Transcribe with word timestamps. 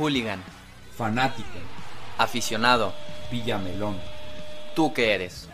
Hooligan. 0.00 0.40
Fanático. 0.96 1.46
Aficionado. 2.16 2.94
Villamelón. 3.30 3.96
¿Tú 4.74 4.94
qué 4.94 5.14
eres? 5.14 5.46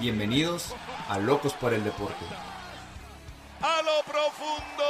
Bienvenidos 0.00 0.74
a 1.10 1.18
Locos 1.18 1.52
por 1.52 1.74
el 1.74 1.84
Deporte. 1.84 2.24
A 3.60 3.82
lo 3.82 4.02
profundo. 4.10 4.84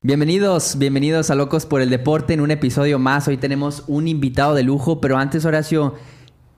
Bienvenidos, 0.00 0.78
bienvenidos 0.78 1.30
a 1.30 1.34
Locos 1.34 1.66
por 1.66 1.80
el 1.80 1.90
Deporte 1.90 2.32
en 2.32 2.40
un 2.40 2.52
episodio 2.52 3.00
más. 3.00 3.26
Hoy 3.26 3.38
tenemos 3.38 3.82
un 3.88 4.06
invitado 4.06 4.54
de 4.54 4.62
lujo, 4.62 5.00
pero 5.00 5.18
antes, 5.18 5.44
Horacio, 5.44 5.96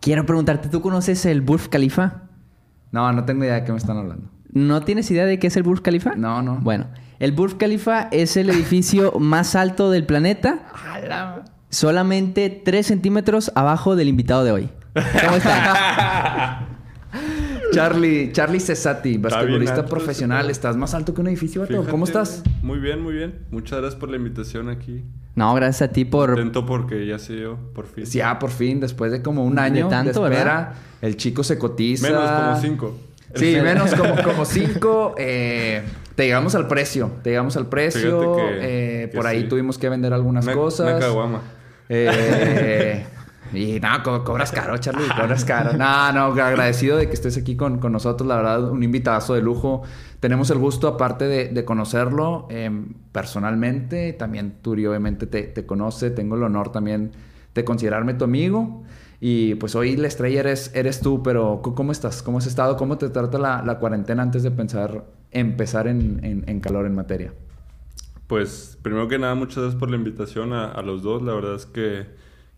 quiero 0.01 0.27
preguntarte, 0.27 0.69
¿tú 0.69 0.83
conoces 0.83 1.25
el 1.25 1.41
Burj 1.41 1.71
Khalifa? 1.71 2.25
No, 2.93 3.11
no 3.15 3.25
tengo 3.25 3.45
idea 3.45 3.55
de 3.55 3.65
qué 3.65 3.73
me 3.73 3.79
están 3.79 3.97
hablando. 3.97 4.29
¿No 4.51 4.83
tienes 4.83 5.11
idea 5.11 5.25
de 5.25 5.39
qué 5.39 5.47
es 5.47 5.57
el 5.57 5.63
Burj 5.63 5.81
Khalifa? 5.81 6.15
No, 6.17 6.43
no. 6.43 6.59
Bueno, 6.61 6.89
el 7.21 7.33
Burj 7.33 7.57
Khalifa 7.59 8.09
es 8.13 8.37
el 8.37 8.51
edificio 8.51 9.13
más 9.19 9.55
alto 9.57 9.91
del 9.91 10.05
planeta. 10.07 10.61
Solamente 11.71 12.49
3 12.65 12.87
centímetros 12.87 13.53
abajo 13.55 13.97
del 13.97 14.09
invitado 14.09 14.45
de 14.45 14.53
hoy. 14.53 14.69
¿Cómo 14.95 15.37
está? 15.37 16.67
Charlie, 17.73 18.33
Charlie 18.33 18.61
Cesati, 18.61 19.19
basquetbolista 19.19 19.85
profesional. 19.85 20.51
¿Estás 20.51 20.77
más 20.77 20.95
alto 20.95 21.13
que 21.15 21.21
un 21.21 21.29
edificio, 21.29 21.61
vato? 21.63 21.73
Fíjate, 21.73 21.91
¿Cómo 21.91 22.05
estás? 22.05 22.43
Muy 22.63 22.79
bien, 22.79 23.03
muy 23.03 23.15
bien. 23.15 23.41
Muchas 23.51 23.81
gracias 23.81 24.01
por 24.01 24.09
la 24.11 24.17
invitación 24.17 24.69
aquí. 24.69 25.05
No, 25.35 25.55
gracias 25.55 25.91
a 25.91 25.93
ti 25.93 26.05
por... 26.05 26.31
Contento 26.31 26.67
porque 26.67 27.07
ya 27.07 27.19
se 27.19 27.35
dio, 27.37 27.59
por 27.75 27.87
fin. 27.87 28.07
Sí, 28.07 28.19
Ya, 28.19 28.39
por 28.39 28.51
fin, 28.51 28.81
después 28.81 29.13
de 29.13 29.23
como 29.23 29.45
un 29.45 29.59
año 29.59 29.85
de, 29.85 29.91
tanto, 29.91 30.27
espera, 30.27 30.29
¿verdad? 30.29 30.75
el 31.03 31.17
chico 31.17 31.45
se 31.45 31.59
cotiza. 31.59 32.09
Menos 32.09 32.31
como 32.31 32.61
cinco. 32.61 32.97
Sí, 33.35 33.57
menos 33.63 33.95
como, 33.95 34.23
como 34.23 34.45
cinco. 34.47 35.15
eh, 35.19 35.83
te 36.19 36.25
llegamos 36.25 36.57
al 36.57 36.67
precio. 36.67 37.13
Te 37.23 37.31
llegamos 37.31 37.57
al 37.57 37.67
precio. 37.69 38.35
Que- 38.35 38.59
eh, 39.05 39.09
que 39.09 39.17
por 39.17 39.25
ahí 39.25 39.43
sí. 39.43 39.49
tuvimos 39.49 39.79
que 39.79 39.89
vender 39.89 40.13
algunas 40.13 40.45
Una- 40.47 40.55
cosas. 40.57 40.89
Una 40.91 40.99
caguama. 40.99 41.43
Eh, 41.89 43.07
y 43.53 43.79
no, 43.79 44.03
co- 44.03 44.25
cobras 44.25 44.51
caro, 44.51 44.77
Charlie, 44.79 45.07
cobras 45.17 45.45
caro. 45.45 45.75
No, 45.75 46.11
no, 46.13 46.25
agradecido 46.43 46.97
de 46.97 47.07
que 47.07 47.15
estés 47.15 47.37
aquí 47.37 47.55
con, 47.55 47.79
con 47.79 47.93
nosotros, 47.93 48.27
la 48.27 48.35
verdad, 48.35 48.69
un 48.69 48.83
invitadazo 48.83 49.35
de 49.35 49.43
lujo. 49.43 49.83
Tenemos 50.19 50.51
el 50.51 50.59
gusto, 50.59 50.89
aparte 50.89 51.27
de, 51.29 51.51
de 51.51 51.65
conocerlo 51.65 52.49
eh, 52.51 52.69
personalmente, 53.13 54.13
también 54.13 54.57
Turi 54.61 54.87
obviamente 54.87 55.29
te, 55.29 55.45
te 55.45 55.67
conoce, 55.67 56.11
tengo 56.11 56.35
el 56.35 56.43
honor 56.43 56.73
también 56.73 57.13
de 57.55 57.65
considerarme 57.65 58.15
tu 58.15 58.25
amigo. 58.25 58.83
Y 59.21 59.55
pues 59.55 59.77
hoy 59.77 59.97
la 59.97 60.09
estrella 60.09 60.41
eres, 60.41 60.73
eres 60.75 61.01
tú, 61.01 61.23
pero 61.23 61.63
¿cómo 61.63 61.93
estás? 61.93 62.23
¿Cómo 62.25 62.39
has 62.39 62.47
estado? 62.47 62.77
¿Cómo 62.77 62.99
te 62.99 63.09
trata 63.09 63.39
la, 63.39 63.63
la 63.65 63.79
cuarentena 63.79 64.25
antes 64.25 64.43
de 64.43 64.51
pensar 64.51 65.05
empezar 65.39 65.87
en, 65.89 66.21
en- 66.25 66.45
en 66.49 66.61
calor 66.61 66.87
en 66.87 66.95
materia? 66.95 67.33
Pues, 68.27 68.79
primero 68.83 69.09
que 69.09 69.19
nada, 69.19 69.35
muchas 69.35 69.57
gracias 69.59 69.79
por 69.81 69.91
la 69.91 69.97
invitación 69.97 70.53
a, 70.53 70.67
a 70.71 70.83
los 70.83 71.03
dos. 71.03 71.23
La 71.23 71.33
verdad 71.35 71.55
es 71.55 71.67
que, 71.67 72.07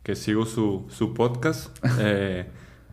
que 0.03 0.17
sigo 0.17 0.47
su, 0.47 0.87
su 0.91 1.15
podcast. 1.15 1.77
Eh, 2.01 2.47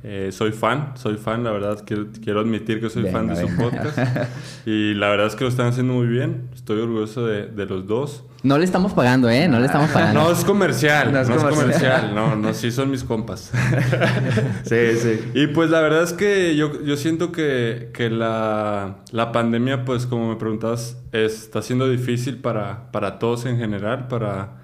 eh, 0.10 0.32
soy 0.32 0.54
fan, 0.54 0.94
soy 0.96 1.18
fan, 1.18 1.44
la 1.44 1.52
verdad. 1.52 1.84
Quiero, 1.86 2.08
quiero 2.24 2.40
admitir 2.40 2.80
que 2.80 2.90
soy 2.90 3.04
Venga, 3.04 3.18
fan 3.18 3.28
de 3.28 3.36
su 3.36 3.56
podcast. 3.58 3.98
Y 4.66 4.94
la 4.94 5.10
verdad 5.10 5.28
es 5.28 5.36
que 5.36 5.44
lo 5.44 5.50
están 5.50 5.68
haciendo 5.68 5.92
muy 5.94 6.08
bien. 6.08 6.50
Estoy 6.56 6.80
orgulloso 6.80 7.26
de, 7.26 7.48
de 7.48 7.66
los 7.66 7.86
dos. 7.88 8.24
No 8.44 8.58
le 8.58 8.64
estamos 8.64 8.94
pagando, 8.94 9.30
¿eh? 9.30 9.50
No 9.50 9.60
le 9.60 9.66
estamos 9.66 9.90
pagando. 9.90 10.24
No 10.24 10.32
es 10.32 10.46
comercial, 10.46 11.12
No 11.12 11.20
es 11.20 11.28
comercial. 11.28 11.54
comercial. 11.54 12.16
No, 12.16 12.36
no, 12.38 12.54
sí 12.54 12.72
son 12.72 12.90
mis 12.90 13.04
compas. 13.04 13.52
Sí, 14.64 14.96
sí. 14.98 15.20
Y 15.34 15.48
pues 15.48 15.70
la 15.70 15.82
verdad 15.82 16.04
es 16.04 16.14
que 16.14 16.56
yo, 16.56 16.84
yo 16.84 16.96
siento 16.98 17.32
que, 17.32 17.92
que 17.94 18.10
la, 18.10 18.98
la 19.12 19.32
pandemia, 19.34 19.84
pues 19.86 20.06
como 20.06 20.30
me 20.30 20.36
preguntabas, 20.38 20.98
está 21.12 21.62
siendo 21.62 21.90
difícil 21.90 22.38
para, 22.38 22.92
para 22.92 23.20
todos 23.20 23.46
en 23.46 23.58
general, 23.58 24.08
para, 24.08 24.58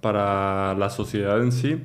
para 0.00 0.74
la 0.74 0.90
sociedad 0.90 1.40
en 1.42 1.52
sí. 1.52 1.82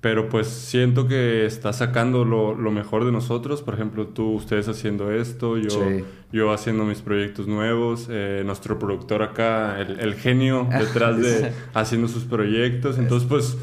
Pero 0.00 0.28
pues 0.28 0.46
siento 0.46 1.08
que 1.08 1.46
está 1.46 1.72
sacando 1.72 2.24
lo, 2.24 2.54
lo 2.54 2.70
mejor 2.70 3.04
de 3.04 3.12
nosotros. 3.12 3.62
Por 3.62 3.74
ejemplo, 3.74 4.06
tú, 4.08 4.34
ustedes 4.34 4.68
haciendo 4.68 5.10
esto, 5.10 5.56
yo, 5.56 5.70
Sí. 5.70 6.04
yo 6.32 6.52
haciendo 6.52 6.84
mis 6.84 7.00
proyectos 7.00 7.48
nuevos, 7.48 8.06
eh, 8.10 8.42
nuestro 8.44 8.78
productor 8.78 9.22
acá, 9.22 9.80
el, 9.80 9.98
el 9.98 10.14
genio 10.14 10.68
detrás 10.78 11.18
de 11.20 11.50
haciendo 11.74 12.08
sus 12.08 12.24
proyectos. 12.24 12.98
Entonces, 12.98 13.26
pues, 13.28 13.56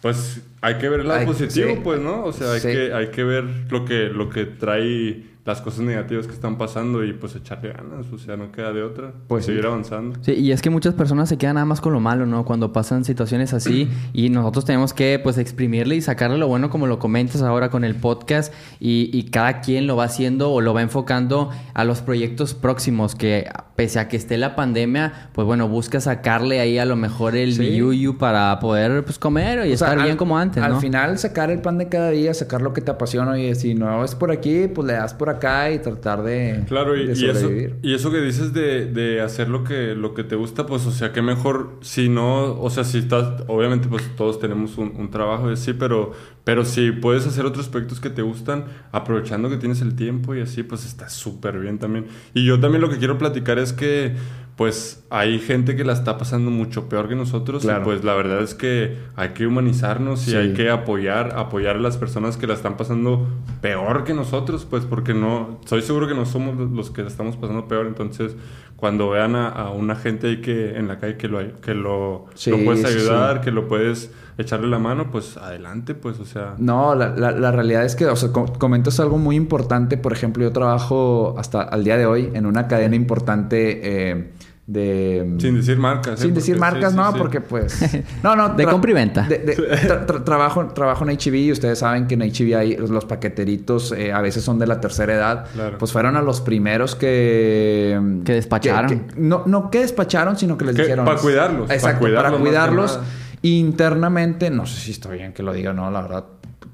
pues 0.00 0.40
hay 0.60 0.76
que 0.78 0.88
ver 0.88 1.00
el 1.00 1.08
lado 1.08 1.26
positivo, 1.26 1.70
sí. 1.74 1.80
pues, 1.82 2.00
¿no? 2.00 2.24
O 2.24 2.32
sea, 2.32 2.52
hay, 2.52 2.60
Sí. 2.60 2.68
que, 2.68 2.92
hay 2.94 3.08
que 3.08 3.24
ver 3.24 3.44
lo 3.70 3.84
que, 3.84 4.04
lo 4.08 4.30
que 4.30 4.46
trae 4.46 5.24
las 5.44 5.60
cosas 5.60 5.80
negativas 5.80 6.28
que 6.28 6.32
están 6.34 6.56
pasando 6.56 7.02
y 7.04 7.12
pues 7.14 7.34
echarle 7.34 7.72
ganas. 7.72 8.06
O 8.12 8.18
sea, 8.18 8.36
no 8.36 8.52
queda 8.52 8.72
de 8.72 8.82
otra. 8.84 9.12
Pues 9.26 9.44
sí. 9.44 9.50
seguir 9.50 9.66
avanzando. 9.66 10.16
Sí, 10.22 10.32
y 10.34 10.52
es 10.52 10.62
que 10.62 10.70
muchas 10.70 10.94
personas 10.94 11.28
se 11.28 11.36
quedan 11.36 11.54
nada 11.54 11.64
más 11.64 11.80
con 11.80 11.92
lo 11.92 11.98
malo, 11.98 12.26
¿no? 12.26 12.44
Cuando 12.44 12.72
pasan 12.72 13.04
situaciones 13.04 13.52
así 13.52 13.88
y 14.12 14.28
nosotros 14.30 14.64
tenemos 14.64 14.94
que 14.94 15.18
pues 15.20 15.38
exprimirle 15.38 15.96
y 15.96 16.00
sacarle 16.00 16.38
lo 16.38 16.46
bueno 16.46 16.70
como 16.70 16.86
lo 16.86 17.00
comentas 17.00 17.42
ahora 17.42 17.70
con 17.70 17.82
el 17.82 17.96
podcast 17.96 18.52
y, 18.78 19.10
y 19.12 19.24
cada 19.30 19.60
quien 19.62 19.88
lo 19.88 19.96
va 19.96 20.04
haciendo 20.04 20.52
o 20.52 20.60
lo 20.60 20.74
va 20.74 20.82
enfocando 20.82 21.50
a 21.74 21.84
los 21.84 22.02
proyectos 22.02 22.54
próximos 22.54 23.16
que 23.16 23.48
pese 23.74 23.98
a 23.98 24.06
que 24.06 24.16
esté 24.18 24.38
la 24.38 24.54
pandemia, 24.54 25.30
pues 25.32 25.44
bueno, 25.44 25.66
busca 25.66 26.00
sacarle 26.00 26.60
ahí 26.60 26.78
a 26.78 26.84
lo 26.84 26.94
mejor 26.94 27.34
el 27.34 27.54
Sí. 27.54 27.60
billuyo 27.62 28.16
para 28.16 28.60
poder 28.60 29.04
pues 29.04 29.18
comer 29.18 29.58
y 29.66 29.72
O 29.72 29.76
sea, 29.76 29.88
estar 29.88 29.96
bien 29.96 30.12
al- 30.12 30.16
como 30.16 30.38
antes, 30.38 30.62
Al 30.62 30.72
¿no? 30.74 30.80
final 30.80 31.18
sacar 31.18 31.50
el 31.50 31.60
pan 31.60 31.78
de 31.78 31.88
cada 31.88 32.10
día, 32.10 32.32
sacar 32.32 32.62
lo 32.62 32.72
que 32.72 32.80
te 32.80 32.92
apasiona 32.92 33.38
y 33.40 33.54
si 33.56 33.74
no 33.74 34.04
es 34.04 34.14
por 34.14 34.30
aquí, 34.30 34.68
pues 34.68 34.86
le 34.86 34.92
das 34.92 35.14
por 35.14 35.31
acá 35.32 35.70
y 35.70 35.78
tratar 35.78 36.22
de, 36.22 36.64
Claro, 36.66 36.96
y, 36.96 37.06
de 37.06 37.18
y 37.18 37.28
eso, 37.28 37.50
y 37.82 37.94
eso 37.94 38.10
que 38.10 38.20
dices 38.20 38.52
de, 38.52 38.86
de 38.86 39.20
hacer 39.20 39.48
lo 39.48 39.64
que, 39.64 39.94
lo 39.94 40.14
que 40.14 40.24
te 40.24 40.36
gusta, 40.36 40.66
pues, 40.66 40.86
o 40.86 40.90
sea, 40.90 41.12
que 41.12 41.22
mejor 41.22 41.78
si 41.80 42.08
no, 42.08 42.60
o 42.60 42.70
sea, 42.70 42.84
si 42.84 42.98
estás, 42.98 43.42
obviamente, 43.48 43.88
pues 43.88 44.02
todos 44.16 44.38
tenemos 44.38 44.78
un, 44.78 44.94
un 44.96 45.10
trabajo 45.10 45.50
y 45.50 45.54
así, 45.54 45.72
pero, 45.72 46.12
pero 46.44 46.64
si 46.64 46.90
puedes 46.92 47.26
hacer 47.26 47.46
otros 47.46 47.68
proyectos 47.68 48.00
que 48.00 48.10
te 48.10 48.22
gustan, 48.22 48.64
aprovechando 48.92 49.48
que 49.50 49.56
tienes 49.56 49.80
el 49.80 49.94
tiempo 49.94 50.34
y 50.34 50.40
así, 50.40 50.62
pues 50.62 50.84
está 50.84 51.08
súper 51.08 51.58
bien 51.58 51.78
también. 51.78 52.06
Y 52.34 52.44
yo 52.44 52.60
también 52.60 52.80
lo 52.82 52.90
que 52.90 52.98
quiero 52.98 53.18
platicar 53.18 53.58
es 53.58 53.72
que, 53.72 54.14
pues, 54.56 55.02
hay 55.10 55.38
gente 55.38 55.76
que 55.76 55.84
la 55.84 55.92
está 55.94 56.18
pasando 56.18 56.50
mucho 56.50 56.88
peor 56.88 57.08
que 57.08 57.14
nosotros, 57.16 57.62
Claro. 57.62 57.80
y 57.80 57.84
pues 57.84 58.04
la 58.04 58.14
verdad 58.14 58.42
es 58.42 58.54
que 58.54 58.96
hay 59.16 59.30
que 59.30 59.46
humanizarnos 59.46 60.28
y 60.28 60.32
Sí. 60.32 60.36
hay 60.36 60.52
que 60.52 60.68
apoyar, 60.70 61.34
apoyar 61.38 61.76
a 61.76 61.80
las 61.80 61.96
personas 61.96 62.36
que 62.36 62.46
la 62.46 62.54
están 62.54 62.76
pasando 62.76 63.26
peor 63.62 64.04
que 64.04 64.12
nosotros, 64.14 64.66
pues 64.68 64.84
porque 64.84 65.14
no, 65.14 65.58
estoy 65.62 65.82
seguro 65.82 66.06
que 66.06 66.14
no 66.14 66.26
somos 66.26 66.70
los 66.70 66.90
que 66.90 67.02
la 67.02 67.08
estamos 67.08 67.36
pasando 67.36 67.66
peor, 67.66 67.86
entonces 67.86 68.36
cuando 68.82 69.10
vean 69.10 69.36
a, 69.36 69.48
a 69.48 69.70
una 69.70 69.94
gente 69.94 70.26
ahí 70.26 70.40
que 70.40 70.76
en 70.76 70.88
la 70.88 70.98
calle 70.98 71.16
que 71.16 71.28
lo, 71.28 71.38
que 71.60 71.72
lo, 71.72 72.24
Sí, 72.34 72.50
lo 72.50 72.64
puedes 72.64 72.84
ayudar, 72.84 73.36
sí. 73.38 73.44
que 73.44 73.50
lo 73.52 73.68
puedes 73.68 74.10
echarle 74.38 74.66
la 74.66 74.80
mano, 74.80 75.08
pues 75.12 75.36
adelante, 75.36 75.94
pues, 75.94 76.18
o 76.18 76.24
sea, 76.24 76.56
No, 76.58 76.96
la, 76.96 77.10
la- 77.10 77.30
la 77.30 77.52
realidad 77.52 77.84
es 77.84 77.94
que, 77.94 78.06
o 78.06 78.16
sea, 78.16 78.32
co- 78.32 78.52
comentas 78.58 78.98
algo 78.98 79.18
muy 79.18 79.36
importante. 79.36 79.98
Por 79.98 80.12
ejemplo, 80.12 80.42
yo 80.42 80.50
trabajo 80.50 81.36
hasta 81.38 81.62
al 81.62 81.84
día 81.84 81.96
de 81.96 82.06
hoy 82.06 82.30
en 82.34 82.44
una 82.44 82.66
cadena 82.66 82.96
importante 82.96 84.10
eh, 84.10 84.32
de... 84.72 85.34
sin 85.38 85.54
decir 85.56 85.78
marcas. 85.78 86.20
¿eh? 86.20 86.22
Sin 86.24 86.34
decir 86.34 86.56
Porque- 86.58 86.72
marcas, 86.72 86.92
sí, 86.92 86.96
sí, 86.98 87.02
no, 87.04 87.12
sí. 87.12 87.18
porque 87.18 87.40
pues... 87.40 87.78
No, 88.22 88.34
no. 88.36 88.50
De 88.50 88.64
compra 88.66 88.90
y 88.90 88.94
venta. 88.94 89.22
de- 89.22 89.38
de- 89.38 89.56
tra- 89.56 90.06
tra- 90.06 90.24
trabajo, 90.24 90.66
trabajo 90.68 91.04
en 91.08 91.16
HB 91.16 91.34
y 91.34 91.52
ustedes 91.52 91.78
saben 91.78 92.06
que 92.06 92.14
en 92.14 92.22
HB 92.22 92.56
hay 92.56 92.76
los 92.76 93.04
paqueteritos 93.04 93.92
eh, 93.92 94.12
a 94.12 94.20
veces 94.20 94.42
son 94.44 94.58
de 94.58 94.66
la 94.66 94.80
tercera 94.80 95.14
edad. 95.14 95.46
Claro. 95.52 95.78
Pues 95.78 95.92
fueron 95.92 96.16
a 96.16 96.22
los 96.22 96.40
primeros 96.40 96.94
que... 96.94 98.00
Que 98.24 98.34
despacharon. 98.34 98.88
que- 99.06 99.14
no, 99.20 99.42
no 99.46 99.70
que 99.70 99.80
despacharon, 99.80 100.36
sino 100.36 100.56
que 100.56 100.64
les 100.66 100.76
Que- 100.76 100.82
dijeron... 100.82 101.04
para 101.04 101.18
cuidarlos, 101.18 101.62
para 101.66 101.74
Exacto, 101.74 102.00
para 102.00 102.08
cuidarlos 102.10 102.40
que 102.40 102.46
cuidarlos. 102.46 103.00
Internamente, 103.44 104.50
no 104.50 104.66
sé 104.66 104.80
si 104.80 104.90
estoy 104.92 105.18
bien 105.18 105.32
que 105.32 105.42
lo 105.42 105.52
diga, 105.52 105.72
no, 105.72 105.90
la 105.90 106.02
verdad. 106.02 106.24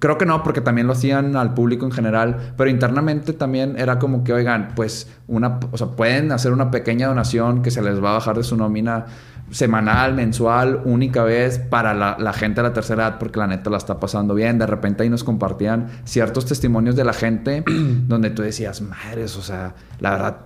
Creo 0.01 0.17
que 0.17 0.27
no, 0.27 0.43
porque 0.45 0.61
también 0.61 0.87
lo 0.87 0.93
hacían 0.93 1.35
al 1.35 1.55
público 1.55 1.85
en 1.85 1.91
general, 1.93 2.53
pero 2.57 2.71
internamente 2.71 3.33
también 3.33 3.75
era 3.79 3.99
como 3.99 4.23
que, 4.23 4.33
oigan, 4.33 4.69
pues 4.77 5.11
una, 5.27 5.59
o 5.73 5.77
sea, 5.77 5.89
pueden 5.89 6.31
hacer 6.31 6.53
una 6.53 6.71
pequeña 6.71 7.09
donación 7.09 7.63
que 7.63 7.71
se 7.73 7.83
les 7.83 8.03
va 8.03 8.11
a 8.11 8.15
bajar 8.15 8.37
de 8.37 8.45
su 8.45 8.57
nómina 8.57 9.07
semanal, 9.51 10.15
mensual, 10.15 10.83
única 10.85 11.25
vez 11.25 11.59
para 11.59 11.95
la, 11.95 12.17
la 12.19 12.33
gente 12.33 12.61
de 12.61 12.69
la 12.69 12.75
tercera 12.75 13.05
edad, 13.09 13.19
porque 13.19 13.39
la 13.39 13.47
neta 13.47 13.71
la 13.71 13.79
está 13.79 13.99
pasando 13.99 14.35
bien. 14.35 14.59
De 14.59 14.67
repente 14.67 15.03
ahí 15.03 15.09
nos 15.11 15.25
compartían 15.25 15.89
ciertos 16.05 16.47
testimonios 16.47 16.97
de 16.97 17.05
la 17.05 17.13
gente 17.13 17.65
donde 18.07 18.31
tú 18.31 18.43
decías, 18.43 18.81
madres, 18.83 19.37
o 19.37 19.43
sea, 19.43 19.75
la 20.01 20.11
verdad, 20.11 20.37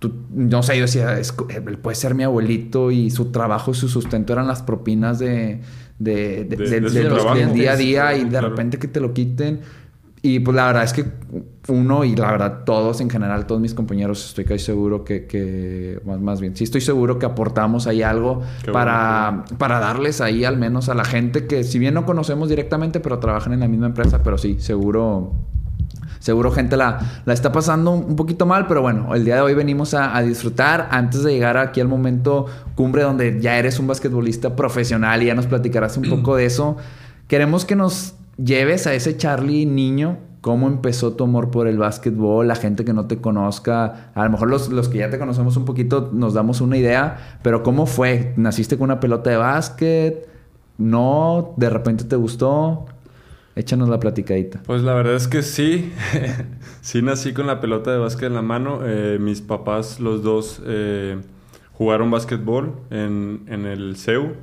tú, 0.00 0.12
no 0.34 0.62
sé, 0.62 0.76
yo 0.76 0.82
decía, 0.82 1.18
es- 1.18 1.34
él 1.50 1.78
puede 1.78 1.94
ser 1.94 2.14
mi 2.14 2.24
abuelito 2.24 2.90
y 2.90 3.10
su 3.10 3.30
trabajo, 3.30 3.74
su 3.74 3.88
sustento 3.88 4.32
eran 4.32 4.46
las 4.48 4.62
propinas 4.62 5.18
de, 5.20 5.60
de, 5.98 6.44
de- 6.44 6.80
los- 6.80 6.92
día 7.54 7.72
a 7.72 7.76
día 7.76 8.14
y 8.16 8.24
de 8.24 8.28
Claro. 8.30 8.50
repente 8.50 8.78
que 8.78 8.88
te 8.88 9.00
lo 9.00 9.12
quiten. 9.12 9.60
Y 10.20 10.40
pues 10.40 10.56
la 10.56 10.66
verdad 10.66 10.82
es 10.82 10.92
que 10.92 11.04
uno 11.68 12.02
y 12.04 12.16
la 12.16 12.32
verdad 12.32 12.64
todos 12.64 13.00
en 13.00 13.08
general, 13.08 13.46
todos 13.46 13.60
mis 13.60 13.72
compañeros, 13.72 14.26
estoy 14.26 14.44
casi 14.44 14.64
seguro 14.64 15.04
que, 15.04 15.26
que 15.26 16.00
más, 16.04 16.18
más 16.20 16.40
bien, 16.40 16.56
sí 16.56 16.64
estoy 16.64 16.80
seguro 16.80 17.20
que 17.20 17.26
aportamos 17.26 17.86
ahí 17.86 18.02
algo 18.02 18.42
Qué 18.64 18.72
para, 18.72 19.44
para 19.58 19.78
darles 19.78 20.20
ahí 20.20 20.44
al 20.44 20.58
menos 20.58 20.88
a 20.88 20.94
la 20.94 21.04
gente 21.04 21.46
que 21.46 21.62
si 21.62 21.78
bien 21.78 21.94
no 21.94 22.04
conocemos 22.04 22.48
directamente, 22.48 22.98
pero 22.98 23.20
trabajan 23.20 23.52
en 23.52 23.60
la 23.60 23.68
misma 23.68 23.86
empresa, 23.86 24.20
pero 24.24 24.38
sí, 24.38 24.56
seguro 24.58 25.34
seguro 26.18 26.50
gente 26.50 26.76
la, 26.76 26.98
la 27.24 27.32
está 27.32 27.52
pasando 27.52 27.92
un 27.92 28.16
poquito 28.16 28.46
mal, 28.46 28.66
pero 28.66 28.82
bueno, 28.82 29.14
el 29.14 29.24
día 29.24 29.36
de 29.36 29.40
hoy 29.42 29.54
venimos 29.54 29.94
a, 29.94 30.16
a 30.16 30.22
disfrutar 30.22 30.88
antes 30.90 31.22
de 31.22 31.32
llegar 31.32 31.56
aquí 31.56 31.80
al 31.80 31.88
momento 31.88 32.46
cumbre 32.74 33.02
donde 33.02 33.40
ya 33.40 33.58
eres 33.58 33.78
un 33.78 33.86
basquetbolista 33.86 34.56
profesional 34.56 35.22
y 35.22 35.26
ya 35.26 35.34
nos 35.34 35.46
platicarás 35.46 35.96
un 35.96 36.08
poco 36.08 36.36
de 36.36 36.46
eso. 36.46 36.76
Queremos 37.26 37.64
que 37.64 37.76
nos 37.76 38.14
lleves 38.36 38.86
a 38.86 38.94
ese 38.94 39.16
Charlie 39.16 39.66
niño 39.66 40.18
cómo 40.40 40.68
empezó 40.68 41.12
tu 41.12 41.24
amor 41.24 41.50
por 41.50 41.66
el 41.66 41.78
básquetbol, 41.78 42.46
la 42.46 42.54
gente 42.54 42.84
que 42.84 42.92
no 42.92 43.06
te 43.06 43.20
conozca, 43.20 44.10
a 44.14 44.24
lo 44.24 44.30
mejor 44.30 44.48
los, 44.48 44.68
los, 44.68 44.88
que 44.88 44.98
ya 44.98 45.10
te 45.10 45.18
conocemos 45.18 45.56
un 45.56 45.64
poquito 45.64 46.10
nos 46.12 46.34
damos 46.34 46.60
una 46.60 46.76
idea, 46.76 47.38
pero 47.42 47.62
¿cómo 47.62 47.86
fue? 47.86 48.32
¿Naciste 48.36 48.76
con 48.76 48.84
una 48.84 49.00
pelota 49.00 49.30
de 49.30 49.36
básquet? 49.36 50.28
¿No? 50.78 51.54
¿De 51.56 51.68
repente 51.68 52.04
te 52.04 52.16
gustó? 52.16 52.86
Échanos 53.58 53.88
la 53.88 53.98
platicadita. 53.98 54.62
Pues 54.64 54.82
la 54.82 54.94
verdad 54.94 55.16
es 55.16 55.26
que 55.26 55.42
sí, 55.42 55.92
sí 56.80 57.02
nací 57.02 57.32
con 57.32 57.48
la 57.48 57.60
pelota 57.60 57.90
de 57.90 57.98
básquet 57.98 58.28
en 58.28 58.34
la 58.34 58.42
mano. 58.42 58.82
Eh, 58.84 59.18
mis 59.20 59.40
papás, 59.40 59.98
los 59.98 60.22
dos, 60.22 60.62
eh, 60.64 61.18
jugaron 61.72 62.08
básquetbol 62.08 62.76
en, 62.90 63.42
en 63.48 63.66
el 63.66 63.96
CEU. 63.96 64.36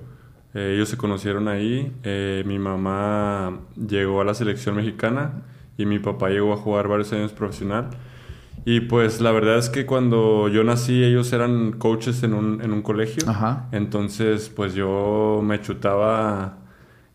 Eh, 0.54 0.74
ellos 0.76 0.90
se 0.90 0.98
conocieron 0.98 1.48
ahí. 1.48 1.96
Mi 2.46 2.60
mamá 2.60 3.62
llegó 3.76 4.20
a 4.20 4.26
la 4.26 4.34
selección 4.34 4.76
mexicana 4.76 5.44
y 5.78 5.86
mi 5.86 6.00
papá 6.00 6.28
llegó 6.28 6.52
a 6.52 6.58
jugar 6.58 6.90
varios 6.90 7.14
años 7.14 7.32
profesional. 7.32 7.92
Y 8.66 8.82
pues 8.82 9.22
la 9.22 9.32
verdad 9.32 9.60
es 9.60 9.70
que 9.70 9.86
cuando 9.86 10.50
yo 10.50 10.66
nací 10.66 11.06
ellos 11.06 11.32
eran 11.32 11.72
coaches 11.72 12.22
en 12.24 12.34
un, 12.34 12.62
en 12.62 12.74
un 12.74 12.82
colegio. 12.82 13.24
Ajá. 13.30 13.70
Entonces 13.72 14.52
pues 14.54 14.74
yo 14.74 15.40
me 15.42 15.62
chutaba 15.62 16.65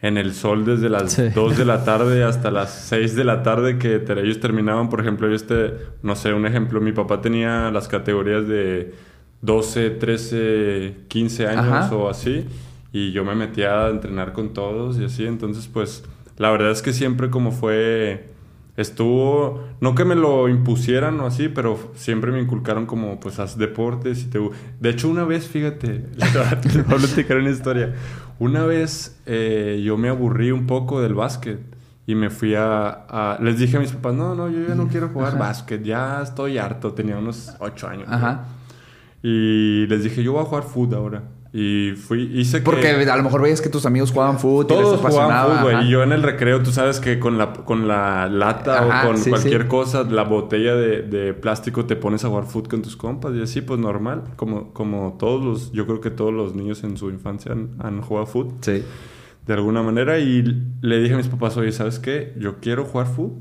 en 0.03 0.17
el 0.17 0.33
sol 0.33 0.65
desde 0.65 0.89
las 0.89 1.13
Sí. 1.13 1.29
2 1.35 1.59
de 1.59 1.65
la 1.65 1.85
tarde 1.85 2.25
hasta 2.25 2.51
las 2.51 2.71
6 2.89 3.17
de 3.17 3.25
la 3.25 3.43
tarde 3.43 3.79
que 3.79 3.97
ellos 3.97 4.41
terminaban. 4.41 4.89
Por 4.89 5.01
ejemplo, 5.01 5.29
yo 5.29 5.35
este, 5.35 5.75
no 6.03 6.17
sé, 6.17 6.33
un 6.33 6.47
ejemplo, 6.47 6.81
mi 6.81 6.93
papá 6.93 7.21
tenía 7.21 7.71
las 7.71 7.87
categorías 7.89 8.49
de 8.49 8.95
12, 9.43 9.91
13, 9.91 10.97
15 11.09 11.47
años 11.47 11.67
Ajá. 11.67 11.95
o 11.97 12.09
así. 12.09 12.47
Y 12.93 13.13
yo 13.13 13.25
me 13.25 13.35
metía 13.35 13.87
a 13.87 13.91
entrenar 13.91 14.33
con 14.33 14.53
todos 14.53 14.99
y 14.99 15.05
así. 15.05 15.27
Entonces 15.27 15.69
pues 15.69 16.03
la 16.39 16.51
verdad 16.51 16.71
es 16.71 16.83
que 16.83 16.93
siempre 16.93 17.29
como 17.31 17.53
fue... 17.53 18.29
Estuvo, 18.77 19.63
no 19.81 19.95
que 19.95 20.07
me 20.07 20.15
lo 20.15 20.49
impusieran 20.49 21.21
o 21.21 21.27
así, 21.27 21.49
pero 21.49 21.79
siempre 21.97 22.33
me 22.33 22.41
inculcaron 22.41 22.87
como, 22.87 23.21
pues, 23.21 23.39
haz 23.39 23.59
deportes 23.59 24.23
y 24.23 24.31
te... 24.31 24.39
De 24.79 24.89
hecho, 24.89 25.09
una 25.11 25.25
vez, 25.25 25.47
fíjate, 25.49 26.07
voy 26.87 26.95
a 26.95 26.99
platicar 26.99 27.37
una 27.37 27.51
historia. 27.51 27.95
Una 28.41 28.65
vez 28.65 29.21
eh, 29.27 29.81
yo 29.85 29.97
me 29.97 30.09
aburrí 30.09 30.51
un 30.51 30.67
poco 30.67 31.01
del 31.01 31.15
básquet 31.15 31.61
y 32.07 32.15
me 32.17 32.29
fui 32.31 32.55
a, 32.57 32.89
a- 33.09 33.39
Les 33.41 33.59
dije 33.59 33.77
a 33.77 33.81
mis 33.81 33.93
papás, 33.93 34.15
no, 34.15 34.35
no, 34.35 34.49
yo 34.49 34.67
ya 34.67 34.75
no 34.75 34.89
quiero 34.89 35.11
jugar 35.11 35.39
básquet, 35.39 35.83
ya 35.85 36.23
estoy 36.23 36.59
harto, 36.59 36.93
tenía 36.93 37.19
unos 37.19 37.55
ocho 37.61 37.87
años. 37.87 38.09
Ajá. 38.11 38.47
Y 39.23 39.87
les 39.87 40.03
dije, 40.03 40.23
yo 40.25 40.33
voy 40.33 40.43
a 40.43 40.47
jugar 40.47 40.65
fútbol 40.65 40.95
ahora. 40.99 41.23
Y 41.53 41.93
fui, 41.97 42.31
hice 42.33 42.59
que... 42.59 42.65
Porque 42.65 42.89
a 42.89 43.17
lo 43.17 43.23
mejor 43.25 43.43
veías 43.43 43.61
que 43.61 43.69
tus 43.69 43.85
amigos 43.85 44.13
jugaban 44.13 44.39
fútbol 44.39 44.69
Todos 44.69 45.01
jugaban 45.01 45.59
fútbol 45.59 45.83
y 45.85 45.91
yo 45.91 46.05
en 46.05 46.13
el 46.13 46.23
recreo, 46.23 46.63
tú 46.63 46.71
sabes 46.71 47.01
que 47.01 47.19
con 47.19 47.39
la, 47.39 47.53
con 47.53 47.89
la 47.89 48.29
lata 48.29 48.79
Ajá, 48.89 49.03
o 49.03 49.07
con 49.09 49.19
sí, 49.19 49.31
cualquier 49.31 49.63
sí. 49.63 49.69
cosa, 49.69 50.05
la 50.05 50.23
botella 50.23 50.77
de, 50.77 51.03
de 51.03 51.35
plástico, 51.35 51.87
te 51.87 51.97
pones 51.97 52.25
a 52.25 52.29
jugar 52.29 52.45
fútbol 52.45 52.69
con 52.69 52.83
tus 52.83 52.97
compas 52.97 53.35
y 53.35 53.43
así, 53.43 53.63
pues 53.63 53.81
normal, 53.81 54.23
como, 54.37 54.73
como 54.73 55.17
todos 55.19 55.45
los, 55.45 55.73
yo 55.73 55.87
creo 55.87 56.01
que 56.01 56.11
todos 56.11 56.33
los 56.33 56.55
niños 56.55 56.85
en 56.85 56.97
su 56.97 57.11
infancia 57.11 57.51
han, 57.51 57.71
han 57.81 58.01
jugado 58.01 58.27
fútbol 58.27 58.55
Sí. 58.61 58.85
de 59.47 59.53
alguna 59.53 59.83
manera 59.83 60.21
y 60.21 60.43
le 60.83 60.99
dije 61.01 61.15
a 61.15 61.17
mis 61.17 61.27
papás, 61.29 61.57
oye, 61.57 61.73
¿sabes 61.73 61.99
qué? 61.99 62.33
Yo 62.39 62.61
quiero 62.61 62.85
jugar 62.85 63.09
fútbol. 63.09 63.41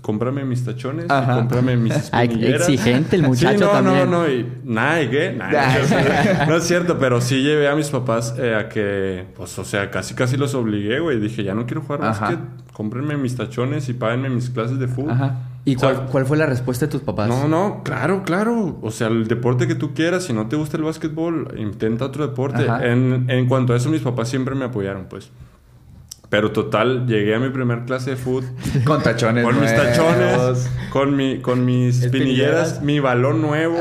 Cómprame 0.00 0.44
mis 0.44 0.64
tachones, 0.64 1.06
y 1.06 1.12
Ajá. 1.12 1.34
cómprame 1.34 1.76
mis 1.76 1.94
espinilleras. 1.96 2.68
exigente 2.68 3.16
el 3.16 3.22
muchacho 3.22 3.58
sí, 3.58 3.64
no, 3.64 3.70
también. 3.70 4.10
No, 4.10 4.22
no, 4.22 4.28
y 4.28 4.46
nada, 4.64 5.02
¿y 5.02 5.08
qué? 5.10 5.32
Nah, 5.36 5.48
no 6.48 6.56
es 6.56 6.64
cierto, 6.64 6.98
pero 6.98 7.20
sí 7.20 7.42
llevé 7.42 7.68
a 7.68 7.74
mis 7.74 7.88
papás 7.90 8.34
eh, 8.38 8.54
a 8.54 8.68
que, 8.68 9.26
pues, 9.36 9.58
o 9.58 9.64
sea, 9.64 9.90
casi 9.90 10.14
casi 10.14 10.36
los 10.36 10.54
obligué, 10.54 11.00
güey. 11.00 11.18
Dije, 11.20 11.42
ya 11.44 11.54
no 11.54 11.66
quiero 11.66 11.82
jugar 11.82 12.02
Ajá. 12.04 12.20
básquet, 12.20 12.40
cómprenme 12.72 13.16
mis 13.16 13.36
tachones 13.36 13.88
y 13.88 13.92
páguenme 13.94 14.28
mis 14.30 14.50
clases 14.50 14.78
de 14.78 14.88
fútbol. 14.88 15.12
Ajá. 15.12 15.38
¿Y 15.64 15.76
O 15.76 15.80
sea, 15.80 15.92
cuál, 15.94 16.06
cuál 16.06 16.26
fue 16.26 16.36
la 16.38 16.46
respuesta 16.46 16.86
de 16.86 16.92
tus 16.92 17.02
papás? 17.02 17.28
No, 17.28 17.46
no, 17.46 17.82
claro, 17.84 18.22
claro. 18.24 18.78
O 18.80 18.90
sea, 18.90 19.08
el 19.08 19.28
deporte 19.28 19.66
que 19.66 19.74
tú 19.74 19.92
quieras, 19.92 20.24
si 20.24 20.32
no 20.32 20.46
te 20.46 20.56
gusta 20.56 20.78
el 20.78 20.84
básquetbol, 20.84 21.54
intenta 21.58 22.06
otro 22.06 22.26
deporte. 22.26 22.64
En, 22.82 23.26
en 23.28 23.46
cuanto 23.48 23.74
a 23.74 23.76
eso, 23.76 23.90
mis 23.90 24.00
papás 24.00 24.28
siempre 24.30 24.54
me 24.54 24.64
apoyaron, 24.64 25.06
pues. 25.10 25.30
Pero 26.30 26.52
total, 26.52 27.06
llegué 27.06 27.34
a 27.34 27.38
mi 27.38 27.48
primer 27.48 27.84
clase 27.86 28.10
de 28.10 28.16
fútbol 28.16 28.44
Con 28.84 29.02
tachones. 29.02 29.44
con 29.44 29.60
mis 29.60 29.74
tachones, 29.74 30.70
con, 30.90 31.16
mi, 31.16 31.40
con 31.40 31.64
mis 31.64 32.02
espinilleras, 32.02 32.82
mi 32.82 33.00
balón 33.00 33.40
nuevo. 33.40 33.78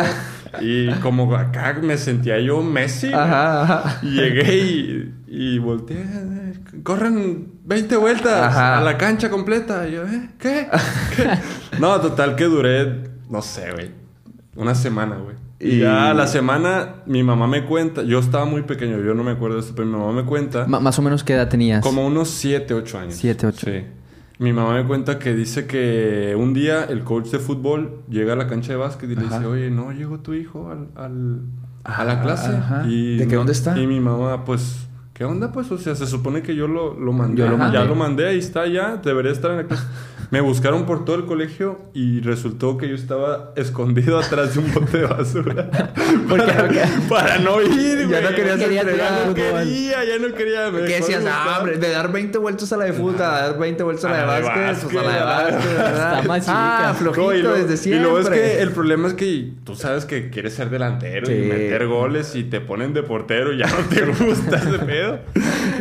Y 0.62 0.90
como 1.02 1.36
acá 1.36 1.78
me 1.82 1.98
sentía 1.98 2.40
yo 2.40 2.62
Messi. 2.64 3.12
Ajá, 3.14 3.64
ajá. 3.64 4.00
Y 4.02 4.12
llegué 4.12 4.58
y, 4.58 5.14
y 5.28 5.60
volteé. 5.60 6.06
Corren 6.84 7.52
20 7.66 7.98
vueltas 7.98 8.34
Ajá. 8.44 8.78
a 8.78 8.82
la 8.82 8.98
cancha 8.98 9.30
completa. 9.30 9.88
Y 9.88 9.92
yo, 9.94 10.04
¿eh? 10.08 10.30
¿Qué? 10.40 10.68
¿Qué? 11.16 11.30
No, 11.80 12.00
total 12.02 12.36
que 12.36 12.46
duré, 12.46 13.04
no 13.30 13.42
sé, 13.42 13.72
güey. 13.72 13.92
Una 14.56 14.74
semana, 14.74 15.18
güey. 15.18 15.36
Y 15.60 15.80
ya 15.80 16.12
a 16.12 16.14
la 16.14 16.28
semana 16.28 16.98
mi 17.08 17.24
mamá 17.24 17.48
me 17.48 17.66
cuenta. 17.66 18.04
Yo 18.04 18.20
estaba 18.20 18.46
muy 18.46 18.62
pequeño, 18.62 19.00
yo 19.02 19.14
no 19.16 19.24
me 19.24 19.32
acuerdo 19.32 19.56
de 19.56 19.62
esto, 19.62 19.74
pero 19.76 19.88
mi 19.88 19.94
mamá 19.98 20.12
me 20.12 20.24
cuenta. 20.24 20.68
Más 20.68 21.00
o 21.00 21.02
menos 21.02 21.24
qué 21.24 21.34
edad 21.34 21.50
tenías. 21.50 21.82
Como 21.84 22.06
unos 22.06 22.30
7, 22.30 22.74
8 22.76 23.00
años. 23.00 23.16
Siete, 23.16 23.48
ocho. 23.48 23.66
Sí. 23.66 23.84
Mi 24.40 24.54
mamá 24.54 24.76
me 24.76 24.86
cuenta 24.88 25.18
que 25.18 25.34
dice 25.34 25.66
que 25.66 26.36
un 26.38 26.54
día 26.54 26.84
el 26.84 27.04
coach 27.04 27.30
de 27.32 27.40
fútbol 27.40 28.02
llega 28.08 28.34
a 28.34 28.36
la 28.36 28.46
cancha 28.48 28.74
de 28.74 28.78
básquet 28.78 29.10
y 29.10 29.16
le 29.16 29.24
dice, 29.24 29.46
oye, 29.48 29.72
no 29.72 29.92
llegó 29.92 30.20
tu 30.20 30.36
hijo 30.36 30.70
al, 30.70 30.90
al- 30.96 31.42
a 31.84 32.04
la 32.04 32.14
Ah, 32.14 32.22
clase. 32.22 32.56
ajá. 32.56 32.84
Y, 32.88 33.18
¿De 33.18 33.28
qué 33.28 33.36
dónde 33.36 33.54
está? 33.54 33.76
Y 33.80 33.88
mi 33.88 34.00
mamá, 34.00 34.46
pues, 34.46 34.88
¿qué 35.16 35.26
onda? 35.26 35.52
Pues, 35.52 35.72
o 35.72 35.80
sea, 35.80 35.96
se 35.96 36.06
supone 36.06 36.44
que 36.44 36.56
yo 36.56 36.68
lo, 36.68 36.94
lo 37.00 37.14
mandé. 37.14 37.42
Yo 37.42 37.48
lo 37.50 37.58
mandé. 37.58 37.80
Ya 37.80 37.84
lo 37.86 37.96
mandé, 37.96 38.28
ahí 38.28 38.38
está, 38.38 38.68
ya, 38.68 38.98
debería 38.98 39.32
estar 39.32 39.50
en 39.50 39.58
la 39.58 39.64
clase. 39.66 39.84
Me 40.30 40.42
buscaron 40.42 40.86
por 40.86 41.06
todo 41.06 41.16
el 41.16 41.26
colegio 41.26 41.80
y 41.94 42.20
resultó 42.22 42.78
que 42.78 42.90
yo 42.90 42.96
estaba 42.96 43.54
escondido 43.56 44.20
atrás 44.24 44.54
de 44.54 44.60
un 44.60 44.74
bote 44.74 44.98
de 45.00 45.06
basura. 45.06 45.70
para, 46.30 46.70
para 47.08 47.38
no 47.40 47.62
ir, 47.62 48.08
güey. 48.08 48.10
Ya 48.10 48.22
no 48.30 48.36
querías 48.36 48.58
querías 48.60 48.84
entrenar 48.86 49.12
no 49.14 49.18
fútbol. 49.20 49.36
quería, 49.36 50.04
ya 50.04 50.20
no 50.28 50.34
quería. 50.36 50.72
me 50.72 50.80
¿Qué 50.86 50.96
decías? 50.96 51.24
Ah, 51.28 51.58
hombre, 51.60 51.78
de 51.78 51.90
dar 51.92 52.12
20 52.12 52.38
vueltas 52.40 52.74
a 52.74 52.78
la 52.78 52.86
de 52.86 52.94
fútbol, 52.94 53.22
a 53.22 53.48
dar 53.50 53.58
20 53.60 53.84
vueltas 53.84 54.06
a 54.06 54.10
la 54.10 54.18
de 54.18 54.26
básquet, 54.26 54.90
pues 54.92 54.96
a 54.98 55.04
la 55.08 55.14
de 55.16 55.24
básquet. 55.24 55.72
Está 55.72 56.22
más 56.28 56.46
Ah, 56.50 56.78
chica. 56.90 56.94
flojito 56.96 57.24
No, 57.28 57.34
y 57.36 57.42
lo- 57.42 57.54
desde 57.54 57.74
Y 57.74 57.78
siempre. 57.78 58.02
luego 58.04 58.20
es 58.20 58.30
que 58.30 58.62
el 58.62 58.72
problema 58.72 59.08
es 59.08 59.14
que 59.14 59.54
tú 59.64 59.76
sabes 59.76 60.06
que 60.06 60.30
quieres 60.30 60.54
ser 60.54 60.70
delantero 60.70 61.26
Sí. 61.28 61.34
y 61.34 61.48
meter 61.48 61.88
goles 61.88 62.36
y 62.36 62.44
te 62.44 62.60
ponen 62.62 62.94
de 62.94 63.04
portero 63.04 63.54
y 63.54 63.60
ya 63.60 63.68
no 63.68 63.78
te 63.90 64.02
gusta 64.26 64.58
ese 64.58 64.80
pedo. 64.80 65.20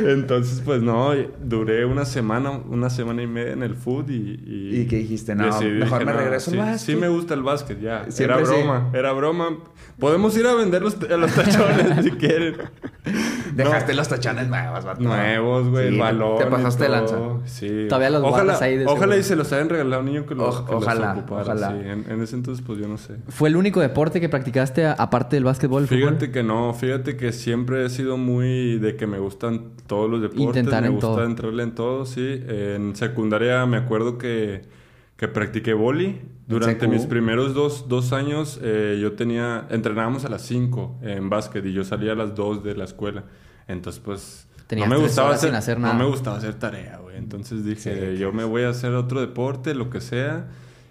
Entonces, 0.07 0.63
pues 0.65 0.83
no, 0.83 1.13
duré 1.43 1.85
una 1.85 2.05
semana, 2.05 2.51
una 2.53 2.91
semana 2.91 3.23
y 3.23 3.27
media 3.27 3.53
en 3.53 3.63
el 3.63 3.75
foot 3.75 4.09
y... 4.11 4.36
¿Y, 4.45 4.81
¿Y 4.81 4.87
qué 4.87 4.97
dijiste? 4.97 5.35
No, 5.35 5.47
decidí, 5.47 5.79
mejor 5.79 6.05
me 6.05 6.13
no, 6.13 6.19
regreso 6.19 6.51
al 6.51 6.57
sí, 6.57 6.59
básquet. 6.59 6.95
Sí 6.95 6.97
me 6.97 7.09
gusta 7.09 7.35
el 7.35 7.43
básquet, 7.43 7.81
ya. 7.81 8.11
Siempre 8.11 8.37
era 8.37 8.47
sí. 8.47 8.53
broma, 8.53 8.91
era 8.93 9.13
broma. 9.13 9.59
Podemos 9.99 10.37
ir 10.37 10.47
a 10.47 10.55
vender 10.55 10.83
los, 10.83 10.97
a 11.03 11.17
los 11.17 11.33
tachones 11.33 11.97
si 12.05 12.11
quieren. 12.13 12.57
Dejaste 13.57 13.95
los 13.95 14.09
tachones 14.09 14.49
nuevos, 14.49 14.85
vato. 14.85 15.01
Nuevos, 15.03 15.69
güey, 15.69 15.89
Sí, 15.89 15.95
el 15.95 16.01
balón. 16.01 16.39
Te 16.39 16.47
pasaste 16.47 16.83
de 16.85 16.89
lanza. 16.91 17.17
Sí. 17.47 17.87
Todavía 17.89 18.11
los 18.11 18.23
ojalá, 18.23 18.59
ahí 18.61 18.77
de 18.77 18.85
Ojalá 18.87 18.99
seguro. 19.01 19.19
y 19.19 19.23
se 19.23 19.37
los 19.37 19.53
hayan 19.53 19.69
regalado 19.69 19.97
a 19.97 19.99
un 20.01 20.07
niño 20.07 20.27
que 20.27 20.35
los, 20.35 20.57
O- 20.57 20.65
que 20.67 20.73
los 20.73 20.83
ojalá, 20.83 21.13
ocupara, 21.13 21.43
ojalá. 21.43 21.69
sí. 21.71 21.89
En, 21.89 22.05
en 22.11 22.23
ese 22.23 22.37
entonces, 22.37 22.65
pues 22.67 22.79
yo 22.79 22.87
no 22.89 22.99
sé. 22.99 23.17
¿Fue 23.29 23.49
el 23.49 23.57
único 23.57 23.81
deporte 23.81 24.21
que 24.21 24.29
practicaste 24.29 24.87
aparte 24.87 25.37
del 25.37 25.45
básquetbol? 25.45 25.87
fútbol? 25.87 25.99
Fíjate 26.01 26.31
que 26.31 26.43
no, 26.43 26.75
fíjate 26.75 27.17
que 27.17 27.33
siempre 27.33 27.85
he 27.85 27.89
sido 27.89 28.17
muy 28.17 28.79
de 28.79 28.97
que 28.97 29.07
me 29.07 29.19
gustan 29.19 29.71
todos 29.87 30.11
los 30.11 30.21
deportes. 30.23 30.45
Intentar 30.45 30.83
me 30.83 30.89
en 30.89 30.93
gusta 30.95 31.07
todo. 31.09 31.25
entrarle 31.25 31.63
en 31.63 31.75
todo, 31.75 32.05
sí. 32.07 32.43
En 32.49 32.95
secundaria 32.97 33.65
me 33.67 33.77
acuerdo 33.79 34.19
que, 34.19 34.63
que 35.17 35.29
practiqué 35.29 35.73
boli. 35.75 36.21
Durante 36.49 36.87
mis 36.87 37.07
primeros 37.07 37.55
dos, 37.55 37.89
dos 37.89 38.13
años 38.13 38.61
eh, 38.63 38.99
yo 39.03 39.15
tenía... 39.15 39.67
Entrenábamos 39.71 40.25
a 40.25 40.29
las 40.29 40.43
5 40.43 40.99
en 41.03 41.29
básquet 41.29 41.67
y 41.67 41.73
yo 41.73 41.83
salía 41.83 42.13
a 42.13 42.15
las 42.15 42.37
2 42.37 42.63
de 42.63 42.77
la 42.77 42.85
escuela. 42.85 43.25
Entonces, 43.69 44.01
pues... 44.05 44.47
Tenías 44.67 44.89
no 44.89 44.97
me 44.97 45.01
gustaba 45.01 45.31
hacer, 45.35 45.51
sin 45.51 45.57
hacer 45.57 45.79
No 45.79 45.95
me 45.95 46.05
gustaba 46.07 46.39
hacer 46.39 46.55
tarea, 46.55 46.99
güey. 47.03 47.17
Entonces 47.17 47.65
dije, 47.65 48.13
Sí, 48.15 48.19
yo 48.19 48.33
me 48.33 48.43
voy 48.45 48.63
a 48.65 48.71
hacer 48.71 48.93
otro 48.95 49.21
deporte, 49.21 49.75
lo 49.75 49.91
que 49.91 50.01
sea. 50.01 50.47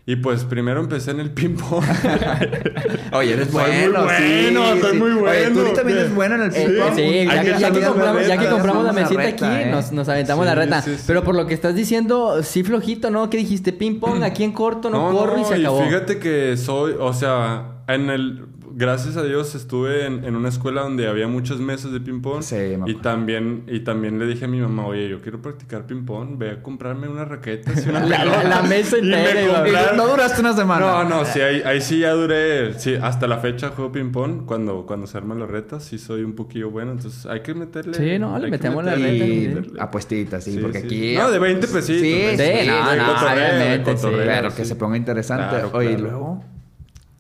Y 0.08 0.18
pues 0.18 0.44
primero 0.44 0.80
empecé 0.82 1.12
en 1.12 1.20
el 1.20 1.32
ping-pong. 1.32 1.84
Oye, 3.14 3.34
eres 3.34 3.50
Soy 3.50 3.64
muy 3.72 3.72
bueno, 3.92 4.08
sí, 4.18 4.42
bueno, 4.54 4.82
soy 4.82 4.92
sí. 4.92 4.98
muy 5.00 5.12
Oye, 5.12 5.48
tú 5.48 5.54
bueno. 5.60 5.74
también 5.74 5.98
eres 6.00 6.16
bueno 6.16 6.36
en 6.36 6.42
el 6.44 6.52
ping-pong. 6.52 6.96
sí, 6.96 7.26
ya 7.26 7.42
que 7.42 7.60
ya 7.60 7.72
que 7.72 7.82
compramos, 7.82 8.16
una 8.18 8.22
ya 8.28 8.36
que 8.36 8.42
reta, 8.44 8.52
compramos 8.52 8.86
la 8.86 8.94
mesita 8.94 9.22
reta, 9.22 9.52
aquí, 9.56 9.64
¿eh? 9.64 9.72
nos, 9.72 9.92
nos 9.92 10.08
aventamos 10.08 10.46
Sí, 10.46 10.50
la 10.50 10.56
reta. 10.56 10.82
sí, 10.84 10.96
sí. 10.96 11.04
Pero 11.08 11.24
por 11.24 11.36
lo 11.36 11.48
que 11.48 11.54
estás 11.56 11.74
diciendo, 11.76 12.44
sí 12.44 12.64
flojito, 12.64 13.10
¿no? 13.10 13.30
¿Qué 13.32 13.38
dijiste? 13.38 13.74
Ping 13.74 14.00
pong, 14.00 14.24
aquí 14.24 14.44
en 14.44 14.52
corto, 14.52 14.90
no, 14.92 15.12
corro 15.12 15.40
y 15.40 15.46
se 15.46 15.56
acabó. 15.56 15.84
fíjate 15.84 16.20
que 16.20 16.56
soy, 16.56 16.94
o 17.00 17.12
sea, 17.14 17.82
en 17.88 18.10
el 18.12 18.46
gracias 18.78 19.16
a 19.16 19.24
Dios 19.24 19.56
estuve 19.56 20.06
en, 20.06 20.26
en 20.26 20.36
una 20.36 20.50
escuela 20.50 20.82
donde 20.82 21.08
había 21.08 21.28
muchas 21.28 21.60
mesas 21.60 21.92
de 21.94 22.02
ping-pong. 22.02 22.44
Sí, 22.44 22.56
y 22.86 22.96
también, 22.96 23.64
y 23.68 23.80
también 23.80 24.20
le 24.20 24.26
dije 24.28 24.46
a 24.46 24.48
mi 24.50 24.60
mamá, 24.60 24.86
oye, 24.86 25.08
yo 25.08 25.22
quiero 25.22 25.42
practicar 25.42 25.86
ping-pong, 25.88 26.38
ve 26.38 26.52
a 26.52 26.62
comprarme 26.62 27.08
una 27.08 27.24
raqueta. 27.24 27.72
y 27.74 27.90
una 27.90 28.02
La- 28.02 28.06
la- 28.26 28.32
pelota". 28.42 28.44
la 28.50 28.62
mesa 28.64 28.98
Y 29.00 29.02
me 29.04 29.18
entera, 29.18 29.42
iba. 29.42 29.64
compraron- 29.66 29.96
No 29.96 30.08
duraste 30.08 30.42
una 30.42 30.54
semana. 30.54 30.86
No, 30.86 31.04
no, 31.06 31.26
sí, 31.26 31.40
ahí, 31.40 31.62
ahí 31.66 31.80
sí 31.82 32.00
ya 32.00 32.12
duré, 32.12 32.78
sí, 32.78 32.96
hasta 33.02 33.28
la 33.28 33.38
fecha 33.38 33.70
juego 33.70 33.92
ping-pong, 33.92 34.46
cuando, 34.46 34.86
cuando 34.86 35.08
se 35.08 35.18
arman 35.18 35.40
las 35.40 35.50
retas, 35.50 35.84
sí 35.86 35.98
soy 35.98 36.24
un 36.24 36.34
poquillo 36.36 36.70
bueno, 36.70 36.92
entonces 36.92 37.26
hay 37.26 37.40
que 37.42 37.54
meterle... 37.54 37.94
Sí, 37.94 38.20
no, 38.20 38.38
le 38.38 38.50
metemos 38.50 38.84
la 38.84 38.96
reta, 38.96 39.26
Y 39.26 39.74
apuestitas, 39.80 40.44
sí, 40.44 40.52
Sí, 40.54 40.60
porque 40.60 40.82
sí. 40.82 40.86
aquí... 40.86 41.16
No, 41.16 41.32
de 41.32 41.40
20 41.40 41.68
pesitos. 41.68 42.02
Sí, 42.02 42.12
de- 42.12 42.38
sí, 42.64 42.68
no, 42.70 42.92
de 42.92 42.98
no, 42.98 43.12
obviamente, 43.14 43.96
Pero 44.02 44.54
que 44.54 44.66
se 44.66 44.76
ponga 44.76 44.98
interesante. 44.98 45.48
Claro, 45.50 45.72
Oye, 45.74 45.92
y 45.92 45.96
claro. 45.96 46.10
luego... 46.12 46.44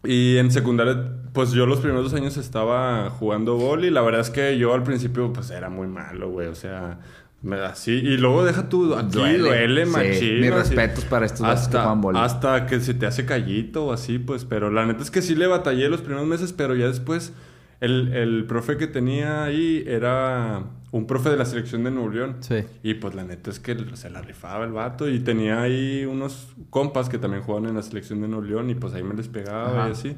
Y 0.07 0.37
en 0.37 0.51
secundaria, 0.51 1.13
pues 1.35 1.51
yo 1.51 1.67
los 1.67 1.79
primeros 1.81 2.05
dos 2.05 2.13
años 2.19 2.37
estaba 2.37 3.11
jugando 3.11 3.55
boli. 3.57 3.91
La 3.91 4.01
verdad 4.01 4.21
es 4.21 4.31
que 4.31 4.57
yo 4.57 4.73
al 4.73 4.81
principio, 4.81 5.31
pues 5.31 5.51
era 5.51 5.69
muy 5.69 5.85
malo, 5.87 6.31
güey. 6.31 6.47
O 6.47 6.55
sea, 6.55 6.97
me- 7.43 7.57
así. 7.57 7.91
Y 7.91 8.17
luego 8.17 8.43
deja 8.43 8.67
tú, 8.69 8.95
aquí 8.95 9.09
Duele, 9.11 9.37
duele, 9.37 9.85
sí. 9.85 9.91
machín. 9.91 10.41
Mis 10.41 10.51
así. 10.51 10.69
respetos 10.75 11.05
para 11.05 11.27
estos 11.27 11.41
vatos 11.41 11.59
que 11.59 11.65
hasta, 11.67 11.79
juegan 11.83 12.01
boli. 12.01 12.17
hasta 12.19 12.65
que 12.65 12.79
se 12.79 12.95
te 12.95 13.05
hace 13.05 13.25
callito 13.27 13.85
o 13.85 13.93
así, 13.93 14.17
pues. 14.17 14.45
Pero 14.45 14.71
la 14.71 14.85
neta 14.87 15.03
es 15.03 15.11
que 15.11 15.21
sí 15.21 15.35
le 15.35 15.45
batallé 15.45 15.87
los 15.89 16.01
primeros 16.01 16.25
meses, 16.27 16.51
pero 16.53 16.73
ya 16.75 16.87
después. 16.87 17.33
El, 17.81 18.13
el 18.13 18.45
profe 18.45 18.77
que 18.77 18.87
tenía 18.87 19.43
ahí 19.43 19.83
era 19.85 20.63
un 20.91 21.05
profe 21.07 21.29
de 21.29 21.35
la 21.35 21.43
selección 21.43 21.83
de 21.83 21.91
Nuevo 21.91 22.09
León. 22.09 22.37
Sí. 22.39 22.63
Y 22.83 22.93
pues 22.95 23.13
la 23.15 23.25
neta 23.25 23.49
es 23.51 23.59
que 23.59 23.75
se 23.95 24.09
la 24.09 24.21
rifaba 24.21 24.63
el 24.63 24.71
vato 24.71 25.09
y 25.09 25.19
tenía 25.19 25.61
ahí 25.61 26.05
unos 26.05 26.47
compas 26.69 27.09
que 27.09 27.17
también 27.17 27.43
jugaban 27.43 27.67
en 27.69 27.75
la 27.75 27.81
selección 27.83 28.21
de 28.21 28.29
Nuevo 28.29 28.45
León 28.45 28.69
y 28.69 28.75
pues 28.75 28.93
ahí 28.93 29.03
me 29.03 29.13
les 29.13 29.27
pegaba 29.27 29.81
Ajá. 29.81 29.89
y 29.89 29.91
así. 29.91 30.15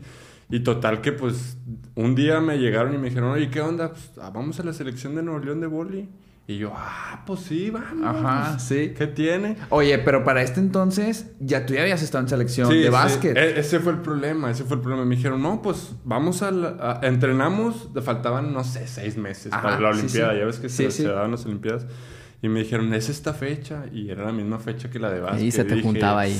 Y 0.50 0.62
total 0.62 1.02
que 1.02 1.12
pues 1.12 1.58
un 1.96 2.16
día 2.16 2.40
me 2.40 2.58
llegaron 2.58 2.94
y 2.94 2.98
me 2.98 3.10
dijeron, 3.10 3.32
oye, 3.32 3.50
¿qué 3.50 3.60
onda? 3.62 3.90
Pues, 3.90 4.12
ah, 4.22 4.30
vamos 4.34 4.60
a 4.60 4.64
la 4.64 4.72
selección 4.74 5.14
de 5.16 5.24
Nuevo 5.24 5.40
León 5.44 5.60
de 5.62 5.68
boli. 5.68 6.10
Y 6.50 6.60
yo, 6.60 6.72
ah, 6.74 7.24
pues 7.28 7.42
sí, 7.42 7.70
vamos. 7.70 8.06
Ajá, 8.06 8.58
sí. 8.58 8.94
¿Qué 8.98 9.06
tiene? 9.08 9.58
Oye, 9.70 9.98
pero 10.00 10.24
para 10.24 10.42
este 10.42 10.62
entonces 10.62 11.32
ya 11.42 11.66
tú 11.66 11.74
ya 11.74 11.82
habías 11.82 12.02
estado 12.02 12.24
en 12.24 12.30
selección 12.30 12.70
Sí, 12.70 12.78
de 12.78 12.84
sí. 12.86 12.90
básquet. 12.90 13.36
E- 13.36 13.60
ese 13.60 13.82
fue 13.82 13.92
el 13.92 13.98
problema, 14.00 14.50
ese 14.50 14.64
fue 14.64 14.78
el 14.78 14.82
problema. 14.82 15.04
Me 15.04 15.18
dijeron, 15.18 15.42
no, 15.42 15.62
pues 15.62 15.92
vamos 16.06 16.42
a, 16.44 16.52
la- 16.52 17.00
a- 17.02 17.06
entrenamos, 17.06 17.90
faltaban, 18.02 18.54
no 18.54 18.64
sé, 18.64 18.88
seis 18.88 19.18
meses 19.18 19.52
Ajá, 19.52 19.62
para 19.62 19.80
la 19.82 19.90
Olimpiada. 19.90 20.32
sí. 20.32 20.40
Ya 20.40 20.46
ves 20.46 20.60
que 20.60 20.70
se, 20.70 20.90
se 20.90 21.04
daban 21.10 21.32
las 21.32 21.46
Olimpiadas. 21.46 21.86
Y 22.42 22.48
me 22.48 22.60
dijeron, 22.62 22.94
es 22.94 23.10
esta 23.10 23.34
fecha. 23.34 23.84
Y 23.92 24.10
era 24.10 24.24
la 24.24 24.32
misma 24.32 24.60
fecha 24.60 24.90
que 24.90 25.00
la 25.00 25.12
de 25.12 25.20
básquet. 25.20 25.44
Y 25.44 25.52
se 25.52 25.66
te 25.66 25.76
dije, 25.76 25.86
juntaba 25.86 26.22
ahí. 26.22 26.40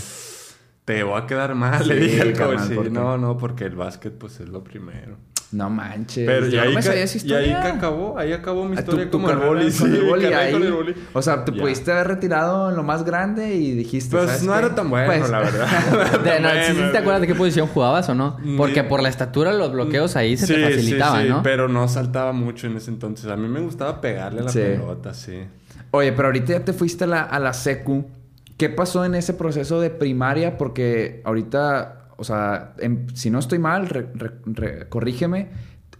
Te 0.88 1.04
voy 1.04 1.22
a 1.22 1.26
quedar 1.28 1.54
mal, 1.54 1.84
Sí, 1.84 1.90
le 1.90 1.96
dije 2.00 2.22
al 2.22 2.32
coach. 2.34 2.60
Sí, 2.70 2.78
no, 2.90 3.18
no, 3.18 3.38
porque 3.38 3.66
el 3.66 3.76
básquet 3.76 4.14
pues 4.18 4.40
es 4.40 4.48
lo 4.48 4.64
primero. 4.64 5.18
No 5.52 5.70
manches. 5.70 6.26
Pero 6.26 6.48
y 6.48 6.52
yo 6.52 6.58
no 6.58 6.64
ahí, 6.64 6.70
me 6.70 6.76
ca- 6.76 6.82
sabía 6.84 7.04
esa 7.04 7.18
y 7.18 7.22
ahí 7.34 7.44
historia. 7.46 7.62
que 7.62 7.68
acabó, 7.78 8.18
ahí 8.18 8.32
acabó 8.32 8.66
mi 8.66 8.78
Ah, 8.78 8.80
historia 8.80 9.04
tú- 9.06 9.12
tú 9.12 9.18
como 9.18 9.30
el 9.32 9.38
boli, 9.38 9.70
con 9.72 9.80
con 9.80 9.96
el 9.96 10.04
boli 10.06 10.22
carrera 10.24 10.40
ahí. 10.42 10.52
con 10.54 10.64
el 10.64 10.72
boli. 10.72 10.96
O 11.14 11.22
sea, 11.22 11.44
te 11.44 11.52
Ya. 11.54 11.62
pudiste 11.62 11.92
haber 11.92 12.08
retirado 12.08 12.70
en 12.70 12.76
lo 12.78 12.84
más 12.84 13.04
grande 13.04 13.54
y 13.56 13.72
dijiste. 13.74 14.16
Pues 14.16 14.28
¿sabes 14.30 14.44
no 14.44 14.54
qué? 14.54 14.60
era 14.60 14.76
tan 14.76 14.90
bueno, 14.90 15.08
Pues, 15.08 15.30
la 15.30 15.40
verdad. 15.40 15.68
De- 16.24 16.40
no, 16.42 16.48
Bueno, 16.50 16.64
¿sí, 16.68 16.74
sí 16.74 16.82
te 16.94 16.98
acuerdas 16.98 17.22
de 17.22 17.28
qué 17.28 17.36
posición 17.36 17.68
jugabas 17.68 18.08
o 18.10 18.16
no? 18.16 18.38
Porque 18.58 18.84
por 18.86 19.02
la 19.02 19.10
estatura 19.10 19.52
los 19.54 19.72
bloqueos 19.74 20.16
ahí 20.16 20.36
se 20.38 20.48
te 20.54 20.64
facilitaban, 20.64 21.24
sí, 21.24 21.30
¿no? 21.30 21.44
pero 21.44 21.68
no 21.70 21.88
saltaba 21.90 22.32
mucho 22.34 22.68
en 22.68 22.78
ese 22.78 22.92
entonces. 22.92 23.30
A 23.30 23.36
mí 23.38 23.48
me 23.50 23.60
gustaba 23.62 24.00
pegarle 24.02 24.40
a 24.42 24.44
la 24.44 24.52
Sí. 24.52 24.60
pelota, 24.60 25.14
sí. 25.14 25.44
Oye, 25.92 26.12
pero 26.14 26.28
ahorita 26.30 26.54
ya 26.54 26.66
te 26.66 26.72
fuiste 26.74 27.04
a 27.04 27.08
la, 27.08 27.22
a 27.24 27.40
la 27.40 27.52
secu. 27.54 28.06
¿Qué 28.58 28.70
pasó 28.70 29.06
en 29.06 29.16
ese 29.16 29.34
proceso 29.34 29.80
de 29.80 29.90
primaria? 29.90 30.58
Porque 30.58 31.22
ahorita, 31.26 32.08
o 32.18 32.24
sea, 32.24 32.74
en- 32.80 33.08
si 33.16 33.30
no 33.30 33.40
estoy 33.40 33.60
mal, 33.60 33.88
re- 33.88 34.10
re- 34.16 34.32
re- 34.46 34.90
corrígeme. 34.90 35.50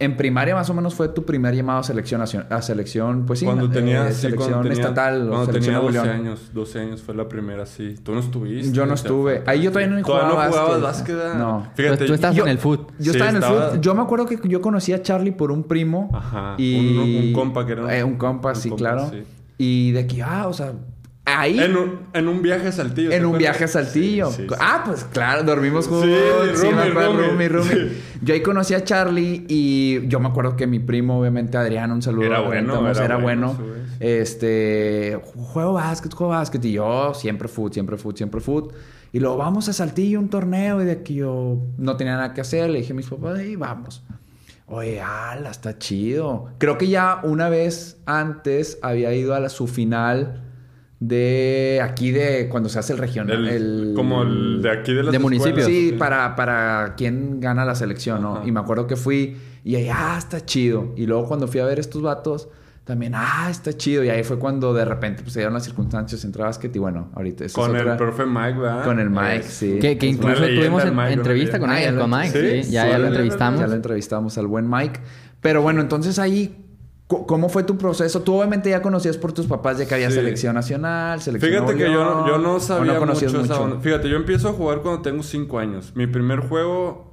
En 0.00 0.16
primaria 0.16 0.54
más 0.54 0.70
o 0.70 0.74
menos 0.74 0.94
fue 0.94 1.08
tu 1.08 1.24
primer 1.24 1.56
llamado 1.56 1.80
a 1.80 1.82
selección, 1.82 2.20
a 2.22 2.62
selección 2.62 3.26
pues 3.26 3.40
sí, 3.40 3.44
cuando 3.44 3.64
eh, 3.64 3.68
tenía, 3.68 4.08
sí, 4.12 4.20
selección 4.22 4.50
cuando 4.52 4.68
tenía, 4.68 4.82
estatal 4.84 5.22
o 5.22 5.30
cuando 5.30 5.46
selección 5.46 5.62
tenía 5.74 5.78
Nuevo 5.80 5.88
12 5.88 6.06
León. 6.06 6.26
años, 6.26 6.50
12 6.54 6.78
años 6.78 7.02
fue 7.02 7.14
la 7.16 7.28
primera, 7.28 7.66
sí. 7.66 7.96
Tú 8.04 8.12
no 8.14 8.20
estuviste. 8.20 8.72
Yo 8.72 8.86
no 8.86 8.94
estuve. 8.94 9.36
falta- 9.38 9.50
Ahí 9.50 9.62
yo 9.62 9.72
todavía 9.72 9.96
no 9.96 10.02
jugaba 10.04 10.28
Todavía 10.30 10.44
no 10.46 10.50
jugabas 10.52 10.82
básquet. 10.82 11.16
básquet. 11.16 11.34
¿ah? 11.34 11.38
No. 11.38 11.66
Fíjate, 11.74 11.96
Pues 11.96 12.06
tú 12.08 12.14
estás 12.14 12.34
yo- 12.36 12.44
en 12.44 12.48
el 12.50 12.58
foot. 12.58 12.92
Yo 13.00 13.04
Sí, 13.12 13.18
estaba 13.18 13.30
en 13.30 13.36
el 13.38 13.42
estaba- 13.42 13.66
fútbol. 13.70 13.80
Yo 13.80 13.94
me 13.96 14.02
acuerdo 14.02 14.26
que 14.26 14.38
yo 14.48 14.60
conocí 14.60 14.92
a 14.92 15.02
Charlie 15.02 15.32
por 15.32 15.50
un 15.50 15.64
primo. 15.64 16.10
Ajá, 16.14 16.54
Y... 16.58 16.96
un- 16.96 17.26
un 17.26 17.32
compa 17.32 17.66
que 17.66 17.72
era- 17.72 17.96
Eh, 17.98 18.04
un 18.04 18.16
compa, 18.16 18.50
un 18.50 18.54
sí, 18.56 18.68
compa, 18.68 18.78
claro. 18.84 19.10
sí. 19.10 19.24
Y 19.58 19.90
de 19.90 19.98
aquí, 20.00 20.20
ah, 20.20 20.46
o 20.46 20.52
sea, 20.52 20.74
ahí... 21.36 21.58
En 21.60 21.76
un, 21.76 21.98
en 22.12 22.28
un 22.28 22.42
viaje 22.42 22.68
a 22.68 22.72
Saltillo. 22.72 23.10
¿te 23.10 23.16
En 23.16 23.22
un 23.24 23.34
acuerdas? 23.36 23.38
viaje 23.38 23.64
a 23.64 23.68
Saltillo. 23.68 24.30
Sí, 24.30 24.42
sí, 24.42 24.48
sí. 24.48 24.54
Ah, 24.60 24.82
pues 24.84 25.04
claro, 25.04 25.42
dormimos 25.42 25.84
Sí, 25.86 25.90
juntos. 25.90 26.08
Sí, 26.54 26.66
roomie, 26.66 26.90
acuerdo, 26.90 27.12
roomie. 27.12 27.26
roomie, 27.28 27.48
roomie. 27.48 27.74
Sí. 27.90 28.02
Yo 28.22 28.34
ahí 28.34 28.40
conocí 28.42 28.74
a 28.74 28.84
Charlie 28.84 29.44
y 29.48 30.06
yo 30.08 30.20
me 30.20 30.28
acuerdo 30.28 30.56
que 30.56 30.66
mi 30.66 30.78
primo, 30.80 31.20
obviamente 31.20 31.56
Adrián, 31.56 31.92
un 31.92 32.02
saludo. 32.02 32.24
Era 32.26 32.40
bueno, 32.40 32.88
era 32.88 33.04
era 33.04 33.16
bueno, 33.16 33.54
bueno. 33.54 33.74
sí, 33.74 33.82
sí. 33.90 33.96
Este, 34.00 35.20
juego 35.34 35.72
básquet, 35.74 36.12
juego 36.14 36.32
básquet. 36.32 36.64
Y 36.64 36.72
yo 36.72 37.12
siempre 37.14 37.48
foot, 37.48 37.72
siempre 37.74 37.96
foot, 37.96 38.16
siempre 38.16 38.40
foot. 38.40 38.72
Y 39.12 39.20
luego 39.20 39.36
vamos 39.38 39.68
a 39.68 39.72
Saltillo, 39.72 40.18
un 40.20 40.28
torneo. 40.28 40.80
Y 40.82 40.84
de 40.84 40.92
aquí 40.92 41.14
yo 41.16 41.58
no 41.78 41.96
tenía 41.96 42.14
nada 42.14 42.34
que 42.34 42.40
hacer. 42.40 42.68
Le 42.70 42.80
dije 42.80 42.92
a 42.92 42.96
mis 42.96 43.06
papás, 43.08 43.40
y 43.42 43.56
vamos. 43.56 44.02
Oye, 44.66 45.00
ala, 45.00 45.50
está 45.50 45.78
chido. 45.78 46.50
Creo 46.58 46.76
que 46.76 46.88
ya 46.88 47.20
una 47.22 47.48
vez 47.48 47.96
antes 48.04 48.78
había 48.82 49.14
ido 49.14 49.34
a 49.34 49.40
la 49.40 49.48
su 49.48 49.66
final 49.66 50.42
de 51.00 51.80
aquí 51.82 52.10
de 52.10 52.48
cuando 52.48 52.68
se 52.68 52.78
hace 52.78 52.92
el 52.92 52.98
regional. 52.98 53.48
El- 53.48 53.92
como 53.94 54.22
el 54.22 54.60
de 54.62 54.70
aquí 54.70 54.92
de 54.92 55.02
las 55.04 55.12
De 55.12 55.18
municipios. 55.18 55.66
Sí, 55.66 55.94
para, 55.98 56.34
para 56.34 56.94
quién 56.96 57.40
gana 57.40 57.64
la 57.64 57.74
selección, 57.74 58.22
¿no? 58.22 58.36
Ajá. 58.38 58.46
Y 58.48 58.52
me 58.52 58.60
acuerdo 58.60 58.86
que 58.86 58.96
fui 58.96 59.36
y 59.64 59.76
ahí, 59.76 59.88
ah, 59.92 60.16
está 60.18 60.44
chido. 60.44 60.92
Y 60.96 61.06
luego 61.06 61.26
cuando 61.26 61.46
fui 61.46 61.60
a 61.60 61.64
ver 61.66 61.78
estos 61.78 62.02
vatos, 62.02 62.48
también, 62.84 63.12
ah, 63.14 63.48
está 63.50 63.72
chido. 63.74 64.02
Y 64.02 64.08
ahí 64.08 64.24
fue 64.24 64.38
cuando 64.38 64.72
de 64.74 64.84
repente 64.84 65.22
pues, 65.22 65.34
se 65.34 65.40
dieron 65.40 65.52
las 65.54 65.64
circunstancias, 65.64 66.24
entré 66.24 66.42
a 66.42 66.46
básquet 66.46 66.74
y 66.74 66.78
bueno, 66.78 67.10
ahorita 67.14 67.44
esa 67.44 67.54
Con 67.60 67.76
es 67.76 67.82
otra- 67.82 67.92
el 67.92 67.98
profe 67.98 68.24
Mike, 68.26 68.58
¿verdad? 68.58 68.84
Con 68.84 68.98
el 68.98 69.10
Mike, 69.10 69.36
Es- 69.36 69.44
sí. 69.46 69.78
Que, 69.78 69.92
incluso 70.06 70.42
tuvimos 70.42 70.84
en- 70.84 70.96
Mike, 70.96 71.12
entrevista 71.12 71.58
con 71.60 71.70
leyenda. 71.70 71.90
él, 71.90 71.96
Ah, 71.98 72.00
con 72.00 72.10
Mike. 72.10 72.32
Sí, 72.62 72.64
sí, 72.64 72.72
ya, 72.72 72.84
sí, 72.84 72.90
ya 72.90 72.98
lo 72.98 73.06
entrevistamos. 73.08 73.60
Ya 73.60 73.66
lo 73.66 73.74
entrevistamos 73.74 74.38
al 74.38 74.46
buen 74.46 74.68
Mike. 74.68 75.00
Pero 75.42 75.62
bueno, 75.62 75.80
entonces 75.82 76.18
ahí, 76.18 76.64
¿cómo 77.08 77.48
fue 77.48 77.62
tu 77.64 77.76
proceso? 77.78 78.22
Tú 78.22 78.36
obviamente 78.36 78.70
ya 78.70 78.82
conocías 78.82 79.16
por 79.16 79.32
tus 79.32 79.46
papás 79.46 79.78
de 79.78 79.86
que 79.86 79.94
había 79.94 80.10
Sí. 80.10 80.16
selección 80.16 80.54
nacional, 80.54 81.20
selección 81.20 81.50
Fíjate 81.52 81.72
Nuevo 81.74 81.78
que 81.78 81.92
yo, 81.92 82.04
León, 82.04 82.26
yo 82.28 82.38
no 82.38 82.54
¿o 82.56 82.60
sabía 82.60 82.98
conocías 82.98 83.32
mucho, 83.32 83.44
esa 83.44 83.60
onda. 83.60 83.80
Fíjate, 83.80 84.08
yo 84.08 84.16
empiezo 84.16 84.50
a 84.50 84.52
jugar 84.52 84.80
cuando 84.82 85.02
tengo 85.02 85.22
5 85.22 85.58
años. 85.58 85.92
Mi 85.94 86.06
primer 86.06 86.40
juego 86.40 87.07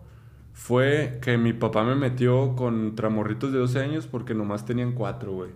fue 0.57 1.19
que 1.21 1.38
mi 1.38 1.51
papá 1.51 1.83
me 1.83 1.95
metió 1.95 2.55
contra 2.55 3.09
morritos 3.09 3.51
de 3.51 3.59
12 3.59 3.77
años 3.81 4.07
porque 4.09 4.33
nomás 4.33 4.65
tenían 4.65 4.93
4, 4.93 5.31
güey. 5.33 5.50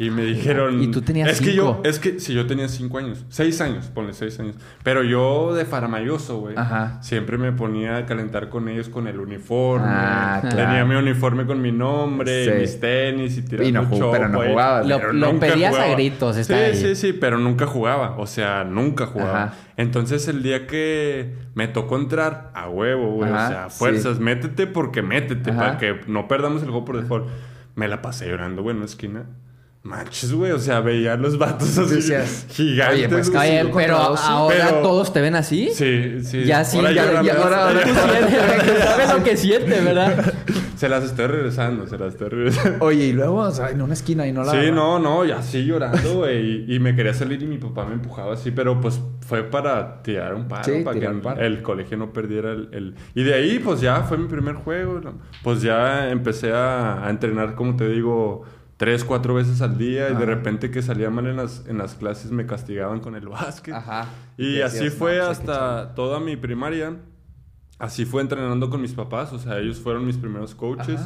Y 0.00 0.10
me 0.10 0.22
dijeron... 0.24 0.82
Y 0.82 0.88
tú 0.88 1.02
tenías 1.02 1.30
Es 1.30 1.40
que 1.40 1.54
yo... 1.54 1.80
Es 1.84 2.00
que 2.00 2.18
si 2.18 2.34
yo 2.34 2.46
tenía 2.48 2.66
5 2.68 2.98
años. 2.98 3.24
6 3.28 3.60
años, 3.60 3.86
ponle 3.94 4.12
6 4.12 4.40
años. 4.40 4.56
Pero 4.82 5.04
yo 5.04 5.54
de 5.54 5.64
faramayoso, 5.64 6.40
güey. 6.40 6.56
Ajá. 6.58 7.00
Siempre 7.00 7.38
me 7.38 7.52
ponía 7.52 7.96
a 7.98 8.06
calentar 8.06 8.48
con 8.48 8.68
ellos 8.68 8.88
con 8.88 9.06
el 9.06 9.20
uniforme. 9.20 9.86
Ah, 9.88 10.40
Tenía 10.42 10.66
claro. 10.66 10.86
mi 10.88 10.94
uniforme 10.96 11.46
con 11.46 11.62
mi 11.62 11.70
nombre, 11.70 12.44
Sí. 12.44 12.50
mis 12.60 12.80
tenis 12.80 13.38
y 13.38 13.42
tirando 13.42 13.68
Y 13.68 13.72
no 14.00 14.10
pero 14.10 14.28
no 14.28 14.40
jugabas. 14.42 14.86
Lo- 14.86 14.98
Pero 14.98 15.12
lo 15.12 15.38
pedías 15.38 15.72
a 15.74 15.76
jugaba. 15.76 15.94
gritos, 15.94 16.36
está 16.36 16.56
Sí, 16.56 16.62
ahí. 16.62 16.76
sí, 16.76 16.96
sí, 16.96 17.12
pero 17.12 17.38
nunca 17.38 17.66
jugaba. 17.66 18.16
O 18.18 18.26
sea, 18.26 18.64
nunca 18.64 19.06
jugaba. 19.06 19.44
Ajá. 19.44 19.54
Entonces 19.80 20.28
el 20.28 20.42
día 20.42 20.66
que 20.66 21.34
me 21.54 21.66
tocó 21.66 21.96
entrar 21.96 22.50
a 22.54 22.68
huevo, 22.68 23.12
güey. 23.12 23.30
O 23.30 23.34
sea, 23.34 23.70
fuerzas, 23.70 24.18
sí. 24.18 24.22
métete 24.22 24.66
porque 24.66 25.00
métete, 25.00 25.52
Ajá. 25.52 25.58
para 25.58 25.78
que 25.78 26.00
no 26.06 26.28
perdamos 26.28 26.62
el 26.62 26.68
juego 26.68 26.84
por 26.84 27.00
default. 27.00 27.26
Me 27.76 27.88
la 27.88 28.02
pasé 28.02 28.28
llorando, 28.28 28.62
güey, 28.62 28.72
en 28.72 28.78
una 28.78 28.84
esquina. 28.86 29.24
Manches, 29.82 30.32
güey. 30.34 30.52
O 30.52 30.58
sea, 30.58 30.80
veía 30.80 31.14
a 31.14 31.16
los 31.16 31.38
vatos 31.38 31.78
así 31.78 31.94
Decías, 31.96 32.46
gigantes. 32.50 32.98
oye, 32.98 33.08
pues. 33.08 33.28
Oye, 33.30 33.70
pero 33.74 33.96
ahora 33.96 34.54
Pero- 34.68 34.82
todos 34.82 35.10
te 35.12 35.20
ven 35.22 35.34
así. 35.36 35.70
Sí, 35.72 36.22
sí. 36.22 36.44
Ya 36.44 36.64
sí, 36.64 36.76
Ahora 36.78 36.92
ya, 36.92 37.22
ya- 37.22 37.34
ahora 37.42 37.70
tú 37.72 37.88
sientes, 37.88 38.78
sabes 38.84 39.14
lo 39.14 39.24
que 39.24 39.36
siente, 39.38 39.80
¿verdad? 39.80 40.34
Se 40.76 40.88
las 40.88 41.04
estoy 41.04 41.26
regresando, 41.26 41.86
se 41.86 41.98
las 41.98 42.14
estoy 42.14 42.30
regresando. 42.30 42.82
Oye, 42.86 43.04
y 43.08 43.12
luego, 43.12 43.36
o 43.40 43.50
sea, 43.50 43.68
en 43.68 43.82
una 43.82 43.92
esquina 43.92 44.26
y 44.26 44.32
no 44.32 44.44
la... 44.44 44.52
Sí, 44.52 44.70
no, 44.72 44.98
no, 44.98 45.26
y 45.26 45.30
así 45.30 45.62
llorando, 45.66 46.14
güey. 46.20 46.64
Y, 46.70 46.76
y 46.76 46.78
me 46.80 46.96
quería 46.96 47.12
salir 47.12 47.42
y 47.42 47.46
mi 47.46 47.58
papá 47.58 47.84
me 47.84 47.92
empujaba 47.92 48.32
así, 48.32 48.50
pero 48.50 48.80
pues 48.80 48.98
fue 49.26 49.42
para 49.44 50.02
tirar 50.02 50.34
un 50.34 50.48
paro, 50.48 50.64
Sí, 50.64 50.80
para 50.82 50.98
que 50.98 51.04
el, 51.44 51.60
colegio 51.60 51.98
no 51.98 52.14
perdiera 52.14 52.52
el, 52.52 52.70
el- 52.72 52.94
Y 53.14 53.24
de 53.24 53.34
ahí, 53.34 53.58
pues 53.58 53.82
ya 53.82 54.04
fue 54.04 54.16
mi 54.16 54.26
primer 54.26 54.54
juego. 54.54 55.02
Pues 55.42 55.60
ya 55.60 56.08
empecé 56.08 56.50
a, 56.54 57.04
a 57.06 57.10
entrenar, 57.10 57.56
como 57.56 57.76
te 57.76 57.86
digo, 57.86 58.44
tres, 58.80 59.04
cuatro 59.04 59.34
veces 59.34 59.60
al 59.60 59.76
día. 59.76 60.08
Y 60.08 60.14
de 60.14 60.24
repente 60.24 60.70
que 60.70 60.80
salía 60.80 61.10
mal 61.10 61.26
en 61.26 61.36
las, 61.36 61.66
en 61.68 61.76
las 61.76 61.94
clases 61.96 62.30
me 62.30 62.46
castigaban 62.46 63.00
con 63.00 63.14
el 63.14 63.28
básquet. 63.28 63.74
Ajá. 63.74 64.06
Y 64.38 64.62
así 64.62 64.88
fue 64.88 65.18
no, 65.18 65.26
pues, 65.26 65.38
hasta 65.38 65.94
toda 65.94 66.18
mi 66.18 66.36
primaria. 66.36 66.96
Así 67.78 68.06
fue 68.06 68.22
entrenando 68.22 68.70
con 68.70 68.80
mis 68.80 68.92
papás, 68.94 69.32
o 69.34 69.38
sea, 69.38 69.58
ellos 69.58 69.78
fueron 69.80 70.06
mis 70.06 70.16
primeros 70.16 70.54
coaches. 70.54 71.00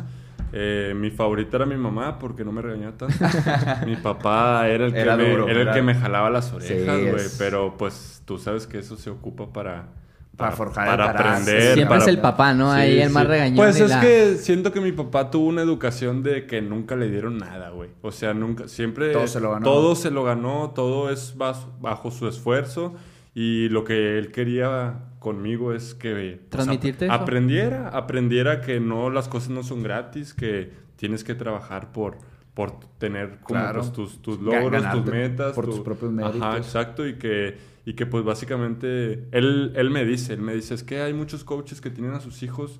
Eh, 0.52 0.94
mi 0.96 1.10
favorita 1.10 1.56
era 1.56 1.66
mi 1.66 1.76
mamá 1.76 2.18
porque 2.20 2.44
no 2.44 2.52
me 2.52 2.62
regañaba 2.62 2.96
tanto. 2.96 3.16
mi 3.86 3.96
papá 3.96 4.68
era 4.68 4.86
el 4.86 4.92
que, 4.92 5.00
Era 5.00 5.16
me, 5.16 5.30
duro, 5.30 5.48
era 5.48 5.62
el 5.62 5.70
que 5.72 5.82
me 5.82 5.96
jalaba 5.96 6.30
las 6.30 6.52
orejas, 6.52 6.96
Sí, 6.96 7.02
güey. 7.10 7.16
es- 7.16 7.36
Pero 7.38 7.76
pues 7.76 8.22
tú 8.24 8.38
sabes 8.38 8.68
que 8.68 8.78
eso 8.78 8.94
se 8.96 9.10
ocupa 9.10 9.52
para, 9.52 9.88
Para 10.36 10.52
forjar 10.52 10.86
para 10.86 11.06
el 11.10 11.12
carácter. 11.16 11.26
aprender. 11.32 11.62
Siempre 11.74 11.86
para- 11.86 12.02
es 12.02 12.08
el 12.08 12.18
papá, 12.18 12.54
¿no? 12.54 12.72
Ahí 12.72 13.00
el 13.00 13.10
más 13.10 13.26
regañón 13.26 13.56
Pues 13.56 13.78
es 13.80 13.88
la- 13.90 14.00
que 14.00 14.34
siento 14.36 14.72
que 14.72 14.80
mi 14.80 14.92
papá 14.92 15.30
tuvo 15.30 15.46
una 15.46 15.62
educación 15.62 16.22
de 16.22 16.46
que 16.46 16.60
nunca 16.62 16.96
le 16.96 17.08
dieron 17.10 17.38
nada, 17.38 17.70
güey. 17.70 17.90
O 18.02 18.10
sea, 18.12 18.34
nunca, 18.34 18.66
siempre... 18.68 19.12
Todo 19.12 19.26
se 19.28 19.40
lo 19.40 19.52
ganó. 19.52 19.64
Todo 19.64 19.94
se 19.94 20.10
lo 20.10 20.24
ganó, 20.24 20.72
todo 20.74 21.10
es 21.10 21.34
bajo 21.36 22.10
su 22.10 22.26
esfuerzo. 22.28 22.94
Y 23.34 23.68
lo 23.70 23.84
que 23.84 24.18
él 24.18 24.30
quería 24.32 24.94
conmigo 25.18 25.72
es 25.72 25.94
que... 25.94 26.12
pues, 26.40 26.50
¿Transmitirte 26.50 27.06
ap- 27.06 27.12
eso? 27.14 27.22
Aprendiera, 27.22 27.88
aprendiera 27.88 28.60
que 28.60 28.78
no, 28.80 29.10
las 29.10 29.28
cosas 29.28 29.50
no 29.50 29.62
son 29.62 29.82
gratis, 29.82 30.34
que 30.34 30.70
tienes 30.96 31.24
que 31.24 31.34
trabajar 31.34 31.90
por... 31.92 32.18
Por 32.54 32.78
tener 32.98 33.38
como 33.42 33.58
Claro. 33.60 33.80
pues, 33.80 33.92
tus, 33.92 34.22
tus 34.22 34.40
logros, 34.40 34.84
tus 34.92 35.04
metas. 35.06 35.54
por 35.54 35.64
tu- 35.66 35.72
tus 35.72 35.80
propios 35.80 36.12
Ajá, 36.18 36.28
méritos. 36.30 36.56
exacto. 36.66 37.06
Y 37.06 37.14
que, 37.14 37.58
y 37.84 37.94
que 37.94 38.06
pues 38.06 38.24
básicamente 38.24 39.26
él, 39.32 39.72
él 39.74 39.90
me 39.90 40.04
dice, 40.04 40.34
él 40.34 40.40
me 40.40 40.54
dice, 40.54 40.74
es 40.74 40.82
que 40.84 41.00
hay 41.02 41.12
muchos 41.14 41.42
coaches 41.44 41.80
que 41.80 41.90
tienen 41.90 42.12
a 42.14 42.20
sus 42.20 42.42
hijos 42.42 42.78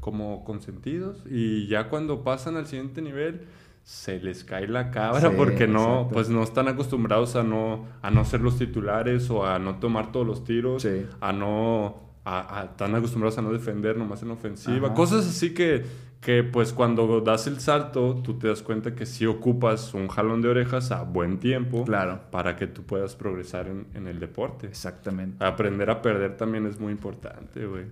como 0.00 0.44
consentidos 0.44 1.18
y 1.28 1.66
ya 1.66 1.88
cuando 1.88 2.22
pasan 2.22 2.56
al 2.56 2.66
siguiente 2.66 3.02
nivel 3.02 3.40
se 3.82 4.18
les 4.20 4.44
cae 4.44 4.66
la 4.68 4.90
cabra 4.90 5.20
Sí, 5.30 5.34
porque 5.36 5.66
no, 5.68 5.80
exacto. 5.84 6.08
pues 6.14 6.28
no 6.28 6.42
están 6.42 6.68
acostumbrados 6.68 7.36
a 7.36 7.42
no, 7.42 7.86
a 8.02 8.10
no 8.10 8.24
ser 8.24 8.40
los 8.40 8.58
titulares 8.58 9.28
o 9.30 9.44
a 9.46 9.58
no 9.58 9.76
tomar 9.78 10.10
todos 10.12 10.26
los 10.26 10.44
tiros, 10.44 10.82
Sí. 10.82 11.04
a 11.20 11.32
no, 11.32 11.96
a, 12.24 12.60
a- 12.60 12.64
están 12.64 12.94
acostumbrados 12.96 13.38
a 13.38 13.42
no 13.42 13.52
defender 13.52 13.96
nomás 13.96 14.22
en 14.22 14.30
ofensiva, 14.32 14.86
Ajá. 14.88 14.94
cosas 14.94 15.26
así 15.28 15.54
que, 15.54 15.84
que 16.26 16.42
pues 16.42 16.72
cuando 16.72 17.20
das 17.20 17.46
el 17.46 17.60
salto 17.60 18.16
tú 18.16 18.36
te 18.36 18.48
das 18.48 18.60
cuenta 18.60 18.96
que 18.96 19.06
sí 19.06 19.26
ocupas 19.26 19.94
un 19.94 20.08
jalón 20.08 20.42
de 20.42 20.48
orejas 20.48 20.90
a 20.90 21.04
buen 21.04 21.38
tiempo 21.38 21.84
Claro. 21.84 22.18
para 22.32 22.56
que 22.56 22.66
tú 22.66 22.82
puedas 22.82 23.14
progresar 23.14 23.68
en, 23.68 23.86
en 23.94 24.08
el 24.08 24.18
deporte. 24.18 24.66
Exactamente. 24.66 25.44
Aprender 25.44 25.88
a 25.88 26.02
perder 26.02 26.36
también 26.36 26.66
es 26.66 26.80
muy 26.80 26.90
importante, 26.90 27.64
güey. 27.64 27.84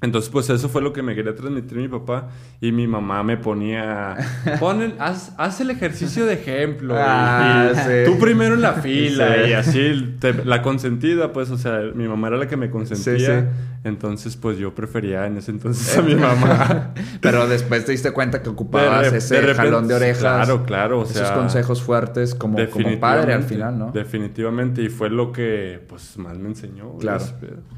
Entonces, 0.00 0.30
pues 0.30 0.48
eso 0.48 0.68
fue 0.68 0.80
lo 0.80 0.92
que 0.92 1.02
me 1.02 1.14
quería 1.16 1.34
transmitir 1.34 1.76
mi 1.78 1.88
papá. 1.88 2.28
Y 2.60 2.70
mi 2.72 2.86
mamá 2.86 3.22
me 3.24 3.36
ponía... 3.36 4.16
Pon 4.60 4.80
el- 4.82 4.94
haz, 5.00 5.32
haz 5.38 5.60
el 5.60 5.70
ejercicio 5.70 6.24
de 6.26 6.34
ejemplo. 6.34 6.94
Ah, 6.96 7.70
y 7.72 7.76
sí. 7.76 7.90
Tú 8.06 8.16
primero 8.18 8.54
en 8.54 8.62
la 8.62 8.72
fila. 8.82 9.34
Sí. 9.44 9.50
Y 9.50 9.52
así, 9.54 10.14
te- 10.20 10.44
la 10.44 10.62
consentida, 10.62 11.32
pues, 11.32 11.50
o 11.50 11.58
sea, 11.58 11.80
mi 11.94 12.06
mamá 12.06 12.28
era 12.28 12.36
la 12.36 12.46
que 12.46 12.56
me 12.56 12.70
consentía. 12.70 13.18
Sí, 13.18 13.24
sí. 13.24 13.46
Entonces, 13.84 14.36
pues 14.36 14.58
yo 14.58 14.74
prefería 14.74 15.26
en 15.26 15.36
ese 15.38 15.50
entonces 15.52 15.96
a 15.96 16.02
mi 16.02 16.14
mamá. 16.16 16.92
Pero 17.20 17.46
después 17.48 17.84
te 17.84 17.92
diste 17.92 18.10
cuenta 18.12 18.38
que 18.38 18.44
De 18.44 18.50
ocupabas 18.50 19.10
de 19.10 19.18
ese 19.18 19.40
repente- 19.40 19.54
jalón 19.62 19.88
de 19.88 19.94
orejas. 19.94 20.20
Claro, 20.20 20.64
claro. 20.64 21.00
O 21.00 21.04
esos 21.04 21.30
consejos 21.32 21.82
fuertes 21.82 22.34
como, 22.36 22.56
como 22.70 23.00
padre 23.00 23.32
al 23.34 23.40
definitivamente, 23.42 23.48
final, 23.54 23.78
¿no? 23.78 23.90
Definitivamente. 23.92 24.82
Y 24.82 24.88
fue 24.88 25.10
lo 25.10 25.32
que, 25.32 25.80
pues, 25.88 26.16
más 26.18 26.38
me 26.38 26.48
enseñó. 26.48 26.96
Claro. 26.98 27.24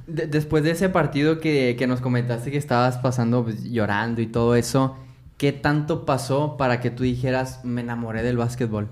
De- 0.06 0.26
después 0.26 0.64
de 0.64 0.72
ese 0.72 0.88
partido 0.88 1.38
que, 1.40 1.76
que 1.78 1.86
nos 1.86 2.00
comentaste 2.10 2.50
que 2.50 2.58
estabas 2.58 2.98
pasando 2.98 3.44
pues, 3.44 3.62
llorando 3.62 4.20
y 4.20 4.26
todo 4.26 4.56
eso, 4.56 4.96
¿qué 5.36 5.52
tanto 5.52 6.04
pasó 6.04 6.56
para 6.56 6.80
que 6.80 6.90
tú 6.90 7.04
dijeras, 7.04 7.64
me 7.64 7.82
enamoré 7.82 8.24
del 8.24 8.36
básquetbol? 8.36 8.88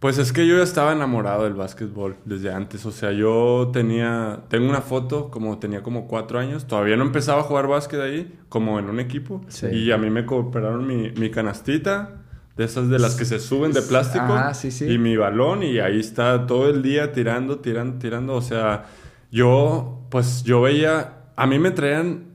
Pues 0.00 0.18
es 0.18 0.32
que 0.32 0.44
yo 0.44 0.56
ya 0.56 0.64
estaba 0.64 0.92
enamorado 0.92 1.44
del 1.44 1.54
básquetbol 1.54 2.16
desde 2.24 2.52
antes. 2.52 2.84
O 2.84 2.90
sea, 2.90 3.12
yo 3.12 3.70
tenía... 3.72 4.40
Tengo 4.48 4.68
una 4.68 4.80
foto 4.80 5.30
como 5.30 5.58
tenía 5.58 5.84
como 5.84 6.08
cuatro 6.08 6.40
años. 6.40 6.66
Todavía 6.66 6.96
no 6.96 7.04
empezaba 7.04 7.40
a 7.40 7.44
jugar 7.44 7.68
básquet 7.68 8.00
ahí, 8.00 8.38
como 8.48 8.80
en 8.80 8.90
un 8.90 8.98
equipo. 8.98 9.40
Sí. 9.46 9.66
Y 9.66 9.92
a 9.92 9.98
mí 9.98 10.10
me 10.10 10.26
cooperaron 10.26 10.84
mi, 10.84 11.12
mi 11.12 11.30
canastita, 11.30 12.22
de 12.56 12.64
esas 12.64 12.88
de 12.88 12.98
las 12.98 13.14
que 13.14 13.24
se 13.24 13.38
suben 13.38 13.72
de 13.72 13.82
plástico. 13.82 14.24
Ajá, 14.24 14.54
sí, 14.54 14.72
sí. 14.72 14.86
Y 14.86 14.98
mi 14.98 15.16
balón, 15.16 15.62
y 15.62 15.78
ahí 15.78 16.00
está 16.00 16.46
todo 16.46 16.68
el 16.68 16.82
día 16.82 17.12
tirando, 17.12 17.60
tirando, 17.60 17.98
tirando. 17.98 18.34
O 18.34 18.42
sea, 18.42 18.86
yo, 19.30 20.06
pues 20.10 20.42
yo 20.42 20.60
veía... 20.60 21.14
A 21.34 21.46
mí 21.46 21.60
me 21.60 21.70
traían, 21.70 22.27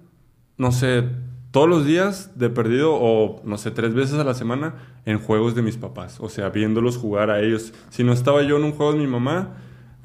no 0.58 0.72
sé, 0.72 1.04
todos 1.52 1.70
los 1.70 1.86
días 1.86 2.32
de 2.36 2.50
perdido 2.50 2.94
o, 2.94 3.42
no 3.46 3.58
sé, 3.58 3.72
tres 3.72 3.94
veces 3.94 4.18
a 4.20 4.24
la 4.24 4.34
semana 4.34 4.76
en 5.06 5.20
juegos 5.20 5.56
de 5.56 5.62
mis 5.62 5.78
papás. 5.78 6.18
O 6.20 6.30
sea, 6.30 6.50
viéndolos 6.50 6.98
jugar 6.98 7.30
a 7.30 7.40
ellos. 7.42 7.74
Si 7.90 8.04
no 8.04 8.14
estaba 8.14 8.42
yo 8.44 8.58
en 8.58 8.64
un 8.64 8.72
juego 8.72 8.94
de 8.94 9.00
mi 9.00 9.08
mamá, 9.08 9.50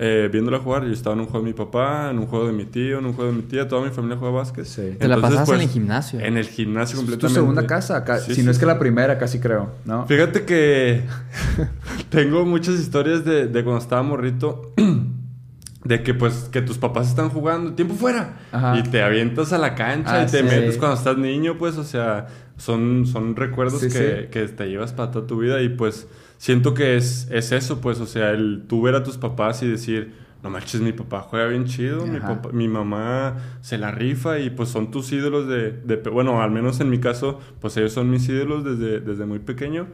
eh, 0.01 0.29
viéndola 0.31 0.59
jugar, 0.59 0.85
yo 0.85 0.93
estaba 0.93 1.15
en 1.15 1.21
un 1.21 1.27
juego 1.27 1.45
de 1.45 1.51
mi 1.53 1.57
papá, 1.57 2.11
en 2.11 2.19
un 2.19 2.27
juego 2.27 2.47
de 2.47 2.53
mi 2.53 2.67
tío, 2.67 2.99
en 2.99 3.07
un 3.07 3.15
juego 3.15 3.31
de 3.33 3.37
mi 3.37 3.43
tía, 3.43 3.67
toda 3.67 3.83
mi 3.83 3.91
familia 3.91 4.17
juega 4.17 4.35
básquet. 4.35 4.65
Sí. 4.65 4.97
Te 4.99 5.09
la 5.09 5.21
pasabas 5.21 5.49
en 5.49 5.61
el 5.63 5.69
gimnasio. 5.69 6.21
En 6.21 6.37
el 6.37 6.47
gimnasio 6.47 6.95
Es 6.99 7.01
tu 7.01 7.11
completamente. 7.11 7.41
segunda 7.41 7.67
casa, 7.67 8.05
Sí, 8.21 8.35
si 8.35 8.41
sí, 8.41 8.43
no 8.45 8.51
es 8.51 8.59
que 8.59 8.67
la 8.67 8.79
primera, 8.79 9.19
casi 9.19 9.41
creo, 9.41 9.71
¿no? 9.85 10.07
Fíjate 10.07 10.45
que 10.45 11.03
tengo 12.11 12.45
muchas 12.45 12.75
historias 12.77 13.25
de, 13.25 13.47
de 13.47 13.65
cuando 13.65 13.81
estaba 13.83 14.03
morrito. 14.03 14.73
De 15.89 16.03
que 16.03 16.13
pues 16.15 16.49
que 16.53 16.61
tus 16.63 16.77
papás 16.79 17.09
están 17.09 17.31
jugando 17.31 17.73
tiempo 17.73 17.95
fuera 17.95 18.37
Ajá. 18.53 18.79
y 18.79 18.83
te 18.83 19.03
avientas 19.03 19.53
a 19.53 19.59
la 19.59 19.75
cancha 19.75 20.21
Ah, 20.21 20.23
y 20.23 20.27
te 20.31 20.39
sí. 20.39 20.45
metes 20.45 20.77
cuando 20.77 20.97
estás 20.99 21.17
niño, 21.17 21.57
pues, 21.59 21.77
o 21.79 21.85
sea, 21.85 22.27
son, 22.59 23.07
son 23.07 23.35
recuerdos 23.37 23.81
Sí, 23.81 23.89
que, 23.89 23.93
sí. 24.23 24.29
que 24.31 24.49
te 24.49 24.67
llevas 24.69 24.93
para 24.93 25.11
toda 25.11 25.27
tu 25.27 25.39
vida 25.39 25.63
y 25.63 25.71
pues 25.71 26.07
siento 26.37 26.75
que 26.75 26.97
es, 26.97 27.29
es 27.31 27.53
eso, 27.53 27.81
pues, 27.81 28.01
o 28.01 28.07
sea, 28.07 28.31
el 28.31 28.65
tú 28.69 28.83
ver 28.83 28.95
a 28.97 29.03
tus 29.03 29.17
papás 29.17 29.63
y 29.63 29.67
decir, 29.69 30.13
no 30.43 30.51
manches, 30.51 30.81
mi 30.81 30.93
papá 30.93 31.21
juega 31.23 31.47
bien 31.47 31.65
chido, 31.65 32.07
mi, 32.07 32.21
papá- 32.21 32.51
mi 32.53 32.69
mamá 32.69 33.37
se 33.61 33.77
la 33.79 33.91
rifa 33.91 34.39
y 34.41 34.51
pues 34.51 34.69
son 34.69 34.91
tus 34.91 35.11
ídolos 35.13 35.49
de, 35.49 35.73
de 35.73 35.97
bueno, 36.11 36.43
al 36.43 36.51
menos 36.51 36.81
en 36.81 36.91
mi 36.91 36.99
caso, 37.01 37.41
pues 37.61 37.77
ellos 37.79 37.93
son 37.93 38.11
mis 38.11 38.29
ídolos 38.29 38.63
desde, 38.63 39.01
desde 39.01 39.25
muy 39.27 39.39
pequeño 39.41 39.87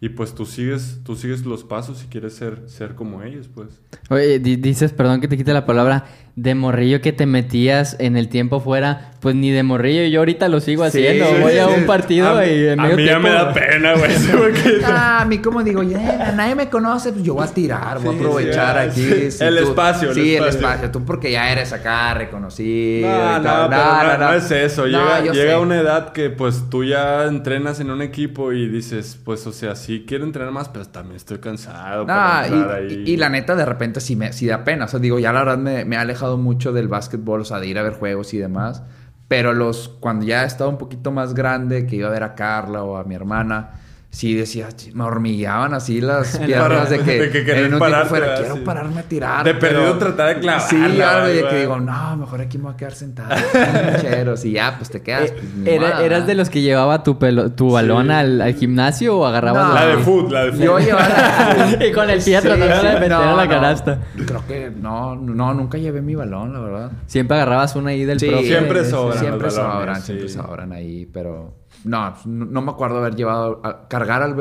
y 0.00 0.10
pues 0.10 0.34
tú 0.34 0.44
sigues, 0.46 1.00
tú 1.04 1.16
sigues 1.16 1.44
los 1.46 1.64
pasos 1.64 2.04
y 2.04 2.06
quieres 2.08 2.34
ser, 2.34 2.68
ser 2.68 2.94
como 2.94 3.22
ellos, 3.22 3.48
pues. 3.48 3.80
Oye, 4.10 4.38
di- 4.38 4.56
dices, 4.56 4.92
perdón 4.92 5.20
que 5.20 5.28
te 5.28 5.36
quite 5.36 5.52
la 5.52 5.64
palabra, 5.66 6.04
de 6.36 6.54
morrillo 6.54 7.00
que 7.00 7.12
te 7.14 7.24
metías 7.26 7.96
en 7.98 8.16
el 8.16 8.28
tiempo 8.28 8.60
fuera, 8.60 9.12
pues 9.20 9.34
ni 9.34 9.50
de 9.50 9.62
morrillo, 9.62 10.04
yo 10.06 10.20
ahorita 10.20 10.48
lo 10.48 10.60
sigo 10.60 10.84
haciendo. 10.84 11.24
sí, 11.24 11.34
Voy 11.40 11.56
a 11.58 11.66
un 11.66 11.86
partido 11.86 12.28
a, 12.36 12.46
y 12.46 12.66
en 12.68 12.78
a 12.78 12.82
medio 12.84 12.96
mí 12.98 13.04
ya 13.06 13.18
me 13.18 13.30
da 13.30 13.52
pena, 13.54 13.94
güey. 13.94 14.10
Ah, 14.84 15.22
a 15.22 15.24
mí 15.24 15.38
como 15.38 15.62
digo, 15.64 15.82
ya, 15.82 16.32
nadie 16.36 16.54
me 16.54 16.68
conoce, 16.68 17.12
pues 17.12 17.24
yo 17.24 17.34
voy 17.34 17.44
a 17.44 17.46
tirar, 17.48 17.98
voy 18.00 18.02
Sí, 18.02 18.08
a 18.08 18.20
aprovechar 18.20 18.92
sí, 18.92 19.02
aquí. 19.12 19.30
sí. 19.30 19.44
El 19.44 19.58
espacio, 19.58 20.08
el 20.10 20.14
Sí, 20.14 20.36
el 20.36 20.44
espacio. 20.44 20.90
Tú 20.90 21.04
porque 21.06 21.30
ya 21.32 21.50
eres 21.50 21.72
acá 21.72 22.12
reconocido. 22.14 23.08
No, 23.08 23.38
y 23.38 23.42
no, 23.42 23.68
tal. 23.70 24.18
no, 24.20 24.26
no 24.26 24.34
es 24.34 24.50
eso. 24.50 24.86
Llega 24.86 25.20
llega 25.20 25.52
sé. 25.54 25.56
una 25.56 25.80
edad 25.80 26.12
que 26.12 26.28
pues 26.30 26.64
tú 26.70 26.84
ya 26.84 27.24
entrenas 27.24 27.80
en 27.80 27.90
un 27.90 28.02
equipo 28.02 28.52
y 28.52 28.68
dices, 28.68 29.18
pues 29.24 29.46
o 29.46 29.52
sea, 29.52 29.74
sí 29.74 30.04
quiero 30.06 30.24
entrenar 30.24 30.52
más, 30.52 30.68
pero 30.68 30.84
también 30.86 31.16
estoy 31.16 31.38
cansado. 31.38 32.06
para 32.06 32.46
No, 32.48 32.56
entrar 32.56 32.82
y, 32.82 32.86
ahí. 32.94 33.04
y- 33.06 33.12
y 33.12 33.16
la 33.16 33.30
neta, 33.30 33.54
de 33.56 33.64
repente 33.64 34.00
sí, 34.00 34.16
me, 34.16 34.32
sí 34.34 34.46
da 34.46 34.62
pena. 34.64 34.84
O 34.84 34.88
sea, 34.88 35.00
digo, 35.00 35.18
ya 35.18 35.32
la 35.32 35.40
verdad 35.40 35.58
me, 35.58 35.84
me 35.86 35.96
ha 35.96 36.02
alejado 36.02 36.25
mucho 36.36 36.72
del 36.72 36.88
básquetbol, 36.88 37.42
o 37.42 37.44
sea, 37.44 37.60
de 37.60 37.68
ir 37.68 37.78
a 37.78 37.82
ver 37.82 37.94
juegos 37.94 38.34
y 38.34 38.38
demás. 38.38 38.82
Pero 39.28 39.54
los, 39.54 39.88
cuando 39.88 40.24
ya 40.24 40.44
estaba 40.44 40.70
un 40.70 40.78
poquito 40.78 41.10
más 41.12 41.34
grande, 41.34 41.86
que 41.86 41.96
iba 41.96 42.08
a 42.08 42.12
ver 42.12 42.22
a 42.22 42.34
Carla 42.34 42.82
o 42.82 42.96
a 42.96 43.04
mi 43.04 43.14
hermana, 43.14 43.80
sí 44.16 44.32
decía, 44.34 44.68
"Ch- 44.70 44.94
me 44.94 45.04
hormigueaban 45.04 45.74
así 45.74 46.00
las 46.00 46.38
piernas 46.46 46.88
de 46.88 47.00
que, 47.00 47.20
de 47.20 47.30
que 47.30 47.44
querer 47.44 47.78
pararte, 47.78 48.08
fuera, 48.08 48.34
quiero 48.36 48.54
Sí. 48.54 48.60
pararme 48.64 49.00
a 49.00 49.02
tirar. 49.02 49.44
De 49.44 49.52
perdido 49.54 49.98
tratar 49.98 50.28
de 50.34 50.40
clavarla, 50.40 50.68
Sí, 50.68 50.76
algo 51.02 51.26
de 51.26 51.40
güey. 51.40 51.50
que 51.50 51.60
digo, 51.60 51.80
no, 51.80 52.16
mejor 52.16 52.40
aquí 52.40 52.56
me 52.56 52.64
voy 52.64 52.72
a 52.72 52.76
quedar 52.78 52.94
sentado. 52.94 53.28
Cheros, 54.00 54.44
y 54.46 54.52
ya, 54.52 54.74
pues 54.78 54.88
te 54.90 55.02
quedas. 55.02 55.32
pues, 55.32 55.44
Eh, 55.66 55.74
Era- 55.76 55.90
modo, 55.90 56.00
¿Eras 56.00 56.26
de 56.26 56.34
los 56.34 56.48
que 56.48 56.62
llevaba 56.62 57.02
tu, 57.02 57.18
pelo, 57.18 57.52
tu 57.52 57.72
balón 57.72 58.10
al, 58.10 58.40
al 58.40 58.54
gimnasio 58.54 59.18
o 59.18 59.26
agarrabas 59.26 59.66
No. 59.68 59.74
los- 59.74 59.80
La 59.82 59.86
de 59.86 59.98
foot, 60.02 60.30
la 60.32 60.44
de 60.46 60.52
foot. 60.52 60.60
Yo 60.62 60.78
llevaba... 60.78 61.84
y 61.86 61.92
con 61.92 62.08
el 62.10 62.22
pie 62.22 62.40
Sí, 62.40 62.46
tratando 62.46 62.80
sí, 62.80 62.86
de 62.86 62.92
meter 62.94 63.08
no, 63.10 63.18
a 63.22 63.34
la 63.36 63.44
no. 63.44 63.50
canasta? 63.50 63.98
Creo 64.26 64.46
que 64.46 64.70
no, 64.70 65.14
no, 65.14 65.52
nunca 65.54 65.76
llevé 65.78 66.00
mi 66.00 66.14
balón, 66.14 66.54
la 66.54 66.60
verdad. 66.60 66.90
Siempre 67.06 67.36
agarrabas 67.36 67.76
una 67.76 67.90
ahí 67.90 68.04
del 68.06 68.18
Sí, 68.18 68.28
profe. 68.28 68.46
Siempre 68.46 68.84
sí, 68.84 68.90
sobran 68.90 69.18
Siempre 69.18 69.50
sobran, 69.50 69.96
sí. 69.96 70.02
siempre 70.06 70.28
sobran 70.30 70.72
ahí, 70.72 71.06
pero 71.12 71.54
no, 71.84 72.14
no, 72.26 72.62
me 72.62 72.70
acuerdo 72.70 72.98
haber 72.98 73.14
llevado, 73.16 73.60
a- 73.64 73.88
cargar 73.88 74.22
al 74.22 74.34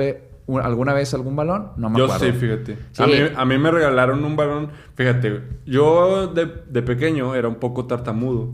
alguna 0.63 0.93
vez 0.93 1.13
algún 1.13 1.36
balón, 1.36 1.71
no 1.78 1.89
me 1.89 1.98
Yo 1.98 2.06
acuerdo. 2.06 2.26
sí, 2.26 2.32
fíjate. 2.32 2.78
Sí. 2.91 3.02
A, 3.04 3.08
mí, 3.08 3.13
a 3.36 3.45
mí 3.45 3.58
me 3.58 3.71
regalaron 3.71 4.24
un 4.24 4.36
balón. 4.36 4.69
Fíjate, 4.95 5.41
yo 5.65 6.28
de, 6.28 6.45
de 6.69 6.82
pequeño 6.84 7.34
era 7.36 7.48
un 7.48 7.56
poco 7.56 7.86
tartamudo 7.86 8.52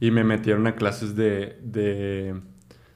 y 0.00 0.10
me 0.10 0.24
metieron 0.24 0.66
a 0.66 0.74
clases 0.74 1.14
de... 1.14 1.58
de 1.62 2.34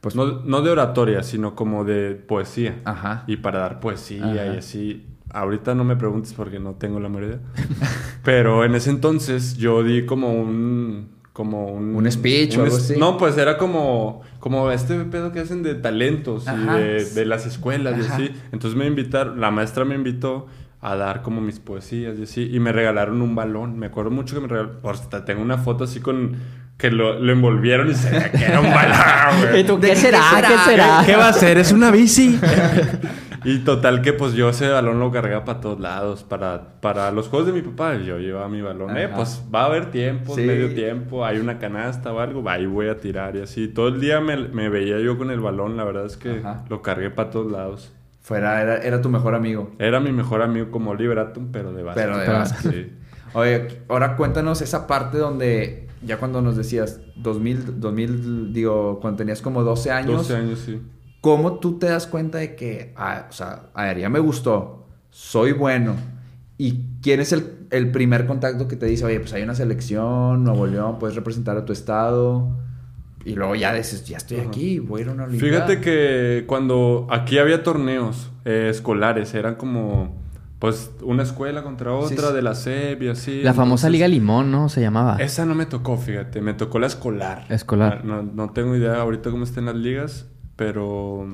Pues- 0.00 0.16
no, 0.16 0.40
no 0.42 0.62
de 0.62 0.70
oratoria, 0.70 1.22
sino 1.22 1.54
como 1.54 1.84
de 1.84 2.14
poesía. 2.16 2.80
Ajá. 2.84 3.22
Y 3.28 3.37
para 3.37 3.60
dar 3.60 3.78
poesía 3.80 4.24
Ajá. 4.24 4.46
y 4.54 4.58
así. 4.58 5.06
Ahorita 5.32 5.74
no 5.74 5.84
me 5.84 5.96
preguntes 5.96 6.32
porque 6.32 6.58
no 6.60 6.74
tengo 6.74 6.98
la 7.00 7.08
mayoría. 7.08 7.38
Pero 8.24 8.64
en 8.64 8.74
ese 8.74 8.90
entonces 8.90 9.56
yo 9.56 9.82
di 9.82 10.06
como 10.06 10.32
un... 10.32 11.08
Como 11.35 11.66
un, 11.66 11.94
Un 11.97 12.11
speech 12.11 12.57
o 12.57 12.61
un 12.61 12.64
algo 12.66 12.77
así. 12.79 12.94
No, 12.97 13.18
pues 13.18 13.37
era 13.37 13.59
como, 13.59 14.23
como 14.40 14.70
este 14.70 14.94
pedo 15.05 15.31
que 15.33 15.40
hacen 15.40 15.62
de 15.62 15.75
talentos 15.75 16.49
Ajá. 16.49 16.79
y 16.79 16.83
de, 16.83 17.05
de 17.05 17.27
las 17.27 17.44
escuelas 17.44 17.97
y 17.99 18.03
Ajá. 18.07 18.14
así. 18.14 18.31
Entonces 18.53 18.79
me 18.79 18.87
invitaron, 18.87 19.40
la 19.40 19.51
maestra 19.51 19.85
me 19.85 19.94
invitó 19.97 20.47
a 20.81 20.97
dar 20.97 21.23
como 21.23 21.40
mis 21.40 21.59
poesías 21.59 22.18
y 22.18 22.23
así. 22.23 22.49
Y 22.53 22.61
me 22.61 22.70
regalaron 22.73 23.20
un 23.20 23.35
balón. 23.35 23.79
Me 23.79 23.87
acuerdo 23.87 24.11
mucho 24.11 24.35
que 24.35 24.40
me 24.42 24.49
regalaron. 24.49 24.79
Hasta 24.85 25.25
tengo 25.25 25.42
una 25.42 25.59
foto 25.59 25.85
así 25.85 25.99
con. 26.01 26.37
que 26.79 26.90
lo, 26.90 27.18
lo 27.18 27.33
envolvieron 27.33 27.90
y 27.90 27.94
se 27.94 28.11
que 28.31 28.44
era 28.44 28.61
un 28.61 28.70
balón, 28.73 29.40
güey. 29.51 29.61
¿Y 29.61 29.64
tú 29.64 29.77
¿De 29.79 29.88
qué 29.88 29.94
qué 29.94 30.01
será? 30.01 30.23
será? 30.35 30.49
¿Qué 30.49 30.70
será? 30.70 31.03
¿Qué 31.05 31.16
va 31.16 31.29
a 31.29 31.33
ser? 31.33 31.59
¿Es 31.59 31.73
una 31.73 31.90
bici? 31.90 32.38
Y 33.44 33.59
total 33.59 34.00
que 34.02 34.12
pues 34.14 34.33
yo 34.33 34.48
ese 34.48 34.68
balón 34.68 34.98
lo 35.00 35.11
cargaba 35.12 35.44
para 35.44 35.61
todos 35.61 35.78
lados. 35.78 36.24
Para, 36.24 36.80
para 36.80 37.11
los 37.12 37.28
juegos 37.28 37.46
de 37.48 37.52
mi 37.52 37.62
papá, 37.62 37.94
yo 37.96 38.18
llevaba 38.18 38.48
mi 38.48 38.62
balón. 38.62 38.96
Eh, 38.96 39.09
pues 39.14 39.42
va 39.54 39.62
a 39.62 39.66
haber 39.66 39.90
tiempo, 39.90 40.35
Sí. 40.35 40.42
medio 40.42 40.74
tiempo, 40.74 41.24
hay 41.24 41.38
una 41.38 41.59
canasta 41.59 42.12
o 42.12 42.20
algo, 42.20 42.48
ahí 42.48 42.66
voy 42.66 42.88
a 42.88 42.98
tirar 42.98 43.37
y 43.37 43.40
así. 43.42 43.68
Todo 43.68 43.88
el 43.88 44.00
día 44.00 44.20
me, 44.20 44.37
me 44.48 44.68
veía 44.70 44.98
yo 44.98 45.18
con 45.18 45.30
el 45.30 45.40
balón, 45.40 45.76
la 45.76 45.85
verdad 45.85 46.07
es 46.07 46.16
que 46.16 46.38
Ajá. 46.40 46.64
lo 46.68 46.80
cargué 46.83 47.11
para 47.11 47.30
todos 47.30 47.52
lados. 47.52 47.92
Fuera, 48.22 48.62
era, 48.62 48.78
era 48.78 49.02
tu 49.02 49.11
mejor 49.11 49.35
amigo. 49.35 49.72
Era 49.78 50.00
mi 50.00 50.11
mejor 50.11 50.40
amigo 50.40 50.70
como 50.70 50.92
Oliver 50.92 51.18
Atom, 51.18 51.48
pero 51.52 51.74
de 51.74 51.83
básquet. 51.83 52.04
Pero 52.04 52.18
de 52.18 52.28
básquet. 52.28 52.72
Sí. 52.72 52.92
Oye, 53.35 53.68
ahora 53.88 54.16
cuéntanos 54.16 54.62
esa 54.62 54.87
parte 54.87 55.18
donde, 55.18 55.88
ya 56.02 56.16
cuando 56.16 56.40
nos 56.40 56.57
decías 56.57 57.00
2000, 57.16 57.80
2000 57.80 58.52
digo, 58.54 59.00
cuando 59.00 59.18
tenías 59.18 59.42
como 59.42 59.62
12 59.62 59.90
años, 59.90 60.16
12 60.28 60.37
años, 60.37 60.59
sí. 60.61 60.80
¿Cómo 61.24 61.54
tú 61.54 61.78
te 61.78 61.87
das 61.87 62.06
cuenta 62.06 62.37
de 62.37 62.54
que, 62.54 62.92
ah, 62.96 63.28
o 63.30 63.32
sea, 63.32 63.70
a 63.72 63.84
ver, 63.84 63.98
ya 63.98 64.10
me 64.10 64.18
gustó, 64.18 64.88
soy 65.08 65.52
bueno? 65.52 65.96
¿Y 66.58 66.82
quién 67.00 67.18
es 67.18 67.32
el, 67.32 67.66
el 67.70 67.90
primer 67.90 68.26
contacto 68.26 68.68
que 68.68 68.76
te 68.76 68.84
dice, 68.84 69.06
oye, 69.06 69.20
pues 69.20 69.32
hay 69.32 69.42
una 69.42 69.54
selección, 69.54 70.44
Nuevo 70.44 70.66
León, 70.66 70.98
puedes 70.98 71.16
representar 71.16 71.56
a 71.56 71.64
tu 71.64 71.72
estado? 71.72 72.58
Y 73.24 73.37
luego 73.37 73.54
ya 73.54 73.72
dices, 73.72 74.04
ya 74.04 74.18
estoy 74.18 74.40
Ajá. 74.40 74.48
aquí, 74.48 74.80
voy 74.80 75.00
a 75.00 75.04
ir 75.04 75.08
a 75.08 75.12
una 75.12 75.24
olimpiada. 75.24 75.64
Fíjate 75.64 75.80
que 75.80 76.44
cuando 76.46 77.06
aquí 77.08 77.38
había 77.38 77.62
torneos 77.62 78.30
eh, 78.44 78.68
escolares, 78.70 79.32
eran 79.32 79.54
como 79.54 80.22
pues 80.58 80.90
una 81.00 81.22
escuela 81.22 81.62
contra 81.62 81.94
otra 81.94 82.28
sí. 82.28 82.34
de 82.34 82.42
la 82.42 82.54
SEP 82.54 83.02
y 83.02 83.08
así. 83.08 83.42
La 83.42 83.54
famosa 83.54 83.88
Liga 83.88 84.06
Limón, 84.08 84.50
¿no? 84.50 84.68
Se 84.68 84.82
llamaba. 84.82 85.16
Esa 85.20 85.46
no 85.46 85.54
me 85.54 85.64
tocó, 85.64 85.96
fíjate, 85.96 86.42
me 86.42 86.52
tocó 86.52 86.78
la 86.78 86.87
escolar. 86.87 87.46
Escolar. 87.48 88.04
No, 88.04 88.22
no 88.22 88.50
tengo 88.50 88.76
idea 88.76 89.00
ahorita 89.00 89.30
cómo 89.30 89.44
estén 89.44 89.64
las 89.64 89.76
ligas, 89.76 90.26
pero 90.56 91.26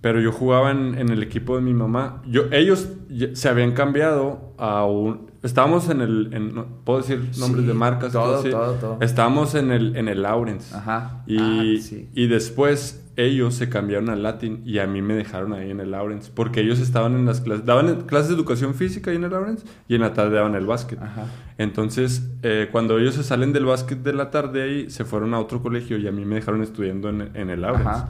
pero 0.00 0.20
yo 0.20 0.32
jugaba 0.32 0.72
en, 0.72 0.96
en 0.98 1.10
el 1.10 1.22
equipo 1.22 1.54
de 1.54 1.62
mi 1.62 1.74
mamá. 1.74 2.22
Yo 2.26 2.42
ellos 2.50 2.88
se 3.34 3.48
habían 3.48 3.72
cambiado 3.72 4.52
a 4.58 4.84
un 4.84 5.30
estábamos 5.44 5.88
en 5.90 6.00
el 6.00 6.30
en- 6.32 6.64
puedo 6.84 6.98
decir 7.00 7.18
nombres 7.38 7.62
Sí, 7.62 7.68
de 7.68 7.74
marcas 7.74 8.12
todo, 8.12 8.42
todo, 8.42 8.72
todo. 8.74 8.98
Estábamos 9.00 9.54
en 9.54 9.70
el 9.70 9.94
en 9.96 10.08
el 10.08 10.22
Lawrence. 10.22 10.74
Ajá. 10.74 11.22
Y, 11.26 11.38
Ah, 11.38 11.80
sí. 11.80 12.08
y 12.14 12.26
después 12.26 13.01
ellos 13.16 13.54
se 13.54 13.68
cambiaron 13.68 14.08
al 14.10 14.22
Latin 14.22 14.62
y 14.64 14.78
a 14.78 14.86
mí 14.86 15.02
me 15.02 15.14
dejaron 15.14 15.52
ahí 15.52 15.70
en 15.70 15.80
el 15.80 15.90
Lawrence 15.90 16.30
porque 16.34 16.60
ellos 16.60 16.80
estaban 16.80 17.14
en 17.14 17.26
las 17.26 17.40
clases, 17.40 17.64
daban 17.66 18.02
clases 18.02 18.28
de 18.30 18.34
educación 18.36 18.74
física 18.74 19.10
ahí 19.10 19.16
en 19.16 19.24
el 19.24 19.30
Lawrence 19.30 19.64
y 19.88 19.94
en 19.94 20.00
la 20.00 20.12
tarde 20.14 20.36
daban 20.36 20.54
el 20.54 20.66
básquet. 20.66 21.00
Ajá. 21.02 21.26
Entonces, 21.58 22.30
eh, 22.42 22.68
cuando 22.72 22.98
ellos 22.98 23.14
se 23.14 23.22
salen 23.22 23.52
del 23.52 23.64
básquet 23.66 24.02
de 24.02 24.12
la 24.12 24.30
tarde 24.30 24.62
ahí, 24.62 24.90
se 24.90 25.04
fueron 25.04 25.34
a 25.34 25.40
otro 25.40 25.60
colegio 25.62 25.98
y 25.98 26.06
a 26.06 26.12
mí 26.12 26.24
me 26.24 26.36
dejaron 26.36 26.62
estudiando 26.62 27.08
en, 27.08 27.30
en 27.34 27.50
el 27.50 27.60
Lawrence. 27.62 27.88
Ajá. 27.88 28.08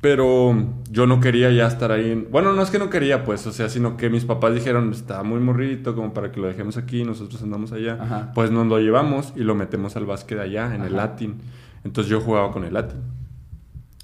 Pero 0.00 0.54
yo 0.92 1.06
no 1.08 1.18
quería 1.20 1.50
ya 1.50 1.66
estar 1.66 1.90
ahí. 1.90 2.12
en- 2.12 2.28
Bueno, 2.30 2.52
no 2.52 2.62
es 2.62 2.70
que 2.70 2.78
no 2.78 2.88
quería, 2.88 3.24
pues, 3.24 3.44
o 3.48 3.52
sea, 3.52 3.68
sino 3.68 3.96
que 3.96 4.08
mis 4.10 4.24
papás 4.24 4.54
dijeron, 4.54 4.92
está 4.92 5.24
muy 5.24 5.40
morrito, 5.40 5.96
como 5.96 6.14
para 6.14 6.30
que 6.30 6.38
lo 6.38 6.46
dejemos 6.46 6.76
aquí, 6.76 7.02
nosotros 7.02 7.42
andamos 7.42 7.72
allá. 7.72 7.98
Ajá. 8.00 8.32
Pues 8.32 8.52
nos 8.52 8.66
lo 8.68 8.78
llevamos 8.78 9.32
y 9.34 9.40
lo 9.40 9.56
metemos 9.56 9.96
al 9.96 10.06
básquet 10.06 10.38
allá, 10.38 10.72
en 10.74 10.82
el. 10.82 10.94
Latin. 10.94 11.34
Entonces 11.82 12.08
yo 12.10 12.20
jugaba 12.20 12.52
con 12.52 12.62
el 12.64 12.74
Latin. 12.74 12.98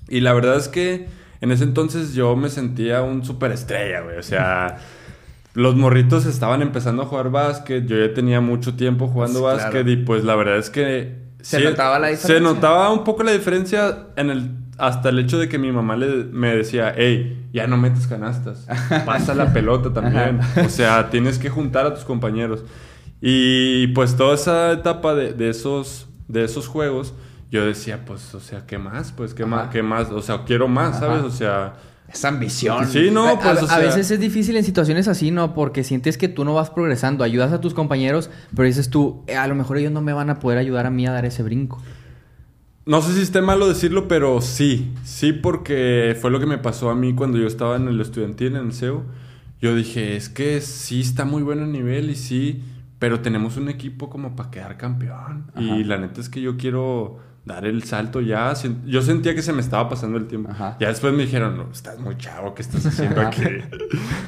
Y 0.09 0.21
la 0.21 0.33
verdad 0.33 0.57
es 0.57 0.69
que 0.69 1.07
en 1.41 1.51
ese 1.53 1.65
entonces 1.65 2.15
yo 2.15 2.37
me 2.37 2.49
sentía 2.49 3.03
un 3.03 3.25
superestrella, 3.25 4.01
güey. 4.03 4.19
O 4.19 4.23
sea, 4.23 4.79
los 5.55 5.77
morritos 5.77 6.27
estaban 6.27 6.63
empezando 6.63 7.03
a 7.03 7.07
jugar 7.07 7.31
básquet. 7.31 7.87
Yo 7.87 7.97
ya 7.99 8.13
tenía 8.15 8.41
mucho 8.41 8.75
tiempo 8.75 9.09
jugando 9.09 9.39
Sí, 9.41 9.45
básquet 9.45 9.71
claro. 9.85 9.91
y 9.91 9.97
pues 9.97 10.25
la 10.25 10.35
verdad 10.37 10.59
es 10.59 10.71
que... 10.71 11.23
¿Se 11.41 11.63
notaba 11.63 11.99
la 11.99 12.07
Se 12.09 12.13
diferencia? 12.15 12.41
notaba 12.53 12.91
un 12.91 13.05
poco 13.05 13.23
la 13.23 13.33
diferencia 13.33 14.07
en 14.17 14.31
el... 14.31 14.51
Hasta 14.77 15.11
el 15.11 15.21
hecho 15.21 15.39
de 15.39 15.49
que 15.49 15.57
mi 15.57 15.71
mamá 15.71 15.97
le, 15.97 16.25
me 16.25 16.57
decía, 16.57 16.93
hey, 16.97 17.47
ya 17.53 17.69
no 17.69 17.77
metes 17.77 18.09
canastas, 18.09 18.67
pasa 19.07 19.33
la 19.33 19.53
pelota 19.53 19.93
también. 19.93 20.41
O 20.65 20.69
sea, 20.69 21.11
tienes 21.11 21.39
que 21.39 21.49
juntar 21.49 21.87
a 21.87 21.95
tus 21.95 22.03
compañeros. 22.03 22.65
Y 23.21 23.87
pues 23.89 24.17
toda 24.17 24.35
esa 24.35 24.73
etapa 24.73 25.15
de, 25.15 25.33
de 25.33 25.49
esos, 25.51 26.09
de 26.27 26.43
esos 26.43 26.67
juegos, 26.67 27.15
yo 27.51 27.65
decía, 27.67 28.05
pues, 28.05 28.35
o 28.35 28.41
sea, 28.41 28.67
¿qué 28.67 28.79
más? 28.79 29.13
Pues, 29.13 29.35
¿qué, 29.35 29.47
más? 29.47 29.71
¿qué 29.71 29.83
más? 29.83 30.11
O 30.11 30.23
sea, 30.23 30.45
quiero 30.45 30.67
más, 30.69 30.99
¿sabes? 30.99 31.23
O 31.23 31.31
sea, 31.31 31.75
Esa 32.13 32.29
ambición. 32.29 32.87
sí, 32.89 33.11
no, 33.13 33.29
A- 33.29 33.39
pues, 33.39 33.59
a, 33.59 33.63
o 33.63 33.65
a 33.65 33.69
sea, 33.69 33.79
veces 33.79 34.11
es 34.11 34.21
difícil 34.21 34.57
en 34.57 34.65
situaciones 34.65 35.09
así, 35.09 35.31
¿no? 35.31 35.55
Porque 35.55 35.85
sientes 35.85 36.19
que 36.19 36.29
tú 36.29 36.45
no 36.45 36.55
vas 36.55 36.71
progresando, 36.71 37.25
ayudas 37.25 37.53
a 37.53 37.61
tus 37.61 37.75
compañeros, 37.75 38.31
pero 38.55 38.67
dices 38.67 38.91
tú, 38.91 39.23
"Eh, 39.27 39.37
a 39.37 39.47
lo 39.47 39.55
mejor 39.55 39.79
ellos 39.79 39.93
no 39.93 40.01
me 40.03 40.13
van 40.13 40.31
a 40.31 40.39
poder 40.41 40.59
ayudar 40.59 40.87
a 40.87 40.91
mí 40.91 41.07
a 41.07 41.13
dar 41.13 41.25
ese 41.25 41.43
brinco. 41.43 41.81
No 42.87 43.01
sé 43.01 43.15
si 43.15 43.23
esté 43.23 43.41
malo 43.41 43.67
decirlo, 43.67 44.09
pero 44.09 44.41
sí. 44.43 44.93
Sí, 45.05 45.33
porque 45.33 46.17
fue 46.21 46.31
lo 46.31 46.39
que 46.39 46.47
me 46.47 46.59
pasó 46.59 46.91
a 46.91 46.95
mí 46.95 47.15
cuando 47.15 47.39
yo 47.39 47.47
estaba 47.47 47.77
en 47.77 47.89
el 47.89 47.99
estudiantil, 48.01 48.57
en 48.57 48.67
el 48.67 48.73
CEU. 48.75 49.05
Yo 49.63 49.75
dije, 49.75 50.17
es 50.17 50.29
que 50.29 50.61
sí 50.61 51.01
está 51.01 51.25
muy 51.25 51.43
bueno 51.43 51.63
el 51.65 51.73
nivel 51.73 52.11
y 52.11 52.15
sí, 52.17 52.63
pero 52.99 53.21
tenemos 53.21 53.57
un 53.57 53.71
equipo 53.71 54.11
como 54.11 54.37
para 54.37 54.51
quedar 54.51 54.77
campeón. 54.77 55.51
Ajá. 55.55 55.63
Y 55.63 55.85
la 55.85 55.97
neta 55.97 56.21
es 56.21 56.29
que 56.29 56.43
yo 56.43 56.59
quiero 56.59 57.19
dar 57.45 57.67
el 57.67 57.83
salto 57.85 58.21
ya. 58.21 58.53
Yo 58.87 59.03
sentía 59.03 59.35
que 59.35 59.43
se 59.43 59.53
me 59.53 59.61
estaba 59.61 59.89
pasando 59.89 60.17
el 60.19 60.27
tiempo. 60.27 60.51
Ajá. 60.51 60.77
Ya 60.81 60.89
después 60.89 61.13
me 61.13 61.23
dijeron, 61.25 61.57
no, 61.59 61.69
estás 61.73 61.99
muy 61.99 62.17
chavo, 62.17 62.55
¿qué 62.55 62.63
estás 62.63 62.87
haciendo 62.87 63.21
aquí? 63.21 63.43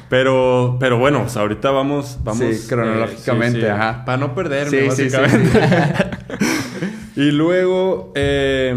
pero, 0.09 0.77
pero 0.79 0.97
bueno, 0.99 1.23
o 1.23 1.29
sea, 1.29 1.41
ahorita 1.43 1.71
vamos, 1.71 2.19
vamos. 2.23 2.41
eh, 2.41 2.53
Sí, 2.53 2.67
cronológicamente, 2.67 3.69
ajá. 3.69 4.05
Para 4.05 4.17
no 4.19 4.35
perderme, 4.35 4.91
Sí, 4.91 4.91
sí, 4.91 5.09
sí, 5.09 5.17
básicamente. 5.17 5.59
Y 7.15 7.31
luego 7.31 8.11
eh, 8.15 8.75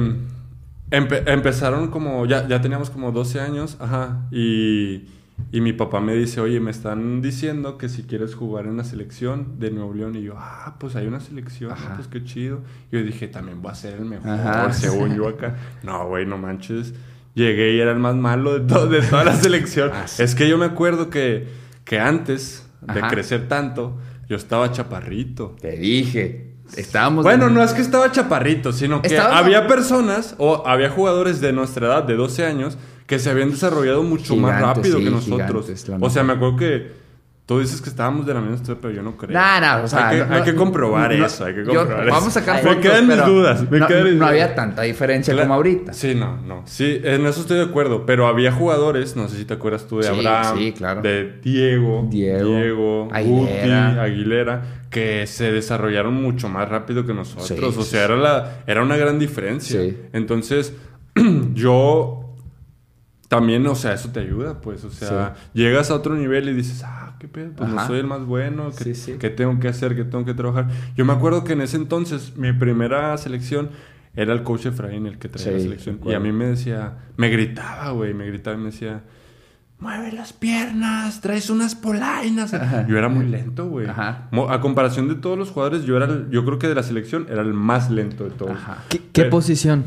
empe- 0.90 1.22
empezaron 1.26 1.88
como, 1.90 2.24
ya, 2.24 2.48
ya 2.48 2.62
teníamos 2.62 2.88
como 2.88 3.12
12 3.12 3.38
años, 3.38 3.76
ajá, 3.80 4.22
y, 4.30 5.04
y 5.52 5.60
mi 5.60 5.72
papá 5.72 6.00
me 6.00 6.14
dice, 6.14 6.40
oye, 6.40 6.60
me 6.60 6.70
están 6.70 7.22
diciendo 7.22 7.76
que 7.78 7.88
si 7.88 8.04
quieres 8.04 8.34
jugar 8.34 8.66
en 8.66 8.76
la 8.76 8.84
selección 8.84 9.58
de 9.58 9.70
Nuevo 9.70 9.94
León, 9.94 10.14
y 10.16 10.22
yo, 10.22 10.34
ah, 10.36 10.76
pues 10.78 10.96
hay 10.96 11.06
una 11.06 11.20
selección, 11.20 11.72
Ajá. 11.72 11.94
pues 11.96 12.08
qué 12.08 12.22
chido. 12.24 12.60
Y 12.92 12.96
yo 12.96 13.02
dije, 13.02 13.26
también 13.28 13.60
voy 13.62 13.72
a 13.72 13.74
ser 13.74 13.94
el 13.94 14.04
mejor, 14.04 14.30
Ajá. 14.30 14.72
según 14.72 15.14
yo 15.16 15.28
acá. 15.28 15.56
No, 15.82 16.06
güey, 16.08 16.26
no 16.26 16.38
manches. 16.38 16.94
Llegué 17.34 17.74
y 17.74 17.80
era 17.80 17.92
el 17.92 17.98
más 17.98 18.14
malo 18.16 18.58
de, 18.58 18.60
de 18.88 19.02
toda 19.06 19.24
la 19.24 19.34
selección. 19.36 19.90
Ah, 19.94 20.06
sí. 20.08 20.22
Es 20.22 20.34
que 20.34 20.48
yo 20.48 20.58
me 20.58 20.66
acuerdo 20.66 21.10
que, 21.10 21.48
que 21.84 21.98
antes 22.00 22.68
de 22.82 22.98
Ajá. 23.00 23.08
crecer 23.08 23.46
tanto, 23.48 23.98
yo 24.28 24.36
estaba 24.36 24.70
chaparrito. 24.72 25.56
Te 25.60 25.72
dije. 25.76 26.54
Estábamos. 26.76 27.24
Bueno, 27.24 27.48
en- 27.48 27.54
no 27.54 27.62
es 27.64 27.72
que 27.72 27.82
estaba 27.82 28.12
chaparrito, 28.12 28.72
sino 28.72 29.02
que 29.02 29.18
había 29.18 29.66
personas 29.66 30.36
o 30.38 30.64
había 30.68 30.88
jugadores 30.90 31.40
de 31.40 31.52
nuestra 31.52 31.86
edad, 31.88 32.04
de 32.04 32.14
12 32.14 32.46
años, 32.46 32.78
que 33.10 33.18
se 33.18 33.28
habían 33.28 33.50
desarrollado 33.50 34.04
mucho 34.04 34.36
más 34.36 34.60
rápido 34.60 34.98
sí, 34.98 35.04
que 35.04 35.10
nosotros. 35.10 35.66
gigantes, 35.66 35.90
o 36.00 36.10
sea, 36.10 36.22
me 36.22 36.34
acuerdo 36.34 36.56
que 36.58 36.92
tú 37.44 37.58
dices 37.58 37.80
que 37.82 37.88
estábamos 37.88 38.24
de 38.24 38.32
la 38.34 38.40
misma 38.40 38.54
historia, 38.54 38.78
pero 38.80 38.94
yo 38.94 39.02
no 39.02 39.16
creo. 39.16 39.32
Nah, 39.32 39.58
nah, 39.58 39.82
o 39.82 39.88
sea, 39.88 40.10
hay 40.10 40.18
que, 40.20 40.24
no- 40.26 40.34
hay 40.36 40.42
que 40.44 40.52
no- 40.52 40.58
comprobar 40.60 41.12
no- 41.12 41.26
eso, 41.26 41.44
hay 41.44 41.54
que 41.54 41.64
yo- 41.64 41.74
comprobar 41.74 42.04
eso. 42.06 42.14
Vamos 42.14 42.28
a 42.28 42.40
sacar 42.40 42.62
Me 42.64 42.78
quedan 42.78 43.08
mis 43.08 43.16
dudas, 43.26 43.68
me 43.68 43.80
no, 43.80 43.88
quedan 43.88 44.22
había 44.22 44.54
tanta 44.54 44.82
diferencia 44.82 45.36
como 45.36 45.54
ahorita. 45.54 45.92
Sí, 45.92 46.14
no, 46.14 46.36
no. 46.42 46.62
Sí, 46.66 47.00
en 47.02 47.26
eso 47.26 47.40
estoy 47.40 47.56
de 47.58 47.64
acuerdo. 47.64 48.06
Pero 48.06 48.28
había 48.28 48.52
jugadores, 48.52 49.16
no 49.16 49.26
sé 49.26 49.38
si 49.38 49.44
te 49.44 49.54
acuerdas 49.54 49.88
tú 49.88 49.96
de 49.98 50.04
Sí, 50.04 50.10
Abraham, 50.10 50.56
sí, 50.56 50.72
claro. 50.72 51.02
de 51.02 51.40
Diego, 51.42 52.06
Diego, 52.08 52.48
Diego, 52.56 53.08
Aguilera. 53.10 53.88
Guti, 53.88 53.98
Aguilera, 53.98 54.62
que 54.88 55.26
se 55.26 55.50
desarrollaron 55.50 56.14
mucho 56.14 56.48
más 56.48 56.68
rápido 56.68 57.04
que 57.04 57.14
nosotros. 57.14 57.48
Sí, 57.48 57.80
o 57.80 57.82
sea, 57.82 58.04
era, 58.04 58.14
la, 58.16 58.58
era 58.68 58.80
una 58.84 58.96
gran 58.96 59.18
diferencia. 59.18 59.80
Sí. 59.80 59.98
Entonces, 60.12 60.72
yo 61.54 62.29
también, 63.30 63.64
o 63.68 63.74
sea, 63.76 63.94
eso 63.94 64.10
te 64.10 64.18
ayuda, 64.20 64.60
pues. 64.60 64.82
O 64.84 64.90
sea, 64.90 65.36
llegas 65.54 65.90
a 65.90 65.94
otro 65.94 66.14
nivel 66.16 66.48
y 66.48 66.52
dices, 66.52 66.82
ah, 66.84 67.14
qué 67.20 67.28
pedo, 67.28 67.52
pues 67.56 67.70
no 67.70 67.78
Ajá. 67.78 67.86
soy 67.86 68.00
el 68.00 68.06
más 68.08 68.24
bueno, 68.26 68.70
¿qué, 68.76 68.84
Sí, 68.84 68.94
sí. 68.96 69.12
qué 69.20 69.30
tengo 69.30 69.58
que 69.60 69.68
hacer? 69.68 69.94
¿Qué 69.94 70.02
tengo 70.02 70.24
que 70.24 70.34
trabajar? 70.34 70.66
Yo 70.96 71.04
me 71.04 71.12
acuerdo 71.12 71.44
que 71.44 71.52
en 71.52 71.60
ese 71.60 71.76
entonces, 71.76 72.36
mi 72.36 72.52
primera 72.52 73.16
selección 73.18 73.70
era 74.16 74.32
el 74.32 74.42
coach 74.42 74.66
Efraín 74.66 75.06
el 75.06 75.18
que 75.18 75.28
traía 75.28 75.52
la 75.52 75.58
Sí, 75.58 75.62
selección. 75.62 76.00
Y 76.04 76.12
a 76.14 76.18
mí 76.18 76.32
me 76.32 76.46
decía, 76.46 76.94
me 77.16 77.28
gritaba, 77.28 77.92
güey, 77.92 78.14
me 78.14 78.26
gritaba 78.26 78.56
y 78.56 78.58
me 78.58 78.66
decía, 78.66 79.02
mueve 79.78 80.10
las 80.10 80.32
piernas, 80.32 81.20
traes 81.20 81.50
unas 81.50 81.76
polainas. 81.76 82.50
Yo 82.88 82.98
era 82.98 83.08
muy 83.08 83.26
lento, 83.26 83.68
güey. 83.68 83.86
Ajá. 83.88 84.28
A 84.50 84.60
comparación 84.60 85.08
de 85.08 85.14
todos 85.14 85.38
los 85.38 85.50
jugadores, 85.50 85.84
yo 85.84 85.96
era, 85.96 86.06
el- 86.06 86.28
yo 86.30 86.44
creo 86.44 86.58
que 86.58 86.66
de 86.66 86.74
la 86.74 86.82
selección 86.82 87.26
era 87.30 87.42
el 87.42 87.54
más 87.54 87.90
lento 87.92 88.24
de 88.24 88.30
todos. 88.30 88.50
Ajá. 88.56 88.78
¿Qué, 88.88 88.98
qué 88.98 89.04
Pero- 89.22 89.30
posición? 89.30 89.84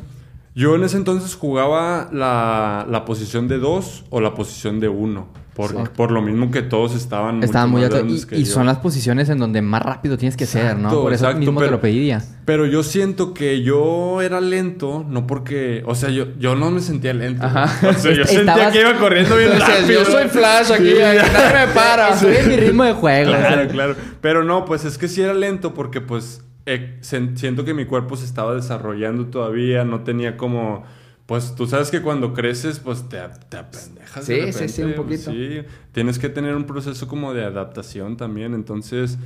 Yo 0.55 0.75
en 0.75 0.83
ese 0.83 0.97
entonces 0.97 1.35
jugaba 1.35 2.09
la, 2.11 2.85
la 2.89 3.05
posición 3.05 3.47
de 3.47 3.57
dos 3.57 4.05
o 4.09 4.21
la 4.21 4.33
posición 4.35 4.79
de 4.79 4.87
uno. 4.89 5.27
Por, 5.55 5.69
Sí. 5.69 5.77
por 5.95 6.09
lo 6.09 6.19
mismo 6.23 6.49
que 6.49 6.63
todos 6.63 6.95
estaban 6.95 7.43
Estaban 7.43 7.69
muy 7.69 7.83
alto. 7.83 8.03
Y, 8.31 8.45
son 8.47 8.65
las 8.65 8.79
posiciones 8.79 9.29
en 9.29 9.37
donde 9.37 9.61
más 9.61 9.83
rápido 9.83 10.17
tienes 10.17 10.35
que 10.35 10.47
ser, 10.47 10.77
¿no? 10.77 10.87
Exacto, 10.87 11.01
Por 11.03 11.13
eso 11.13 11.25
exacto, 11.25 11.39
mismo 11.41 11.61
te 11.61 11.69
lo 11.69 11.79
pedía. 11.79 12.23
Pero 12.45 12.65
yo 12.65 12.81
siento 12.81 13.35
que 13.35 13.61
yo 13.61 14.23
era 14.23 14.41
lento, 14.41 15.05
no 15.07 15.27
porque... 15.27 15.83
O 15.85 15.93
sea, 15.93 16.09
yo, 16.09 16.25
yo 16.39 16.55
no 16.55 16.71
me 16.71 16.81
sentía 16.81 17.13
lento. 17.13 17.45
Ajá. 17.45 17.65
O 17.89 17.93
sea, 17.93 18.13
yo 18.13 18.25
sentía 18.25 18.71
que 18.71 18.81
iba 18.81 18.97
corriendo 18.97 19.37
bien 19.37 19.51
rápido. 19.59 20.03
yo 20.03 20.05
soy 20.05 20.27
Flash 20.27 20.71
aquí, 20.71 20.89
Sí. 20.89 20.97
nadie 20.99 21.67
me 21.67 21.73
para. 21.73 22.19
En 22.39 22.47
mi 22.47 22.55
ritmo 22.55 22.83
de 22.83 22.93
juego. 22.93 23.29
o 23.31 23.35
sea, 23.35 23.47
Claro, 23.49 23.67
claro. 23.69 23.95
Pero 24.21 24.43
no, 24.43 24.65
pues 24.65 24.85
es 24.85 24.97
que 24.97 25.07
sí 25.07 25.21
era 25.21 25.35
lento 25.35 25.75
porque 25.75 26.01
pues 26.01 26.41
eh, 26.65 26.97
siento 27.01 27.65
que 27.65 27.73
mi 27.73 27.85
cuerpo 27.85 28.15
se 28.17 28.25
estaba 28.25 28.55
desarrollando 28.55 29.27
todavía, 29.27 29.83
no 29.85 30.03
tenía 30.03 30.37
como 30.37 30.83
pues 31.25 31.55
tú 31.55 31.67
sabes 31.67 31.89
que 31.89 32.01
cuando 32.01 32.33
creces, 32.33 32.79
pues 32.79 33.07
te, 33.07 33.17
te 33.49 33.57
apendejas. 33.57 34.27
de 34.27 34.35
Sí, 34.47 34.53
sí, 34.53 34.67
sí, 34.69 34.81
repente, 34.81 34.83
un 34.83 34.93
poquito. 34.93 35.31
Sí, 35.31 35.61
tienes 35.93 36.19
que 36.19 36.27
tener 36.29 36.53
un 36.55 36.65
proceso 36.65 37.07
como 37.07 37.33
de 37.33 37.45
adaptación 37.45 38.17
también. 38.17 38.53
Entonces, 38.53 39.17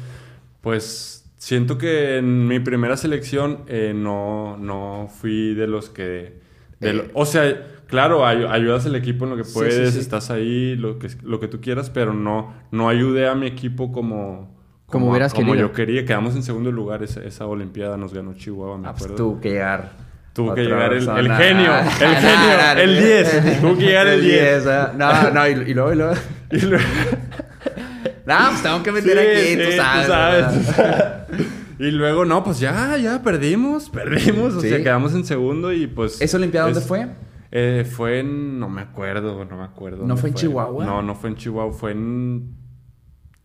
pues 0.62 1.26
siento 1.38 1.78
que 1.78 2.18
en 2.18 2.48
mi 2.48 2.60
primera 2.60 2.98
selección 2.98 3.64
eh, 3.68 3.94
no, 3.96 4.58
no 4.58 5.10
fui 5.22 5.54
de 5.56 5.68
los 5.68 5.90
que... 5.90 6.40
de 6.80 6.94
lo- 6.94 7.04
Eh. 7.04 7.12
o 7.14 7.26
sea, 7.26 7.68
claro, 7.88 8.26
ay- 8.26 8.46
ayudas 8.50 8.86
al 8.86 8.96
equipo 8.96 9.26
en 9.26 9.32
lo 9.32 9.38
que 9.38 9.44
Sí, 9.44 9.54
puedes, 9.54 9.94
sí, 9.94 10.00
sí. 10.00 10.00
estás 10.00 10.30
ahí, 10.30 10.76
lo 10.76 11.00
que, 11.00 11.10
lo 11.24 11.40
que 11.40 11.48
tú 11.48 11.62
quieras, 11.62 11.90
pero 11.90 12.14
no, 12.14 12.54
no 12.72 12.90
ayudé 12.90 13.28
a 13.28 13.36
mi 13.36 13.48
equipo 13.48 13.92
como... 13.92 14.57
Como 14.88 15.10
hubieras 15.10 15.34
como 15.34 15.52
querido. 15.52 15.68
yo 15.68 15.74
quería. 15.74 16.06
Quedamos 16.06 16.36
en 16.36 16.44
segundo 16.44 16.72
lugar 16.72 17.04
esa, 17.04 17.22
esa 17.22 17.46
olimpiada, 17.46 17.98
nos 17.98 18.14
ganó 18.14 18.34
Chihuahua, 18.34 18.78
me 18.78 18.88
Ah, 18.88 18.92
pues 18.92 19.04
acuerdo. 19.06 19.16
tuvo 19.24 19.42
que 19.42 19.50
llegar. 19.50 19.92
Tuvo 20.34 20.54
que 20.54 20.62
llegar 20.64 20.94
el, 20.94 21.02
genio, 21.02 21.18
el 21.20 22.16
genio, 22.16 22.84
el 22.84 22.98
10. 23.00 23.60
Tuvo 23.62 23.76
que 23.78 23.84
llegar 23.86 24.08
el 24.08 24.22
10. 24.22 24.68
ah. 24.68 24.94
No, 24.96 25.32
no, 25.32 25.48
y, 25.48 25.52
y 25.52 25.74
luego, 25.74 25.94
y 25.94 25.96
luego. 25.96 26.14
Y 26.52 26.60
luego- 26.62 26.86
No, 28.26 28.36
pues 28.50 28.64
tengo 28.64 28.84
que 28.84 28.92
meter 28.92 29.12
Sí, 29.18 29.20
aquí, 29.20 29.48
sí, 29.64 29.70
tú 29.72 29.78
sabes. 29.82 30.06
tú 30.06 30.12
sabes, 30.12 30.36
¿verdad? 30.36 30.54
tú 30.54 30.64
sabes. 30.74 31.48
Y 31.80 31.92
luego, 31.92 32.26
no, 32.26 32.44
pues 32.44 32.60
ya, 32.60 32.98
ya 32.98 33.22
perdimos, 33.22 33.90
perdimos. 33.92 34.56
O 34.56 34.62
Sí. 34.62 34.70
sea, 34.70 34.80
quedamos 34.80 35.14
en 35.14 35.26
segundo 35.26 35.72
y 35.72 35.86
pues. 35.86 36.20
¿Esa 36.22 36.38
Olimpiada 36.38 36.68
dónde 36.68 36.82
fue? 36.82 37.08
Eh, 37.52 37.86
fue 37.90 38.20
en. 38.22 38.60
No 38.60 38.68
me 38.68 38.82
acuerdo, 38.82 39.46
no 39.46 39.58
me 39.58 39.64
acuerdo. 39.64 40.06
¿No 40.08 40.18
fue 40.18 40.30
en 40.30 40.36
Chihuahua? 40.36 40.86
No, 40.86 41.02
no 41.04 41.14
fue 41.14 41.30
en 41.30 41.36
Chihuahua, 41.36 41.72
fue 41.74 41.92
en. 41.92 42.56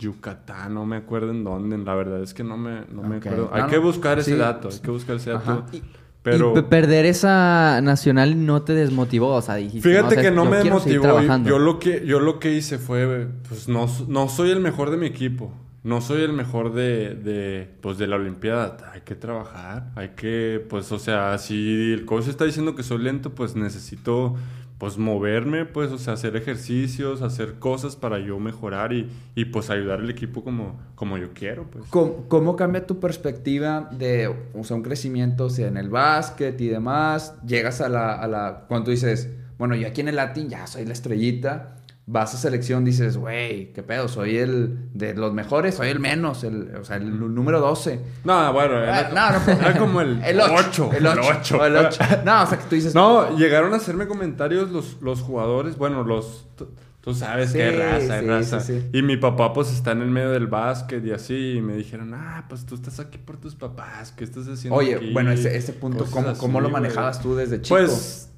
Yucatán, 0.02 0.74
no 0.74 0.84
me 0.84 0.96
acuerdo 0.96 1.30
en 1.30 1.44
dónde. 1.44 1.78
La 1.78 1.94
verdad 1.94 2.22
es 2.22 2.34
que 2.34 2.44
no 2.44 2.56
me, 2.56 2.82
no 2.92 3.02
me 3.02 3.16
acuerdo. 3.16 3.50
Hay 3.52 3.62
no. 3.62 3.68
que 3.68 3.78
buscar 3.78 4.18
ese 4.18 4.32
Sí. 4.32 4.36
dato, 4.36 4.68
hay 4.70 4.78
que 4.78 4.90
buscar 4.90 5.16
ese 5.16 5.30
dato. 5.30 5.64
Pero. 6.22 6.56
Y 6.56 6.62
perder 6.62 7.04
esa 7.06 7.80
nacional 7.82 8.46
no 8.46 8.62
te 8.62 8.74
desmotivó, 8.74 9.34
o 9.34 9.42
sea, 9.42 9.56
dijiste... 9.56 9.88
Fíjate 9.88 10.06
o 10.06 10.10
sea, 10.10 10.22
que 10.22 10.30
no 10.30 10.44
yo 10.44 10.50
me 10.50 10.60
quiero 10.60 10.78
seguir 10.80 10.98
motivó. 10.98 11.14
trabajando. 11.14 11.48
Yo 11.48 11.58
lo 11.58 11.78
que 11.80 12.06
yo 12.06 12.20
lo 12.20 12.38
que 12.38 12.52
hice 12.52 12.78
fue, 12.78 13.26
pues 13.48 13.68
no, 13.68 13.88
no 14.06 14.28
soy 14.28 14.50
el 14.50 14.60
mejor 14.60 14.90
de 14.90 14.96
mi 14.98 15.06
equipo. 15.06 15.52
No 15.84 16.00
soy 16.00 16.22
el 16.22 16.32
mejor 16.32 16.74
de, 16.74 17.16
de, 17.16 17.68
pues, 17.80 17.98
de 17.98 18.06
la 18.06 18.14
Olimpiada. 18.14 18.76
Hay 18.92 19.00
que 19.00 19.16
trabajar. 19.16 19.90
Hay 19.96 20.10
que, 20.10 20.64
pues, 20.70 20.92
o 20.92 20.98
sea, 21.00 21.36
si 21.38 21.92
el 21.92 22.04
coach 22.04 22.28
está 22.28 22.44
diciendo 22.44 22.76
que 22.76 22.84
soy 22.84 22.98
lento, 22.98 23.30
pues 23.34 23.56
necesito, 23.56 24.36
pues, 24.82 24.98
moverme, 24.98 25.64
pues, 25.64 25.92
o 25.92 25.98
sea, 25.98 26.14
hacer 26.14 26.34
ejercicios, 26.34 27.22
hacer 27.22 27.60
cosas 27.60 27.94
para 27.94 28.18
yo 28.18 28.40
mejorar 28.40 28.92
y, 28.92 29.08
y 29.36 29.44
pues, 29.44 29.70
ayudar 29.70 30.00
al 30.00 30.10
equipo 30.10 30.42
como, 30.42 30.80
como 30.96 31.18
yo 31.18 31.32
quiero, 31.34 31.70
pues. 31.70 31.84
¿Cómo, 31.88 32.24
cómo 32.26 32.56
cambia 32.56 32.84
tu 32.84 32.98
perspectiva 32.98 33.88
de 33.92 34.26
o 34.26 34.64
sea, 34.64 34.76
un 34.76 34.82
crecimiento 34.82 35.50
sea, 35.50 35.68
en 35.68 35.76
el 35.76 35.88
básquet 35.88 36.60
y 36.60 36.66
demás? 36.66 37.36
Llegas 37.46 37.80
a 37.80 37.88
la, 37.88 38.14
a 38.14 38.26
la... 38.26 38.64
Cuando 38.66 38.90
dices, 38.90 39.30
bueno, 39.56 39.76
yo 39.76 39.86
aquí 39.86 40.00
en 40.00 40.08
el 40.08 40.16
Latin 40.16 40.48
ya 40.48 40.66
soy 40.66 40.84
la 40.84 40.94
estrellita. 40.94 41.76
Vas 42.04 42.34
a 42.34 42.36
selección, 42.36 42.84
dices, 42.84 43.16
güey, 43.16 43.72
qué 43.72 43.82
pedo, 43.84 44.08
soy 44.08 44.36
el 44.36 44.88
de 44.92 45.14
los 45.14 45.32
mejores, 45.32 45.76
soy 45.76 45.88
el 45.88 46.00
menos, 46.00 46.42
el, 46.42 46.74
o 46.74 46.84
sea, 46.84 46.96
el 46.96 47.16
número 47.34 47.60
12. 47.60 48.00
No, 48.24 48.52
bueno, 48.52 48.76
era, 48.82 48.98
Ah, 49.14 49.38
no, 49.46 49.54
no, 49.54 49.60
era 49.60 49.78
como 49.78 50.00
el, 50.00 50.20
el 50.24 50.40
8. 50.40 50.90
8. 50.90 50.90
El 50.96 51.06
8. 51.06 51.64
El 51.66 51.76
8. 51.76 52.04
No, 52.24 52.42
o 52.42 52.46
sea, 52.46 52.58
que 52.58 52.64
tú 52.68 52.74
dices, 52.74 52.92
No, 52.94 53.36
llegaron 53.38 53.72
a 53.72 53.76
hacerme 53.76 54.08
comentarios 54.08 54.70
los, 54.72 55.00
los 55.00 55.20
jugadores, 55.20 55.76
bueno, 55.78 56.02
los... 56.02 56.48
tú- 56.56 57.14
sabes 57.14 57.50
Sí, 57.50 57.58
que 57.58 57.64
hay 57.64 57.76
raza, 57.76 58.14
hay 58.14 58.20
sí, 58.20 58.26
raza. 58.26 58.60
sí. 58.60 58.82
Y 58.92 59.02
mi 59.02 59.16
papá 59.16 59.52
pues 59.52 59.72
está 59.72 59.92
en 59.92 60.02
el 60.02 60.10
medio 60.10 60.30
del 60.30 60.46
básquet 60.48 61.04
y 61.04 61.12
así, 61.12 61.54
y 61.56 61.60
me 61.60 61.74
dijeron, 61.76 62.14
ah, 62.14 62.46
pues 62.48 62.64
tú 62.66 62.74
estás 62.76 62.98
aquí 63.00 63.18
por 63.18 63.36
tus 63.38 63.54
papás, 63.56 64.10
¿qué 64.12 64.22
estás 64.24 64.46
haciendo 64.48 64.76
Oye, 64.76 64.96
aquí?" 64.96 65.12
bueno, 65.12 65.30
ese, 65.32 65.56
ese 65.56 65.72
punto, 65.72 65.98
Cosas 66.00 66.12
¿cómo, 66.14 66.28
así, 66.30 66.40
cómo 66.40 66.60
lo 66.60 66.68
güey. 66.70 66.82
manejabas 66.82 67.20
tú 67.22 67.34
desde 67.36 67.60
chico? 67.60 67.76
Pues 67.76 68.28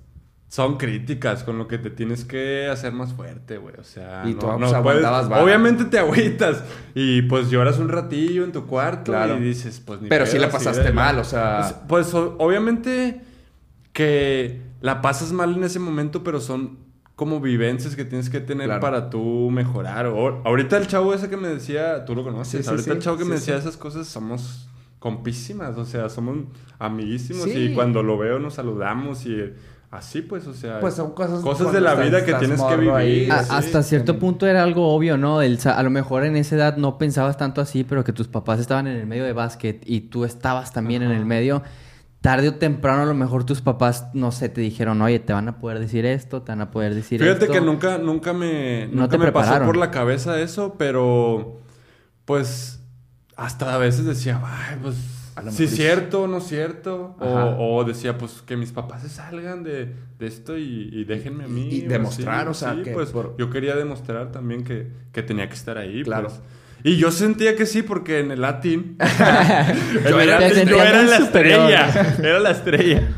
son 0.54 0.76
críticas 0.76 1.42
con 1.42 1.58
lo 1.58 1.66
que 1.66 1.78
te 1.78 1.90
tienes 1.90 2.24
que 2.24 2.68
hacer 2.68 2.92
más 2.92 3.12
fuerte, 3.12 3.58
güey. 3.58 3.74
O 3.76 3.82
sea, 3.82 4.22
Y 4.24 4.34
no, 4.34 4.38
tú, 4.38 4.46
no 4.46 4.58
pues, 4.70 5.02
puedes-. 5.02 5.42
Obviamente 5.42 5.84
te 5.86 5.98
agüitas 5.98 6.62
y 6.94 7.22
pues 7.22 7.50
lloras 7.50 7.80
un 7.80 7.88
ratillo 7.88 8.44
en 8.44 8.52
tu 8.52 8.64
cuarto 8.64 9.10
Claro. 9.10 9.36
y 9.36 9.40
dices, 9.40 9.82
pues 9.84 10.00
ni 10.00 10.08
Pero 10.08 10.26
sí 10.26 10.32
pedo, 10.36 10.42
la 10.42 10.46
sigue 10.52 10.58
pasaste 10.64 10.92
mal, 10.92 11.18
o 11.18 11.24
sea- 11.24 11.82
Pues, 11.88 12.06
pues, 12.06 12.14
obviamente 12.38 13.20
que 13.92 14.60
la 14.80 15.02
pasas 15.02 15.32
mal 15.32 15.54
en 15.56 15.64
ese 15.64 15.80
momento, 15.80 16.22
pero 16.22 16.40
son 16.40 16.78
como 17.16 17.40
vivencias 17.40 17.96
que 17.96 18.04
tienes 18.04 18.30
que 18.30 18.38
tener 18.40 18.66
Claro. 18.66 18.80
para 18.80 19.10
tú 19.10 19.50
mejorar. 19.50 20.06
O- 20.06 20.40
ahorita 20.44 20.76
el 20.76 20.86
chavo 20.86 21.14
ese 21.14 21.28
que 21.28 21.36
me 21.36 21.48
decía, 21.48 22.04
tú 22.04 22.14
lo 22.14 22.22
conoces, 22.22 22.58
Sí, 22.60 22.62
sí, 22.62 22.68
ahorita 22.70 22.84
sí, 22.84 22.90
el 22.96 22.98
chavo 23.02 23.16
que 23.16 23.22
sí, 23.24 23.28
me 23.28 23.34
decía 23.36 23.54
sí. 23.54 23.60
esas 23.60 23.76
cosas 23.76 24.06
somos 24.06 24.68
compísimas, 25.00 25.76
o 25.78 25.84
sea, 25.84 26.08
somos 26.08 26.38
amiguísimos 26.78 27.44
Sí. 27.44 27.52
y 27.70 27.74
cuando 27.74 28.02
lo 28.04 28.16
veo 28.18 28.38
nos 28.38 28.54
saludamos 28.54 29.26
y 29.26 29.52
así 29.94 30.22
pues, 30.22 30.46
o 30.46 30.54
sea, 30.54 30.80
Pues 30.80 30.94
son 30.94 31.12
cosas, 31.12 31.40
cosas 31.40 31.72
de 31.72 31.80
la 31.80 31.92
estás- 31.92 32.06
vida 32.06 32.24
que 32.24 32.34
tienes 32.34 32.60
que 32.62 32.76
vivir. 32.76 32.90
ahí, 32.92 33.28
A- 33.30 33.42
sí. 33.44 33.50
hasta 33.52 33.82
cierto 33.82 34.18
punto 34.18 34.46
era 34.46 34.62
algo 34.62 34.92
obvio, 34.94 35.16
¿no? 35.16 35.40
El, 35.42 35.58
a 35.64 35.82
lo 35.82 35.90
mejor 35.90 36.24
en 36.24 36.36
esa 36.36 36.56
edad 36.56 36.76
no 36.76 36.98
pensabas 36.98 37.36
tanto 37.36 37.60
así, 37.60 37.84
pero 37.84 38.04
que 38.04 38.12
tus 38.12 38.28
papás 38.28 38.60
estaban 38.60 38.86
en 38.86 38.96
el 38.96 39.06
medio 39.06 39.24
de 39.24 39.32
básquet 39.32 39.82
y 39.86 40.02
tú 40.02 40.24
estabas 40.24 40.72
también 40.72 41.02
en 41.02 41.10
el 41.12 41.24
medio. 41.24 41.62
Tarde 42.20 42.48
o 42.48 42.54
temprano, 42.54 43.02
a 43.02 43.04
lo 43.04 43.12
mejor 43.14 43.44
tus 43.44 43.60
papás, 43.60 44.06
no 44.14 44.32
sé, 44.32 44.48
te 44.48 44.62
dijeron, 44.62 45.02
oye, 45.02 45.18
te 45.18 45.34
van 45.34 45.46
a 45.48 45.58
poder 45.58 45.78
decir 45.78 46.06
esto, 46.06 46.40
te 46.40 46.52
van 46.52 46.62
a 46.62 46.70
poder 46.70 46.94
decir 46.94 47.20
Fíjate 47.20 47.44
esto. 47.44 47.52
que 47.52 47.60
nunca, 47.60 47.98
nunca 47.98 48.32
me, 48.32 48.86
No 48.86 49.02
nunca 49.02 49.08
te 49.10 49.18
me 49.18 49.30
pasó 49.30 49.62
por 49.66 49.76
la 49.76 49.90
cabeza 49.90 50.40
eso, 50.40 50.74
pero 50.78 51.58
pues 52.24 52.80
hasta 53.36 53.74
a 53.74 53.78
veces 53.78 54.06
decía, 54.06 54.40
ay, 54.42 54.78
pues 54.82 54.96
A 55.36 55.42
lo 55.42 55.50
mejor 55.50 55.66
cierto 55.66 56.26
no 56.28 56.40
cierto. 56.40 57.16
O, 57.18 57.76
o 57.78 57.84
decía, 57.84 58.16
pues 58.18 58.42
que 58.46 58.56
mis 58.56 58.72
papás 58.72 59.02
se 59.02 59.08
salgan 59.08 59.62
de, 59.64 59.92
de 60.18 60.26
esto 60.26 60.56
y, 60.56 60.88
y 60.92 61.04
déjenme 61.04 61.44
a 61.44 61.48
mí. 61.48 61.68
Y- 61.70 61.80
demostrar, 61.82 62.48
o 62.48 62.54
sea, 62.54 62.74
sí, 62.74 62.82
que 62.82 62.92
pues 62.92 63.10
por- 63.10 63.36
yo 63.36 63.50
quería 63.50 63.74
demostrar 63.76 64.30
también 64.32 64.62
que, 64.64 64.88
que 65.12 65.22
tenía 65.22 65.48
que 65.48 65.54
estar 65.54 65.76
ahí. 65.78 66.02
Claro. 66.04 66.28
pues. 66.28 66.40
Y 66.84 66.96
yo 66.98 67.10
sentía 67.10 67.56
que 67.56 67.64
sí, 67.66 67.82
porque 67.82 68.20
en 68.20 68.30
el 68.30 68.42
latín. 68.42 68.96
Yo 70.08 70.20
era- 70.20 70.46
yo 70.64 70.82
era 70.82 71.02
la 71.02 71.18
superior. 71.18 71.70
estrella. 71.70 72.16
Era 72.22 72.38
la 72.40 72.50
estrella. 72.50 73.08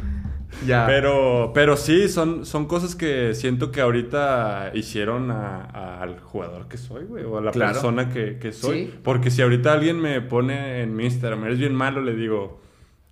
Ya. 0.64 0.86
Pero, 0.86 1.50
pero 1.54 1.76
sí, 1.76 2.08
son, 2.08 2.46
son 2.46 2.66
cosas 2.66 2.94
que 2.94 3.34
siento 3.34 3.70
que 3.70 3.80
ahorita 3.82 4.70
hicieron 4.74 5.30
a- 5.30 5.62
a- 5.64 6.02
al 6.02 6.18
jugador 6.20 6.66
que 6.68 6.78
soy, 6.78 7.04
güey, 7.04 7.24
o 7.24 7.36
a 7.38 7.40
la 7.42 7.50
Claro. 7.50 7.72
persona 7.72 8.08
que, 8.08 8.38
que 8.38 8.52
soy. 8.52 8.86
Sí. 8.86 8.94
Porque 9.02 9.30
si 9.30 9.42
ahorita 9.42 9.72
alguien 9.72 10.00
me 10.00 10.20
pone 10.22 10.80
en 10.82 10.96
mi 10.96 11.04
Instagram, 11.04 11.44
eres 11.44 11.58
bien 11.58 11.74
malo, 11.74 12.00
le 12.00 12.14
digo, 12.14 12.60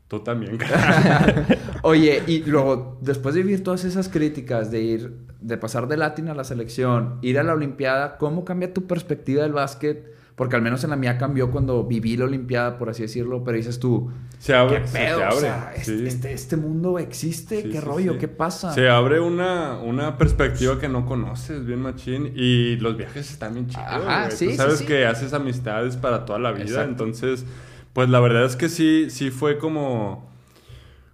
tú 0.08 0.20
también, 0.20 0.56
cara". 0.56 1.44
Oye, 1.82 2.22
y 2.26 2.42
luego, 2.46 2.98
después 3.02 3.34
de 3.34 3.42
vivir 3.42 3.62
todas 3.62 3.84
esas 3.84 4.08
críticas, 4.08 4.70
de 4.70 4.80
ir, 4.80 5.12
de 5.40 5.58
pasar 5.58 5.86
de 5.86 5.98
Latin 5.98 6.28
a 6.28 6.34
la 6.34 6.44
selección, 6.44 7.18
ir 7.20 7.38
a 7.38 7.42
la 7.42 7.52
Olimpiada, 7.52 8.16
¿cómo 8.16 8.44
cambia 8.46 8.72
tu 8.72 8.86
perspectiva 8.86 9.42
del 9.42 9.52
básquet? 9.52 10.14
Porque 10.34 10.56
al 10.56 10.62
menos 10.62 10.82
en 10.82 10.90
la 10.90 10.96
mía 10.96 11.16
cambió 11.16 11.52
cuando 11.52 11.84
viví 11.84 12.16
la 12.16 12.24
Olimpiada, 12.24 12.76
por 12.76 12.90
así 12.90 13.02
decirlo, 13.02 13.44
pero 13.44 13.56
dices 13.56 13.78
tú, 13.78 14.10
Se 14.38 14.52
abre, 14.52 14.80
¿qué 14.82 14.88
se 14.88 14.98
pedo? 14.98 15.20
O 15.28 15.38
sea, 15.38 15.72
sí. 15.80 16.04
este, 16.06 16.32
este, 16.32 16.56
mundo 16.56 16.98
existe, 16.98 17.62
Sí, 17.62 17.68
¿qué 17.68 17.78
sí, 17.78 17.80
rollo? 17.80 18.18
¿Qué 18.18 18.26
pasa? 18.26 18.72
Se 18.72 18.88
abre 18.88 19.20
una, 19.20 19.78
una 19.78 20.18
perspectiva 20.18 20.80
que 20.80 20.88
no 20.88 21.06
conoces, 21.06 21.64
bien 21.64 21.80
machín. 21.80 22.32
Y 22.34 22.76
los 22.76 22.96
viajes 22.96 23.30
están 23.30 23.54
bien 23.54 23.68
chidos, 23.68 23.84
Ajá, 23.86 24.28
Tú 24.28 24.50
sabes 24.56 24.82
que 24.82 25.06
haces 25.06 25.32
amistades 25.32 25.96
para 25.96 26.24
toda 26.24 26.40
la 26.40 26.50
vida. 26.50 26.64
Exacto. 26.64 27.04
Entonces, 27.04 27.46
pues 27.92 28.08
la 28.08 28.18
verdad 28.18 28.44
es 28.44 28.56
que 28.56 28.68
sí, 28.68 29.10
sí 29.10 29.30
fue 29.30 29.58
como... 29.58 30.32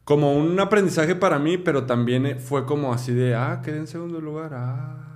Como 0.04 0.34
un 0.34 0.58
aprendizaje 0.58 1.14
para 1.14 1.38
mí, 1.38 1.56
pero 1.56 1.84
también 1.84 2.40
fue 2.40 2.64
como 2.64 2.92
así 2.92 3.12
de, 3.12 3.36
ah, 3.36 3.60
quedé 3.62 3.76
en 3.76 3.86
segundo 3.86 4.20
lugar, 4.20 4.54
ah, 4.54 5.09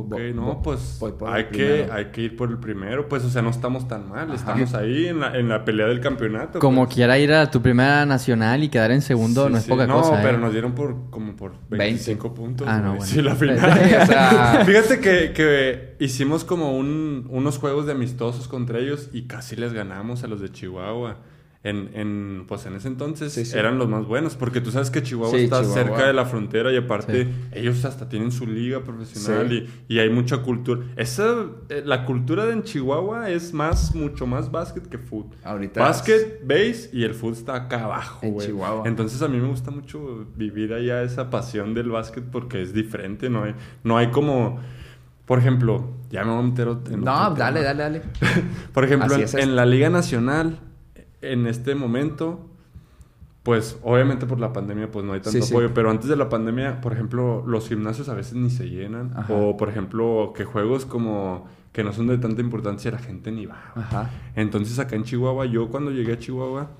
ok, 0.00 0.18
no, 0.34 0.60
pues 0.62 0.96
voy 1.00 1.12
por 1.12 1.28
el 1.28 1.34
hay 1.34 1.44
que, 1.46 1.88
hay 1.92 2.06
que 2.06 2.22
ir 2.22 2.36
por 2.36 2.50
el 2.50 2.58
primero, 2.58 3.08
pues, 3.08 3.24
o 3.24 3.30
sea, 3.30 3.42
no 3.42 3.50
estamos 3.50 3.86
tan 3.88 4.08
mal, 4.08 4.24
Ajá. 4.26 4.34
estamos 4.34 4.74
ahí 4.74 5.06
en 5.06 5.20
la, 5.20 5.36
en 5.36 5.48
la 5.48 5.64
pelea 5.64 5.86
del 5.86 6.00
campeonato. 6.00 6.58
Como 6.58 6.84
pues. 6.84 6.94
quiera 6.94 7.18
ir 7.18 7.32
a 7.32 7.50
tu 7.50 7.60
primera 7.62 8.06
nacional 8.06 8.62
y 8.62 8.68
quedar 8.68 8.90
en 8.90 9.02
segundo 9.02 9.46
Sí, 9.46 9.52
no 9.52 9.58
es 9.58 9.64
sí. 9.64 9.70
poca 9.70 9.86
no, 9.86 10.00
cosa. 10.00 10.20
pero 10.22 10.38
¿eh? 10.38 10.40
nos 10.40 10.52
dieron 10.52 10.72
por 10.72 11.10
como 11.10 11.36
por 11.36 11.52
25 11.70 12.34
puntos. 12.34 12.66
Ah, 12.68 12.78
no, 12.78 12.94
güey. 12.96 12.98
bueno. 12.98 13.12
Sí, 13.12 13.22
la 13.22 13.34
final. 13.34 13.56
o 14.02 14.06
sea, 14.06 14.62
Fíjate 14.66 15.00
que, 15.00 15.32
que 15.32 15.96
hicimos 15.98 16.44
como 16.44 16.76
un- 16.76 17.26
unos 17.30 17.58
juegos 17.58 17.86
de 17.86 17.92
amistosos 17.92 18.48
contra 18.48 18.78
ellos 18.78 19.10
y 19.12 19.22
casi 19.26 19.56
les 19.56 19.72
ganamos 19.72 20.24
a 20.24 20.26
los 20.26 20.40
de 20.40 20.50
Chihuahua. 20.50 21.18
En, 21.64 21.90
en, 21.94 22.44
pues 22.46 22.64
en 22.66 22.74
ese 22.76 22.86
entonces 22.86 23.32
Sí, 23.32 23.44
sí. 23.44 23.58
eran 23.58 23.78
los 23.78 23.88
más 23.88 24.06
buenos, 24.06 24.36
porque 24.36 24.60
tú 24.60 24.70
sabes 24.70 24.90
que 24.92 25.02
Chihuahua 25.02 25.36
Sí, 25.36 25.44
está 25.44 25.60
Chihuahua. 25.62 25.82
cerca 25.84 26.06
de 26.06 26.12
la 26.12 26.24
frontera 26.24 26.72
y 26.72 26.76
aparte 26.76 27.26
ellos 27.52 27.84
hasta 27.84 28.08
tienen 28.08 28.30
su 28.30 28.46
liga 28.46 28.84
profesional 28.84 29.52
y, 29.52 29.68
y 29.88 29.98
hay 29.98 30.08
mucha 30.08 30.38
cultura. 30.38 30.82
Esa, 30.96 31.46
eh, 31.68 31.82
la 31.84 32.04
cultura 32.04 32.46
de 32.46 32.52
en 32.52 32.62
Chihuahua 32.62 33.30
es 33.30 33.52
más, 33.52 33.92
mucho 33.96 34.24
más 34.24 34.52
básquet 34.52 34.86
que 34.86 34.98
fútbol. 34.98 35.36
Ahorita 35.42 35.80
Básquet, 35.80 36.40
base 36.46 36.90
y 36.92 37.02
el 37.02 37.12
fútbol 37.14 37.32
está 37.34 37.56
acá 37.56 37.84
abajo, 37.84 38.20
En 38.24 38.34
güey. 38.34 38.46
Chihuahua. 38.46 38.84
Entonces 38.86 39.20
a 39.20 39.26
mí 39.26 39.38
me 39.38 39.48
gusta 39.48 39.72
mucho 39.72 40.26
vivir 40.36 40.72
allá 40.72 41.02
esa 41.02 41.28
pasión 41.28 41.74
del 41.74 41.90
básquet 41.90 42.22
porque 42.30 42.62
es 42.62 42.72
diferente, 42.72 43.28
no 43.30 43.42
hay, 43.42 43.54
no 43.82 43.98
hay 43.98 44.12
como, 44.12 44.60
por 45.26 45.40
ejemplo, 45.40 45.90
ya 46.08 46.24
me 46.24 46.30
voy 46.30 46.38
a 46.38 46.42
meter 46.46 46.68
en 46.92 47.00
No, 47.00 47.34
dale, 47.34 47.62
dale, 47.64 47.82
dale. 47.82 48.02
Por 48.72 48.84
ejemplo, 48.84 49.14
en 49.16 49.56
la 49.56 49.66
Liga 49.66 49.90
Nacional, 49.90 50.60
en 51.22 51.46
este 51.46 51.74
momento, 51.74 52.46
pues 53.42 53.78
obviamente 53.82 54.26
por 54.26 54.38
la 54.40 54.52
pandemia 54.52 54.90
pues 54.90 55.04
no 55.04 55.12
hay 55.14 55.20
tanto 55.20 55.38
Sí, 55.38 55.42
sí. 55.42 55.52
apoyo, 55.54 55.72
pero 55.74 55.90
antes 55.90 56.08
de 56.08 56.16
la 56.16 56.28
pandemia, 56.28 56.80
por 56.80 56.92
ejemplo, 56.92 57.44
los 57.46 57.68
gimnasios 57.68 58.08
a 58.08 58.14
veces 58.14 58.34
ni 58.34 58.50
se 58.50 58.68
llenan 58.68 59.12
Ajá. 59.16 59.32
o 59.32 59.56
por 59.56 59.68
ejemplo, 59.68 60.32
que 60.36 60.44
juegos 60.44 60.84
como 60.84 61.48
que 61.72 61.84
no 61.84 61.92
son 61.92 62.08
de 62.08 62.18
tanta 62.18 62.40
importancia 62.40 62.90
la 62.90 62.98
gente 62.98 63.30
ni 63.30 63.46
va. 63.46 63.72
Ajá. 63.74 64.10
Entonces 64.36 64.78
acá 64.78 64.96
en 64.96 65.04
Chihuahua, 65.04 65.46
yo 65.46 65.68
cuando 65.68 65.90
llegué 65.90 66.14
a 66.14 66.18
Chihuahua, 66.18 66.70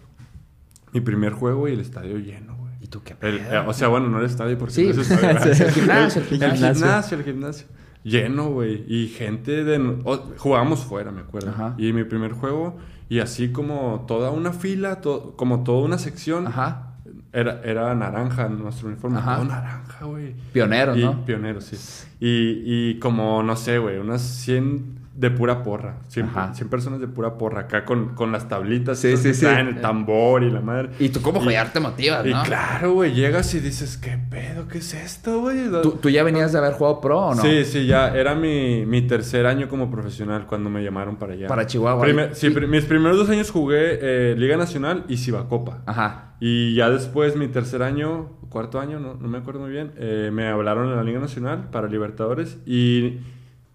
mi 0.93 1.01
primer 1.01 1.33
juego 1.33 1.69
y 1.69 1.73
el 1.73 1.81
estadio 1.81 2.19
lleno, 2.19 2.57
güey. 2.57 2.73
¿Y 2.81 2.87
tú 2.87 3.03
qué 3.03 3.15
El- 3.21 3.39
eh, 3.39 3.59
o 3.67 3.73
sea, 3.73 3.89
bueno, 3.89 4.09
no 4.09 4.19
el 4.19 4.27
estadio 4.27 4.57
porque 4.59 4.75
Sí, 4.75 4.85
no 4.95 5.01
es 5.03 5.11
estadio, 5.11 5.55
sí, 5.55 5.63
el 5.63 5.71
gimnasio, 5.73 6.23
el 6.23 6.27
el 6.29 6.31
gimnasio. 6.51 6.75
gimnasio, 6.75 7.19
el 7.19 7.25
gimnasio. 7.25 7.67
Lleno, 8.05 8.49
güey. 8.51 8.85
Y 8.89 9.09
gente 9.09 9.65
de... 9.65 9.79
no- 9.79 9.99
o- 10.05 10.33
jugábamos 10.39 10.85
fuera, 10.85 11.11
me 11.11 11.21
acuerdo. 11.21 11.51
Ajá. 11.51 11.75
Y 11.79 11.93
mi 11.93 12.05
primer 12.05 12.33
juego, 12.33 12.77
y 13.09 13.21
así 13.21 13.51
como 13.53 14.05
toda 14.07 14.31
una 14.31 14.53
fila, 14.53 15.01
to- 15.01 15.35
como 15.37 15.65
toda 15.65 15.85
una 15.85 15.99
sección, 15.99 16.47
Ajá. 16.47 16.93
era, 17.33 17.61
era 17.65 17.95
naranja 17.95 18.49
nuestro 18.49 18.89
uniforme. 18.89 19.19
Ajá. 19.19 19.37
Todo 19.37 19.45
naranja, 19.47 20.05
güey. 20.05 20.35
Pioneros, 20.53 20.97
Y- 20.97 21.05
¿no? 21.05 21.25
Pioneros, 21.25 21.65
sí. 21.65 21.77
Y, 22.21 22.63
y 22.91 22.99
como, 22.99 23.43
no 23.43 23.57
sé, 23.57 23.79
güey, 23.79 23.99
unas 23.99 24.21
100 24.23 24.98
de 25.19 25.31
pura 25.33 25.65
porra. 25.65 25.97
100, 26.07 26.27
Ajá. 26.27 26.55
100 26.55 26.69
personas 26.69 27.01
de 27.01 27.09
pura 27.09 27.37
porra. 27.39 27.63
Acá 27.63 27.85
con, 27.85 28.15
con 28.15 28.31
las 28.31 28.47
tablitas. 28.49 29.01
Sí, 29.01 29.17
sí, 29.17 29.35
sí. 29.35 29.41
traen, 29.41 29.67
el 29.67 29.81
tambor 29.81 30.45
y 30.45 30.51
la 30.51 30.61
madre. 30.61 30.91
Y 31.01 31.09
tú 31.09 31.21
como 31.23 31.41
Y- 31.41 31.45
joyar 31.47 31.73
te 31.73 31.81
motivas, 31.81 32.25
Y 32.25 32.31
¿no? 32.31 32.43
claro, 32.45 32.93
güey, 32.93 33.13
llegas 33.15 33.53
y 33.55 33.59
dices, 33.61 33.97
¿qué 33.99 34.17
pedo? 34.31 34.69
¿Qué 34.69 34.79
es 34.79 34.95
esto, 34.95 35.41
güey? 35.41 35.69
¿Tú, 35.83 35.99
tú 36.01 36.09
ya 36.09 36.23
venías 36.23 36.53
de 36.53 36.59
haber 36.59 36.75
jugado 36.75 37.01
pro 37.01 37.19
o 37.19 37.35
no? 37.35 37.43
Sí, 37.43 37.65
sí, 37.65 37.87
ya 37.87 38.15
era 38.17 38.37
mi, 38.37 38.87
mi 38.87 39.03
tercer 39.03 39.47
año 39.47 39.69
como 39.69 39.91
profesional 39.91 40.47
cuando 40.47 40.71
me 40.71 40.85
llamaron 40.85 41.17
para 41.17 41.33
allá. 41.33 41.49
Para 41.49 41.67
Chihuahua. 41.67 42.01
Primer- 42.05 42.35
sí, 42.37 42.47
Y- 42.47 42.67
mis 42.69 42.85
primeros 42.85 43.19
dos 43.19 43.29
años 43.29 43.51
jugué 43.51 43.99
eh, 44.01 44.35
Liga 44.39 44.57
Nacional 44.57 45.05
y 45.09 45.17
Cibacopa. 45.17 45.83
Ajá. 45.87 46.37
Y 46.39 46.77
ya 46.77 46.89
después, 46.91 47.35
mi 47.35 47.49
tercer 47.49 47.83
año, 47.83 48.29
cuarto 48.51 48.79
año, 48.79 49.01
no, 49.01 49.15
no 49.15 49.27
me 49.27 49.39
acuerdo 49.39 49.59
muy 49.61 49.71
bien, 49.71 49.91
eh, 49.97 50.31
me 50.33 50.47
hablaron 50.47 50.89
en 50.89 50.95
la 50.97 51.03
Liga 51.03 51.19
Nacional 51.19 51.71
para 51.73 51.89
Libertadores 51.89 52.59
y 52.65 53.19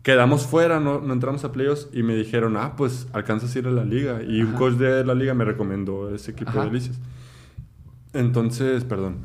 quedamos 0.04 0.46
fuera, 0.46 0.80
no, 0.80 1.00
no 1.00 1.14
entramos 1.14 1.44
a 1.46 1.52
playoffs 1.52 1.88
y 1.94 2.04
me 2.04 2.16
dijeron, 2.16 2.58
ah, 2.58 2.76
pues 2.76 3.08
alcanzas 3.14 3.56
a 3.56 3.60
ir 3.60 3.68
a 3.68 3.72
la 3.72 3.86
liga. 3.86 4.22
Y 4.22 4.44
un 4.44 4.54
coach 4.54 4.74
de 4.74 5.04
la 5.04 5.16
liga 5.16 5.34
me 5.34 5.46
recomendó 5.46 6.14
ese 6.14 6.32
equipo 6.32 6.52
Ajá. 6.52 6.60
de 6.60 6.66
Delicias. 6.68 7.00
Entonces, 8.14 8.84
perdón. 8.84 9.18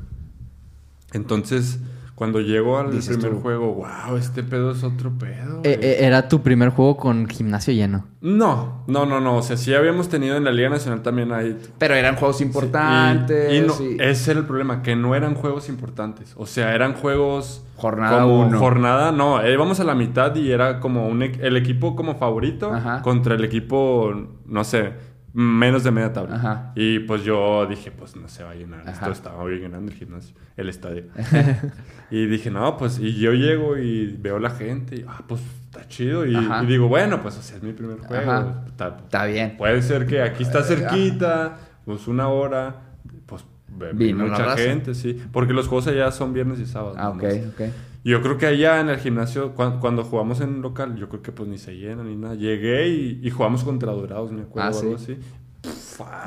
Entonces, 1.12 1.80
cuando 2.18 2.40
llego 2.40 2.78
al 2.80 2.90
Dices 2.90 3.16
primer 3.16 3.34
tú. 3.36 3.40
juego, 3.42 3.74
wow, 3.74 4.16
este 4.16 4.42
pedo 4.42 4.72
es 4.72 4.82
otro 4.82 5.12
pedo. 5.16 5.60
Eh, 5.62 5.76
güey". 5.76 5.88
eh, 5.88 6.04
era 6.04 6.26
tu 6.26 6.42
primer 6.42 6.70
juego 6.70 6.96
con 6.96 7.28
gimnasio 7.28 7.72
lleno. 7.72 8.06
No, 8.20 8.82
no, 8.88 9.06
no, 9.06 9.20
no. 9.20 9.36
O 9.36 9.42
sea, 9.42 9.56
sí 9.56 9.72
habíamos 9.72 10.08
tenido 10.08 10.36
en 10.36 10.42
la 10.42 10.50
Liga 10.50 10.68
Nacional 10.68 11.02
también 11.02 11.30
ahí 11.32 11.56
Pero 11.78 11.94
eran 11.94 12.16
juegos 12.16 12.40
importantes. 12.40 13.52
y, 13.52 13.56
y 13.58 13.60
no, 13.60 13.74
y- 13.80 13.96
ese 14.00 14.32
era 14.32 14.40
el 14.40 14.46
problema, 14.46 14.82
que 14.82 14.96
no 14.96 15.14
eran 15.14 15.36
juegos 15.36 15.68
importantes. 15.68 16.34
O 16.36 16.46
sea, 16.46 16.74
eran 16.74 16.94
juegos... 16.94 17.64
Jornada 17.76 18.22
como 18.22 18.40
uno. 18.40 18.58
Jornada, 18.58 19.12
no. 19.12 19.48
Íbamos 19.48 19.78
a 19.78 19.84
la 19.84 19.94
mitad 19.94 20.34
y 20.34 20.50
era 20.50 20.80
como 20.80 21.06
un, 21.06 21.22
e- 21.22 21.38
el 21.40 21.56
equipo 21.56 21.94
como 21.94 22.16
favorito 22.16 22.74
Ajá. 22.74 23.02
contra 23.02 23.36
el 23.36 23.44
equipo, 23.44 24.12
no 24.46 24.64
sé, 24.64 24.94
menos 25.38 25.84
de 25.84 25.92
media 25.92 26.12
tabla. 26.12 26.34
Ajá. 26.34 26.72
Y 26.74 26.98
pues 26.98 27.22
yo 27.22 27.64
dije, 27.66 27.92
pues 27.92 28.16
no 28.16 28.28
se 28.28 28.42
va 28.42 28.50
a 28.50 28.54
llenar. 28.54 28.80
Ajá. 28.80 28.90
Esto 28.90 29.12
estaba 29.12 29.44
bien 29.44 29.70
grande 29.70 29.92
el 29.92 29.98
gimnasio, 29.98 30.34
el 30.56 30.68
estadio. 30.68 31.04
y 32.10 32.26
dije, 32.26 32.50
no, 32.50 32.76
pues, 32.76 32.98
y 32.98 33.14
yo 33.14 33.32
llego 33.32 33.78
y 33.78 34.16
veo 34.18 34.40
la 34.40 34.50
gente 34.50 34.96
y, 34.96 35.04
ah, 35.06 35.22
pues 35.28 35.40
está 35.64 35.86
chido. 35.86 36.26
Y, 36.26 36.36
digo, 36.66 36.88
bueno, 36.88 37.22
pues 37.22 37.38
o 37.38 37.42
sea, 37.42 37.56
es 37.56 37.62
mi 37.62 37.72
primer 37.72 37.98
juego. 38.00 38.64
Está, 38.66 38.96
Está 39.04 39.26
bien. 39.26 39.56
Puede 39.56 39.80
ser 39.82 40.06
que 40.06 40.22
aquí 40.22 40.42
está 40.42 40.64
cerquita, 40.64 41.56
pues 41.84 42.08
una 42.08 42.26
hora, 42.28 42.74
pues 43.26 43.44
Vino 43.94 44.26
mucha 44.26 44.56
gente, 44.56 44.92
sí. 44.92 45.22
Porque 45.30 45.52
los 45.52 45.68
juegos 45.68 45.86
allá 45.86 46.10
son 46.10 46.32
viernes 46.32 46.58
y 46.58 46.66
sábados. 46.66 46.96
Ah, 46.98 47.10
ok, 47.10 47.22
ok. 47.54 47.60
Yo 48.04 48.22
creo 48.22 48.38
que 48.38 48.46
allá 48.46 48.80
en 48.80 48.88
el 48.88 48.98
gimnasio, 48.98 49.54
cuan- 49.54 49.80
cuando, 49.80 50.04
jugamos 50.04 50.40
en 50.40 50.62
local, 50.62 50.96
yo 50.96 51.08
creo 51.08 51.22
que 51.22 51.32
pues 51.32 51.48
ni 51.48 51.58
se 51.58 51.74
llena 51.76 52.04
ni 52.04 52.16
nada. 52.16 52.34
Llegué 52.34 52.88
y, 52.88 53.20
y 53.22 53.30
jugamos 53.30 53.64
contra 53.64 53.92
Dorados, 53.92 54.32
me 54.32 54.42
acuerdo, 54.42 54.70
Ah, 54.70 54.72
o 54.74 54.78
algo 54.80 54.94
sí. 54.98 55.12
así. 55.12 55.18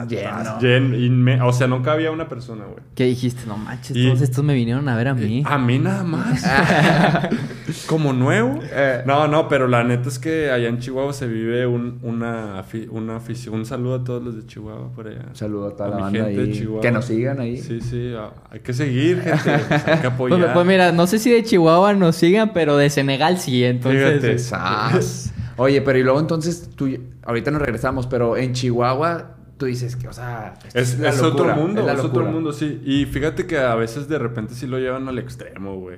Lleno. 0.08 1.48
o 1.48 1.54
sea, 1.54 1.68
no 1.68 1.82
cabía 1.82 2.12
una 2.12 2.28
persona, 2.28 2.66
güey. 2.66 2.80
¿Qué 2.96 3.06
dijiste? 3.06 3.44
No 3.48 3.58
manches, 3.58 3.96
Y- 3.96 4.06
todos 4.08 4.22
estos 4.22 4.44
me 4.44 4.54
vinieron 4.54 4.88
a 4.90 4.96
ver 4.98 5.08
a 5.08 5.14
mí. 5.14 5.44
A 5.46 5.58
mí 5.58 5.80
nada 5.80 6.04
más. 6.04 6.44
Como 7.88 8.14
nuevo. 8.14 8.60
Eh. 8.64 9.04
No, 9.06 9.28
no, 9.28 9.48
pero 9.48 9.68
la 9.68 9.84
neta 9.84 10.10
es 10.10 10.20
que 10.20 10.52
allá 10.52 10.68
en 10.68 10.80
Chihuahua 10.80 11.14
se 11.14 11.28
vive 11.28 11.66
un, 11.68 12.00
una, 12.02 12.64
una 12.90 13.16
afición. 13.18 13.56
Un 13.56 13.66
saludo 13.66 13.96
a 13.96 14.04
todos 14.04 14.24
los 14.24 14.36
de 14.36 14.46
Chihuahua 14.46 14.92
por 14.94 15.08
allá. 15.08 15.26
Un 15.30 15.36
saludo 15.36 15.68
a 15.68 15.76
toda 15.76 15.90
la 15.90 15.96
mi 15.96 16.02
banda 16.04 16.20
gente 16.26 16.42
de 16.42 16.48
ahí. 16.52 16.54
Chihuahua. 16.60 16.82
Que 16.82 16.92
nos 16.92 17.06
sigan 17.06 17.40
ahí. 17.40 17.58
Sí, 17.58 17.80
sí, 17.82 18.14
hay 18.50 18.60
que 18.60 18.74
seguir, 18.74 19.22
gente. 19.22 19.60
pues, 19.68 19.88
hay 19.88 20.00
que 20.00 20.08
apoyar. 20.08 20.40
Pues, 20.40 20.52
pues 20.54 20.66
mira, 20.66 20.92
no 20.92 21.08
sé 21.08 21.20
si 21.20 21.32
de 21.32 21.44
Chihuahua 21.44 21.94
nos 21.94 22.16
sigan, 22.16 22.52
pero 22.54 22.78
de 22.78 22.90
Senegal 22.90 23.38
sí, 23.38 23.64
entonces. 23.64 24.22
Fíjate. 24.44 25.41
Oye, 25.62 25.82
pero 25.82 26.00
y 26.00 26.04
luego 26.04 26.20
entonces 26.20 26.70
tú, 26.76 26.90
ahorita 27.24 27.52
nos 27.52 27.62
regresamos, 27.62 28.08
pero 28.08 28.36
en 28.36 28.54
Chihuahua 28.54 29.36
tú 29.58 29.68
dices 29.68 29.96
que, 29.96 30.08
o 30.08 30.14
sea, 30.14 30.56
Es, 30.74 30.98
la 30.98 31.10
es 31.10 31.22
locura, 31.22 31.54
otro 31.54 31.56
mundo, 31.62 31.86
la 31.86 31.94
es, 31.94 32.00
otro 32.00 32.26
mundo, 32.26 32.52
sí. 32.52 32.82
Y 32.84 33.06
fíjate 33.06 33.46
que 33.46 33.60
a 33.60 33.76
veces 33.76 34.08
de 34.08 34.18
repente 34.18 34.56
sí 34.56 34.66
lo 34.66 34.80
llevan 34.80 35.08
al 35.08 35.20
extremo, 35.20 35.76
güey. 35.80 35.98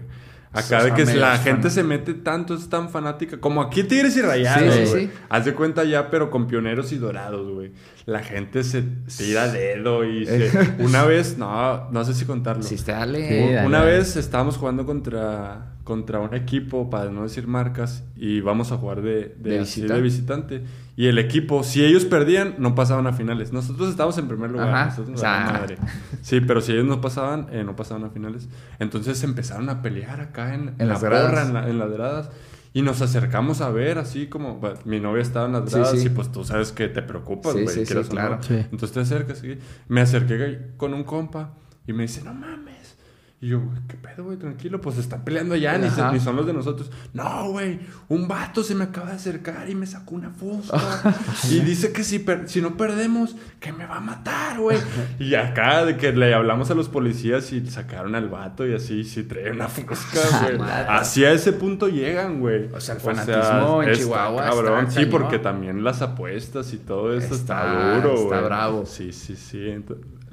Acá 0.51 0.81
O 0.81 0.83
de 0.83 0.93
que 0.93 1.05
la 1.15 1.37
gente 1.37 1.63
fan- 1.63 1.71
se 1.71 1.83
mete 1.83 2.13
tanto, 2.13 2.53
es 2.53 2.69
tan 2.69 2.89
fanática. 2.89 3.39
Como 3.39 3.61
aquí 3.61 3.83
Tigres 3.83 4.15
y 4.17 4.21
Rayados, 4.21 4.75
Sí, 4.75 4.85
sí, 4.85 4.99
sí. 4.99 5.11
Haz 5.29 5.45
de 5.45 5.53
cuenta 5.55 5.83
ya, 5.83 6.11
pero 6.11 6.29
con 6.29 6.45
pioneros 6.47 6.91
y 6.91 6.97
dorados, 6.97 7.49
güey. 7.51 7.71
La 8.05 8.21
gente 8.21 8.63
se 8.63 8.83
tira 9.17 9.47
dedo 9.47 10.03
y 10.05 10.25
se... 10.27 10.51
Una 10.79 11.05
vez, 11.05 11.37
no, 11.39 11.89
no 11.89 12.03
sé 12.05 12.13
si 12.13 12.25
contarlo. 12.25 12.61
Sí, 12.61 12.75
dale. 12.85 13.27
Sí, 13.47 13.53
dale. 13.53 13.65
Una 13.67 13.81
vez 13.81 14.15
estábamos 14.15 14.57
jugando 14.57 14.85
contra, 14.85 15.72
contra 15.83 16.19
un 16.19 16.33
equipo, 16.33 16.89
para 16.89 17.11
no 17.11 17.23
decir 17.23 17.45
marcas, 17.47 18.03
y 18.15 18.39
vamos 18.41 18.71
a 18.71 18.77
jugar 18.77 19.01
de, 19.01 19.35
de, 19.39 19.59
¿De 19.65 20.01
visitante. 20.01 20.63
Y 20.95 21.07
el 21.07 21.17
equipo, 21.17 21.63
si 21.63 21.83
ellos 21.83 22.05
perdían, 22.05 22.55
no 22.59 22.75
pasaban 22.75 23.07
a 23.07 23.13
finales. 23.13 23.51
Nosotros 23.51 23.89
estábamos 23.89 24.17
en 24.19 24.27
primer 24.27 24.51
lugar. 24.51 24.69
Ajá. 24.69 24.85
Nosotros 24.85 25.09
nos 25.09 25.19
O 25.19 25.21
sea, 25.21 25.49
madre. 25.51 25.77
Sí, 26.21 26.39
pero 26.41 26.61
si 26.61 26.71
ellos 26.71 26.85
no 26.85 27.01
pasaban, 27.01 27.47
eh, 27.51 27.63
no 27.63 27.75
pasaban 27.75 28.03
a 28.05 28.09
finales. 28.11 28.47
Entonces 28.79 29.21
empezaron 29.23 29.69
a 29.69 29.81
pelear 29.81 30.21
acá 30.21 30.53
en, 30.53 30.69
En 30.77 30.87
la 30.87 30.93
las 30.93 31.03
gradas. 31.03 31.29
porra, 31.29 31.41
en, 31.47 31.53
la- 31.53 31.69
en 31.69 31.79
las 31.79 31.91
gradas. 31.91 32.29
Y 32.75 32.81
nos 32.81 33.01
acercamos 33.01 33.61
a 33.61 33.69
ver, 33.69 33.97
así 33.99 34.27
como 34.27 34.55
bueno, 34.55 34.79
mi 34.85 34.99
novia 34.99 35.21
estaba 35.21 35.45
en 35.47 35.51
las 35.53 35.71
gradas 35.71 35.91
sí. 35.99 36.07
y 36.07 36.09
pues 36.09 36.31
tú 36.31 36.43
sabes 36.43 36.71
que 36.71 36.87
te 36.87 37.01
preocupas, 37.03 37.53
güey. 37.53 37.67
sí, 37.67 37.83
claro. 38.09 38.39
Sí. 38.41 38.55
Entonces 38.55 38.91
te 38.93 38.99
acercas 39.01 39.43
y 39.43 39.59
me 39.89 40.01
acerqué 40.01 40.71
con 40.77 40.93
un 40.95 41.03
compa 41.03 41.53
y 41.85 41.93
me 41.93 42.03
dice, 42.03 42.23
no 42.23 42.33
mames. 42.33 42.73
Y 43.43 43.49
yo, 43.49 43.59
güey, 43.59 43.77
¿qué 43.89 43.97
pedo, 43.97 44.23
güey? 44.23 44.37
Tranquilo, 44.37 44.79
pues 44.79 44.97
están 44.97 45.25
peleando 45.25 45.55
allá, 45.55 45.77
ni, 45.77 45.89
se- 45.89 46.01
ni 46.13 46.19
son 46.21 46.37
los 46.37 46.45
de 46.47 46.53
nosotros. 46.53 46.89
No, 47.13 47.49
güey, 47.49 47.77
un 48.07 48.25
vato 48.29 48.63
se 48.63 48.73
me 48.73 48.85
acaba 48.85 49.09
de 49.09 49.15
acercar 49.17 49.69
y 49.69 49.75
me 49.75 49.85
sacó 49.85 50.15
una 50.15 50.29
fusca. 50.29 50.79
y 51.51 51.59
dice 51.59 51.91
que 51.91 52.05
si, 52.05 52.19
per- 52.19 52.47
si 52.47 52.61
no 52.61 52.77
perdemos, 52.77 53.35
que 53.59 53.73
me 53.73 53.85
va 53.85 53.97
a 53.97 53.99
matar, 53.99 54.59
güey. 54.59 54.77
y 55.19 55.35
acá 55.35 55.83
de 55.83 55.97
que 55.97 56.13
le 56.13 56.33
hablamos 56.33 56.71
a 56.71 56.73
los 56.73 56.87
policías 56.87 57.51
y 57.51 57.65
sacaron 57.69 58.15
al 58.15 58.29
vato 58.29 58.65
y 58.65 58.75
así, 58.75 59.03
si 59.03 59.23
trae 59.23 59.51
una 59.51 59.67
fusca, 59.67 60.21
güey. 60.57 60.69
así 60.87 61.25
a 61.25 61.33
ese 61.33 61.51
punto 61.51 61.89
llegan, 61.89 62.39
güey. 62.39 62.69
O 62.73 62.79
sea, 62.79 62.95
el 62.95 63.01
fanatismo 63.01 63.83
en 63.83 63.89
está 63.89 64.03
Chihuahua 64.05 64.43
Cabrón, 64.45 64.85
está 64.87 65.01
sí, 65.01 65.05
porque 65.07 65.39
también 65.39 65.83
las 65.83 66.01
apuestas 66.01 66.71
y 66.71 66.77
todo 66.77 67.13
eso 67.13 67.35
está, 67.35 67.63
Está- 67.73 67.95
duro, 67.97 68.13
está 68.13 68.35
güey. 68.37 68.43
bravo. 68.45 68.85
Sí, 68.85 69.11
sí, 69.11 69.35
sí. 69.35 69.83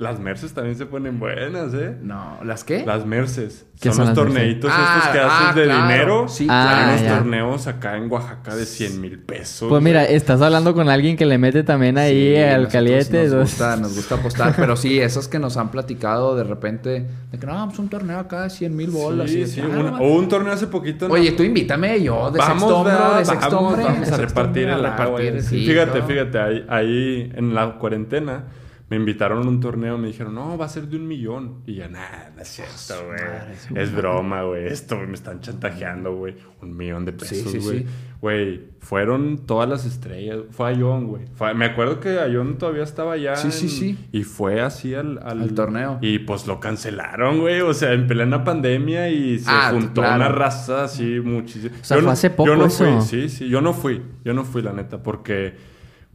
Las 0.01 0.19
merces 0.19 0.55
también 0.55 0.77
se 0.77 0.87
ponen 0.87 1.21
buenas, 1.21 1.75
¿eh? 1.75 1.95
No, 2.01 2.39
¿las 2.43 2.65
qué? 2.65 2.87
Las 2.87 3.05
merces. 3.05 3.67
¿Qué 3.79 3.91
Son 3.91 3.97
son 3.97 4.07
los 4.09 4.17
las 4.17 4.17
merces? 4.17 4.35
torneitos 4.35 4.71
Ah, 4.75 4.95
estos 4.99 5.13
que 5.13 5.19
haces 5.21 5.47
ah, 5.49 5.53
de 5.55 5.65
claro. 5.65 5.83
dinero. 5.83 6.29
Sí, 6.29 6.47
Ah, 6.49 6.79
Hay 6.79 6.89
unos 6.89 7.03
ya. 7.03 7.15
torneos 7.19 7.67
acá 7.67 7.97
en 7.99 8.11
Oaxaca 8.11 8.57
de 8.57 8.65
100 8.65 8.99
mil 9.01 9.19
pesos. 9.19 9.69
Pues 9.69 9.83
mira, 9.83 10.05
estás 10.07 10.41
hablando 10.41 10.73
con 10.75 10.89
alguien 10.89 11.19
que 11.19 11.27
le 11.27 11.37
mete 11.37 11.65
también 11.65 11.99
ahí 11.99 12.35
Sí, 12.35 12.43
al 12.43 12.69
caliente. 12.69 13.25
Nos 13.29 13.35
gusta, 13.51 13.77
nos 13.77 13.95
gusta 13.95 14.15
apostar, 14.15 14.55
pero 14.57 14.75
sí, 14.75 14.99
esos 15.03 15.29
que 15.29 15.39
nos 15.39 15.59
han 15.59 15.71
platicado 15.71 16.35
de 16.35 16.45
repente, 16.45 17.07
de 17.31 17.39
que 17.39 17.47
no, 17.47 17.53
vamos 17.53 17.79
a 17.79 17.83
un 17.83 17.89
torneo 17.91 18.19
acá 18.21 18.45
de 18.45 18.51
100 18.51 18.75
mil 18.75 18.91
bolas. 18.91 19.31
Sí, 19.31 19.47
sí. 19.47 19.61
ah, 19.63 19.99
o 20.01 20.15
un 20.15 20.29
torneo 20.31 20.55
hace 20.55 20.67
poquito. 20.67 21.09
¿no? 21.09 21.15
Oye, 21.15 21.33
tú 21.33 21.43
invítame 21.43 22.03
yo, 22.03 22.31
de 22.31 22.39
vamos, 22.39 22.59
sexto 22.63 22.77
hombro, 22.79 22.93
¿verdad? 22.95 23.19
de 23.19 23.25
sexto 23.27 23.57
vamos, 23.57 23.73
hombre. 23.75 23.85
vamos 23.85 24.09
de 24.09 24.15
a 24.15 24.17
repartir 24.17 24.69
el 24.69 24.87
agua. 24.87 25.21
Fíjate, 25.47 26.03
fíjate, 26.03 26.39
ahí, 26.39 26.67
ahí 26.71 27.33
en 27.35 27.55
la 27.55 27.73
cuarentena 27.79 28.45
me 28.91 28.97
invitaron 28.97 29.47
a 29.47 29.49
un 29.49 29.61
torneo, 29.61 29.97
me 29.97 30.09
dijeron, 30.09 30.35
no, 30.35 30.59
va 30.59 30.67
a 30.67 30.69
ser 30.69 30.89
de 30.89 30.97
un 30.97 31.07
millón. 31.07 31.63
Y 31.65 31.77
ya, 31.77 31.89
nada, 31.89 32.33
no 32.37 32.43
es 32.43 32.49
cierto, 32.49 33.07
güey. 33.07 33.81
Es 33.83 33.95
broma, 33.95 34.43
güey. 34.43 34.67
Esto 34.67 34.97
güey, 34.97 35.07
me 35.07 35.15
están 35.15 35.41
chantajeando, 35.41 36.15
güey. 36.17 36.35
Un 36.61 36.77
millón 36.77 37.05
de 37.05 37.13
pesos, 37.13 37.53
sí, 37.53 37.59
güey. 37.59 37.79
sí. 37.81 37.87
Güey, 38.21 38.61
fueron 38.81 39.47
todas 39.47 39.69
las 39.69 39.87
estrellas. 39.87 40.41
Fue 40.51 40.69
Ayón, 40.69 41.07
güey. 41.07 41.23
Me 41.55 41.65
acuerdo 41.67 42.01
que 42.01 42.19
Ayón 42.19 42.59
todavía 42.59 42.83
estaba 42.83 43.13
allá. 43.13 43.37
Sí, 43.37 43.51
sí, 43.53 43.65
en- 43.67 43.71
sí. 43.97 44.09
Y 44.13 44.25
fue 44.25 44.61
así 44.61 44.93
al, 44.95 45.21
Al 45.23 45.55
torneo. 45.55 45.99
Y 46.03 46.19
pues 46.19 46.47
lo 46.49 46.59
cancelaron, 46.61 47.41
güey. 47.41 47.61
O 47.61 47.73
sea, 47.73 47.93
en 47.93 48.07
plena 48.09 48.43
pandemia 48.45 49.09
y 49.09 49.39
se 49.39 49.49
Ah, 49.49 49.71
juntó 49.73 50.01
claro. 50.03 50.17
una 50.17 50.29
raza 50.29 50.85
así 50.85 51.21
muchísimo. 51.21 51.75
O 51.81 51.85
sea, 51.85 51.97
Yo 51.97 52.01
fue 52.03 52.07
no- 52.07 52.11
hace 52.13 52.31
poco 52.31 52.47
Yo 52.49 52.57
no 52.57 52.67
eso. 52.67 52.85
fui, 52.85 53.03
sí, 53.03 53.29
sí. 53.29 53.49
Yo 53.49 53.61
no 53.61 53.73
fui. 53.73 54.03
Yo 54.25 54.35
no 54.35 54.45
fui, 54.45 54.63
la 54.63 54.73
neta, 54.73 55.01
porque... 55.03 55.70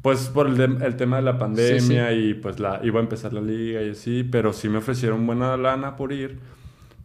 Pues 0.06 0.28
por 0.30 0.46
el, 0.48 0.56
de- 0.56 0.86
el 0.86 0.96
tema 0.98 1.16
de 1.18 1.24
la 1.24 1.38
pandemia 1.40 2.14
y 2.14 2.36
pues 2.36 2.60
la 2.60 2.80
iba 2.84 3.00
a 3.00 3.04
empezar 3.04 3.34
la 3.34 3.42
liga 3.42 3.82
y 3.82 3.90
así, 3.90 4.24
pero 4.24 4.54
sí 4.54 4.70
me 4.70 4.78
ofrecieron 4.78 5.26
buena 5.26 5.58
lana 5.58 5.96
por 5.96 6.14
ir, 6.14 6.38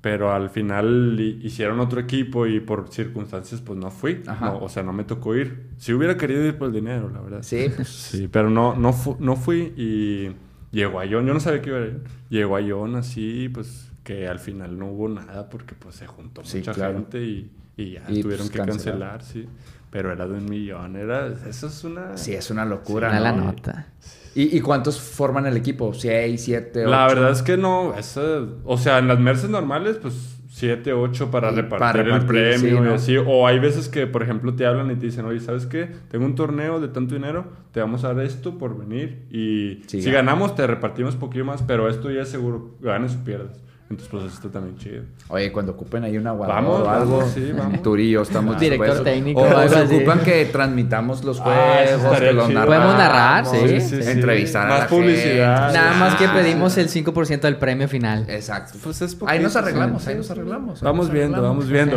pero 0.03 0.33
al 0.33 0.51
final 0.51 1.17
hi- 1.19 1.41
hicieron 1.43 1.81
otro 1.81 1.99
equipo 1.99 2.47
y 2.47 2.61
por 2.61 2.89
circunstancias 2.93 3.63
pues 3.63 3.79
no 3.79 3.91
fui. 3.91 4.23
No, 4.41 4.59
o 4.59 4.69
sea, 4.69 4.83
no 4.83 4.93
me 4.93 5.05
tocó 5.05 5.35
ir. 5.35 5.69
Si 5.79 5.95
hubiera 5.95 6.19
querido 6.19 6.45
ir 6.45 6.59
por 6.59 6.69
el 6.69 6.75
dinero, 6.75 7.09
la 7.09 7.21
verdad. 7.23 7.43
Sí, 7.43 7.71
pues. 7.75 7.89
Sí, 8.13 8.29
pero 8.31 8.51
no, 8.51 8.75
no, 8.77 8.93
fu- 8.93 9.17
no 9.19 9.35
fui 9.35 9.73
y 9.79 10.33
llegó 10.71 11.01
a 11.01 11.07
Ion. 11.07 11.25
Yo 11.27 11.33
no 11.33 11.41
sabía 11.41 11.63
que 11.63 11.71
iba 11.71 11.79
a 11.79 11.87
ir. 11.87 12.01
Llegó 12.29 12.57
a 12.57 12.61
Ion 12.61 12.97
así, 12.97 13.49
pues 13.49 13.91
que 14.05 14.29
al 14.29 14.41
final 14.41 14.79
no 14.79 14.89
hubo 14.91 15.09
nada 15.09 15.49
porque 15.49 15.75
pues 15.75 15.95
se 15.97 16.07
juntó 16.07 16.45
Sí, 16.45 16.59
mucha 16.59 16.73
claro. 16.75 16.95
gente 16.95 17.23
y, 17.23 17.51
y 17.79 17.93
ya 17.93 18.05
Y, 18.09 18.21
tuvieron 18.23 18.49
pues, 18.49 18.51
que 18.51 18.59
cancelar. 18.59 19.19
cancelar, 19.19 19.23
sí. 19.23 19.47
Pero 19.91 20.13
era 20.13 20.27
de 20.29 20.35
un 20.35 20.45
millón, 20.47 20.97
era... 20.97 21.27
Eso 21.49 21.67
es 21.67 21.83
una... 21.85 22.17
Sí, 22.17 22.33
es 22.33 22.51
una 22.51 22.65
locura. 22.65 23.09
Una 23.09 23.21
la 23.21 23.33
¿no? 23.33 23.47
nota. 23.47 23.89
¿Y, 24.35 24.57
y 24.57 24.61
cuántos 24.61 25.01
forman 25.01 25.47
el 25.47 25.57
equipo? 25.57 25.93
¿Seis, 25.93 26.45
siete, 26.45 26.85
La 26.87 27.07
ocho? 27.07 27.15
verdad 27.17 27.33
es 27.33 27.43
que 27.43 27.57
no, 27.57 27.95
esa- 27.97 28.45
o 28.65 28.79
sea, 28.79 28.99
en 28.99 29.09
las 29.09 29.19
Merces 29.19 29.51
normales, 29.51 29.99
pues 30.01 30.37
7, 30.49 30.93
8 30.93 31.31
para 31.31 31.51
repartir, 31.51 31.79
para 31.79 32.03
repartir, 32.05 32.21
el 32.21 32.27
premio 32.27 32.59
sí, 32.59 32.69
y 32.69 32.81
¿no? 32.89 32.95
así. 32.95 33.17
O 33.17 33.47
hay 33.47 33.59
veces 33.59 33.89
que, 33.89 34.07
por 34.07 34.23
ejemplo, 34.23 34.55
te 34.55 34.67
hablan 34.67 34.91
y 34.93 34.95
te 34.97 35.07
dicen, 35.07 35.25
oye, 35.25 35.41
¿sabes 35.41 35.67
qué? 35.67 35.91
Tengo 36.11 36.25
un 36.25 36.35
torneo 36.37 36.81
de 36.81 36.89
tanto 36.89 37.15
dinero, 37.15 37.47
te 37.73 37.81
vamos 37.81 38.05
a 38.05 38.15
dar 38.15 38.25
esto 38.25 38.59
por 38.59 38.77
venir. 38.79 39.27
Y 39.31 39.83
Sí, 39.89 40.03
si 40.03 40.11
gana. 40.11 40.31
ganamos, 40.31 40.55
te 40.55 40.67
repartimos 40.67 41.15
un 41.15 41.21
poquillo 41.21 41.45
más, 41.45 41.63
pero 41.63 41.89
esto 41.89 42.11
ya 42.11 42.23
es 42.23 42.29
seguro, 42.29 42.77
ganes 42.81 43.17
o 43.17 43.25
pierdas. 43.25 43.59
Entonces, 43.91 44.09
pues 44.09 44.23
eso 44.27 44.35
está 44.37 44.49
también 44.51 44.77
chido. 44.79 45.03
Oye, 45.29 45.51
cuando 45.51 45.73
ocupen 45.73 46.05
ahí 46.05 46.17
una 46.17 46.31
guarda 46.31 46.55
Vamos, 46.55 46.81
o 46.81 46.89
algo, 46.89 47.29
sí, 47.29 47.51
vamos. 47.53 47.83
Turillo, 47.83 48.23
estamos 48.23 48.61
Director 48.61 48.87
dispuestos. 48.87 49.05
técnico 49.13 49.41
O, 49.41 49.45
o 49.45 49.69
se 49.69 49.79
así. 49.81 49.97
ocupan 49.97 50.21
que 50.21 50.45
transmitamos 50.45 51.25
los 51.25 51.41
Ah, 51.41 51.43
juegos, 51.83 52.05
estaría 52.05 52.29
que 52.29 52.35
los 52.35 52.49
narramos. 52.51 52.67
Podemos 52.77 52.97
narrar, 52.99 53.47
sí, 53.47 53.81
sí, 53.81 54.03
sí. 54.03 54.09
Entrevistar 54.11 54.67
a 54.67 54.69
Más 54.71 54.81
la 54.83 54.87
publicidad. 54.87 55.65
gente. 55.67 55.79
Nada 55.81 55.97
más 55.99 56.15
que 56.15 56.25
Ah, 56.27 56.33
pedimos 56.35 56.79
el 56.79 56.89
5% 56.89 57.41
del 57.41 57.57
premio 57.57 57.89
final. 57.89 58.27
Exacto. 58.29 58.79
Pues 58.81 59.03
es 59.03 59.17
ahí 59.27 59.41
nos 59.41 59.57
arreglamos, 59.57 60.05
sí. 60.05 60.11
ahí 60.11 60.17
nos 60.17 60.31
arreglamos. 60.31 60.81
Vamos 60.83 61.07
nos 61.07 61.13
viendo, 61.13 61.37
arreglamos. 61.39 61.69
vamos 61.69 61.69
viendo. 61.69 61.97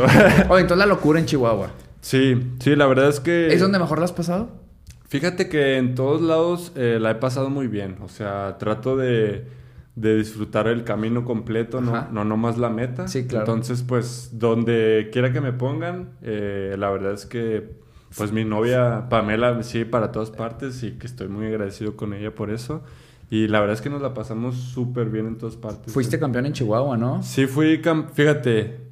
Oye, 0.51 0.61
entonces 0.61 0.77
la 0.79 0.87
locura 0.87 1.19
en 1.19 1.27
Chihuahua. 1.27 1.69
sí, 2.01 2.53
sí, 2.59 2.75
la 2.75 2.87
verdad 2.87 3.09
es 3.09 3.19
que... 3.19 3.53
¿Es 3.53 3.61
donde 3.61 3.77
mejor 3.77 3.99
la 3.99 4.05
has 4.05 4.13
pasado? 4.13 4.49
Fíjate 5.09 5.47
que 5.47 5.77
en 5.77 5.93
todos 5.93 6.23
lados 6.23 6.71
eh, 6.75 6.97
la 6.99 7.11
he 7.11 7.15
pasado 7.15 7.51
muy 7.51 7.67
bien. 7.67 7.97
O 8.03 8.09
sea, 8.09 8.57
trato 8.57 8.97
de, 8.97 9.45
de 9.95 10.15
disfrutar 10.17 10.67
el 10.67 10.83
camino 10.83 11.23
completo, 11.23 11.79
no, 11.81 11.95
Ajá. 11.95 12.09
no 12.11 12.25
nomás 12.25 12.57
la 12.57 12.69
meta. 12.69 13.07
Sí, 13.07 13.27
claro. 13.27 13.45
Entonces, 13.45 13.83
pues, 13.83 14.31
donde 14.33 15.09
quiera 15.11 15.31
que 15.31 15.39
me 15.41 15.53
pongan, 15.53 16.13
eh, 16.21 16.75
la 16.79 16.89
verdad 16.89 17.13
es 17.13 17.25
que, 17.25 17.77
pues, 18.17 18.31
mi 18.31 18.43
novia 18.43 19.07
Pamela 19.09 19.53
me 19.53 19.63
sigue 19.63 19.85
para 19.85 20.11
todas 20.11 20.31
partes 20.31 20.81
y 20.83 20.93
que 20.93 21.05
estoy 21.05 21.27
muy 21.27 21.45
agradecido 21.47 21.95
con 21.95 22.13
ella 22.13 22.33
por 22.33 22.49
eso. 22.49 22.83
Y 23.29 23.47
la 23.47 23.59
verdad 23.59 23.75
es 23.75 23.81
que 23.81 23.89
nos 23.89 24.01
la 24.01 24.13
pasamos 24.13 24.55
súper 24.55 25.09
bien 25.09 25.25
en 25.27 25.37
todas 25.37 25.55
partes. 25.55 25.91
Fuiste 25.93 26.19
campeón 26.19 26.45
en 26.45 26.53
Chihuahua, 26.53 26.97
¿no? 26.97 27.23
Sí, 27.23 27.47
fui, 27.47 27.81
fíjate, 28.13 28.82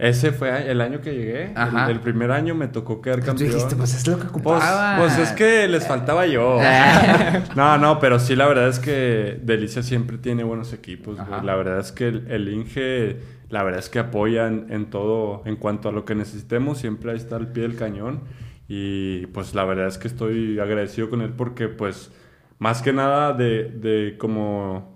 ese 0.00 0.32
fue 0.32 0.70
el 0.70 0.80
año 0.80 1.00
que 1.00 1.12
llegué. 1.14 1.52
Ajá. 1.54 1.84
El, 1.86 1.92
el 1.92 2.00
primer 2.00 2.30
año 2.30 2.54
me 2.54 2.68
tocó 2.68 3.00
quedar 3.02 3.20
Tú 3.20 3.26
campeón. 3.26 3.50
dijiste, 3.50 3.76
pues 3.76 3.94
es 3.94 4.06
lo 4.08 4.14
que 4.16 4.22
Pues, 4.24 4.30
ocupaba. 4.30 4.96
pues 4.98 5.18
es 5.18 5.30
que 5.32 5.68
les 5.68 5.86
faltaba 5.86 6.26
yo. 6.26 6.58
no, 7.56 7.78
no, 7.78 7.98
pero 8.00 8.18
sí, 8.18 8.34
la 8.36 8.46
verdad 8.46 8.68
es 8.68 8.78
que 8.78 9.38
Delicia 9.42 9.82
siempre 9.82 10.18
tiene 10.18 10.42
buenos 10.44 10.72
equipos. 10.72 11.16
güey. 11.16 11.42
La 11.44 11.54
verdad 11.54 11.78
es 11.80 11.92
que 11.92 12.08
el, 12.08 12.26
el 12.30 12.48
Inge, 12.48 13.18
la 13.50 13.62
verdad 13.62 13.80
es 13.80 13.88
que 13.88 13.98
apoyan 13.98 14.66
en 14.70 14.90
todo, 14.90 15.42
en 15.44 15.56
cuanto 15.56 15.88
a 15.88 15.92
lo 15.92 16.04
que 16.04 16.14
necesitemos, 16.14 16.78
siempre 16.78 17.10
ahí 17.12 17.16
está 17.16 17.36
al 17.36 17.48
pie 17.52 17.62
del 17.64 17.76
cañón. 17.76 18.20
Y 18.68 19.26
pues 19.28 19.54
la 19.54 19.64
verdad 19.64 19.86
es 19.88 19.98
que 19.98 20.08
estoy 20.08 20.58
agradecido 20.60 21.10
con 21.10 21.22
él 21.22 21.30
porque 21.36 21.68
pues 21.68 22.12
más 22.58 22.82
que 22.82 22.92
nada 22.92 23.32
de, 23.32 23.64
de 23.64 24.16
como... 24.18 24.89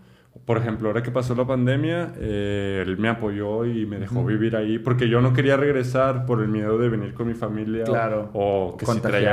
Por 0.44 0.58
ejemplo, 0.58 0.88
ahora 0.88 1.02
que 1.02 1.10
pasó 1.12 1.34
la 1.34 1.46
pandemia, 1.46 2.12
eh, 2.18 2.82
él 2.84 2.98
me 2.98 3.08
apoyó 3.08 3.64
y 3.64 3.86
me 3.86 3.98
dejó 3.98 4.24
vivir 4.24 4.56
ahí 4.56 4.78
porque 4.80 5.08
yo 5.08 5.20
no 5.20 5.32
quería 5.32 5.56
regresar 5.56 6.26
por 6.26 6.42
el 6.42 6.48
miedo 6.48 6.76
de 6.76 6.88
venir 6.88 7.14
con 7.14 7.28
mi 7.28 7.34
familia 7.34 7.84
o- 7.84 7.86
Claro. 7.86 8.30
o 8.34 8.76
que 8.76 8.84
Contagiar 8.84 9.22
si 9.22 9.26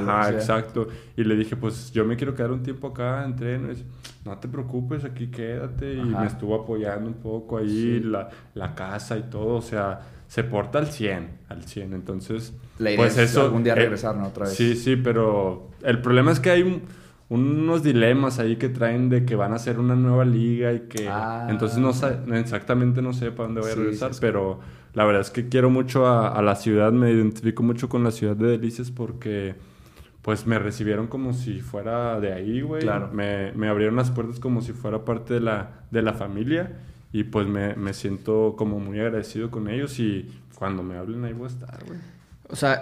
o 0.00 0.04
traía... 0.04 0.18
Ajá, 0.20 0.30
exacto. 0.32 0.88
Y 1.16 1.24
le 1.24 1.36
dije, 1.36 1.54
pues 1.54 1.92
yo 1.92 2.04
me 2.06 2.16
quiero 2.16 2.34
quedar 2.34 2.50
un 2.50 2.62
tiempo 2.62 2.88
acá, 2.88 3.24
entreno. 3.26 3.66
Y 3.66 3.70
dice, 3.74 3.84
no 4.24 4.38
te 4.38 4.48
preocupes, 4.48 5.04
aquí 5.04 5.26
quédate. 5.28 5.94
Y 5.94 6.00
Ajá. 6.00 6.20
me 6.22 6.26
estuvo 6.26 6.54
apoyando 6.60 7.06
un 7.08 7.14
poco 7.20 7.58
ahí, 7.58 8.00
la, 8.00 8.30
la 8.54 8.74
casa 8.74 9.18
y 9.18 9.24
todo. 9.24 9.56
O 9.56 9.62
sea, 9.62 10.00
se 10.28 10.44
porta 10.44 10.78
al 10.78 10.86
100, 10.86 11.28
al 11.50 11.62
100. 11.64 11.92
Entonces, 11.92 12.54
La 12.78 12.90
idea 12.90 12.98
pues 12.98 13.18
es 13.18 13.30
eso... 13.32 13.42
algún 13.42 13.62
día 13.64 13.74
eh, 13.74 13.76
regresar, 13.76 14.16
¿no? 14.16 14.26
Otra 14.28 14.46
vez. 14.46 14.54
Sí, 14.54 14.74
sí, 14.76 14.96
pero 14.96 15.68
el 15.84 16.00
problema 16.00 16.32
es 16.32 16.40
que 16.40 16.50
hay 16.50 16.62
un- 16.62 16.82
unos 17.28 17.82
dilemas 17.82 18.38
ahí 18.38 18.56
que 18.56 18.68
traen 18.70 19.10
de 19.10 19.24
que 19.26 19.36
van 19.36 19.52
a 19.52 19.56
hacer 19.56 19.78
una 19.78 19.94
nueva 19.94 20.24
liga 20.24 20.72
y 20.72 20.80
que 20.88 21.08
Ah. 21.08 21.46
entonces 21.50 21.78
no 21.78 21.90
exactamente 22.36 23.02
no 23.02 23.12
sé 23.12 23.30
para 23.32 23.44
dónde 23.48 23.60
voy 23.60 23.70
a 23.70 23.74
Sí, 23.74 23.78
regresar, 23.80 24.14
sí, 24.14 24.18
pero 24.20 24.60
la 24.94 25.04
verdad 25.04 25.20
es 25.20 25.30
que 25.30 25.48
quiero 25.48 25.68
mucho 25.68 26.06
a, 26.06 26.28
a 26.28 26.40
la 26.42 26.54
ciudad, 26.56 26.90
me 26.92 27.10
identifico 27.10 27.62
mucho 27.62 27.88
con 27.90 28.02
la 28.02 28.10
ciudad 28.10 28.34
de 28.34 28.46
Delicias 28.48 28.90
porque 28.90 29.56
pues 30.22 30.46
me 30.46 30.58
recibieron 30.58 31.06
como 31.06 31.32
si 31.32 31.60
fuera 31.60 32.18
de 32.20 32.32
ahí, 32.34 32.60
güey. 32.60 32.82
Claro. 32.82 33.08
Me, 33.12 33.52
me 33.52 33.68
abrieron 33.68 33.96
las 33.96 34.10
puertas 34.10 34.38
como 34.40 34.60
si 34.60 34.72
fuera 34.72 35.04
parte 35.04 35.34
de 35.34 35.40
la, 35.40 35.82
de 35.90 36.02
la 36.02 36.12
familia 36.12 36.72
y 37.12 37.24
pues 37.24 37.46
me, 37.46 37.74
me 37.76 37.94
siento 37.94 38.54
como 38.58 38.78
muy 38.80 38.98
agradecido 39.00 39.50
con 39.50 39.68
ellos 39.68 39.98
y 40.00 40.28
cuando 40.54 40.82
me 40.82 40.96
hablen 40.96 41.24
ahí 41.24 41.32
voy 41.32 41.44
a 41.44 41.48
estar, 41.48 41.78
güey. 41.86 41.98
O 42.50 42.56
sea, 42.56 42.80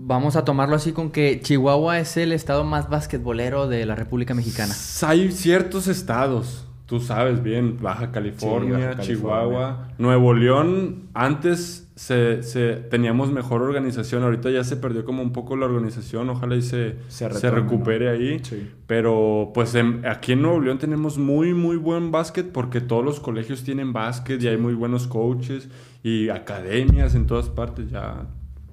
vamos 0.00 0.36
a 0.36 0.44
tomarlo 0.44 0.76
así 0.76 0.92
con 0.92 1.10
que 1.10 1.40
Chihuahua 1.40 1.98
es 1.98 2.16
el 2.16 2.32
estado 2.32 2.64
más 2.64 2.88
basquetbolero 2.88 3.66
de 3.68 3.84
la 3.86 3.94
República 3.94 4.34
Mexicana. 4.34 4.74
Hay 5.06 5.30
ciertos 5.32 5.88
estados, 5.88 6.66
tú 6.86 7.00
sabes 7.00 7.42
bien, 7.42 7.78
Baja 7.80 8.10
California, 8.10 8.76
Sí, 8.76 8.82
Baja 8.82 8.96
California. 8.96 9.16
Chihuahua, 9.16 9.88
Nuevo 9.98 10.34
León, 10.34 11.08
antes 11.14 11.84
se, 11.96 12.44
se- 12.44 12.74
teníamos 12.76 13.32
mejor 13.32 13.60
organización, 13.62 14.22
ahorita 14.22 14.50
ya 14.50 14.62
se 14.62 14.76
perdió 14.76 15.04
como 15.04 15.20
un 15.20 15.32
poco 15.32 15.56
la 15.56 15.66
organización, 15.66 16.30
ojalá 16.30 16.54
y 16.54 16.62
se, 16.62 16.96
Se 17.08 17.50
recupere 17.50 18.04
¿no? 18.06 18.12
ahí, 18.12 18.38
Sí. 18.44 18.70
pero 18.86 19.50
pues 19.52 19.74
en- 19.74 20.06
aquí 20.06 20.32
en 20.32 20.42
Nuevo 20.42 20.60
León 20.60 20.78
tenemos 20.78 21.18
muy 21.18 21.54
muy 21.54 21.76
buen 21.76 22.12
básquet 22.12 22.52
porque 22.52 22.80
todos 22.80 23.04
los 23.04 23.18
colegios 23.18 23.64
tienen 23.64 23.92
básquet 23.92 24.40
y 24.42 24.46
hay 24.46 24.56
muy 24.58 24.74
buenos 24.74 25.08
coaches 25.08 25.68
y 26.04 26.28
academias 26.28 27.14
en 27.16 27.26
todas 27.26 27.48
partes, 27.48 27.90
ya... 27.90 28.26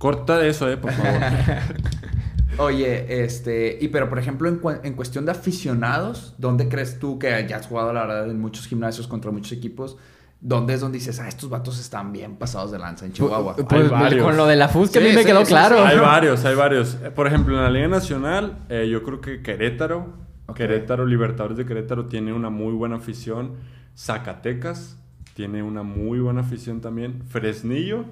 Corta 0.05 0.37
de 0.37 0.49
eso, 0.49 0.69
eh, 0.69 0.77
por 0.77 0.91
favor. 0.91 1.19
Oye, 2.59 3.23
este, 3.23 3.75
y 3.81 3.87
pero 3.87 4.07
por 4.07 4.19
ejemplo, 4.19 4.47
en, 4.47 4.61
en 4.83 4.93
cuestión 4.93 5.25
de 5.25 5.31
aficionados, 5.31 6.35
¿dónde 6.37 6.69
crees 6.69 6.99
tú 6.99 7.17
que 7.17 7.43
ya 7.49 7.57
has 7.57 7.65
jugado, 7.65 7.91
la 7.91 8.05
verdad, 8.05 8.29
en 8.29 8.39
muchos 8.39 8.67
gimnasios 8.67 9.07
contra 9.07 9.31
muchos 9.31 9.53
equipos? 9.53 9.97
¿Dónde 10.41 10.75
es 10.75 10.81
donde 10.81 10.99
dices, 10.99 11.19
ah, 11.19 11.27
estos 11.27 11.49
vatos 11.49 11.79
están 11.79 12.11
bien 12.11 12.35
pasados 12.35 12.71
de 12.71 12.77
lanza 12.77 13.07
en 13.07 13.13
Chihuahua? 13.13 13.55
Pues, 13.55 13.65
Hay 13.71 13.87
varios. 13.89 14.23
con 14.23 14.37
lo 14.37 14.45
de 14.45 14.55
la 14.57 14.67
FUS 14.67 14.91
que 14.91 14.99
Sí, 14.99 15.05
a 15.07 15.09
mí 15.09 15.15
me 15.15 15.25
quedó 15.25 15.39
sí, 15.39 15.47
claro. 15.47 15.83
Hay 15.83 15.97
varios, 15.99 16.45
hay 16.45 16.53
varios. 16.53 16.97
Por 17.15 17.25
ejemplo, 17.25 17.57
en 17.57 17.63
la 17.63 17.71
Liga 17.71 17.87
Nacional, 17.87 18.59
eh, 18.69 18.87
yo 18.87 19.01
creo 19.01 19.21
que 19.21 19.41
Querétaro. 19.41 20.13
Querétaro, 20.53 21.07
Libertadores 21.07 21.57
de 21.57 21.65
Querétaro 21.65 22.05
tiene 22.05 22.31
una 22.31 22.51
muy 22.51 22.73
buena 22.73 22.97
afición. 22.97 23.55
Zacatecas 23.97 24.99
tiene 25.33 25.63
una 25.63 25.81
muy 25.81 26.19
buena 26.19 26.41
afición 26.41 26.79
también. 26.79 27.23
Fresnillo, 27.27 28.05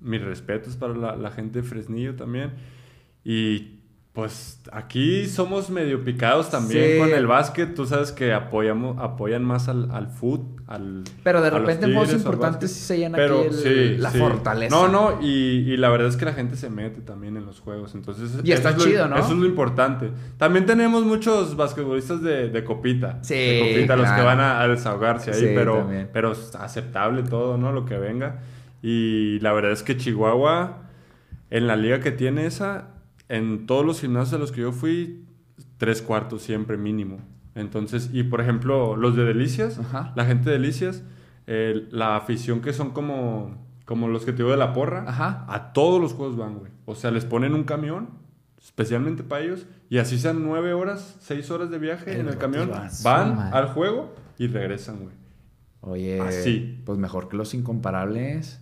mis 0.00 0.22
respetos 0.22 0.76
para 0.76 0.94
la, 0.94 1.16
la 1.16 1.30
gente 1.30 1.62
de 1.62 1.68
Fresnillo 1.68 2.14
también. 2.16 2.52
Y 3.24 3.74
pues 4.12 4.60
aquí 4.72 5.26
somos 5.26 5.70
medio 5.70 6.02
picados 6.02 6.50
también 6.50 6.92
Sí. 6.94 6.98
con 6.98 7.10
el 7.10 7.26
básquet. 7.28 7.72
Tú 7.74 7.86
sabes 7.86 8.10
que 8.10 8.32
apoyamos, 8.32 8.98
apoyan 8.98 9.44
más 9.44 9.68
al, 9.68 9.92
al 9.92 10.08
foot, 10.08 10.40
al 10.66 11.04
Pero 11.22 11.40
de 11.40 11.50
los 11.52 11.60
repente 11.60 11.86
en 11.86 11.94
juegos 11.94 12.12
importantes 12.14 12.72
sí 12.72 12.80
se 12.80 12.98
llena 12.98 13.16
Pero 13.16 13.38
aquí 13.40 13.46
el- 13.48 13.54
sí, 13.54 13.96
la 13.98 14.10
sí. 14.10 14.18
fortaleza. 14.18 14.74
No, 14.74 14.88
no, 14.88 15.20
y, 15.22 15.28
y 15.72 15.76
la 15.76 15.88
verdad 15.90 16.08
es 16.08 16.16
que 16.16 16.24
la 16.24 16.32
gente 16.32 16.56
se 16.56 16.68
mete 16.68 17.00
también 17.00 17.36
en 17.36 17.46
los 17.46 17.60
juegos. 17.60 17.94
Entonces, 17.94 18.40
Y 18.42 18.50
está 18.50 18.70
es 18.70 18.78
lo- 18.78 18.84
chido, 18.84 19.06
¿no? 19.06 19.16
Eso 19.18 19.32
es 19.34 19.38
lo 19.38 19.46
importante. 19.46 20.10
También 20.36 20.66
tenemos 20.66 21.04
muchos 21.04 21.54
basquetbolistas 21.56 22.20
de, 22.20 22.48
de 22.48 22.64
copita. 22.64 23.18
Sí, 23.22 23.34
De 23.34 23.60
copita, 23.74 23.94
los 23.94 24.06
claro. 24.06 24.20
que 24.20 24.26
van 24.26 24.40
a, 24.40 24.60
a 24.62 24.66
desahogarse 24.68 25.30
ahí, 25.30 25.52
pero, 25.54 25.76
también. 25.78 26.10
pero 26.12 26.32
aceptable 26.58 27.22
todo, 27.22 27.56
¿no? 27.56 27.70
Lo 27.70 27.84
que 27.84 27.96
venga. 27.98 28.40
Y 28.82 29.40
la 29.40 29.52
verdad 29.52 29.72
es 29.72 29.82
que 29.82 29.96
Chihuahua, 29.96 30.82
en 31.50 31.66
la 31.66 31.76
liga 31.76 32.00
que 32.00 32.12
tiene 32.12 32.46
esa, 32.46 32.88
en 33.28 33.66
todos 33.66 33.84
los 33.84 34.00
gimnasios 34.00 34.34
a 34.34 34.38
los 34.38 34.52
que 34.52 34.60
yo 34.62 34.72
fui, 34.72 35.24
tres 35.78 36.02
cuartos 36.02 36.42
siempre 36.42 36.76
mínimo. 36.76 37.18
Entonces, 37.54 38.10
y 38.12 38.22
por 38.22 38.40
ejemplo, 38.40 38.96
los 38.96 39.16
de 39.16 39.24
Delicias, 39.24 39.78
Ajá. 39.78 40.12
la 40.14 40.24
gente 40.26 40.50
de 40.50 40.58
Delicias, 40.58 41.02
eh, 41.46 41.88
la 41.90 42.16
afición 42.16 42.60
que 42.60 42.72
son 42.72 42.90
como, 42.90 43.56
como 43.84 44.08
los 44.08 44.24
que 44.24 44.32
te 44.32 44.38
digo 44.38 44.50
de 44.50 44.56
la 44.56 44.72
porra, 44.72 45.04
Ajá. 45.08 45.44
a 45.48 45.72
todos 45.72 46.00
los 46.00 46.12
juegos 46.12 46.36
van, 46.36 46.58
güey. 46.58 46.70
O 46.84 46.94
sea, 46.94 47.10
les 47.10 47.24
ponen 47.24 47.54
un 47.54 47.64
camión, 47.64 48.10
especialmente 48.62 49.24
para 49.24 49.42
ellos, 49.42 49.66
y 49.90 49.98
así 49.98 50.18
sean 50.18 50.42
nueve 50.44 50.72
horas, 50.72 51.16
seis 51.20 51.50
horas 51.50 51.70
de 51.70 51.78
viaje 51.78 52.12
El 52.14 52.20
en 52.20 52.28
el 52.28 52.38
camión, 52.38 52.70
van, 53.02 53.38
al 53.52 53.66
juego 53.68 54.14
y 54.38 54.46
regresan, 54.46 54.98
güey. 54.98 55.14
Oye, 55.80 56.20
Así. 56.20 56.80
pues 56.84 56.98
mejor 56.98 57.28
que 57.28 57.36
los 57.36 57.54
incomparables. 57.54 58.60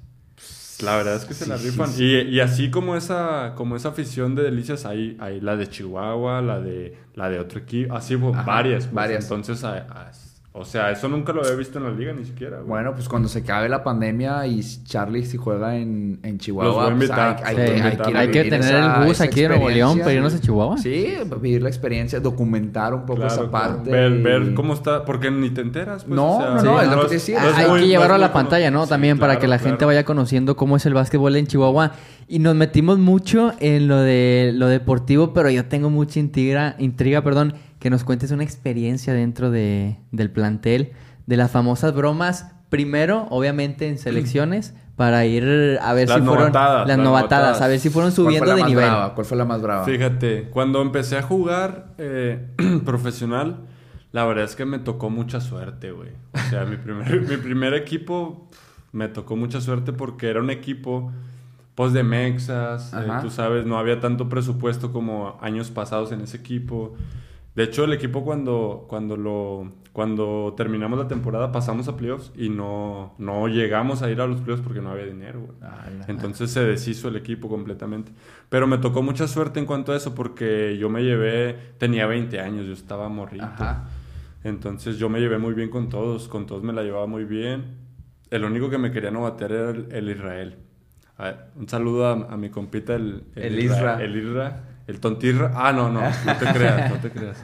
La 0.83 0.97
verdad 0.97 1.17
es 1.17 1.25
que 1.25 1.33
se 1.35 1.47
la 1.47 1.57
Sí, 1.57 1.71
rifan. 1.71 1.89
sí, 1.89 2.05
Y, 2.05 2.37
y 2.37 2.41
así 2.41 2.71
como 2.71 2.97
esa, 2.97 3.55
como 3.57 3.77
esa 3.77 3.89
afición 3.89 4.35
de 4.35 4.43
delicias, 4.43 4.85
hay, 4.85 5.17
hay 5.21 5.41
la 5.41 5.57
de 5.57 5.69
Chihuahua, 5.69 6.43
la 6.43 6.61
de, 6.61 6.97
la 7.15 7.31
de 7.31 7.39
otro 7.39 7.61
equipo, 7.61 7.95
así 7.97 8.17
pues, 8.17 8.35
Ajá, 8.35 8.43
varias. 8.45 8.85
pues. 8.85 8.95
varias. 8.95 9.25
Entonces, 9.25 9.65
a- 9.65 9.79
a- 9.79 10.13
o 10.59 10.65
sea, 10.65 10.91
eso 10.91 11.09
nunca 11.09 11.33
lo 11.33 11.43
había 11.43 11.55
visto 11.55 11.79
en 11.79 11.85
la 11.85 11.91
liga 11.91 12.13
ni 12.13 12.25
siquiera. 12.25 12.57
güey. 12.59 12.69
Bueno, 12.69 12.95
pues 12.95 13.09
cuando 13.09 13.29
se 13.29 13.41
acabe 13.41 13.69
la 13.69 13.85
pandemia 13.85 14.47
y 14.47 14.61
Charlie 14.85 15.25
si 15.25 15.37
juega 15.37 15.77
en, 15.77 16.19
en 16.23 16.39
Chihuahua, 16.39 16.95
pues 16.97 17.11
hay, 17.11 17.37
hay 17.45 17.57
Sí. 17.57 17.63
que, 17.73 17.83
hay 17.83 17.97
que 17.97 18.11
ir 18.11 18.17
a 18.17 18.21
Hay 18.21 18.27
que 18.31 18.39
vivir 18.43 18.51
tener 18.51 18.75
esa- 18.75 19.01
el 19.01 19.07
bus 19.07 19.21
aquí 19.21 19.43
de 19.43 19.49
Nuevo 19.49 19.69
León 19.71 19.99
para 19.99 20.13
irnos 20.13 20.35
a 20.35 20.41
Chihuahua. 20.41 20.79
Sí, 20.79 21.15
vivir 21.41 21.63
la 21.63 21.69
experiencia, 21.69 22.21
documentar 22.21 22.95
un 22.95 23.03
poco 23.03 23.17
Claro, 23.21 23.33
esa 23.35 23.49
claro. 23.49 23.51
parte. 23.75 23.91
Ver, 23.91 24.13
y- 24.13 24.23
ver 24.23 24.55
cómo 24.55 24.75
está, 24.75 25.05
porque 25.05 25.31
ni 25.31 25.51
te 25.51 25.61
enteras. 25.61 26.05
Pues, 26.05 26.17
No, 26.17 26.37
o 26.37 26.41
sea, 26.41 26.51
no, 26.55 26.63
no, 26.63 26.81
es 26.83 26.89
lo 26.89 26.97
que 26.97 27.03
es- 27.03 27.09
te 27.09 27.15
decía. 27.33 27.43
no 27.43 27.49
es 27.51 27.57
hay 27.57 27.69
muy- 27.69 27.81
que 27.81 27.89
llevarlo 27.89 28.15
a 28.15 28.19
la 28.19 28.33
pantalla, 28.33 28.71
¿no? 28.71 28.87
También 28.87 29.17
Sí, 29.17 29.21
para 29.21 29.39
que 29.39 29.47
la 29.47 29.59
gente 29.59 29.77
claro. 29.79 29.89
vaya 29.89 30.05
conociendo 30.05 30.57
cómo 30.57 30.77
es 30.77 30.87
el 30.87 30.95
básquetbol 30.95 31.37
en 31.37 31.47
Chihuahua. 31.47 31.93
Y 32.29 32.41
nos 32.41 32.57
metimos 32.57 32.99
mucho 32.99 33.53
en 33.61 33.87
lo 33.87 33.99
de 34.01 34.51
lo 34.55 34.67
deportivo, 34.67 35.33
pero 35.33 35.49
yo 35.49 35.67
tengo 35.67 35.91
mucha 35.91 36.19
intriga, 36.19 36.75
intriga, 36.79 37.23
perdón, 37.23 37.55
que 37.79 37.91
nos 37.91 38.05
cuentes 38.05 38.31
una 38.31 38.43
experiencia 38.45 39.13
dentro 39.13 39.51
de, 39.51 39.99
del 40.13 40.31
plantel, 40.31 40.93
de 41.27 41.37
las 41.37 41.51
famosas 41.51 41.95
bromas. 41.95 42.53
Primero, 42.71 43.27
obviamente, 43.31 43.89
en 43.89 43.99
selecciones, 43.99 44.75
para 44.97 45.25
ir 45.27 45.79
a 45.83 45.93
ver 45.93 46.09
Las 46.09 46.19
si 46.19 46.23
fueron 46.25 46.37
novatadas, 46.47 46.79
las 46.89 46.97
las 46.97 46.99
novatadas, 46.99 47.31
novatadas. 47.43 47.63
a 47.63 47.69
ver 47.69 47.79
si 47.79 47.91
fueron 47.91 48.11
¿Cuál 48.13 48.15
fue 48.17 48.25
subiendo 48.25 48.47
la 48.51 48.55
de 48.57 48.61
más 48.63 48.71
nivel. 48.71 48.85
brava? 48.87 49.15
¿Cuál 49.15 49.25
fue 49.27 49.37
la 49.37 49.45
más 49.45 49.63
brava? 49.63 49.85
Fíjate, 49.85 50.49
cuando 50.51 50.81
empecé 50.83 51.17
a 51.19 51.23
jugar 51.23 51.93
eh, 51.99 52.49
profesional, 52.85 53.59
la 54.13 54.25
verdad 54.25 54.45
es 54.45 54.57
que 54.57 54.65
me 54.65 54.79
tocó 54.79 55.11
mucha 55.11 55.41
suerte, 55.41 55.93
güey. 55.93 56.11
O 56.35 56.51
sea, 56.51 56.65
mi 56.65 56.77
primer, 56.77 57.21
mi 57.29 57.37
primer 57.37 57.75
equipo 57.75 58.49
me 58.93 59.09
tocó 59.09 59.37
mucha 59.37 59.61
suerte 59.61 59.93
porque 59.93 60.29
era 60.29 60.41
un 60.41 60.51
equipo, 60.51 61.13
pues, 61.75 61.93
de 61.93 62.03
mexas. 62.03 62.93
eh, 62.95 63.07
tú 63.21 63.31
sabes, 63.31 63.67
no 63.67 63.79
había 63.79 64.01
tanto 64.01 64.29
presupuesto 64.29 64.93
como 64.93 65.39
años 65.43 65.71
pasados 65.71 66.11
en 66.13 66.23
ese 66.23 66.39
equipo. 66.39 66.95
De 67.57 67.63
hecho, 67.65 67.85
el 67.85 67.95
equipo 67.95 68.23
cuando, 68.23 68.85
cuando, 68.87 69.17
lo, 69.17 69.73
cuando 69.95 70.53
terminamos 70.59 70.99
la 70.99 71.09
temporada 71.09 71.53
pasamos 71.53 71.89
a 71.89 71.97
playoffs 71.97 72.31
y 72.37 72.51
no, 72.51 73.15
no 73.17 73.49
llegamos 73.49 74.03
a 74.03 74.11
ir 74.11 74.21
a 74.21 74.27
los 74.27 74.43
playoffs 74.43 74.63
porque 74.63 74.83
no 74.83 74.91
había 74.91 75.07
dinero, 75.07 75.41
güey. 75.41 75.57
Ala. 75.63 76.05
Entonces 76.07 76.51
se 76.51 76.63
deshizo 76.63 77.09
el 77.09 77.17
equipo 77.17 77.49
completamente. 77.49 78.13
Pero 78.51 78.67
me 78.67 78.77
tocó 78.77 79.03
mucha 79.03 79.27
suerte 79.27 79.59
en 79.59 79.65
cuanto 79.65 79.93
a 79.93 79.97
eso 79.97 80.15
porque 80.15 80.77
yo 80.79 80.91
me 80.91 81.03
llevé, 81.03 81.57
tenía 81.79 82.07
20 82.07 82.39
años, 82.41 82.67
yo 82.67 82.75
estaba 82.75 83.09
morrito. 83.09 83.47
Ajá. 83.47 83.89
Entonces 84.45 84.99
yo 84.99 85.09
me 85.09 85.19
llevé 85.19 85.39
muy 85.39 85.55
bien 85.55 85.71
con 85.71 85.89
todos, 85.89 86.29
con 86.29 86.45
todos 86.45 86.63
me 86.63 86.75
la 86.75 86.83
llevaba 86.83 87.07
muy 87.07 87.25
bien. 87.25 87.79
El 88.31 88.45
único 88.45 88.69
que 88.69 88.77
me 88.77 88.91
quería 88.91 89.11
no 89.11 89.23
batear 89.23 89.53
era 89.53 89.71
el, 89.71 89.89
el 89.93 90.11
Israel. 90.11 90.57
A 91.17 91.25
ver, 91.25 91.37
un 91.57 91.67
saludo 91.71 92.07
a, 92.07 92.13
a 92.13 92.37
mi 92.37 92.51
compita, 92.51 92.95
el, 92.95 93.25
El 93.35 93.59
Isra. 93.59 94.03
El 94.03 94.15
Isra. 94.15 94.76
El 94.87 95.01
tontirra. 95.01 95.53
Ah, 95.55 95.73
no, 95.73 95.91
no, 95.91 96.01
no 96.01 96.37
te 96.37 96.47
creas, 96.47 96.91
no 96.91 96.97
te 96.97 97.11
creas. 97.11 97.43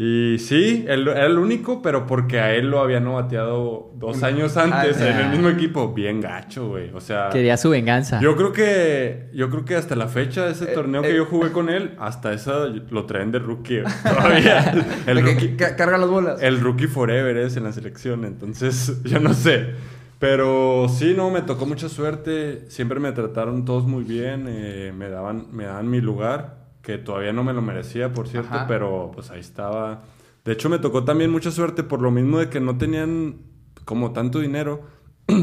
Y 0.00 0.38
sí, 0.38 0.84
él 0.86 1.08
era 1.08 1.26
el 1.26 1.38
único, 1.38 1.82
pero 1.82 2.06
porque 2.06 2.38
a 2.38 2.54
él 2.54 2.70
lo 2.70 2.78
había 2.80 3.00
no 3.00 3.14
bateado 3.14 3.90
dos 3.96 4.22
años 4.22 4.56
antes 4.56 4.96
Ah, 5.00 5.08
en 5.10 5.16
el 5.18 5.30
mismo 5.30 5.48
equipo. 5.48 5.92
Bien 5.92 6.20
gacho, 6.20 6.68
güey. 6.68 6.90
O 6.94 7.00
sea... 7.00 7.30
Quería 7.30 7.56
su 7.56 7.70
venganza. 7.70 8.20
Yo 8.20 8.36
creo 8.36 8.52
que 8.52 9.28
yo 9.34 9.50
creo 9.50 9.64
que 9.64 9.74
hasta 9.74 9.96
la 9.96 10.06
fecha 10.06 10.46
de 10.46 10.52
ese 10.52 10.66
torneo 10.66 11.02
que 11.02 11.10
eh. 11.10 11.16
yo 11.16 11.24
jugué 11.26 11.50
con 11.50 11.68
él, 11.68 11.96
hasta 11.98 12.32
eso 12.32 12.68
lo 12.68 13.06
traen 13.06 13.32
de 13.32 13.40
rookie 13.40 13.82
todavía. 14.04 14.72
El 15.04 15.20
rookie, 15.20 15.56
que- 15.56 15.74
carga 15.74 15.98
las 15.98 16.08
bolas. 16.08 16.40
el 16.42 16.60
rookie 16.60 16.86
forever 16.86 17.36
es 17.36 17.56
en 17.56 17.64
la 17.64 17.72
selección, 17.72 18.24
entonces 18.24 19.02
yo 19.02 19.18
no 19.18 19.34
sé. 19.34 19.74
Pero 20.18 20.86
sí, 20.88 21.14
no, 21.16 21.30
me 21.30 21.42
tocó 21.42 21.66
mucha 21.66 21.88
suerte. 21.88 22.68
Siempre 22.70 22.98
me 23.00 23.12
trataron 23.12 23.64
todos 23.64 23.86
muy 23.86 24.04
bien. 24.04 24.46
eh, 24.48 24.92
me, 24.96 25.08
daban, 25.08 25.46
me 25.52 25.64
daban 25.64 25.88
mi 25.88 26.00
lugar, 26.00 26.66
que 26.82 26.98
todavía 26.98 27.32
no 27.32 27.44
me 27.44 27.52
lo 27.52 27.62
merecía, 27.62 28.12
por 28.12 28.26
cierto, 28.28 28.54
Ajá. 28.54 28.66
pero 28.66 29.12
pues 29.14 29.30
ahí 29.30 29.40
estaba. 29.40 30.02
De 30.44 30.52
hecho, 30.52 30.68
me 30.68 30.78
tocó 30.78 31.04
también 31.04 31.30
mucha 31.30 31.50
suerte 31.50 31.82
por 31.84 32.02
lo 32.02 32.10
mismo 32.10 32.38
de 32.38 32.48
que 32.48 32.60
no 32.60 32.78
tenían 32.78 33.36
como 33.84 34.12
tanto 34.12 34.40
dinero. 34.40 34.82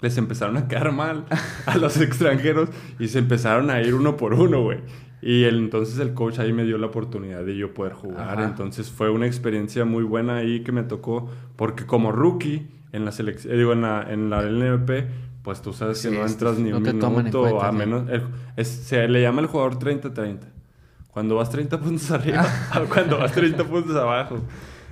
les 0.00 0.18
empezaron 0.18 0.58
a 0.58 0.68
quedar 0.68 0.92
mal 0.92 1.24
a 1.66 1.76
los 1.78 1.98
extranjeros 1.98 2.68
y 2.98 3.08
se 3.08 3.18
empezaron 3.20 3.70
a 3.70 3.80
ir 3.80 3.94
uno 3.94 4.16
por 4.16 4.34
uno, 4.34 4.62
güey. 4.62 4.80
Y 5.22 5.44
el, 5.44 5.56
entonces 5.56 5.98
el 5.98 6.12
coach 6.12 6.38
ahí 6.38 6.52
me 6.52 6.64
dio 6.64 6.76
la 6.76 6.88
oportunidad 6.88 7.42
de 7.44 7.56
yo 7.56 7.72
poder 7.72 7.94
jugar. 7.94 8.38
Ajá. 8.38 8.44
Entonces 8.44 8.90
fue 8.90 9.08
una 9.08 9.26
experiencia 9.26 9.86
muy 9.86 10.04
buena 10.04 10.36
ahí 10.36 10.62
que 10.62 10.72
me 10.72 10.82
tocó. 10.82 11.30
Porque 11.56 11.86
como 11.86 12.12
rookie 12.12 12.68
en 12.94 13.04
la 13.04 13.12
selección, 13.12 13.56
digo, 13.56 13.72
en 13.72 13.82
la, 13.82 14.06
en 14.10 14.30
la 14.30 14.40
LNP, 14.42 15.06
pues 15.42 15.60
tú 15.60 15.72
sabes 15.72 16.00
que 16.02 16.10
no 16.10 16.26
entras 16.26 16.58
ni 16.58 16.70
no 16.70 16.78
un 16.78 16.82
te 16.84 16.92
toman 16.94 17.26
en 17.26 17.32
minuto 17.32 17.40
cuenta, 17.42 17.68
a 17.68 17.72
menos. 17.72 18.08
el- 18.08 18.22
es- 18.56 18.68
se 18.68 19.06
le 19.08 19.20
llama 19.20 19.40
el 19.42 19.46
jugador 19.48 19.78
30-30. 19.78 20.46
Cuando 21.10 21.36
vas 21.36 21.50
30 21.50 21.78
puntos 21.78 22.10
arriba, 22.10 22.44
o 22.80 22.84
cuando 22.92 23.18
vas 23.18 23.32
30 23.32 23.64
puntos 23.64 23.94
abajo. 23.96 24.38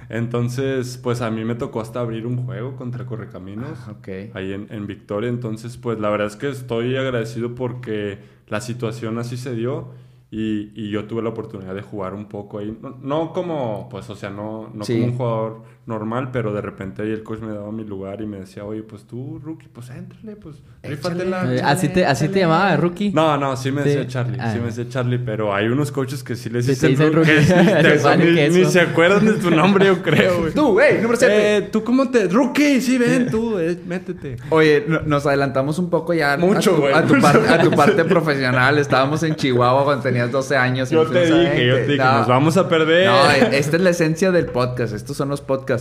Entonces, 0.08 0.98
pues 1.02 1.22
a 1.22 1.30
mí 1.30 1.44
me 1.44 1.54
tocó 1.54 1.80
hasta 1.80 2.00
abrir 2.00 2.26
un 2.26 2.44
juego 2.44 2.76
contra 2.76 3.06
Correcaminos 3.06 3.78
Ah, 3.86 3.92
ok. 3.92 4.08
ahí 4.34 4.52
en, 4.52 4.66
en 4.70 4.86
Victoria. 4.86 5.30
Entonces, 5.30 5.76
pues 5.78 5.98
la 6.00 6.10
verdad 6.10 6.26
es 6.26 6.36
que 6.36 6.50
estoy 6.50 6.96
agradecido 6.96 7.54
porque 7.54 8.18
la 8.48 8.60
situación 8.60 9.18
así 9.18 9.36
se 9.38 9.54
dio 9.54 9.88
y, 10.30 10.70
y 10.74 10.90
yo 10.90 11.04
tuve 11.06 11.22
la 11.22 11.30
oportunidad 11.30 11.74
de 11.74 11.82
jugar 11.82 12.14
un 12.14 12.26
poco 12.26 12.58
ahí. 12.58 12.76
No, 12.82 12.98
no 13.02 13.32
como, 13.32 13.88
pues, 13.90 14.08
o 14.10 14.14
sea, 14.14 14.28
no, 14.30 14.70
no 14.74 14.84
Sí. 14.84 14.94
como 14.94 15.06
un 15.06 15.16
jugador 15.16 15.62
normal, 15.84 16.30
pero 16.32 16.52
de 16.52 16.60
repente 16.60 17.02
ahí 17.02 17.10
el 17.10 17.24
coach 17.24 17.40
me 17.40 17.52
daba 17.52 17.72
mi 17.72 17.82
lugar 17.84 18.20
y 18.22 18.26
me 18.26 18.38
decía, 18.38 18.64
oye, 18.64 18.82
pues 18.84 19.04
tú, 19.04 19.40
rookie, 19.42 19.66
pues 19.72 19.90
éntrale, 19.90 20.36
pues 20.36 20.56
rífatela. 20.82 21.52
Eh, 21.54 21.60
¿Así 21.64 21.88
te, 21.88 22.06
así 22.06 22.28
te 22.28 22.38
llamaba, 22.40 22.76
Rookie? 22.76 23.10
No, 23.10 23.36
no, 23.36 23.56
sí 23.56 23.72
me 23.72 23.82
Sí. 23.82 23.88
decía 23.88 24.06
Charlie, 24.06 24.38
Ah. 24.40 24.52
sí 24.52 24.60
me 24.60 24.66
decía 24.66 24.88
Charlie, 24.88 25.18
pero 25.18 25.52
hay 25.52 25.66
unos 25.66 25.90
coaches 25.90 26.22
que 26.22 26.36
sí 26.36 26.50
les 26.50 26.66
te 26.66 26.72
dicen, 26.72 26.90
dicen 26.90 27.12
rookie, 27.12 27.32
rookie. 27.32 27.44
que 27.82 27.98
sí, 27.98 28.04
vale 28.04 28.48
ni, 28.48 28.58
ni 28.60 28.64
se 28.66 28.80
acuerdan 28.80 29.26
de 29.26 29.32
tu 29.34 29.50
nombre, 29.50 29.86
yo 29.86 30.00
creo, 30.02 30.38
güey. 30.42 30.52
Tú, 30.52 30.72
güey, 30.72 30.96
número 31.00 31.16
7. 31.18 31.56
Eh, 31.56 31.62
¿Tú 31.62 31.82
cómo 31.82 32.08
te...? 32.10 32.28
Rookie, 32.28 32.80
sí, 32.80 32.96
ven, 32.98 33.28
tú, 33.28 33.58
eh, 33.58 33.76
métete. 33.84 34.36
Oye, 34.50 34.84
no- 34.86 35.00
nos 35.02 35.26
adelantamos 35.26 35.80
un 35.80 35.90
poco 35.90 36.14
ya 36.14 36.36
Mucho, 36.36 36.58
a 36.70 36.74
tu, 36.76 36.80
güey, 36.82 36.94
a 36.94 37.04
tu 37.06 37.20
par- 37.20 37.42
a 37.48 37.58
tu 37.62 37.70
parte 37.76 38.04
profesional. 38.04 38.78
Estábamos 38.78 39.22
en 39.24 39.34
Chihuahua 39.34 39.82
cuando 39.84 40.04
tenías 40.04 40.30
12 40.30 40.56
años. 40.56 40.90
Yo 40.90 41.04
te 41.06 41.22
dije, 41.26 41.66
yo 41.66 41.74
te 41.74 41.86
dije, 41.86 41.96
No. 42.04 42.18
nos 42.18 42.28
vamos 42.28 42.56
a 42.56 42.68
perder. 42.68 43.06
No, 43.08 43.30
esta 43.50 43.76
es 43.76 43.82
la 43.82 43.90
esencia 43.90 44.30
del 44.30 44.46
podcast. 44.46 44.94
Estos 44.94 45.16
son 45.16 45.28
los 45.28 45.40
podcasts. 45.40 45.71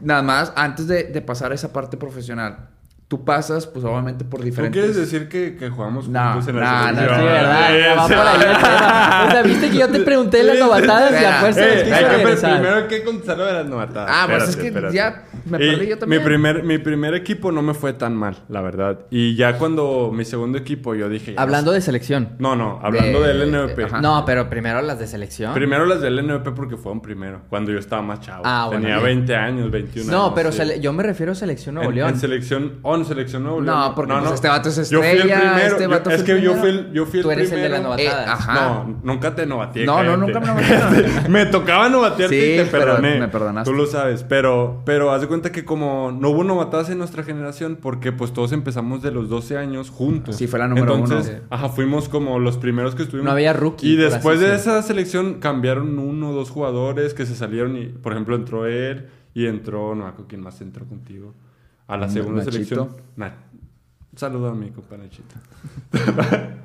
Nada 0.00 0.22
más, 0.22 0.52
antes 0.56 0.86
de, 0.86 1.04
de 1.04 1.22
pasar 1.22 1.52
a 1.52 1.54
esa 1.54 1.72
parte 1.72 1.96
profesional, 1.96 2.70
tú 3.08 3.24
pasas, 3.24 3.66
pues 3.66 3.84
obviamente 3.86 4.22
por 4.24 4.40
¿Tú 4.40 4.44
diferentes. 4.46 4.78
quieres 4.82 4.96
decir 4.96 5.28
que, 5.30 5.56
que 5.56 5.70
jugamos 5.70 6.08
No, 6.08 6.32
juntos 6.34 6.48
en 6.48 6.54
no, 6.56 6.60
la 6.60 6.92
no, 6.92 6.98
selección? 6.98 7.18
Sí, 7.20 7.24
¿verdad? 7.24 7.74
Eh, 7.76 7.80
Ya 7.80 7.94
va 7.94 8.06
sí. 8.08 8.14
por 8.14 8.26
ahí 8.26 8.36
el 8.36 8.56
tema. 8.58 9.24
O 9.26 9.30
sea, 9.30 9.42
viste 9.42 9.70
que 9.70 9.76
yo 9.78 9.88
te 9.88 10.00
pregunté 10.00 10.42
las 10.44 10.58
novatadas 10.58 11.12
y 11.22 11.24
a 11.24 11.32
fuerza 11.40 11.60
Eh, 11.66 11.92
hay 11.94 12.04
que 12.04 12.08
regresar. 12.18 12.52
primero 12.60 12.76
hay 12.76 12.86
que 12.86 13.02
contestar 13.04 13.38
lo 13.38 13.46
de 13.46 13.52
las 13.54 13.66
novatadas. 13.66 14.10
Ah, 14.12 14.26
pues 14.28 14.42
es 14.42 14.48
Espérate, 14.50 14.60
que 14.62 14.68
espérate. 14.68 14.94
ya 14.94 15.24
me 15.46 15.64
Y 15.64 15.70
perdí 15.70 15.86
yo 15.88 15.98
también. 15.98 16.20
Mi 16.22 16.28
primer, 16.28 16.62
mi 16.64 16.76
primer 16.78 17.14
equipo 17.14 17.50
no 17.50 17.62
me 17.62 17.72
fue 17.72 17.94
tan 17.94 18.14
mal, 18.14 18.36
la 18.50 18.60
verdad. 18.60 18.98
Y 19.10 19.34
ya 19.36 19.56
cuando 19.56 20.10
mi 20.12 20.26
segundo 20.26 20.58
equipo 20.58 20.94
yo 20.94 21.08
dije... 21.08 21.34
Hablando 21.38 21.72
de 21.72 21.80
selección. 21.80 22.36
No, 22.38 22.56
no, 22.56 22.78
hablando 22.82 23.22
De- 23.22 23.28
del 23.28 23.40
LNVP. 23.50 23.84
ajá. 23.84 24.02
No, 24.02 24.24
pero 24.26 24.50
primero 24.50 24.82
las 24.82 24.98
de 24.98 25.06
selección. 25.06 25.54
Primero 25.54 25.86
las 25.86 26.02
del 26.02 26.14
LNVP 26.16 26.50
porque 26.52 26.76
fueron 26.76 27.00
primero, 27.00 27.40
cuando 27.48 27.72
yo 27.72 27.78
estaba 27.78 28.02
más 28.02 28.20
chavo. 28.20 28.42
Ah, 28.44 28.66
bueno, 28.66 28.82
Tenía 28.82 28.96
bien. 28.96 29.20
20 29.26 29.34
años, 29.34 29.70
21 29.70 30.12
No, 30.12 30.24
años. 30.24 30.32
pero 30.34 30.52
sí. 30.52 30.58
sele- 30.58 30.80
yo 30.80 30.92
me 30.92 31.02
refiero 31.02 31.32
a 31.32 31.34
selección 31.34 31.76
Nuevo 31.76 31.90
León. 31.90 32.10
en 32.10 32.20
selección... 32.20 32.72
Nuevo 33.04 33.60
León. 33.60 33.66
No, 33.66 33.94
porque 33.94 34.14
este 34.34 34.48
vato 34.48 34.68
es 34.68 34.90
Yo 34.90 34.98
fui 35.00 35.08
el 35.08 35.16
estrella, 35.18 35.40
primero. 35.40 35.66
este 35.76 35.84
yo- 35.84 36.10
es 36.16 36.22
que 36.22 36.40
yo 36.42 36.52
fui 36.52 36.60
primero. 36.62 36.86
el, 36.88 36.92
yo 36.92 37.06
fui 37.06 37.18
el 37.18 37.22
Tú 37.24 37.30
eres 37.30 37.44
el 37.44 37.50
de 37.50 37.68
primero. 37.68 37.74
las 37.74 37.82
novatadas. 37.82 38.26
Eh, 38.28 38.30
ajá. 38.32 38.54
No, 38.84 39.00
nunca 39.02 39.34
te 39.34 39.46
novateé. 39.46 39.86
No, 39.86 40.02
no, 40.02 40.16
nunca 40.16 40.40
me 40.40 40.46
novateaste. 40.48 41.28
me 41.28 41.46
tocaba 41.46 41.88
novatearte 41.88 42.40
Sí, 42.40 42.52
y 42.54 42.56
te 42.56 42.64
pero 42.70 42.84
perdoné. 42.86 43.18
me 43.20 43.28
perdonaste. 43.28 43.70
Tú 43.70 43.76
lo 43.76 43.86
sabes. 43.86 44.24
Pero, 44.24 44.82
pero 44.84 45.12
haz 45.12 45.20
de 45.22 45.28
cuenta 45.28 45.52
que 45.52 45.64
como 45.64 46.12
no 46.12 46.30
hubo 46.30 46.44
novatadas 46.44 46.90
en 46.90 46.98
nuestra 46.98 47.22
generación, 47.22 47.78
porque 47.80 48.12
pues 48.12 48.32
todos 48.32 48.52
empezamos 48.52 49.02
de 49.02 49.10
los 49.10 49.28
12 49.28 49.56
años 49.58 49.90
juntos. 49.90 50.36
Sí, 50.36 50.46
fue 50.46 50.58
la 50.58 50.68
número 50.68 50.94
Entonces, 50.96 51.36
uno. 51.40 51.46
ajá, 51.50 51.68
fuimos 51.68 52.08
como 52.08 52.38
los 52.38 52.56
primeros 52.58 52.94
que 52.94 53.02
estuvimos. 53.02 53.26
No 53.26 53.32
había 53.32 53.52
rookie, 53.52 53.88
Y 53.92 53.96
después 53.96 54.40
de 54.40 54.54
esa 54.54 54.80
selección 54.82 55.34
cambiaron 55.40 55.98
uno 55.98 56.30
o 56.30 56.32
dos 56.32 56.50
jugadores 56.50 57.14
que 57.14 57.26
se 57.26 57.34
salieron 57.34 57.76
y, 57.76 57.86
por 57.86 58.12
ejemplo, 58.12 58.34
entró 58.36 58.66
él 58.66 59.08
y 59.34 59.46
entró, 59.46 59.94
no 59.94 60.12
quién 60.28 60.40
más 60.42 60.60
entró 60.60 60.86
contigo. 60.86 61.34
A 61.88 61.96
la 61.96 62.08
segunda 62.08 62.44
Nachito. 62.44 62.52
selección. 62.52 62.96
Saludo 64.14 64.48
a 64.48 64.54
mi 64.54 64.70
compa 64.70 64.96
Nachito. 64.96 65.34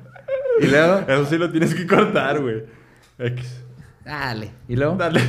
Y 0.60 0.66
luego. 0.66 1.00
Eso 1.08 1.26
sí 1.26 1.36
lo 1.36 1.50
tienes 1.50 1.74
que 1.74 1.84
cortar, 1.86 2.40
güey. 2.40 2.62
X. 3.18 3.62
Dale. 4.04 4.52
Y 4.68 4.76
luego. 4.76 4.94
Dale. 4.96 5.20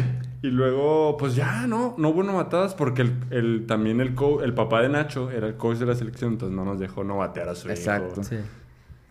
Y 0.43 0.47
luego, 0.49 1.17
pues 1.17 1.33
ya, 1.33 1.65
no, 1.65 1.95
no 1.97 2.09
hubo 2.09 2.21
novatadas 2.21 2.75
porque 2.75 3.01
el, 3.01 3.13
el- 3.31 3.65
también 3.65 3.99
el, 4.01 4.13
co- 4.13 4.43
el 4.43 4.53
papá 4.53 4.83
de 4.83 4.89
Nacho 4.89 5.31
era 5.31 5.47
el 5.47 5.55
coach 5.55 5.77
de 5.79 5.87
la 5.87 5.95
selección, 5.95 6.33
entonces 6.33 6.55
no 6.55 6.63
nos 6.63 6.79
dejó 6.79 7.03
novatear 7.03 7.49
a 7.49 7.55
su 7.55 7.67
Exacto. 7.69 8.21
hijo. 8.21 8.23
Sí. 8.23 8.35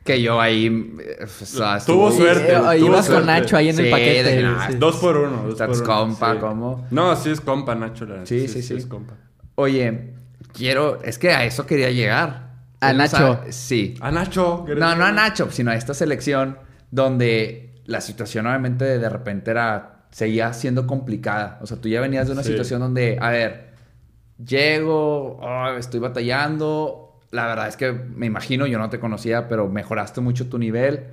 Que 0.04 0.22
yo 0.22 0.40
ahí. 0.40 0.94
eh, 1.00 1.24
o 1.24 1.26
sea, 1.26 1.80
Tuvo 1.84 2.12
suerte. 2.12 2.52
Eh, 2.52 2.56
tuvo 2.60 2.72
ibas 2.74 3.08
con. 3.08 3.26
Nacho 3.26 3.56
ahí 3.56 3.70
en 3.70 3.80
el 3.80 3.90
paquete. 3.90 4.22
de 4.22 4.54
sí. 4.70 4.76
Dos 4.78 4.96
por 4.98 5.16
uno. 5.16 5.42
Dos 5.42 5.52
Estás 5.54 5.66
por 5.66 5.76
uno, 5.78 5.86
compa. 5.86 6.38
¿cómo? 6.38 6.86
No, 6.92 7.16
sí 7.16 7.30
es 7.30 7.40
compa, 7.40 7.74
Nacho. 7.74 8.04
la- 8.06 8.24
Sí, 8.24 8.46
sí, 8.46 8.62
sí. 8.62 8.74
es 8.74 8.86
compa. 8.86 9.14
Oye, 9.56 10.14
quiero. 10.54 11.02
Es 11.02 11.18
que 11.18 11.30
a 11.32 11.44
eso 11.44 11.66
quería 11.66 11.90
llegar. 11.90 12.54
A 12.80 12.90
Él 12.92 12.96
Nacho. 12.98 13.16
sabe- 13.16 13.52
sí. 13.52 13.94
A 14.00 14.10
Nacho. 14.10 14.64
No, 14.68 14.94
no 14.96 15.04
a 15.04 15.12
Nacho, 15.12 15.50
sino 15.50 15.70
a 15.70 15.74
esta 15.74 15.92
selección 15.94 16.58
donde 16.90 17.74
la 17.86 18.00
situación 18.00 18.46
obviamente 18.46 18.84
de, 18.84 18.98
de 18.98 19.08
repente 19.08 19.50
era, 19.50 20.04
seguía 20.10 20.52
siendo 20.52 20.86
complicada. 20.86 21.58
O 21.62 21.66
sea, 21.66 21.76
tú 21.78 21.88
ya 21.88 22.00
venías 22.00 22.26
de 22.28 22.32
una 22.32 22.42
Sí. 22.42 22.50
situación 22.50 22.80
donde, 22.80 23.18
a 23.20 23.30
ver, 23.30 23.74
llego, 24.44 25.38
oh, 25.40 25.68
estoy 25.76 26.00
batallando. 26.00 27.20
La 27.30 27.46
verdad 27.46 27.68
es 27.68 27.76
que 27.76 27.92
me 27.92 28.26
imagino, 28.26 28.66
yo 28.66 28.78
no 28.78 28.90
te 28.90 29.00
conocía, 29.00 29.48
pero 29.48 29.68
mejoraste 29.68 30.20
mucho 30.20 30.48
tu 30.48 30.58
nivel 30.58 31.04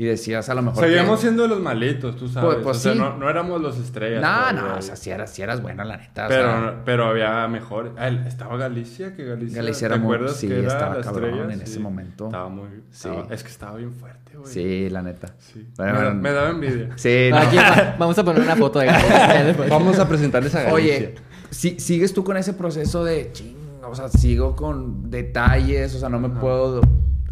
y 0.00 0.04
decías 0.06 0.48
a 0.48 0.54
lo 0.54 0.62
mejor... 0.62 0.82
que- 0.82 0.88
Seguíamos 0.88 1.20
siendo 1.20 1.46
los 1.46 1.60
malitos, 1.60 2.16
tú 2.16 2.26
sabes. 2.26 2.54
Pues- 2.54 2.64
pues 2.64 2.76
o 2.78 2.80
sea, 2.80 2.92
sí. 2.94 2.98
no, 2.98 3.18
no 3.18 3.28
éramos 3.28 3.60
los 3.60 3.76
estrellas. 3.78 4.22
No, 4.22 4.50
no, 4.52 4.76
o 4.78 4.80
sea, 4.80 4.96
si 4.96 5.10
eras, 5.10 5.30
sí 5.30 5.42
eras 5.42 5.60
buena, 5.60 5.84
la 5.84 5.98
neta. 5.98 6.24
o 6.24 6.28
Pero, 6.28 6.42
sea, 6.44 6.82
pero 6.86 7.04
había 7.06 7.46
mejor. 7.48 7.94
El- 7.98 8.26
estaba 8.26 8.56
Galicia, 8.56 9.14
que 9.14 9.24
Galicia. 9.26 9.56
Galicia 9.58 9.88
¿Te 9.88 9.94
era 9.94 10.02
muy- 10.02 10.14
acuerdas 10.14 10.36
sí, 10.38 10.48
que 10.48 10.58
era 10.60 10.68
estaba 10.72 10.94
la 10.96 11.00
cabrón 11.02 11.24
estrella? 11.30 11.52
en 11.54 11.60
ese 11.60 11.74
Sí. 11.74 11.78
momento. 11.80 12.26
Estaba 12.26 12.48
muy. 12.48 12.68
Sí. 12.90 13.08
estaba- 13.08 13.26
es 13.34 13.42
que 13.42 13.48
estaba 13.50 13.76
bien 13.76 13.92
fuerte, 13.92 14.36
güey. 14.38 14.50
sí, 14.50 14.88
la 14.88 15.02
neta. 15.02 15.34
Sí. 15.38 15.66
Me, 15.78 15.92
bueno. 15.92 16.14
me 16.14 16.32
daba 16.32 16.48
envidia. 16.50 16.88
Sí, 16.96 17.28
no. 17.30 17.36
Aquí 17.36 17.56
va- 17.56 17.96
vamos 17.98 18.18
a 18.18 18.24
poner 18.24 18.42
una 18.42 18.56
foto 18.56 18.78
de 18.78 18.86
Galicia. 18.86 19.54
Vamos 19.68 19.98
a 19.98 20.08
presentarles 20.08 20.54
a 20.54 20.62
Galicia. 20.62 20.74
Oye, 20.74 21.14
si- 21.50 21.78
¿sigues 21.78 22.14
tú 22.14 22.24
con 22.24 22.38
ese 22.38 22.54
proceso 22.54 23.04
de 23.04 23.30
ching? 23.32 23.56
O 23.84 23.94
sea, 23.94 24.08
sigo 24.08 24.56
con 24.56 25.10
detalles, 25.10 25.94
o 25.94 25.98
sea, 25.98 26.08
no 26.08 26.18
me 26.20 26.30
puedo 26.30 26.80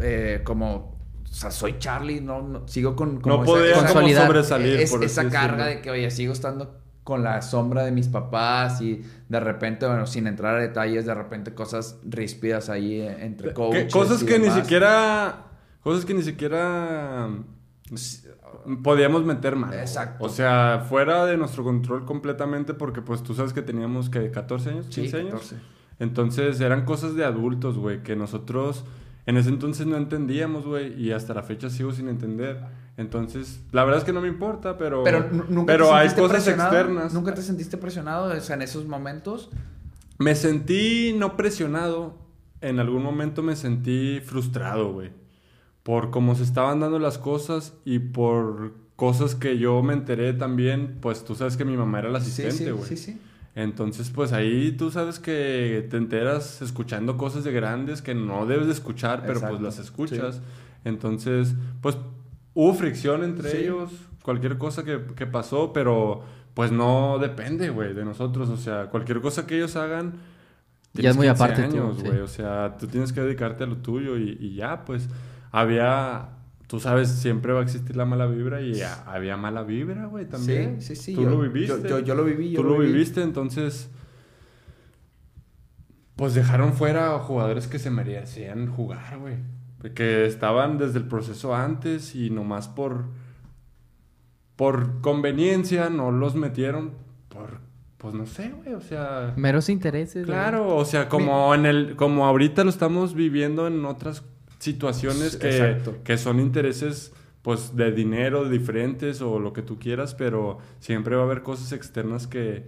eh, 0.01 0.41
como... 0.43 0.98
O 1.31 1.33
sea, 1.33 1.51
soy 1.51 1.75
Charlie, 1.79 2.21
no, 2.21 2.41
no- 2.41 2.67
sigo 2.67 2.95
con... 2.95 3.19
como 3.21 3.37
no 3.37 3.43
esa- 3.43 3.51
podía 3.51 3.73
como 3.93 4.09
sobresalir. 4.25 4.79
es- 4.79 4.91
por 4.91 5.03
esa 5.03 5.29
carga 5.29 5.65
de 5.67 5.81
que, 5.81 5.91
oye, 5.91 6.09
sigo 6.11 6.33
estando 6.33 6.79
con 7.03 7.23
la 7.23 7.41
sombra 7.41 7.83
de 7.85 7.91
mis 7.91 8.07
papás 8.07 8.81
y 8.81 9.01
de 9.29 9.39
repente, 9.39 9.85
bueno, 9.87 10.05
sin 10.05 10.27
entrar 10.27 10.55
a 10.57 10.59
detalles, 10.59 11.05
de 11.05 11.13
repente 11.15 11.53
cosas 11.55 11.99
ríspidas 12.03 12.69
ahí 12.69 13.01
eh, 13.01 13.25
entre 13.25 13.53
coaches 13.53 13.91
cosas 13.91 14.21
y 14.21 14.25
que 14.25 14.37
ni 14.39 14.49
siquiera. 14.51 15.45
Cosas 15.81 16.05
que 16.05 16.13
ni 16.13 16.21
siquiera. 16.23 17.27
mm, 17.29 18.83
Podíamos 18.83 19.23
meter 19.25 19.55
mano. 19.55 19.73
Exacto. 19.73 20.23
O 20.25 20.29
sea, 20.29 20.85
fuera 20.87 21.25
de 21.25 21.37
nuestro 21.37 21.63
control 21.63 22.05
completamente, 22.05 22.73
porque 22.73 23.01
pues 23.01 23.23
tú 23.23 23.33
sabes 23.33 23.53
que 23.53 23.61
teníamos 23.61 24.09
que 24.09 24.29
14 24.31 24.69
años, 24.69 24.85
Sí, 24.89 25.01
15 25.01 25.17
años. 25.17 25.31
14. 25.33 25.55
Entonces 25.99 26.59
eran 26.61 26.85
cosas 26.85 27.15
de 27.15 27.25
adultos, 27.25 27.77
güey, 27.77 28.03
que 28.03 28.15
nosotros 28.15 28.83
en 29.29 29.37
ese 29.37 29.49
entonces 29.49 29.85
no 29.85 29.95
entendíamos, 29.97 30.65
güey, 30.65 30.99
y 31.01 31.11
hasta 31.11 31.33
la 31.33 31.43
fecha 31.43 31.69
sigo 31.69 31.91
sin 31.91 32.07
entender. 32.09 32.59
Entonces, 32.97 33.61
la 33.71 33.83
verdad 33.85 33.99
es 33.99 34.03
que 34.05 34.11
no 34.11 34.21
me 34.21 34.27
importa, 34.27 34.77
pero. 34.77 35.03
Pero 35.03 35.29
nu- 35.31 35.45
nunca 35.49 35.71
pero 35.73 35.87
te 35.87 35.93
hay 35.93 36.09
cosas 36.09 36.47
externas. 36.47 37.13
¿Nunca 37.13 37.33
te 37.33 37.41
sentiste 37.41 37.77
presionado 37.77 38.35
o 38.35 38.39
sea, 38.41 38.55
en 38.55 38.61
esos 38.63 38.85
momentos? 38.87 39.49
Me 40.17 40.35
sentí 40.35 41.13
no 41.17 41.37
presionado. 41.37 42.17
En 42.61 42.79
algún 42.79 43.03
momento 43.03 43.41
me 43.41 43.55
sentí 43.55 44.19
frustrado, 44.19 44.91
güey. 44.91 45.11
Por 45.83 46.09
cómo 46.11 46.35
se 46.35 46.43
estaban 46.43 46.81
dando 46.81 46.99
las 46.99 47.17
cosas 47.17 47.73
y 47.85 47.99
por 47.99 48.73
cosas 48.97 49.33
que 49.35 49.57
yo 49.57 49.81
me 49.81 49.93
enteré 49.93 50.33
también. 50.33 50.97
Pues 50.99 51.23
tú 51.23 51.35
sabes 51.35 51.55
que 51.55 51.63
mi 51.63 51.77
mamá 51.77 51.99
era 51.99 52.09
la 52.09 52.17
asistente, 52.17 52.71
güey. 52.73 52.89
sí, 52.89 52.97
sí, 52.97 53.11
sí. 53.13 53.21
Entonces, 53.55 54.09
pues 54.09 54.31
ahí 54.31 54.71
tú 54.71 54.91
sabes 54.91 55.19
que 55.19 55.87
te 55.89 55.97
enteras 55.97 56.61
escuchando 56.61 57.17
cosas 57.17 57.43
de 57.43 57.51
grandes 57.51 58.01
que 58.01 58.15
no 58.15 58.45
debes 58.45 58.67
de 58.67 58.73
escuchar, 58.73 59.21
pero 59.21 59.33
Exacto, 59.33 59.57
pues 59.57 59.61
las 59.61 59.79
escuchas. 59.79 60.41
Entonces, 60.85 61.55
pues 61.81 61.97
hubo 62.53 62.73
fricción 62.73 63.23
entre 63.23 63.49
Sí. 63.51 63.57
ellos, 63.57 63.91
cualquier 64.23 64.57
cosa 64.57 64.83
que, 64.83 65.01
que 65.15 65.25
pasó, 65.25 65.73
pero 65.73 66.23
pues 66.53 66.71
no 66.71 67.17
depende, 67.19 67.69
güey, 67.69 67.93
de 67.93 68.05
nosotros. 68.05 68.49
O 68.49 68.57
sea, 68.57 68.87
cualquier 68.87 69.21
cosa 69.21 69.45
que 69.47 69.55
ellos 69.57 69.75
hagan... 69.75 70.13
Ya 70.93 71.11
es 71.11 71.15
muy 71.17 71.27
15 71.27 71.43
aparte 71.43 71.63
años, 71.63 71.97
sí. 71.97 72.07
güey. 72.07 72.19
O 72.19 72.27
sea, 72.27 72.75
tú 72.77 72.87
tienes 72.87 73.13
que 73.13 73.21
dedicarte 73.21 73.63
a 73.63 73.67
lo 73.67 73.77
tuyo 73.77 74.17
y, 74.17 74.37
y 74.39 74.55
ya, 74.55 74.85
pues 74.85 75.07
había... 75.51 76.29
Tú 76.69 76.79
sabes, 76.79 77.09
siempre 77.09 77.51
va 77.51 77.61
a 77.61 77.63
existir 77.63 77.95
la 77.95 78.05
mala 78.05 78.27
vibra 78.27 78.61
y 78.61 78.79
a- 78.81 79.01
había 79.11 79.35
mala 79.37 79.63
vibra, 79.63 80.05
güey, 80.05 80.25
también. 80.25 80.79
Sí, 80.81 80.95
sí, 80.95 81.01
sí. 81.01 81.15
Tú 81.15 81.23
yo- 81.23 81.31
lo 81.31 81.39
viviste. 81.41 81.81
Yo, 81.89 81.97
yo- 81.97 81.99
yo 81.99 82.13
lo 82.15 82.23
viví. 82.23 82.51
yo 82.51 82.61
Tú 82.61 82.67
lo 82.67 82.77
viví. 82.77 82.93
viviste, 82.93 83.23
entonces. 83.23 83.89
Pues 86.15 86.33
dejaron 86.35 86.73
fuera 86.73 87.15
a 87.15 87.19
jugadores 87.19 87.67
que 87.67 87.79
se 87.79 87.89
merecían 87.89 88.67
jugar, 88.67 89.17
güey. 89.19 89.37
Que 89.95 90.25
estaban 90.25 90.77
desde 90.77 90.99
el 90.99 91.07
proceso 91.07 91.55
antes 91.55 92.13
y 92.15 92.29
nomás 92.29 92.67
por. 92.67 93.05
Por 94.57 94.99
conveniencia 95.01 95.89
no 95.89 96.11
los 96.11 96.35
metieron. 96.35 96.91
Por. 97.29 97.61
Pues 97.97 98.13
no 98.13 98.25
sé, 98.25 98.49
güey. 98.49 98.73
O 98.75 98.81
sea. 98.81 99.33
Meros 99.37 99.69
intereses. 99.69 100.25
güey. 100.25 100.37
Claro, 100.37 100.75
o 100.75 100.83
sea, 100.85 101.07
como 101.09 101.55
en 101.55 101.65
el. 101.65 101.95
Como 101.95 102.25
ahorita 102.27 102.63
lo 102.65 102.69
estamos 102.69 103.13
viviendo 103.13 103.65
en 103.67 103.85
otras 103.85 104.23
situaciones 104.59 105.37
que, 105.37 105.77
que 106.03 106.17
son 106.17 106.39
intereses. 106.39 107.13
Pues 107.41 107.73
de 107.77 107.93
dinero 107.93 108.49
diferentes 108.49 109.21
o 109.21 109.39
lo 109.39 109.53
que 109.53 109.61
tú 109.61 109.79
quieras, 109.79 110.13
pero 110.13 110.57
siempre 110.79 111.15
va 111.15 111.21
a 111.21 111.25
haber 111.25 111.41
cosas 111.41 111.71
externas 111.71 112.27
que, 112.27 112.67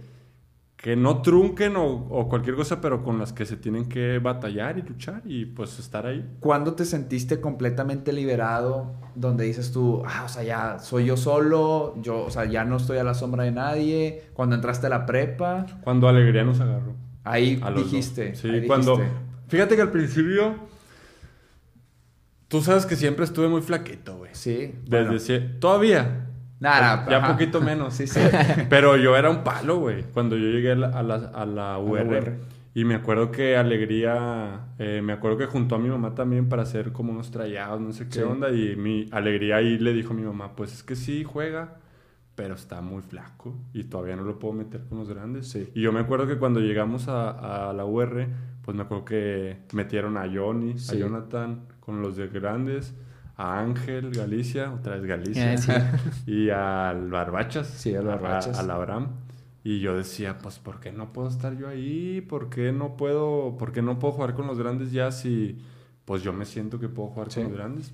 que 0.78 0.96
no 0.96 1.20
trunquen 1.20 1.76
o, 1.76 1.84
o 2.08 2.26
cualquier 2.30 2.56
cosa, 2.56 2.80
pero 2.80 3.02
con 3.04 3.18
las 3.18 3.34
que 3.34 3.44
se 3.44 3.58
tienen 3.58 3.84
que 3.90 4.18
batallar 4.18 4.78
y 4.78 4.82
luchar 4.82 5.20
y 5.26 5.44
pues 5.44 5.78
estar 5.78 6.06
ahí. 6.06 6.26
¿Cuándo 6.40 6.72
te 6.74 6.86
sentiste 6.86 7.38
completamente 7.38 8.14
liberado? 8.14 8.94
Donde 9.14 9.44
dices 9.44 9.72
tú, 9.72 10.02
ah, 10.06 10.22
o 10.24 10.28
sea, 10.30 10.42
ya 10.42 10.78
soy 10.78 11.04
yo 11.04 11.18
solo, 11.18 11.94
yo, 12.00 12.24
o 12.24 12.30
sea, 12.30 12.46
ya 12.46 12.64
no 12.64 12.78
estoy 12.78 12.96
a 12.96 13.04
la 13.04 13.12
sombra 13.12 13.44
de 13.44 13.52
nadie. 13.52 14.22
Cuando 14.32 14.56
entraste 14.56 14.86
a 14.86 14.90
la 14.90 15.04
prepa, 15.04 15.66
Cuando 15.82 16.08
Alegría 16.08 16.44
nos 16.44 16.60
agarró. 16.60 16.96
ahí 17.24 17.60
dijiste. 17.76 18.34
Sí, 18.34 18.48
ahí 18.48 18.66
cuando. 18.66 18.96
dijiste. 18.96 19.16
Fíjate 19.48 19.76
que 19.76 19.82
al 19.82 19.90
principio. 19.90 20.71
Tú 22.52 22.60
sabes 22.60 22.84
que 22.84 22.96
siempre 22.96 23.24
estuve 23.24 23.48
muy 23.48 23.62
flaquito, 23.62 24.18
güey. 24.18 24.30
Sí. 24.34 24.74
Desde 24.86 25.38
bueno. 25.38 25.54
Todavía. 25.58 26.26
Nada, 26.60 27.06
ya 27.08 27.16
ajá. 27.16 27.32
poquito 27.32 27.62
menos. 27.62 27.94
Sí, 27.94 28.06
sí. 28.06 28.20
Pero 28.68 28.96
yo 28.98 29.16
era 29.16 29.30
un 29.30 29.42
palo, 29.42 29.78
güey. 29.78 30.02
Cuando 30.12 30.36
yo 30.36 30.48
llegué 30.48 30.72
a 30.72 30.76
la, 30.76 30.88
a 30.88 31.02
la, 31.02 31.14
a 31.14 31.46
la 31.46 31.78
UR. 31.78 32.06
UR. 32.06 32.36
Y 32.74 32.84
me 32.84 32.94
acuerdo 32.94 33.30
que 33.30 33.56
Alegría. 33.56 34.66
eh, 34.78 35.00
me 35.02 35.14
acuerdo 35.14 35.38
que 35.38 35.46
juntó 35.46 35.76
a 35.76 35.78
mi 35.78 35.88
mamá 35.88 36.14
también 36.14 36.50
para 36.50 36.62
hacer 36.62 36.92
como 36.92 37.10
unos 37.12 37.30
trayados, 37.30 37.80
no 37.80 37.92
sé 37.94 38.06
qué 38.08 38.16
Sí. 38.18 38.20
onda. 38.20 38.50
Y 38.50 38.76
mi 38.76 39.08
Alegría 39.12 39.56
ahí 39.56 39.78
le 39.78 39.94
dijo 39.94 40.12
a 40.12 40.16
mi 40.16 40.22
mamá: 40.22 40.54
Pues 40.54 40.74
es 40.74 40.82
que 40.82 40.94
sí 40.94 41.24
juega, 41.24 41.78
pero 42.34 42.54
está 42.54 42.80
muy 42.82 43.00
flaco. 43.02 43.58
Y 43.72 43.84
todavía 43.84 44.14
no 44.16 44.24
lo 44.24 44.38
puedo 44.38 44.54
meter 44.54 44.84
con 44.88 44.98
los 44.98 45.08
grandes. 45.08 45.48
Sí. 45.48 45.70
Y 45.74 45.80
yo 45.80 45.90
me 45.92 46.00
acuerdo 46.00 46.26
que 46.26 46.36
cuando 46.36 46.60
llegamos 46.60 47.08
a, 47.08 47.70
a 47.70 47.72
la 47.72 47.84
UR, 47.86 48.28
pues 48.62 48.76
me 48.76 48.82
acuerdo 48.84 49.04
que 49.04 49.58
metieron 49.72 50.16
a 50.16 50.30
Johnny, 50.32 50.78
Sí. 50.78 50.96
a 50.96 50.98
Jonathan 51.00 51.66
con 51.80 52.00
los 52.02 52.16
de 52.16 52.28
grandes. 52.28 52.94
A 53.36 53.58
Ángel, 53.60 54.10
Galicia, 54.12 54.72
otra 54.72 54.94
vez 54.96 55.04
Galicia 55.06 55.54
Eh, 55.54 55.58
sí. 55.58 55.72
y 56.26 56.50
al 56.50 57.10
Barbachas. 57.10 57.66
Sí, 57.66 57.94
al 57.94 58.04
Barbachas. 58.06 58.58
a-. 58.58 59.06
Y 59.64 59.80
yo 59.80 59.96
decía, 59.96 60.38
pues, 60.38 60.58
¿por 60.58 60.80
qué 60.80 60.92
no 60.92 61.12
puedo 61.12 61.28
estar 61.28 61.56
yo 61.56 61.68
ahí? 61.68 62.20
¿Por 62.20 62.50
qué 62.50 62.72
no 62.72 62.96
puedo, 62.96 63.56
por 63.58 63.72
qué 63.72 63.80
no 63.80 63.98
puedo 63.98 64.12
jugar 64.14 64.34
con 64.34 64.46
los 64.48 64.58
grandes 64.58 64.92
ya 64.92 65.10
si, 65.12 65.58
pues, 66.04 66.22
yo 66.22 66.32
me 66.32 66.44
siento 66.44 66.78
que 66.80 66.88
puedo 66.88 67.08
jugar 67.08 67.30
Sí. 67.30 67.40
con 67.40 67.50
los 67.50 67.58
grandes? 67.58 67.92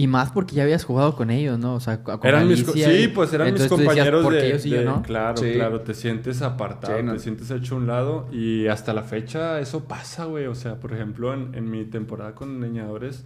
Y 0.00 0.06
más 0.06 0.30
porque 0.32 0.54
ya 0.54 0.62
habías 0.62 0.84
jugado 0.84 1.14
con 1.14 1.30
ellos, 1.30 1.58
¿no? 1.58 1.74
O 1.74 1.80
sea, 1.80 2.02
con 2.02 2.18
Eran 2.22 2.48
mis, 2.48 2.64
sí, 2.64 2.82
y- 2.82 3.08
pues 3.08 3.32
eran 3.32 3.52
mis 3.52 3.60
decías, 3.60 3.70
compañeros 3.70 4.22
¿por 4.24 4.32
qué 4.32 4.38
de, 4.40 4.48
ellos 4.48 4.66
y 4.66 4.70
yo 4.70 4.78
de- 4.78 4.84
no? 4.84 5.02
Claro, 5.02 5.36
Sí. 5.36 5.52
claro, 5.52 5.80
te 5.82 5.94
sientes 5.94 6.40
apartado, 6.42 6.96
Sí, 6.98 7.02
no. 7.02 7.12
te 7.12 7.18
sientes 7.18 7.50
hecho 7.50 7.74
a 7.74 7.78
un 7.78 7.86
lado 7.86 8.26
y 8.32 8.66
hasta 8.68 8.94
la 8.94 9.02
fecha 9.02 9.60
eso 9.60 9.84
pasa, 9.84 10.24
güey. 10.24 10.46
O 10.46 10.54
sea, 10.54 10.76
por 10.80 10.92
ejemplo, 10.92 11.34
en, 11.34 11.54
en 11.54 11.70
mi 11.70 11.84
temporada 11.84 12.34
con 12.34 12.60
leñadores, 12.60 13.24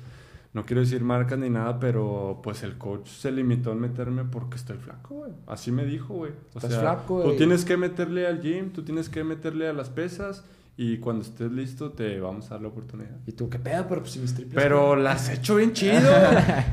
no 0.53 0.65
quiero 0.65 0.81
decir 0.83 1.03
marcas 1.03 1.39
ni 1.39 1.51
nada, 1.51 1.79
pero 1.81 2.41
pues 2.43 2.63
el 2.63 2.79
coach 2.79 3.09
se 3.09 3.31
limitó 3.33 3.73
en 3.73 3.81
meterme 3.81 4.25
porque 4.25 4.57
estoy 4.57 4.77
flaco, 4.79 5.15
güey. 5.17 5.33
Así 5.47 5.71
me 5.73 5.85
dijo, 5.85 6.15
güey. 6.15 6.33
O 6.55 6.59
Estás 6.59 6.71
sea, 6.73 6.81
flaco, 6.81 7.23
tú 7.23 7.37
tienes 7.37 7.65
que 7.65 7.77
meterle 7.77 8.27
al 8.27 8.41
gym, 8.41 8.71
tú 8.71 8.83
tienes 8.83 9.09
que 9.09 9.23
meterle 9.25 9.69
a 9.69 9.73
las 9.73 9.91
pesas 9.91 10.45
y 10.77 10.99
cuando 10.99 11.23
estés 11.23 11.53
listo 11.53 11.93
te 11.93 12.19
vamos 12.21 12.47
a 12.47 12.55
dar 12.55 12.63
la 12.63 12.69
oportunidad. 12.69 13.17
Y 13.27 13.33
tú, 13.33 13.49
¿qué 13.49 13.59
pedo? 13.59 13.87
Pero 13.89 14.01
pues 14.01 14.13
si 14.13 14.19
mis 14.19 14.35
triples. 14.35 14.61
Pero 14.63 14.97
las 14.97 15.29
he 15.29 15.35
hecho 15.35 15.57
bien 15.57 15.73
chido. 15.75 16.11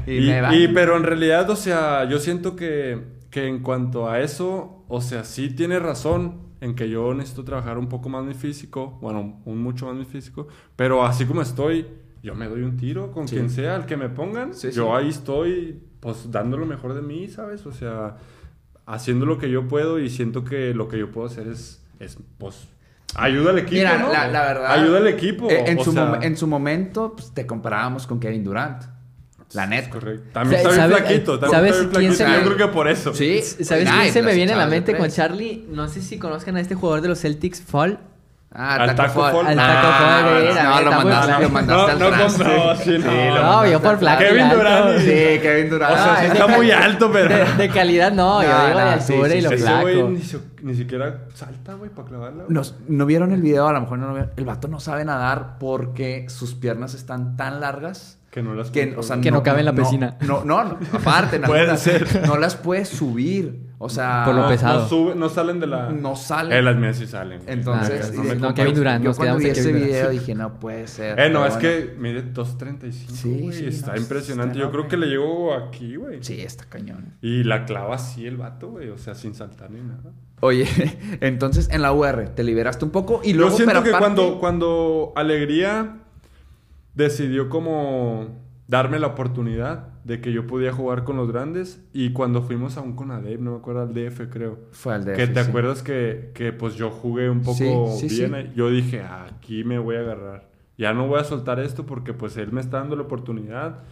Y 0.07 0.17
y, 0.17 0.21
me 0.27 0.41
va. 0.41 0.55
y- 0.55 0.67
pero 0.69 0.97
en 0.97 1.03
realidad, 1.03 1.49
o 1.49 1.55
sea, 1.55 2.05
yo 2.09 2.19
siento 2.19 2.55
que, 2.55 2.99
que 3.29 3.47
en 3.47 3.59
cuanto 3.61 4.09
a 4.09 4.19
eso, 4.19 4.83
o 4.87 5.01
sea, 5.01 5.23
sí 5.23 5.49
tiene 5.51 5.77
razón 5.79 6.49
en 6.61 6.75
que 6.75 6.89
yo 6.89 7.13
necesito 7.13 7.43
trabajar 7.43 7.77
un 7.77 7.89
poco 7.89 8.09
más 8.09 8.23
mi 8.23 8.33
físico, 8.35 8.97
bueno, 9.01 9.41
un 9.45 9.57
mucho 9.63 9.85
más 9.87 9.95
mi 9.95 10.05
físico, 10.05 10.47
pero 10.75 11.03
así 11.05 11.25
como 11.25 11.41
estoy, 11.41 11.87
yo 12.21 12.35
me 12.35 12.47
doy 12.47 12.61
un 12.61 12.77
tiro 12.77 13.11
con 13.11 13.27
Sí. 13.27 13.35
quien 13.35 13.49
sea, 13.49 13.75
al 13.75 13.85
que 13.87 13.97
me 13.97 14.09
pongan, 14.09 14.53
Sí, 14.53 14.69
yo 14.71 14.85
sí. 14.85 14.91
ahí 14.93 15.09
estoy, 15.09 15.79
pues, 15.99 16.29
dando 16.31 16.57
lo 16.57 16.65
mejor 16.67 16.93
de 16.93 17.01
mí, 17.01 17.27
¿sabes? 17.29 17.65
O 17.65 17.71
sea, 17.71 18.17
haciendo 18.85 19.25
lo 19.25 19.37
que 19.37 19.49
yo 19.49 19.67
puedo 19.67 19.99
y 19.99 20.09
siento 20.09 20.43
que 20.43 20.73
lo 20.73 20.87
que 20.87 20.99
yo 20.99 21.11
puedo 21.11 21.25
hacer 21.27 21.47
es, 21.47 21.83
es 21.99 22.17
pues, 22.37 22.67
ayuda 23.15 23.51
al 23.51 23.59
equipo, 23.59 23.75
Mira, 23.75 23.97
¿no? 23.97 24.11
la, 24.11 24.27
la 24.27 24.41
verdad. 24.43 24.71
Ayuda 24.71 24.97
al 24.97 25.07
equipo. 25.07 25.49
eh, 25.49 25.63
En, 25.67 25.83
su, 25.83 25.91
sea, 25.91 26.05
mom- 26.11 26.23
en 26.23 26.37
su 26.37 26.47
momento, 26.47 27.13
pues, 27.15 27.31
te 27.33 27.45
comparábamos 27.45 28.07
con 28.07 28.19
Kevin 28.19 28.43
Durant. 28.43 28.83
La 29.53 29.67
neta. 29.67 29.89
correcto. 29.89 30.29
También 30.31 30.57
está 30.61 30.69
bien 30.69 30.81
¿Sabe- 30.81 30.95
flaquito. 30.95 31.39
También 31.39 31.51
¿sabes 31.51 31.71
está 31.85 31.99
bien 31.99 32.11
quién 32.13 32.15
flaquito. 32.15 32.39
se 32.39 32.49
Yo 32.49 32.55
creo 32.55 32.67
que 32.67 32.73
por 32.73 32.87
eso. 32.87 33.13
Sí. 33.13 33.41
¿Sabes 33.41 33.89
quién 33.89 34.13
se 34.13 34.21
me 34.21 34.33
viene 34.33 34.53
a 34.53 34.55
la 34.55 34.67
mente 34.67 34.95
con. 34.95 35.09
Charlie? 35.09 35.65
No 35.69 35.89
sé 35.89 36.01
si 36.01 36.17
conozcan 36.17 36.55
a 36.55 36.61
este 36.61 36.73
jugador 36.75 37.01
de 37.01 37.09
los 37.09 37.19
Celtics, 37.19 37.61
Fall. 37.61 37.99
Ah, 38.53 38.75
Al 38.75 38.95
Taco 38.95 39.21
Taco 39.21 39.37
Fall. 39.37 39.47
Al 39.47 39.59
Ah, 39.59 39.81
Taco 39.81 39.93
Fall, 39.93 40.55
no, 40.55 40.63
no, 40.63 40.81
lo 40.81 40.91
mandaste, 40.91 41.41
lo 41.43 41.49
mandaste 41.49 41.91
al 41.91 41.99
No, 41.99 42.09
no, 42.11 42.19
no, 42.19 42.75
sí, 42.75 42.97
no. 42.99 43.35
No, 43.41 43.65
yo 43.65 43.81
por 43.81 43.97
flaco. 43.97 44.19
Kevin. 44.23 44.49
Durant 44.49 44.99
Sí, 44.99 45.39
Kevin 45.41 45.69
Durant. 45.69 45.93
O 45.93 45.95
sea, 45.97 46.17
sí 46.19 46.25
está 46.27 46.47
muy 46.47 46.71
alto, 46.71 47.11
pero... 47.11 47.55
De, 47.55 47.69
calidad 47.69 48.11
no, 48.11 48.43
yo 48.43 48.49
No, 48.49 48.65
digo 48.67 48.79
de 48.79 48.85
no, 48.85 48.91
altura 48.91 49.35
y 49.35 49.41
lo 49.41 49.51
flaco. 49.51 49.81
güey 49.81 50.03
ni, 50.63 50.75
siquiera 50.75 51.21
salta, 51.33 51.73
güey, 51.75 51.89
para 51.89 52.07
clavarla. 52.09 52.43
no 52.87 53.05
vieron 53.05 53.31
el 53.31 53.41
video, 53.41 53.67
a 53.67 53.73
lo 53.73 53.81
mejor 53.81 53.99
no 53.99 54.07
lo 54.07 54.13
vieron. 54.13 54.31
El 54.35 54.45
vato 54.45 54.67
no 54.67 54.79
sabe 54.79 55.05
nadar 55.05 55.57
porque 55.59 56.25
sus 56.29 56.53
piernas 56.53 56.93
están 56.93 57.37
tan 57.37 57.61
largas 57.61 58.20
Que 58.31 58.41
no 58.41 58.55
las 58.55 58.71
que, 58.71 58.79
controla. 58.81 58.99
o 58.99 59.03
sea, 59.03 59.21
Que 59.21 59.29
no 59.29 59.43
cabe 59.43 59.59
en 59.59 59.65
la 59.65 59.73
piscina. 59.75 60.17
No, 60.21 60.43
no, 60.45 60.63
no, 60.63 60.77
aparte, 60.93 61.35
en 61.35 61.41
Puede 61.43 61.59
algunas, 61.61 61.81
ser. 61.81 62.25
No 62.25 62.37
las 62.37 62.55
puedes 62.55 62.87
subir. 62.87 63.69
O 63.77 63.89
sea, 63.89 64.21
Por 64.25 64.35
lo 64.35 64.43
no, 64.43 64.47
pesado. 64.47 64.81
No, 64.83 64.87
sube- 64.87 65.15
no 65.15 65.27
salen 65.27 65.59
de 65.59 65.65
la... 65.67 65.89
No 65.89 66.15
salen. 66.15 66.55
Eh, 66.57 66.61
las 66.61 66.75
mías 66.77 66.95
sí 66.97 67.07
salen. 67.07 67.41
Entonces, 67.47 68.13
Ah, 68.15 68.23
no, 68.23 68.35
no, 68.35 68.53
Kevin 68.53 68.75
Durant, 68.75 69.03
Yo 69.03 69.13
cuando 69.15 69.37
vi 69.37 69.47
ese 69.47 69.73
video 69.73 70.09
dije, 70.11 70.33
no 70.35 70.59
puede 70.59 70.87
ser. 70.87 71.19
Eh, 71.19 71.29
no, 71.31 71.45
es 71.47 71.55
bueno. 71.55 71.59
que 71.67 71.95
mide 71.97 72.23
2.35, 72.33 72.91
Sí, 73.11 73.49
sí, 73.51 73.65
está 73.65 73.93
no, 73.93 73.97
impresionante. 73.97 74.51
está 74.53 74.61
Yo 74.67 74.71
creo 74.71 74.87
que 74.87 74.97
le 74.97 75.07
llegó 75.07 75.53
aquí, 75.55 75.95
güey. 75.95 76.23
Sí, 76.23 76.39
está 76.41 76.65
cañón. 76.65 77.15
Y 77.23 77.43
la 77.43 77.65
clava 77.65 77.95
así 77.95 78.27
el 78.27 78.37
vato, 78.37 78.69
güey. 78.69 78.89
O 78.89 78.97
sea, 78.99 79.15
sin 79.15 79.33
saltar 79.33 79.71
ni 79.71 79.81
nada. 79.81 80.11
Oye, 80.41 80.67
entonces 81.19 81.67
en 81.71 81.81
la 81.81 81.91
UR 81.91 82.29
te 82.35 82.43
liberaste 82.43 82.85
un 82.85 82.91
poco 82.91 83.21
y 83.23 83.33
luego... 83.33 83.49
Yo 83.51 83.57
siento 83.57 83.73
pero 83.73 83.83
que 83.83 83.89
aparte- 83.89 84.15
cuando, 84.15 84.39
cuando 84.39 85.13
Alegría 85.15 85.97
decidió 86.93 87.49
como 87.49 88.39
darme 88.67 88.99
la 88.99 89.07
oportunidad 89.07 89.87
de 90.03 90.21
que 90.21 90.31
yo 90.31 90.47
podía 90.47 90.71
jugar 90.71 91.03
con 91.03 91.17
los 91.17 91.31
grandes 91.31 91.83
y 91.93 92.11
cuando 92.13 92.41
fuimos 92.41 92.77
a 92.77 92.81
un 92.81 92.95
Conadep, 92.95 93.39
no 93.39 93.51
me 93.51 93.57
acuerdo, 93.57 93.81
al 93.81 93.93
DF 93.93 94.29
creo. 94.29 94.59
Fue 94.71 94.93
al 94.95 95.05
DF, 95.05 95.15
que 95.15 95.27
te 95.27 95.43
sí. 95.43 95.49
acuerdas 95.49 95.83
que, 95.83 96.31
que, 96.33 96.53
pues 96.53 96.75
yo 96.75 96.89
jugué 96.89 97.29
un 97.29 97.41
poco 97.41 97.87
Sí, 97.97 98.09
sí, 98.09 98.25
bien? 98.27 98.53
Yo 98.55 98.69
dije, 98.69 99.03
aquí 99.03 99.63
me 99.63 99.77
voy 99.79 99.95
a 99.97 99.99
agarrar. 99.99 100.49
Ya 100.77 100.93
no 100.93 101.07
voy 101.07 101.19
a 101.19 101.23
soltar 101.23 101.59
esto 101.59 101.85
porque 101.85 102.13
pues 102.13 102.37
él 102.37 102.51
me 102.51 102.61
está 102.61 102.79
dando 102.79 102.95
la 102.95 103.03
oportunidad 103.03 103.83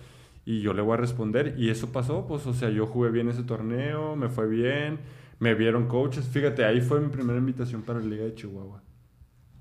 y 0.45 0.61
yo 0.61 0.73
le 0.73 0.81
voy 0.81 0.93
a 0.95 0.97
responder. 0.97 1.55
Y 1.57 1.69
eso 1.69 1.91
pasó, 1.91 2.25
pues 2.27 2.47
o 2.47 2.53
sea, 2.53 2.69
yo 2.69 2.87
jugué 2.87 3.11
bien 3.11 3.29
ese 3.29 3.43
torneo, 3.43 4.15
me 4.15 4.29
fue 4.29 4.47
bien, 4.47 4.99
me 5.39 5.53
vieron 5.53 5.87
coaches. 5.87 6.25
Fíjate, 6.27 6.65
ahí 6.65 6.81
fue 6.81 6.99
mi 7.01 7.09
primera 7.09 7.37
invitación 7.37 7.83
para 7.83 7.99
la 7.99 8.05
Liga 8.05 8.23
de 8.23 8.33
Chihuahua. 8.33 8.81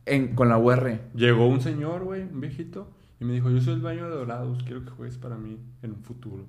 En- 0.07 0.35
con 0.35 0.49
la 0.49 0.57
UR. 0.59 1.01
Llegó 1.15 1.47
un 1.47 1.61
señor, 1.61 2.05
güey, 2.05 2.23
un 2.23 2.41
viejito, 2.41 2.89
y 3.21 3.25
me 3.25 3.33
dijo, 3.35 3.51
yo 3.51 3.61
soy 3.61 3.75
el 3.75 3.81
baño 3.81 4.05
de 4.09 4.17
Dorados, 4.17 4.63
quiero 4.65 4.85
que 4.85 4.91
juegues 4.91 5.19
para 5.19 5.37
mí 5.37 5.59
en 5.83 5.91
un 5.93 6.03
futuro. 6.03 6.47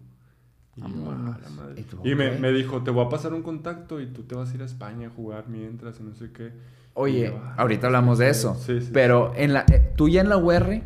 Y, 0.75 0.81
yo, 0.81 0.87
Vámonos. 0.87 1.35
"Ah, 1.35 1.39
la 1.43 1.49
madre". 1.49 1.81
¿Y 1.81 1.83
tú, 1.83 1.97
Y 2.03 2.15
me, 2.15 2.31
me 2.37 2.51
dijo, 2.51 2.83
te 2.83 2.91
voy 2.91 3.05
a 3.05 3.09
pasar 3.09 3.33
un 3.33 3.41
contacto 3.41 3.99
y 3.99 4.07
tú 4.07 4.23
te 4.23 4.35
vas 4.35 4.51
a 4.51 4.55
ir 4.55 4.61
a 4.61 4.65
España 4.65 5.07
a 5.07 5.09
jugar 5.09 5.45
mientras 5.49 5.99
y 5.99 6.03
no 6.03 6.13
sé 6.15 6.31
qué. 6.31 6.51
Oye, 6.93 7.31
yo, 7.31 7.39
"Ah, 7.43 7.55
ahorita 7.57 7.87
hablamos 7.87 8.17
de 8.19 8.29
eso. 8.29 8.55
Sí, 8.55 8.79
sí. 8.81 8.89
Pero 8.93 9.33
en 9.35 9.53
la, 9.53 9.65
eh, 9.71 9.93
tú 9.95 10.09
ya 10.09 10.21
en 10.21 10.29
la 10.29 10.37
UR 10.37 10.83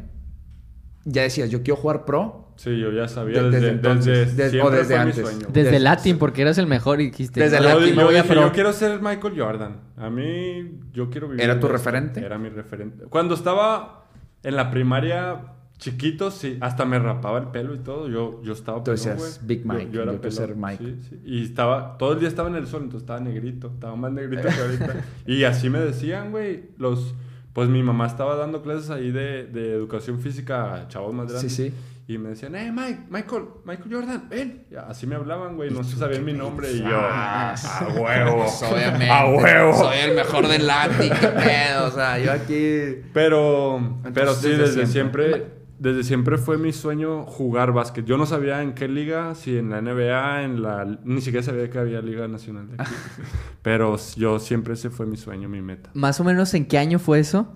ya 1.06 1.22
decías, 1.24 1.50
yo 1.50 1.64
quiero 1.64 1.76
jugar 1.80 2.06
pro. 2.06 2.54
Sí, 2.56 2.80
yo 2.80 2.92
ya 2.92 3.08
sabía 3.08 3.40
De- 3.42 3.50
desde, 3.50 3.60
desde 3.60 3.70
entonces, 3.72 4.38
desde, 4.38 4.62
o 4.62 4.70
desde 4.70 4.96
antes. 4.96 5.16
sueño. 5.18 5.48
Desde 5.52 5.72
Des- 5.72 5.82
Latin, 5.82 6.18
porque 6.20 6.44
eras 6.44 6.58
el 6.60 6.68
mejor 6.68 7.02
y 7.02 7.06
dijiste... 7.08 7.40
Desde 7.42 7.58
"No, 7.58 7.64
yo, 7.64 7.80
Latin 7.80 7.96
me 7.96 8.02
yo 8.02 8.06
voy 8.08 8.16
a 8.16 8.24
pro". 8.24 8.36
yo 8.42 8.52
quiero 8.52 8.72
ser 8.74 9.02
Michael 9.02 9.34
Jordan. 9.40 9.78
A 9.98 10.10
mí, 10.12 10.80
yo 10.94 11.10
quiero 11.10 11.28
vivir. 11.28 11.44
¿Era 11.44 11.60
tu 11.60 11.68
referente? 11.68 12.24
Era 12.24 12.38
mi 12.38 12.50
referente. 12.50 13.06
Cuando 13.06 13.34
estaba 13.34 14.06
en 14.44 14.56
la 14.56 14.70
primaria, 14.70 15.53
chiquito, 15.84 16.32
sí, 16.32 16.58
hasta 16.62 16.86
me 16.86 16.98
rapaba 17.00 17.40
el 17.40 17.48
pelo 17.48 17.76
y 17.76 17.80
todo. 17.80 18.08
Yo, 18.10 18.42
yo 18.44 18.54
estaba 18.54 18.80
Tú 18.80 18.86
pelón, 18.86 18.96
decías, 18.98 19.18
güey. 19.18 19.32
Big 19.48 19.64
Yo- 19.68 19.74
Mike, 19.74 19.90
Yo, 19.92 20.02
era 20.04 20.22
yo 20.22 20.32
ser 20.32 20.56
Mike. 20.56 20.84
Sí, 20.84 21.08
sí. 21.10 21.22
Y 21.26 21.44
estaba, 21.44 21.98
todo 21.98 22.14
el 22.14 22.20
día 22.20 22.30
estaba 22.30 22.50
en 22.50 22.56
el 22.56 22.68
sol, 22.68 22.84
entonces 22.84 23.04
estaba 23.04 23.20
negrito. 23.20 23.68
Estaba 23.68 23.96
más 23.96 24.12
negrito 24.12 24.48
que 24.48 24.62
ahorita. 24.62 25.06
y 25.28 25.44
así 25.44 25.70
me 25.70 25.80
decían, 25.80 26.32
güey, 26.32 26.70
los... 26.78 27.14
Pues 27.54 27.70
mi 27.70 27.84
mamá 27.84 28.08
estaba 28.08 28.36
dando 28.36 28.64
clases 28.64 28.90
ahí 28.90 29.12
de, 29.12 29.46
de 29.46 29.74
educación 29.74 30.20
física 30.20 30.74
a 30.74 30.88
chavos 30.88 31.14
más 31.14 31.28
Sí, 31.28 31.34
grandes. 31.34 31.54
sí. 31.56 31.74
Y 32.08 32.18
me 32.18 32.30
decían, 32.30 32.56
eh, 32.56 32.72
Mike, 32.72 33.04
Michael, 33.12 33.44
Michael 33.64 33.94
Jordan, 33.94 34.28
ven. 34.28 34.64
Y 34.72 34.76
así 34.76 35.06
me 35.06 35.16
hablaban, 35.16 35.56
güey, 35.56 35.70
no 35.70 35.84
se 35.84 35.96
sabían 35.96 36.26
mi 36.26 36.34
nombre. 36.34 36.72
Y 36.72 36.80
yo, 36.80 36.88
Ah, 36.92 37.54
a 37.54 37.88
huevo. 37.94 38.44
obviamente. 38.72 39.08
A 39.12 39.26
huevo. 39.30 39.74
Soy 39.76 39.98
el 40.00 40.16
mejor 40.16 40.48
del 40.48 40.66
Latin, 40.66 41.12
qué 41.22 41.28
pedo. 41.28 41.86
O 41.88 41.92
sea, 41.92 42.18
yo 42.18 42.32
aquí. 42.32 43.04
Pero, 43.14 44.00
pero 44.16 44.34
sí, 44.34 44.50
desde 44.50 44.64
desde, 44.64 44.88
siempre. 44.88 45.26
siempre, 45.34 45.52
desde 45.80 46.04
siempre 46.04 46.38
fue 46.38 46.58
mi 46.58 46.72
sueño 46.72 47.26
jugar 47.26 47.74
básquet. 47.74 48.06
Yo 48.06 48.18
no 48.18 48.26
sabía 48.26 48.62
en 48.62 48.74
qué 48.74 48.88
liga, 48.88 49.36
si 49.36 49.58
en 49.58 49.70
la 49.70 49.82
NBA, 49.82 50.44
en 50.44 50.62
la... 50.62 51.00
Ni 51.04 51.22
siquiera 51.22 51.44
sabía 51.44 51.70
que 51.70 51.80
había 51.80 52.02
Liga 52.02 52.28
Nacional 52.28 52.70
de 52.70 52.76
aquí. 52.82 52.92
pero 53.62 53.98
yo 54.16 54.40
siempre 54.40 54.76
ese 54.76 54.90
fue 54.90 55.06
mi 55.06 55.18
sueño, 55.18 55.50
mi 55.50 55.62
meta. 55.62 55.90
Más 55.94 56.20
o 56.20 56.24
menos, 56.24 56.54
¿en 56.54 56.66
qué 56.66 56.78
año 56.78 57.00
fue 57.00 57.20
eso? 57.20 57.48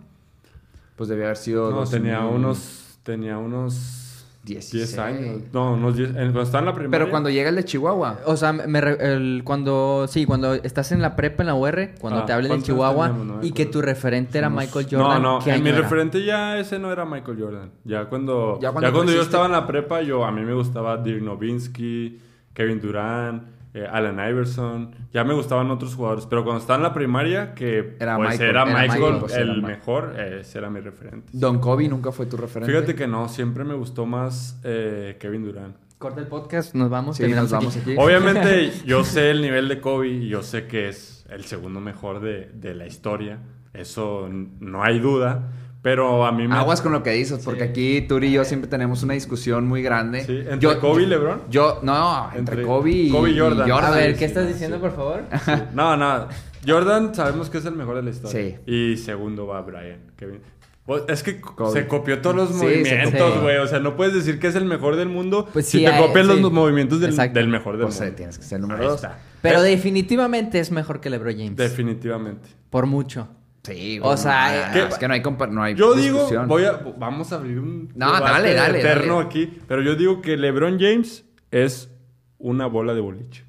Pues 0.96 1.10
debía 1.10 1.26
haber 1.26 1.38
sido. 1.38 1.70
No, 1.70 1.78
2000, 1.78 2.02
tenía 2.02 2.26
unos... 2.26 3.00
Tenía 3.04 3.38
unos... 3.38 4.07
16. 4.48 4.88
10 4.96 4.98
años. 5.00 5.42
No, 5.54 5.74
unos 5.74 5.96
10... 5.96 6.10
en- 6.10 6.16
Cuando 6.16 6.42
estaba 6.42 6.60
en 6.60 6.66
la 6.66 6.74
primaria... 6.74 6.92
Pero 7.00 7.12
cuando 7.12 7.30
llega 7.30 7.50
el 7.50 7.56
de 7.56 7.66
Chihuahua. 7.66 8.20
O 8.26 8.36
sea, 8.38 8.54
me 8.54 8.82
re- 8.82 9.14
el- 9.14 9.42
cuando... 9.44 10.06
Sí, 10.08 10.26
cuando 10.26 10.54
estás 10.56 10.92
en 10.92 11.02
la 11.02 11.16
prepa, 11.16 11.44
en 11.44 11.48
la 11.48 11.56
UR, 11.56 11.90
cuando 12.00 12.22
Ah, 12.22 12.26
te 12.26 12.34
hablen 12.34 12.44
de 12.46 12.56
¿cuántos 12.56 12.68
Chihuahua? 12.68 13.10
No 13.10 13.44
y 13.44 13.52
que 13.52 13.66
tu 13.66 13.82
referente 13.82 14.38
era 14.38 14.48
Unos- 14.48 14.62
Michael 14.66 14.88
Jordan. 14.90 15.22
No, 15.22 15.40
no, 15.40 15.44
¿qué 15.44 15.54
en 15.54 15.64
mi 15.64 15.70
era? 15.70 15.80
referente 15.82 16.24
ya 16.24 16.58
ese 16.58 16.80
no 16.80 16.92
era 16.92 17.06
Michael 17.06 17.38
Jordan. 17.40 17.72
Ya 17.84 18.06
cuando, 18.06 18.56
Ya 18.62 18.70
ya 18.70 18.72
cuando 18.72 18.92
cuando, 18.94 19.12
yo 19.14 19.22
estaba 19.22 19.46
en 19.46 19.52
la 19.52 19.68
prepa, 19.68 20.02
yo 20.02 20.24
a 20.26 20.32
mí 20.32 20.42
me 20.42 20.54
gustaba 20.54 20.98
Dirk 20.98 21.22
Nowitzki, 21.22 22.20
Kevin 22.54 22.80
Durant, 22.82 23.44
eh, 23.78 23.88
Allen 23.92 24.16
Iverson. 24.16 24.96
Ya 25.14 25.24
me 25.24 25.34
gustaban 25.34 25.70
otros 25.72 25.96
jugadores, 25.96 26.26
pero 26.26 26.44
cuando 26.44 26.62
estaba 26.62 26.78
en 26.78 26.84
la 26.84 26.94
primaria, 26.94 27.54
que 27.54 27.96
Era 28.00 28.16
pues 28.18 28.32
Michael, 28.32 28.50
era 28.50 28.62
era 28.64 28.66
Michael, 28.66 29.00
Michael, 29.02 29.20
pues, 29.20 29.34
era 29.34 29.42
el 29.44 29.48
Michael. 29.62 29.78
mejor, 29.78 30.14
eh, 30.18 30.38
ese 30.42 30.58
era 30.58 30.70
mi 30.70 30.80
referente. 30.80 31.28
Don 31.32 31.60
Kobe 31.60 31.88
nunca 31.88 32.12
fue 32.12 32.26
tu 32.26 32.38
referente. 32.38 32.72
Fíjate 32.74 32.96
que 32.96 33.08
no, 33.08 33.30
siempre 33.30 33.64
me 33.64 33.74
gustó 33.76 34.06
más 34.06 34.60
eh, 34.64 35.18
Kevin 35.20 35.44
Durant. 35.44 35.76
Corta 35.98 36.20
el 36.22 36.28
podcast, 36.28 36.76
nos 36.76 36.90
vamos, 36.90 37.18
Sí, 37.18 37.24
terminamos 37.24 37.52
nos 37.52 37.60
vamos 37.60 37.76
aquí. 37.78 37.92
aquí. 37.94 38.00
Obviamente 38.00 38.72
yo 38.86 39.04
sé 39.04 39.32
el 39.32 39.42
nivel 39.42 39.68
de 39.68 39.82
Kobe 39.82 40.08
y 40.10 40.28
yo 40.30 40.44
sé 40.44 40.68
que 40.68 40.90
es 40.90 41.26
el 41.30 41.44
segundo 41.46 41.80
mejor 41.80 42.20
de, 42.20 42.52
de 42.54 42.76
la 42.76 42.86
historia. 42.86 43.40
Eso 43.74 44.30
no 44.32 44.84
hay 44.84 45.00
duda. 45.00 45.52
Pero 45.82 46.26
a 46.26 46.32
mí 46.32 46.48
me... 46.48 46.56
Aguas 46.56 46.82
con 46.82 46.92
lo 46.92 47.04
que 47.04 47.12
dices, 47.12 47.40
porque 47.46 47.64
Sí. 47.66 47.70
aquí 47.70 48.02
tú 48.08 48.18
y 48.18 48.32
yo 48.32 48.44
siempre 48.44 48.70
tenemos 48.70 49.04
una 49.04 49.14
discusión 49.14 49.68
muy 49.68 49.82
grande. 49.82 50.24
Sí, 50.26 50.44
¿entre 50.50 50.78
Kobe 50.80 51.04
y 51.04 51.06
LeBron? 51.06 51.44
Yo, 51.50 51.80
no, 51.84 52.26
entre, 52.36 52.40
Entre 52.40 52.64
Kobe 52.64 52.92
y, 52.92 53.10
Kobe 53.10 53.30
y 53.32 53.40
Jordan. 53.40 53.72
A 53.72 53.90
ver, 53.92 54.14
sí, 54.14 54.20
¿qué 54.20 54.26
estás 54.26 54.48
sí. 54.48 54.54
diciendo, 54.54 54.80
por 54.80 54.96
favor? 54.96 55.24
No, 55.74 55.96
no. 55.96 56.28
Jordan 56.68 57.14
sabemos 57.16 57.50
que 57.50 57.60
es 57.60 57.66
el 57.66 57.76
mejor 57.76 57.96
de 57.96 58.04
la 58.04 58.10
historia. 58.10 58.60
Sí. 58.66 58.72
Y 58.72 58.98
segundo 58.98 59.48
va 59.48 59.62
Brian. 59.62 60.00
Kevin. 60.18 60.42
Pues, 60.86 61.04
Es 61.10 61.22
que 61.22 61.40
Kobe. 61.40 61.72
se 61.82 61.88
copió 61.88 62.22
todos 62.22 62.36
los 62.36 62.52
movimientos, 62.54 63.42
güey. 63.42 63.58
O 63.58 63.68
sea, 63.68 63.80
no 63.80 63.96
puedes 63.96 64.14
decir 64.14 64.40
que 64.40 64.48
es 64.48 64.56
el 64.56 64.66
mejor 64.66 64.96
del 64.96 65.10
mundo 65.10 65.48
Pues 65.54 65.68
si 65.68 65.80
te 65.84 65.88
hay- 65.88 66.02
copias 66.02 66.28
sí. 66.28 66.42
los 66.42 66.52
movimientos 66.52 67.00
del, 67.02 67.16
del 67.34 67.48
mejor 67.50 67.76
del 67.78 67.86
Pues, 67.88 68.00
eh, 68.00 68.04
mundo. 68.06 68.16
tienes 68.16 68.38
que 68.38 68.44
ser 68.46 68.56
el 68.58 68.62
número 68.64 68.82
Ahí 68.82 68.88
dos. 68.88 68.96
está. 69.04 69.20
Pero 69.42 69.60
Eh, 69.64 69.70
definitivamente 69.70 70.60
es 70.60 70.72
mejor 70.72 71.00
que 71.00 71.10
LeBron 71.10 71.34
James. 71.38 71.56
Definitivamente. 71.56 72.50
por 72.70 72.86
mucho. 72.86 73.28
Sí, 73.68 74.00
O 74.02 74.16
sea, 74.18 74.88
es 74.88 74.98
que 74.98 75.08
no 75.08 75.14
hay, 75.14 75.22
compa- 75.22 75.50
no 75.50 75.62
hay 75.64 75.76
Yo 75.76 75.94
digo, 75.94 76.28
voy 76.48 76.64
a, 76.64 76.74
vamos 76.98 77.32
a 77.32 77.36
abrir 77.36 77.60
un 77.60 77.92
No, 77.96 78.12
dale, 78.20 78.54
dale, 78.54 78.80
eterno 78.80 79.16
dale. 79.18 79.26
aquí, 79.28 79.60
pero 79.68 79.82
yo 79.82 79.96
digo 79.96 80.22
que 80.22 80.38
LeBron 80.38 80.80
James 80.80 81.26
es 81.52 81.92
una 82.38 82.66
bola 82.68 82.94
de 82.94 83.02
boliche. 83.02 83.44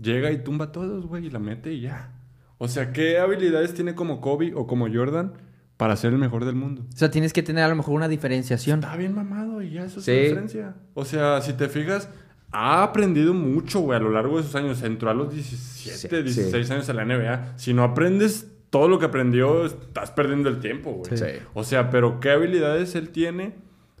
Llega 0.00 0.30
y 0.30 0.42
tumba 0.42 0.66
a 0.66 0.72
todos, 0.72 1.06
güey, 1.06 1.26
y 1.26 1.30
la 1.30 1.38
mete 1.38 1.72
y 1.72 1.82
ya. 1.82 2.12
O 2.58 2.68
sea, 2.68 2.92
¿qué 2.92 3.18
habilidades 3.18 3.74
tiene 3.74 3.94
como 3.94 4.20
Kobe 4.20 4.52
o 4.54 4.66
como 4.66 4.86
Jordan 4.92 5.32
para 5.76 5.96
ser 5.96 6.12
el 6.12 6.18
mejor 6.18 6.44
del 6.44 6.54
mundo? 6.54 6.84
O 6.92 6.96
sea, 6.96 7.10
tienes 7.10 7.32
que 7.32 7.42
tener 7.42 7.64
a 7.64 7.68
lo 7.68 7.76
mejor 7.76 7.94
una 7.94 8.08
diferenciación. 8.08 8.80
Está 8.80 8.96
bien 8.96 9.14
mamado 9.14 9.60
y 9.62 9.70
ya 9.72 9.84
eso 9.84 9.98
es 9.98 10.04
Sí. 10.04 10.12
la 10.12 10.18
diferencia. 10.20 10.74
O 10.94 11.04
sea, 11.04 11.40
si 11.42 11.52
te 11.54 11.68
fijas, 11.68 12.08
ha 12.52 12.82
aprendido 12.82 13.34
mucho, 13.34 13.80
güey, 13.80 13.98
a 13.98 14.02
lo 14.02 14.10
largo 14.10 14.36
de 14.38 14.42
sus 14.44 14.54
años. 14.54 14.82
Entró 14.82 15.10
a 15.10 15.14
los 15.14 15.32
17, 15.32 16.16
Sí, 16.18 16.22
16 16.22 16.70
años 16.70 16.88
en 16.88 16.96
la 16.96 17.04
NBA. 17.04 17.52
Si 17.58 17.74
no 17.74 17.82
aprendes 17.82 18.50
todo 18.70 18.88
lo 18.88 18.98
que 18.98 19.06
aprendió, 19.06 19.66
estás 19.66 20.12
perdiendo 20.12 20.48
el 20.48 20.60
tiempo, 20.60 20.92
güey. 20.92 21.16
Sí. 21.16 21.24
O 21.54 21.64
sea, 21.64 21.90
pero 21.90 22.20
¿qué 22.20 22.30
habilidades 22.30 22.94
él 22.94 23.10
tiene? 23.10 23.54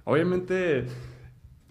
Obviamente... 0.04 0.86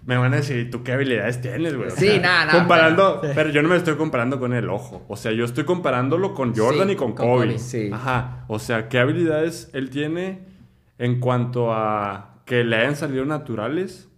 Me 0.06 0.18
van 0.18 0.34
a 0.34 0.38
decir, 0.38 0.72
¿tú 0.72 0.82
qué 0.82 0.94
habilidades 0.94 1.42
tienes, 1.42 1.76
güey? 1.76 1.90
O 1.90 1.92
Sí, 1.92 2.20
nada, 2.20 2.46
nada, 2.46 2.60
Comparando, 2.60 3.22
pero 3.36 3.50
yo 3.50 3.62
no 3.62 3.70
me 3.70 3.76
estoy 3.76 3.96
comparando 3.96 4.40
con 4.40 4.54
el 4.54 4.70
ojo. 4.70 5.06
O 5.08 5.16
sea, 5.18 5.34
yo 5.34 5.44
estoy 5.44 5.66
comparándolo 5.66 6.34
con 6.34 6.56
Jordan 6.56 6.88
Sí, 6.88 6.94
y 6.94 6.96
con, 6.96 7.14
con 7.14 7.28
Kobe. 7.28 7.46
Kobe, 7.48 7.60
sí. 7.60 7.90
Ajá. 7.94 8.46
O 8.48 8.60
sea, 8.60 8.88
¿qué 8.88 8.98
habilidades 8.98 9.70
él 9.74 9.90
tiene 9.90 10.40
en 10.98 11.20
cuanto 11.20 11.74
a 11.74 12.42
que 12.46 12.64
le 12.64 12.78
hayan 12.78 12.96
salido 12.96 13.26
naturales, 13.26 14.10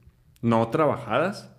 no 0.42 0.66
trabajadas, 0.70 1.52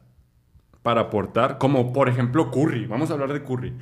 para 0.83 1.03
aportar? 1.03 1.59
Como 1.59 1.93
por 1.93 2.09
ejemplo 2.09 2.51
Curry. 2.51 2.87
Vamos 2.87 3.11
a 3.11 3.15
hablar 3.15 3.33
de 3.33 3.43
Curry. 3.43 3.75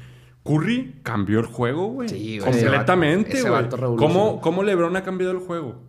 Curry 0.50 1.00
cambió 1.02 1.40
el 1.40 1.46
juego, 1.46 1.88
güey. 1.88 2.08
Sí, 2.08 2.38
güey. 2.38 2.50
Completamente, 2.52 3.38
Ese 3.38 3.50
vato- 3.50 3.76
ese 3.76 3.86
güey. 3.86 3.96
¿Cómo, 3.98 4.40
¿Cómo 4.40 4.62
LeBron 4.62 4.96
ha 4.96 5.02
cambiado 5.02 5.32
el 5.32 5.38
juego? 5.38 5.80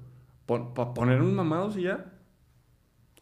¿Para 0.45 0.93
poner 0.93 1.21
un 1.21 1.33
mamados 1.33 1.77
y 1.77 1.83
ya? 1.83 2.05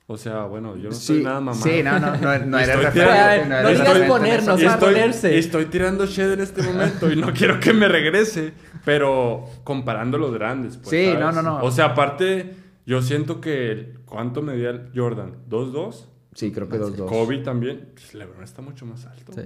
O 0.07 0.17
sea, 0.17 0.45
bueno, 0.45 0.75
yo 0.75 0.89
no 0.89 0.95
Sí, 0.95 1.05
soy 1.05 1.23
nada 1.23 1.39
mamá. 1.39 1.61
sí, 1.61 1.83
no, 1.83 1.99
no, 1.99 2.17
no, 2.17 2.39
no 2.39 2.57
eres 2.57 2.75
referente, 2.79 3.45
no 3.47 3.69
digas 3.69 3.99
ponernos, 4.07 4.59
a 4.59 4.65
estoy, 4.73 4.89
ponerse. 4.93 5.37
estoy 5.37 5.65
tirando 5.65 6.07
shed 6.07 6.31
en 6.33 6.41
este 6.41 6.63
momento 6.63 7.11
y 7.11 7.15
no 7.15 7.31
quiero 7.33 7.59
que 7.59 7.73
me 7.73 7.87
regrese. 7.87 8.53
Pero 8.83 9.45
comparando 9.63 10.17
los 10.17 10.33
grandes, 10.33 10.77
pues. 10.77 10.89
Sí, 10.89 11.05
¿sabes? 11.05 11.19
no, 11.19 11.31
no, 11.31 11.41
no. 11.43 11.63
O 11.63 11.69
sea, 11.69 11.85
aparte, 11.85 12.55
yo 12.87 13.03
siento 13.03 13.39
que. 13.39 13.99
¿Cuánto 14.05 14.41
medía 14.41 14.71
el 14.71 14.89
Jordan? 14.95 15.43
¿2-2? 15.47 16.07
Sí, 16.33 16.51
creo 16.51 16.67
que 16.69 16.79
dos, 16.79 16.97
dos. 16.97 17.07
Kobe 17.07 17.37
también. 17.39 17.89
Pues 17.93 18.15
LeBron 18.15 18.43
está 18.43 18.63
mucho 18.63 18.87
más 18.87 19.05
alto, 19.05 19.31
Sí. 19.33 19.41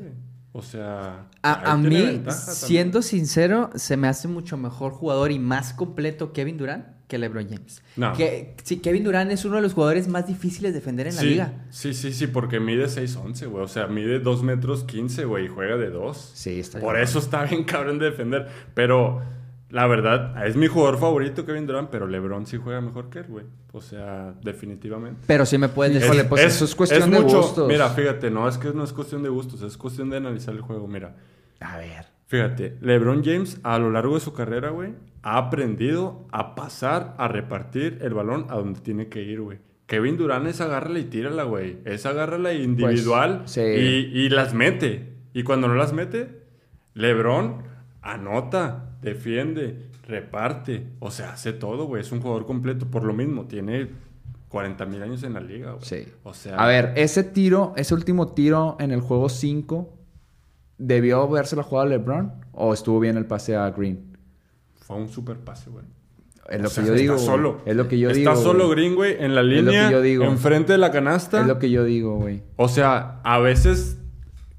O 0.54 0.62
sea. 0.62 1.28
A, 1.41 1.72
a 1.72 1.78
mí, 1.78 1.89
también. 1.89 2.26
siendo 2.32 3.01
sincero, 3.01 3.72
se 3.76 3.97
me 3.97 4.08
hace 4.08 4.28
mucho 4.28 4.56
mejor 4.56 4.93
jugador 4.93 5.32
y 5.32 5.39
más 5.39 5.74
completo 5.74 6.32
Kevin 6.32 6.58
Durant 6.58 6.86
que 7.08 7.18
LeBron 7.18 7.47
James. 7.47 7.84
No. 7.95 8.14
Que, 8.14 8.56
sí, 8.64 8.78
Kevin 8.78 9.04
Durant 9.04 9.32
es 9.32 9.45
uno 9.45 9.58
de 9.58 9.62
los 9.62 9.74
jugadores 9.74 10.08
más 10.08 10.26
difíciles 10.26 10.74
de 10.74 10.80
defender 10.80 11.08
en 11.08 11.16
la 11.16 11.24
liga. 11.24 11.54
Sí, 11.70 11.93
sí, 11.93 12.14
sí, 12.14 12.28
porque 12.28 12.60
mide 12.60 12.86
6'11, 12.86 13.47
güey. 13.49 13.64
O 13.64 13.68
sea, 13.68 13.88
mide 13.88 14.20
2 14.20 14.43
metros 14.43 14.84
15, 14.84 15.26
güey, 15.26 15.45
y 15.45 15.47
juega 15.47 15.78
de 15.78 15.89
2. 15.89 16.32
Sí, 16.34 16.60
está 16.60 16.80
Por 16.80 16.99
eso 16.99 17.20
está 17.20 17.43
bien 17.45 17.66
cabrón 17.66 17.99
de 17.99 18.06
defender. 18.06 18.47
Pero, 18.74 19.22
la 19.74 19.88
verdad, 19.88 20.46
es 20.46 20.56
mi 20.56 20.68
jugador 20.68 21.00
favorito, 21.00 21.48
Kevin 21.48 21.66
Durant, 21.66 21.90
pero 21.90 22.06
LeBron 22.06 22.46
sí 22.46 22.58
juega 22.58 22.80
mejor 22.80 23.10
que 23.10 23.20
él, 23.20 23.26
güey. 23.28 23.46
O 23.72 23.82
sea, 23.82 24.36
definitivamente. 24.44 25.22
Pero 25.26 25.48
sí 25.48 25.58
me 25.58 25.68
puedes 25.68 25.96
decir. 25.96 26.06
Híjole, 26.08 26.26
pues 26.26 26.44
eso 26.44 26.64
es 26.64 26.76
cuestión 26.76 27.10
de 27.10 27.20
gustos. 27.22 27.68
Mira, 27.68 27.90
fíjate, 27.90 28.30
no 28.30 28.48
es 28.48 28.60
que 28.60 28.72
no 28.72 28.84
es 28.84 28.94
cuestión 28.94 29.24
de 29.24 29.30
gustos, 29.30 29.64
es 29.64 29.76
cuestión 29.76 30.12
de 30.12 30.18
analizar 30.18 30.54
el 30.54 30.62
juego. 30.62 30.88
Mira, 30.88 31.16
A 31.60 31.78
ver. 31.78 32.06
Fíjate, 32.28 32.78
LeBron 32.82 33.24
James 33.24 33.60
a 33.64 33.78
lo 33.80 33.90
largo 33.92 34.14
de 34.14 34.20
su 34.20 34.32
carrera, 34.34 34.70
güey, 34.70 34.94
ha 35.24 35.38
aprendido 35.38 36.26
a 36.32 36.54
pasar, 36.56 37.16
a 37.18 37.28
repartir 37.28 37.98
el 38.02 38.14
balón 38.14 38.46
a 38.50 38.56
donde 38.58 38.80
tiene 38.80 39.08
que 39.08 39.24
ir, 39.24 39.42
güey. 39.42 39.58
Kevin 39.88 40.18
Durant 40.18 40.46
es 40.48 40.62
agárrala 40.62 41.00
y 41.00 41.04
tírala, 41.06 41.44
güey. 41.44 41.78
Es 41.86 42.06
agárrala 42.06 42.54
individual 42.54 43.40
Pues, 43.40 43.52
sí. 43.52 43.62
y, 43.62 44.20
y 44.22 44.30
las 44.30 44.54
mete. 44.54 45.14
Y 45.34 45.42
cuando 45.44 45.68
no 45.68 45.76
las 45.76 45.94
mete, 45.94 46.42
LeBron 46.94 47.64
anota, 48.02 48.83
defiende, 49.04 49.89
reparte. 50.08 50.86
O 50.99 51.12
sea, 51.12 51.34
hace 51.34 51.54
todo, 51.54 51.86
güey. 51.86 52.01
Es 52.01 52.12
un 52.12 52.22
jugador 52.22 52.45
completo. 52.45 52.88
Por 52.88 53.04
lo 53.04 53.14
mismo, 53.14 53.45
tiene 53.45 53.89
40 54.49 54.86
mil 54.86 55.01
años 55.04 55.24
en 55.24 55.34
la 55.34 55.39
liga, 55.41 55.72
güey. 55.72 55.84
Sí. 55.84 56.08
O 56.24 56.34
sea, 56.34 56.56
A 56.58 56.68
ver, 56.68 56.93
ese 56.95 57.24
tiro, 57.24 57.74
ese 57.76 57.93
último 57.93 58.30
tiro 58.30 58.78
en 58.80 58.91
el 58.91 59.01
juego 59.01 59.30
5, 59.30 59.89
¿debió 60.78 61.22
haberse 61.22 61.56
la 61.56 61.64
jugado 61.64 61.88
a 61.88 61.89
LeBron 61.89 62.32
o 62.54 62.74
estuvo 62.74 62.99
bien 62.99 63.18
el 63.18 63.26
pase 63.26 63.56
a 63.56 63.70
Green? 63.72 64.12
fue 64.76 64.97
un 64.97 65.08
super 65.08 65.38
pase, 65.38 65.70
güey. 65.70 65.86
Es 66.49 66.60
O 66.60 66.64
lo 66.64 66.70
sea, 66.70 66.84
que 66.84 66.89
yo 66.89 66.95
digo. 66.95 67.16
Está 67.16 67.26
güey. 67.32 67.38
solo. 67.38 67.62
Es 67.66 67.76
lo 67.76 67.88
que 67.88 67.97
yo 67.99 68.10
está 68.10 68.32
digo. 68.32 68.36
solo 68.36 68.66
güey. 68.66 68.76
Green, 68.76 68.95
güey, 68.95 69.16
en 69.18 69.34
la 69.34 69.41
lo 69.43 69.49
que 69.49 69.56
línea. 69.56 69.89
yo 69.91 70.01
digo. 70.01 70.26
Enfrente 70.26 70.74
de 70.74 70.78
la 70.78 70.91
canasta. 70.91 71.39
Es 71.39 71.47
lo 71.47 71.58
que 71.58 71.70
yo 71.72 71.86
digo, 71.86 72.18
güey. 72.18 72.43
O 72.58 72.68
sea, 72.68 73.22
a 73.24 73.39
veces 73.39 73.97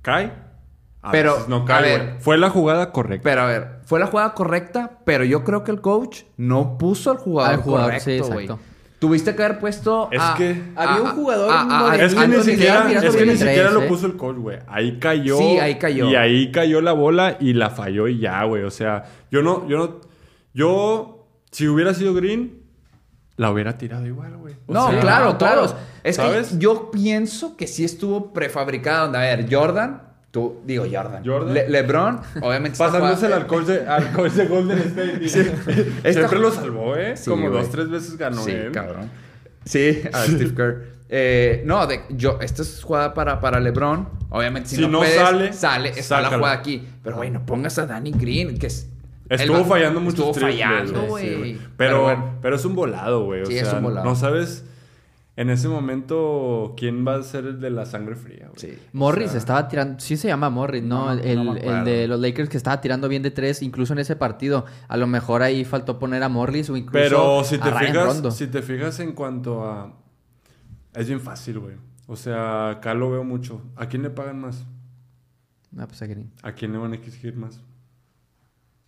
cae. 0.00 0.32
A 1.06 1.10
Pero, 1.10 1.34
veces 1.34 1.48
no 1.48 1.64
a 1.68 1.80
ver. 1.80 2.16
Fue 2.20 2.38
la 2.38 2.48
jugada 2.48 2.90
correcta. 2.90 3.22
Pero 3.28 3.42
a 3.42 3.46
ver, 3.46 3.80
fue 3.84 4.00
la 4.00 4.06
jugada 4.06 4.32
correcta, 4.32 4.98
pero 5.04 5.22
yo 5.24 5.44
creo 5.44 5.62
que 5.62 5.70
el 5.70 5.80
coach 5.82 6.22
no 6.38 6.78
puso 6.78 7.10
al 7.10 7.18
jugador, 7.18 7.54
Al 7.54 7.60
jugador, 7.60 7.86
correcto, 7.90 8.04
sí, 8.10 8.18
güey. 8.32 8.44
exacto. 8.46 8.62
Tuviste 9.00 9.36
que 9.36 9.42
haber 9.44 9.58
puesto. 9.58 10.08
Es 10.10 10.22
a- 10.22 10.34
que- 10.34 10.62
Había 10.74 11.02
un 11.02 11.10
jugador 11.10 11.52
a- 11.52 11.60
a- 11.60 11.90
a- 11.92 11.96
es 11.96 12.14
que 12.14 12.26
ni 12.26 12.40
siquiera, 12.42 12.90
es 12.90 13.14
que 13.16 13.26
ni 13.26 13.36
siquiera 13.36 13.70
lo 13.70 13.82
¿eh? 13.82 13.86
puso 13.86 14.06
el 14.06 14.16
coach, 14.16 14.36
güey. 14.38 14.58
Ahí 14.66 14.98
cayó. 14.98 15.36
Sí, 15.36 15.58
ahí 15.58 15.74
cayó. 15.78 16.08
Y 16.08 16.14
ahí 16.16 16.50
cayó 16.50 16.80
la 16.80 16.92
bola 16.92 17.36
y 17.38 17.52
la 17.52 17.68
falló 17.68 18.08
y 18.08 18.18
ya, 18.18 18.42
güey. 18.44 18.62
O 18.62 18.70
sea, 18.70 19.04
yo 19.30 19.42
no, 19.42 19.68
yo 19.68 19.76
no, 19.76 20.00
yo, 20.54 21.26
si 21.50 21.68
hubiera 21.68 21.92
sido 21.92 22.14
Green, 22.14 22.62
la 23.36 23.50
hubiera 23.50 23.76
tirado 23.76 24.06
igual, 24.06 24.36
güey. 24.38 24.54
No, 24.68 24.88
sea, 24.90 25.00
claro, 25.00 25.36
claro. 25.36 25.56
todos. 25.66 25.76
Es 26.02 26.16
¿Sabes? 26.16 26.48
que 26.52 26.58
yo 26.58 26.90
pienso 26.90 27.56
que 27.56 27.66
sí 27.66 27.84
estuvo 27.84 28.32
prefabricada. 28.32 29.02
Donde, 29.02 29.18
a 29.18 29.20
ver, 29.36 29.46
Jordan, 29.54 30.02
tú, 30.34 30.60
digo 30.66 30.84
Jordan. 30.92 31.22
Jordan. 31.24 31.54
Le- 31.54 31.68
LeBron, 31.68 32.20
obviamente. 32.42 32.76
Pasándose 32.76 33.14
jugando- 33.26 33.36
alcohol 33.36 33.66
de, 33.66 33.86
alcohol 33.86 34.34
de 34.34 34.46
Golden 34.46 34.78
State. 34.78 35.24
Esta- 36.04 36.12
Siempre 36.12 36.38
lo 36.40 36.50
salvó, 36.50 36.96
¿eh? 36.96 37.16
Sí, 37.16 37.30
Como 37.30 37.48
güey. 37.48 37.62
dos, 37.62 37.70
tres 37.70 37.88
veces 37.88 38.16
ganó 38.18 38.42
Sí, 38.42 38.50
él. 38.50 38.72
cabrón. 38.72 39.08
Sí, 39.64 40.02
a 40.12 40.24
Steve 40.24 40.52
Kerr. 40.54 40.84
Eh, 41.08 41.62
no, 41.64 41.86
de, 41.86 42.00
yo, 42.10 42.38
esta 42.40 42.62
es 42.62 42.82
jugada 42.82 43.14
para, 43.14 43.38
para 43.40 43.60
LeBron. 43.60 44.08
Obviamente, 44.30 44.70
si, 44.70 44.76
Si 44.76 44.82
no, 44.82 44.88
no 44.88 44.98
puedes, 44.98 45.14
sale, 45.14 45.52
sale, 45.52 45.88
está 45.90 46.20
la 46.20 46.28
jugada 46.30 46.54
aquí. 46.54 46.84
Pero, 47.04 47.16
güey, 47.16 47.30
no 47.30 47.46
pongas 47.46 47.78
a 47.78 47.86
Danny 47.86 48.10
Green, 48.10 48.58
que 48.58 48.66
es. 48.66 48.88
Estuvo 49.28 49.64
fallando 49.64 50.00
muchos 50.00 50.18
Estuvo 50.18 50.32
triples, 50.32 50.60
fallando, 50.66 51.02
güey, 51.06 51.54
sí, 51.54 51.60
pero, 51.76 52.02
bueno. 52.02 52.34
pero 52.42 52.56
es 52.56 52.64
un 52.64 52.74
volado, 52.74 53.24
güey. 53.24 53.42
O 53.42 53.46
Sí, 53.46 53.52
sea, 53.54 53.62
es 53.62 53.72
un 53.72 53.82
volado. 53.84 54.04
no 54.04 54.16
sabes 54.16 54.64
en 55.36 55.50
ese 55.50 55.68
momento 55.68 56.74
quién 56.76 57.06
va 57.06 57.16
a 57.16 57.22
ser 57.22 57.44
el 57.46 57.60
de 57.60 57.70
la 57.70 57.86
sangre 57.86 58.14
fría, 58.14 58.48
güey. 58.48 58.58
Sí. 58.58 58.78
Morris 58.92 59.28
O 59.28 59.30
sea, 59.30 59.38
estaba 59.38 59.68
tirando, 59.68 59.98
sí 60.00 60.16
se 60.16 60.28
llama 60.28 60.50
Morris, 60.50 60.82
¿no? 60.82 61.06
No, 61.06 61.20
el, 61.20 61.44
no 61.44 61.56
el 61.56 61.84
de 61.84 62.06
los 62.06 62.20
Lakers 62.20 62.48
que 62.48 62.56
estaba 62.56 62.80
tirando 62.80 63.08
bien 63.08 63.22
de 63.22 63.30
tres, 63.30 63.62
incluso 63.62 63.92
en 63.92 63.98
ese 63.98 64.14
partido. 64.16 64.64
A 64.86 64.96
lo 64.96 65.06
mejor 65.06 65.42
ahí 65.42 65.64
faltó 65.64 65.98
poner 65.98 66.22
a 66.22 66.28
Morris 66.28 66.70
o 66.70 66.76
incluso 66.76 66.92
Pero 66.92 67.44
si 67.44 67.56
a 67.56 67.60
te 67.60 67.70
Ryan 67.70 67.86
fijas, 67.86 68.06
Rondo. 68.06 68.30
si 68.30 68.46
te 68.46 68.62
fijas 68.62 69.00
en 69.00 69.12
cuanto 69.12 69.64
a 69.64 70.04
es 70.94 71.08
bien 71.08 71.20
fácil, 71.20 71.58
güey. 71.58 71.76
O 72.06 72.16
sea, 72.16 72.70
acá 72.70 72.94
lo 72.94 73.10
veo 73.10 73.24
mucho. 73.24 73.62
¿A 73.76 73.88
quién 73.88 74.02
le 74.02 74.10
pagan 74.10 74.40
más? 74.40 74.64
Ah, 75.76 75.86
pues 75.86 76.00
a 76.02 76.06
Green. 76.06 76.30
¿A 76.42 76.52
quién 76.52 76.72
le 76.72 76.78
van 76.78 76.92
a 76.92 76.96
exigir 76.96 77.34
más? 77.36 77.60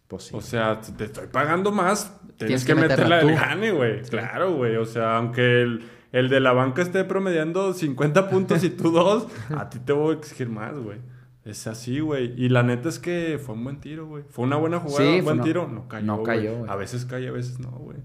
Pues 0.07 0.25
sí. 0.25 0.37
O 0.37 0.41
sea, 0.41 0.81
te 0.81 1.05
estoy 1.05 1.27
pagando 1.27 1.73
más, 1.73 2.17
tienes, 2.37 2.65
Tienes 2.65 2.65
que, 2.65 2.75
que 2.75 2.81
meterla 2.81 3.17
del 3.19 3.35
gane, 3.35 3.73
güey. 3.73 4.03
Claro, 4.03 4.55
güey. 4.55 4.77
O 4.77 4.85
sea, 4.85 5.17
aunque 5.17 5.63
el, 5.63 5.85
el 6.19 6.29
de 6.29 6.41
la 6.41 6.53
banca 6.53 6.83
esté 6.83 7.05
promediando 7.05 7.73
50 7.75 8.31
puntos 8.31 8.65
y 8.65 8.71
tú 8.71 8.91
dos, 8.91 9.27
a 9.57 9.69
ti 9.69 9.79
te 9.79 9.93
voy 9.93 10.15
a 10.15 10.19
exigir 10.19 10.49
más, 10.49 10.79
güey. 10.79 10.99
Es 11.45 11.67
así, 11.67 12.01
güey. 12.01 12.33
Y 12.37 12.49
la 12.49 12.63
neta 12.63 12.89
es 12.89 12.99
que 12.99 13.39
fue 13.45 13.55
un 13.55 13.63
buen 13.65 13.81
tiro, 13.81 14.07
güey. 14.07 14.25
Fue 14.31 14.45
una 14.45 14.57
buena 14.57 14.81
jugada, 14.81 14.99
Sí, 15.11 15.19
un 15.21 15.25
buen 15.25 15.41
tiro. 15.43 15.69
No 15.69 15.87
cayó, 15.89 16.05
no 16.07 16.23
cayó, 16.23 16.57
güey. 16.59 16.71
A 16.71 16.75
veces 16.77 17.05
cae, 17.05 17.29
a 17.29 17.33
veces 17.33 17.61
no, 17.61 17.71
güey. 17.71 17.99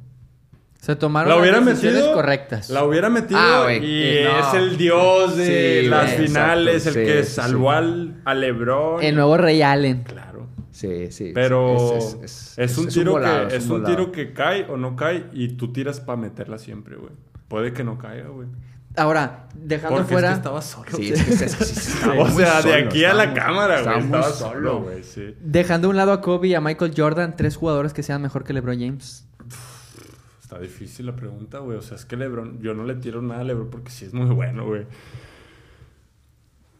Se 0.79 0.95
tomaron 0.95 1.29
La 1.29 1.51
las 1.51 1.65
decisiones 1.65 1.99
metido. 1.99 2.13
correctas. 2.15 2.69
La 2.69 2.83
hubiera 2.83 3.09
metido 3.09 3.39
Ah, 3.39 3.71
y 3.73 4.01
eh, 4.03 4.25
no. 4.31 4.39
es 4.47 4.53
el 4.55 4.77
dios 4.77 5.37
de 5.37 5.81
Sí, 5.83 5.87
las 5.89 6.13
finales, 6.15 6.87
exacto, 6.87 6.99
el 6.99 7.07
sí, 7.07 7.13
que 7.13 7.23
salvó 7.23 7.69
sí. 7.71 7.77
al, 7.77 8.21
a 8.25 8.33
LeBron. 8.33 9.03
El 9.03 9.15
nuevo 9.15 9.37
Rey 9.37 9.61
Allen. 9.61 10.03
Claro. 10.03 10.47
Sí, 10.71 11.11
sí. 11.11 11.31
Pero 11.33 11.97
es, 11.97 12.77
un 12.77 12.87
tiro 12.87 13.11
volado, 13.13 13.47
que 13.47 13.55
es 13.55 13.63
un, 13.63 13.69
volado. 13.69 13.95
tiro 13.95 14.11
que 14.11 14.33
cae 14.33 14.65
o 14.69 14.77
no 14.77 14.95
cae 14.95 15.25
y 15.33 15.49
tú 15.49 15.71
tiras 15.71 15.99
para 15.99 16.17
meterla 16.19 16.57
siempre, 16.57 16.95
güey. 16.95 17.11
Puede 17.51 17.73
que 17.73 17.83
no 17.83 17.97
caiga, 17.97 18.29
güey. 18.29 18.47
Ahora, 18.95 19.47
dejando 19.53 19.97
Porque 19.97 20.13
fuera. 20.13 20.29
es 20.29 20.33
que 20.35 20.37
estaba 20.37 20.61
solo. 20.61 20.89
Sí, 20.95 21.11
es 21.13 21.23
que 21.23 21.45
es- 21.45 21.51
sí, 21.51 21.65
sí, 21.75 21.91
estaba 21.97 22.23
o 22.23 22.29
sea, 22.29 22.55
de 22.57 22.61
solo, 22.61 22.85
aquí 22.87 23.03
a 23.05 23.13
la 23.13 23.33
cámara, 23.33 23.81
güey. 23.83 23.99
Estaba 23.99 24.23
solo. 24.31 24.53
solo, 24.53 24.81
güey, 24.83 25.03
sí. 25.03 25.35
Dejando 25.41 25.87
a 25.87 25.91
un 25.91 25.97
lado 25.97 26.13
a 26.13 26.21
Kobe 26.21 26.47
y 26.47 26.55
a 26.55 26.61
Michael 26.61 26.93
Jordan, 26.95 27.35
tres 27.35 27.57
jugadores 27.57 27.91
que 27.93 28.03
sean 28.03 28.21
mejor 28.21 28.45
que 28.45 28.53
LeBron 28.53 28.79
James. 28.79 29.27
Está 30.41 30.59
difícil 30.59 31.05
la 31.05 31.15
pregunta, 31.15 31.59
güey. 31.59 31.77
O 31.77 31.81
sea, 31.81 31.95
es 31.97 32.05
que 32.05 32.15
LeBron, 32.17 32.61
yo 32.61 32.73
no 32.73 32.85
le 32.85 32.95
tiro 32.95 33.21
nada 33.21 33.41
a 33.41 33.43
LeBron 33.43 33.69
porque 33.69 33.91
sí 33.91 34.05
es 34.05 34.13
muy 34.13 34.33
bueno, 34.33 34.65
güey. 34.65 34.85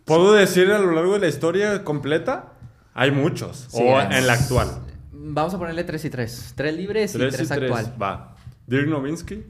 ¿Puedo 0.05 0.33
decir 0.33 0.71
a 0.71 0.79
lo 0.79 0.91
largo 0.91 1.13
de 1.13 1.19
la 1.19 1.27
historia 1.27 1.83
completa? 1.83 2.53
Hay 2.93 3.11
muchos. 3.11 3.67
Sí, 3.69 3.79
o 3.81 3.99
es- 4.01 4.15
en 4.15 4.27
la 4.27 4.33
actual. 4.33 4.67
Vamos 5.13 5.53
a 5.53 5.57
ponerle 5.59 5.83
tres 5.83 6.03
y 6.05 6.09
tres. 6.09 6.53
Tres 6.55 6.75
libres 6.75 7.15
y 7.15 7.17
Tres 7.19 7.35
tres, 7.35 7.47
y 7.49 7.53
tres. 7.53 7.71
actual. 7.71 8.01
Va. 8.01 8.35
Dirk 8.67 8.87
Nowitzki. 8.89 9.43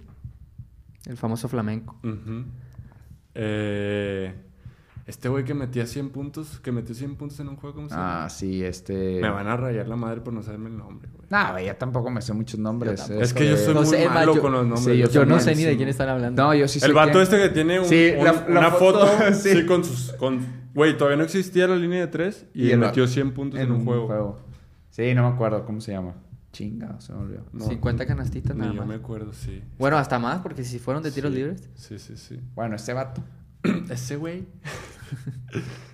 El 1.06 1.18
famoso 1.18 1.48
flamenco. 1.48 2.00
Eh, 3.34 4.34
este 5.08 5.30
güey 5.30 5.44
que 5.44 5.54
metía 5.54 5.86
100 5.88 6.10
puntos, 6.12 6.60
que 6.60 6.72
metió 6.72 6.94
100 6.94 7.16
puntos 7.16 7.40
en 7.40 7.48
un 7.50 7.56
juego, 7.56 7.76
¿cómo 7.76 7.90
se 7.90 7.96
llama? 7.96 8.26
Ah, 8.26 8.30
sí, 8.30 8.64
este. 8.64 9.20
Me 9.22 9.30
van 9.30 9.48
a 9.48 9.58
rayar 9.58 9.88
la 9.88 9.96
madre 9.96 10.22
por 10.22 10.32
no 10.34 10.42
saberme 10.44 10.70
el 10.70 10.78
nombre, 10.78 11.10
güey. 11.14 11.28
No, 11.30 11.52
güey, 11.54 11.66
yo 11.66 11.76
tampoco 11.76 12.10
me 12.12 12.22
sé 12.22 12.34
muchos 12.34 12.60
nombres. 12.60 13.10
Es 13.10 13.34
que 13.34 13.50
yo 13.50 13.58
soy 13.58 13.74
No 13.74 13.82
muy 13.82 13.90
sé, 13.90 14.08
malo 14.10 14.36
yo- 14.36 14.42
con 14.42 14.52
los 14.52 14.62
nombres. 14.66 14.86
sí, 14.86 14.98
yo 14.98 15.10
Yo 15.10 15.26
no 15.26 15.40
sé 15.40 15.56
ni 15.56 15.64
de 15.64 15.76
quién 15.76 15.90
están 15.90 16.10
hablando. 16.10 16.42
No, 16.44 16.54
yo 16.54 16.68
sí 16.68 16.80
sé. 16.80 16.86
El 16.86 16.94
vato 16.94 17.14
quién- 17.14 17.24
este 17.24 17.38
que 17.38 17.50
tiene 17.50 17.80
un- 17.80 17.86
Sí, 17.86 18.12
un- 18.18 18.26
la- 18.26 18.34
la 18.34 18.60
una 18.60 18.72
foto, 18.72 19.08
foto, 19.08 19.34
sí. 19.34 19.50
sí. 19.62 19.66
con 19.66 19.84
sus... 19.84 20.12
Con, 20.14 20.46
güey, 20.74 20.96
todavía 20.98 21.18
no 21.18 21.24
existía 21.24 21.68
la 21.68 21.76
línea 21.78 22.02
de 22.02 22.08
3 22.08 22.46
y, 22.54 22.76
metió 22.76 23.04
va- 23.04 23.10
100 23.10 23.34
puntos 23.34 23.60
en, 23.60 23.72
un 23.72 23.84
juego. 23.86 24.40
Sí, 24.92 25.14
no 25.16 25.24
me 25.28 25.34
acuerdo 25.36 25.66
cómo 25.66 25.82
se 25.82 25.94
llama. 25.94 26.14
Chinga, 26.52 27.00
se 27.00 27.14
me 27.14 27.20
olvidó. 27.22 27.46
No, 27.54 27.66
50 27.66 28.06
canastitas 28.06 28.56
Ni 28.56 28.62
nada 28.62 28.74
yo 28.74 28.80
más. 28.82 28.88
me 28.90 28.96
acuerdo, 28.96 29.32
sí. 29.34 29.64
Bueno, 29.78 29.98
hasta 29.98 30.20
más, 30.20 30.40
porque 30.42 30.64
si 30.66 30.80
fueron 30.80 31.02
de 31.02 31.12
tiros 31.12 31.32
Sí, 31.32 31.38
libres. 31.38 31.70
Sí, 31.76 31.98
sí, 32.00 32.18
sí. 32.18 32.40
Bueno, 32.56 32.76
este 32.76 32.94
vato. 32.94 33.24
Ese 33.90 34.16
güey. 34.18 34.46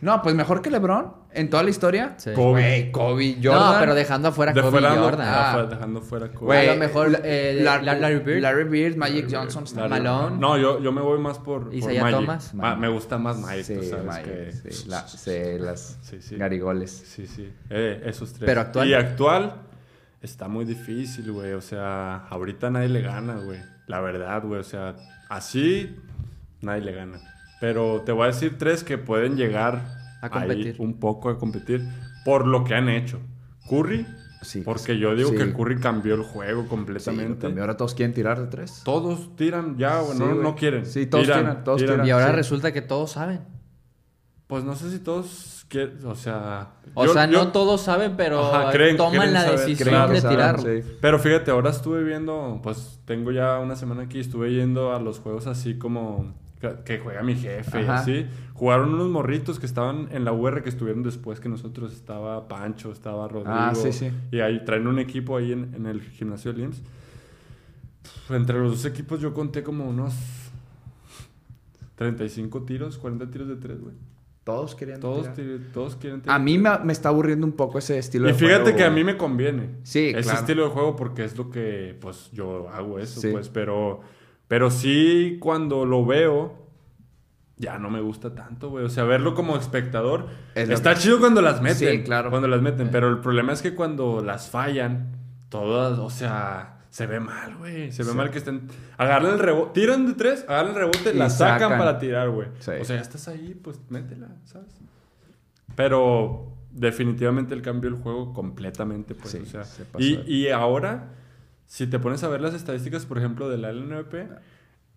No, 0.02 0.22
pues 0.22 0.36
mejor 0.36 0.62
que 0.62 0.70
LeBron 0.70 1.12
en 1.34 1.50
toda 1.50 1.64
la 1.64 1.72
historia. 1.72 2.14
Sí. 2.18 2.32
Kobe. 2.36 2.52
Güey, 2.52 2.92
Kobe, 2.92 3.38
Jordan. 3.44 3.74
No, 3.74 3.80
pero 3.80 3.96
dejando 3.96 4.28
afuera 4.28 4.54
De 4.54 4.62
Kobe 4.62 4.72
fuera, 4.72 4.94
y 4.94 4.96
no, 4.96 5.04
Jordan. 5.04 5.28
ah, 5.28 5.54
Ah. 5.54 5.64
dejando 5.66 6.02
fuera 6.02 6.28
Kobe. 6.32 6.46
Güey, 6.46 6.70
A 6.70 6.74
lo 6.74 6.80
mejor, 6.80 7.10
la- 7.10 7.20
eh, 7.24 7.60
la- 7.64 7.82
Larry 7.82 8.20
Bird. 8.20 8.42
Larry 8.42 8.64
Bird, 8.66 8.96
Magic 8.96 9.32
Larry 9.32 9.52
Johnson. 9.52 9.66
Larry- 9.76 9.90
Malone. 9.90 10.38
No, 10.38 10.58
yo, 10.60 10.80
yo 10.80 10.92
me 10.92 11.02
voy 11.02 11.18
más 11.20 11.40
por, 11.40 11.64
por 11.64 11.74
Isaiah 11.74 12.04
Magic. 12.04 12.20
Thomas. 12.20 12.54
Ma- 12.54 12.76
me 12.76 12.88
gusta 12.90 13.18
más 13.18 13.40
Magic, 13.40 13.64
Sí, 13.66 13.74
tú 13.76 13.84
sabes 13.86 14.06
Magic, 14.06 14.26
que... 14.26 14.72
sí, 14.72 14.88
la- 14.88 15.08
sí, 15.08 15.32
las 15.60 15.98
Sí, 16.04 16.22
sí. 16.22 16.36
garigoles. 16.38 16.92
Sí, 16.92 17.26
sí. 17.26 17.52
Eh, 17.72 18.04
esos 18.06 18.34
tres. 18.34 18.46
Pero 18.46 18.62
actual. 18.62 18.88
Y 18.88 18.94
actual 18.94 19.62
está 20.22 20.48
muy 20.48 20.66
difícil, 20.66 21.32
güey. 21.32 21.54
O 21.54 21.62
sea, 21.62 22.28
ahorita 22.30 22.70
nadie 22.70 22.90
le 22.90 23.02
gana, 23.02 23.36
güey. 23.36 23.60
La 23.88 24.00
verdad, 24.02 24.44
güey. 24.44 24.60
O 24.60 24.64
sea, 24.64 24.96
así 25.30 25.96
nadie 26.62 26.82
le 26.82 26.94
gana. 26.94 27.20
Pero 27.60 28.02
te 28.06 28.12
voy 28.12 28.24
a 28.24 28.28
decir 28.28 28.58
tres 28.58 28.84
que 28.84 28.98
pueden 28.98 29.36
llegar 29.36 29.76
A 30.22 30.26
ahí 30.26 30.30
competir. 30.32 30.76
un 30.80 31.00
poco 31.00 31.30
a 31.30 31.38
competir 31.40 31.88
por 32.26 32.46
lo 32.48 32.64
que 32.64 32.76
han 32.76 32.90
hecho. 32.90 33.20
Curry, 33.70 34.06
Sí, 34.44 34.62
porque 34.62 35.00
yo 35.00 35.16
digo 35.16 35.32
sí. 35.32 35.36
que 35.38 35.52
Curry 35.52 35.80
cambió 35.80 36.14
el 36.14 36.22
juego 36.22 36.62
Sí, 36.62 36.68
completamente. 36.70 37.42
también 37.42 37.62
ahora 37.62 37.76
todos 37.76 37.96
quieren 37.96 38.14
tirar 38.14 38.40
de 38.40 38.46
tres. 38.48 38.82
Todos 38.86 39.36
tiran 39.36 39.78
ya, 39.78 40.00
güey, 40.02 40.16
Sí, 40.18 40.24
no, 40.24 40.56
quieren. 40.56 40.86
Sí, 40.86 41.08
todos 41.08 41.26
tiran, 41.26 41.64
todos 41.64 41.82
tiran. 41.82 42.06
Y 42.06 42.12
ahora 42.12 42.30
Sí. 42.30 42.36
resulta 42.36 42.72
que 42.72 42.84
todos 42.84 43.12
saben. 43.14 43.42
Pues 44.46 44.64
no 44.64 44.76
sé 44.76 44.92
si 44.92 45.00
todos 45.00 45.57
quieren, 45.70 46.06
o 46.06 46.16
sea... 46.16 46.70
O 46.94 47.06
yo- 47.06 47.14
sea, 47.14 47.26
yo- 47.30 47.44
no 47.46 47.52
todos 47.52 47.82
saben, 47.82 48.16
pero 48.18 48.44
Ajá, 48.54 48.72
creen- 48.72 48.98
toman 48.98 49.20
creen 49.20 49.34
la 49.34 49.42
saber, 49.44 49.60
decisión 49.60 50.08
que 50.08 50.14
de 50.14 50.22
saben, 50.22 50.38
tirarlo. 50.38 50.64
sí. 50.64 50.88
Pero 51.02 51.20
fíjate, 51.20 51.52
ahora 51.52 51.70
estuve 51.70 52.04
viendo, 52.04 52.60
pues 52.64 53.00
tengo 53.06 53.32
ya 53.32 53.60
una 53.60 53.76
semana 53.76 54.04
aquí, 54.04 54.20
estuve 54.20 54.54
yendo 54.54 54.94
a 54.94 55.00
los 55.00 55.20
juegos 55.20 55.46
así 55.48 55.78
como 55.78 56.34
que, 56.62 56.74
que 56.86 57.00
juega 57.00 57.22
mi 57.22 57.36
jefe 57.36 57.84
y 57.84 57.86
así. 57.86 58.26
Jugaron 58.56 58.94
unos 58.96 59.10
morritos 59.10 59.60
que 59.60 59.68
estaban 59.68 60.08
en 60.12 60.26
la 60.26 60.32
UR 60.32 60.64
que 60.64 60.70
estuvieron 60.70 61.04
después 61.04 61.40
que 61.40 61.48
nosotros. 61.50 61.94
Estaba 61.94 62.48
Pancho, 62.48 62.92
estaba 62.92 63.28
Rodrigo. 63.28 63.54
Ah, 63.56 63.76
sí, 63.76 63.94
sí. 63.94 64.10
Y 64.32 64.40
ahí 64.40 64.66
traen 64.66 64.88
un 64.88 64.98
equipo 64.98 65.38
ahí 65.38 65.52
en, 65.52 65.76
en 65.76 65.86
el 65.86 66.02
gimnasio 66.02 66.54
de 66.54 66.64
IMSS. 66.64 66.82
Entre 68.32 68.58
los 68.60 68.72
dos 68.72 68.86
equipos 68.86 69.20
yo 69.22 69.34
conté 69.36 69.62
como 69.62 69.88
unos 69.88 70.16
35 71.96 72.64
tiros, 72.64 72.98
40 72.98 73.30
tiros 73.30 73.48
de 73.48 73.56
tres, 73.58 73.80
güey. 73.82 73.94
Todos 74.48 74.76
querían 74.76 75.02
Todos, 75.02 75.34
tirar. 75.34 75.60
todos 75.74 75.98
quieren 75.98 76.22
tirar. 76.22 76.36
A 76.36 76.40
mí 76.40 76.58
me, 76.58 76.70
me 76.86 76.94
está 76.94 77.10
aburriendo 77.10 77.46
un 77.46 77.52
poco 77.52 77.80
ese 77.80 77.98
estilo 77.98 78.30
Y 78.30 78.32
de 78.32 78.38
fíjate 78.38 78.62
juego, 78.62 78.78
que 78.78 78.84
a 78.86 78.90
mí 78.90 79.04
me 79.04 79.18
conviene. 79.18 79.72
Sí, 79.84 80.08
Ese 80.08 80.22
claro. 80.22 80.40
estilo 80.40 80.64
de 80.64 80.70
juego 80.70 80.96
porque 80.96 81.26
es 81.26 81.38
lo 81.38 81.50
que, 81.50 81.98
pues, 82.00 82.30
yo 82.32 82.70
hago 82.70 82.98
eso, 82.98 83.20
Sí. 83.20 83.28
pues. 83.34 83.50
Pero, 83.50 84.00
pero 84.48 84.72
sí, 84.72 85.36
cuando 85.42 85.86
lo 85.86 86.06
veo, 86.06 86.66
ya 87.58 87.78
no 87.78 87.90
me 87.90 88.00
gusta 88.00 88.34
tanto, 88.36 88.70
güey. 88.70 88.86
O 88.86 88.90
sea, 88.90 89.04
verlo 89.04 89.34
como 89.34 89.58
espectador. 89.58 90.28
Es 90.56 90.70
está 90.70 90.94
que- 90.94 91.02
chido 91.02 91.20
cuando 91.20 91.42
las 91.42 91.62
meten. 91.62 91.98
Sí, 91.98 92.04
claro. 92.04 92.30
Cuando 92.30 92.48
las 92.48 92.62
meten. 92.62 92.90
Pero 92.90 93.10
el 93.10 93.20
problema 93.20 93.52
es 93.52 93.62
que 93.62 93.76
cuando 93.76 94.22
las 94.24 94.50
fallan, 94.50 95.12
todas, 95.50 96.00
o 96.00 96.10
sea... 96.10 96.77
Se 96.90 97.06
ve 97.06 97.20
mal, 97.20 97.56
güey. 97.58 97.92
Se 97.92 98.04
ve 98.04 98.12
Sí. 98.12 98.16
mal 98.18 98.32
que 98.32 98.38
estén... 98.40 98.68
Agarran 98.98 99.34
el 99.34 99.40
rebote. 99.40 99.80
Tiran 99.80 100.06
de 100.08 100.14
tres, 100.14 100.46
agarran 100.48 100.72
el 100.72 100.76
rebote, 100.78 101.12
Y 101.14 101.18
la 101.18 101.30
sacan, 101.30 101.60
sacan. 101.60 101.78
para 101.80 102.00
tirar, 102.00 102.30
güey. 102.30 102.48
Sí. 102.60 102.72
O 102.82 102.86
sea, 102.86 102.96
ya 102.96 103.02
estás 103.02 103.28
ahí, 103.28 103.60
pues 103.62 103.80
métela, 103.90 104.30
¿sabes? 104.46 104.70
Pero 105.76 106.54
definitivamente 106.72 107.54
el 107.54 107.62
cambio 107.62 107.90
del 107.92 108.00
juego 108.00 108.34
completamente, 108.34 109.16
pues, 109.16 109.32
Sí, 109.32 109.40
o 109.42 109.46
sea, 109.46 109.64
se 109.64 109.84
pasó 109.86 110.04
y, 110.04 110.22
y 110.26 110.50
ahora, 110.50 111.10
si 111.66 111.88
te 111.88 112.00
pones 112.00 112.24
a 112.24 112.30
ver 112.30 112.42
las 112.42 112.54
estadísticas, 112.54 113.06
por 113.06 113.18
ejemplo, 113.18 113.50
de 113.50 113.58
la 113.58 113.72
LNP, 113.72 114.28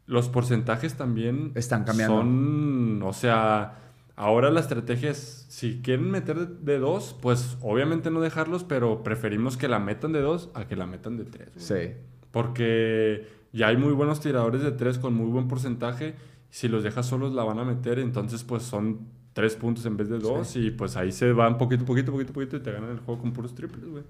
los 0.06 0.28
porcentajes 0.28 0.94
también 0.94 1.52
Están 1.54 1.84
cambiando. 1.84 2.16
Son, 2.18 3.02
o 3.02 3.12
sea, 3.12 3.74
ahora 4.20 4.50
la 4.50 4.60
estrategia 4.60 5.10
es, 5.10 5.46
si 5.48 5.80
quieren 5.80 6.10
meter 6.10 6.46
de, 6.46 6.78
dos, 6.78 7.16
pues 7.22 7.56
obviamente 7.62 8.10
no 8.10 8.20
dejarlos, 8.20 8.64
pero 8.64 9.02
preferimos 9.02 9.56
que 9.56 9.66
la 9.66 9.78
metan 9.78 10.12
de 10.12 10.20
dos 10.20 10.50
a 10.52 10.66
que 10.66 10.76
la 10.76 10.84
metan 10.86 11.16
de 11.16 11.24
tres. 11.24 11.48
güey. 11.54 11.88
Sí. 11.88 11.94
Porque 12.30 13.26
ya 13.52 13.68
hay 13.68 13.78
muy 13.78 13.92
buenos 13.92 14.20
tiradores 14.20 14.60
de 14.60 14.72
tres 14.72 14.98
con 14.98 15.14
muy 15.14 15.28
buen 15.28 15.48
porcentaje. 15.48 16.16
Si 16.50 16.68
los 16.68 16.82
dejas 16.82 17.06
solos 17.06 17.32
la 17.32 17.44
van 17.44 17.60
a 17.60 17.64
meter, 17.64 17.98
entonces 17.98 18.44
pues 18.44 18.62
son 18.62 19.08
tres 19.32 19.56
puntos 19.56 19.86
en 19.86 19.96
vez 19.96 20.10
de 20.10 20.18
dos. 20.18 20.54
Y 20.54 20.70
pues 20.70 20.98
ahí 20.98 21.12
se 21.12 21.32
van 21.32 21.56
poquito, 21.56 21.86
poquito, 21.86 22.12
poquito, 22.12 22.34
poquito 22.34 22.58
y 22.58 22.60
te 22.60 22.72
ganan 22.72 22.90
el 22.90 22.98
juego 22.98 23.22
con 23.22 23.32
puros 23.32 23.54
triples, 23.54 23.86
güey. 23.86 24.04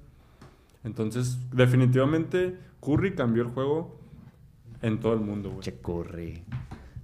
Entonces, 0.83 1.39
definitivamente, 1.53 2.59
Curry 2.81 3.15
cambió 3.15 3.45
el 3.45 3.51
juego 3.51 4.01
en 4.83 4.99
todo 4.99 5.15
el 5.15 5.21
mundo, 5.21 5.51
güey. 5.51 5.61
Che 5.61 5.79
Curry. 5.81 6.43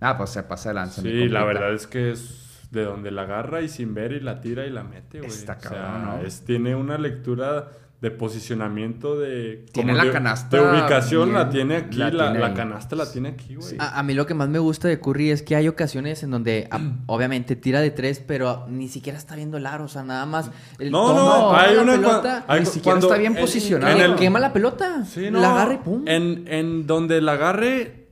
Ah, 0.00 0.16
pues 0.16 0.30
se 0.30 0.42
pasa 0.42 0.70
de 0.70 0.74
lanza. 0.74 1.02
mi 1.02 1.10
Sí, 1.10 1.28
la 1.28 1.44
verdad 1.44 1.72
es 1.72 1.86
que 1.86 2.10
es 2.10 2.45
de 2.70 2.84
donde 2.84 3.10
la 3.10 3.22
agarra 3.22 3.62
y 3.62 3.68
sin 3.68 3.94
ver 3.94 4.12
y 4.12 4.20
la 4.20 4.40
tira 4.40 4.66
y 4.66 4.70
la 4.70 4.82
mete, 4.84 5.18
güey. 5.20 5.30
Está 5.30 5.56
O 5.58 5.60
sea, 5.60 5.70
cabrón, 5.70 6.04
¿no? 6.20 6.26
es, 6.26 6.44
tiene 6.44 6.74
una 6.74 6.98
lectura 6.98 7.68
de 8.00 8.10
posicionamiento 8.10 9.18
de... 9.18 9.64
Tiene 9.72 9.94
la 9.94 10.04
de- 10.04 10.10
canasta 10.12 10.56
De 10.58 10.62
ubicación 10.62 11.32
la 11.32 11.48
tiene 11.48 11.76
aquí, 11.76 11.96
la 11.96 12.10
la, 12.10 12.24
tiene 12.24 12.38
la 12.40 12.46
ahí. 12.48 12.54
canasta 12.54 12.94
la 12.94 13.10
tiene 13.10 13.30
aquí, 13.30 13.54
güey. 13.54 13.70
Sí. 13.70 13.76
A, 13.78 13.98
a 13.98 14.02
mí 14.02 14.12
lo 14.12 14.26
que 14.26 14.34
más 14.34 14.50
me 14.50 14.58
gusta 14.58 14.86
de 14.86 15.00
Curry 15.00 15.30
es 15.30 15.42
que 15.42 15.56
hay 15.56 15.66
ocasiones 15.66 16.22
en 16.22 16.30
donde 16.30 16.68
a- 16.70 16.78
obviamente 17.06 17.56
tira 17.56 17.80
de 17.80 17.90
tres, 17.90 18.20
pero 18.24 18.66
ni 18.68 18.88
siquiera 18.88 19.16
está 19.16 19.34
viendo 19.34 19.56
el 19.56 19.64
aro, 19.64 19.84
o 19.84 19.88
sea, 19.88 20.02
nada 20.02 20.26
más 20.26 20.50
el 20.78 20.90
No, 20.90 21.06
toma, 21.06 21.20
no, 21.22 21.56
hay 21.56 21.76
una... 21.78 21.92
pelota, 21.92 22.44
hay 22.46 22.60
Ni 22.60 22.66
siquiera 22.66 22.98
está 22.98 23.16
bien 23.16 23.34
en- 23.34 23.40
posicionado. 23.40 23.98
el- 23.98 24.14
quema 24.16 24.40
la 24.40 24.52
pelota, 24.52 25.04
Sí, 25.06 25.30
no. 25.30 25.40
la 25.40 25.52
agarra 25.52 25.74
y 25.74 25.78
pum. 25.78 26.02
En, 26.06 26.44
en 26.48 26.86
donde 26.86 27.22
la 27.22 27.32
agarre, 27.32 28.05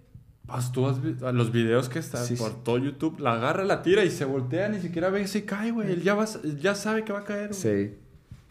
pues 0.47 0.73
tú 0.73 0.87
has 0.89 1.01
visto 1.03 1.31
los 1.33 1.51
videos 1.53 1.89
que 1.89 1.99
están 1.99 2.25
Sí, 2.25 2.35
por 2.37 2.51
sí. 2.51 2.57
todo 2.65 2.79
YouTube, 2.79 3.19
la 3.21 3.33
agarra, 3.33 3.65
la 3.65 3.83
tira 3.83 4.05
y 4.05 4.11
se 4.11 4.25
voltea, 4.25 4.69
ni 4.69 4.81
siquiera 4.81 5.09
ve 5.11 5.27
si 5.27 5.43
cae, 5.43 5.71
güey. 5.71 5.91
Él 5.93 6.03
ya, 6.03 6.15
va, 6.15 6.27
ya 6.61 6.75
sabe 6.75 7.05
que 7.05 7.13
va 7.13 7.21
a 7.21 7.25
caer, 7.25 7.49
güey. 7.51 7.61
Sí. 7.61 7.97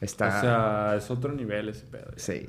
Está. 0.01 0.27
O 0.37 0.41
sea, 0.41 0.95
es 0.97 1.09
otro 1.11 1.31
nivel 1.33 1.69
ese 1.69 1.85
pedo. 1.85 2.11
sí. 2.15 2.47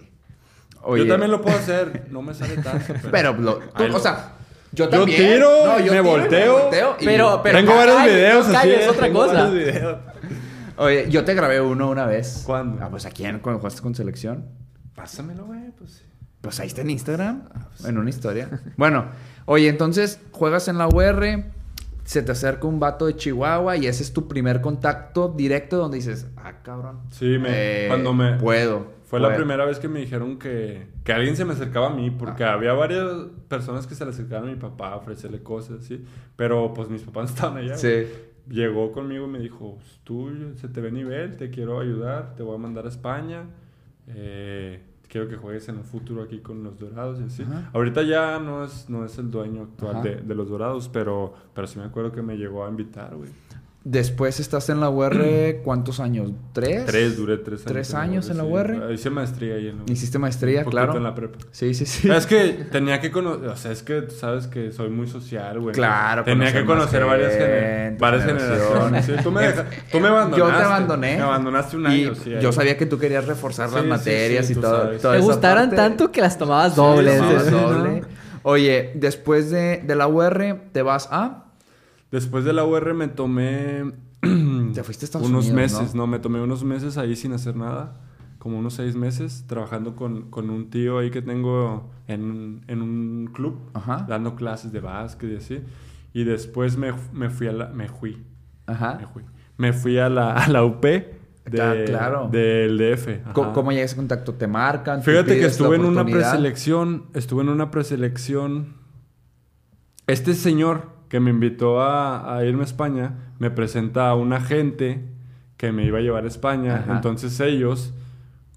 Yo 0.87 1.07
también 1.09 1.31
lo 1.31 1.41
puedo 1.41 1.57
hacer, 1.57 2.09
no 2.11 2.21
me 2.21 2.35
sale 2.35 2.57
tanto. 2.59 2.93
Pero, 3.11 3.11
Pero, 3.11 3.33
lo- 3.33 3.59
tú- 3.59 3.89
lo- 3.89 3.97
o 3.97 4.01
sea, 4.01 4.33
yo 4.73 4.85
Yo 4.85 4.91
también. 4.91 5.19
tiro, 5.35 5.49
No, 5.65 5.79
yo 5.79 5.85
me 5.85 5.91
tiro 6.01 6.05
volteo, 6.05 6.97
y- 7.01 7.05
pero- 7.07 7.41
pero- 7.43 7.59
Tengo 7.59 7.71
no 7.73 7.77
varios 7.79 8.05
videos 8.05 8.49
no 8.49 8.59
así. 8.59 8.69
¿eh? 8.71 8.89
otra 8.91 9.07
Tengo 9.07 9.21
cosa. 9.21 9.33
varios 9.45 9.55
videos. 9.55 9.99
Oye, 10.77 11.07
yo 11.09 11.25
te 11.25 11.33
grabé 11.35 11.61
uno 11.61 11.89
una 11.89 12.05
vez. 12.07 12.43
¿Cuándo? 12.45 12.85
Ah, 12.85 12.89
pues 12.91 13.07
aquí 13.07 13.25
en, 13.25 13.39
cuando 13.39 13.61
jugaste 13.61 13.81
con 13.81 13.95
selección. 13.95 14.45
Pásamelo, 14.95 15.45
güey, 15.47 15.71
pues 15.79 15.91
sí. 15.93 16.03
Pues 16.43 16.61
ahí 16.61 16.67
está 16.67 16.83
en 16.83 16.91
Instagram, 16.91 17.45
en 17.87 17.97
una 17.97 18.11
historia. 18.11 18.51
bueno, 18.77 19.07
oye, 19.47 19.69
entonces 19.69 20.21
juegas 20.33 20.69
en 20.69 20.79
la 20.79 20.89
UR, 20.89 21.45
se 22.05 22.23
te 22.23 22.33
acerca 22.33 22.67
un 22.67 22.81
vato 22.81 23.07
de 23.07 23.17
Chihuahua 23.17 23.77
y 23.77 23.87
ese 23.87 24.03
es 24.03 24.13
tu 24.13 24.29
primer 24.29 24.61
contacto 24.61 25.29
directo 25.35 25.79
donde 25.79 25.97
dices, 25.97 26.27
ah, 26.37 26.61
cabrón. 26.63 27.01
Sí, 27.11 27.39
me, 27.39 27.49
eh, 27.85 27.89
cuando 27.89 28.13
me... 28.13 28.35
Puedo. 28.35 28.93
Fue 29.05 29.21
la 29.21 29.29
puedo". 29.29 29.39
primera 29.39 29.65
vez 29.65 29.79
que 29.79 29.89
me 29.89 30.01
dijeron 30.01 30.39
que, 30.39 30.87
que 31.05 31.13
alguien 31.13 31.37
se 31.37 31.45
me 31.45 31.53
acercaba 31.53 31.87
a 31.89 31.95
mí, 31.95 32.11
porque 32.11 32.45
Ah. 32.45 32.53
había 32.55 32.73
varias 32.73 33.07
personas 33.49 33.87
que 33.87 33.95
se 33.95 34.05
le 34.05 34.11
acercaban 34.11 34.49
a 34.49 34.53
mi 34.53 34.59
papá 34.59 34.89
a 34.93 34.97
ofrecerle 34.97 35.43
cosas, 35.43 35.85
¿sí? 35.85 36.05
Pero 36.37 36.75
pues 36.75 36.89
mis 36.89 37.03
papás 37.03 37.31
estaban 37.31 37.57
allá. 37.59 37.77
Sí. 37.77 37.89
güey. 37.89 38.35
Llegó 38.51 38.93
conmigo 38.93 39.25
y 39.25 39.29
me 39.29 39.39
dijo, 39.39 39.77
"Pues, 39.77 40.01
tú 40.05 40.31
se 40.57 40.69
te 40.69 40.83
ve 40.83 40.93
nivel, 40.93 41.37
te 41.39 41.49
quiero 41.49 41.81
ayudar, 41.81 42.35
te 42.35 42.43
voy 42.43 42.57
a 42.57 42.59
mandar 42.59 42.85
a 42.85 42.89
España, 42.91 43.45
eh, 44.09 44.83
quiero 45.09 45.29
que 45.29 45.37
juegues 45.37 45.69
en 45.69 45.77
un 45.77 45.85
futuro 45.85 46.23
aquí 46.23 46.39
con 46.39 46.63
los 46.65 46.79
Dorados 46.79 47.21
y 47.21 47.25
así. 47.25 47.43
Ajá. 47.43 47.71
Ahorita 47.73 48.03
ya 48.03 48.39
no 48.39 48.65
es, 48.65 48.89
no 48.89 49.05
es 49.05 49.17
el 49.19 49.31
dueño 49.31 49.63
actual 49.63 50.03
de, 50.03 50.17
de 50.17 50.35
los 50.35 50.49
Dorados, 50.49 50.89
pero, 50.93 51.35
pero 51.55 51.67
sí 51.67 51.79
me 51.79 51.85
acuerdo 51.85 52.13
que 52.13 52.23
me 52.23 52.37
llegó 52.37 52.65
a 52.65 52.69
invitar, 52.69 53.15
güey. 53.15 53.31
Después 53.87 54.41
estás 54.41 54.71
en 54.71 54.81
la 54.81 54.89
UR, 54.89 55.61
¿cuántos 55.63 56.01
años? 56.01 56.31
¿Tres? 56.55 56.87
Tres, 56.87 57.19
duré 57.19 57.37
tres 57.37 57.61
años. 57.61 57.71
¿Tres 57.71 57.93
años 57.95 58.31
en 58.31 58.39
la 58.39 58.45
sí. 58.45 58.49
UR? 58.51 58.91
Hice 58.95 59.11
maestría 59.11 59.57
ahí 59.57 59.69
en 59.69 59.77
la 59.77 59.83
UR. 59.83 59.91
Hiciste 59.93 60.19
maestría, 60.19 60.63
Un 60.65 60.71
claro. 60.71 60.97
en 60.97 61.03
la 61.03 61.15
prepa. 61.15 61.37
Sí, 61.51 61.75
sí, 61.75 61.85
sí. 61.85 62.11
Es 62.11 62.25
que 62.25 62.67
tenía 62.73 62.99
que 63.03 63.11
conocer, 63.11 63.47
o 63.47 63.57
sea, 63.57 63.73
es 63.73 63.83
que 63.83 64.01
tú 64.01 64.15
sabes 64.15 64.47
que 64.47 64.73
soy 64.73 64.89
muy 64.89 65.07
social, 65.07 65.61
güey. 65.61 65.75
Claro, 65.75 66.25
Tenía 66.25 66.51
que 66.51 66.65
conocer 66.65 67.05
varias, 67.05 67.33
gente, 67.33 67.45
gener- 67.95 67.99
varias 67.99 68.25
generaciones. 68.25 69.05
Sí, 69.05 69.13
tú, 69.23 69.31
me 69.31 69.53
tú 69.93 70.01
me 70.01 70.09
abandonaste. 70.09 70.39
Yo 70.39 70.47
te 70.59 70.65
abandoné. 70.65 71.17
Me 71.17 71.23
abandonaste 71.23 71.77
un 71.77 71.83
Y 71.83 71.87
año, 72.07 72.15
sí. 72.15 72.33
ahí. 72.35 72.41
yo 72.43 72.53
sabía 72.53 72.79
que 72.79 72.87
tú 72.87 72.99
querías 72.99 73.27
reforzar 73.27 73.69
Sí, 73.69 73.75
las 73.75 73.83
sí, 73.85 73.89
materias 73.91 74.47
sí, 74.47 74.53
y 74.55 74.57
todo. 74.57 74.81
sabes. 74.85 75.03
toda 75.03 75.13
Te 75.13 75.19
esa 75.21 75.27
gustaran 75.29 75.65
parte. 75.69 75.77
tanto 75.77 76.11
que 76.11 76.23
las 76.23 76.39
tomabas 76.39 76.71
Sí, 76.73 76.77
dobles. 76.81 77.13
sí, 77.17 77.21
Tomabas 77.21 77.45
sí, 77.49 77.51
¿no? 77.51 77.61
doble. 77.71 78.03
Oye, 78.45 78.93
después 78.95 79.51
de, 79.51 79.83
de 79.85 79.95
la 79.95 80.07
UR, 80.09 80.57
te 80.73 80.81
vas 80.81 81.07
a... 81.13 81.44
Después 82.15 82.45
de 82.45 82.53
la 82.53 82.65
UR 82.65 82.95
me 82.95 83.09
tomé 83.09 83.93
Te 84.73 84.85
fuiste 84.85 85.05
a 85.05 85.07
Estados 85.07 85.29
unos 85.29 85.47
Unidos, 85.51 85.73
meses, 85.73 85.95
¿no? 85.97 86.03
¿no? 86.03 86.07
Me 86.07 86.21
tomé 86.21 86.41
unos 86.41 86.63
meses 86.63 86.97
ahí 86.97 87.17
sin 87.17 87.33
hacer 87.33 87.57
nada. 87.57 88.01
Como 88.39 88.57
unos 88.57 88.75
seis 88.75 88.95
meses 88.95 89.47
trabajando 89.49 89.97
con, 89.97 90.31
con 90.31 90.49
un 90.49 90.71
tío 90.71 90.99
ahí 90.99 91.11
que 91.11 91.23
tengo 91.23 91.91
en, 92.07 92.63
en 92.69 92.83
un 92.83 93.31
club. 93.33 93.59
Ajá. 93.75 94.07
Dando 94.09 94.37
clases 94.37 94.71
de 94.71 94.79
básquet 94.79 95.33
y 95.33 95.37
así. 95.39 95.61
Y 96.13 96.23
después 96.23 96.77
me, 96.77 96.93
me 97.13 97.31
fui 97.31 97.49
a 97.49 97.53
la... 97.53 97.67
Me 97.71 97.89
fui. 97.89 98.25
Ajá. 98.67 98.97
Me 99.01 99.07
fui. 99.09 99.23
Me 99.57 99.73
fui 99.73 99.99
a 99.99 100.09
la, 100.09 100.35
a 100.35 100.49
la 100.49 100.63
UP 100.63 100.83
de, 100.85 101.61
Ah, 101.61 101.75
claro. 101.85 102.29
del 102.31 102.79
DF. 102.79 103.09
ajá. 103.25 103.33
¿Cómo, 103.33 103.53
cómo 103.53 103.73
llegas 103.73 103.95
a 103.95 103.97
contacto? 103.97 104.35
¿Te 104.35 104.47
marcan? 104.47 105.01
¿Tú 105.03 105.11
Fíjate 105.11 105.37
que 105.37 105.47
estuve 105.47 105.75
en 105.75 105.85
una 105.85 106.05
preselección. 106.05 107.07
Estuve 107.13 107.43
en 107.43 107.49
una 107.49 107.73
preselección. 107.73 108.75
Este 110.07 110.35
señor 110.35 110.94
que 111.15 111.21
me 111.21 111.31
invitó 111.31 111.81
a, 111.81 112.35
a 112.37 112.45
irme 112.45 112.63
a 112.63 112.65
España 112.65 113.13
me 113.39 113.49
presenta 113.49 114.09
a 114.09 114.17
un 114.17 114.33
agente 114.33 115.05
que 115.57 115.71
me 115.71 115.85
iba 115.87 115.99
a 115.99 116.01
llevar 116.01 116.25
a 116.25 116.27
España. 116.27 116.79
Ajá. 116.83 116.97
Entonces 116.97 117.39
ellos, 117.39 117.95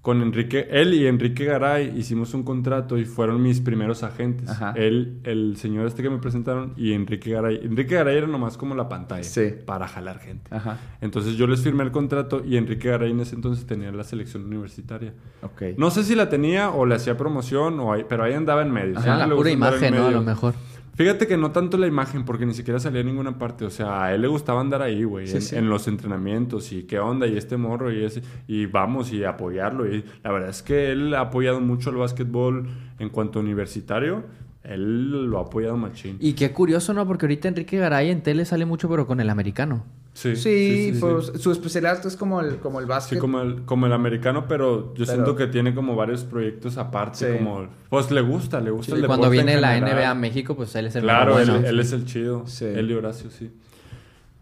con 0.02 0.22
Enrique, 0.22 0.66
él 0.72 0.92
y 0.92 1.06
Enrique 1.06 1.44
Garay 1.44 1.96
hicimos 1.96 2.34
un 2.34 2.42
contrato 2.42 2.98
y 2.98 3.04
fueron 3.04 3.40
mis 3.40 3.60
primeros 3.60 4.02
agentes. 4.02 4.48
Ajá. 4.48 4.72
Él, 4.74 5.20
el 5.22 5.56
señor 5.56 5.86
este 5.86 6.02
que 6.02 6.10
me 6.10 6.18
presentaron 6.18 6.72
y 6.76 6.94
Enrique 6.94 7.30
Garay. 7.30 7.60
Enrique 7.62 7.94
Garay 7.94 8.16
era 8.16 8.26
nomás 8.26 8.56
como 8.56 8.74
la 8.74 8.88
pantalla 8.88 9.22
Sí. 9.22 9.50
para 9.64 9.86
jalar 9.86 10.18
gente. 10.18 10.52
Ajá. 10.52 10.78
Entonces 11.00 11.34
yo 11.36 11.46
les 11.46 11.60
firmé 11.62 11.84
el 11.84 11.92
contrato 11.92 12.42
y 12.44 12.56
Enrique 12.56 12.88
Garay 12.88 13.12
en 13.12 13.20
ese 13.20 13.36
entonces 13.36 13.66
tenía 13.66 13.92
la 13.92 14.02
selección 14.02 14.44
universitaria. 14.46 15.12
Ok. 15.42 15.62
No 15.76 15.92
sé 15.92 16.02
si 16.02 16.16
la 16.16 16.28
tenía 16.28 16.70
o 16.70 16.86
le 16.86 16.96
hacía 16.96 17.16
promoción, 17.16 17.78
o 17.78 17.92
ahí- 17.92 18.04
pero 18.08 18.24
ahí 18.24 18.32
andaba 18.34 18.62
en 18.62 18.72
medio. 18.72 18.98
Ajá, 18.98 19.16
la 19.28 19.32
pura 19.32 19.50
imagen, 19.52 19.94
¿no? 19.94 20.06
A 20.06 20.10
lo 20.10 20.22
mejor. 20.22 20.54
Fíjate 20.98 21.28
que 21.28 21.36
no 21.36 21.52
tanto 21.52 21.78
la 21.78 21.86
imagen, 21.86 22.24
porque 22.24 22.44
ni 22.44 22.54
siquiera 22.54 22.80
salía 22.80 23.02
en 23.02 23.06
ninguna 23.06 23.38
parte. 23.38 23.64
O 23.64 23.70
sea, 23.70 24.02
a 24.02 24.14
él 24.16 24.22
le 24.22 24.26
gustaba 24.26 24.60
andar 24.60 24.82
ahí, 24.82 25.04
güey, 25.04 25.28
Sí, 25.28 25.36
en, 25.36 25.42
sí. 25.42 25.54
en 25.56 25.68
los 25.70 25.86
entrenamientos 25.86 26.72
y 26.72 26.82
qué 26.82 26.98
onda, 26.98 27.28
y 27.28 27.36
este 27.36 27.56
morro, 27.56 27.92
y 27.92 28.02
ese, 28.04 28.20
y 28.48 28.66
vamos, 28.66 29.12
y 29.12 29.22
apoyarlo. 29.22 29.86
Y 29.86 30.04
la 30.24 30.32
verdad 30.32 30.48
es 30.50 30.60
que 30.64 30.90
él 30.90 31.14
ha 31.14 31.20
apoyado 31.20 31.60
mucho 31.60 31.90
el 31.90 31.96
básquetbol 31.96 32.68
en 32.98 33.10
cuanto 33.10 33.38
a 33.38 33.42
universitario. 33.42 34.24
Él 34.64 35.30
lo 35.30 35.38
ha 35.38 35.42
apoyado 35.42 35.76
machín. 35.76 36.16
Y 36.18 36.32
qué 36.32 36.50
curioso, 36.52 36.92
¿no? 36.92 37.06
Porque 37.06 37.26
ahorita 37.26 37.46
Enrique 37.46 37.78
Garay 37.78 38.10
en 38.10 38.22
tele 38.22 38.44
sale 38.44 38.66
mucho, 38.66 38.88
pero 38.88 39.06
con 39.06 39.20
el 39.20 39.30
americano. 39.30 39.86
Sí, 40.18 40.34
Sí, 40.34 40.96
pues 40.98 41.30
su 41.40 41.52
especialidad 41.52 42.04
es 42.04 42.16
como 42.16 42.40
el, 42.40 42.56
como 42.56 42.80
el 42.80 42.86
básquet. 42.86 43.18
Sí, 43.18 43.20
como 43.20 43.40
el, 43.40 43.62
como 43.64 43.86
el 43.86 43.92
americano, 43.92 44.46
pero 44.48 44.88
yo 44.94 45.04
Pero- 45.04 45.12
siento 45.12 45.36
que 45.36 45.46
tiene 45.46 45.72
como 45.76 45.94
varios 45.94 46.24
proyectos 46.24 46.76
aparte, 46.76 47.18
Sí. 47.32 47.38
como... 47.38 47.68
Pues 47.88 48.10
le 48.10 48.20
gusta, 48.20 48.60
le 48.60 48.70
gusta 48.72 48.96
Y 48.96 48.98
el 49.00 49.06
cuando 49.06 49.26
deporte 49.26 49.40
en 49.40 49.46
viene 49.46 49.60
la 49.60 49.74
general. 49.74 49.96
NBA 49.96 50.10
a 50.10 50.14
México, 50.16 50.56
pues 50.56 50.74
él 50.74 50.86
es 50.86 50.96
el 50.96 51.02
Claro, 51.02 51.38
él, 51.38 51.48
bueno. 51.50 51.66
él 51.68 51.78
es 51.78 51.92
el 51.92 52.04
chido. 52.04 52.42
Sí. 52.46 52.64
Él 52.64 52.90
y 52.90 52.94
Horacio, 52.94 53.30
sí. 53.30 53.50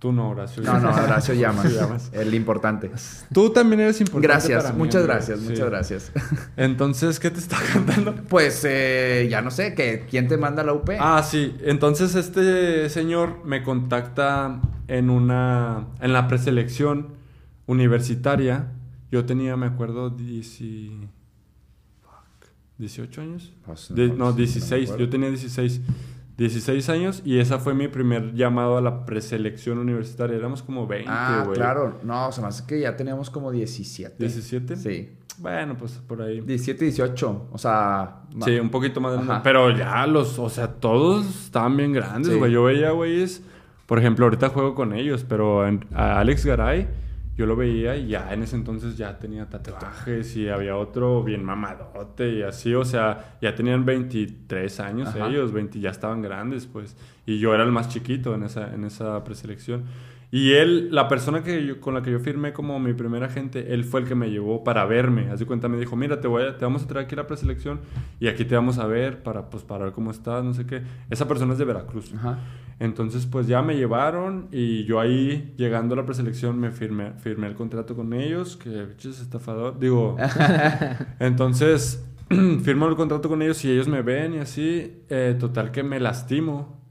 Tú 0.07 0.13
no, 0.13 0.31
Horacio. 0.31 0.63
No, 0.63 0.79
no, 0.79 0.91
Horacio 0.95 1.35
Llamas. 1.41 2.11
El 2.13 2.33
importante. 2.33 2.93
Tú 3.33 3.51
también 3.51 3.81
eres 3.81 4.01
importante 4.01 4.29
Gracias, 4.29 4.63
para 4.63 4.73
mí, 4.73 4.79
muchas 4.79 5.03
gracias, 5.05 5.41
Sí. 5.41 5.47
muchas 5.49 5.69
gracias. 5.69 6.13
Entonces, 6.57 7.19
¿qué 7.19 7.29
te 7.33 7.41
está 7.41 7.57
cantando? 7.73 8.15
Pues 8.29 8.65
eh, 8.69 9.27
ya 9.29 9.43
no 9.43 9.51
sé, 9.51 9.75
que 9.75 10.07
¿quién 10.09 10.29
te 10.29 10.37
manda 10.37 10.63
la 10.63 10.75
UP? 10.75 10.91
Ah, 11.01 11.25
sí. 11.29 11.57
Entonces 11.65 12.15
este 12.15 12.89
señor 12.89 13.45
me 13.45 13.65
contacta 13.65 14.61
en 14.87 15.11
una... 15.11 15.89
En 16.01 16.13
la 16.13 16.29
preselección 16.29 17.09
universitaria. 17.67 18.69
Yo 19.11 19.25
tenía, 19.25 19.57
me 19.57 19.67
acuerdo, 19.67 20.11
10 20.11 20.61
y- 20.61 21.09
fuck, 22.01 22.49
18 22.79 23.21
años. 23.23 23.53
Pues, 23.65 23.89
De- 23.93 24.07
no, 24.07 24.15
no, 24.15 24.15
sí, 24.15 24.19
no 24.19 24.31
me 24.31 24.37
16. 24.37 24.85
acuerdo. 24.85 25.05
Yo 25.05 25.11
tenía 25.11 25.29
16. 25.31 25.81
16 26.37 26.89
años 26.91 27.23
y 27.25 27.39
esa 27.39 27.59
fue 27.59 27.75
mi 27.75 27.89
primer 27.89 28.35
llamado 28.35 28.77
a 28.77 28.81
la 28.83 29.07
preselección 29.07 29.79
universitaria. 29.79 30.37
Éramos 30.37 30.63
como 30.63 30.87
20, 30.87 31.09
ah, 31.11 31.43
güey. 31.47 31.57
claro. 31.57 31.99
No, 32.03 32.31
se 32.33 32.43
me 32.43 32.49
hace 32.49 32.65
que 32.67 32.81
ya 32.81 32.95
teníamos 32.97 33.31
como 33.31 33.51
17. 33.51 34.23
¿17? 34.27 34.77
Sí. 34.77 35.13
Bueno, 35.39 35.77
pues 35.79 35.93
por 36.07 36.21
ahí. 36.23 36.41
17, 36.41 36.85
18. 36.85 37.49
O 37.53 37.59
sea... 37.59 38.23
Sí, 38.45 38.59
un 38.59 38.71
poquito 38.71 39.01
más. 39.01 39.19
Ajá. 39.19 39.41
Pero 39.43 39.71
ya 39.71 40.07
los, 40.07 40.39
o 40.39 40.49
sea, 40.51 40.69
todos 40.75 41.27
estaban 41.45 41.77
bien 41.77 41.93
grandes, 41.93 42.33
Sí. 42.33 42.39
güey. 42.39 42.53
Yo 42.53 42.65
veía, 42.65 42.91
güeyes, 42.91 43.43
por 43.87 43.99
ejemplo, 43.99 44.27
ahorita 44.27 44.49
juego 44.51 44.75
con 44.75 44.93
ellos, 44.93 45.25
pero 45.29 45.67
en- 45.67 45.87
a 45.95 46.21
Alex 46.21 46.45
Garay, 46.45 46.89
yo 47.37 47.45
lo 47.45 47.55
veía 47.55 47.97
y 47.97 48.09
ya 48.09 48.33
en 48.33 48.43
ese 48.43 48.57
entonces 48.57 48.97
ya 48.97 49.19
tenía 49.19 49.49
tatuajes 49.51 50.37
y 50.37 50.49
había 50.49 50.77
otro 50.77 51.23
bien 51.23 51.45
mamadote 51.45 52.33
y 52.33 52.43
así, 52.43 52.75
o 52.75 52.85
sea, 52.85 53.37
ya 53.43 53.55
tenían 53.55 53.85
23 53.85 54.81
años 54.81 55.09
Ajá. 55.09 55.29
ellos, 55.29 55.53
20, 55.53 55.79
ya 55.79 55.91
estaban 55.91 56.23
grandes, 56.23 56.67
pues. 56.67 56.97
Y 57.27 57.39
yo 57.39 57.55
era 57.55 57.65
el 57.65 57.73
más 57.73 57.89
chiquito 57.91 58.35
en 58.35 58.45
esa, 58.45 58.73
en 58.73 58.85
esa 58.85 59.23
preselección. 59.23 59.85
Y 60.33 60.53
él, 60.55 60.89
la 60.93 61.07
persona 61.09 61.43
que 61.45 61.65
yo- 61.65 61.81
con 61.81 61.95
la 61.95 62.03
que 62.03 62.11
yo 62.11 62.19
firmé 62.19 62.53
como 62.53 62.79
mi 62.81 62.93
primer 62.95 63.23
agente, 63.23 63.73
él 63.73 63.85
fue 63.85 64.01
el 64.01 64.07
que 64.09 64.15
me 64.15 64.29
llevó 64.31 64.65
para 64.65 64.85
verme. 64.85 65.27
De 65.37 65.47
cuenta, 65.47 65.69
me 65.69 65.79
dijo, 65.79 65.95
mira, 65.97 66.21
te, 66.21 66.27
voy 66.29 66.43
a- 66.43 66.57
te 66.59 66.65
vamos 66.65 66.83
a 66.83 66.87
traer 66.89 67.07
aquí 67.07 67.15
a 67.15 67.19
la 67.19 67.27
preselección 67.27 67.81
y 68.19 68.27
aquí 68.29 68.45
te 68.45 68.55
vamos 68.57 68.79
a 68.79 68.87
ver 68.87 69.23
para, 69.23 69.49
pues, 69.51 69.63
para 69.63 69.85
ver 69.85 69.93
cómo 69.93 70.11
estás, 70.11 70.43
no 70.45 70.53
sé 70.53 70.67
qué. 70.67 70.83
Esa 71.11 71.29
persona 71.29 71.53
es 71.53 71.59
de 71.59 71.65
Veracruz. 71.65 72.13
Ajá. 72.15 72.39
Entonces, 72.79 73.25
pues 73.25 73.47
ya 73.47 73.63
me 73.63 73.77
llevaron 73.77 74.49
y 74.53 74.85
yo 74.85 75.01
ahí, 75.01 75.55
llegando 75.57 75.95
a 75.95 75.97
la 75.97 76.05
preselección, 76.05 76.59
me 76.59 76.71
firmé, 76.73 77.13
firmé 77.19 77.47
el 77.47 77.55
contrato 77.55 77.95
con 77.97 78.13
ellos, 78.13 78.57
que 78.59 78.85
bichos 78.85 79.21
estafador. 79.21 79.79
Digo, 79.79 80.17
entonces, 81.21 82.05
firmo 82.63 82.89
el 82.89 82.97
contrato 82.97 83.29
con 83.29 83.43
ellos 83.43 83.65
y 83.65 83.71
ellos 83.71 83.89
me 83.89 84.03
ven 84.03 84.35
y 84.35 84.39
así. 84.39 85.03
eh, 85.09 85.37
total 85.39 85.71
que 85.71 85.83
me 85.83 86.01
lastimo. 86.01 86.85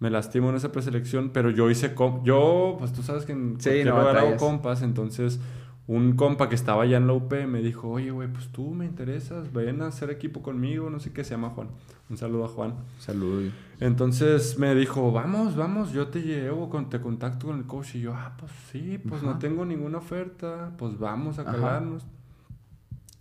Me 0.00 0.10
lastimo 0.10 0.50
en 0.50 0.56
esa 0.56 0.72
preselección, 0.72 1.30
pero 1.30 1.50
yo 1.50 1.70
hice... 1.70 1.94
Yo, 2.24 2.76
pues 2.78 2.92
tú 2.92 3.02
sabes 3.02 3.24
que 3.24 3.32
en 3.32 3.60
Sí, 3.60 3.84
no 3.84 3.98
lugar 3.98 4.18
hago 4.18 4.36
compas, 4.36 4.82
entonces... 4.82 5.40
Un 5.86 6.16
compa 6.16 6.48
que 6.48 6.54
estaba 6.54 6.84
allá 6.84 6.96
en 6.96 7.06
la 7.06 7.12
UP 7.12 7.30
me 7.46 7.60
dijo, 7.60 7.90
oye, 7.90 8.10
güey, 8.10 8.26
pues 8.32 8.48
tú 8.48 8.70
me 8.70 8.86
interesas, 8.86 9.52
ven 9.52 9.82
a 9.82 9.88
hacer 9.88 10.08
equipo 10.08 10.40
conmigo, 10.40 10.88
no 10.88 10.98
sé 10.98 11.12
qué, 11.12 11.24
se 11.24 11.32
llama 11.32 11.50
Juan. 11.50 11.68
Un 12.08 12.16
saludo 12.16 12.46
a 12.46 12.48
Juan. 12.48 12.74
Salud. 12.98 13.50
Entonces 13.80 14.58
me 14.58 14.74
dijo, 14.74 15.12
vamos, 15.12 15.56
vamos, 15.56 15.92
yo 15.92 16.08
te 16.08 16.22
llevo, 16.22 16.70
con, 16.70 16.88
te 16.88 17.02
contacto 17.02 17.48
con 17.48 17.58
el 17.58 17.66
coach. 17.66 17.96
Y 17.96 18.00
yo, 18.00 18.14
ah, 18.14 18.34
pues 18.38 18.50
sí, 18.72 18.98
pues 19.06 19.22
no 19.22 19.38
tengo 19.38 19.66
ninguna 19.66 19.98
oferta, 19.98 20.72
pues 20.78 20.98
vamos 20.98 21.38
a 21.38 21.44
calarnos. 21.44 22.06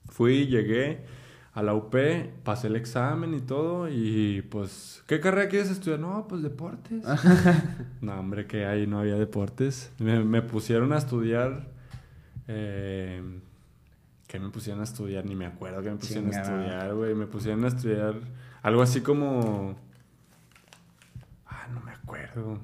Fui, 0.08 0.48
llegué 0.48 1.04
a 1.54 1.62
la 1.62 1.76
UP, 1.76 1.96
pasé 2.44 2.68
el 2.68 2.76
examen 2.76 3.34
y 3.36 3.42
todo, 3.42 3.88
y 3.88 4.42
pues, 4.50 5.04
¿qué 5.06 5.20
carrera 5.20 5.50
quieres 5.50 5.70
estudiar? 5.70 6.00
No, 6.00 6.28
pues 6.28 6.42
deportes. 6.42 7.04
no, 8.02 8.20
hombre, 8.20 8.48
que 8.48 8.66
ahí 8.66 8.88
no 8.88 9.00
había 9.00 9.16
deportes. 9.16 9.92
Me, 10.00 10.24
me 10.24 10.42
pusieron 10.42 10.94
a 10.94 10.98
estudiar... 10.98 11.68
Eh, 12.48 13.40
¿Qué 14.28 14.40
me 14.40 14.50
pusieron 14.50 14.82
a 14.82 14.84
estudiar? 14.84 15.26
Ni 15.26 15.36
me 15.36 15.46
acuerdo 15.46 15.84
que 15.84 15.92
me 15.92 15.98
pusieron 15.98 16.34
a 16.34 16.42
estudiar, 16.42 16.96
güey. 16.96 17.14
Me 17.14 17.28
pusieron 17.28 17.64
a 17.66 17.68
estudiar 17.68 18.16
algo 18.64 18.82
así 18.82 19.02
como... 19.02 19.76
Ah, 21.46 21.68
no 21.72 21.82
me 21.82 21.92
acuerdo. 21.92 22.60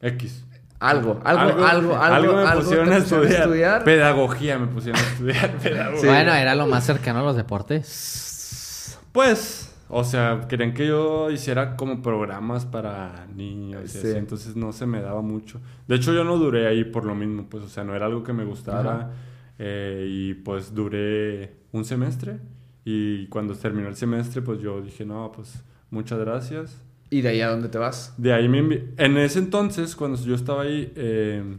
X. 0.00 0.45
Algo, 0.78 1.20
algo, 1.24 1.64
algo, 1.64 1.96
algo, 1.96 2.36
me 2.36 2.42
algo 2.42 2.60
pusieron 2.62 2.88
te 2.88 2.94
a 2.96 2.98
pusieron 2.98 3.26
estudiar. 3.32 3.84
Pedagogía 3.84 4.58
me 4.58 4.66
pusieron 4.66 5.00
a 5.00 5.04
estudiar. 5.04 5.58
pedagogía. 5.62 6.10
Bueno, 6.10 6.34
era 6.34 6.54
lo 6.54 6.66
más 6.66 6.84
cercano 6.84 7.20
a 7.20 7.22
los 7.22 7.36
deportes. 7.36 8.98
Pues, 9.12 9.74
o 9.88 10.04
sea, 10.04 10.46
querían 10.48 10.74
que 10.74 10.86
yo 10.86 11.30
hiciera 11.30 11.76
como 11.76 12.02
programas 12.02 12.66
para 12.66 13.26
niños 13.34 13.84
y 13.84 13.88
Sí. 13.88 13.98
así, 13.98 14.16
entonces 14.18 14.56
no 14.56 14.72
se 14.72 14.84
me 14.86 15.00
daba 15.00 15.22
mucho. 15.22 15.60
De 15.88 15.96
hecho, 15.96 16.12
yo 16.12 16.24
no 16.24 16.36
duré 16.36 16.66
ahí 16.66 16.84
por 16.84 17.04
lo 17.04 17.14
mismo, 17.14 17.46
pues, 17.48 17.64
o 17.64 17.68
sea, 17.68 17.82
no 17.84 17.94
era 17.94 18.06
algo 18.06 18.22
que 18.22 18.32
me 18.32 18.44
gustara. 18.44 19.10
Eh, 19.58 20.04
y 20.08 20.34
pues 20.34 20.74
duré 20.74 21.54
un 21.72 21.84
semestre. 21.86 22.38
Y 22.84 23.26
cuando 23.28 23.54
terminó 23.54 23.88
el 23.88 23.96
semestre, 23.96 24.42
pues 24.42 24.60
yo 24.60 24.82
dije, 24.82 25.06
no, 25.06 25.32
pues, 25.34 25.62
muchas 25.90 26.18
gracias. 26.18 26.82
¿Y 27.10 27.20
de 27.20 27.28
ahí 27.28 27.40
a 27.40 27.48
dónde 27.48 27.68
te 27.68 27.78
vas? 27.78 28.14
De 28.16 28.32
ahí 28.32 28.48
me 28.48 28.58
En 28.96 29.16
ese 29.16 29.38
entonces, 29.38 29.94
cuando 29.94 30.18
yo 30.18 30.34
estaba 30.34 30.62
ahí, 30.62 30.92
eh, 30.96 31.58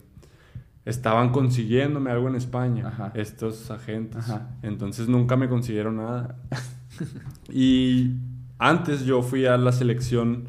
estaban 0.85 1.31
consiguiéndome 1.31 2.11
algo 2.11 2.27
en 2.27 2.35
España, 2.35 2.87
Ajá. 2.87 3.11
estos 3.15 3.71
agentes. 3.71 4.29
Ajá. 4.29 4.49
Entonces 4.61 5.07
nunca 5.07 5.35
me 5.37 5.47
consiguieron 5.47 5.97
nada. 5.97 6.37
y 7.49 8.11
antes 8.57 9.05
yo 9.05 9.21
fui 9.21 9.45
a 9.45 9.57
la 9.57 9.71
selección 9.71 10.45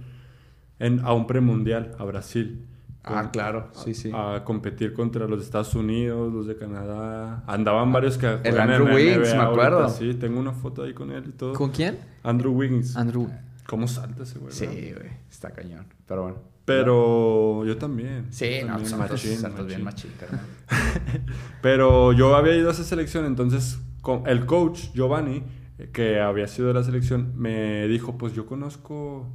en, 0.78 1.01
a 1.01 1.12
un 1.12 1.26
premundial, 1.26 1.94
a 1.99 2.05
Brasil. 2.05 2.64
Ah, 3.05 3.30
claro, 3.32 3.70
sí, 3.72 3.94
sí. 3.94 4.11
A 4.14 4.42
competir 4.44 4.92
contra 4.92 5.26
los 5.26 5.38
de 5.38 5.44
Estados 5.44 5.74
Unidos, 5.74 6.32
los 6.32 6.46
de 6.46 6.57
Canadá. 6.57 7.42
Andaban 7.46 7.90
varios 7.90 8.18
que 8.18 8.26
El 8.44 8.61
Andrew 8.61 8.86
en 8.88 9.20
NBA 9.22 9.34
me 9.36 9.42
acuerdo. 9.42 9.78
ahorita, 9.78 9.88
Sí, 9.99 10.14
tengo 10.14 10.38
una 10.38 10.53
foto 10.53 10.82
ahí 10.82 10.92
con 10.92 11.11
él 11.11 11.24
y 11.28 11.32
todo. 11.32 11.55
¿Con 11.55 11.70
quién? 11.70 11.99
Andrew 12.22 12.53
Wiggins. 12.53 12.96
Andrew. 12.96 13.30
¿Cómo 13.69 13.87
salta 13.87 14.23
ese 14.23 14.39
güey? 14.39 14.51
Sí, 14.53 14.66
güey, 14.66 15.11
está 15.31 15.51
cañón. 15.51 15.87
Pero 16.07 16.23
bueno. 16.23 16.39
Pero 16.64 17.64
yo 17.66 17.77
también. 17.79 18.27
Sí, 18.31 18.47
Yo 18.61 18.66
no, 18.66 18.73
también, 18.73 18.91
Santos, 18.91 19.11
machín, 19.11 19.37
Santos 19.39 19.66
bien 19.66 19.85
machín. 19.85 20.11
machín, 20.19 20.19
carnal. 20.19 20.47
Pero 21.62 22.12
yo 22.12 22.35
había 22.37 22.57
ido 22.57 22.69
a 22.69 22.73
esa 22.73 22.85
selección, 22.85 23.25
entonces 23.27 23.79
el 24.27 24.47
coach 24.47 24.91
Giovanni, 24.95 25.43
eh, 25.79 25.91
que 25.93 26.21
había 26.21 26.47
sido 26.49 26.69
de 26.69 26.75
la 26.75 26.83
selección, 26.83 27.33
me 27.37 27.87
dijo, 27.89 28.16
pues 28.19 28.33
yo 28.35 28.47
conozco 28.47 29.27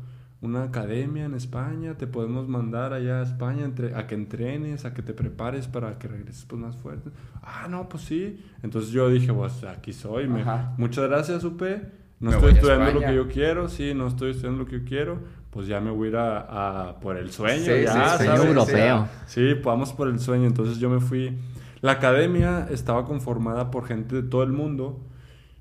una 0.41 0.63
academia 0.63 1.25
en 1.25 1.35
España, 1.35 1.95
te 1.97 2.05
podemos 2.05 2.47
mandar 2.49 2.91
allá 2.93 3.19
a 3.21 3.23
España 3.23 3.63
entre- 3.63 3.95
a 3.95 4.07
que 4.07 4.15
entrenes, 4.15 4.83
a 4.85 4.93
que 4.93 5.01
te 5.01 5.13
prepares 5.13 5.67
para 5.67 5.97
que 5.97 6.07
regreses 6.07 6.43
pues 6.45 6.61
más 6.61 6.75
fuerte. 6.75 7.11
Ah, 7.41 7.67
no, 7.69 7.87
pues 7.87 8.03
sí. 8.03 8.43
Entonces 8.61 8.91
yo 8.91 9.09
dije, 9.09 9.31
pues 9.33 9.63
aquí 9.63 9.93
soy. 9.93 10.27
me- 10.27 10.43
muchas 10.77 11.07
gracias, 11.09 11.43
Upe. 11.43 12.02
No 12.19 12.29
Me 12.29 12.35
estoy 12.37 12.53
estudiando 12.53 12.91
lo 12.91 12.99
que 13.01 13.15
yo 13.15 13.27
quiero, 13.27 13.67
sí, 13.67 13.93
no 13.93 14.07
estoy 14.07 14.31
estudiando 14.31 14.59
lo 14.63 14.65
que 14.69 14.79
yo 14.79 14.85
quiero. 14.85 15.19
Pues 15.49 15.67
ya 15.67 15.79
me 15.81 15.91
voy 15.91 16.07
a 16.07 16.09
ir 16.11 16.15
a, 16.17 16.89
a 16.89 16.99
por 16.99 17.17
el 17.17 17.31
sueño. 17.31 17.63
Sí, 17.63 17.83
ya, 17.83 18.17
sí, 18.17 18.25
sueño 18.25 18.43
europeo. 18.43 19.07
Sí, 19.27 19.53
vamos 19.63 19.93
por 19.93 20.07
el 20.07 20.19
sueño. 20.19 20.47
Entonces 20.47 20.77
yo 20.79 20.89
me 20.89 20.99
fui. 20.99 21.37
La 21.81 21.91
academia 21.93 22.67
estaba 22.71 23.05
conformada 23.05 23.69
por 23.69 23.85
gente 23.85 24.15
de 24.15 24.23
todo 24.23 24.43
el 24.43 24.51
mundo. 24.51 25.01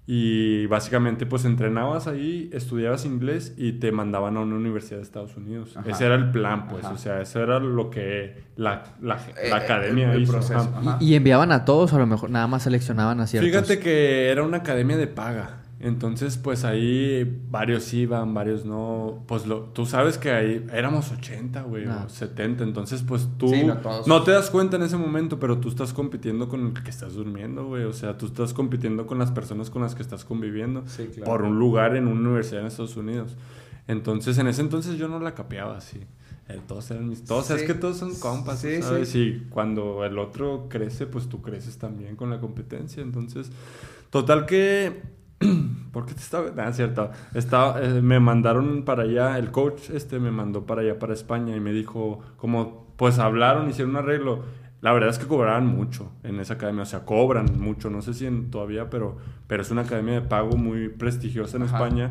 Y 0.04 0.66
básicamente, 0.66 1.26
pues 1.26 1.44
entrenabas 1.44 2.08
ahí, 2.08 2.50
estudiabas 2.52 3.04
inglés 3.04 3.54
y 3.56 3.72
te 3.74 3.92
mandaban 3.92 4.36
a 4.36 4.40
una 4.40 4.56
universidad 4.56 4.96
de 4.96 5.04
Estados 5.04 5.36
Unidos. 5.36 5.76
Ajá. 5.76 5.88
Ese 5.88 6.06
era 6.06 6.16
el 6.16 6.32
plan, 6.32 6.66
pues. 6.66 6.84
Ajá. 6.84 6.94
O 6.94 6.98
sea, 6.98 7.20
eso 7.20 7.40
era 7.40 7.60
lo 7.60 7.88
que 7.88 8.42
la, 8.56 8.82
la- 9.00 9.16
Eh, 9.40 9.48
la 9.50 9.56
academia 9.56 10.10
el- 10.10 10.16
el 10.16 10.22
hizo. 10.22 10.32
proceso, 10.32 10.58
Ajá. 10.58 10.80
ajá. 10.80 10.98
¿Y 11.00 11.14
enviaban 11.14 11.52
a 11.52 11.64
todos 11.64 11.92
o 11.92 11.96
a 11.96 11.98
lo 12.00 12.06
mejor 12.06 12.30
nada 12.30 12.48
más 12.48 12.64
seleccionaban 12.64 13.20
a 13.20 13.26
ciertos? 13.28 13.48
Fíjate 13.48 13.78
que 13.78 14.28
era 14.30 14.42
una 14.42 14.58
academia 14.58 14.96
de 14.96 15.06
paga. 15.06 15.61
Entonces, 15.84 16.38
pues 16.38 16.64
ahí 16.64 17.42
varios 17.50 17.92
iban, 17.92 18.32
varios 18.34 18.64
no. 18.64 19.24
Pues 19.26 19.46
lo, 19.48 19.62
tú 19.64 19.84
sabes 19.84 20.16
que 20.16 20.30
ahí 20.30 20.64
éramos 20.72 21.10
80, 21.10 21.62
güey, 21.62 21.86
Ah. 21.88 22.04
o 22.06 22.09
70. 22.09 22.62
Entonces, 22.62 23.02
pues 23.02 23.28
tú 23.36 23.48
Sí, 23.48 23.64
no, 23.64 23.76
no 24.06 24.22
te 24.22 24.30
das 24.30 24.48
cuenta 24.48 24.76
en 24.76 24.84
ese 24.84 24.96
momento, 24.96 25.40
pero 25.40 25.59
tú 25.59 25.68
estás 25.68 25.92
compitiendo 25.92 26.48
con 26.48 26.64
el 26.68 26.72
que 26.84 26.90
estás 26.90 27.14
durmiendo, 27.14 27.66
güey. 27.66 27.82
O 27.82 27.92
sea, 27.92 28.16
tú 28.16 28.26
estás 28.26 28.54
compitiendo 28.54 29.09
con 29.09 29.18
las 29.18 29.32
personas 29.32 29.70
con 29.70 29.82
las 29.82 29.96
que 29.96 30.02
estás 30.02 30.24
conviviendo 30.24 30.84
Sí, 30.86 31.06
claro. 31.12 31.24
por 31.32 31.42
un 31.42 31.59
lugar 31.59 31.96
en 31.96 32.06
una 32.06 32.20
universidad 32.20 32.60
en 32.60 32.68
Estados 32.68 32.96
Unidos. 32.96 33.36
Entonces, 33.88 34.38
en 34.38 34.46
ese 34.46 34.60
entonces 34.62 34.96
yo 34.96 35.09
no 35.09 35.18
la 35.18 35.34
capeaba 35.34 35.76
así. 35.76 35.98
Eh, 36.48 36.60
todos 36.68 36.88
eran 36.92 37.09
mis... 37.09 37.24
Todos, 37.24 37.46
Sí. 37.46 37.54
es 37.54 37.62
que 37.64 37.74
todos 37.74 37.96
son 37.96 38.14
compas, 38.14 38.60
Sí, 38.60 38.80
¿sabes? 38.82 39.09
sí. 39.09 39.18
Y 39.18 39.48
cuando 39.50 40.04
el 40.04 40.16
otro 40.18 40.66
crece, 40.68 41.06
pues 41.06 41.28
tú 41.28 41.42
creces 41.42 41.78
también 41.78 42.14
con 42.14 42.30
la 42.30 42.38
competencia. 42.38 43.02
Entonces, 43.02 43.50
total 44.10 44.46
que... 44.46 45.20
¿Por 45.93 46.06
qué 46.06 46.14
te 46.14 46.20
estaba...? 46.20 46.51
Ah, 46.56 46.69
es 46.69 46.77
cierto. 46.77 47.10
Estaba, 47.35 47.82
eh, 47.82 48.01
me 48.01 48.20
mandaron 48.20 48.85
para 48.85 49.02
allá, 49.02 49.39
el 49.39 49.51
coach 49.51 49.90
este 49.90 50.19
me 50.19 50.31
mandó 50.31 50.64
para 50.66 50.82
allá, 50.82 50.98
para 50.98 51.12
España, 51.12 51.56
y 51.56 51.60
me 51.60 51.73
dijo, 51.73 52.20
como, 52.36 52.94
pues 52.97 53.19
hablaron, 53.19 53.69
hicieron 53.69 53.90
un 53.90 53.97
arreglo. 53.97 54.43
La 54.81 54.93
verdad 54.93 55.10
es 55.10 55.19
que 55.19 55.27
cobraban 55.27 55.66
mucho 55.66 56.10
en 56.24 56.40
esa 56.40 56.55
academia, 56.55 56.82
o 56.82 56.86
sea, 56.86 57.05
cobran 57.05 57.47
mucho, 57.59 57.89
no 57.89 58.02
sé 58.02 58.14
si 58.14 58.27
en, 58.27 58.51
todavía, 58.51 58.90
pero, 58.90 59.16
pero 59.47 59.62
es 59.62 59.70
una 59.70 59.82
academia 59.82 60.14
de 60.14 60.23
pago 60.23 60.56
muy 60.56 60.89
prestigiosa 60.89 61.56
en 61.56 61.64
Ajá. 61.64 61.77
España 61.77 62.10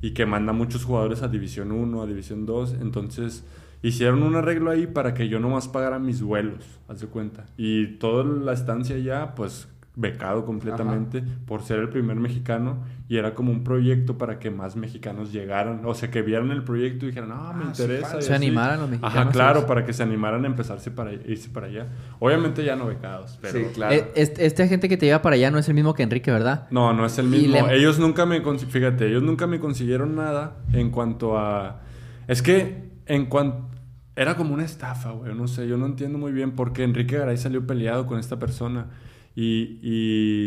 y 0.00 0.12
que 0.12 0.26
manda 0.26 0.52
muchos 0.52 0.84
jugadores 0.84 1.22
a 1.22 1.28
División 1.28 1.72
1, 1.72 2.02
a 2.02 2.06
División 2.06 2.46
2. 2.46 2.76
Entonces 2.80 3.44
hicieron 3.82 4.22
un 4.22 4.36
arreglo 4.36 4.70
ahí 4.70 4.86
para 4.86 5.14
que 5.14 5.28
yo 5.28 5.38
nomás 5.40 5.68
pagara 5.68 5.98
mis 5.98 6.22
vuelos, 6.22 6.64
haz 6.88 7.00
de 7.00 7.08
cuenta. 7.08 7.46
Y 7.56 7.98
toda 7.98 8.24
la 8.24 8.52
estancia 8.52 8.96
ya, 8.98 9.34
pues 9.34 9.68
becado 10.00 10.44
completamente 10.46 11.22
por 11.44 11.62
ser 11.62 11.80
el 11.80 11.88
primer 11.88 12.14
mexicano 12.16 12.78
y 13.08 13.16
era 13.16 13.34
como 13.34 13.50
un 13.50 13.64
proyecto 13.64 14.16
para 14.16 14.38
que 14.38 14.48
más 14.48 14.76
mexicanos 14.76 15.32
llegaran, 15.32 15.84
o 15.84 15.92
sea, 15.92 16.08
que 16.10 16.22
vieran 16.22 16.52
el 16.52 16.62
proyecto 16.62 17.04
y 17.04 17.08
dijeran, 17.08 17.30
ah, 17.32 17.52
me 17.52 17.64
Ah, 17.64 17.74
sí, 17.74 17.82
interesa. 17.82 18.18
y 18.18 18.22
Se 18.22 18.32
así. 18.32 18.44
animaran 18.46 18.78
los 18.80 18.90
mexicanos, 18.90 19.16
Ajá, 19.18 19.30
claro, 19.32 19.66
para 19.66 19.84
que 19.84 19.92
se 19.92 20.04
animaran 20.04 20.44
a 20.44 20.46
empezarse 20.46 20.92
para 20.92 21.12
irse 21.12 21.48
para 21.48 21.66
allá. 21.66 21.86
Obviamente 22.20 22.62
ya 22.64 22.76
no 22.76 22.86
becados, 22.86 23.38
pero... 23.42 23.58
Sí, 23.58 23.64
claro. 23.74 23.92
Eh, 23.94 24.12
este, 24.14 24.46
este 24.46 24.62
agente 24.62 24.88
que 24.88 24.96
te 24.96 25.06
lleva 25.06 25.20
para 25.20 25.34
allá 25.34 25.50
no 25.50 25.58
es 25.58 25.68
el 25.68 25.74
mismo 25.74 25.94
que 25.94 26.04
Enrique, 26.04 26.30
¿verdad? 26.30 26.68
No, 26.70 26.92
no 26.92 27.04
es 27.04 27.18
el 27.18 27.26
mismo. 27.26 27.66
le- 27.66 27.76
Ellos 27.76 27.98
nunca 27.98 28.24
me 28.24 28.40
fíjate, 28.40 29.08
ellos 29.08 29.24
nunca 29.24 29.48
me 29.48 29.58
consiguieron 29.58 30.14
nada 30.14 30.58
en 30.72 30.90
cuanto 30.90 31.36
a 31.38 31.80
es 32.28 32.40
que 32.42 32.88
en 33.06 33.26
cuanto 33.26 33.66
era 34.14 34.36
como 34.36 34.54
una 34.54 34.64
estafa, 34.64 35.10
güey, 35.12 35.34
no 35.34 35.48
sé, 35.48 35.66
yo 35.66 35.76
no 35.76 35.86
entiendo 35.86 36.18
muy 36.18 36.30
bien 36.32 36.52
por 36.52 36.72
qué 36.72 36.84
Enrique 36.84 37.16
Garay 37.18 37.36
salió 37.36 37.66
peleado 37.66 38.06
con 38.06 38.18
esta 38.18 38.38
persona 38.38 38.86
y, 39.40 39.78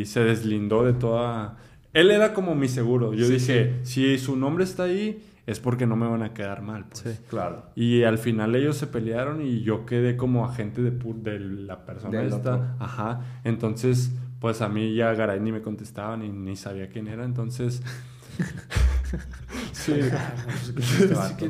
y 0.02 0.06
se 0.06 0.20
deslindó 0.24 0.84
de 0.84 0.94
toda 0.94 1.58
él 1.94 2.10
era 2.12 2.34
como 2.34 2.56
mi 2.56 2.68
seguro. 2.70 3.14
Yo 3.14 3.26
Sí, 3.26 3.34
dije, 3.34 3.80
si 3.84 4.18
su 4.18 4.36
nombre 4.38 4.64
está 4.64 4.84
ahí 4.84 5.22
es 5.46 5.60
porque 5.60 5.86
no 5.86 5.96
me 5.98 6.08
van 6.08 6.24
a 6.24 6.34
quedar 6.34 6.62
mal, 6.62 6.86
pues. 6.90 7.00
Sí. 7.04 7.22
Claro. 7.30 7.66
Y 7.76 8.04
al 8.04 8.18
final 8.18 8.56
ellos 8.56 8.78
se 8.78 8.88
pelearon 8.88 9.42
y 9.46 9.62
yo 9.64 9.86
quedé 9.86 10.16
como 10.16 10.46
agente 10.46 10.82
de, 10.82 10.98
pu- 10.98 11.22
de 11.22 11.40
la 11.40 11.86
persona 11.86 12.18
Del 12.20 12.28
esta. 12.28 12.56
otro. 12.56 12.66
Ajá. 12.80 13.22
Entonces, 13.44 14.12
pues 14.40 14.62
a 14.62 14.70
mí 14.70 14.94
ya 14.96 15.14
Garay 15.14 15.40
ni 15.42 15.52
me 15.52 15.62
contestaba 15.62 16.16
ni, 16.16 16.30
ni 16.30 16.56
sabía 16.56 16.88
quién 16.88 17.08
era. 17.10 17.26
Entonces. 17.26 17.82
sí. 19.74 19.94
este. 19.94 21.50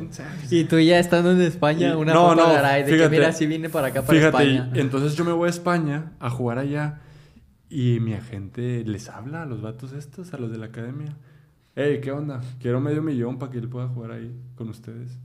Y 0.50 0.64
tú 0.64 0.78
ya 0.80 0.98
estando 0.98 1.30
en 1.32 1.40
España, 1.42 1.96
una 1.96 2.12
no, 2.14 2.30
foto 2.30 2.42
no, 2.42 2.48
de 2.48 2.54
Garay, 2.54 2.82
de 2.82 2.88
que 2.90 2.96
fíjate. 2.96 3.10
mira, 3.16 3.32
si 3.32 3.46
vine 3.46 3.68
para 3.68 3.88
acá, 3.88 4.02
para 4.02 4.18
Fíjate, 4.18 4.44
y- 4.44 4.56
España. 4.56 4.72
entonces 4.80 5.14
yo 5.16 5.24
me 5.24 5.32
voy 5.32 5.46
a 5.46 5.50
España 5.50 6.12
a 6.20 6.30
jugar 6.30 6.58
allá 6.58 7.00
y 7.72 8.00
mi 8.00 8.12
agente 8.12 8.84
les 8.84 9.08
habla 9.08 9.42
a 9.42 9.46
los 9.46 9.62
vatos 9.62 9.92
estos, 9.94 10.34
a 10.34 10.38
los 10.38 10.52
de 10.52 10.58
la 10.58 10.66
academia. 10.66 11.16
Hey, 11.74 12.00
¿qué 12.02 12.12
onda? 12.12 12.42
Quiero 12.60 12.80
medio 12.82 13.02
millón 13.02 13.38
para 13.38 13.50
que 13.50 13.58
él 13.58 13.68
pueda 13.68 13.88
jugar 13.88 14.10
ahí 14.10 14.38
con 14.56 14.68
ustedes. 14.68 15.18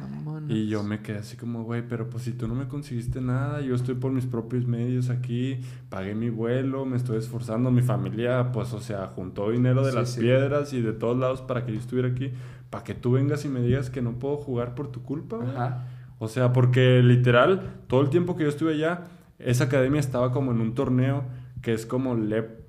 Vámonos. 0.00 0.50
Y 0.50 0.68
yo 0.68 0.82
me 0.82 1.02
quedé 1.02 1.18
así 1.18 1.36
como, 1.36 1.64
güey, 1.64 1.86
pero 1.86 2.08
pues 2.08 2.24
si 2.24 2.32
tú 2.32 2.48
no 2.48 2.54
me 2.54 2.66
conseguiste 2.66 3.20
nada, 3.20 3.60
yo 3.60 3.74
estoy 3.74 3.94
por 3.94 4.10
mis 4.10 4.24
propios 4.24 4.66
medios 4.66 5.10
aquí, 5.10 5.60
pagué 5.90 6.14
mi 6.14 6.30
vuelo, 6.30 6.86
me 6.86 6.96
estoy 6.96 7.18
esforzando, 7.18 7.70
mi 7.70 7.82
familia, 7.82 8.50
pues, 8.52 8.72
o 8.72 8.80
sea, 8.80 9.08
juntó 9.08 9.50
dinero 9.50 9.84
de 9.84 9.90
Sí, 9.92 9.96
las 9.98 10.10
sí. 10.10 10.20
piedras 10.22 10.72
y 10.72 10.80
de 10.80 10.94
todos 10.94 11.18
lados 11.18 11.42
para 11.42 11.66
que 11.66 11.74
yo 11.74 11.78
estuviera 11.78 12.08
aquí, 12.08 12.32
para 12.70 12.84
que 12.84 12.94
tú 12.94 13.12
vengas 13.12 13.44
y 13.44 13.48
me 13.48 13.60
digas 13.60 13.90
que 13.90 14.00
no 14.00 14.12
puedo 14.18 14.38
jugar 14.38 14.74
por 14.74 14.88
tu 14.90 15.02
culpa. 15.02 15.40
Ajá. 15.44 15.84
O 16.18 16.26
sea, 16.28 16.54
porque 16.54 17.02
literal, 17.02 17.82
todo 17.86 18.00
el 18.00 18.08
tiempo 18.08 18.34
que 18.34 18.44
yo 18.44 18.48
estuve 18.48 18.72
allá, 18.72 19.04
esa 19.38 19.64
academia 19.64 20.00
estaba 20.00 20.32
como 20.32 20.52
en 20.52 20.60
un 20.62 20.74
torneo 20.74 21.24
que 21.62 21.72
es 21.72 21.86
como 21.86 22.14
LEP, 22.14 22.60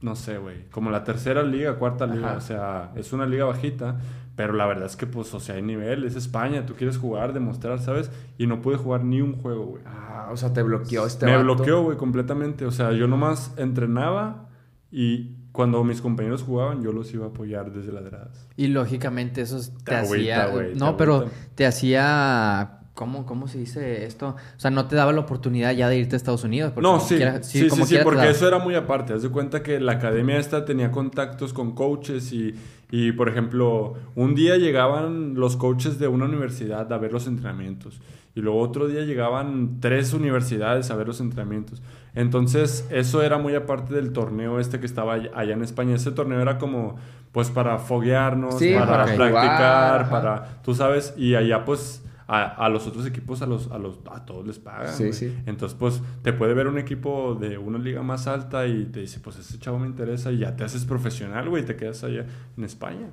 no 0.00 0.14
sé, 0.16 0.38
güey, 0.38 0.68
como 0.70 0.90
la 0.90 1.02
tercera 1.02 1.42
liga, 1.42 1.76
cuarta 1.78 2.06
liga, 2.06 2.28
Ajá. 2.30 2.36
o 2.38 2.40
sea, 2.40 2.92
es 2.94 3.12
una 3.12 3.26
liga 3.26 3.46
bajita, 3.46 3.96
pero 4.36 4.52
la 4.52 4.66
verdad 4.66 4.86
es 4.86 4.96
que, 4.96 5.06
pues, 5.06 5.32
o 5.32 5.40
sea, 5.40 5.54
hay 5.54 5.62
nivel, 5.62 6.04
es 6.04 6.14
España, 6.16 6.66
tú 6.66 6.74
quieres 6.74 6.98
jugar, 6.98 7.32
demostrar, 7.32 7.78
¿sabes? 7.80 8.10
Y 8.36 8.46
no 8.46 8.60
pude 8.60 8.76
jugar 8.76 9.02
ni 9.04 9.20
un 9.20 9.34
juego, 9.40 9.64
güey. 9.66 9.82
Ah, 9.86 10.28
o 10.30 10.36
sea, 10.36 10.52
te 10.52 10.62
bloqueó 10.62 11.06
este 11.06 11.24
Me 11.26 11.32
vato. 11.36 11.44
bloqueó, 11.44 11.82
güey, 11.82 11.96
completamente. 11.96 12.66
O 12.66 12.70
sea, 12.70 12.92
yo 12.92 13.06
nomás 13.06 13.54
entrenaba 13.56 14.48
y 14.90 15.36
cuando 15.52 15.82
mis 15.84 16.00
compañeros 16.00 16.42
jugaban, 16.42 16.82
yo 16.82 16.92
los 16.92 17.14
iba 17.14 17.26
a 17.26 17.28
apoyar 17.28 17.72
desde 17.72 17.92
las 17.92 18.04
gradas. 18.04 18.48
Y 18.56 18.66
lógicamente 18.66 19.40
eso 19.40 19.56
es- 19.56 19.72
te, 19.78 19.84
Te 19.84 19.94
agüita, 19.96 20.14
hacía... 20.44 20.46
güey, 20.48 20.72
te 20.72 20.78
no, 20.80 20.96
pero 20.96 21.26
te 21.54 21.64
hacía... 21.66 22.80
¿Cómo, 22.94 23.26
¿Cómo 23.26 23.48
se 23.48 23.58
dice 23.58 24.04
esto? 24.06 24.28
O 24.56 24.60
sea, 24.60 24.70
no 24.70 24.86
te 24.86 24.94
daba 24.94 25.12
la 25.12 25.20
oportunidad 25.20 25.72
ya 25.72 25.88
de 25.88 25.98
irte 25.98 26.14
a 26.14 26.16
Estados 26.16 26.44
Unidos. 26.44 26.70
porque 26.72 26.88
No, 26.88 27.00
sí, 27.00 27.16
quiera- 27.16 27.42
sí, 27.42 27.62
sí, 27.62 27.68
como 27.68 27.86
sí, 27.86 27.96
te 27.96 28.02
porque 28.04 28.30
eso 28.30 28.46
era 28.46 28.58
muy 28.60 28.76
aparte. 28.76 29.12
Haz 29.14 29.22
de 29.22 29.30
cuenta 29.30 29.62
que 29.64 29.80
la 29.80 29.92
academia 29.92 30.36
esta 30.38 30.64
tenía 30.64 30.92
contactos 30.92 31.52
con 31.52 31.72
coaches 31.74 32.32
y, 32.32 32.54
y, 32.92 33.10
por 33.12 33.28
ejemplo, 33.28 33.94
un 34.14 34.36
día 34.36 34.56
llegaban 34.58 35.34
los 35.34 35.56
coaches 35.56 35.98
de 35.98 36.06
una 36.06 36.26
universidad 36.26 36.92
a 36.92 36.98
ver 36.98 37.12
los 37.12 37.26
entrenamientos 37.26 38.00
y 38.36 38.40
luego 38.40 38.60
otro 38.60 38.86
día 38.86 39.00
llegaban 39.02 39.80
tres 39.80 40.12
universidades 40.12 40.90
a 40.92 40.94
ver 40.96 41.08
los 41.08 41.20
entrenamientos. 41.20 41.82
Entonces, 42.14 42.86
eso 42.90 43.22
era 43.22 43.38
muy 43.38 43.56
aparte 43.56 43.92
del 43.94 44.12
torneo 44.12 44.60
este 44.60 44.78
que 44.78 44.86
estaba 44.86 45.14
all- 45.14 45.30
allá 45.34 45.54
en 45.54 45.62
España. 45.62 45.96
Ese 45.96 46.12
torneo 46.12 46.40
era 46.40 46.58
como, 46.58 46.94
pues, 47.32 47.50
para 47.50 47.78
foguearnos, 47.78 48.58
Sí, 48.60 48.72
para 48.74 49.02
jugar, 49.02 49.16
practicar, 49.16 50.10
para, 50.10 50.62
tú 50.62 50.74
sabes, 50.76 51.12
y 51.16 51.34
allá, 51.34 51.64
pues... 51.64 52.02
A, 52.26 52.42
a 52.64 52.68
los 52.70 52.86
otros 52.86 53.04
equipos, 53.06 53.42
a 53.42 53.46
los, 53.46 53.70
a 53.70 53.78
los, 53.78 53.98
a 54.10 54.24
todos 54.24 54.46
les 54.46 54.58
pagan. 54.58 54.92
Sí, 54.94 55.12
sí. 55.12 55.34
Entonces, 55.46 55.76
pues, 55.78 56.00
te 56.22 56.32
puede 56.32 56.54
ver 56.54 56.66
un 56.68 56.78
equipo 56.78 57.34
de 57.34 57.58
una 57.58 57.78
liga 57.78 58.02
más 58.02 58.26
alta 58.26 58.66
y 58.66 58.86
te 58.86 59.00
dice, 59.00 59.20
pues, 59.20 59.38
ese 59.38 59.58
chavo 59.58 59.78
me 59.78 59.86
interesa 59.86 60.32
y 60.32 60.38
ya 60.38 60.56
te 60.56 60.64
haces 60.64 60.84
profesional, 60.86 61.48
güey, 61.50 61.62
y 61.62 61.66
te 61.66 61.76
quedas 61.76 62.02
allá 62.02 62.24
en 62.56 62.64
España. 62.64 63.08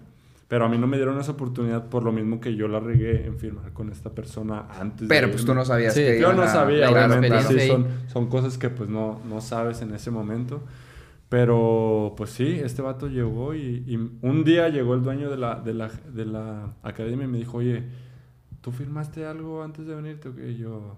Pero 0.48 0.66
a 0.66 0.70
mí 0.70 0.78
no 0.78 0.88
me 0.88 0.98
dieron 0.98 1.18
esa 1.20 1.32
oportunidad 1.34 1.88
por 1.90 2.04
lo 2.04 2.12
mismo 2.12 2.40
que 2.42 2.56
yo 2.56 2.68
la 2.68 2.80
regué 2.80 3.26
en 3.26 3.38
firmar 3.38 3.72
con 3.74 3.90
esta 3.90 4.10
persona 4.10 4.66
antes 4.80 5.08
Pero 5.08 5.28
de 5.28 5.34
pues 5.34 5.46
tú 5.46 5.54
no 5.54 5.64
sabías 5.64 5.94
Sí, 5.94 6.02
que 6.02 6.20
Yo 6.20 6.34
no 6.34 6.44
a- 6.44 6.48
sabía, 6.48 6.92
la 6.92 7.06
obviamente. 7.06 7.42
Sí, 7.60 7.72
son 8.08 8.28
cosas 8.28 8.58
que, 8.58 8.70
pues, 8.70 8.90
no, 8.90 9.22
no 9.28 9.40
sabes 9.42 9.82
en 9.82 9.94
ese 9.94 10.12
momento. 10.12 10.62
Pero, 11.30 12.14
pues 12.18 12.32
sí, 12.32 12.60
este 12.62 12.82
vato 12.82 13.08
llegó 13.08 13.54
y, 13.56 13.84
y 13.88 13.96
un 14.22 14.44
día 14.44 14.68
llegó 14.68 14.94
el 14.96 15.02
dueño 15.02 15.30
de 15.30 15.38
la, 15.38 15.56
de, 15.62 15.74
la, 15.74 15.90
de 16.14 16.26
la 16.26 16.74
academia 16.84 17.24
y 17.26 17.30
me 17.30 17.38
dijo, 17.38 17.60
oye, 17.60 17.84
¿tú 18.62 18.72
firmaste 18.72 19.26
algo 19.26 19.64
antes 19.64 19.86
de 19.88 19.96
venirte? 19.96 20.30
o 20.30 20.36
qué?" 20.36 20.52
Y 20.52 20.58
yo, 20.58 20.96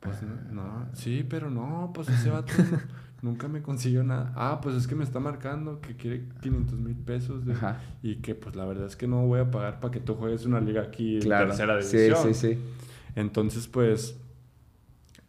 pues 0.00 0.22
no, 0.22 0.62
no, 0.62 0.86
sí, 0.94 1.24
pero 1.28 1.50
no, 1.50 1.90
pues 1.94 2.08
ese 2.08 2.30
vato 2.30 2.52
no- 2.70 2.78
nunca 3.30 3.48
me 3.48 3.62
consiguió 3.62 4.04
nada. 4.04 4.32
Ah, 4.36 4.60
pues 4.62 4.74
es 4.76 4.86
que 4.86 4.94
me 4.94 5.02
está 5.04 5.18
marcando 5.20 5.80
que 5.80 5.96
quiere 5.96 6.28
500 6.42 6.78
mil 6.78 6.94
pesos 6.96 7.46
de- 7.46 7.54
Ajá. 7.54 7.80
y 8.02 8.16
que 8.16 8.34
pues 8.34 8.54
la 8.54 8.66
verdad 8.66 8.86
es 8.86 8.96
que 8.96 9.06
no 9.08 9.26
voy 9.26 9.40
a 9.40 9.50
pagar 9.50 9.80
para 9.80 9.90
que 9.92 10.00
tú 10.00 10.14
juegues 10.14 10.44
una 10.44 10.60
liga 10.60 10.82
aquí 10.82 11.16
en 11.16 11.22
Claro. 11.22 11.46
tercera 11.48 11.80
Sí, 11.82 11.96
división. 11.96 12.34
sí, 12.34 12.52
sí. 12.54 12.58
Entonces, 13.16 13.66
pues, 13.68 14.18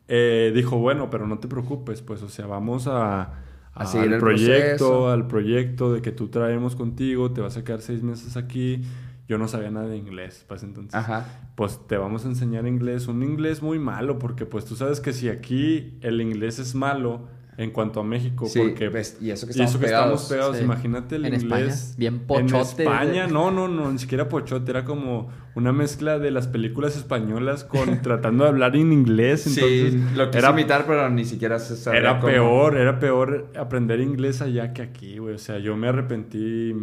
eh, 0.08 0.52
dijo, 0.54 0.78
bueno, 0.78 1.10
pero 1.10 1.26
no 1.28 1.40
te 1.40 1.48
preocupes, 1.48 2.02
pues, 2.02 2.22
o 2.22 2.30
sea, 2.30 2.46
vamos 2.48 2.88
a, 2.88 3.42
A 3.74 3.86
seguir 3.86 4.08
al 4.10 4.14
el 4.16 4.20
proyecto, 4.20 4.58
proceso. 4.88 5.10
al 5.10 5.28
proyecto 5.28 5.94
de 5.94 6.02
que 6.02 6.12
tú 6.12 6.28
traemos 6.30 6.76
contigo, 6.76 7.32
te 7.32 7.42
vas 7.42 7.58
a 7.58 7.64
quedar 7.64 7.82
seis 7.82 8.04
meses 8.04 8.38
aquí. 8.38 8.82
Yo 9.28 9.38
no 9.40 9.48
sabía 9.48 9.72
nada 9.72 9.88
de 9.88 9.98
inglés, 9.98 10.46
pues 10.48 10.62
entonces, 10.64 10.94
Ajá. 10.94 11.26
pues 11.56 11.80
te 11.88 11.98
vamos 11.98 12.26
a 12.26 12.28
enseñar 12.28 12.68
inglés, 12.68 13.08
un 13.08 13.24
inglés 13.24 13.62
muy 13.64 13.80
malo, 13.80 14.20
porque 14.20 14.46
pues 14.46 14.66
tú 14.66 14.76
sabes 14.76 15.00
que 15.00 15.14
si 15.14 15.30
aquí 15.30 15.98
el 16.02 16.22
inglés 16.22 16.60
es 16.60 16.76
malo 16.76 17.28
en 17.58 17.72
cuanto 17.72 18.02
a 18.02 18.04
México, 18.04 18.46
Sí, 18.48 18.60
porque 18.60 18.90
ves, 18.90 19.18
y 19.22 19.32
eso 19.32 19.48
que 19.48 19.52
y 19.52 19.62
estamos 19.64 19.70
eso 19.72 19.80
que 19.80 19.86
pegados. 19.86 20.22
estamos 20.24 20.30
pegados, 20.30 20.58
Sí. 20.58 20.64
imagínate 20.66 21.16
el 21.16 21.26
En 21.26 21.34
inglés. 21.36 21.74
España, 21.74 21.96
bien 21.98 22.14
En 22.16 22.20
pochote. 22.28 22.84
España, 22.84 23.28
no, 23.28 23.50
no, 23.50 23.68
no, 23.70 23.92
ni 23.94 23.98
siquiera 23.98 24.28
pochote, 24.30 24.70
era 24.72 24.84
como 24.84 25.30
una 25.56 25.72
mezcla 25.72 26.20
de 26.20 26.32
las 26.32 26.48
películas 26.48 26.96
españolas 26.98 27.64
con 27.64 28.02
tratando 28.04 28.44
de 28.44 28.50
hablar 28.50 28.76
en 28.76 28.92
inglés. 28.94 29.48
Entonces, 29.48 29.94
sí, 29.94 30.04
lo 30.16 30.28
quise 30.28 30.40
era, 30.40 30.52
imitar, 30.52 30.86
pero 30.86 31.10
ni 31.10 31.24
siquiera 31.26 31.58
se 31.58 31.78
sabía 31.78 32.00
era 32.02 32.20
cómo. 32.20 32.32
peor, 32.32 32.78
era 32.78 33.00
peor 33.00 33.52
aprender 33.58 34.02
inglés 34.02 34.42
allá 34.42 34.74
que 34.74 34.82
aquí, 34.84 35.18
güey. 35.18 35.34
O 35.36 35.40
sea, 35.40 35.58
yo 35.58 35.76
me 35.78 35.88
arrepentí. 35.88 36.76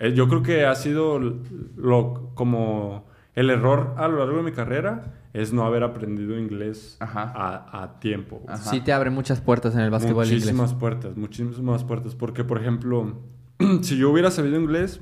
Eh, 0.00 0.12
Yo 0.14 0.28
creo 0.28 0.42
que 0.42 0.64
ha 0.66 0.74
sido 0.74 1.18
lo 1.76 2.30
como 2.34 3.06
el 3.34 3.50
error 3.50 3.94
a 3.98 4.08
lo 4.08 4.18
largo 4.18 4.38
de 4.38 4.42
mi 4.42 4.52
carrera 4.52 5.14
es 5.32 5.52
no 5.52 5.64
haber 5.64 5.84
aprendido 5.84 6.36
inglés 6.38 6.96
Ajá. 7.00 7.32
a, 7.34 7.82
a 7.82 8.00
tiempo. 8.00 8.42
Ajá. 8.48 8.56
Sí 8.70 8.80
te 8.80 8.92
abre 8.92 9.10
muchas 9.10 9.40
puertas 9.40 9.74
en 9.74 9.80
el 9.82 9.90
básquetbol 9.90 10.24
Muchísimas 10.26 10.70
inglés. 10.70 10.80
puertas, 10.80 11.16
muchísimas 11.16 11.84
puertas. 11.84 12.14
Porque, 12.16 12.42
por 12.44 12.58
ejemplo, 12.60 13.18
si 13.82 13.96
yo 13.98 14.10
hubiera 14.10 14.30
sabido 14.30 14.58
inglés, 14.58 15.00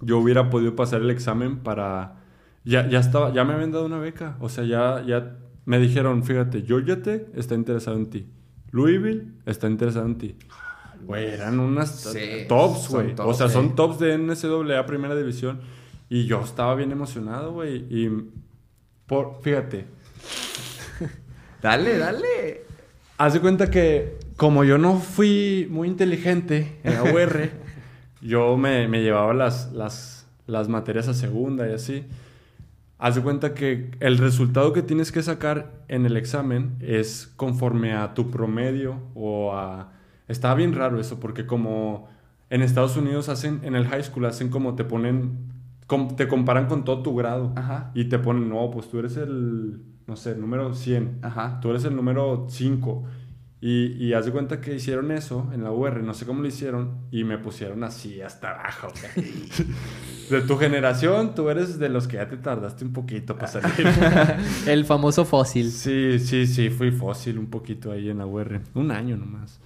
yo 0.00 0.18
hubiera 0.18 0.50
podido 0.50 0.74
pasar 0.74 1.02
el 1.02 1.10
examen 1.10 1.58
para... 1.58 2.16
Ya, 2.64 2.88
ya 2.88 2.98
estaba, 2.98 3.32
ya 3.32 3.44
me 3.44 3.52
habían 3.52 3.70
dado 3.70 3.86
una 3.86 3.98
beca. 3.98 4.36
O 4.40 4.48
sea, 4.48 4.64
ya, 4.64 5.04
ya 5.06 5.36
me 5.66 5.78
dijeron, 5.78 6.24
fíjate, 6.24 6.62
Georgia 6.62 7.00
Tech 7.02 7.28
está 7.36 7.54
interesado 7.54 7.96
en 7.96 8.10
ti. 8.10 8.26
Louisville 8.72 9.34
está 9.44 9.68
interesado 9.68 10.06
en 10.06 10.18
ti. 10.18 10.36
Güey, 11.06 11.26
eran 11.30 11.60
unas 11.60 12.00
Sí, 12.00 12.46
tops, 12.48 12.88
güey. 12.88 13.14
O 13.18 13.32
sea, 13.32 13.48
son 13.48 13.74
tops 13.76 13.98
de 14.00 14.18
NCAA 14.18 14.84
Primera 14.86 15.14
División. 15.14 15.60
Y 16.08 16.26
yo 16.26 16.40
estaba 16.42 16.74
bien 16.74 16.92
emocionado, 16.92 17.52
güey. 17.52 17.86
Y 17.90 18.10
por, 19.06 19.40
fíjate, 19.42 19.86
Dale, 21.62 21.98
dale. 21.98 22.64
haz 23.18 23.34
de 23.34 23.40
cuenta 23.40 23.70
que 23.70 24.18
como 24.36 24.64
yo 24.64 24.78
no 24.78 24.98
fui 24.98 25.66
muy 25.70 25.88
inteligente 25.88 26.78
en 26.84 26.94
la 26.94 27.02
UR, 27.04 27.50
yo 28.20 28.56
me, 28.56 28.86
me 28.88 29.02
llevaba 29.02 29.32
las, 29.34 29.72
las, 29.72 30.26
las 30.46 30.68
materias 30.68 31.08
a 31.08 31.14
segunda 31.14 31.68
y 31.68 31.72
así. 31.72 32.04
Haz 32.98 33.14
de 33.16 33.22
cuenta 33.22 33.52
que 33.54 33.90
el 34.00 34.18
resultado 34.18 34.72
que 34.72 34.82
tienes 34.82 35.12
que 35.12 35.22
sacar 35.22 35.72
en 35.88 36.06
el 36.06 36.16
examen 36.16 36.76
es 36.80 37.30
conforme 37.36 37.92
a 37.94 38.14
tu 38.14 38.30
promedio 38.30 39.00
o 39.14 39.54
a... 39.54 39.92
Estaba 40.28 40.54
bien 40.54 40.74
raro 40.74 40.98
eso 41.00 41.20
porque 41.20 41.46
como 41.46 42.08
en 42.50 42.62
Estados 42.62 42.96
Unidos 42.96 43.28
hacen, 43.28 43.60
en 43.62 43.74
el 43.74 43.86
high 43.86 44.02
school 44.02 44.24
hacen 44.26 44.48
como 44.50 44.74
te 44.74 44.84
ponen, 44.84 45.38
com- 45.86 46.16
te 46.16 46.28
comparan 46.28 46.66
con 46.66 46.84
todo 46.84 47.02
tu 47.02 47.14
grado 47.14 47.52
Ajá. 47.56 47.90
y 47.94 48.06
te 48.06 48.18
ponen, 48.18 48.48
no, 48.48 48.70
pues 48.70 48.88
tú 48.88 48.98
eres 48.98 49.16
el, 49.16 49.82
no 50.06 50.16
sé, 50.16 50.34
número 50.36 50.72
100, 50.74 51.18
Ajá. 51.22 51.60
tú 51.60 51.70
eres 51.70 51.84
el 51.84 51.94
número 51.96 52.46
5. 52.48 53.04
Y, 53.68 53.96
y 53.98 54.12
haz 54.12 54.26
de 54.26 54.30
cuenta 54.30 54.60
que 54.60 54.76
hicieron 54.76 55.10
eso 55.10 55.50
en 55.52 55.64
la 55.64 55.72
UR, 55.72 56.00
no 56.04 56.14
sé 56.14 56.24
cómo 56.24 56.40
lo 56.40 56.46
hicieron, 56.46 56.98
y 57.10 57.24
me 57.24 57.36
pusieron 57.36 57.82
así 57.82 58.20
hasta 58.20 58.50
abajo. 58.50 58.92
De 60.30 60.40
tu 60.42 60.56
generación, 60.56 61.34
tú 61.34 61.48
eres 61.50 61.78
de 61.78 61.88
los 61.88 62.06
que 62.08 62.16
ya 62.16 62.28
te 62.28 62.36
tardaste 62.36 62.84
un 62.84 62.92
poquito 62.92 63.36
para 63.36 63.46
salir. 63.48 63.86
El 64.66 64.84
famoso 64.84 65.24
fósil. 65.24 65.70
Sí, 65.70 66.18
sí, 66.18 66.46
sí, 66.48 66.68
fui 66.70 66.90
fósil 66.90 67.38
un 67.38 67.46
poquito 67.46 67.92
ahí 67.92 68.08
en 68.10 68.18
la 68.18 68.26
UR. 68.26 68.60
Un 68.74 68.90
año 68.90 69.16
nomás. 69.16 69.60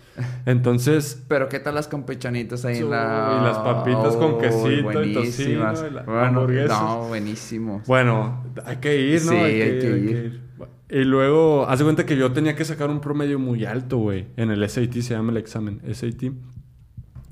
Entonces, 0.44 1.22
Pero 1.28 1.48
¿qué 1.48 1.60
tal 1.60 1.74
las 1.76 1.88
campechanitas 1.88 2.64
ahí 2.66 2.78
en 2.78 2.90
la... 2.90 3.40
las 3.42 3.58
papitas 3.58 4.16
con 4.16 4.38
quesito 4.38 4.70
y 4.70 4.82
buenísimas. 4.82 5.80
tocino 5.80 5.86
y 5.88 5.94
la- 5.94 6.02
Bueno, 6.02 6.46
no, 6.68 7.04
buenísimo. 7.08 7.82
bueno, 7.86 8.44
hay 8.66 8.76
que 8.76 9.00
ir, 9.00 9.24
¿no? 9.24 9.32
Sí, 9.32 9.36
hay 9.38 9.78
que 9.78 9.96
ir. 9.98 10.49
Y 10.90 11.04
luego, 11.04 11.68
haz 11.68 11.78
de 11.78 11.84
cuenta 11.84 12.04
que 12.04 12.16
yo 12.16 12.32
tenía 12.32 12.56
que 12.56 12.64
sacar 12.64 12.90
un 12.90 13.00
promedio 13.00 13.38
muy 13.38 13.64
alto, 13.64 13.98
güey. 13.98 14.26
En 14.36 14.50
el 14.50 14.68
SAT 14.68 14.92
se 14.94 15.14
llama 15.14 15.30
el 15.30 15.36
examen, 15.36 15.80
SAT. 15.92 16.32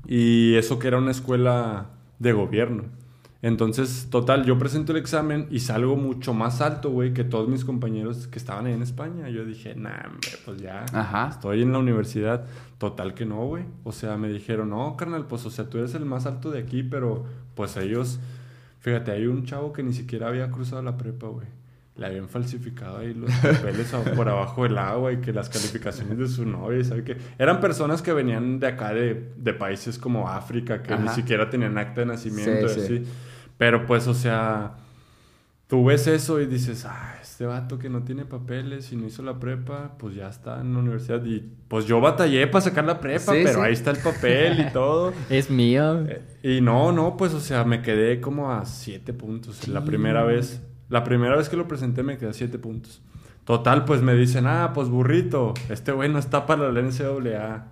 Y 0.07 0.55
eso 0.55 0.79
que 0.79 0.87
era 0.87 0.97
una 0.97 1.11
escuela 1.11 1.89
de 2.19 2.31
gobierno. 2.31 2.85
Entonces, 3.41 4.07
total, 4.09 4.45
yo 4.45 4.57
presento 4.57 4.91
el 4.91 4.97
examen 4.97 5.47
y 5.49 5.59
salgo 5.59 5.95
mucho 5.95 6.33
más 6.33 6.59
alto, 6.61 6.89
güey, 6.89 7.13
que 7.13 7.23
todos 7.23 7.47
mis 7.47 7.63
compañeros 7.63 8.27
que 8.27 8.37
estaban 8.37 8.65
ahí 8.65 8.73
en 8.73 8.81
España. 8.81 9.29
Yo 9.29 9.45
dije, 9.45 9.75
nah, 9.75 10.07
hombre, 10.07 10.29
pues 10.45 10.61
ya. 10.61 10.85
Ajá. 10.93 11.29
Estoy 11.29 11.61
en 11.61 11.71
la 11.71 11.79
universidad. 11.79 12.45
Total 12.77 13.13
que 13.13 13.25
no, 13.25 13.45
güey. 13.45 13.65
O 13.83 13.91
sea, 13.91 14.17
me 14.17 14.29
dijeron, 14.29 14.69
no, 14.69 14.95
carnal, 14.97 15.25
pues, 15.27 15.45
o 15.45 15.49
sea, 15.49 15.69
tú 15.69 15.77
eres 15.77 15.95
el 15.95 16.05
más 16.05 16.25
alto 16.25 16.49
de 16.49 16.59
aquí, 16.59 16.83
pero 16.83 17.25
pues 17.55 17.75
ellos. 17.75 18.19
Fíjate, 18.79 19.11
hay 19.11 19.27
un 19.27 19.45
chavo 19.45 19.73
que 19.73 19.83
ni 19.83 19.93
siquiera 19.93 20.29
había 20.29 20.49
cruzado 20.49 20.81
la 20.81 20.97
prepa, 20.97 21.27
güey. 21.27 21.58
Le 21.99 22.05
habían 22.05 22.29
falsificado 22.29 22.99
ahí 22.99 23.13
los 23.13 23.29
papeles 23.31 23.93
por 24.15 24.29
abajo 24.29 24.63
del 24.63 24.77
agua 24.77 25.11
y 25.11 25.17
que 25.17 25.33
las 25.33 25.49
calificaciones 25.49 26.17
de 26.17 26.27
su 26.29 26.45
novia, 26.45 26.81
¿sabe 26.83 27.03
qué? 27.03 27.17
Eran 27.37 27.59
personas 27.59 28.01
que 28.01 28.13
venían 28.13 28.59
de 28.59 28.67
acá, 28.67 28.93
de, 28.93 29.31
de 29.35 29.53
países 29.53 29.97
como 29.97 30.29
África, 30.29 30.81
que 30.81 30.95
ni 30.95 31.03
Ajá. 31.07 31.15
siquiera 31.15 31.49
tenían 31.49 31.77
acta 31.77 32.01
de 32.01 32.07
nacimiento 32.07 32.69
Sí, 32.69 32.79
y 32.79 32.83
sí. 32.87 32.93
así. 33.03 33.11
Pero 33.57 33.85
pues, 33.85 34.07
o 34.07 34.13
sea, 34.13 34.77
tú 35.67 35.83
ves 35.85 36.07
eso 36.07 36.39
y 36.39 36.45
dices, 36.45 36.85
ah, 36.85 37.15
este 37.21 37.45
vato 37.45 37.77
que 37.77 37.89
no 37.89 38.03
tiene 38.03 38.23
papeles 38.25 38.91
y 38.93 38.95
no 38.95 39.05
hizo 39.05 39.21
la 39.21 39.37
prepa, 39.39 39.95
pues 39.97 40.15
ya 40.15 40.29
está 40.29 40.61
en 40.61 40.73
la 40.73 40.79
universidad. 40.79 41.23
Y 41.25 41.43
pues 41.67 41.85
yo 41.85 41.99
batallé 41.99 42.47
para 42.47 42.61
sacar 42.61 42.85
la 42.85 42.99
prepa, 43.01 43.33
Sí, 43.33 43.41
pero 43.43 43.55
sí. 43.55 43.59
ahí 43.65 43.73
está 43.73 43.91
el 43.91 43.97
papel 43.97 44.59
y 44.69 44.71
todo. 44.73 45.11
Es 45.29 45.49
mío. 45.49 46.05
Eh, 46.07 46.21
Y 46.43 46.61
no, 46.61 46.93
no, 46.93 47.17
pues, 47.17 47.33
o 47.33 47.41
sea, 47.41 47.65
me 47.65 47.81
quedé 47.81 48.21
como 48.21 48.51
a 48.53 48.63
siete 48.65 49.11
puntos 49.13 49.67
la 49.67 49.83
primera 49.83 50.23
vez. 50.23 50.61
La 50.89 51.03
primera 51.03 51.35
vez 51.35 51.49
que 51.49 51.55
lo 51.57 51.67
presenté 51.67 52.03
me 52.03 52.17
quedé 52.17 52.29
a 52.29 52.33
siete 52.33 52.57
puntos. 52.59 53.01
Total, 53.45 53.85
pues 53.85 54.01
me 54.01 54.13
dicen, 54.15 54.45
ah, 54.47 54.71
pues 54.73 54.89
burrito, 54.89 55.53
este 55.69 55.91
güey 55.91 56.09
no 56.09 56.19
está 56.19 56.45
para 56.45 56.71
la 56.71 56.81
NCAA. 56.81 57.65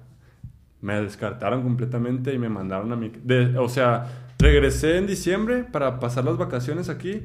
Me 0.82 1.02
descartaron 1.02 1.64
completamente 1.64 2.34
y 2.34 2.38
me 2.40 2.50
mandaron 2.50 2.92
a 2.94 2.96
mi... 2.96 3.10
de- 3.24 3.58
o 3.58 3.68
sea, 3.70 4.06
regresé 4.40 4.98
en 4.98 5.08
diciembre 5.08 5.64
para 5.64 6.00
pasar 6.00 6.24
las 6.26 6.38
vacaciones 6.38 6.90
aquí, 6.90 7.24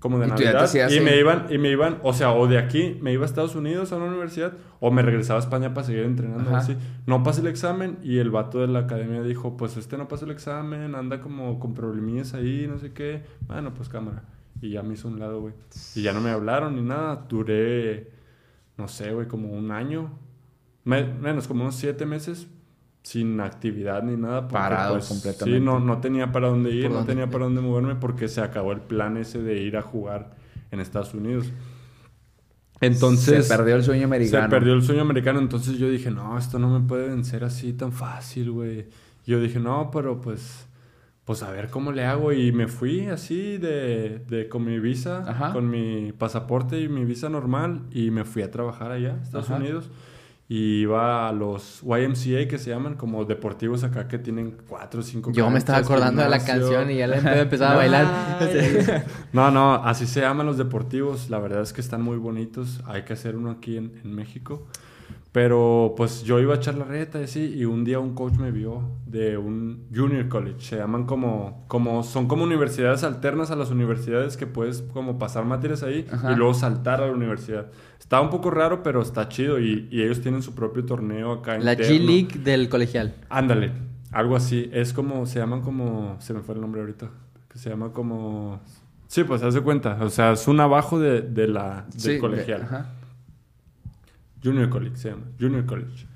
como 0.00 0.18
de 0.18 0.26
Y 0.26 0.30
Navidad. 0.30 0.52
Y 0.96 1.00
me 1.00 1.16
iban, 1.18 1.46
y 1.50 1.58
me 1.58 1.70
iban, 1.70 1.98
o 2.02 2.12
sea, 2.14 2.32
o 2.32 2.46
de 2.46 2.58
aquí 2.58 2.98
me 3.02 3.12
iba 3.12 3.22
a 3.24 3.26
Estados 3.26 3.54
Unidos 3.54 3.92
a 3.92 3.96
una 3.96 4.06
universidad, 4.06 4.52
o 4.80 4.90
me 4.90 5.02
regresaba 5.02 5.38
a 5.38 5.42
España 5.42 5.72
para 5.74 5.86
seguir 5.86 6.04
entrenando. 6.04 6.48
Ajá. 6.50 6.58
Así. 6.58 6.76
No 7.06 7.22
pasé 7.22 7.40
el 7.42 7.46
examen 7.46 7.98
y 8.02 8.18
el 8.18 8.30
vato 8.30 8.60
de 8.60 8.68
la 8.68 8.80
academia 8.80 9.22
dijo, 9.22 9.56
pues 9.56 9.76
este 9.76 9.96
no 9.98 10.08
pasó 10.08 10.24
el 10.24 10.30
examen, 10.30 10.94
anda 10.94 11.20
como 11.20 11.58
con 11.58 11.72
problemillas 11.74 12.32
ahí, 12.34 12.66
no 12.68 12.78
sé 12.78 12.92
qué. 12.92 13.22
Bueno, 13.46 13.72
pues 13.74 13.88
cámara. 13.90 14.22
Y 14.64 14.70
ya 14.70 14.82
me 14.82 14.94
hizo 14.94 15.08
un 15.08 15.18
lado, 15.18 15.42
güey. 15.42 15.52
Y 15.94 16.00
ya 16.00 16.14
no 16.14 16.22
me 16.22 16.30
hablaron 16.30 16.74
ni 16.74 16.80
nada. 16.80 17.26
Duré, 17.28 18.10
no 18.78 18.88
sé, 18.88 19.12
güey, 19.12 19.28
como 19.28 19.52
un 19.52 19.70
año. 19.70 20.18
Me- 20.84 21.04
menos, 21.04 21.46
como 21.46 21.64
unos 21.64 21.74
siete 21.76 22.06
meses 22.06 22.46
sin 23.02 23.38
actividad 23.40 24.02
ni 24.02 24.16
nada. 24.16 24.48
Parado 24.48 24.94
pues, 24.94 25.08
completamente. 25.08 25.58
Sí, 25.58 25.62
no, 25.62 25.80
no 25.80 26.00
tenía 26.00 26.32
para 26.32 26.48
dónde 26.48 26.70
ir, 26.70 26.84
¿Por 26.84 26.92
no 26.92 26.96
dónde? 26.98 27.12
tenía 27.12 27.30
para 27.30 27.44
dónde 27.44 27.60
moverme 27.60 27.94
porque 27.96 28.26
se 28.26 28.40
acabó 28.40 28.72
el 28.72 28.80
plan 28.80 29.18
ese 29.18 29.42
de 29.42 29.60
ir 29.60 29.76
a 29.76 29.82
jugar 29.82 30.34
en 30.70 30.80
Estados 30.80 31.12
Unidos. 31.12 31.52
Entonces... 32.80 33.46
Se 33.46 33.56
perdió 33.56 33.76
el 33.76 33.84
sueño 33.84 34.06
americano. 34.06 34.44
Se 34.44 34.48
perdió 34.50 34.72
el 34.72 34.82
sueño 34.82 35.02
americano, 35.02 35.40
entonces 35.40 35.76
yo 35.76 35.90
dije, 35.90 36.10
no, 36.10 36.38
esto 36.38 36.58
no 36.58 36.78
me 36.78 36.86
puede 36.86 37.08
vencer 37.08 37.44
así 37.44 37.74
tan 37.74 37.92
fácil, 37.92 38.50
güey. 38.50 38.86
Yo 39.26 39.40
dije, 39.40 39.60
no, 39.60 39.90
pero 39.92 40.20
pues, 40.20 40.66
pues 41.24 41.42
a 41.42 41.50
ver 41.50 41.70
cómo 41.70 41.92
le 41.92 42.04
hago. 42.04 42.32
Y 42.32 42.52
me 42.52 42.68
fui 42.68 43.06
así 43.06 43.58
de, 43.58 44.22
de 44.28 44.48
con 44.48 44.64
mi 44.64 44.78
visa, 44.78 45.22
Ajá. 45.26 45.52
con 45.52 45.68
mi 45.70 46.12
pasaporte 46.12 46.80
y 46.80 46.88
mi 46.88 47.04
visa 47.04 47.28
normal, 47.28 47.82
y 47.90 48.10
me 48.10 48.24
fui 48.24 48.42
a 48.42 48.50
trabajar 48.50 48.92
allá, 48.92 49.18
Estados 49.22 49.50
Ajá. 49.50 49.56
Unidos. 49.60 49.90
Y 50.46 50.82
iba 50.82 51.26
a 51.26 51.32
los 51.32 51.80
YMCA 51.82 52.46
que 52.46 52.58
se 52.58 52.68
llaman 52.68 52.96
como 52.96 53.24
deportivos 53.24 53.82
acá 53.82 54.08
que 54.08 54.18
tienen 54.18 54.58
cuatro 54.68 55.00
o 55.00 55.02
cinco 55.02 55.32
Yo 55.32 55.48
me 55.48 55.56
estaba 55.56 55.78
acordando 55.78 56.20
de 56.22 56.28
la 56.28 56.38
canción 56.44 56.90
y 56.90 56.96
ya 56.98 57.06
la 57.06 57.40
empezaba 57.40 57.72
a 57.72 57.76
bailar. 57.76 59.04
No, 59.32 59.50
no, 59.50 59.74
así 59.76 60.06
se 60.06 60.20
llaman 60.20 60.44
los 60.44 60.58
deportivos. 60.58 61.30
La 61.30 61.38
verdad 61.38 61.62
es 61.62 61.72
que 61.72 61.80
están 61.80 62.02
muy 62.02 62.18
bonitos. 62.18 62.82
Hay 62.84 63.04
que 63.04 63.14
hacer 63.14 63.36
uno 63.36 63.52
aquí 63.52 63.78
en, 63.78 63.98
en 64.04 64.14
México. 64.14 64.66
Pero 65.34 65.94
pues 65.96 66.22
yo 66.22 66.38
iba 66.38 66.54
a 66.54 66.58
echar 66.58 66.76
la 66.76 66.84
reta 66.84 67.20
y 67.20 67.24
así. 67.24 67.52
Y 67.56 67.64
un 67.64 67.82
día 67.82 67.98
un 67.98 68.14
coach 68.14 68.34
me 68.34 68.52
vio 68.52 68.82
de 69.04 69.36
un 69.36 69.88
junior 69.92 70.28
college. 70.28 70.60
Se 70.60 70.76
llaman 70.76 71.06
como, 71.06 71.64
como 71.66 72.04
son 72.04 72.28
como 72.28 72.44
universidades 72.44 73.02
alternas 73.02 73.50
a 73.50 73.56
las 73.56 73.72
universidades 73.72 74.36
que 74.36 74.46
puedes 74.46 74.82
como 74.92 75.18
pasar 75.18 75.44
materias 75.44 75.82
ahí 75.82 76.06
Ajá. 76.08 76.30
y 76.30 76.36
luego 76.36 76.54
saltar 76.54 77.02
a 77.02 77.06
la 77.08 77.12
universidad. 77.12 77.66
Está 77.98 78.20
un 78.20 78.30
poco 78.30 78.52
raro, 78.52 78.84
pero 78.84 79.02
está 79.02 79.28
chido. 79.28 79.58
Y, 79.58 79.88
y 79.90 80.02
ellos 80.02 80.20
tienen 80.20 80.40
su 80.40 80.54
propio 80.54 80.84
torneo 80.84 81.32
acá. 81.32 81.58
La 81.58 81.72
interno. 81.72 81.96
G-League 81.96 82.38
del 82.44 82.68
colegial. 82.68 83.16
Ándale, 83.28 83.72
algo 84.12 84.36
así. 84.36 84.70
Es 84.72 84.92
como, 84.92 85.26
se 85.26 85.40
llaman 85.40 85.62
como, 85.62 86.14
se 86.20 86.32
me 86.32 86.42
fue 86.42 86.54
el 86.54 86.60
nombre 86.60 86.80
ahorita, 86.80 87.10
que 87.48 87.58
se 87.58 87.70
llama 87.70 87.90
como... 87.92 88.60
Sí, 89.08 89.24
pues 89.24 89.42
haz 89.42 89.54
de 89.54 89.62
cuenta, 89.62 89.98
o 90.00 90.10
sea, 90.10 90.30
es 90.32 90.46
un 90.46 90.60
abajo 90.60 91.00
de, 91.00 91.22
de 91.22 91.48
la, 91.48 91.86
del 91.90 92.00
Sí, 92.00 92.12
de- 92.12 92.18
colegial. 92.20 92.62
ajá. 92.62 92.86
Junior 94.44 94.68
College 94.68 94.96
se 94.96 95.10
llama, 95.10 95.24
Junior 95.40 95.64
College. 95.64 96.06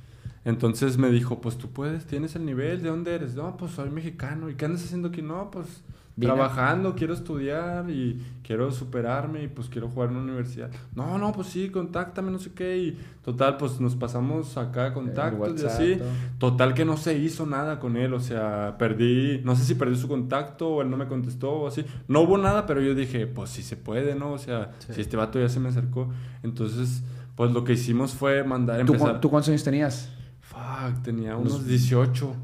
Entonces 0.44 0.98
me 0.98 1.10
dijo, 1.10 1.40
pues 1.40 1.58
tú 1.58 1.70
puedes, 1.70 2.06
tienes 2.06 2.36
el 2.36 2.44
nivel, 2.44 2.82
¿de 2.82 2.88
dónde 2.88 3.14
eres? 3.14 3.34
No, 3.34 3.56
pues 3.56 3.72
soy 3.72 3.90
mexicano. 3.90 4.48
¿Y 4.48 4.54
qué 4.54 4.66
andas 4.66 4.84
haciendo 4.84 5.08
aquí? 5.08 5.22
No, 5.22 5.50
pues 5.50 5.82
trabajando, 6.20 6.94
quiero 6.94 7.14
estudiar 7.14 7.88
y 7.90 8.20
quiero 8.42 8.72
superarme 8.72 9.44
y 9.44 9.48
pues 9.48 9.68
quiero 9.68 9.88
jugar 9.88 10.10
en 10.10 10.16
una 10.16 10.24
universidad. 10.24 10.70
No, 10.94 11.18
no, 11.18 11.32
pues 11.32 11.48
sí, 11.48 11.70
contáctame, 11.70 12.30
no 12.30 12.38
sé 12.38 12.52
qué. 12.52 12.76
Y 12.78 12.98
total, 13.22 13.56
pues 13.56 13.80
nos 13.80 13.94
pasamos 13.94 14.56
acá 14.56 14.92
contactos 14.92 15.38
y 15.38 15.64
WhatsApp, 15.64 15.70
así. 15.70 15.96
todo. 16.38 16.52
Total 16.52 16.74
que 16.74 16.84
no 16.84 16.96
se 16.96 17.16
hizo 17.18 17.46
nada 17.46 17.78
con 17.78 17.96
él, 17.96 18.14
o 18.14 18.20
sea, 18.20 18.76
perdí, 18.78 19.40
no 19.44 19.54
sé 19.54 19.64
si 19.64 19.74
perdí 19.74 19.96
su 19.96 20.08
contacto 20.08 20.68
o 20.68 20.82
él 20.82 20.90
no 20.90 20.96
me 20.96 21.06
contestó 21.06 21.52
o 21.52 21.68
así. 21.68 21.84
No 22.08 22.20
hubo 22.20 22.38
nada, 22.38 22.66
pero 22.66 22.80
yo 22.80 22.94
dije, 22.94 23.26
pues 23.26 23.50
sí 23.50 23.62
se 23.62 23.76
puede, 23.76 24.14
¿no? 24.14 24.32
O 24.32 24.38
sea, 24.38 24.72
si 24.92 25.00
este 25.00 25.16
vato 25.16 25.38
ya 25.38 25.48
se 25.48 25.60
me 25.60 25.68
acercó. 25.68 26.10
Entonces, 26.42 27.02
pues 27.38 27.52
lo 27.52 27.62
que 27.62 27.74
hicimos 27.74 28.14
fue 28.14 28.42
mandar, 28.42 28.84
¿Tú, 28.84 28.94
empezar... 28.94 29.14
cu- 29.14 29.20
¿Tú 29.20 29.30
cuántos 29.30 29.48
años 29.50 29.62
tenías? 29.62 30.10
Fuck, 30.40 31.02
tenía 31.04 31.36
unos 31.36 31.64
18. 31.68 32.34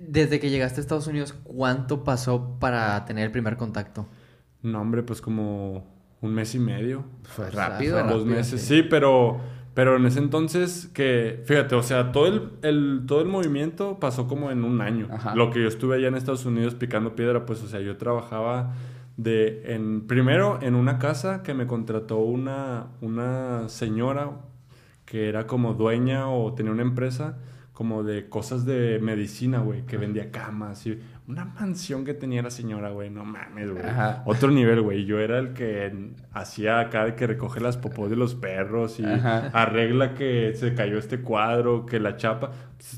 Desde 0.00 0.40
que 0.40 0.50
llegaste 0.50 0.80
a 0.80 0.82
Estados 0.82 1.06
Unidos, 1.06 1.32
¿cuánto 1.44 2.02
pasó 2.02 2.58
para 2.58 3.04
tener 3.04 3.26
el 3.26 3.30
primer 3.30 3.56
contacto? 3.56 4.08
No, 4.62 4.80
hombre, 4.80 5.04
pues 5.04 5.20
como 5.20 5.86
un 6.20 6.34
mes 6.34 6.56
y 6.56 6.58
medio. 6.58 7.04
Fue 7.22 7.50
sea, 7.52 7.68
rápido. 7.68 7.92
fue 7.94 8.02
dos 8.02 8.20
rápido. 8.22 8.36
meses, 8.36 8.60
sí, 8.62 8.82
pero, 8.82 9.40
pero 9.74 9.96
en 9.96 10.06
ese 10.06 10.18
entonces 10.18 10.90
que, 10.92 11.42
fíjate, 11.46 11.76
o 11.76 11.82
sea, 11.84 12.10
todo 12.10 12.26
el, 12.26 12.50
el- 12.62 13.02
todo 13.06 13.20
el 13.22 13.28
movimiento 13.28 14.00
pasó 14.00 14.26
como 14.26 14.50
en 14.50 14.64
un 14.64 14.80
año. 14.80 15.06
Ajá. 15.12 15.36
Lo 15.36 15.50
que 15.52 15.62
yo 15.62 15.68
estuve 15.68 15.96
allá 15.96 16.08
en 16.08 16.16
Estados 16.16 16.44
Unidos 16.46 16.74
picando 16.74 17.14
piedra, 17.14 17.46
pues, 17.46 17.62
o 17.62 17.68
sea, 17.68 17.78
yo 17.80 17.96
trabajaba 17.96 18.74
de, 19.22 19.74
en, 19.74 20.06
primero 20.06 20.58
en 20.62 20.74
una 20.74 20.98
casa 20.98 21.42
que 21.42 21.54
me 21.54 21.66
contrató 21.66 22.18
una, 22.18 22.88
una 23.00 23.68
señora 23.68 24.30
que 25.04 25.28
era 25.28 25.46
como 25.46 25.74
dueña 25.74 26.28
o 26.28 26.54
tenía 26.54 26.72
una 26.72 26.82
empresa 26.82 27.38
como 27.72 28.02
de 28.02 28.28
cosas 28.28 28.66
de 28.66 28.98
medicina, 29.00 29.60
güey, 29.60 29.82
que 29.86 29.96
vendía 29.96 30.30
camas 30.30 30.86
y 30.86 31.00
una 31.26 31.46
mansión 31.46 32.04
que 32.04 32.12
tenía 32.12 32.42
la 32.42 32.50
señora, 32.50 32.90
güey. 32.90 33.08
No 33.08 33.24
mames, 33.24 33.70
güey. 33.70 33.82
Otro 34.26 34.50
nivel, 34.50 34.82
güey. 34.82 35.06
Yo 35.06 35.18
era 35.20 35.38
el 35.38 35.54
que 35.54 36.10
hacía 36.32 36.80
acá 36.80 37.06
de 37.06 37.14
que 37.14 37.26
recoge 37.26 37.60
las 37.60 37.78
popós 37.78 38.10
de 38.10 38.16
los 38.16 38.34
perros 38.34 39.00
y 39.00 39.04
Ajá. 39.04 39.50
arregla 39.54 40.14
que 40.14 40.52
se 40.54 40.74
cayó 40.74 40.98
este 40.98 41.22
cuadro, 41.22 41.86
que 41.86 41.98
la 41.98 42.16
chapa. 42.16 42.50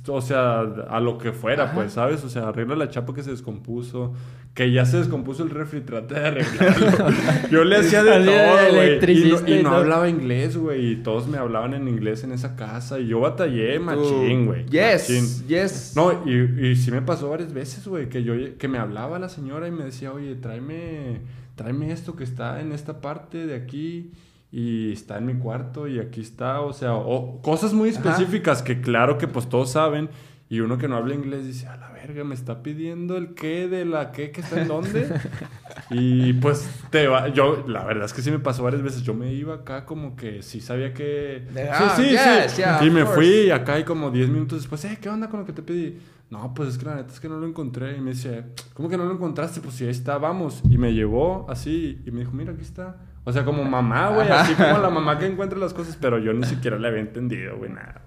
O 0.08 0.20
sea, 0.20 0.60
a 0.60 1.00
lo 1.00 1.18
que 1.18 1.32
fuera, 1.32 1.72
pues, 1.72 1.92
¿sabes? 1.92 2.24
O 2.24 2.28
sea, 2.28 2.48
arregla 2.48 2.74
la 2.76 2.88
chapa 2.88 3.14
que 3.14 3.22
se 3.22 3.30
descompuso. 3.30 4.14
Que 4.54 4.70
ya 4.70 4.86
se 4.86 4.98
descompuso 4.98 5.42
el 5.42 5.50
refri, 5.50 5.80
trata 5.80 6.14
de 6.20 6.26
arreglarlo. 6.26 7.08
Yo 7.50 7.64
le 7.64 7.76
hacía 7.76 8.04
de 8.04 8.24
todo, 8.24 8.74
güey. 8.74 9.18
Y 9.18 9.30
no, 9.30 9.48
y 9.48 9.62
no 9.62 9.70
hablaba 9.70 10.08
inglés, 10.08 10.56
güey. 10.56 10.92
Y 10.92 10.96
todos 10.96 11.26
me 11.26 11.38
hablaban 11.38 11.74
en 11.74 11.88
inglés 11.88 12.22
en 12.22 12.32
esa 12.32 12.54
casa. 12.54 13.00
Y 13.00 13.08
yo 13.08 13.20
batallé 13.20 13.78
machín, 13.80 14.46
güey. 14.46 14.64
Yes, 14.66 15.10
machín. 15.10 15.48
yes. 15.48 15.92
No, 15.96 16.22
y, 16.24 16.68
y 16.68 16.76
sí 16.76 16.92
me 16.92 17.02
pasó 17.02 17.28
varias 17.30 17.52
veces, 17.52 17.86
güey, 17.86 18.08
que 18.08 18.22
yo 18.22 18.34
que 18.56 18.68
me 18.68 18.78
hablaba 18.78 19.18
la 19.18 19.28
señora 19.28 19.66
y 19.66 19.72
me 19.72 19.84
decía, 19.84 20.12
oye, 20.12 20.36
tráeme, 20.36 21.20
tráeme 21.56 21.90
esto 21.90 22.14
que 22.14 22.22
está 22.22 22.60
en 22.60 22.70
esta 22.72 23.00
parte 23.00 23.46
de 23.46 23.56
aquí 23.56 24.12
y 24.56 24.92
está 24.92 25.18
en 25.18 25.26
mi 25.26 25.34
cuarto 25.34 25.88
y 25.88 25.98
aquí 25.98 26.20
está, 26.20 26.60
o 26.60 26.72
sea, 26.72 26.94
o 26.94 27.42
cosas 27.42 27.72
muy 27.72 27.90
Ajá. 27.90 27.98
específicas 27.98 28.62
que 28.62 28.80
claro 28.80 29.18
que 29.18 29.26
pues 29.26 29.48
todos 29.48 29.72
saben 29.72 30.10
y 30.48 30.60
uno 30.60 30.78
que 30.78 30.86
no 30.86 30.94
habla 30.94 31.12
inglés 31.12 31.44
dice, 31.44 31.66
a 31.66 31.76
la 31.76 31.90
verga, 31.90 32.22
me 32.22 32.36
está 32.36 32.62
pidiendo 32.62 33.16
el 33.16 33.34
qué 33.34 33.66
de 33.66 33.84
la 33.84 34.12
qué 34.12 34.30
que 34.30 34.42
está 34.42 34.62
en 34.62 34.68
dónde. 34.68 35.08
y 35.90 36.34
pues 36.34 36.70
te 36.90 37.08
va, 37.08 37.30
yo, 37.30 37.64
la 37.66 37.82
verdad 37.82 38.04
es 38.04 38.12
que 38.12 38.22
sí 38.22 38.30
me 38.30 38.38
pasó 38.38 38.62
varias 38.62 38.84
veces, 38.84 39.02
yo 39.02 39.12
me 39.12 39.32
iba 39.32 39.56
acá 39.56 39.84
como 39.86 40.14
que 40.14 40.40
sí 40.42 40.60
sabía 40.60 40.94
que... 40.94 41.48
Ah, 41.72 41.92
sí, 41.96 42.04
sí, 42.04 42.10
yes, 42.10 42.52
sí. 42.52 42.56
yeah, 42.58 42.78
y 42.80 42.90
me 42.90 43.02
course. 43.02 43.14
fui 43.16 43.26
y 43.48 43.50
acá 43.50 43.80
y 43.80 43.82
como 43.82 44.12
10 44.12 44.28
minutos 44.28 44.60
después, 44.60 44.84
eh, 44.84 44.98
¿qué 45.02 45.08
onda 45.08 45.28
con 45.28 45.40
lo 45.40 45.46
que 45.46 45.52
te 45.52 45.62
pedí? 45.62 45.98
No, 46.30 46.54
pues 46.54 46.68
es 46.68 46.78
que 46.78 46.84
la 46.84 46.94
neta 46.94 47.12
es 47.12 47.18
que 47.18 47.28
no 47.28 47.40
lo 47.40 47.46
encontré. 47.48 47.96
Y 47.96 48.00
me 48.00 48.12
dice, 48.12 48.44
¿cómo 48.72 48.88
que 48.88 48.96
no 48.96 49.04
lo 49.04 49.14
encontraste? 49.14 49.60
Pues 49.60 49.74
si 49.74 49.84
ahí 49.84 49.90
está, 49.90 50.18
vamos. 50.18 50.62
Y 50.70 50.78
me 50.78 50.92
llevó 50.92 51.46
así 51.50 52.00
y 52.06 52.10
me 52.12 52.20
dijo, 52.20 52.32
mira, 52.32 52.52
aquí 52.52 52.62
está. 52.62 52.96
O 53.24 53.32
sea, 53.32 53.44
como 53.44 53.64
mamá, 53.64 54.10
güey, 54.10 54.28
así 54.30 54.54
como 54.54 54.78
la 54.78 54.90
mamá 54.90 55.18
que 55.18 55.26
encuentra 55.26 55.58
las 55.58 55.72
cosas, 55.72 55.96
pero 56.00 56.18
yo 56.18 56.32
ni 56.34 56.44
siquiera 56.46 56.78
le 56.78 56.88
había 56.88 57.00
entendido, 57.00 57.56
güey, 57.56 57.70
nada. 57.72 58.02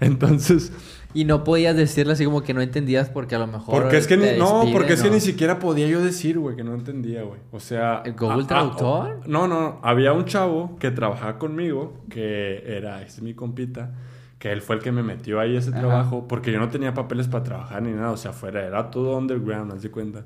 Entonces, 0.00 0.72
Y 1.14 1.24
no 1.24 1.44
podías 1.44 1.76
decirle 1.76 2.14
así 2.14 2.24
como 2.24 2.42
que 2.42 2.54
no 2.54 2.60
entendías 2.60 3.08
porque 3.10 3.34
a 3.34 3.38
lo 3.38 3.46
mejor. 3.46 3.82
porque 3.82 3.96
es 3.98 4.06
que 4.06 4.16
ni, 4.16 4.38
no, 4.38 4.64
porque 4.72 4.94
es 4.94 5.02
que 5.02 5.10
ni 5.10 5.20
siquiera 5.20 5.58
podía 5.58 5.86
yo 5.86 6.02
decir, 6.02 6.38
güey, 6.38 6.56
que 6.56 6.64
no 6.64 6.74
entendía, 6.74 7.22
güey. 7.22 7.40
O 7.50 7.60
sea, 7.60 8.02
¿El 8.04 8.14
Google 8.14 8.42
a- 8.42 8.44
a- 8.44 8.46
Traductor? 8.46 9.20
no, 9.28 9.46
no, 9.48 9.78
había 9.82 10.12
un 10.12 10.24
chavo 10.24 10.76
que 10.78 10.90
trabajaba 10.90 11.38
conmigo, 11.38 12.02
que 12.10 12.64
era, 12.66 13.00
este 13.02 13.16
es 13.18 13.22
mi 13.22 13.34
compita, 13.34 13.92
que 14.38 14.50
él 14.52 14.60
fue 14.62 14.76
el 14.76 14.82
que 14.82 14.90
me 14.90 15.02
metió 15.02 15.38
ahí 15.38 15.54
ese 15.56 15.70
Ajá. 15.70 15.80
trabajo, 15.80 16.26
porque 16.28 16.50
yo 16.50 16.58
no 16.58 16.68
tenía 16.68 16.94
papeles 16.94 17.28
para 17.28 17.44
trabajar 17.44 17.82
ni 17.82 17.92
nada, 17.92 18.10
o 18.10 18.16
sea, 18.16 18.32
fuera, 18.32 18.64
era 18.66 18.90
todo 18.90 19.16
underground, 19.16 19.72
haz 19.72 19.82
de 19.82 19.90
cuenta. 19.90 20.24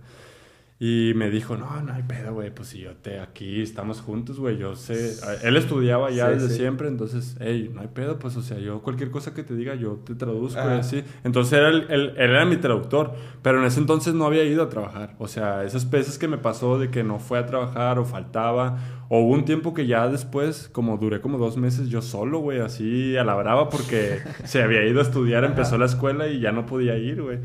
Y 0.79 1.13
me 1.17 1.31
dijo, 1.31 1.57
no, 1.57 1.81
no 1.81 1.95
hay 1.95 2.03
pedo, 2.03 2.35
güey, 2.35 2.55
pues 2.55 2.69
si 2.69 2.81
yo 2.81 2.93
te 2.97 3.19
aquí 3.19 3.63
estamos 3.63 4.03
juntos, 4.03 4.39
güey, 4.39 4.59
yo 4.59 4.77
sé, 4.77 5.15
él 5.43 5.57
estudiaba 5.57 6.11
ya 6.11 6.27
Sí, 6.29 6.35
desde 6.35 6.49
sí. 6.51 6.57
siempre, 6.57 6.89
entonces, 6.89 7.35
hey, 7.41 7.71
no 7.73 7.81
hay 7.81 7.87
pedo, 7.89 8.19
pues, 8.19 8.37
o 8.37 8.43
sea, 8.43 8.59
yo 8.59 8.83
cualquier 8.83 9.11
cosa 9.11 9.33
que 9.33 9.43
te 9.43 9.57
diga, 9.57 9.75
yo 9.75 9.93
te 10.05 10.15
traduzco 10.15 10.61
y 10.61 10.65
Ajá. 10.65 10.79
así. 10.81 11.03
Entonces, 11.25 11.55
era 11.55 11.71
el- 11.71 11.91
el- 11.91 12.11
él 12.11 12.31
era 12.31 12.45
mi 12.45 12.59
traductor, 12.59 13.15
pero 13.41 13.59
en 13.59 13.65
ese 13.65 13.81
entonces 13.81 14.13
no 14.13 14.27
había 14.27 14.45
ido 14.45 14.63
a 14.63 14.69
trabajar, 14.69 15.15
o 15.19 15.29
sea, 15.29 15.65
esas 15.65 15.89
veces 15.89 16.19
que 16.19 16.29
me 16.29 16.37
pasó 16.37 16.79
de 16.79 16.91
que 16.91 17.03
no 17.03 17.21
fue 17.21 17.39
a 17.39 17.47
trabajar 17.47 17.99
o 17.99 18.05
faltaba, 18.05 18.77
o 19.09 19.21
hubo 19.21 19.33
un 19.33 19.47
tiempo 19.47 19.73
que 19.73 19.87
ya 19.87 20.07
después, 20.09 20.69
como 20.73 20.99
duré 20.99 21.23
como 21.23 21.39
dos 21.39 21.57
meses 21.57 21.89
yo 21.89 22.03
solo, 22.03 22.41
güey, 22.41 22.61
así 22.61 23.17
a 23.17 23.25
la 23.25 23.35
brava, 23.35 23.71
porque 23.71 24.19
se 24.45 24.63
había 24.63 24.85
ido 24.85 24.99
a 24.99 25.05
estudiar, 25.05 25.43
empezó 25.45 25.79
la 25.79 25.87
escuela 25.87 26.29
y 26.29 26.41
ya 26.41 26.53
no 26.53 26.67
podía 26.67 26.99
ir, 26.99 27.23
güey. 27.23 27.39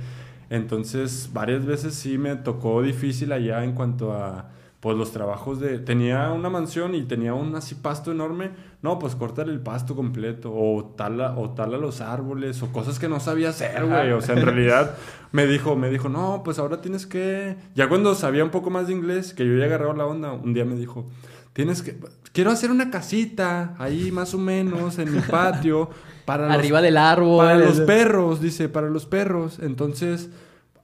Entonces, 0.52 1.30
varias 1.32 1.66
veces 1.66 1.96
sí 1.96 2.18
me 2.18 2.36
tocó 2.36 2.82
difícil 2.82 3.32
allá 3.32 3.64
en 3.64 3.72
cuanto 3.72 4.12
a 4.12 4.50
pues 4.82 4.98
los 4.98 5.14
trabajos 5.14 5.62
de 5.62 5.78
tenía 5.80 6.32
una 6.32 6.50
mansión 6.50 6.94
y 6.94 7.04
tenía 7.04 7.34
un 7.34 7.56
así 7.56 7.76
pasto 7.76 8.12
enorme, 8.12 8.50
no, 8.82 9.00
pues 9.00 9.16
cortar 9.16 9.48
el 9.48 9.62
pasto 9.62 9.96
completo 9.96 10.52
o 10.54 10.84
tala 10.98 11.38
o 11.38 11.52
tala 11.52 11.78
los 11.78 12.02
árboles 12.02 12.62
o 12.64 12.72
cosas 12.74 13.00
que 13.00 13.08
no 13.08 13.22
sabía 13.22 13.50
hacer, 13.50 13.86
güey, 13.86 14.12
o 14.12 14.20
sea, 14.20 14.36
en 14.36 14.44
realidad 14.44 14.98
me 15.32 15.48
dijo, 15.48 15.78
me 15.78 15.90
dijo, 15.90 16.10
"No, 16.10 16.42
pues 16.44 16.60
ahora 16.60 16.82
tienes 16.82 17.06
que 17.06 17.56
ya 17.74 17.88
cuando 17.88 18.14
sabía 18.14 18.44
un 18.44 18.50
poco 18.50 18.72
más 18.72 18.88
de 18.88 18.94
inglés, 18.94 19.34
que 19.34 19.46
yo 19.48 19.56
ya 19.56 19.66
agarraba 19.66 19.94
la 19.94 20.06
onda, 20.06 20.34
un 20.34 20.54
día 20.54 20.66
me 20.66 20.76
dijo, 20.76 21.06
"Tienes 21.54 21.82
que 21.84 21.98
quiero 22.34 22.52
hacer 22.52 22.72
una 22.72 22.90
casita 22.90 23.76
ahí 23.78 24.12
más 24.12 24.34
o 24.34 24.38
menos 24.38 24.98
en 25.00 25.14
mi 25.14 25.22
patio 25.22 25.92
para 26.26 26.48
los 26.48 26.56
Arriba 26.58 26.82
del 26.82 26.98
árbol. 26.98 27.46
para 27.46 27.58
los 27.58 27.82
perros, 27.82 28.42
dice, 28.42 28.70
para 28.70 28.90
los 28.90 29.06
perros. 29.06 29.60
Entonces, 29.60 30.30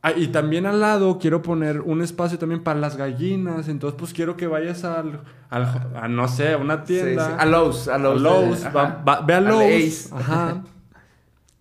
ah, 0.02 0.12
y 0.12 0.28
también 0.28 0.66
al 0.66 0.80
lado 0.80 1.20
quiero 1.20 1.42
poner 1.42 1.82
un 1.82 2.02
espacio 2.02 2.38
también 2.40 2.64
para 2.64 2.80
las 2.80 2.96
gallinas. 2.98 3.68
Entonces, 3.68 3.98
pues 4.00 4.14
quiero 4.14 4.36
que 4.38 4.48
vayas 4.48 4.84
al, 4.84 5.22
al- 5.50 5.92
a, 5.96 6.08
no 6.08 6.28
sé, 6.28 6.54
a 6.54 6.58
una 6.58 6.86
Sí, 6.86 6.96
sí. 6.98 7.02
tienda. 7.04 7.38
A 7.38 7.46
Lowe's. 7.46 7.88
A 7.88 7.96
A 7.96 7.98
Lowe's. 7.98 8.66
Va- 8.76 9.04
va- 9.08 9.22
ve 9.22 9.34
a 9.34 9.42
Lowe's. 9.42 10.12
Ajá. 10.12 10.64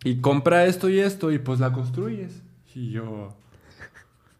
Y 0.04 0.20
compra 0.20 0.66
esto 0.66 0.88
y 0.88 1.00
esto 1.00 1.32
y 1.32 1.38
pues 1.38 1.58
la 1.60 1.72
construyes. 1.72 2.42
Y 2.74 2.90
yo... 2.90 3.30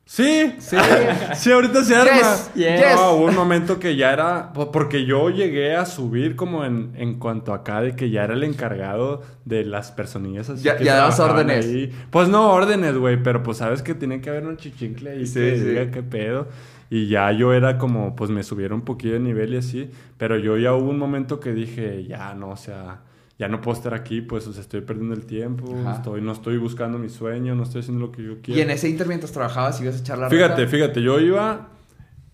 Sí, 0.08 0.54
sí, 0.60 0.76
sí, 1.34 1.50
ahorita 1.50 1.82
se 1.82 1.96
arma. 1.96 2.12
Yes, 2.14 2.50
yes. 2.54 2.94
No, 2.94 3.12
hubo 3.14 3.24
un 3.24 3.34
momento 3.34 3.80
que 3.80 3.96
ya 3.96 4.12
era, 4.12 4.52
po- 4.52 4.70
porque 4.70 5.04
yo 5.04 5.30
llegué 5.30 5.74
a 5.74 5.84
subir 5.84 6.36
como 6.36 6.64
en, 6.64 6.92
en 6.96 7.18
cuanto 7.18 7.52
acá 7.52 7.80
de 7.82 7.96
que 7.96 8.08
ya 8.10 8.22
era 8.22 8.34
el 8.34 8.44
encargado 8.44 9.22
de 9.44 9.64
las 9.64 9.90
personillas 9.90 10.48
así. 10.48 10.62
Ya- 10.62 10.76
que 10.76 10.84
ya 10.84 10.94
dabas 10.94 11.18
órdenes. 11.18 11.66
ahí. 11.66 11.92
Pues 12.10 12.28
no 12.28 12.52
órdenes, 12.52 12.96
güey, 12.96 13.20
pero 13.20 13.42
pues 13.42 13.58
sabes 13.58 13.82
que 13.82 13.94
tiene 13.94 14.20
que 14.20 14.30
haber 14.30 14.46
un 14.46 14.56
chichincle 14.56 15.10
ahí 15.10 15.26
Sí, 15.26 15.40
que 15.40 15.56
sí. 15.58 15.64
diga 15.64 15.90
qué 15.90 16.04
pedo. 16.04 16.46
Y 16.88 17.08
ya 17.08 17.32
yo 17.32 17.52
era 17.52 17.76
como, 17.76 18.14
pues 18.14 18.30
me 18.30 18.44
subieron 18.44 18.78
un 18.78 18.84
poquillo 18.84 19.14
de 19.14 19.20
nivel 19.20 19.54
y 19.54 19.56
así, 19.56 19.90
pero 20.18 20.38
yo 20.38 20.56
ya 20.56 20.72
hubo 20.72 20.88
un 20.88 21.00
momento 21.00 21.40
que 21.40 21.52
dije, 21.52 22.04
ya 22.06 22.32
no, 22.34 22.50
o 22.50 22.56
sea, 22.56 23.00
ya 23.38 23.48
no 23.48 23.60
puedo 23.60 23.76
estar 23.76 23.92
aquí, 23.94 24.22
pues, 24.22 24.46
o 24.46 24.52
sea, 24.52 24.62
estoy 24.62 24.80
perdiendo 24.80 25.14
el 25.14 25.26
tiempo, 25.26 25.74
Ajá. 25.82 25.96
estoy, 25.96 26.22
no 26.22 26.32
estoy 26.32 26.56
buscando 26.56 26.98
mi 26.98 27.08
sueño, 27.10 27.54
no 27.54 27.64
estoy 27.64 27.80
haciendo 27.80 28.06
lo 28.06 28.12
que 28.12 28.22
yo 28.22 28.40
quiero. 28.40 28.58
Y 28.58 28.62
en 28.62 28.70
ese 28.70 28.88
inter 28.88 29.06
mientras 29.08 29.32
trabajabas 29.32 29.80
ibas 29.80 29.96
a 29.96 29.98
echar 29.98 30.18
la 30.18 30.30
Fíjate, 30.30 30.66
fíjate, 30.66 31.02
yo 31.02 31.20
iba, 31.20 31.68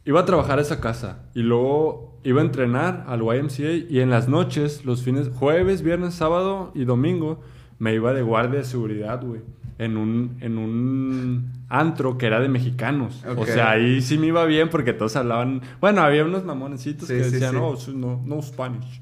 iba 0.04 0.20
a 0.20 0.24
trabajar 0.24 0.58
a 0.58 0.62
esa 0.62 0.80
casa 0.80 1.24
y 1.34 1.42
luego 1.42 2.20
iba 2.22 2.40
a 2.40 2.44
entrenar 2.44 3.04
al 3.08 3.22
YMCA 3.22 3.72
y 3.90 3.98
en 4.00 4.10
las 4.10 4.28
noches, 4.28 4.84
los 4.84 5.02
fines, 5.02 5.28
jueves, 5.34 5.82
viernes, 5.82 6.14
sábado 6.14 6.70
y 6.74 6.84
domingo, 6.84 7.40
me 7.80 7.94
iba 7.94 8.12
de 8.12 8.22
guardia 8.22 8.60
de 8.60 8.64
seguridad, 8.64 9.20
güey. 9.24 9.40
En 9.78 9.96
un, 9.96 10.36
en 10.40 10.58
un 10.58 11.50
antro 11.68 12.16
que 12.16 12.26
era 12.26 12.38
de 12.38 12.48
mexicanos. 12.48 13.24
O 13.36 13.44
sea, 13.44 13.70
ahí 13.72 14.00
sí 14.00 14.16
me 14.18 14.28
iba 14.28 14.44
bien 14.44 14.68
porque 14.68 14.92
todos 14.92 15.16
hablaban. 15.16 15.62
Bueno, 15.80 16.02
había 16.02 16.24
unos 16.24 16.44
mamonecitos 16.44 17.08
Sí, 17.08 17.14
que 17.14 17.20
decían, 17.22 17.50
sí. 17.76 17.92
no, 17.92 18.16
no, 18.16 18.22
no 18.24 18.42
Spanish. 18.42 19.00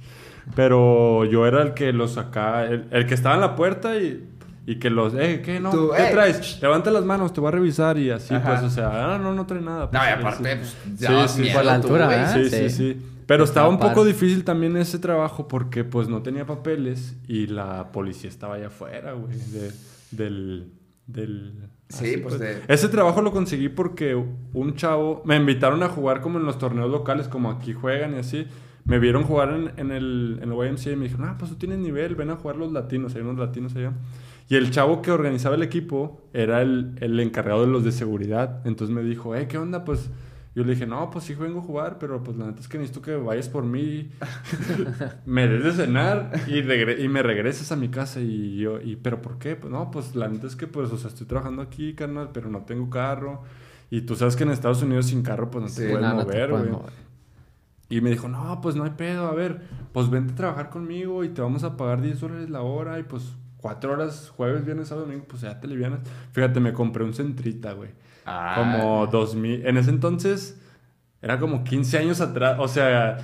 Pero 0.55 1.25
yo 1.25 1.47
era 1.47 1.63
el 1.63 1.75
que 1.75 1.93
los 1.93 2.13
sacaba, 2.13 2.65
el, 2.67 2.87
el 2.91 3.07
que 3.07 3.15
estaba 3.15 3.35
en 3.37 3.41
la 3.41 3.57
puerta 3.57 3.97
y, 3.97 4.29
y 4.67 4.77
que 4.77 4.91
los, 4.91 5.15
eh, 5.15 5.43
¿qué 5.45 5.61
no? 5.61 5.71
Tú, 5.71 5.91
¿Qué 5.97 6.07
"Ey". 6.07 6.13
traes? 6.13 6.61
Levanta 6.61 6.91
las 6.91 7.05
manos, 7.05 7.33
te 7.33 7.41
voy 7.41 7.49
a 7.49 7.53
revisar 7.53 7.99
y 7.99 8.11
así, 8.11 8.35
Ajá. 8.35 8.49
pues, 8.61 8.63
o 8.65 8.71
sea, 8.71 9.15
ah, 9.15 9.19
no, 9.19 9.35
no 9.35 9.47
trae 9.47 9.61
nada. 9.61 9.85
No, 9.87 9.91
pues, 9.91 10.03
y 10.03 10.07
sí, 10.07 10.13
aparte, 10.19 10.51
sí. 10.53 10.59
pues, 10.85 10.99
Sí, 10.99 11.05
dabas 11.05 11.31
sí, 11.35 11.41
miedo 11.43 11.55
por 11.57 11.65
la 11.65 11.81
tú, 11.81 11.83
altura, 11.87 12.07
güey. 12.07 12.19
¿verdad? 12.19 12.35
Sí, 12.35 12.45
sí, 12.51 12.51
Sí. 12.51 12.71
sí. 12.95 13.07
Pero 13.27 13.45
estaba 13.45 13.69
un 13.69 13.79
poco 13.79 14.05
difícil 14.05 14.43
también 14.43 14.77
ese 14.77 14.99
trabajo 14.99 15.47
porque 15.47 15.85
pues 15.85 16.09
no 16.09 16.21
tenía 16.21 16.47
papeles 16.47 17.15
y 17.29 17.47
la 17.47 17.93
policía 17.93 18.29
estaba 18.29 18.57
allá 18.57 18.67
afuera, 18.67 19.13
güey, 19.13 19.39
de- 19.39 19.71
del... 20.11 20.73
del 21.07 21.53
Sí, 21.91 22.17
pues, 22.17 22.39
de- 22.41 22.61
Ese 22.67 22.89
trabajo 22.89 23.23
lo 23.23 23.31
conseguí 23.31 23.69
porque 23.69 24.15
un 24.53 24.75
chavo... 24.75 25.23
Me 25.25 25.37
invitaron 25.37 25.81
a 25.85 25.89
jugar 25.89 26.21
como 26.21 26.39
en 26.41 26.45
los 26.45 26.59
torneos 26.59 26.91
locales, 26.91 27.29
como 27.29 27.51
aquí 27.53 27.73
juegan 27.73 28.15
y 28.15 28.19
así. 28.19 28.47
Me 28.85 28.99
vieron 28.99 29.23
jugar 29.25 29.51
en, 29.53 29.73
en 29.79 29.91
el, 29.93 30.41
en 30.43 30.51
el 30.53 30.57
YMCA 30.71 30.91
y 30.93 30.97
me 30.97 31.05
dijeron, 31.05 31.27
ah, 31.29 31.37
pues 31.39 31.51
tú 31.51 31.57
tienes 31.57 31.79
nivel, 31.79 32.15
ven 32.15 32.31
a 32.31 32.37
jugar 32.37 32.57
los 32.57 32.73
latinos, 32.73 33.15
hay 33.15 33.23
unos 33.23 33.39
latinos 33.39 33.75
allá. 33.77 33.93
Y 34.49 34.57
el 34.57 34.71
chavo 34.71 35.01
que 35.03 35.13
organizaba 35.13 35.55
el 35.55 35.63
equipo 35.63 36.23
era 36.33 36.61
el, 36.63 36.93
el 37.01 37.21
encargado 37.21 37.61
de 37.65 37.69
los 37.71 37.85
de 37.85 37.93
seguridad. 37.93 38.67
Entonces 38.67 38.95
me 38.95 39.03
dijo, 39.03 39.37
eh, 39.37 39.47
¿qué 39.47 39.59
onda? 39.59 39.85
Pues 39.85 40.11
yo 40.57 40.65
le 40.65 40.73
dije, 40.73 40.87
no, 40.87 41.09
pues 41.11 41.25
sí 41.25 41.35
vengo 41.35 41.61
a 41.61 41.63
jugar, 41.63 41.99
pero 42.01 42.23
pues 42.25 42.37
la 42.37 42.47
neta 42.47 42.59
es 42.61 42.67
que 42.67 42.79
necesito 42.79 43.01
que 43.03 43.15
vayas 43.15 43.49
por 43.49 43.63
mí, 43.65 44.11
me 45.27 45.47
des 45.47 45.63
de 45.63 45.73
cenar 45.85 46.33
y, 46.49 46.63
regre- 46.63 46.99
y 47.03 47.09
me 47.09 47.23
regreses 47.23 47.71
a 47.73 47.77
mi 47.77 47.89
casa. 47.89 48.21
Y 48.21 48.57
yo, 48.59 48.81
y, 48.81 48.97
¿pero 48.97 49.23
por 49.23 49.39
qué? 49.39 49.57
Pues 49.57 49.73
no, 49.73 49.91
pues 49.91 50.17
la 50.17 50.29
neta 50.29 50.47
es 50.49 50.57
que 50.57 50.67
pues, 50.67 50.91
o 50.91 50.97
sea, 50.97 51.09
estoy 51.09 51.27
trabajando 51.27 51.63
aquí, 51.63 51.95
carnal, 51.95 52.31
pero 52.33 52.51
no 52.51 52.61
tengo 52.65 52.91
carro. 52.91 53.43
Y 53.91 54.03
tú 54.03 54.15
sabes 54.17 54.37
que 54.37 54.45
en 54.45 54.51
Estados 54.51 54.83
Unidos 54.83 55.07
sin 55.07 55.23
carro, 55.23 55.51
pues 55.51 55.63
no 55.63 55.69
Sí, 55.69 55.83
te 55.83 55.89
puedes 55.91 56.01
te 56.01 56.25
mover, 56.25 56.51
güey. 56.51 56.71
Y 57.91 58.01
me 58.01 58.09
dijo, 58.11 58.29
no, 58.29 58.61
pues 58.63 58.77
no 58.77 58.85
hay 58.85 58.91
pedo, 58.93 59.27
a 59.27 59.35
ver, 59.35 59.61
pues 59.93 60.09
vente 60.09 60.33
a 60.33 60.37
trabajar 60.37 60.71
conmigo 60.71 61.25
y 61.25 61.29
te 61.29 61.43
vamos 61.43 61.65
a 61.65 61.77
pagar 61.77 62.01
10 62.01 62.21
dólares 62.21 62.49
la 62.49 62.63
hora 62.63 62.99
y 62.99 63.03
pues 63.03 63.35
4 63.59 63.93
horas, 63.93 64.33
jueves, 64.35 64.65
viernes, 64.65 64.89
sábado, 64.89 65.07
domingo, 65.07 65.27
pues 65.29 65.43
ya 65.43 65.61
te 65.61 65.67
livianas. 65.67 66.01
Fíjate, 66.33 66.61
me 66.61 66.73
compré 66.73 67.05
un 67.05 67.13
centrita, 67.13 67.73
güey. 67.75 67.91
Ah. 68.25 68.55
Como 68.57 69.07
2000, 69.09 69.67
en 69.67 69.77
ese 69.77 69.91
entonces 69.91 70.59
era 71.21 71.39
como 71.39 71.65
15 71.65 71.99
años 71.99 72.21
atrás, 72.21 72.57
o 72.61 72.69
sea, 72.69 73.19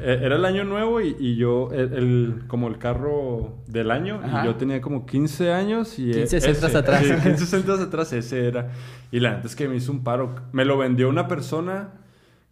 eh, 0.00 0.20
era 0.22 0.36
el 0.36 0.44
año 0.44 0.64
nuevo 0.64 1.00
y, 1.00 1.16
y 1.18 1.36
yo, 1.36 1.70
el, 1.72 1.92
el- 1.94 2.42
como 2.46 2.68
el 2.68 2.78
carro 2.78 3.56
del 3.66 3.90
año, 3.90 4.20
Ajá. 4.22 4.42
y 4.42 4.46
yo 4.46 4.56
tenía 4.56 4.80
como 4.80 5.06
15 5.06 5.50
años 5.52 5.98
y... 5.98 6.12
15 6.12 6.36
ese- 6.36 6.40
centras 6.52 6.74
atrás. 6.74 7.02
Sí, 7.04 7.12
15 7.22 7.46
centros 7.46 7.80
atrás, 7.80 8.12
ese 8.12 8.46
era. 8.48 8.68
Y 9.10 9.18
la 9.20 9.34
neta 9.36 9.46
es 9.46 9.56
que 9.56 9.66
me 9.66 9.76
hizo 9.76 9.90
un 9.92 10.04
paro. 10.04 10.34
Me 10.52 10.64
lo 10.64 10.76
vendió 10.76 11.08
una 11.08 11.26
persona 11.26 11.88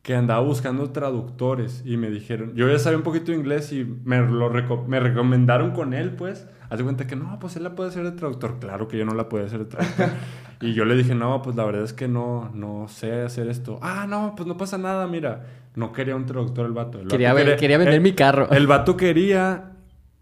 que 0.03 0.17
andaba 0.17 0.41
buscando 0.41 0.91
traductores 0.91 1.83
y 1.87 1.97
me 1.97 2.11
dijeron, 2.11 2.55
yo 2.55 2.69
ya 2.69 2.79
sabía 2.79 2.99
un 2.99 3.05
poquito 3.05 3.31
de 3.33 3.39
inglés 3.39 3.73
y 3.73 3.85
me 4.05 4.19
lo 4.19 4.51
reco- 4.53 4.85
me 4.87 4.99
recomendaron 5.01 5.71
con 5.73 5.95
él, 5.95 6.11
pues. 6.17 6.49
Haz 6.71 6.79
de 6.79 6.85
cuenta 6.85 7.07
que 7.07 7.17
no, 7.17 7.39
pues 7.39 7.55
él 7.57 7.63
la 7.65 7.75
puede 7.75 7.91
hacer 7.91 8.03
de 8.03 8.13
traductor. 8.13 8.59
Claro 8.59 8.89
que 8.89 8.97
yo 8.99 9.05
no 9.05 9.15
la 9.15 9.29
puedo 9.29 9.45
hacer 9.47 9.61
de 9.61 9.65
traductor. 9.67 10.09
y 10.61 10.73
yo 10.73 10.85
le 10.87 10.97
dije, 10.97 11.15
no, 11.15 11.41
pues 11.43 11.55
la 11.55 11.65
verdad 11.65 11.85
es 11.85 11.93
que 11.93 12.09
no, 12.09 12.51
no 12.55 12.89
sé 12.89 13.21
hacer 13.23 13.47
esto. 13.49 13.79
Ah, 13.83 14.07
no, 14.09 14.35
pues 14.37 14.47
no 14.49 14.57
pasa 14.57 14.77
nada, 14.79 15.07
mira. 15.07 15.45
No 15.77 15.93
quería 15.93 16.17
un 16.17 16.27
traductor 16.27 16.67
el 16.67 16.73
vato. 16.73 16.99
El 16.99 17.05
vato 17.05 17.17
Quería, 17.17 17.57
quería 17.57 17.79
vender 17.79 17.95
el- 17.95 18.01
mi 18.01 18.13
carro. 18.13 18.51
El 18.51 18.67
vato 18.67 18.97
quería, 18.97 19.73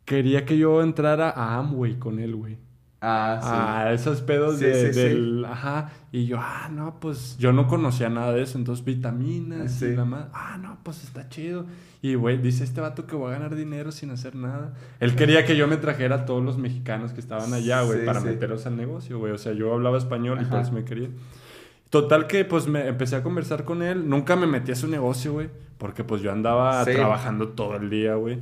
quería 0.05 0.45
que 0.45 0.59
yo 0.59 0.83
entrara 0.83 1.31
a 1.31 1.57
Amway 1.57 1.99
con 1.99 2.19
él, 2.19 2.35
güey. 2.37 2.59
Ah, 3.03 3.41
Ah, 3.87 3.93
esos 3.93 4.21
pedos 4.21 4.59
Sí, 4.59 4.67
de- 4.67 4.89
sí, 4.89 4.95
sí. 4.95 5.01
del... 5.01 5.45
Ajá. 5.47 5.91
Y 6.13 6.27
yo, 6.27 6.37
ah, 6.39 6.69
no, 6.71 7.01
pues 7.01 7.37
yo 7.39 7.53
no 7.53 7.67
conocía 7.67 8.11
nada 8.11 8.33
de 8.33 8.43
eso. 8.43 8.59
Entonces, 8.59 8.85
vitaminas 8.85 9.73
Sí. 9.73 9.87
y 9.87 9.97
la 9.97 10.05
más. 10.05 10.27
Ah, 10.35 10.59
no, 10.61 10.77
pues 10.83 11.03
está 11.03 11.29
chido. 11.31 11.65
Y, 12.03 12.15
güey, 12.15 12.37
dice 12.41 12.63
este 12.65 12.81
vato 12.81 13.07
que 13.07 13.17
voy 13.17 13.31
a 13.31 13.35
ganar 13.35 13.55
dinero 13.57 13.91
sin 13.93 14.11
hacer 14.11 14.35
nada. 14.35 14.75
Él 15.01 15.17
quería 15.17 15.45
que 15.47 15.57
yo 15.57 15.67
me 15.67 15.77
trajera 15.79 16.17
a 16.17 16.25
todos 16.27 16.43
los 16.45 16.59
mexicanos 16.59 17.13
que 17.13 17.21
estaban 17.21 17.53
allá, 17.55 17.83
güey, 17.83 18.01
Sí, 18.01 18.07
para 18.07 18.21
sí. 18.21 18.27
meterlos 18.27 18.67
al 18.67 18.77
negocio, 18.77 19.19
güey. 19.19 19.33
O 19.33 19.39
sea, 19.39 19.53
yo 19.53 19.73
hablaba 19.73 19.97
español 19.99 20.39
y 20.41 20.45
Ajá. 20.45 20.61
eso 20.61 20.73
me 20.73 20.85
quería. 20.85 21.09
Total 21.91 22.27
que, 22.27 22.45
pues, 22.45 22.69
me 22.69 22.87
empecé 22.87 23.17
a 23.17 23.23
conversar 23.23 23.65
con 23.65 23.83
él. 23.83 24.09
Nunca 24.09 24.37
me 24.37 24.47
metí 24.47 24.73
a 24.73 24.77
su 24.77 24.87
negocio, 24.89 25.33
güey. 25.33 25.49
Porque, 25.79 26.05
pues, 26.05 26.21
yo 26.23 26.31
andaba 26.33 26.85
Sí. 26.85 26.93
trabajando 26.93 27.49
todo 27.49 27.77
el 27.77 27.89
día, 27.91 28.15
güey. 28.15 28.39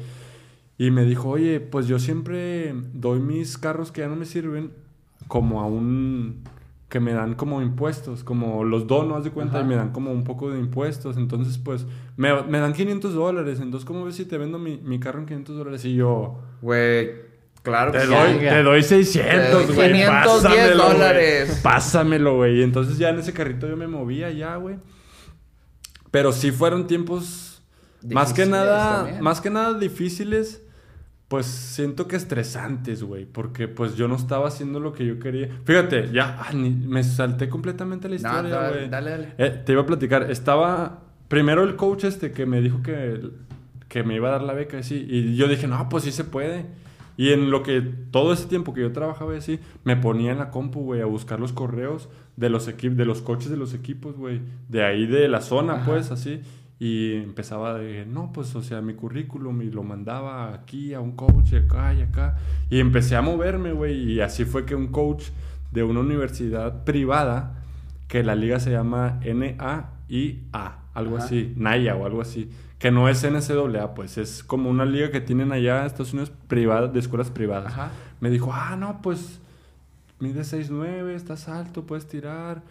Y 0.78 0.90
me 0.92 1.04
dijo, 1.04 1.28
oye, 1.30 1.58
pues 1.60 1.88
yo 1.88 1.98
siempre 1.98 2.72
doy 2.94 3.18
mis 3.18 3.58
carros 3.58 3.90
que 3.92 4.00
ya 4.02 4.08
no 4.08 4.14
me 4.16 4.24
sirven 4.26 4.70
como 5.26 5.60
a 5.60 5.66
un... 5.66 6.44
que 6.88 7.00
me 7.00 7.12
dan 7.12 7.34
como 7.34 7.60
impuestos, 7.60 8.22
como 8.22 8.62
los 8.64 8.86
dono, 8.86 9.16
haz 9.16 9.24
de 9.24 9.30
cuenta, 9.32 9.58
Ajá. 9.58 9.66
y 9.66 9.68
me 9.68 9.74
dan 9.74 9.90
como 9.90 10.12
un 10.12 10.22
poco 10.22 10.50
de 10.52 10.58
impuestos. 10.60 11.16
Entonces, 11.16 11.58
pues, 11.58 11.84
me, 12.16 12.42
me 12.44 12.60
dan 12.60 12.72
500 12.72 13.12
dólares. 13.12 13.58
Entonces, 13.60 13.84
¿cómo 13.84 14.04
ves 14.04 14.14
si 14.14 14.24
te 14.24 14.38
vendo 14.38 14.58
mi, 14.60 14.76
mi 14.78 15.00
carro 15.00 15.18
en 15.18 15.26
500 15.26 15.56
dólares? 15.56 15.84
Y 15.84 15.96
yo, 15.96 16.38
Güey, 16.62 17.10
claro 17.64 17.90
que 17.92 17.98
te 17.98 18.06
sí. 18.06 18.12
doy, 18.12 18.38
te 18.38 18.62
doy 18.62 18.82
600, 18.84 19.32
Te 19.32 19.50
doy 19.50 19.74
güey. 19.74 19.92
510 19.94 20.08
pásamelo, 20.08 20.84
dólares. 20.84 21.60
Pásamelo, 21.62 22.36
güey. 22.36 22.60
Y 22.60 22.62
entonces 22.62 22.98
ya 22.98 23.08
en 23.10 23.18
ese 23.18 23.32
carrito 23.32 23.68
yo 23.68 23.76
me 23.76 23.88
movía 23.88 24.30
ya, 24.30 24.54
güey. 24.56 24.76
Pero 26.12 26.32
sí 26.32 26.52
fueron 26.52 26.86
tiempos 26.86 27.62
más 28.08 28.32
que 28.32 28.46
nada, 28.46 28.98
también. 28.98 29.20
más 29.22 29.40
que 29.40 29.50
nada 29.50 29.76
difíciles. 29.78 30.62
Pues 31.28 31.44
siento 31.44 32.08
que 32.08 32.16
estresantes, 32.16 33.02
güey, 33.02 33.26
porque 33.26 33.68
pues 33.68 33.96
yo 33.96 34.08
no 34.08 34.16
estaba 34.16 34.48
haciendo 34.48 34.80
lo 34.80 34.92
que 34.94 35.04
yo 35.06 35.18
quería. 35.18 35.48
Fíjate, 35.64 36.10
ya 36.10 36.38
ah, 36.40 36.52
ni- 36.54 36.70
me 36.70 37.04
salté 37.04 37.50
completamente 37.50 38.08
la 38.08 38.14
historia, 38.16 38.68
güey. 38.70 38.88
dale, 38.88 39.10
dale. 39.10 39.28
Eh, 39.36 39.62
te 39.64 39.72
iba 39.72 39.82
a 39.82 39.86
platicar, 39.86 40.30
estaba 40.30 41.02
primero 41.28 41.64
el 41.64 41.76
coach 41.76 42.04
este 42.04 42.32
que 42.32 42.46
me 42.46 42.62
dijo 42.62 42.82
que, 42.82 43.20
que 43.88 44.02
me 44.04 44.14
iba 44.14 44.28
a 44.28 44.32
dar 44.32 44.42
la 44.42 44.54
beca, 44.54 44.78
así, 44.78 45.06
y 45.08 45.36
yo 45.36 45.48
dije, 45.48 45.66
no, 45.68 45.86
pues 45.90 46.04
sí 46.04 46.12
se 46.12 46.24
puede. 46.24 46.64
Y 47.18 47.32
en 47.32 47.50
lo 47.50 47.62
que 47.62 47.82
todo 48.10 48.32
ese 48.32 48.46
tiempo 48.46 48.72
que 48.72 48.80
yo 48.80 48.92
trabajaba 48.92 49.36
así, 49.36 49.58
me 49.84 49.96
ponía 49.96 50.32
en 50.32 50.38
la 50.38 50.50
compu, 50.50 50.80
güey, 50.82 51.02
a 51.02 51.06
buscar 51.06 51.40
los 51.40 51.52
correos 51.52 52.08
de 52.36 52.48
los 52.48 52.68
equipos, 52.68 52.96
de 52.96 53.04
los 53.04 53.20
coches 53.20 53.50
de 53.50 53.56
los 53.58 53.74
equipos, 53.74 54.16
güey, 54.16 54.40
de 54.68 54.82
ahí 54.84 55.04
de 55.06 55.28
la 55.28 55.40
zona, 55.42 55.74
Ajá. 55.74 55.84
pues, 55.84 56.10
así. 56.10 56.40
Y 56.80 57.14
empezaba 57.14 57.74
de, 57.74 58.06
no, 58.06 58.30
pues, 58.32 58.54
o 58.54 58.62
sea, 58.62 58.80
mi 58.80 58.94
currículum 58.94 59.62
y 59.62 59.70
lo 59.70 59.82
mandaba 59.82 60.54
aquí 60.54 60.94
a 60.94 61.00
un 61.00 61.12
coach 61.12 61.52
y 61.52 61.56
acá 61.56 61.92
y 61.92 62.02
acá. 62.02 62.36
Y 62.70 62.78
empecé 62.78 63.16
a 63.16 63.22
moverme, 63.22 63.72
güey, 63.72 64.12
y 64.12 64.20
así 64.20 64.44
fue 64.44 64.64
que 64.64 64.76
un 64.76 64.88
coach 64.88 65.30
de 65.72 65.82
una 65.82 66.00
universidad 66.00 66.84
privada, 66.84 67.64
que 68.06 68.22
la 68.22 68.34
liga 68.34 68.60
se 68.60 68.70
llama 68.70 69.20
NAIA, 69.22 70.78
algo 70.94 71.16
Ajá. 71.16 71.24
así, 71.24 71.52
NAIA 71.56 71.96
o 71.96 72.06
algo 72.06 72.20
así, 72.20 72.50
que 72.78 72.90
no 72.90 73.08
es 73.08 73.24
NCAA, 73.24 73.94
pues 73.94 74.16
es 74.16 74.44
como 74.44 74.70
una 74.70 74.84
liga 74.84 75.10
que 75.10 75.20
tienen 75.20 75.52
allá 75.52 75.80
en 75.80 75.86
Estados 75.86 76.12
Unidos 76.12 76.32
privada, 76.46 76.86
de 76.86 77.00
escuelas 77.00 77.30
privadas. 77.30 77.72
Ajá. 77.72 77.90
Me 78.20 78.30
dijo, 78.30 78.52
ah, 78.52 78.76
no, 78.76 79.02
pues 79.02 79.40
mide 80.20 80.42
6'9, 80.42 81.10
estás 81.10 81.48
alto, 81.48 81.84
puedes 81.86 82.06
tirar. 82.06 82.62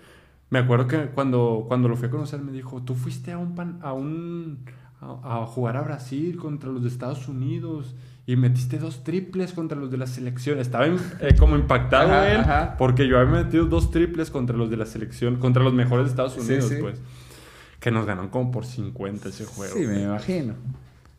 Me 0.50 0.60
acuerdo 0.60 0.88
que 0.88 0.98
cuando, 1.08 1.66
cuando 1.68 1.88
lo 1.90 1.96
fui 1.98 2.08
a 2.08 2.12
conocer 2.12 2.40
me 2.42 2.52
dijo, 2.52 2.82
tú 2.82 2.96
fuiste 2.96 3.32
a 3.34 3.38
un, 3.38 3.54
pan- 3.56 3.80
a, 3.82 3.94
un 3.94 4.60
a, 5.02 5.42
a 5.42 5.46
jugar 5.46 5.76
a 5.78 5.82
Brasil 5.82 6.38
contra 6.38 6.70
los 6.70 6.82
de 6.84 6.88
Estados 6.90 7.28
Unidos 7.28 7.96
y 8.26 8.36
metiste 8.38 8.78
dos 8.78 9.04
triples 9.04 9.54
contra 9.54 9.78
los 9.78 9.92
de 9.92 9.98
la 9.98 10.08
selección. 10.08 10.60
Estaba 10.60 10.86
eh, 10.88 11.36
como 11.38 11.56
impactado 11.56 12.12
Ajá, 12.14 12.32
él 12.32 12.40
ajá. 12.42 12.76
porque 12.78 13.08
yo 13.08 13.20
había 13.20 13.44
metido 13.44 13.66
dos 13.66 13.92
triples 13.92 14.32
contra 14.32 14.56
los 14.56 14.70
de 14.70 14.78
la 14.78 14.86
selección, 14.86 15.36
contra 15.38 15.64
los 15.64 15.74
mejores 15.74 16.06
de 16.06 16.10
Estados 16.12 16.38
Unidos, 16.38 16.66
sí. 16.70 16.76
pues. 16.82 17.00
Que 17.80 17.92
nos 17.92 18.06
ganaron 18.06 18.30
como 18.30 18.52
por 18.52 18.66
50 18.66 19.30
ese 19.30 19.46
juego. 19.46 19.74
Sí, 19.78 19.86
me 19.86 20.02
imagino. 20.04 20.56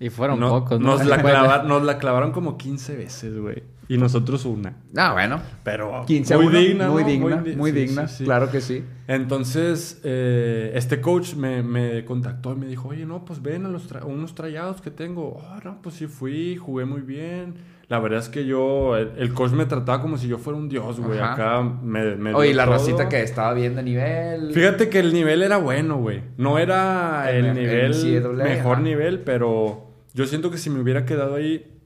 Y 0.00 0.10
fueron 0.10 0.40
No- 0.40 0.48
pocos, 0.50 0.80
¿no? 0.80 0.96
nos, 0.96 1.06
la 1.06 1.18
Bueno. 1.22 1.38
clava- 1.40 1.62
nos 1.64 1.82
la 1.82 1.98
clavaron 1.98 2.32
como 2.32 2.56
15 2.58 2.96
veces, 2.96 3.38
güey. 3.38 3.62
Y 3.88 3.96
nosotros 3.96 4.44
una. 4.44 4.76
Ah, 4.96 5.12
bueno. 5.14 5.40
Pero 5.64 6.04
15 6.06 6.34
a 6.34 6.36
muy 6.36 6.46
1, 6.48 6.58
digna, 6.58 6.88
muy 6.90 7.02
¿no? 7.02 7.08
digna, 7.08 7.36
di- 7.42 7.56
muy 7.56 7.70
sí, 7.72 7.76
digna, 7.78 8.06
sí, 8.08 8.16
sí. 8.18 8.24
claro 8.24 8.50
que 8.50 8.60
sí. 8.60 8.84
Entonces, 9.06 10.00
eh, 10.04 10.72
este 10.74 11.00
coach 11.00 11.34
me, 11.34 11.62
me 11.62 12.04
contactó 12.04 12.52
y 12.52 12.56
me 12.56 12.66
dijo, 12.66 12.88
oye, 12.88 13.06
no, 13.06 13.24
pues 13.24 13.42
ven 13.42 13.64
a 13.66 13.68
los 13.68 13.90
tra- 13.90 14.04
unos 14.04 14.34
tryouts 14.34 14.80
que 14.82 14.90
tengo. 14.90 15.36
Oh, 15.40 15.60
no, 15.64 15.80
pues 15.82 15.94
sí 15.96 16.06
fui, 16.06 16.56
jugué 16.56 16.84
muy 16.84 17.00
bien. 17.00 17.54
La 17.88 17.98
verdad 17.98 18.18
es 18.18 18.28
que 18.28 18.44
yo, 18.44 18.96
el, 18.98 19.12
el 19.16 19.32
coach 19.32 19.52
me 19.52 19.64
trataba 19.64 20.02
como 20.02 20.18
si 20.18 20.28
yo 20.28 20.36
fuera 20.36 20.58
un 20.58 20.68
dios, 20.68 21.00
güey. 21.00 21.18
Acá 21.18 21.62
me, 21.62 22.16
me 22.16 22.34
Oye, 22.34 22.52
la 22.52 22.64
todo. 22.66 22.74
racita 22.74 23.08
que 23.08 23.22
estaba 23.22 23.54
bien 23.54 23.74
de 23.74 23.82
nivel. 23.82 24.52
Fíjate 24.52 24.90
que 24.90 24.98
el 24.98 25.14
nivel 25.14 25.42
era 25.42 25.56
bueno, 25.56 25.96
güey. 25.96 26.20
No 26.36 26.58
era 26.58 27.30
el 27.30 27.46
el- 27.46 27.54
nivel, 27.54 28.34
mejor 28.36 28.74
ajá. 28.74 28.82
nivel, 28.82 29.20
pero 29.20 29.86
yo 30.12 30.26
siento 30.26 30.50
que 30.50 30.58
si 30.58 30.68
me 30.68 30.80
hubiera 30.80 31.06
quedado 31.06 31.36
ahí, 31.36 31.77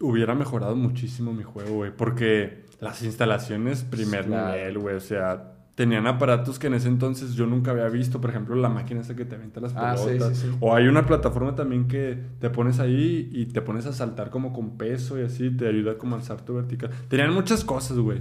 hubiera 0.00 0.34
mejorado 0.34 0.76
muchísimo 0.76 1.32
mi 1.32 1.42
juego, 1.42 1.74
güey. 1.76 1.90
Porque 1.96 2.64
las 2.80 3.02
instalaciones, 3.02 3.82
primer 3.84 4.28
nivel, 4.28 4.78
güey. 4.78 4.96
O 4.96 5.00
sea, 5.00 5.52
tenían 5.74 6.06
aparatos 6.06 6.58
que 6.58 6.66
en 6.68 6.74
ese 6.74 6.88
entonces 6.88 7.34
yo 7.34 7.46
nunca 7.46 7.70
había 7.72 7.88
visto. 7.88 8.20
Por 8.20 8.30
ejemplo, 8.30 8.54
la 8.56 8.68
máquina 8.68 9.00
esa 9.00 9.14
que 9.16 9.24
te 9.24 9.34
avienta 9.36 9.60
las 9.60 9.74
Ah, 9.76 9.96
sí, 9.96 10.06
pelotas. 10.06 10.36
sí, 10.38 10.48
sí. 10.48 10.56
O 10.60 10.74
hay 10.74 10.86
una 10.88 11.06
plataforma 11.06 11.54
también 11.54 11.88
que 11.88 12.18
te 12.40 12.50
pones 12.50 12.78
ahí 12.80 13.28
y 13.32 13.46
te 13.46 13.60
pones 13.62 13.86
a 13.86 13.92
saltar 13.92 14.30
como 14.30 14.52
con 14.52 14.76
peso 14.78 15.18
y 15.20 15.24
así. 15.24 15.50
Te 15.50 15.68
ayuda 15.68 15.96
como 15.98 16.16
al 16.16 16.22
salto 16.22 16.54
vertical. 16.54 16.90
Tenían 17.08 17.32
muchas 17.32 17.64
cosas, 17.64 17.98
güey. 17.98 18.20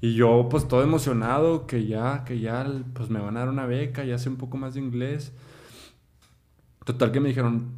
Y 0.00 0.14
yo, 0.16 0.48
pues, 0.50 0.68
todo 0.68 0.82
emocionado 0.82 1.66
que 1.66 1.86
ya, 1.86 2.24
que 2.26 2.38
ya, 2.38 2.66
pues, 2.92 3.08
me 3.08 3.20
van 3.20 3.36
a 3.36 3.40
dar 3.40 3.48
una 3.48 3.64
beca, 3.64 4.04
ya 4.04 4.18
sé 4.18 4.28
un 4.28 4.36
poco 4.36 4.58
más 4.58 4.74
de 4.74 4.80
inglés. 4.80 5.32
Total 6.84 7.10
que 7.10 7.20
me 7.20 7.28
dijeron, 7.30 7.68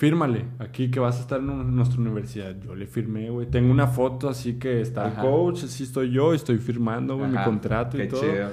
fírmale 0.00 0.46
aquí 0.58 0.90
que 0.90 0.98
vas 0.98 1.18
a 1.18 1.20
estar 1.20 1.40
en 1.40 1.50
un- 1.50 1.76
nuestra 1.76 2.00
universidad. 2.00 2.56
Yo 2.64 2.74
le 2.74 2.86
firmé, 2.86 3.28
güey. 3.28 3.46
Tengo 3.50 3.70
una 3.70 3.86
foto 3.86 4.30
así 4.30 4.54
que 4.54 4.80
está 4.80 5.04
Ajá. 5.04 5.20
el 5.20 5.28
coach, 5.28 5.64
así 5.64 5.82
estoy 5.84 6.10
yo, 6.10 6.32
estoy 6.32 6.56
firmando, 6.56 7.18
güey, 7.18 7.30
mi 7.30 7.36
contrato 7.44 8.02
y 8.02 8.08
todo. 8.08 8.20
chido. 8.22 8.48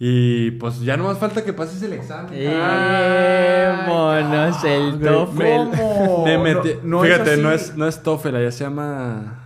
Y 0.00 0.52
pues 0.52 0.80
ya 0.80 0.96
no 0.96 1.04
más 1.04 1.18
falta 1.18 1.44
que 1.44 1.52
pases 1.52 1.82
el 1.82 1.92
examen. 1.92 2.30
¡Eh, 2.32 3.72
monos! 3.86 4.64
El 4.64 4.98
TOEFL. 4.98 5.76
¿Cómo? 5.76 6.24
Me 6.24 6.38
metí- 6.38 6.80
No- 6.82 6.98
no 7.00 7.04
es 7.04 7.12
fíjate, 7.12 7.36
no, 7.36 7.52
es, 7.52 7.76
no 7.76 7.86
es 7.86 8.02
TOEFL, 8.02 8.36
allá 8.36 8.50
se 8.50 8.64
llama... 8.64 9.44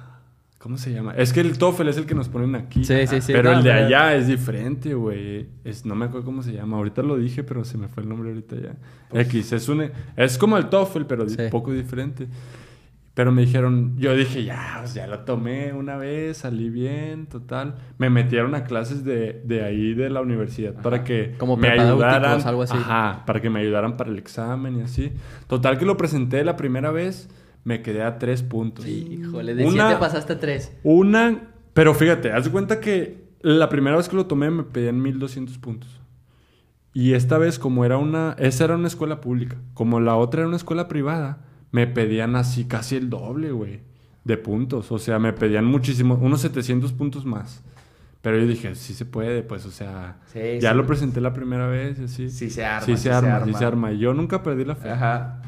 ¿Cómo 0.63 0.77
se 0.79 0.93
llama? 0.93 1.13
Es 1.17 1.33
que 1.33 1.41
el 1.41 1.59
TOEFL 1.59 1.89
es 1.89 1.97
el 1.97 2.07
que 2.07 2.15
nos 2.15 2.29
ponen 2.29 2.55
aquí. 2.55 2.85
Sí, 2.85 3.07
sí, 3.09 3.21
sí. 3.21 3.33
Pero 3.33 3.51
No, 3.51 3.59
el 3.59 3.65
de 3.65 3.71
pero- 3.73 3.87
allá 3.87 4.15
es 4.15 4.29
diferente, 4.29 4.95
güey. 4.95 5.49
Es, 5.65 5.85
no 5.85 5.97
me 5.97 6.05
acuerdo 6.05 6.25
cómo 6.25 6.45
se 6.45 6.53
llama. 6.53 6.77
Ahorita 6.77 7.03
lo 7.03 7.17
dije, 7.17 7.43
pero 7.43 7.65
se 7.65 7.77
me 7.79 7.89
fue 7.89 8.05
el 8.05 8.09
nombre 8.09 8.29
ahorita 8.31 8.55
ya. 8.57 8.77
X, 9.23 9.53
es 9.53 9.69
un... 9.69 9.91
Es 10.17 10.39
como 10.39 10.57
el 10.57 10.67
TOEFL, 10.69 11.03
pero 11.09 11.29
Sí. 11.29 11.37
un 11.43 11.51
poco 11.51 11.73
diferente. 11.73 12.29
Pero 13.15 13.33
me 13.33 13.43
dijeron... 13.43 13.95
Yo 13.99 14.15
dije, 14.17 14.45
ya, 14.45 14.77
pues 14.79 14.95
ya 14.95 15.07
lo 15.09 15.19
tomé 15.25 15.73
una 15.73 15.97
vez, 15.97 16.39
salí 16.39 16.71
bien, 16.71 17.27
total. 17.27 17.75
Me 17.99 18.09
metieron 18.09 18.55
a 18.55 18.63
clases 18.63 19.05
de, 19.05 19.43
de 19.45 19.65
ahí, 19.65 19.95
de 19.95 20.11
la 20.11 20.21
universidad, 20.21 20.81
para 20.81 21.03
que 21.03 21.35
Como 21.39 21.57
me 21.57 21.69
ayudaran. 21.71 22.41
algo 22.47 22.63
así. 22.63 22.77
Ajá, 22.77 23.25
para 23.27 23.41
que 23.43 23.51
me 23.51 23.59
ayudaran 23.61 23.97
para 23.97 24.11
el 24.11 24.17
examen 24.19 24.79
y 24.79 24.83
así. 24.83 25.13
Total 25.49 25.77
que 25.77 25.85
lo 25.85 25.97
presenté 25.97 26.43
la 26.45 26.57
primera 26.57 26.91
vez, 26.93 27.29
me 27.65 27.83
quedé 27.83 28.03
a 28.03 28.19
tres 28.19 28.43
puntos. 28.43 28.87
Híjole, 28.87 29.55
de 29.55 29.65
Una- 29.67 29.89
7 29.89 30.01
pasaste 30.01 30.33
a 30.35 30.41
3. 30.41 30.73
Una, 30.83 31.49
pero 31.75 31.95
fíjate, 31.95 32.33
haz 32.33 32.45
de 32.45 32.51
cuenta 32.51 32.81
que 32.81 33.23
la 33.41 33.69
primera 33.69 33.97
vez 33.97 34.09
que 34.09 34.17
lo 34.17 34.27
tomé 34.27 34.51
me 34.51 34.63
pedían 34.65 35.01
1200 35.01 35.59
puntos. 35.59 36.01
Y 36.95 37.15
esta 37.15 37.39
vez, 37.39 37.59
como 37.59 37.85
era 37.85 37.97
una, 37.97 38.37
esa 38.39 38.65
era 38.65 38.75
una 38.77 38.89
escuela 38.89 39.21
pública, 39.21 39.57
como 39.75 39.99
la 40.01 40.17
otra 40.17 40.41
era 40.41 40.49
una 40.49 40.57
escuela 40.59 40.89
privada, 40.89 41.39
me 41.71 41.87
pedían 41.87 42.37
así 42.37 42.65
casi 42.67 42.97
el 42.97 43.09
doble, 43.09 43.51
güey, 43.53 43.81
de 44.25 44.37
puntos. 44.37 44.93
O 44.93 44.99
sea, 44.99 45.19
me 45.19 45.33
pedían 45.33 45.65
muchísimo, 45.65 46.17
unos 46.21 46.43
700 46.43 46.93
puntos 46.93 47.25
más. 47.25 47.63
Pero 48.21 48.39
yo 48.39 48.47
dije, 48.47 48.75
sí 48.77 48.93
se 48.95 49.05
puede, 49.07 49.43
pues, 49.43 49.65
o 49.67 49.71
sea, 49.71 50.19
Sí, 50.33 50.39
ya 50.61 50.71
sí. 50.73 50.77
lo 50.77 50.87
presenté 50.87 51.21
la 51.21 51.33
primera 51.33 51.67
vez 51.67 51.99
y 51.99 52.05
así. 52.05 52.29
Sí 52.31 52.51
se 52.51 52.65
arma, 52.65 52.87
Sí 52.87 52.93
sí 52.93 52.97
se 52.99 53.03
se 53.05 53.11
arma, 53.13 53.29
sí 53.39 53.43
arma. 53.49 53.59
se 53.59 53.65
arma. 53.65 53.93
Yo 53.93 54.13
nunca 54.15 54.43
perdí 54.43 54.65
la 54.65 54.77
fe. 54.77 54.91
Ajá. 54.91 55.41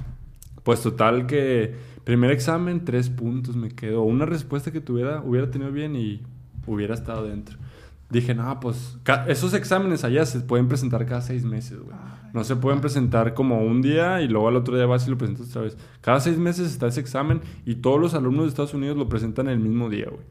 Pues 0.64 0.80
total 0.80 1.26
que 1.26 1.74
primer 2.05 2.31
examen, 2.31 2.85
tres 2.85 3.09
puntos 3.10 3.56
me 3.56 3.70
quedó. 3.70 4.02
Una 4.02 4.26
respuesta 4.26 4.70
que 4.70 4.81
tuviera, 4.81 5.22
hubiera 5.22 5.51
tenido 5.51 5.72
bien 5.72 5.97
y 5.97 6.22
hubiera 6.66 6.94
estado 6.94 7.26
dentro. 7.26 7.59
Dije, 8.10 8.35
no, 8.35 8.60
pues 8.60 8.98
ca- 9.02 9.24
esos 9.28 9.55
exámenes 9.55 10.05
allá 10.05 10.24
se 10.26 10.40
pueden 10.40 10.68
presentar 10.68 11.05
cada 11.06 11.22
seis 11.22 11.44
meses, 11.44 11.78
güey. 11.81 11.97
No 12.32 12.44
se 12.44 12.55
pueden 12.56 12.81
presentar 12.81 13.32
como 13.35 13.60
un 13.64 13.81
día 13.81 14.20
y 14.20 14.28
luego 14.28 14.48
al 14.48 14.56
otro 14.56 14.76
día 14.76 14.86
vas 14.86 15.06
y 15.06 15.10
lo 15.10 15.18
presentas 15.18 15.48
otra 15.51 15.62
vez. 15.62 15.76
Cada 16.01 16.20
seis 16.20 16.36
meses 16.39 16.70
está 16.70 16.86
ese 16.86 17.01
examen 17.01 17.40
y 17.64 17.76
todos 17.76 17.98
los 18.01 18.14
alumnos 18.14 18.44
de 18.44 18.48
Estados 18.51 18.74
Unidos 18.74 18.97
lo 18.97 19.09
presentan 19.09 19.48
el 19.48 19.59
mismo 19.59 19.89
día, 19.89 20.06
güey. 20.10 20.22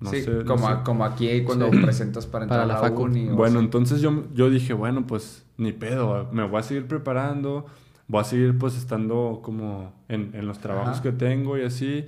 No 0.00 0.10
sí, 0.10 0.22
sé, 0.22 0.30
no 0.30 0.44
como, 0.44 0.68
sé. 0.68 0.74
como 0.84 1.04
aquí 1.04 1.42
cuando 1.44 1.70
Sí. 1.72 1.78
presentas 1.78 2.26
para 2.26 2.44
entrar 2.44 2.60
Para 2.60 2.66
la 2.74 2.78
a 2.78 2.82
la 2.82 2.88
facu. 2.88 3.02
uni. 3.04 3.28
o 3.28 3.34
Bueno, 3.36 3.58
entonces 3.60 4.00
yo, 4.00 4.24
yo 4.34 4.50
dije, 4.50 4.72
bueno, 4.74 5.06
pues 5.06 5.44
ni 5.56 5.72
pedo, 5.72 6.28
me 6.32 6.46
voy 6.46 6.60
a 6.60 6.62
seguir 6.62 6.86
preparando, 6.86 7.66
voy 8.08 8.20
a 8.20 8.24
seguir 8.24 8.58
pues 8.58 8.76
estando 8.76 9.40
como 9.42 9.92
en, 10.08 10.30
en 10.34 10.46
los 10.46 10.58
trabajos 10.58 10.94
Ajá. 10.94 11.02
que 11.02 11.12
tengo 11.12 11.56
y 11.58 11.62
así, 11.62 12.04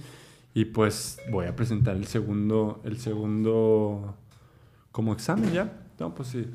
y 0.54 0.66
pues 0.66 1.18
voy 1.30 1.46
a 1.46 1.56
presentar 1.56 1.96
el 1.96 2.06
segundo, 2.06 2.80
el 2.84 2.98
segundo 2.98 4.14
como 4.92 5.12
examen 5.12 5.52
ya. 5.52 5.72
No, 5.98 6.14
pues 6.14 6.28
sí. 6.28 6.46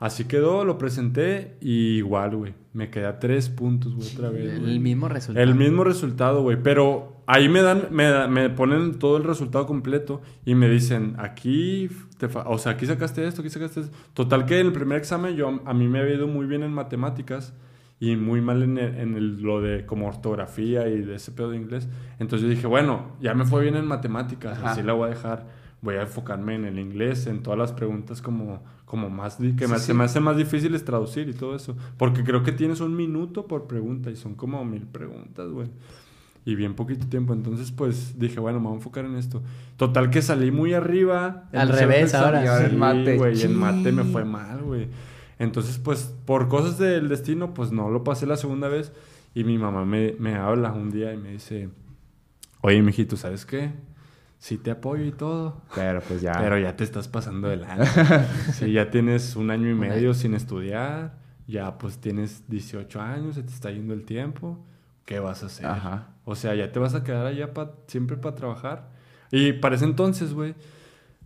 Así 0.00 0.24
quedó, 0.24 0.64
lo 0.64 0.76
presenté 0.76 1.56
y 1.60 1.96
igual, 1.96 2.36
güey, 2.36 2.54
me 2.72 2.90
quedé 2.90 3.06
a 3.06 3.18
tres 3.20 3.48
puntos, 3.48 3.94
güey, 3.94 4.08
otra 4.12 4.28
vez. 4.30 4.60
güey. 4.60 4.72
El 4.74 4.80
mismo 4.80 5.08
resultado. 5.08 5.44
El 5.44 5.54
mismo 5.54 5.84
resultado, 5.84 6.42
güey. 6.42 6.58
Pero 6.62 7.22
ahí 7.26 7.48
me 7.48 7.62
dan, 7.62 7.88
me, 7.90 8.04
da- 8.04 8.26
me 8.28 8.50
ponen 8.50 8.98
todo 8.98 9.16
el 9.16 9.24
resultado 9.24 9.66
completo 9.66 10.20
y 10.44 10.54
me 10.56 10.68
dicen, 10.68 11.14
aquí, 11.18 11.88
te 12.18 12.28
fa- 12.28 12.46
o 12.48 12.58
sea, 12.58 12.72
aquí 12.72 12.86
sacaste 12.86 13.26
esto, 13.26 13.40
aquí 13.40 13.50
sacaste 13.50 13.80
esto. 13.80 13.96
Total 14.12 14.44
que 14.46 14.58
en 14.60 14.66
el 14.66 14.72
primer 14.72 14.98
examen 14.98 15.36
yo, 15.36 15.60
a 15.64 15.72
mí 15.72 15.86
me 15.88 16.00
había 16.00 16.14
ido 16.16 16.26
muy 16.26 16.44
bien 16.46 16.64
en 16.64 16.72
matemáticas 16.72 17.54
y 18.00 18.16
muy 18.16 18.40
mal 18.40 18.62
en, 18.62 18.76
el- 18.78 18.96
en 18.96 19.14
el- 19.16 19.42
lo 19.42 19.60
de 19.60 19.86
como 19.86 20.06
ortografía 20.08 20.88
y 20.88 21.00
de 21.02 21.14
ese 21.16 21.32
pedo 21.32 21.50
de 21.50 21.56
inglés. 21.56 21.88
Entonces 22.18 22.42
yo 22.46 22.50
dije, 22.54 22.66
bueno, 22.66 23.12
ya 23.20 23.34
me 23.34 23.44
fue 23.44 23.62
bien 23.62 23.76
en 23.76 23.86
matemáticas, 23.86 24.58
Ajá. 24.58 24.72
así 24.72 24.82
la 24.82 24.92
voy 24.92 25.06
a 25.06 25.10
dejar. 25.14 25.46
Voy 25.80 25.96
a 25.96 26.02
enfocarme 26.02 26.54
en 26.54 26.64
el 26.64 26.78
inglés, 26.78 27.26
en 27.26 27.42
todas 27.42 27.58
las 27.58 27.72
preguntas 27.72 28.22
como, 28.22 28.62
como 28.86 29.10
más, 29.10 29.36
que 29.36 29.42
Sí, 29.66 29.70
me, 29.70 29.78
sí. 29.78 29.84
se 29.86 29.94
me 29.94 30.04
hacen 30.04 30.22
más 30.22 30.36
difíciles 30.36 30.82
traducir 30.82 31.28
y 31.28 31.34
todo 31.34 31.54
eso. 31.54 31.76
Porque 31.98 32.24
creo 32.24 32.42
que 32.42 32.52
tienes 32.52 32.80
un 32.80 32.96
minuto 32.96 33.46
por 33.46 33.66
pregunta 33.66 34.10
y 34.10 34.16
son 34.16 34.34
como 34.34 34.64
mil 34.64 34.86
preguntas, 34.86 35.50
güey. 35.50 35.68
Y 36.46 36.54
bien 36.54 36.74
poquito 36.74 37.06
tiempo. 37.06 37.32
Entonces, 37.34 37.70
pues 37.70 38.18
dije, 38.18 38.40
bueno, 38.40 38.60
me 38.60 38.64
voy 38.66 38.72
a 38.74 38.76
enfocar 38.76 39.04
en 39.04 39.16
esto. 39.16 39.42
Total 39.76 40.08
que 40.10 40.22
salí 40.22 40.50
muy 40.50 40.72
arriba. 40.74 41.44
Al 41.52 41.68
el 41.70 41.76
revés 41.76 42.14
ahora. 42.14 42.42
Y 42.44 42.46
ahora 42.48 42.64
en 42.64 42.70
Sí, 42.70 42.76
mate. 42.76 43.36
Sí. 43.36 43.48
mate 43.48 43.92
me 43.92 44.04
fue 44.04 44.24
mal, 44.24 44.62
güey. 44.62 44.88
Entonces, 45.38 45.78
pues, 45.78 46.14
por 46.24 46.48
cosas 46.48 46.78
del 46.78 47.08
destino, 47.08 47.54
pues 47.54 47.72
no 47.72 47.90
lo 47.90 48.04
pasé 48.04 48.26
la 48.26 48.36
segunda 48.36 48.68
vez. 48.68 48.92
Y 49.34 49.44
mi 49.44 49.58
mamá 49.58 49.84
me, 49.84 50.14
me 50.18 50.34
habla 50.36 50.72
un 50.72 50.90
día 50.90 51.12
y 51.12 51.16
me 51.16 51.30
dice, 51.32 51.68
oye, 52.60 52.80
mijito, 52.82 53.16
¿sabes 53.16 53.44
qué? 53.44 53.72
Sí 54.38 54.58
te 54.58 54.70
apoyo 54.70 55.04
y 55.04 55.12
todo. 55.12 55.62
Pero 55.74 56.00
pues 56.02 56.20
ya. 56.20 56.32
Pero 56.38 56.58
ya 56.58 56.76
te 56.76 56.84
estás 56.84 57.08
pasando 57.08 57.48
de 57.48 57.56
lanza. 57.56 58.24
sí, 58.52 58.72
ya 58.72 58.90
tienes 58.90 59.36
un 59.36 59.50
año 59.50 59.70
y 59.70 59.74
medio 59.74 60.14
sin 60.14 60.34
estudiar. 60.34 61.16
Ya 61.46 61.76
pues 61.78 61.98
tienes 61.98 62.44
18 62.48 63.00
años, 63.00 63.34
se 63.34 63.42
te 63.42 63.52
está 63.52 63.70
yendo 63.70 63.92
el 63.94 64.04
tiempo. 64.04 64.58
¿Qué 65.04 65.18
vas 65.18 65.42
a 65.42 65.46
hacer? 65.46 65.66
Ajá. 65.66 66.08
O 66.24 66.34
sea, 66.34 66.54
ya 66.54 66.72
te 66.72 66.78
vas 66.78 66.94
a 66.94 67.04
quedar 67.04 67.26
allá 67.26 67.52
pa- 67.52 67.72
siempre 67.86 68.16
para 68.16 68.34
trabajar. 68.34 68.88
Y 69.30 69.52
para 69.54 69.74
ese 69.76 69.84
entonces, 69.84 70.32
güey, 70.32 70.54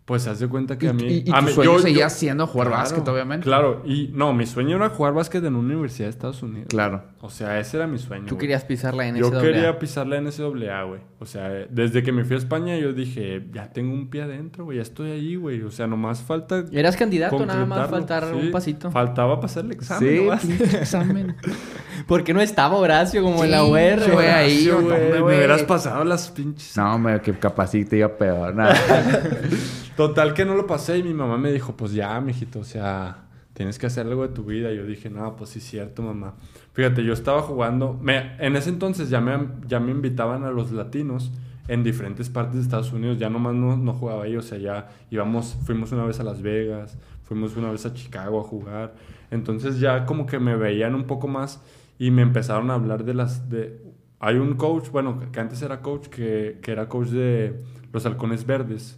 pues 0.08 0.26
haz 0.26 0.38
de 0.40 0.48
cuenta 0.48 0.78
que 0.78 0.86
Y- 0.86 0.88
a 0.88 0.92
mí... 0.94 1.04
y- 1.04 1.24
y 1.28 1.30
a 1.32 1.40
tu 1.40 1.44
mí- 1.44 1.52
sueño 1.52 1.78
seguía 1.80 2.08
siendo 2.08 2.46
jugar 2.46 2.70
básquet, 2.70 3.06
obviamente. 3.06 3.44
Claro, 3.44 3.82
y 3.84 4.10
no, 4.14 4.32
mi 4.32 4.46
sueño 4.46 4.76
era 4.76 4.88
jugar 4.88 5.12
básquet 5.12 5.44
en 5.44 5.54
una 5.54 5.68
universidad 5.74 6.06
de 6.06 6.10
Estados 6.10 6.42
Unidos. 6.42 6.68
Claro. 6.70 7.02
O 7.20 7.28
sea, 7.28 7.60
ese 7.60 7.76
era 7.76 7.86
mi 7.86 7.98
sueño. 7.98 8.24
Tú 8.26 8.38
querías 8.38 8.64
pisar 8.64 8.94
la 8.94 9.06
Yo 9.10 9.28
NCAA. 9.28 9.40
quería 9.42 9.78
pisar 9.78 10.06
la 10.06 10.16
NCAA, 10.18 10.82
güey. 10.84 11.00
O 11.20 11.26
sea, 11.26 11.50
desde 11.68 12.02
que 12.02 12.12
me 12.12 12.24
fui 12.24 12.36
a 12.36 12.38
España 12.38 12.78
yo 12.78 12.94
dije, 12.94 13.48
ya 13.52 13.70
tengo 13.70 13.92
un 13.92 14.08
pie 14.08 14.22
adentro, 14.22 14.64
güey, 14.64 14.76
ya 14.78 14.82
estoy 14.82 15.10
ahí, 15.10 15.36
güey. 15.36 15.60
O 15.62 15.70
sea, 15.70 15.86
nomás 15.86 16.22
falta 16.22 16.64
Eras 16.72 16.96
candidato, 16.96 17.44
nada 17.44 17.66
más 17.66 17.90
faltar 17.90 18.24
Sí, 18.32 18.46
un 18.46 18.50
pasito. 18.50 18.90
Faltaba 18.90 19.38
pasar 19.40 19.66
el 19.66 19.72
examen, 19.72 20.38
Sí, 20.40 20.46
pinche 20.48 20.64
examen. 20.78 21.36
¿Por 22.06 22.24
qué 22.24 22.32
no 22.32 22.40
estaba 22.40 22.76
Horacio 22.76 23.22
como 23.22 23.44
en 23.44 23.50
la 23.50 23.64
UR? 23.64 24.10
güey, 24.12 24.28
ahí, 24.28 24.64
yo, 24.64 24.80
güey, 24.80 24.94
hombre, 24.94 25.20
me 25.20 25.36
hubieras 25.36 25.64
pasado 25.64 26.02
las 26.04 26.30
pinches. 26.30 26.74
No, 26.78 26.98
me 26.98 27.20
que 27.20 27.34
capaz 27.34 27.66
sí 27.72 27.84
te 27.84 27.98
iba 27.98 28.08
peor. 28.16 28.54
Nada. 28.54 28.74
Total 29.98 30.32
que 30.32 30.44
no 30.44 30.54
lo 30.54 30.64
pasé 30.68 30.98
y 30.98 31.02
mi 31.02 31.12
mamá 31.12 31.38
me 31.38 31.50
dijo, 31.50 31.76
pues 31.76 31.92
ya, 31.92 32.20
mijito, 32.20 32.60
o 32.60 32.64
sea, 32.64 33.24
tienes 33.52 33.80
que 33.80 33.86
hacer 33.86 34.06
algo 34.06 34.22
de 34.22 34.32
tu 34.32 34.44
vida. 34.44 34.72
Y 34.72 34.76
yo 34.76 34.86
dije, 34.86 35.10
no, 35.10 35.34
pues 35.34 35.50
sí, 35.50 35.58
cierto, 35.58 36.02
mamá. 36.02 36.36
Fíjate, 36.72 37.02
yo 37.02 37.12
estaba 37.12 37.42
jugando, 37.42 37.98
me, 38.00 38.36
en 38.38 38.54
ese 38.54 38.70
entonces 38.70 39.10
ya 39.10 39.20
me, 39.20 39.48
ya 39.66 39.80
me 39.80 39.90
invitaban 39.90 40.44
a 40.44 40.52
los 40.52 40.70
latinos 40.70 41.32
en 41.66 41.82
diferentes 41.82 42.30
partes 42.30 42.54
de 42.54 42.60
Estados 42.60 42.92
Unidos. 42.92 43.18
Ya 43.18 43.28
nomás 43.28 43.56
no, 43.56 43.76
no 43.76 43.92
jugaba 43.92 44.22
ahí, 44.22 44.36
o 44.36 44.40
sea, 44.40 44.56
ya 44.58 44.88
íbamos, 45.10 45.56
fuimos 45.64 45.90
una 45.90 46.04
vez 46.04 46.20
a 46.20 46.22
Las 46.22 46.42
Vegas, 46.42 46.96
fuimos 47.24 47.56
una 47.56 47.72
vez 47.72 47.84
a 47.84 47.92
Chicago 47.92 48.38
a 48.38 48.44
jugar. 48.44 48.94
Entonces 49.32 49.80
ya 49.80 50.06
como 50.06 50.26
que 50.26 50.38
me 50.38 50.54
veían 50.54 50.94
un 50.94 51.08
poco 51.08 51.26
más 51.26 51.60
y 51.98 52.12
me 52.12 52.22
empezaron 52.22 52.70
a 52.70 52.74
hablar 52.74 53.02
de 53.02 53.14
las... 53.14 53.50
De, 53.50 53.82
hay 54.20 54.36
un 54.36 54.54
coach, 54.54 54.90
bueno, 54.92 55.18
que 55.32 55.40
antes 55.40 55.60
era 55.60 55.82
coach, 55.82 56.06
que, 56.06 56.60
que 56.62 56.70
era 56.70 56.88
coach 56.88 57.08
de 57.08 57.60
los 57.92 58.06
halcones 58.06 58.46
verdes, 58.46 58.96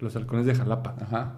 los 0.00 0.16
halcones 0.16 0.46
de 0.46 0.54
Jalapa 0.54 0.96
Ajá. 1.00 1.36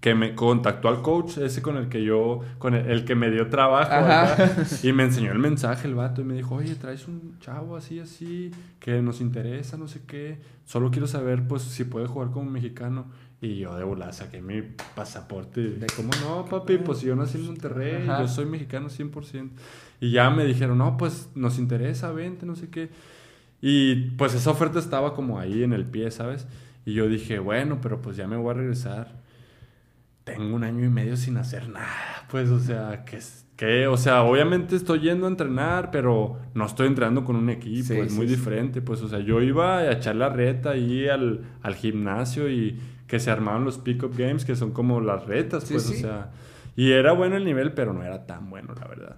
que 0.00 0.14
me 0.14 0.34
contactó 0.34 0.88
al 0.88 1.02
coach 1.02 1.38
ese 1.38 1.62
con 1.62 1.76
el 1.76 1.88
que 1.88 2.04
yo, 2.04 2.40
con 2.58 2.74
el, 2.74 2.86
el 2.90 3.04
que 3.04 3.14
me 3.14 3.30
dio 3.30 3.48
trabajo 3.48 4.34
y 4.82 4.92
me 4.92 5.04
enseñó 5.04 5.32
el 5.32 5.38
mensaje 5.38 5.88
el 5.88 5.94
vato 5.94 6.20
y 6.20 6.24
me 6.24 6.34
dijo, 6.34 6.54
oye, 6.54 6.74
traes 6.74 7.08
un 7.08 7.38
chavo 7.40 7.76
así, 7.76 7.98
así, 8.00 8.50
que 8.78 9.02
nos 9.02 9.20
interesa, 9.20 9.76
no 9.76 9.88
sé 9.88 10.02
qué, 10.06 10.38
solo 10.64 10.90
quiero 10.90 11.06
saber 11.06 11.46
pues 11.48 11.62
si 11.62 11.84
puede 11.84 12.06
jugar 12.06 12.30
como 12.30 12.50
mexicano. 12.50 13.06
Y 13.38 13.58
yo 13.58 13.76
de 13.76 13.84
volada 13.84 14.14
saqué 14.14 14.40
mi 14.40 14.62
pasaporte. 14.94 15.60
De, 15.60 15.86
¿Cómo 15.94 16.10
no, 16.22 16.46
papi? 16.46 16.78
Pues 16.78 17.02
yo 17.02 17.14
nací 17.14 17.36
en 17.36 17.44
Monterrey, 17.44 18.08
Ajá. 18.08 18.22
yo 18.22 18.28
soy 18.28 18.46
mexicano 18.46 18.88
100%. 18.88 19.50
Y 20.00 20.10
ya 20.10 20.30
me 20.30 20.46
dijeron, 20.46 20.78
no, 20.78 20.96
pues 20.96 21.28
nos 21.34 21.58
interesa, 21.58 22.10
vente, 22.12 22.46
no 22.46 22.56
sé 22.56 22.70
qué. 22.70 22.88
Y 23.60 24.10
pues 24.12 24.32
esa 24.34 24.50
oferta 24.50 24.78
estaba 24.78 25.14
como 25.14 25.38
ahí 25.38 25.62
en 25.62 25.74
el 25.74 25.84
pie, 25.84 26.10
¿sabes? 26.10 26.46
Y 26.86 26.94
yo 26.94 27.06
dije, 27.08 27.38
bueno, 27.38 27.80
pero 27.82 28.00
pues 28.00 28.16
ya 28.16 28.26
me 28.26 28.36
voy 28.38 28.52
a 28.52 28.54
regresar 28.54 29.26
tengo 30.24 30.56
un 30.56 30.64
año 30.64 30.84
y 30.84 30.88
medio 30.88 31.16
sin 31.16 31.36
hacer 31.36 31.68
nada. 31.68 32.26
Pues, 32.30 32.50
o 32.50 32.58
sea, 32.58 33.04
que, 33.04 33.18
que, 33.56 33.86
o 33.86 33.96
sea, 33.96 34.22
obviamente 34.24 34.74
estoy 34.74 34.98
yendo 35.00 35.26
a 35.26 35.30
entrenar, 35.30 35.90
pero 35.92 36.38
no 36.54 36.66
estoy 36.66 36.88
entrenando 36.88 37.24
con 37.24 37.36
un 37.36 37.48
equipo, 37.48 37.94
Sí, 37.94 37.98
es 38.00 38.10
sí, 38.12 38.16
muy 38.18 38.26
sí. 38.28 38.34
diferente. 38.34 38.82
Pues, 38.82 39.02
o 39.02 39.08
sea, 39.08 39.20
yo 39.20 39.40
iba 39.40 39.78
a 39.78 39.92
echar 39.92 40.16
la 40.16 40.28
reta 40.28 40.70
ahí 40.70 41.08
al, 41.08 41.42
al 41.62 41.74
gimnasio 41.76 42.50
y 42.50 42.76
que 43.06 43.20
se 43.20 43.30
armaban 43.30 43.64
los 43.64 43.78
pick-up 43.78 44.16
games, 44.16 44.44
que 44.44 44.56
son 44.56 44.72
como 44.72 45.00
las 45.00 45.26
retas, 45.26 45.62
Sí, 45.64 45.74
pues, 45.74 45.84
sí. 45.84 45.94
o 45.94 45.96
sea. 45.98 46.30
Y 46.74 46.90
era 46.92 47.12
bueno 47.12 47.36
el 47.36 47.44
nivel, 47.44 47.72
pero 47.72 47.92
no 47.92 48.02
era 48.02 48.26
tan 48.26 48.50
bueno, 48.50 48.74
la 48.78 48.86
verdad. 48.88 49.16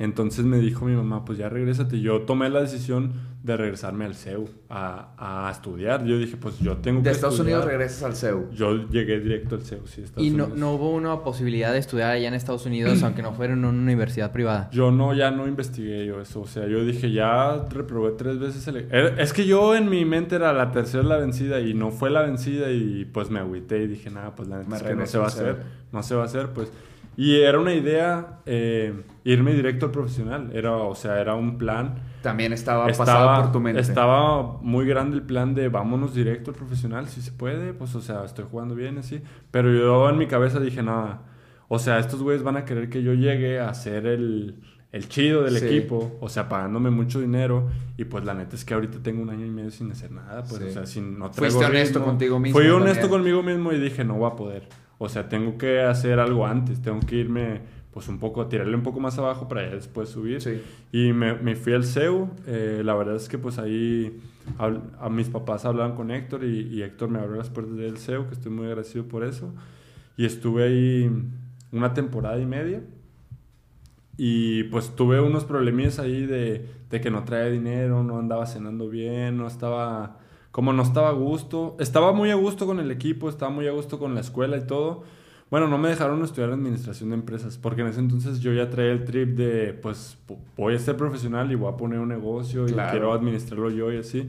Entonces 0.00 0.44
me 0.46 0.58
dijo 0.58 0.86
mi 0.86 0.96
mamá, 0.96 1.24
pues 1.26 1.38
ya 1.38 1.48
regrésate. 1.50 1.98
Y 1.98 2.00
Yo 2.00 2.22
tomé 2.22 2.48
la 2.48 2.60
decisión 2.62 3.12
de 3.44 3.56
regresarme 3.56 4.06
al 4.06 4.14
CEU 4.14 4.48
a, 4.70 5.46
a 5.46 5.50
estudiar. 5.50 6.04
Yo 6.04 6.18
dije, 6.18 6.36
pues 6.38 6.58
yo 6.58 6.78
tengo 6.78 7.00
De 7.00 7.04
que 7.04 7.10
Estados 7.10 7.34
estudiar. 7.36 7.58
Unidos 7.60 7.70
regresas 7.72 8.02
al 8.02 8.16
CEU. 8.16 8.50
Yo 8.52 8.88
llegué 8.88 9.20
directo 9.20 9.54
al 9.56 9.62
CEU, 9.62 9.86
sí, 9.86 10.00
Estados 10.02 10.26
Y 10.26 10.30
no, 10.30 10.44
Unidos. 10.44 10.58
no 10.58 10.72
hubo 10.72 10.90
una 10.94 11.20
posibilidad 11.22 11.72
de 11.72 11.78
estudiar 11.78 12.10
allá 12.12 12.28
en 12.28 12.34
Estados 12.34 12.64
Unidos, 12.64 13.02
aunque 13.04 13.20
no 13.22 13.32
fuera 13.34 13.52
en 13.52 13.58
una 13.60 13.68
universidad 13.78 14.32
privada. 14.32 14.70
Yo 14.72 14.90
no, 14.90 15.12
ya 15.14 15.30
no 15.30 15.46
investigué 15.46 16.06
yo 16.06 16.20
eso. 16.20 16.40
O 16.40 16.46
sea, 16.46 16.66
yo 16.66 16.82
dije, 16.84 17.12
ya 17.12 17.66
reprobé 17.70 18.12
tres 18.12 18.38
veces 18.38 18.66
el... 18.68 18.76
Era- 18.90 19.20
Es 19.22 19.34
que 19.34 19.44
yo 19.46 19.74
en 19.76 19.90
mi 19.90 20.06
mente 20.06 20.36
era 20.36 20.52
la 20.54 20.72
tercera 20.72 21.02
la 21.02 21.18
vencida 21.18 21.60
y 21.60 21.74
no 21.74 21.90
fue 21.90 22.08
la 22.10 22.22
vencida 22.22 22.70
y 22.70 23.04
pues 23.04 23.30
me 23.30 23.38
agüité 23.40 23.82
y 23.82 23.86
dije, 23.86 24.08
nada, 24.10 24.34
pues 24.34 24.48
la 24.48 24.58
neta 24.58 24.76
es 24.76 24.82
que 24.82 24.94
no 24.94 25.06
se 25.06 25.18
va 25.18 25.26
a 25.26 25.30
CEU. 25.30 25.46
hacer. 25.50 25.62
No 25.92 26.02
se 26.02 26.14
va 26.14 26.22
a 26.22 26.24
hacer, 26.24 26.48
pues. 26.50 26.70
Y 27.22 27.42
era 27.42 27.60
una 27.60 27.74
idea 27.74 28.38
eh, 28.46 28.94
irme 29.24 29.52
directo 29.52 29.84
al 29.86 29.92
profesional. 29.92 30.50
Era, 30.54 30.72
o 30.72 30.94
sea, 30.94 31.20
era 31.20 31.34
un 31.34 31.58
plan. 31.58 31.96
También 32.22 32.54
estaba, 32.54 32.86
pasado 32.86 33.42
por 33.42 33.52
tu 33.52 33.60
mente. 33.60 33.78
Estaba 33.82 34.56
muy 34.62 34.86
grande 34.86 35.16
el 35.16 35.22
plan 35.22 35.54
de 35.54 35.68
vámonos 35.68 36.14
directo 36.14 36.50
al 36.50 36.56
profesional, 36.56 37.08
si 37.08 37.20
se 37.20 37.30
puede, 37.32 37.74
pues 37.74 37.94
o 37.94 38.00
sea, 38.00 38.24
estoy 38.24 38.46
jugando 38.50 38.74
bien 38.74 38.96
así. 38.96 39.20
Pero 39.50 39.70
yo 39.70 40.08
en 40.08 40.16
mi 40.16 40.28
cabeza 40.28 40.60
dije, 40.60 40.82
nada, 40.82 41.24
o 41.68 41.78
sea, 41.78 41.98
estos 41.98 42.22
güeyes 42.22 42.42
van 42.42 42.56
a 42.56 42.64
querer 42.64 42.88
que 42.88 43.02
yo 43.02 43.12
llegue 43.12 43.60
a 43.60 43.74
ser 43.74 44.06
el, 44.06 44.54
el 44.90 45.08
chido 45.10 45.42
del 45.42 45.58
Sí. 45.58 45.66
equipo, 45.66 46.16
o 46.22 46.28
sea, 46.30 46.48
pagándome 46.48 46.88
mucho 46.88 47.20
dinero. 47.20 47.68
Y 47.98 48.04
pues 48.06 48.24
la 48.24 48.32
neta 48.32 48.56
es 48.56 48.64
que 48.64 48.72
ahorita 48.72 48.98
tengo 49.02 49.20
un 49.20 49.28
año 49.28 49.44
y 49.44 49.50
medio 49.50 49.70
sin 49.70 49.92
hacer 49.92 50.10
nada, 50.10 50.42
pues 50.48 50.62
Sí. 50.62 50.68
o 50.68 50.72
sea, 50.72 50.86
sin 50.86 51.18
no 51.18 51.30
Fuiste 51.30 51.62
honesto 51.66 51.98
ritmo. 51.98 52.10
contigo 52.12 52.38
mismo 52.40 52.58
Fui 52.58 52.66
honesto 52.70 53.08
también. 53.08 53.10
conmigo 53.10 53.42
mismo 53.42 53.72
y 53.74 53.78
dije, 53.78 54.04
no 54.04 54.14
voy 54.14 54.30
a 54.32 54.36
poder. 54.36 54.68
O 55.02 55.08
sea, 55.08 55.28
tengo 55.30 55.56
que 55.58 55.80
hacer 55.80 56.20
algo 56.20 56.46
antes, 56.46 56.82
tengo 56.82 57.00
que 57.00 57.16
irme 57.16 57.62
pues 57.90 58.06
un 58.08 58.18
poco, 58.20 58.46
tirarle 58.48 58.76
un 58.76 58.82
poco 58.84 59.00
más 59.00 59.18
abajo 59.18 59.48
para 59.48 59.66
ya 59.68 59.74
después 59.74 60.10
subir. 60.10 60.42
Sí. 60.42 60.60
Y 60.92 61.12
me, 61.14 61.34
me 61.34 61.56
fui 61.56 61.72
al 61.72 61.84
CEU. 61.84 62.28
eh, 62.46 62.82
la 62.84 62.94
verdad 62.94 63.16
es 63.16 63.28
que 63.28 63.38
pues 63.38 63.58
ahí 63.58 64.20
habl- 64.58 64.82
a 65.00 65.08
mis 65.08 65.28
papás 65.30 65.64
hablaban 65.64 65.94
con 65.96 66.10
Héctor 66.10 66.44
y, 66.44 66.68
y 66.68 66.82
Héctor 66.82 67.08
me 67.10 67.18
abrió 67.18 67.36
las 67.36 67.50
puertas 67.50 67.76
del 67.76 67.96
CEU, 67.98 68.28
que 68.28 68.34
estoy 68.34 68.52
muy 68.52 68.66
agradecido 68.66 69.06
por 69.06 69.24
eso. 69.24 69.52
Y 70.18 70.26
estuve 70.26 70.64
ahí 70.64 71.10
una 71.72 71.94
temporada 71.94 72.38
y 72.38 72.46
media. 72.46 72.82
Y 74.16 74.64
pues 74.64 74.94
tuve 74.96 75.20
unos 75.20 75.44
problemillas 75.44 75.98
ahí 75.98 76.26
de, 76.26 76.68
de 76.90 77.00
que 77.00 77.10
no 77.10 77.24
traía 77.24 77.50
dinero, 77.50 78.02
no 78.04 78.18
andaba 78.18 78.46
cenando 78.46 78.88
bien, 78.88 79.36
no 79.38 79.46
estaba... 79.46 80.18
Como 80.50 80.72
no 80.72 80.82
estaba 80.82 81.08
a 81.10 81.12
gusto. 81.12 81.76
Estaba 81.78 82.12
muy 82.12 82.30
a 82.30 82.34
gusto 82.34 82.66
con 82.66 82.80
el 82.80 82.90
equipo, 82.90 83.28
estaba 83.28 83.50
muy 83.50 83.66
a 83.68 83.72
gusto 83.72 83.98
con 83.98 84.14
la 84.14 84.20
escuela 84.20 84.56
y 84.56 84.66
todo. 84.66 85.04
Bueno, 85.50 85.66
no 85.66 85.78
me 85.78 85.88
dejaron 85.88 86.22
estudiar 86.22 86.50
administración 86.50 87.10
de 87.10 87.16
empresas, 87.16 87.58
porque 87.58 87.80
en 87.82 87.88
ese 87.88 87.98
entonces 88.00 88.38
yo 88.40 88.52
ya 88.52 88.70
traía 88.70 88.92
el 88.92 89.04
trip 89.04 89.30
de, 89.36 89.72
pues, 89.72 90.16
voy 90.56 90.74
a 90.74 90.78
ser 90.78 90.96
profesional 90.96 91.50
y 91.50 91.56
voy 91.56 91.72
a 91.72 91.76
poner 91.76 91.98
un 91.98 92.08
negocio 92.08 92.66
y 92.68 92.72
Claro. 92.72 92.90
quiero 92.92 93.12
administrarlo 93.12 93.68
yo 93.70 93.92
y 93.92 93.96
así. 93.98 94.28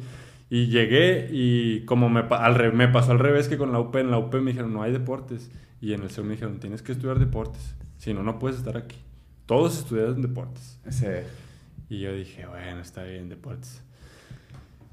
Y 0.50 0.68
llegué 0.68 1.30
y 1.32 1.86
como 1.86 2.10
me, 2.10 2.22
al 2.22 2.56
re- 2.56 2.72
me 2.72 2.88
pasó 2.88 3.12
al 3.12 3.20
revés 3.20 3.48
que 3.48 3.58
con 3.58 3.72
la 3.72 3.80
UP, 3.80 3.96
en 3.98 4.10
la 4.12 4.18
UP 4.18 4.34
me 4.42 4.52
dijeron, 4.52 4.74
no 4.74 4.82
hay 4.82 4.92
deportes. 4.92 5.52
Y 5.80 5.94
en 5.94 6.02
el 6.04 6.10
CEU 6.10 6.24
me 6.26 6.32
dijeron, 6.32 6.60
tienes 6.60 6.82
que 6.82 6.92
estudiar 6.92 7.20
deportes, 7.20 7.76
si 7.98 8.14
no, 8.14 8.22
no 8.24 8.38
puedes 8.40 8.58
estar 8.58 8.76
aquí. 8.78 8.98
Todos 9.46 9.78
estudian 9.78 10.22
deportes. 10.22 10.80
Sí. 10.90 11.06
Y 11.90 12.00
yo 12.00 12.14
dije, 12.14 12.46
bueno, 12.48 12.82
está 12.82 13.04
bien, 13.04 13.30
deportes. 13.30 13.82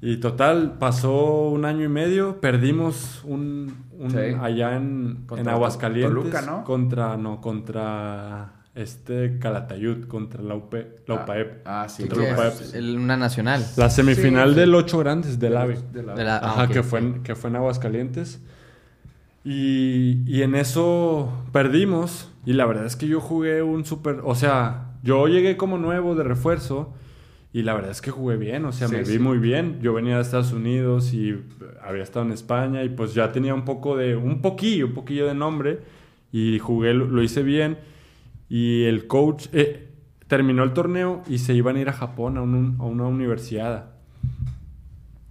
Y 0.01 0.17
total, 0.17 0.77
pasó 0.79 1.49
un 1.49 1.65
año 1.65 1.83
y 1.83 1.89
medio, 1.89 2.39
perdimos 2.39 3.21
un, 3.25 3.75
un- 3.97 4.11
Sí. 4.11 4.17
allá 4.39 4.75
en, 4.77 5.25
Contra 5.27 5.41
en 5.41 5.49
Aguascalientes. 5.49 6.09
Toluca, 6.15 6.41
¿no? 6.41 6.63
Contra, 6.63 7.17
no, 7.17 7.41
contra 7.41 8.53
este 8.75 9.39
Calatayud, 9.39 10.07
contra 10.07 10.41
la 10.41 10.55
UP, 10.55 10.73
la 11.05 11.15
Ah, 11.15 11.23
UPAEP. 11.23 11.61
ah, 11.65 11.85
sí, 11.89 12.03
es 12.03 12.73
el- 12.75 12.97
una 12.97 13.17
nacional. 13.17 13.65
La 13.75 13.89
semifinal 13.89 14.51
Sí, 14.53 14.59
del 14.61 14.73
ocho 14.73 14.99
grandes, 14.99 15.37
del 15.37 15.57
AVE. 15.57 15.79
De 15.91 16.01
la- 16.03 16.15
De 16.15 16.23
la- 16.23 16.37
ah, 16.37 16.51
Ajá, 16.51 16.67
que, 16.69 16.81
fue 16.81 16.99
en, 16.99 17.21
que 17.23 17.35
fue 17.35 17.49
en 17.49 17.57
Aguascalientes. 17.57 18.41
Y, 19.43 20.23
y 20.27 20.43
en 20.43 20.55
eso 20.55 21.31
perdimos. 21.51 22.29
Y 22.45 22.53
la 22.53 22.65
verdad 22.65 22.85
es 22.85 22.95
que 22.95 23.07
yo 23.07 23.19
jugué 23.19 23.63
un 23.63 23.85
súper... 23.85 24.21
O 24.23 24.35
sea, 24.35 24.91
yo 25.03 25.27
llegué 25.27 25.57
como 25.57 25.77
nuevo 25.77 26.15
de 26.15 26.23
refuerzo. 26.23 26.93
Y 27.51 27.63
la 27.63 27.73
verdad 27.73 27.91
es 27.91 28.01
que 28.01 28.11
jugué 28.11 28.37
bien. 28.37 28.65
O 28.65 28.71
sea, 28.71 28.87
Sí, 28.87 28.93
me 28.95 28.99
vi 29.01 29.13
sí. 29.13 29.19
muy 29.19 29.39
bien. 29.39 29.79
Yo 29.81 29.93
venía 29.93 30.15
de 30.17 30.21
Estados 30.21 30.51
Unidos 30.53 31.13
y 31.13 31.35
había 31.81 32.03
estado 32.03 32.25
en 32.25 32.31
España. 32.31 32.83
Y 32.83 32.89
pues 32.89 33.13
ya 33.13 33.31
tenía 33.31 33.53
un 33.55 33.65
poco 33.65 33.97
de... 33.97 34.15
Un 34.15 34.41
poquillo, 34.41 34.85
un 34.87 34.93
poquillo 34.93 35.25
de 35.27 35.33
nombre. 35.33 35.79
Y 36.31 36.59
jugué, 36.59 36.93
lo, 36.93 37.07
lo 37.07 37.23
hice 37.23 37.41
bien. 37.43 37.77
Y 38.49 38.83
el 38.83 39.07
coach... 39.07 39.47
eh, 39.53 39.87
terminó 40.27 40.61
el 40.63 40.73
torneo 40.73 41.23
y 41.27 41.39
se 41.39 41.55
iban 41.55 41.75
a 41.75 41.79
ir 41.81 41.89
a 41.89 41.93
Japón 41.93 42.37
a, 42.37 42.43
un- 42.43 42.75
a 42.79 42.83
una 42.83 43.05
universidad. 43.07 43.85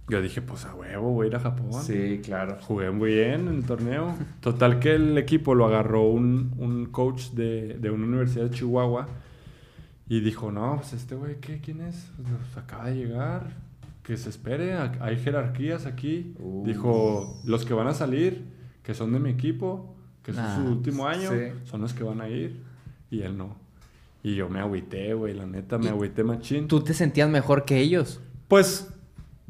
Yo 0.09 0.21
dije, 0.21 0.41
pues 0.41 0.65
a 0.65 0.73
huevo, 0.75 1.11
voy 1.13 1.27
a 1.27 1.29
ir 1.29 1.35
a 1.37 1.39
Japón. 1.39 1.71
Sí, 1.83 2.19
claro. 2.21 2.57
Jugué 2.61 2.89
muy 2.91 3.13
bien 3.13 3.47
en 3.47 3.55
el 3.59 3.63
torneo. 3.63 4.13
Total 4.41 4.79
que 4.79 4.95
el 4.95 5.17
equipo 5.17 5.55
lo 5.55 5.65
agarró 5.67 6.01
un, 6.03 6.51
un 6.57 6.87
coach 6.87 7.29
de, 7.29 7.75
de 7.79 7.89
una 7.91 8.07
universidad 8.07 8.45
de 8.45 8.49
Chihuahua 8.49 9.07
y 10.09 10.19
dijo, 10.21 10.51
no, 10.51 10.75
pues 10.77 10.93
este 10.93 11.15
güey, 11.15 11.39
¿qué? 11.39 11.59
¿Quién 11.61 11.81
es? 11.81 12.09
Pues, 12.17 12.57
acaba 12.57 12.85
de 12.89 12.95
llegar, 12.95 13.51
que 14.03 14.17
se 14.17 14.29
espere, 14.29 14.73
ha- 14.73 14.97
hay 14.99 15.17
jerarquías 15.17 15.85
aquí. 15.85 16.33
Uh. 16.39 16.65
Dijo, 16.65 17.39
los 17.45 17.63
que 17.65 17.73
van 17.75 17.87
a 17.87 17.93
salir, 17.93 18.43
que 18.83 18.93
son 18.95 19.13
de 19.13 19.19
mi 19.19 19.29
equipo, 19.29 19.95
que 20.23 20.31
es 20.31 20.37
Nah, 20.37 20.55
su 20.55 20.63
último 20.63 21.07
año, 21.07 21.29
sí. 21.29 21.53
son 21.65 21.81
los 21.81 21.93
que 21.93 22.03
van 22.03 22.19
a 22.21 22.27
ir. 22.27 22.61
Y 23.11 23.21
él 23.21 23.37
no. 23.37 23.55
Y 24.23 24.35
yo 24.35 24.49
me 24.49 24.59
agüité, 24.59 25.13
güey, 25.13 25.33
la 25.33 25.45
neta, 25.45 25.77
me 25.77 25.89
agüité 25.89 26.23
machín. 26.23 26.67
¿Tú 26.67 26.81
te 26.81 26.93
sentías 26.93 27.29
mejor 27.29 27.63
que 27.63 27.79
ellos? 27.79 28.19
Pues, 28.47 28.91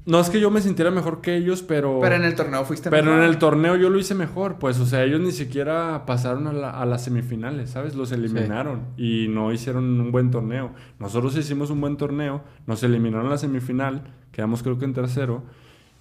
no 0.05 0.19
es 0.19 0.29
que 0.29 0.39
yo 0.39 0.49
me 0.51 0.61
sintiera 0.61 0.91
mejor 0.91 1.21
que 1.21 1.35
ellos, 1.35 1.61
pero... 1.61 1.99
Pero 2.01 2.15
en 2.15 2.23
el 2.23 2.35
torneo 2.35 2.65
fuiste 2.65 2.89
Pero 2.89 3.05
mejor. 3.05 3.19
en 3.23 3.29
el 3.29 3.37
torneo 3.37 3.75
yo 3.75 3.89
lo 3.89 3.99
hice 3.99 4.15
mejor, 4.15 4.57
pues, 4.57 4.79
o 4.79 4.85
sea, 4.85 5.03
ellos 5.03 5.19
ni 5.19 5.31
siquiera 5.31 6.05
pasaron 6.05 6.47
a, 6.47 6.53
la- 6.53 6.69
a 6.71 6.85
las 6.85 7.03
semifinales, 7.03 7.69
¿sabes? 7.71 7.95
Los 7.95 8.11
eliminaron 8.11 8.87
y 8.97 9.27
no 9.29 9.51
hicieron 9.51 9.99
un 9.99 10.11
buen 10.11 10.31
torneo. 10.31 10.71
Nosotros 10.99 11.35
hicimos 11.37 11.69
un 11.69 11.81
buen 11.81 11.97
torneo, 11.97 12.41
nos 12.65 12.81
eliminaron 12.83 13.25
en 13.25 13.31
la 13.31 13.37
semifinal, 13.37 14.03
quedamos 14.31 14.63
creo 14.63 14.79
que 14.79 14.85
en 14.85 14.93
tercero, 14.93 15.43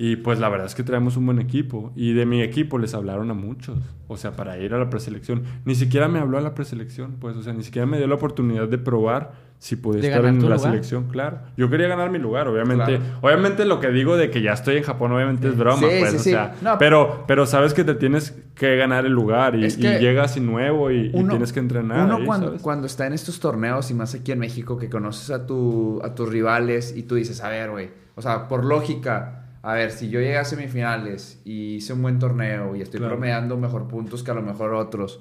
y 0.01 0.15
pues 0.17 0.39
la 0.39 0.49
verdad 0.49 0.67
es 0.67 0.77
que 0.77 0.85
traemos 0.85 1.17
un 1.17 1.27
buen 1.27 1.41
equipo. 1.41 1.93
Y 1.97 2.13
de 2.13 2.25
mi 2.25 2.41
equipo 2.41 2.79
les 2.79 2.95
hablaron 2.95 3.31
a 3.33 3.35
muchos, 3.35 3.77
o 4.07 4.17
sea, 4.17 4.31
para 4.33 4.57
ir 4.57 4.73
a 4.73 4.79
la 4.79 4.89
preselección. 4.89 5.43
Ni 5.65 5.75
siquiera 5.75 6.07
me 6.07 6.21
habló 6.21 6.39
a 6.39 6.41
la 6.41 6.55
preselección, 6.55 7.17
pues, 7.21 7.37
o 7.37 7.43
sea, 7.43 7.53
ni 7.53 7.65
siquiera 7.65 7.85
me 7.85 7.99
dio 7.99 8.07
la 8.07 8.15
oportunidad 8.15 8.69
de 8.69 8.79
probar 8.79 9.33
si 9.59 9.75
podía 9.75 10.03
¿De 10.03 10.07
estar 10.11 10.25
en 10.27 10.37
la 10.37 10.43
lugar? 10.43 10.61
selección, 10.61 11.09
claro. 11.09 11.41
Yo 11.57 11.69
quería 11.69 11.89
ganar 11.89 12.11
mi 12.11 12.19
lugar, 12.21 12.47
obviamente. 12.47 12.99
Claro. 12.99 13.19
Obviamente 13.23 13.65
lo 13.65 13.81
que 13.81 13.89
digo 13.89 14.17
de 14.17 14.31
que 14.31 14.41
ya 14.41 14.53
estoy 14.53 14.77
en 14.77 14.85
Japón, 14.85 15.11
obviamente 15.11 15.49
es 15.49 15.57
broma, 15.59 15.81
Sí, 15.81 15.97
pues, 15.99 16.11
sí, 16.11 16.17
o 16.17 16.21
sí. 16.21 16.31
sea, 16.31 16.55
No. 16.63 16.79
pero, 16.79 17.25
pero 17.27 17.45
sabes 17.45 17.75
que 17.75 17.83
te 17.83 17.97
tienes 17.97 18.41
que 18.55 18.77
ganar 18.77 19.05
el 19.05 19.11
lugar 19.13 19.57
y, 19.57 19.65
Es 19.65 19.77
que 19.77 19.97
y 19.97 19.99
llegas 19.99 20.37
y 20.37 20.41
nuevo 20.41 20.93
y, 20.93 21.11
tienes 21.11 21.53
que 21.53 21.59
entrenar. 21.59 22.05
Uno 22.05 22.19
ahí, 22.19 22.25
cuando, 22.25 22.47
¿sabes? 22.47 22.63
cuando 22.63 22.87
está 22.87 23.09
en 23.09 23.15
estos 23.15 23.41
torneos 23.41 23.91
y 23.91 23.95
más 23.95 24.15
aquí 24.15 24.31
en 24.31 24.39
México 24.39 24.79
que 24.79 24.89
conoces 24.89 25.31
a, 25.31 25.45
tu, 25.45 26.01
a 26.05 26.15
tus 26.15 26.29
rivales 26.29 26.95
y 26.97 27.03
tú 27.03 27.17
dices, 27.17 27.43
a 27.43 27.49
ver, 27.49 27.71
güey, 27.73 27.91
o 28.15 28.23
sea, 28.23 28.47
por 28.47 28.65
lógica, 28.65 29.48
a 29.63 29.75
ver, 29.75 29.91
si 29.91 30.09
yo 30.09 30.21
llegué 30.21 30.39
a 30.39 30.45
semifinales 30.45 31.41
y 31.45 31.77
hice 31.77 31.93
un 31.93 32.03
buen 32.03 32.19
torneo 32.19 32.77
y 32.77 32.83
estoy 32.83 32.99
Claro. 32.99 33.15
promediando 33.15 33.57
mejor 33.57 33.89
puntos 33.89 34.23
que 34.23 34.31
a 34.31 34.35
lo 34.35 34.43
mejor 34.43 34.75
otros, 34.75 35.21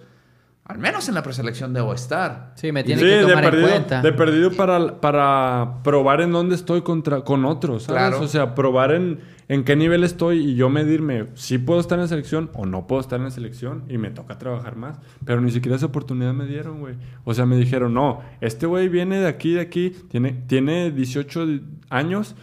al 0.65 0.79
menos 0.79 1.07
en 1.07 1.15
la 1.15 1.23
preselección 1.23 1.73
debo 1.73 1.93
estar. 1.93 2.51
Sí, 2.55 2.71
me 2.73 2.81
Sí, 2.81 2.87
tiene 2.87 3.01
que 3.01 3.07
de 3.07 3.21
tomar 3.21 3.43
en 3.45 3.49
perdido, 3.51 3.69
cuenta. 3.69 4.01
de 4.01 4.11
perdido 4.13 4.51
para, 4.51 4.99
para 4.99 5.75
probar 5.83 6.19
en 6.21 6.33
dónde 6.33 6.55
estoy 6.55 6.81
contra, 6.81 7.21
con 7.21 7.45
otros, 7.45 7.83
¿sabes? 7.83 8.01
Claro. 8.09 8.21
O 8.21 8.27
sea, 8.27 8.53
probar 8.53 8.91
en, 8.91 9.19
en 9.47 9.63
qué 9.63 9.77
nivel 9.77 10.03
estoy 10.03 10.39
y 10.39 10.55
yo 10.55 10.69
medirme 10.69 11.27
si 11.35 11.57
puedo 11.57 11.79
estar 11.79 11.97
en 11.97 12.01
la 12.01 12.07
selección 12.09 12.49
o 12.53 12.65
no 12.65 12.85
puedo 12.85 12.99
estar 12.99 13.17
en 13.17 13.23
la 13.23 13.31
selección 13.31 13.85
y 13.87 13.97
me 13.97 14.09
toca 14.11 14.37
trabajar 14.37 14.75
más. 14.75 14.99
Pero 15.23 15.39
ni 15.39 15.51
siquiera 15.51 15.77
esa 15.77 15.85
oportunidad 15.85 16.33
me 16.33 16.45
dieron, 16.45 16.81
güey. 16.81 16.95
O 17.23 17.33
sea, 17.33 17.45
me 17.45 17.55
dijeron, 17.55 17.93
no, 17.93 18.19
este 18.41 18.65
güey 18.65 18.89
viene 18.89 19.21
de 19.21 19.27
aquí, 19.27 19.53
de 19.53 19.61
aquí, 19.61 19.95
tiene, 20.09 20.33
tiene 20.47 20.91
18 20.91 21.45
di- 21.47 21.61
años, 21.89 22.35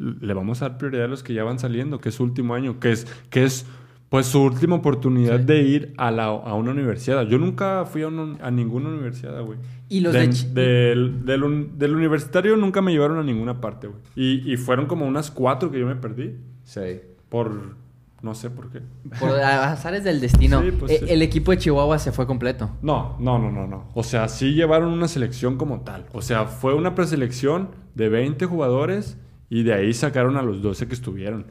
le 0.00 0.34
vamos 0.34 0.62
a 0.62 0.70
dar 0.70 0.78
prioridad 0.78 1.04
a 1.04 1.08
los 1.08 1.22
que 1.22 1.34
ya 1.34 1.44
van 1.44 1.58
saliendo, 1.58 2.00
que 2.00 2.08
es 2.08 2.14
su 2.16 2.24
último 2.24 2.54
año, 2.54 2.80
que 2.80 2.90
es, 2.92 3.06
que 3.30 3.44
es 3.44 3.66
pues 4.08 4.26
su 4.26 4.42
última 4.42 4.74
oportunidad 4.74 5.38
Sí. 5.38 5.44
de 5.44 5.62
ir 5.62 5.94
a, 5.96 6.10
la, 6.10 6.24
a 6.24 6.54
una 6.54 6.72
universidad. 6.72 7.26
Yo 7.28 7.38
nunca 7.38 7.84
fui 7.84 8.02
a, 8.02 8.08
una- 8.08 8.38
a 8.44 8.50
ninguna 8.50 8.88
universidad, 8.88 9.40
güey. 9.44 9.58
Y 9.88 10.00
los 10.00 10.12
De- 10.12 10.20
de 10.20 10.30
chi- 10.30 10.48
del, 10.52 11.24
del, 11.24 11.44
un- 11.44 11.78
del 11.78 11.94
universitario 11.94 12.56
nunca 12.56 12.82
me 12.82 12.90
llevaron 12.90 13.18
a 13.18 13.22
ninguna 13.22 13.60
parte, 13.60 13.86
güey. 13.86 14.00
Y, 14.16 14.52
y 14.52 14.56
fueron 14.56 14.86
como 14.86 15.06
unas 15.06 15.30
cuatro 15.30 15.70
que 15.70 15.78
yo 15.78 15.86
me 15.86 15.94
perdí. 15.96 16.34
Sí. 16.64 16.80
Por. 17.28 17.78
No 18.22 18.34
sé 18.34 18.50
por 18.50 18.70
qué. 18.70 18.80
Por 19.18 19.30
azares 19.40 20.02
del 20.04 20.20
destino. 20.20 20.60
Sí, 20.60 20.72
pues 20.72 20.92
Eh, 20.92 20.98
sí. 20.98 21.04
El 21.08 21.22
equipo 21.22 21.52
de 21.52 21.58
Chihuahua 21.58 21.98
se 21.98 22.10
fue 22.12 22.26
completo. 22.26 22.68
No, 22.82 23.16
no, 23.20 23.38
no, 23.38 23.50
no, 23.52 23.66
no. 23.66 23.88
O 23.94 24.02
sea, 24.02 24.28
sí 24.28 24.52
llevaron 24.54 24.90
una 24.92 25.08
selección 25.08 25.56
como 25.56 25.80
tal. 25.82 26.04
O 26.12 26.20
sea, 26.20 26.44
fue 26.46 26.74
una 26.74 26.94
preselección 26.94 27.70
de 27.94 28.08
20 28.10 28.44
jugadores 28.44 29.16
y 29.50 29.64
de 29.64 29.74
ahí 29.74 29.92
sacaron 29.92 30.36
a 30.36 30.42
los 30.42 30.62
12 30.62 30.86
que 30.86 30.94
estuvieron. 30.94 31.44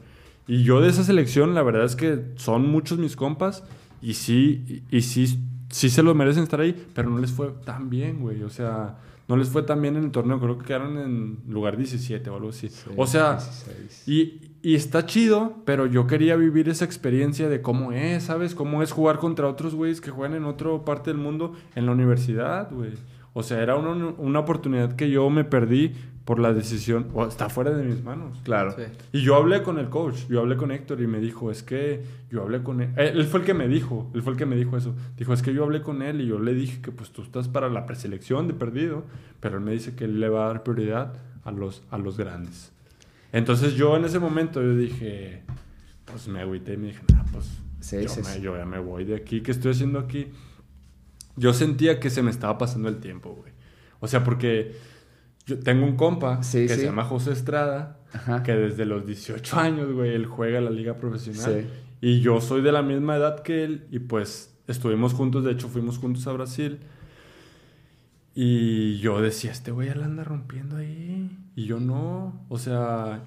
Y 0.48 0.64
yo 0.64 0.80
de 0.80 0.88
esa 0.88 1.04
selección, 1.04 1.54
la 1.54 1.62
verdad 1.62 1.84
es 1.84 1.94
que 1.94 2.24
son 2.36 2.68
muchos 2.68 2.98
mis 2.98 3.14
compas 3.14 3.62
y 4.02 4.14
sí, 4.14 4.82
y, 4.90 5.02
sí, 5.02 5.38
sí 5.68 5.90
se 5.90 6.02
los 6.02 6.16
merecen 6.16 6.42
estar 6.42 6.60
ahí, 6.60 6.74
pero 6.94 7.10
no 7.10 7.18
les 7.18 7.30
fue 7.30 7.52
tan 7.64 7.90
bien, 7.90 8.20
güey. 8.20 8.42
O 8.42 8.50
sea, 8.50 8.98
no 9.28 9.36
les 9.36 9.48
fue 9.48 9.62
tan 9.62 9.82
bien 9.82 9.96
en 9.96 10.04
el 10.04 10.10
torneo. 10.10 10.40
Creo 10.40 10.58
que 10.58 10.64
quedaron 10.64 10.98
en 10.98 11.38
lugar 11.46 11.76
17 11.76 12.30
o 12.30 12.36
algo 12.36 12.48
así. 12.48 12.68
o 12.96 13.06
sea, 13.06 13.34
16. 13.34 14.08
y, 14.08 14.40
y 14.62 14.74
está 14.74 15.06
chido, 15.06 15.58
pero 15.64 15.86
yo 15.86 16.06
quería 16.06 16.36
vivir 16.36 16.68
esa 16.68 16.84
experiencia 16.86 17.48
de 17.48 17.60
cómo 17.60 17.92
es, 17.92 18.24
¿sabes? 18.24 18.54
Cómo 18.54 18.82
es 18.82 18.92
jugar 18.92 19.18
contra 19.18 19.46
otros 19.46 19.74
güeyes 19.74 20.00
que 20.00 20.10
juegan 20.10 20.36
en 20.36 20.46
otra 20.46 20.70
parte 20.84 21.10
del 21.10 21.18
mundo 21.18 21.52
en 21.74 21.86
la 21.86 21.92
universidad, 21.92 22.72
güey. 22.72 22.94
O 23.34 23.42
sea, 23.42 23.62
era 23.62 23.76
una, 23.76 24.06
una 24.18 24.40
oportunidad 24.40 24.96
que 24.96 25.10
yo 25.10 25.30
me 25.30 25.44
perdí 25.44 25.92
por 26.30 26.38
la 26.38 26.52
decisión, 26.52 27.08
o 27.12 27.26
está 27.26 27.48
fuera 27.48 27.72
de 27.72 27.82
mis 27.82 28.04
manos. 28.04 28.38
Claro. 28.44 28.70
Sí. 28.76 28.84
Y 29.10 29.22
yo 29.22 29.34
hablé 29.34 29.64
con 29.64 29.80
el 29.80 29.88
coach, 29.88 30.28
yo 30.28 30.38
hablé 30.38 30.56
con 30.56 30.70
Héctor 30.70 31.00
y 31.00 31.08
me 31.08 31.18
dijo, 31.18 31.50
es 31.50 31.64
que 31.64 32.04
yo 32.30 32.42
hablé 32.42 32.62
con 32.62 32.80
él. 32.80 32.90
Él, 32.94 33.18
él 33.18 33.24
fue 33.24 33.40
el 33.40 33.46
que 33.46 33.52
me 33.52 33.66
dijo, 33.66 34.08
él 34.14 34.22
fue 34.22 34.34
el 34.34 34.38
que 34.38 34.46
me 34.46 34.54
dijo 34.54 34.76
eso. 34.76 34.94
Dijo, 35.16 35.32
es 35.32 35.42
que 35.42 35.52
yo 35.52 35.64
hablé 35.64 35.82
con 35.82 36.02
él 36.02 36.20
y 36.20 36.28
yo 36.28 36.38
le 36.38 36.54
dije 36.54 36.80
que 36.82 36.92
pues 36.92 37.10
tú 37.10 37.22
estás 37.22 37.48
para 37.48 37.68
la 37.68 37.84
preselección 37.84 38.46
de 38.46 38.54
perdido, 38.54 39.02
pero 39.40 39.58
él 39.58 39.64
me 39.64 39.72
dice 39.72 39.96
que 39.96 40.04
él 40.04 40.20
le 40.20 40.28
va 40.28 40.44
a 40.44 40.46
dar 40.52 40.62
prioridad 40.62 41.14
a 41.42 41.50
los, 41.50 41.82
a 41.90 41.98
los 41.98 42.16
grandes. 42.16 42.70
Entonces 43.32 43.74
yo 43.74 43.96
en 43.96 44.04
ese 44.04 44.20
momento 44.20 44.62
yo 44.62 44.76
dije, 44.76 45.42
pues 46.04 46.28
me 46.28 46.42
agüité 46.42 46.74
y 46.74 46.76
me 46.76 46.86
dije, 46.86 47.02
nah, 47.12 47.24
pues 47.32 47.50
Sí, 47.80 47.96
yo, 48.04 48.08
sí, 48.08 48.20
me, 48.20 48.26
sí. 48.26 48.40
yo 48.40 48.56
ya 48.56 48.66
me 48.66 48.78
voy 48.78 49.04
de 49.04 49.16
aquí, 49.16 49.40
¿qué 49.40 49.50
estoy 49.50 49.72
haciendo 49.72 49.98
aquí? 49.98 50.28
Yo 51.34 51.52
sentía 51.54 51.98
que 51.98 52.08
se 52.08 52.22
me 52.22 52.30
estaba 52.30 52.56
pasando 52.56 52.88
el 52.88 53.00
tiempo, 53.00 53.30
güey. 53.30 53.52
O 53.98 54.06
sea, 54.06 54.22
porque 54.22 54.76
yo 55.46 55.58
tengo 55.58 55.84
un 55.86 55.96
compa 55.96 56.42
Sí, 56.42 56.66
que 56.66 56.74
sí. 56.74 56.80
se 56.80 56.86
llama 56.86 57.04
José 57.04 57.32
Estrada, 57.32 57.98
Ajá. 58.12 58.42
que 58.42 58.52
desde 58.52 58.84
los 58.86 59.06
18 59.06 59.58
años, 59.58 59.92
güey, 59.92 60.14
él 60.14 60.26
juega 60.26 60.60
la 60.60 60.70
liga 60.70 60.96
profesional. 60.96 61.62
Sí. 61.62 61.68
Y 62.02 62.20
yo 62.20 62.40
soy 62.40 62.62
de 62.62 62.72
la 62.72 62.82
misma 62.82 63.16
edad 63.16 63.42
que 63.42 63.64
él 63.64 63.86
y 63.90 63.98
pues 63.98 64.54
estuvimos 64.68 65.12
juntos, 65.12 65.44
de 65.44 65.52
hecho 65.52 65.68
fuimos 65.68 65.98
juntos 65.98 66.26
a 66.26 66.32
Brasil. 66.32 66.78
Y 68.34 68.98
yo 68.98 69.20
decía, 69.20 69.50
este 69.50 69.70
güey 69.72 69.88
ya 69.88 69.94
la 69.96 70.04
anda 70.06 70.24
rompiendo 70.24 70.76
ahí. 70.76 71.36
Y 71.56 71.64
yo 71.66 71.80
no, 71.80 72.44
o 72.48 72.58
sea, 72.58 73.20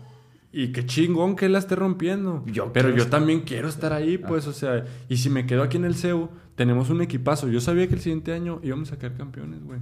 y 0.52 0.72
qué 0.72 0.86
chingón 0.86 1.36
que 1.36 1.46
él 1.48 1.52
la 1.54 1.60
esté 1.60 1.76
rompiendo. 1.76 2.44
Yo 2.48 2.72
Pero 2.74 2.90
yo 2.90 3.04
estar- 3.04 3.20
también 3.20 3.42
quiero 3.42 3.68
estar 3.68 3.92
ahí, 3.94 4.18
pues, 4.18 4.48
o 4.48 4.54
sea, 4.54 4.86
y 5.10 5.18
si 5.18 5.30
me 5.30 5.46
quedo 5.46 5.62
aquí 5.62 5.78
en 5.78 5.86
el 5.86 5.96
CEU, 5.96 6.30
tenemos 6.56 6.90
un 6.90 7.02
equipazo. 7.02 7.50
Yo 7.50 7.60
sabía 7.60 7.88
que 7.88 7.96
el 7.96 8.00
siguiente 8.02 8.32
año 8.34 8.60
íbamos 8.64 8.92
a 8.92 8.98
quedar 8.98 9.16
campeones, 9.18 9.64
güey. 9.64 9.80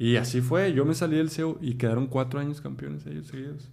Y 0.00 0.16
así 0.16 0.40
fue, 0.40 0.72
yo 0.72 0.84
me 0.84 0.94
salí 0.94 1.16
del 1.18 1.30
CEU 1.30 1.58
y 1.60 1.74
quedaron 1.74 2.06
cuatro 2.08 2.40
años 2.40 2.60
campeones 2.60 3.06
ellos 3.06 3.26
seguidos. 3.28 3.68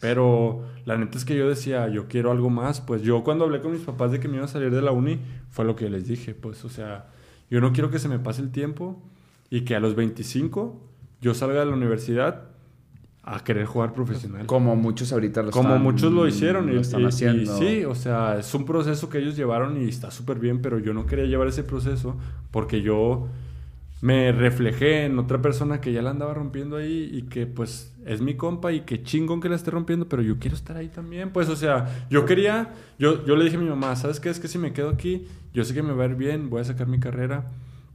Pero 0.00 0.64
la 0.84 0.96
neta 0.98 1.16
es 1.16 1.24
que 1.24 1.36
yo 1.36 1.48
decía, 1.48 1.88
yo 1.88 2.08
quiero 2.08 2.30
algo 2.30 2.50
más. 2.50 2.80
Pues 2.80 3.02
yo 3.02 3.22
cuando 3.24 3.44
hablé 3.44 3.60
con 3.60 3.72
mis 3.72 3.80
papás 3.82 4.10
de 4.12 4.20
que 4.20 4.28
me 4.28 4.36
iba 4.36 4.44
a 4.44 4.48
salir 4.48 4.70
de 4.70 4.82
la 4.82 4.90
uni, 4.92 5.18
fue 5.50 5.64
lo 5.64 5.74
que 5.76 5.88
les 5.88 6.06
dije. 6.06 6.34
Pues, 6.34 6.64
o 6.64 6.68
sea, 6.68 7.06
yo 7.50 7.60
no 7.60 7.72
quiero 7.72 7.90
que 7.90 7.98
se 7.98 8.08
me 8.08 8.18
pase 8.18 8.42
el 8.42 8.50
tiempo 8.50 9.00
y 9.48 9.62
que 9.62 9.74
a 9.74 9.80
los 9.80 9.94
25 9.94 10.80
yo 11.20 11.34
salga 11.34 11.60
de 11.60 11.66
la 11.66 11.72
universidad 11.72 12.48
a 13.22 13.44
querer 13.44 13.64
jugar 13.66 13.94
profesional. 13.94 14.44
Como 14.46 14.74
muchos 14.74 15.12
ahorita 15.12 15.42
lo 15.42 15.52
Como 15.52 15.68
están- 15.68 15.82
muchos 15.84 16.12
lo 16.12 16.26
hicieron 16.26 16.68
y, 16.68 16.72
lo 16.74 16.80
están 16.80 17.00
y- 17.00 17.04
y 17.04 17.06
haciendo. 17.06 17.56
sí, 17.58 17.84
o 17.84 17.94
sea, 17.94 18.36
es 18.40 18.52
un 18.54 18.64
proceso 18.66 19.08
que 19.08 19.18
ellos 19.18 19.36
llevaron 19.36 19.80
y 19.80 19.88
está 19.88 20.10
súper 20.10 20.40
bien, 20.40 20.60
pero 20.60 20.80
yo 20.80 20.92
no 20.92 21.06
quería 21.06 21.26
llevar 21.26 21.46
ese 21.46 21.62
proceso 21.62 22.16
porque 22.50 22.82
yo 22.82 23.28
me 24.02 24.32
reflejé 24.32 25.04
en 25.04 25.16
otra 25.20 25.40
persona 25.40 25.80
que 25.80 25.92
ya 25.92 26.02
la 26.02 26.10
andaba 26.10 26.34
rompiendo 26.34 26.76
ahí 26.76 27.08
y 27.12 27.22
que 27.22 27.46
pues 27.46 27.94
es 28.04 28.20
mi 28.20 28.34
compa 28.34 28.72
y 28.72 28.80
que 28.80 29.04
chingón 29.04 29.40
que 29.40 29.48
la 29.48 29.54
esté 29.54 29.70
rompiendo, 29.70 30.08
pero 30.08 30.22
yo 30.22 30.40
quiero 30.40 30.56
estar 30.56 30.76
ahí 30.76 30.88
también, 30.88 31.30
pues 31.30 31.48
o 31.48 31.54
sea, 31.54 32.04
yo 32.10 32.26
quería, 32.26 32.74
yo, 32.98 33.24
yo 33.24 33.36
le 33.36 33.44
dije 33.44 33.56
a 33.56 33.60
mi 33.60 33.68
mamá, 33.68 33.94
¿sabes 33.94 34.18
qué? 34.18 34.28
Es 34.28 34.40
que 34.40 34.48
si 34.48 34.58
me 34.58 34.72
quedo 34.72 34.90
aquí, 34.90 35.28
yo 35.54 35.64
sé 35.64 35.72
que 35.72 35.84
me 35.84 35.92
va 35.92 36.02
a 36.02 36.08
ir 36.08 36.16
bien, 36.16 36.50
voy 36.50 36.60
a 36.60 36.64
sacar 36.64 36.88
mi 36.88 36.98
carrera, 36.98 37.52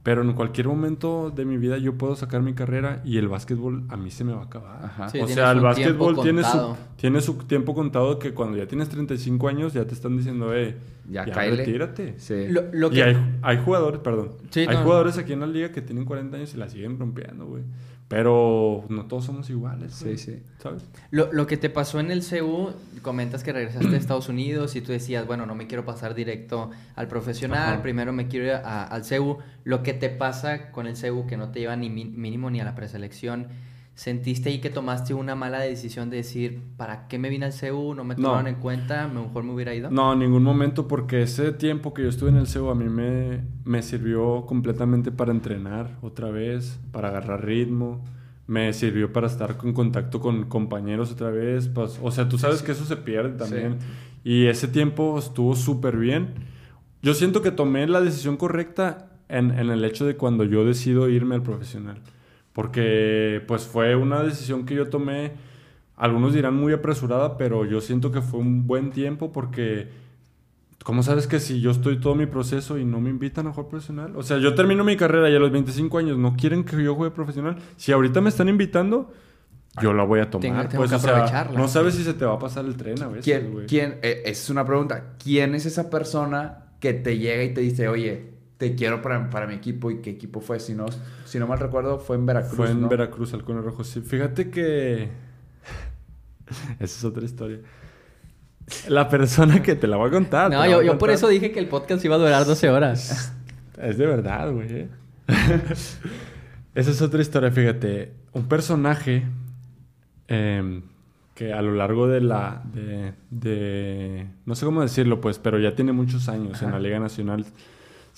pero 0.08 0.22
en 0.22 0.32
cualquier 0.32 0.68
momento 0.68 1.30
de 1.30 1.44
mi 1.44 1.58
vida 1.58 1.76
yo 1.76 1.98
puedo 1.98 2.16
sacar 2.16 2.40
mi 2.40 2.54
carrera 2.54 3.02
y 3.04 3.18
el 3.18 3.28
básquetbol 3.28 3.84
a 3.90 3.98
mí 3.98 4.10
se 4.10 4.24
me 4.24 4.32
va 4.32 4.40
a 4.40 4.44
acabar. 4.44 4.82
Ajá. 4.82 5.10
Sí, 5.10 5.20
o 5.20 5.28
sea, 5.28 5.50
el 5.50 5.60
básquetbol 5.60 6.22
tiene 6.22 6.42
su, 6.44 6.76
tiene 6.96 7.20
su 7.20 7.34
tiempo 7.34 7.74
contado 7.74 8.18
que 8.18 8.32
cuando 8.32 8.56
ya 8.56 8.66
tienes 8.66 8.88
35 8.88 9.48
años 9.48 9.74
ya 9.74 9.84
te 9.84 9.92
están 9.92 10.16
diciendo, 10.16 10.54
eh, 10.54 10.76
Ya 11.10 11.26
ya, 11.26 11.34
retírate. 11.34 12.14
Sí. 12.16 12.48
Lo, 12.48 12.62
lo 12.72 12.86
Y 12.86 12.92
que... 12.92 13.02
hay, 13.02 13.38
hay 13.42 13.58
jugadores, 13.58 14.00
perdón, 14.00 14.30
Sí, 14.48 14.60
hay 14.60 14.76
no, 14.76 14.82
jugadores 14.82 15.18
aquí 15.18 15.34
en 15.34 15.40
la 15.40 15.46
liga 15.46 15.72
que 15.72 15.82
tienen 15.82 16.06
40 16.06 16.38
años 16.38 16.54
y 16.54 16.56
la 16.56 16.70
siguen 16.70 16.98
rompiendo, 16.98 17.44
güey. 17.44 17.64
Pero 18.08 18.84
no 18.88 19.04
todos 19.04 19.26
somos 19.26 19.50
iguales, 19.50 19.92
Sí, 19.94 20.04
güey, 20.06 20.16
sí. 20.18 20.42
¿Sabes? 20.62 20.82
Lo, 21.10 21.30
lo 21.32 21.46
que 21.46 21.58
te 21.58 21.68
pasó 21.68 22.00
en 22.00 22.10
el 22.10 22.22
CU, 22.24 22.70
comentas 23.02 23.44
que 23.44 23.52
regresaste 23.52 23.94
a 23.94 23.98
Estados 23.98 24.30
Unidos 24.30 24.76
y 24.76 24.80
tú 24.80 24.92
decías, 24.92 25.26
bueno, 25.26 25.44
no 25.44 25.54
me 25.54 25.66
quiero 25.66 25.84
pasar 25.84 26.14
directo 26.14 26.70
al 26.96 27.06
profesional, 27.06 27.74
Ajá. 27.74 27.82
primero 27.82 28.14
me 28.14 28.26
quiero 28.26 28.46
ir 28.46 28.52
a- 28.52 28.84
al 28.84 29.02
CU. 29.04 29.38
Lo 29.64 29.82
que 29.82 29.92
te 29.92 30.08
pasa 30.08 30.70
con 30.70 30.86
el 30.86 30.96
CU, 30.96 31.26
que 31.26 31.36
no 31.36 31.50
te 31.50 31.60
lleva 31.60 31.76
ni 31.76 31.90
mi- 31.90 32.06
mínimo 32.06 32.48
ni 32.50 32.60
a 32.60 32.64
la 32.64 32.74
preselección, 32.74 33.48
¿sentiste 33.98 34.48
ahí 34.48 34.60
que 34.60 34.70
tomaste 34.70 35.12
una 35.12 35.34
mala 35.34 35.58
decisión 35.58 36.08
de 36.08 36.18
decir, 36.18 36.62
¿para 36.76 37.08
qué 37.08 37.18
me 37.18 37.28
vine 37.30 37.46
al 37.46 37.52
CU? 37.52 37.94
No 37.96 38.04
me 38.04 38.14
No. 38.14 38.22
tomaron 38.28 38.46
en 38.46 38.54
cuenta, 38.54 39.08
mejor 39.08 39.42
me 39.42 39.52
hubiera 39.52 39.74
ido? 39.74 39.90
No, 39.90 40.12
en 40.12 40.20
ningún 40.20 40.44
momento, 40.44 40.86
porque 40.86 41.22
ese 41.22 41.50
tiempo 41.50 41.92
que 41.92 42.02
yo 42.02 42.08
estuve 42.08 42.30
en 42.30 42.36
el 42.36 42.46
CEU 42.46 42.70
a 42.70 42.76
mí 42.76 42.84
me, 42.88 43.40
me 43.64 43.82
sirvió 43.82 44.46
completamente 44.46 45.10
para 45.10 45.32
entrenar 45.32 45.98
otra 46.00 46.30
vez, 46.30 46.78
para 46.92 47.08
agarrar 47.08 47.44
ritmo, 47.44 48.04
me 48.46 48.72
sirvió 48.72 49.12
para 49.12 49.26
estar 49.26 49.56
en 49.64 49.72
contacto 49.72 50.20
con 50.20 50.44
compañeros 50.44 51.10
otra 51.10 51.30
vez, 51.30 51.66
pues, 51.66 51.98
o 52.00 52.12
sea, 52.12 52.28
tú 52.28 52.38
sabes 52.38 52.62
que 52.62 52.70
eso 52.70 52.84
se 52.84 52.96
pierde 52.98 53.30
también. 53.36 53.78
Y 54.22 54.46
ese 54.46 54.68
tiempo 54.68 55.18
estuvo 55.18 55.56
súper 55.56 55.96
bien. 55.96 56.34
Yo 57.02 57.14
siento 57.14 57.42
que 57.42 57.50
tomé 57.50 57.84
la 57.88 58.00
decisión 58.00 58.36
correcta 58.36 59.10
en, 59.28 59.50
en 59.58 59.70
el 59.70 59.84
hecho 59.84 60.06
de 60.06 60.14
cuando 60.14 60.44
yo 60.44 60.64
decido 60.64 61.08
irme 61.08 61.34
al 61.34 61.42
profesional. 61.42 61.98
Porque 62.58 63.40
pues 63.46 63.68
fue 63.68 63.94
una 63.94 64.24
decisión 64.24 64.66
que 64.66 64.74
yo 64.74 64.88
tomé, 64.90 65.30
algunos 65.94 66.34
dirán 66.34 66.56
muy 66.56 66.72
apresurada, 66.72 67.36
pero 67.38 67.64
yo 67.64 67.80
siento 67.80 68.10
que 68.10 68.20
fue 68.20 68.40
un 68.40 68.66
buen 68.66 68.90
tiempo 68.90 69.30
porque, 69.30 69.90
¿cómo 70.82 71.04
sabes 71.04 71.28
que 71.28 71.38
si 71.38 71.60
yo 71.60 71.70
estoy 71.70 72.00
todo 72.00 72.16
mi 72.16 72.26
proceso 72.26 72.76
y 72.76 72.84
no 72.84 73.00
me 73.00 73.10
invitan 73.10 73.46
a 73.46 73.52
jugar 73.52 73.68
profesional? 73.68 74.16
O 74.16 74.24
sea, 74.24 74.38
yo 74.38 74.56
termino 74.56 74.82
mi 74.82 74.96
carrera 74.96 75.30
y 75.30 75.36
a 75.36 75.38
los 75.38 75.52
25 75.52 75.98
años 75.98 76.18
no 76.18 76.34
quieren 76.34 76.64
que 76.64 76.82
yo 76.82 76.96
juegue 76.96 77.14
profesional. 77.14 77.58
Si 77.76 77.92
ahorita 77.92 78.20
me 78.20 78.28
están 78.28 78.48
invitando, 78.48 79.12
yo 79.80 79.92
la 79.92 80.02
voy 80.02 80.18
a 80.18 80.28
tomar. 80.28 80.42
Tengo- 80.42 80.68
tengo 80.68 80.76
pues, 80.78 80.90
que 80.90 80.96
o 80.96 80.98
sea, 80.98 81.48
no 81.54 81.68
sabes 81.68 81.94
si 81.94 82.02
se 82.02 82.14
te 82.14 82.24
va 82.24 82.34
a 82.34 82.38
pasar 82.40 82.64
el 82.64 82.76
tren 82.76 83.00
a 83.00 83.06
veces, 83.06 83.24
¿Quién, 83.24 83.52
güey. 83.52 83.66
quién, 83.68 84.00
eh, 84.02 84.22
esa 84.24 84.42
es 84.42 84.50
una 84.50 84.64
pregunta. 84.66 85.14
¿Quién 85.22 85.54
es 85.54 85.64
esa 85.64 85.90
persona 85.90 86.72
que 86.80 86.92
te 86.92 87.18
llega 87.18 87.44
y 87.44 87.54
te 87.54 87.60
dice, 87.60 87.86
oye, 87.86 88.37
te 88.58 88.74
quiero 88.74 89.00
para, 89.00 89.30
para 89.30 89.46
mi 89.46 89.54
equipo? 89.54 89.90
¿Y 89.90 90.00
qué 90.02 90.10
equipo 90.10 90.40
fue? 90.40 90.60
Si 90.60 90.74
no, 90.74 90.86
si 91.24 91.38
no 91.38 91.46
mal 91.46 91.58
recuerdo, 91.60 91.98
fue 91.98 92.16
en 92.16 92.26
Veracruz. 92.26 92.56
Fue 92.56 92.70
en 92.70 92.82
¿no? 92.82 92.88
Veracruz, 92.88 93.32
Halcones 93.32 93.64
Rojos. 93.64 93.88
Sí, 93.88 94.00
fíjate 94.02 94.50
que. 94.50 95.08
Esa 96.80 96.84
es 96.84 97.04
otra 97.04 97.24
historia. 97.24 97.60
La 98.88 99.08
persona 99.08 99.62
que 99.62 99.76
te 99.76 99.86
la 99.86 99.96
voy 99.96 100.08
a 100.08 100.10
contar. 100.12 100.50
No, 100.50 100.82
yo, 100.82 100.98
por 100.98 101.10
eso 101.10 101.28
dije 101.28 101.52
que 101.52 101.58
el 101.60 101.68
podcast 101.68 102.04
iba 102.04 102.16
a 102.16 102.18
durar 102.18 102.44
12 102.44 102.68
horas. 102.68 103.32
Es 103.80 103.96
de 103.96 104.06
verdad, 104.06 104.52
güey. 104.52 104.68
¿eh? 104.72 104.88
Esa 106.74 106.90
es 106.90 107.00
otra 107.00 107.22
historia, 107.22 107.50
fíjate. 107.50 108.12
Un 108.32 108.46
personaje 108.46 109.24
em, 110.26 110.82
que 111.34 111.52
a 111.52 111.62
lo 111.62 111.74
largo 111.74 112.08
de 112.08 112.20
la. 112.20 112.62
De, 112.74 113.14
de- 113.30 114.26
no 114.44 114.54
sé 114.54 114.66
cómo 114.66 114.82
decirlo, 114.82 115.20
pues, 115.20 115.38
pero 115.38 115.58
ya 115.58 115.74
tiene 115.74 115.92
muchos 115.92 116.28
años 116.28 116.60
en 116.60 116.72
la 116.72 116.80
Liga 116.80 116.98
Nacional. 116.98 117.46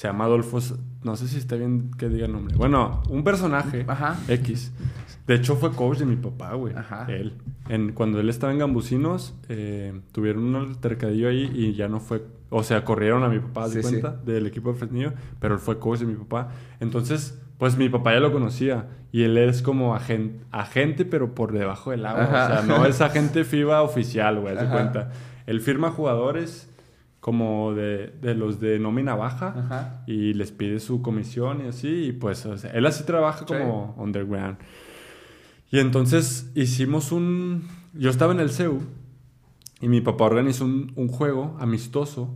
Se 0.01 0.06
llama 0.09 0.24
Adolfo. 0.24 0.60
No 1.05 1.14
sé 1.14 1.28
si 1.28 1.36
está 1.36 1.56
bien 1.56 1.90
que 1.98 2.09
diga 2.09 2.24
el 2.24 2.32
nombre. 2.32 2.56
Bueno, 2.56 3.02
un 3.10 3.22
personaje 3.22 3.85
Ajá. 3.86 4.16
X. 4.28 4.72
De 5.27 5.35
hecho, 5.35 5.56
fue 5.56 5.72
coach 5.72 5.98
de 5.98 6.06
mi 6.06 6.16
papá, 6.16 6.55
güey. 6.55 6.74
Ajá. 6.74 7.05
Él. 7.10 7.35
En, 7.68 7.93
cuando 7.93 8.18
él 8.18 8.31
estaba 8.31 8.51
en 8.51 8.60
Gambusinos, 8.60 9.35
eh, 9.51 9.93
tuvieron 10.12 10.44
un 10.44 10.56
altercadillo 10.56 11.28
ahí 11.28 11.52
y 11.55 11.74
ya 11.74 11.89
no 11.89 12.01
fue. 12.01 12.24
O 12.48 12.62
sea, 12.62 12.82
corrieron 12.82 13.24
a 13.24 13.28
mi 13.28 13.40
papá, 13.40 13.68
¿de 13.68 13.74
Sí, 13.74 13.82
sí. 13.82 14.01
cuenta? 14.01 14.18
Del 14.24 14.47
equipo 14.47 14.72
de 14.72 14.78
Fresnillo, 14.78 15.12
pero 15.39 15.52
él 15.52 15.60
fue 15.60 15.78
coach 15.78 15.98
de 15.98 16.06
mi 16.06 16.14
papá. 16.14 16.48
Entonces, 16.81 17.39
pues 17.59 17.77
mi 17.77 17.90
papá 17.90 18.14
ya 18.14 18.20
lo 18.20 18.32
conocía 18.32 18.86
y 19.12 19.24
él 19.24 19.36
es 19.36 19.60
como 19.60 19.94
agente, 19.94 20.43
agente 20.51 21.05
pero 21.05 21.35
por 21.35 21.52
debajo 21.52 21.90
del 21.90 22.06
agua. 22.06 22.22
Ajá. 22.22 22.44
O 22.44 22.48
sea, 22.48 22.62
no 22.62 22.86
es 22.86 23.01
agente 23.02 23.44
FIBA 23.44 23.82
oficial, 23.82 24.40
güey, 24.40 24.56
de 24.56 24.66
cuenta. 24.66 25.10
Él 25.44 25.60
firma 25.60 25.90
jugadores 25.90 26.69
como 27.20 27.74
de, 27.74 28.14
de 28.22 28.34
los 28.34 28.60
de 28.60 28.78
nómina 28.78 29.14
baja 29.14 29.55
Ajá. 29.56 30.02
y 30.06 30.32
les 30.34 30.52
pide 30.52 30.80
su 30.80 31.02
comisión 31.02 31.62
y 31.64 31.68
así. 31.68 32.06
Y 32.06 32.12
pues, 32.12 32.47
o 32.47 32.56
sea, 32.56 32.70
él 32.72 32.86
así 32.86 33.05
trabaja 33.05 33.40
Sí. 33.40 33.44
como 33.47 33.94
underground. 33.98 34.56
Y 35.70 35.78
entonces 35.78 36.51
hicimos 36.55 37.12
un... 37.12 37.68
Yo 37.94 38.10
estaba 38.10 38.32
en 38.32 38.40
el 38.40 38.51
CEU 38.51 38.80
y 39.80 39.88
mi 39.88 40.01
papá 40.01 40.24
organizó 40.24 40.64
un, 40.64 40.92
un 40.97 41.09
juego 41.09 41.56
amistoso. 41.60 42.34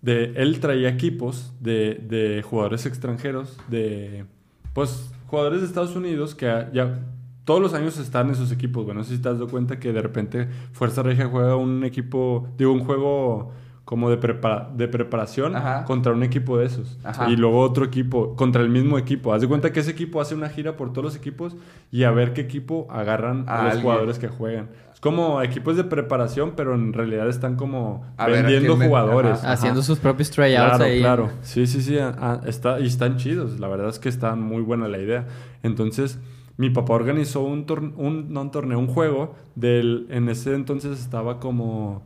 De, 0.00 0.32
él 0.36 0.60
traía 0.60 0.88
equipos 0.88 1.52
de, 1.60 1.94
de 2.08 2.42
jugadores 2.42 2.86
extranjeros, 2.86 3.58
de 3.68 4.26
pues 4.74 5.10
jugadores 5.26 5.60
de 5.60 5.66
Estados 5.66 5.96
Unidos 5.96 6.36
que 6.36 6.46
ya 6.72 7.00
todos 7.44 7.60
los 7.60 7.74
años 7.74 7.98
están 7.98 8.28
en 8.28 8.34
esos 8.34 8.52
equipos. 8.52 8.84
Bueno, 8.84 9.00
no 9.00 9.04
sé 9.04 9.16
si 9.16 9.22
te 9.22 9.28
has 9.28 9.34
dado 9.38 9.48
cuenta 9.50 9.80
que 9.80 9.92
de 9.92 10.00
repente 10.00 10.48
Fuerza 10.72 11.02
Regia 11.02 11.26
juega 11.26 11.56
un 11.56 11.82
equipo, 11.82 12.46
digo, 12.56 12.72
un 12.72 12.84
juego 12.84 13.52
como 13.88 14.10
de, 14.10 14.20
prepara- 14.20 14.68
de 14.76 14.86
preparación 14.86 15.56
Ajá. 15.56 15.84
contra 15.86 16.12
un 16.12 16.22
equipo 16.22 16.58
de 16.58 16.66
esos. 16.66 16.98
Ajá. 17.04 17.30
Y 17.30 17.36
luego 17.36 17.60
otro 17.60 17.86
equipo 17.86 18.36
contra 18.36 18.60
el 18.60 18.68
mismo 18.68 18.98
equipo. 18.98 19.32
Haz 19.32 19.40
de 19.40 19.48
cuenta 19.48 19.72
que 19.72 19.80
ese 19.80 19.90
equipo 19.92 20.20
hace 20.20 20.34
una 20.34 20.50
gira 20.50 20.76
por 20.76 20.92
todos 20.92 21.04
los 21.06 21.16
equipos 21.16 21.56
y 21.90 22.02
a 22.04 22.10
ver 22.10 22.34
qué 22.34 22.42
equipo 22.42 22.86
agarran 22.90 23.46
A 23.48 23.60
a 23.62 23.72
los 23.72 23.80
jugadores 23.82 24.18
que 24.18 24.28
juegan. 24.28 24.68
Es 24.92 25.00
como 25.00 25.40
equipos 25.40 25.74
de 25.78 25.84
preparación, 25.84 26.52
pero 26.54 26.74
en 26.74 26.92
realidad 26.92 27.30
están 27.30 27.56
como 27.56 28.04
A 28.18 28.26
ver, 28.26 28.40
¿a 28.40 28.42
vendiendo 28.42 28.76
jugadores. 28.76 29.38
Ajá. 29.38 29.52
Haciendo 29.52 29.80
sus 29.80 29.98
propios 29.98 30.30
tryouts 30.32 30.68
Claro, 30.76 30.84
ahí. 30.84 31.00
claro. 31.00 31.30
Sí, 31.40 31.66
sí, 31.66 31.80
sí. 31.80 31.96
ah, 31.98 32.14
ah, 32.20 32.40
está, 32.44 32.80
y 32.80 32.86
están 32.86 33.16
chidos. 33.16 33.58
La 33.58 33.68
verdad 33.68 33.88
es 33.88 33.98
que 33.98 34.10
está 34.10 34.34
muy 34.34 34.60
buena 34.60 34.86
la 34.86 34.98
idea. 34.98 35.26
Entonces, 35.62 36.18
mi 36.58 36.68
papá 36.68 36.92
organizó 36.92 37.40
un, 37.42 37.64
torn- 37.66 37.94
un 37.96 38.34
no 38.34 38.42
un 38.42 38.50
torneo, 38.50 38.78
un 38.78 38.88
juego. 38.88 39.34
Del, 39.54 40.06
en 40.10 40.28
ese 40.28 40.54
entonces 40.54 41.00
estaba 41.00 41.40
como, 41.40 42.02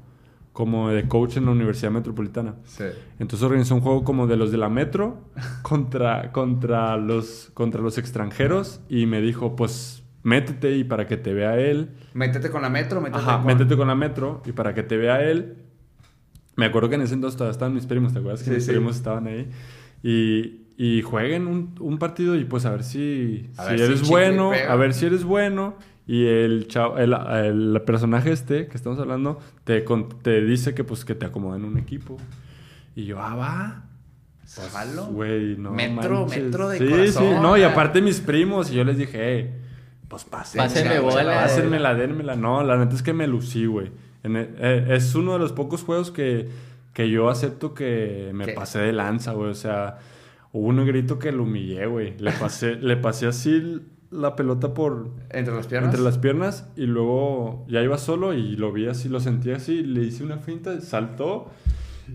como 0.53 0.91
de 0.91 1.09
coach 1.09 1.37
en 1.39 1.47
la 1.47 1.53
Universidad 1.53 1.91
Metropolitana. 1.91 2.57
Sí. 2.65 2.85
Entonces 3.19 3.45
organizó 3.47 3.75
un 3.75 3.81
juego 3.81 4.05
como 4.05 4.27
de 4.27 4.37
los 4.37 4.51
de 4.53 4.59
la 4.59 4.69
Metro 4.69 5.29
contra, 5.63 6.31
contra, 6.33 6.97
los, 6.97 7.51
contra 7.55 7.81
los 7.81 7.97
extranjeros. 7.99 8.81
Y 8.89 9.07
me 9.07 9.21
dijo, 9.21 9.57
pues, 9.57 10.03
métete 10.23 10.77
y 10.77 10.85
para 10.85 11.07
que 11.07 11.17
te 11.17 11.33
vea 11.33 11.59
él. 11.59 11.91
Métete 12.15 12.51
con 12.51 12.63
la 12.63 12.69
metro, 12.69 13.01
métete 13.01 13.23
Ajá, 13.23 13.39
con... 13.39 13.47
métete 13.47 13.77
con 13.77 13.89
la 13.89 13.95
metro 13.95 14.43
y 14.45 14.53
para 14.53 14.75
que 14.75 14.83
te 14.83 14.97
vea 14.97 15.23
él. 15.23 15.57
Me 16.57 16.67
acuerdo 16.67 16.91
que 16.91 16.97
en 16.97 17.03
ese 17.03 17.15
entonces 17.15 17.37
todavía 17.39 17.53
estaban 17.53 17.73
mis 17.75 17.87
primos, 17.87 18.13
¿te 18.13 18.19
acuerdas? 18.19 18.43
Que 18.43 18.51
Sí, 18.51 18.55
mis 18.57 18.65
sí. 18.67 18.71
primos 18.73 18.97
estaban 18.97 19.27
ahí. 19.27 19.49
Y, 20.03 20.67
y 20.77 21.01
jueguen 21.03 21.47
un, 21.47 21.75
un 21.81 21.99
partido 21.99 22.37
y 22.37 22.45
pues 22.45 22.67
a 22.67 22.71
ver 22.73 22.85
si, 22.85 23.49
A 23.57 23.65
si 23.65 23.71
ver 23.71 23.81
eres 23.81 24.07
bueno, 24.09 24.53
a 24.53 24.77
ver 24.77 24.93
si 24.93 25.07
eres 25.07 25.25
bueno. 25.25 25.77
Y 26.07 26.27
el, 26.27 26.67
chavo, 26.69 26.99
el, 26.99 27.13
el 27.15 27.81
personaje 27.87 28.33
este 28.33 28.67
que 28.67 28.77
estamos 28.77 28.99
hablando 28.99 29.39
te, 29.65 29.85
con- 29.85 30.09
te 30.21 30.41
dice 30.43 30.75
que 30.75 30.83
pues 30.85 31.05
que 31.05 31.15
te 31.15 31.27
acomoda 31.27 31.57
en 31.57 31.65
un 31.65 31.79
equipo. 31.79 32.17
Y 32.97 33.05
yo, 33.05 33.21
ah, 33.21 33.35
va. 33.37 33.85
Pues. 34.43 34.97
Güey, 35.11 35.57
no 35.57 35.71
Metro, 35.71 36.23
manches. 36.27 36.43
metro 36.45 36.69
de 36.69 36.79
sí, 36.79 36.87
corazón. 36.89 37.23
Sí, 37.37 37.41
no, 37.41 37.57
y 37.57 37.63
aparte 37.63 38.03
mis 38.03 38.21
primos. 38.21 38.71
Y 38.71 38.75
yo 38.75 38.85
les 38.85 38.99
dije, 38.99 39.19
hey, 39.23 39.55
pues 40.09 40.25
pásenme. 40.25 40.65
Pásenme 40.65 40.99
bola. 40.99 41.35
Pásenmela, 41.35 41.95
dénmela. 41.95 42.37
No, 42.37 42.63
la 42.63 42.77
neta 42.77 42.95
es 42.95 43.03
que 43.03 43.13
me 43.15 43.27
lucí, 43.27 43.65
güey. 43.67 43.87
E- 44.25 44.51
eh, 44.59 44.87
es 44.91 45.15
uno 45.15 45.33
de 45.35 45.39
los 45.39 45.53
pocos 45.53 45.83
juegos 45.85 46.11
que, 46.11 46.49
que 46.93 47.09
yo 47.09 47.31
acepto 47.31 47.73
que 47.73 48.31
me 48.35 48.47
¿Qué? 48.47 48.53
pasé 48.53 48.81
de 48.81 48.93
lanza, 48.93 49.33
güey. 49.33 49.51
O 49.51 49.55
sea, 49.55 50.01
hubo 50.53 50.67
un 50.69 50.85
grito 50.85 51.19
que 51.19 51.33
lo 51.33 51.45
humillé, 51.45 51.87
güey. 51.87 52.19
Le 52.19 52.33
pasé, 52.33 52.75
le 52.75 52.97
pasé 52.99 53.29
así 53.29 53.81
la 54.13 54.37
pelota 54.37 54.75
por 54.75 55.09
Entre 55.31 55.55
las 55.55 55.67
piernas. 55.67 55.91
entre 55.93 56.05
las 56.05 56.19
piernas 56.19 56.69
y 56.77 56.87
luego 56.87 57.65
ya 57.69 57.81
iba 57.83 57.99
solo 57.99 58.35
y 58.35 58.57
lo 58.57 58.73
vi 58.73 58.87
así, 58.89 59.09
lo 59.09 59.21
sentí 59.21 59.51
así, 59.51 59.83
le 59.83 60.03
hice 60.05 60.23
una 60.23 60.39
finta, 60.39 60.81
saltó, 60.81 61.51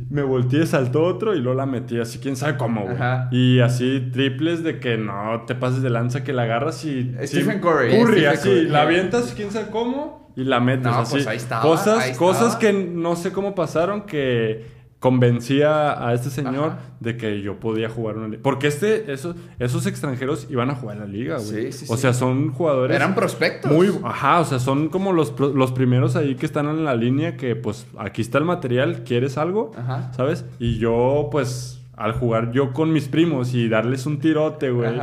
me 0.09 0.21
volteé, 0.21 0.65
saltó 0.67 1.03
otro 1.03 1.33
y 1.35 1.39
luego 1.39 1.57
la 1.57 1.65
metí 1.65 1.99
así, 1.99 2.19
quién 2.19 2.35
sabe 2.35 2.57
cómo, 2.57 2.83
güey. 2.83 2.97
Y 3.31 3.59
así 3.61 4.09
triples 4.13 4.63
de 4.63 4.79
que 4.79 4.97
no 4.97 5.43
te 5.47 5.55
pases 5.55 5.81
de 5.81 5.89
lanza, 5.89 6.23
que 6.23 6.33
la 6.33 6.43
agarras 6.43 6.85
y... 6.85 7.15
Stephen 7.23 7.59
Curry. 7.61 7.89
Curry, 7.99 8.25
así, 8.25 8.47
Curry. 8.49 8.67
la 8.69 8.81
avientas, 8.83 9.33
quién 9.35 9.49
sabe 9.51 9.71
cómo, 9.71 10.31
y 10.35 10.43
la 10.43 10.59
metes 10.59 10.83
No, 10.83 10.99
así. 10.99 11.13
pues 11.15 11.27
ahí 11.27 11.37
estaba, 11.37 11.63
cosas, 11.63 11.99
ahí 11.99 12.15
cosas 12.15 12.55
que 12.57 12.71
no 12.73 13.15
sé 13.15 13.31
cómo 13.31 13.55
pasaron 13.55 14.01
que 14.03 14.76
convencía 14.99 16.07
a 16.07 16.13
este 16.13 16.29
señor 16.29 16.71
Ajá. 16.71 16.79
de 16.99 17.17
que 17.17 17.41
yo 17.41 17.59
podía 17.59 17.87
jugar 17.89 18.17
una 18.17 18.27
liga. 18.27 18.41
Porque 18.41 18.67
este, 18.67 19.11
esos, 19.11 19.35
esos 19.59 19.85
extranjeros 19.85 20.47
iban 20.49 20.71
a 20.71 20.75
jugar 20.75 20.97
en 20.97 21.03
la 21.03 21.07
liga, 21.07 21.35
güey. 21.37 21.71
Sí, 21.71 21.85
sí, 21.85 21.85
o 21.89 21.95
sí. 21.95 22.01
sea, 22.01 22.13
son 22.13 22.51
jugadores... 22.51 22.95
Eran 22.95 23.13
prospectos. 23.13 23.71
Muy, 23.71 23.91
ajá, 24.03 24.39
o 24.39 24.45
sea, 24.45 24.59
son 24.59 24.89
como 24.89 25.13
los, 25.13 25.39
los 25.39 25.71
primeros 25.71 26.15
ahí 26.15 26.35
que 26.35 26.47
están 26.47 26.67
en 26.67 26.83
la 26.83 26.95
línea 26.95 27.37
que 27.37 27.55
pues 27.55 27.85
aquí 27.97 28.21
está 28.21 28.39
el 28.39 28.45
material, 28.45 29.03
¿quieres 29.03 29.37
algo? 29.37 29.71
Ajá. 29.77 30.11
¿Sabes? 30.13 30.45
Y 30.57 30.79
yo 30.79 31.29
pues 31.31 31.79
al 31.95 32.13
jugar 32.13 32.51
yo 32.51 32.73
con 32.73 32.93
mis 32.93 33.07
primos 33.07 33.53
y 33.53 33.67
darles 33.69 34.05
un 34.05 34.19
tirote, 34.19 34.71
güey, 34.71 34.99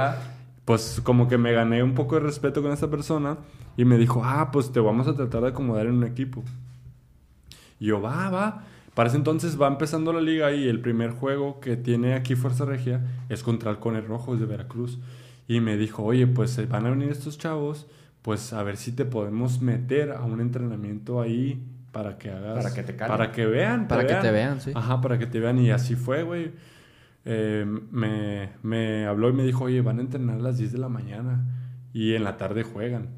pues 0.65 1.01
como 1.05 1.29
que 1.29 1.39
me 1.39 1.53
gané 1.53 1.83
un 1.83 1.95
poco 1.95 2.15
de 2.15 2.23
respeto 2.23 2.63
con 2.63 2.73
esta 2.73 2.89
persona 2.89 3.37
y 3.77 3.85
me 3.85 3.99
dijo, 3.99 4.23
ah, 4.25 4.51
pues 4.53 4.73
te 4.73 4.81
vamos 4.81 5.09
a 5.09 5.15
tratar 5.15 5.43
de 5.43 5.49
acomodar 5.49 5.87
en 5.87 5.95
un 5.95 6.05
equipo. 6.05 6.43
Y 7.81 7.87
yo, 7.87 8.01
va, 8.01 8.31
va. 8.31 8.65
Para 8.95 9.09
ese 9.09 9.17
entonces 9.17 9.61
va 9.61 9.67
empezando 9.67 10.13
la 10.13 10.21
liga 10.21 10.53
y 10.53 10.69
el 10.69 10.81
primer 10.81 11.11
juego 11.11 11.61
que 11.61 11.77
tiene 11.77 12.15
aquí 12.15 12.37
Fuerza 12.37 12.65
Regia 12.65 13.01
es 13.29 13.43
contra 13.43 13.71
Halcones 13.71 14.07
Rojos 14.07 14.39
de 14.39 14.47
Veracruz. 14.47 15.01
Y 15.49 15.61
me 15.61 15.77
dijo, 15.77 16.05
oye, 16.05 16.27
pues 16.27 16.57
eh, 16.59 16.67
van 16.67 16.87
a 16.87 16.91
venir 16.91 17.11
estos 17.11 17.37
chavos, 17.37 17.87
pues 18.23 18.53
a 18.53 18.63
ver 18.63 18.77
si 18.77 18.93
te 18.93 19.05
podemos 19.05 19.61
meter 19.61 20.13
a 20.13 20.23
un 20.23 20.41
entrenamiento 20.41 21.21
ahí 21.21 21.63
para 21.91 22.19
que 22.19 22.31
hagas... 22.31 22.63
Para 22.63 22.75
que 22.75 22.83
te 22.83 22.97
calen. 22.97 23.17
Para 23.17 23.33
que 23.33 23.47
vean. 23.47 23.89
Para 23.89 24.07
que 24.07 24.15
te 24.15 24.31
vean, 24.31 24.61
sí. 24.61 24.73
Ajá, 24.75 25.01
para 25.01 25.19
que 25.19 25.27
te 25.27 25.41
vean. 25.41 25.59
Y 25.59 25.71
así 25.71 25.97
fue, 25.97 26.23
güey. 26.23 26.53
Eh, 27.25 27.67
me, 27.91 28.51
me 28.63 29.07
habló 29.07 29.29
y 29.31 29.33
me 29.33 29.45
dijo, 29.45 29.65
oye, 29.65 29.81
van 29.81 29.99
a 29.99 30.03
entrenar 30.03 30.37
a 30.37 30.43
las 30.43 30.59
10 30.59 30.73
de 30.73 30.79
la 30.79 30.89
mañana 30.89 31.45
y 31.93 32.15
en 32.15 32.25
la 32.25 32.37
tarde 32.37 32.63
juegan. 32.63 33.09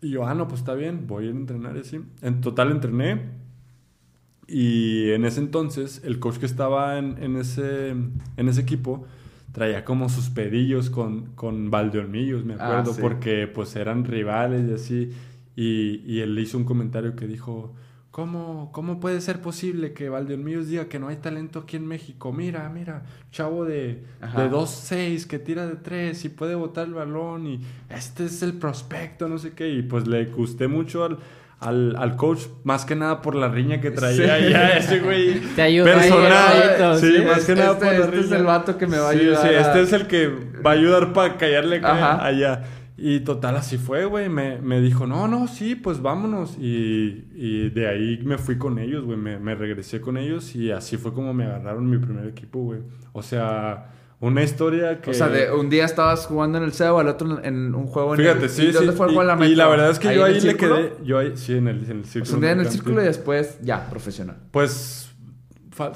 Y 0.00 0.10
yo, 0.10 0.26
ah, 0.26 0.34
no, 0.34 0.48
pues 0.48 0.60
está 0.60 0.74
bien, 0.74 1.06
voy 1.06 1.26
a 1.26 1.28
ir 1.28 1.34
a 1.34 1.38
entrenar 1.38 1.76
y 1.76 1.80
así. 1.80 2.00
En 2.22 2.40
total 2.40 2.70
entrené. 2.70 3.41
Y 4.54 5.10
en 5.12 5.24
ese 5.24 5.40
entonces, 5.40 6.02
el 6.04 6.18
coach 6.18 6.36
que 6.36 6.46
estaba 6.46 6.98
en, 6.98 7.16
en 7.22 7.36
ese, 7.36 7.88
en 7.90 8.48
ese 8.48 8.60
equipo 8.60 9.06
traía 9.52 9.84
como 9.84 10.08
sus 10.10 10.28
pedillos 10.28 10.90
con, 10.90 11.26
con 11.34 11.70
Valdeolmillos, 11.70 12.44
me 12.44 12.54
Ah, 12.54 12.64
acuerdo, 12.80 12.92
sí. 12.94 13.00
porque 13.00 13.46
pues 13.46 13.74
eran 13.76 14.04
rivales 14.04 14.68
y 14.70 14.74
así. 14.74 15.10
Y, 15.56 16.02
y 16.06 16.20
él 16.20 16.38
hizo 16.38 16.58
un 16.58 16.64
comentario 16.64 17.16
que 17.16 17.26
dijo, 17.26 17.74
¿cómo, 18.10 18.70
cómo 18.72 19.00
puede 19.00 19.22
ser 19.22 19.40
posible 19.40 19.94
que 19.94 20.10
Valdeolmillos 20.10 20.68
diga 20.68 20.86
que 20.86 20.98
no 20.98 21.08
hay 21.08 21.16
talento 21.16 21.60
aquí 21.60 21.76
en 21.78 21.86
México? 21.86 22.30
Mira, 22.32 22.68
mira, 22.68 23.04
chavo 23.30 23.64
de, 23.64 24.02
Ajá. 24.20 24.42
de 24.42 24.50
2-6 24.50 25.26
que 25.26 25.38
tira 25.38 25.66
de 25.66 25.76
3 25.76 26.24
y 26.26 26.28
puede 26.28 26.54
botar 26.56 26.86
el 26.86 26.94
balón 26.94 27.46
y 27.46 27.60
este 27.88 28.26
es 28.26 28.42
el 28.42 28.52
prospecto, 28.54 29.28
no 29.28 29.38
sé 29.38 29.52
qué. 29.52 29.70
Y 29.70 29.82
pues 29.82 30.06
le 30.06 30.26
gusté 30.26 30.68
mucho 30.68 31.04
al, 31.04 31.18
al, 31.62 31.96
al 31.96 32.16
coach, 32.16 32.40
más 32.64 32.84
que 32.84 32.94
nada 32.96 33.22
por 33.22 33.34
la 33.34 33.48
riña 33.48 33.80
que 33.80 33.90
traía 33.90 34.38
Sí. 34.38 34.50
ya 34.52 34.68
ese 34.76 35.00
güey. 35.00 35.40
Te 35.56 35.62
ayudó 35.62 35.86
ahí, 35.86 36.10
Personal. 36.10 36.98
Sí, 36.98 37.16
sí. 37.16 37.22
más 37.24 37.44
que 37.44 37.54
nada 37.54 37.72
Este- 37.72 37.84
por 37.86 37.94
la 37.94 38.04
este 38.04 38.16
es 38.18 38.24
riña. 38.26 38.36
el 38.36 38.44
vato 38.44 38.78
que 38.78 38.86
me 38.86 38.98
va 38.98 39.06
a 39.08 39.10
ayudar 39.10 39.42
Sí, 39.42 39.48
a- 39.54 39.60
este 39.60 39.80
es 39.82 39.92
el 39.92 40.06
que 40.06 40.28
va 40.64 40.70
a 40.70 40.74
ayudar 40.74 41.12
para 41.12 41.36
callarle 41.36 41.80
Ajá. 41.82 42.24
allá. 42.24 42.62
Y 43.04 43.20
total, 43.20 43.56
así 43.56 43.78
fue, 43.78 44.04
güey. 44.04 44.28
Me, 44.28 44.58
me 44.60 44.80
dijo, 44.80 45.06
no, 45.06 45.26
no, 45.26 45.48
sí, 45.48 45.74
pues 45.74 46.00
vámonos. 46.02 46.56
Y, 46.58 47.24
y 47.34 47.70
de 47.70 47.88
ahí 47.88 48.20
me 48.22 48.38
fui 48.38 48.58
con 48.58 48.78
ellos, 48.78 49.04
güey. 49.04 49.18
Me, 49.18 49.38
me 49.40 49.54
regresé 49.56 50.00
con 50.00 50.16
ellos 50.18 50.54
y 50.54 50.70
así 50.70 50.96
fue 50.98 51.12
como 51.12 51.34
me 51.34 51.44
agarraron 51.44 51.88
mi 51.90 51.98
primer 51.98 52.26
equipo, 52.28 52.60
güey. 52.60 52.80
O 53.12 53.22
sea, 53.22 53.90
una 54.22 54.42
historia 54.44 55.00
que... 55.00 55.10
O 55.10 55.14
sea, 55.14 55.28
de, 55.28 55.50
un 55.52 55.68
día 55.68 55.84
estabas 55.84 56.26
jugando 56.26 56.56
en 56.56 56.64
el 56.64 56.72
CEU, 56.72 56.96
al 56.98 57.08
otro 57.08 57.42
en 57.44 57.74
un 57.74 57.86
juego 57.88 58.14
en 58.14 58.20
Fíjate, 58.20 58.44
el... 58.44 58.50
sí, 58.50 58.62
¿y 58.66 58.70
dónde 58.70 58.92
sí. 58.92 58.96
fue 58.96 59.06
el 59.06 59.12
y, 59.12 59.16
juego 59.16 59.36
la 59.36 59.46
y 59.46 59.54
la 59.56 59.66
verdad 59.66 59.90
es 59.90 59.98
que 59.98 60.14
yo 60.14 60.24
ahí 60.24 60.40
le 60.40 60.56
quedé... 60.56 60.92
Yo 61.04 61.18
ahí, 61.18 61.32
sí, 61.36 61.54
en 61.56 61.66
el, 61.66 61.84
en 61.84 61.90
el 61.90 62.00
O 62.02 62.04
círculo. 62.04 62.34
un 62.36 62.40
día 62.40 62.50
en 62.52 62.60
el 62.60 62.68
círculo 62.68 63.02
y 63.02 63.04
después 63.04 63.58
ya, 63.62 63.90
profesional. 63.90 64.36
Pues 64.52 65.10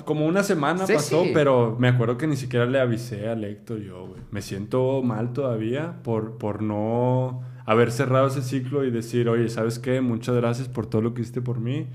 como 0.04 0.26
una 0.26 0.42
semana 0.42 0.86
Sí, 0.86 0.94
pasó, 0.94 1.22
sí. 1.22 1.30
pero 1.32 1.76
me 1.78 1.86
acuerdo 1.86 2.18
que 2.18 2.26
ni 2.26 2.36
siquiera 2.36 2.66
le 2.66 2.80
avisé 2.80 3.28
a 3.28 3.34
Héctor 3.34 3.78
yo, 3.78 4.06
güey. 4.08 4.20
Me 4.32 4.42
siento 4.42 5.02
mal 5.02 5.32
todavía 5.32 6.02
por, 6.02 6.36
por 6.38 6.62
no 6.62 7.42
haber 7.64 7.92
cerrado 7.92 8.26
ese 8.26 8.42
ciclo 8.42 8.84
y 8.84 8.90
decir, 8.90 9.28
oye, 9.28 9.48
¿sabes 9.48 9.78
qué? 9.78 10.00
Muchas 10.00 10.34
gracias 10.34 10.68
por 10.68 10.86
todo 10.86 11.02
lo 11.02 11.14
que 11.14 11.22
hiciste 11.22 11.42
por 11.42 11.60
mí. 11.60 11.86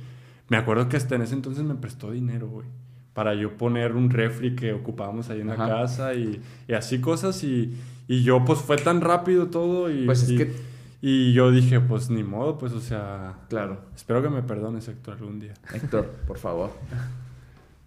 Me 0.47 0.57
acuerdo 0.57 0.87
que 0.87 0.95
hasta 0.97 1.15
en 1.15 1.23
ese 1.23 1.33
entonces 1.33 1.63
me 1.63 1.75
prestó 1.75 2.11
dinero, 2.11 2.47
güey. 2.47 2.67
Para 3.13 3.33
yo 3.35 3.57
poner 3.57 3.93
un 3.93 4.09
refri 4.09 4.55
que 4.55 4.71
ocupábamos 4.73 5.29
ahí 5.29 5.41
en 5.41 5.47
la 5.47 5.55
casa 5.57 6.13
y, 6.13 6.41
y 6.67 6.73
así 6.73 7.01
cosas. 7.01 7.43
Y, 7.43 7.73
y 8.07 8.23
yo, 8.23 8.43
pues 8.45 8.59
fue 8.59 8.77
tan 8.77 9.01
rápido 9.01 9.47
todo. 9.47 9.91
Y, 9.91 10.05
Pues 10.05 10.23
es 10.23 10.29
y- 10.31 10.37
que- 10.37 10.71
y 11.03 11.33
yo 11.33 11.49
dije, 11.51 11.79
pues 11.79 12.09
ni 12.11 12.23
modo, 12.23 12.57
pues 12.59 12.73
o 12.73 12.79
sea... 12.79 13.33
Claro. 13.49 13.81
Espero 13.95 14.21
que 14.21 14.29
me 14.29 14.43
perdones, 14.43 14.87
Héctor, 14.87 15.15
algún 15.19 15.39
día. 15.39 15.53
Héctor, 15.73 16.05
por 16.27 16.37
favor. 16.37 16.69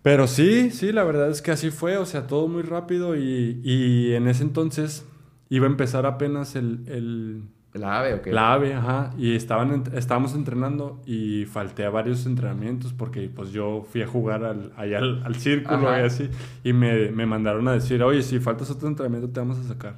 Pero 0.03 0.27
sí, 0.27 0.71
sí, 0.71 0.93
la 0.93 1.05
verdad 1.05 1.31
es 1.31 1.41
que 1.41 1.51
así 1.53 1.71
fue, 1.71 1.97
o 1.97 2.05
sea, 2.07 2.27
todo 2.27 2.49
muy 2.49 2.63
rápido 2.63 3.17
y, 3.17 3.61
y 3.65 4.13
en 4.15 4.29
ese 4.29 4.43
entonces 4.43 5.05
iba 5.49 5.67
a 5.67 5.71
empezar 5.71 6.05
apenas 6.07 6.57
el, 6.57 6.81
el- 6.89 7.43
¿La 7.75 7.99
AVE 7.99 8.15
o 8.15 8.23
qué? 8.23 8.33
la 8.33 8.53
AVE, 8.55 8.73
ajá, 8.75 9.11
y 9.19 9.35
estaban, 9.35 9.83
estábamos 9.95 10.35
entrenando 10.35 11.01
y 11.07 11.45
falté 11.45 11.85
a 11.85 11.91
varios 11.91 12.25
entrenamientos 12.25 12.93
porque 12.93 13.29
pues 13.29 13.51
yo 13.51 13.85
fui 13.91 14.01
a 14.03 14.07
jugar 14.07 14.45
al, 14.45 14.73
allá 14.77 14.99
al, 14.99 15.23
al 15.25 15.35
círculo 15.35 15.89
Ajá. 15.89 16.03
y 16.03 16.05
así, 16.07 16.31
y 16.63 16.73
me, 16.73 17.11
me 17.11 17.27
mandaron 17.27 17.67
a 17.67 17.73
decir, 17.73 18.01
oye, 18.05 18.23
si 18.23 18.39
faltas 18.39 18.71
otro 18.71 18.87
entrenamiento 18.87 19.29
te 19.29 19.41
vamos 19.41 19.59
a 19.59 19.65
sacar. 19.65 19.97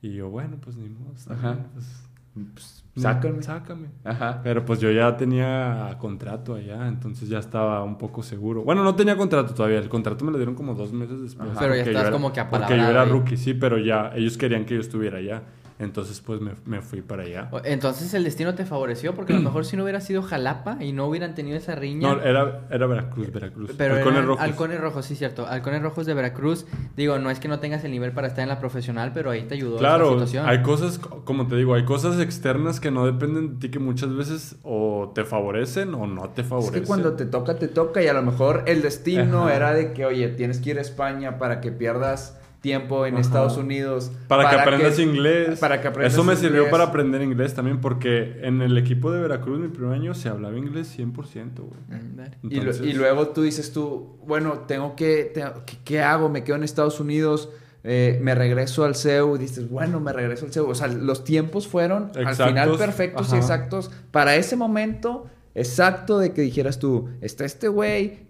Y 0.00 0.14
yo, 0.14 0.30
bueno, 0.30 0.56
pues 0.60 0.76
ni 0.76 0.88
modo, 0.88 1.12
Ajá. 1.28 1.58
pues, 1.74 1.86
Pues, 2.54 2.84
sácame. 3.02 3.42
sácame. 3.42 3.88
Ajá. 4.04 4.40
Pero 4.44 4.64
pues 4.64 4.78
yo 4.80 4.90
ya 4.92 5.16
tenía 5.16 5.96
contrato 5.98 6.54
allá, 6.54 6.86
entonces 6.86 7.28
ya 7.28 7.38
estaba 7.40 7.82
un 7.82 7.98
poco 7.98 8.22
seguro. 8.22 8.62
Bueno, 8.62 8.84
no 8.84 8.94
tenía 8.94 9.16
contrato 9.16 9.52
todavía, 9.54 9.78
el 9.78 9.88
contrato 9.88 10.24
me 10.24 10.30
lo 10.30 10.38
dieron 10.38 10.54
como 10.54 10.74
dos 10.74 10.92
meses 10.92 11.20
después. 11.20 11.50
Ajá. 11.50 11.58
Pero 11.60 11.74
ya 11.74 11.82
estás 11.82 12.02
era- 12.04 12.10
como 12.12 12.32
que 12.32 12.44
Porque 12.44 12.76
yo 12.76 12.84
era 12.88 13.04
rookie, 13.04 13.36
sí, 13.36 13.54
pero 13.54 13.76
ya 13.78 14.12
ellos 14.14 14.38
querían 14.38 14.64
que 14.64 14.74
yo 14.76 14.80
estuviera 14.80 15.18
allá. 15.18 15.42
Entonces 15.80 16.20
pues 16.20 16.40
me, 16.40 16.52
me 16.66 16.82
fui 16.82 17.00
para 17.02 17.22
allá. 17.24 17.50
Entonces 17.64 18.12
el 18.14 18.22
destino 18.22 18.54
te 18.54 18.64
favoreció 18.66 19.14
porque 19.14 19.32
a 19.32 19.36
lo 19.36 19.42
mejor 19.42 19.64
si 19.64 19.76
no 19.76 19.82
hubiera 19.82 20.00
sido 20.00 20.22
Jalapa 20.22 20.76
y 20.80 20.92
no 20.92 21.06
hubieran 21.06 21.34
tenido 21.34 21.56
esa 21.56 21.74
riña. 21.74 22.14
No, 22.14 22.22
era, 22.22 22.66
era 22.70 22.86
Veracruz, 22.86 23.32
Veracruz. 23.32 23.70
Pero 23.76 23.94
Halcones 23.96 24.24
Rojos. 24.24 24.44
halcones 24.44 24.80
rojos, 24.80 25.06
sí, 25.06 25.16
cierto. 25.16 25.46
Halcones 25.46 25.82
rojos 25.82 26.06
de 26.06 26.14
Veracruz. 26.14 26.66
Digo, 26.96 27.18
no 27.18 27.30
es 27.30 27.40
que 27.40 27.48
no 27.48 27.58
tengas 27.60 27.82
el 27.84 27.90
nivel 27.90 28.12
para 28.12 28.28
estar 28.28 28.42
en 28.42 28.48
la 28.50 28.60
profesional, 28.60 29.12
pero 29.14 29.30
ahí 29.30 29.42
te 29.42 29.54
ayudó 29.54 29.78
Claro, 29.78 30.10
situación. 30.10 30.46
hay 30.48 30.62
cosas, 30.62 30.98
como 30.98 31.48
te 31.48 31.56
digo, 31.56 31.74
hay 31.74 31.84
cosas 31.86 32.20
externas 32.20 32.78
que 32.78 32.90
no 32.90 33.06
dependen 33.06 33.54
de 33.54 33.56
ti 33.60 33.70
que 33.70 33.78
muchas 33.78 34.14
veces 34.14 34.56
o 34.62 35.12
te 35.14 35.24
favorecen 35.24 35.94
o 35.94 36.06
no 36.06 36.28
te 36.30 36.42
Es 36.42 36.48
favorecen. 36.48 36.80
que 36.82 36.86
cuando 36.86 37.14
te 37.14 37.24
toca, 37.24 37.54
te 37.58 37.68
toca 37.68 38.02
y 38.02 38.06
a 38.08 38.12
lo 38.12 38.22
mejor 38.22 38.64
el 38.66 38.82
destino 38.82 39.44
Ajá. 39.46 39.56
era 39.56 39.72
de 39.72 39.92
que, 39.92 40.04
oye, 40.04 40.28
tienes 40.28 40.58
que 40.60 40.70
ir 40.70 40.78
a 40.78 40.82
España 40.82 41.38
para 41.38 41.60
que 41.62 41.72
pierdas 41.72 42.36
tiempo 42.60 43.06
en 43.06 43.14
Ajá. 43.14 43.20
Estados 43.22 43.56
Unidos. 43.56 44.12
Para, 44.28 44.50
que 44.50 44.56
aprendas 44.56 44.98
inglés. 44.98 45.58
Para 45.58 45.80
que 45.80 45.88
aprendas 45.88 46.12
Eso 46.12 46.24
me 46.24 46.36
sirvió 46.36 46.70
para 46.70 46.84
aprender 46.84 47.22
inglés 47.22 47.54
también, 47.54 47.80
porque 47.80 48.38
en 48.42 48.60
el 48.62 48.76
equipo 48.78 49.10
de 49.10 49.20
Veracruz, 49.20 49.58
mi 49.60 49.68
primer 49.68 49.94
año, 49.94 50.14
se 50.14 50.28
hablaba 50.28 50.56
inglés 50.56 50.96
100%, 50.98 51.12
güey. 51.62 51.80
Y, 52.42 52.56
lo- 52.56 52.60
Entonces- 52.62 52.86
y 52.86 52.92
luego 52.92 53.28
tú 53.28 53.42
dices 53.42 53.72
tú, 53.72 54.18
bueno, 54.26 54.64
tengo 54.66 54.94
que, 54.96 55.30
tengo- 55.34 55.64
¿qué, 55.66 55.76
qué 55.84 56.00
hago? 56.02 56.28
Me 56.28 56.44
quedo 56.44 56.56
en 56.56 56.64
Estados 56.64 57.00
Unidos, 57.00 57.48
eh, 57.82 58.18
me 58.22 58.34
regreso 58.34 58.84
al 58.84 58.94
CEU, 58.94 59.36
y 59.36 59.38
dices, 59.38 59.70
bueno, 59.70 60.00
me 60.00 60.12
regreso 60.12 60.44
al 60.44 60.52
CEU. 60.52 60.68
O 60.68 60.74
sea, 60.74 60.86
los 60.88 61.24
tiempos 61.24 61.66
fueron 61.66 62.12
al 62.14 62.34
final 62.36 62.76
perfectos 62.76 63.32
y 63.32 63.36
exactos 63.36 63.90
para 64.10 64.36
ese 64.36 64.56
momento 64.56 65.26
exacto 65.54 66.18
de 66.18 66.32
que 66.32 66.42
dijeras 66.42 66.78
tú, 66.78 67.08
está 67.22 67.44
este 67.44 67.68
güey, 67.68 68.29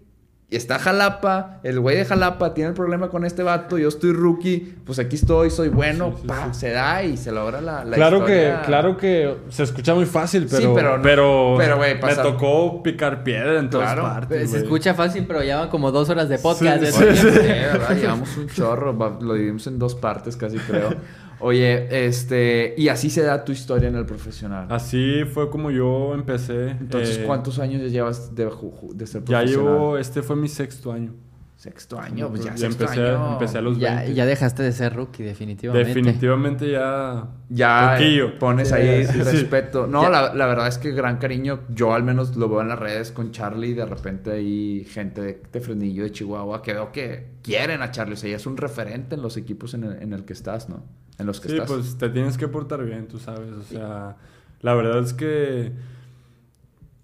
está 0.57 0.79
Jalapa, 0.79 1.59
el 1.63 1.79
güey 1.79 1.95
de 1.97 2.05
Jalapa 2.05 2.53
tiene 2.53 2.69
el 2.69 2.75
problema 2.75 3.09
con 3.09 3.23
este 3.25 3.41
vato, 3.41 3.77
yo 3.77 3.87
estoy 3.87 4.11
rookie, 4.11 4.75
pues 4.85 4.99
aquí 4.99 5.15
estoy, 5.15 5.49
soy 5.49 5.69
bueno, 5.69 6.11
Sí, 6.15 6.21
sí, 6.23 6.27
pa, 6.27 6.53
sí. 6.53 6.59
se 6.59 6.69
da 6.71 7.03
y 7.03 7.15
se 7.17 7.31
logra 7.31 7.61
la, 7.61 7.85
la 7.85 7.95
claro 7.95 8.17
historia. 8.17 8.59
que, 8.61 8.65
claro 8.65 8.97
que 8.97 9.35
se 9.49 9.63
escucha 9.63 9.93
muy 9.95 10.05
fácil, 10.05 10.49
Sí, 10.49 10.55
pero, 10.57 10.73
pero 10.75 10.97
no- 10.97 11.03
pero, 11.03 11.55
pero, 11.57 11.77
güey, 11.77 11.95
me 12.01 12.15
tocó 12.15 12.83
picar 12.83 13.23
piedra 13.23 13.59
en 13.59 13.69
todas 13.69 13.93
Claro. 13.93 14.03
partes. 14.03 14.51
Se 14.51 14.57
escucha 14.57 14.93
fácil, 14.93 15.25
pero 15.25 15.41
ya 15.43 15.59
van 15.59 15.69
como 15.69 15.91
dos 15.91 16.09
horas 16.09 16.27
de 16.29 16.37
podcast. 16.37 16.79
Sí, 16.79 16.85
de 16.85 16.91
sí, 16.91 16.99
tiempo. 16.99 17.15
sí. 17.21 17.29
Sí, 17.41 17.47
¿verdad? 17.47 17.95
Llevamos 17.95 18.37
un 18.37 18.47
chorro, 18.49 19.17
lo 19.21 19.33
dividimos 19.33 19.65
en 19.67 19.79
dos 19.79 19.95
partes 19.95 20.35
casi 20.35 20.57
creo. 20.57 20.89
Oye, 21.41 22.05
este, 22.07 22.73
y 22.77 22.87
así 22.89 23.09
se 23.09 23.23
da 23.23 23.43
tu 23.43 23.51
historia 23.51 23.89
en 23.89 23.95
el 23.95 24.05
profesional. 24.05 24.67
Así 24.69 25.23
fue 25.25 25.49
como 25.49 25.71
yo 25.71 26.13
empecé. 26.13 26.71
Entonces, 26.71 27.17
eh, 27.17 27.23
¿cuántos 27.25 27.59
años 27.59 27.81
ya 27.81 27.87
llevas 27.87 28.33
de, 28.35 28.45
de 28.45 29.07
ser 29.07 29.21
Ya 29.23 29.39
profesional? 29.39 29.47
llevo, 29.47 29.97
este 29.97 30.21
fue 30.21 30.35
mi 30.35 30.47
sexto 30.47 30.91
año. 30.91 31.13
Sexto 31.61 31.99
año, 31.99 32.27
pues 32.29 32.43
ya, 32.43 32.51
Ya 32.55 32.57
sexto 32.57 32.85
empecé, 32.85 33.01
año. 33.07 33.33
empecé 33.33 33.57
a 33.59 33.61
los 33.61 33.77
Ya, 33.77 33.97
20. 33.97 34.15
ya 34.15 34.25
dejaste 34.25 34.63
de 34.63 34.71
ser 34.71 34.95
rookie, 34.95 35.21
definitivamente. 35.21 35.87
Definitivamente 35.89 36.71
ya... 36.71 37.27
Ya 37.49 37.93
Poquillo. 37.99 38.39
pones 38.39 38.69
Sí, 38.69 38.73
ahí 38.73 39.05
sí, 39.05 39.13
sí. 39.13 39.19
respeto. 39.21 39.85
No, 39.85 40.09
la, 40.09 40.33
la 40.33 40.45
verdad 40.47 40.67
es 40.67 40.79
que 40.79 40.89
gran 40.91 41.17
cariño. 41.17 41.59
Yo 41.69 41.93
al 41.93 42.01
menos 42.01 42.35
lo 42.35 42.49
veo 42.49 42.61
en 42.61 42.69
las 42.69 42.79
redes 42.79 43.11
con 43.11 43.31
Charlie. 43.31 43.75
De 43.75 43.85
repente 43.85 44.31
hay 44.31 44.85
gente 44.89 45.21
de, 45.21 45.43
de 45.53 45.59
Fresnillo, 45.61 46.01
de 46.01 46.11
Chihuahua, 46.11 46.63
que 46.63 46.73
veo 46.73 46.91
que 46.91 47.27
quieren 47.43 47.83
a 47.83 47.91
Charlie. 47.91 48.15
O 48.15 48.17
sea, 48.17 48.31
ya 48.31 48.37
es 48.37 48.47
un 48.47 48.57
referente 48.57 49.13
en 49.13 49.21
los 49.21 49.37
equipos 49.37 49.75
en 49.75 49.83
el, 49.83 50.01
en 50.01 50.13
el 50.13 50.25
que 50.25 50.33
estás, 50.33 50.67
¿no? 50.67 50.83
En 51.19 51.27
los 51.27 51.39
que 51.41 51.49
Sí, 51.49 51.53
estás. 51.57 51.69
pues 51.71 51.95
te 51.99 52.09
tienes 52.09 52.39
que 52.39 52.47
portar 52.47 52.83
bien, 52.83 53.07
tú 53.07 53.19
sabes. 53.19 53.51
O 53.51 53.61
sea, 53.61 54.15
la 54.61 54.73
verdad 54.73 54.97
es 55.03 55.13
que... 55.13 55.73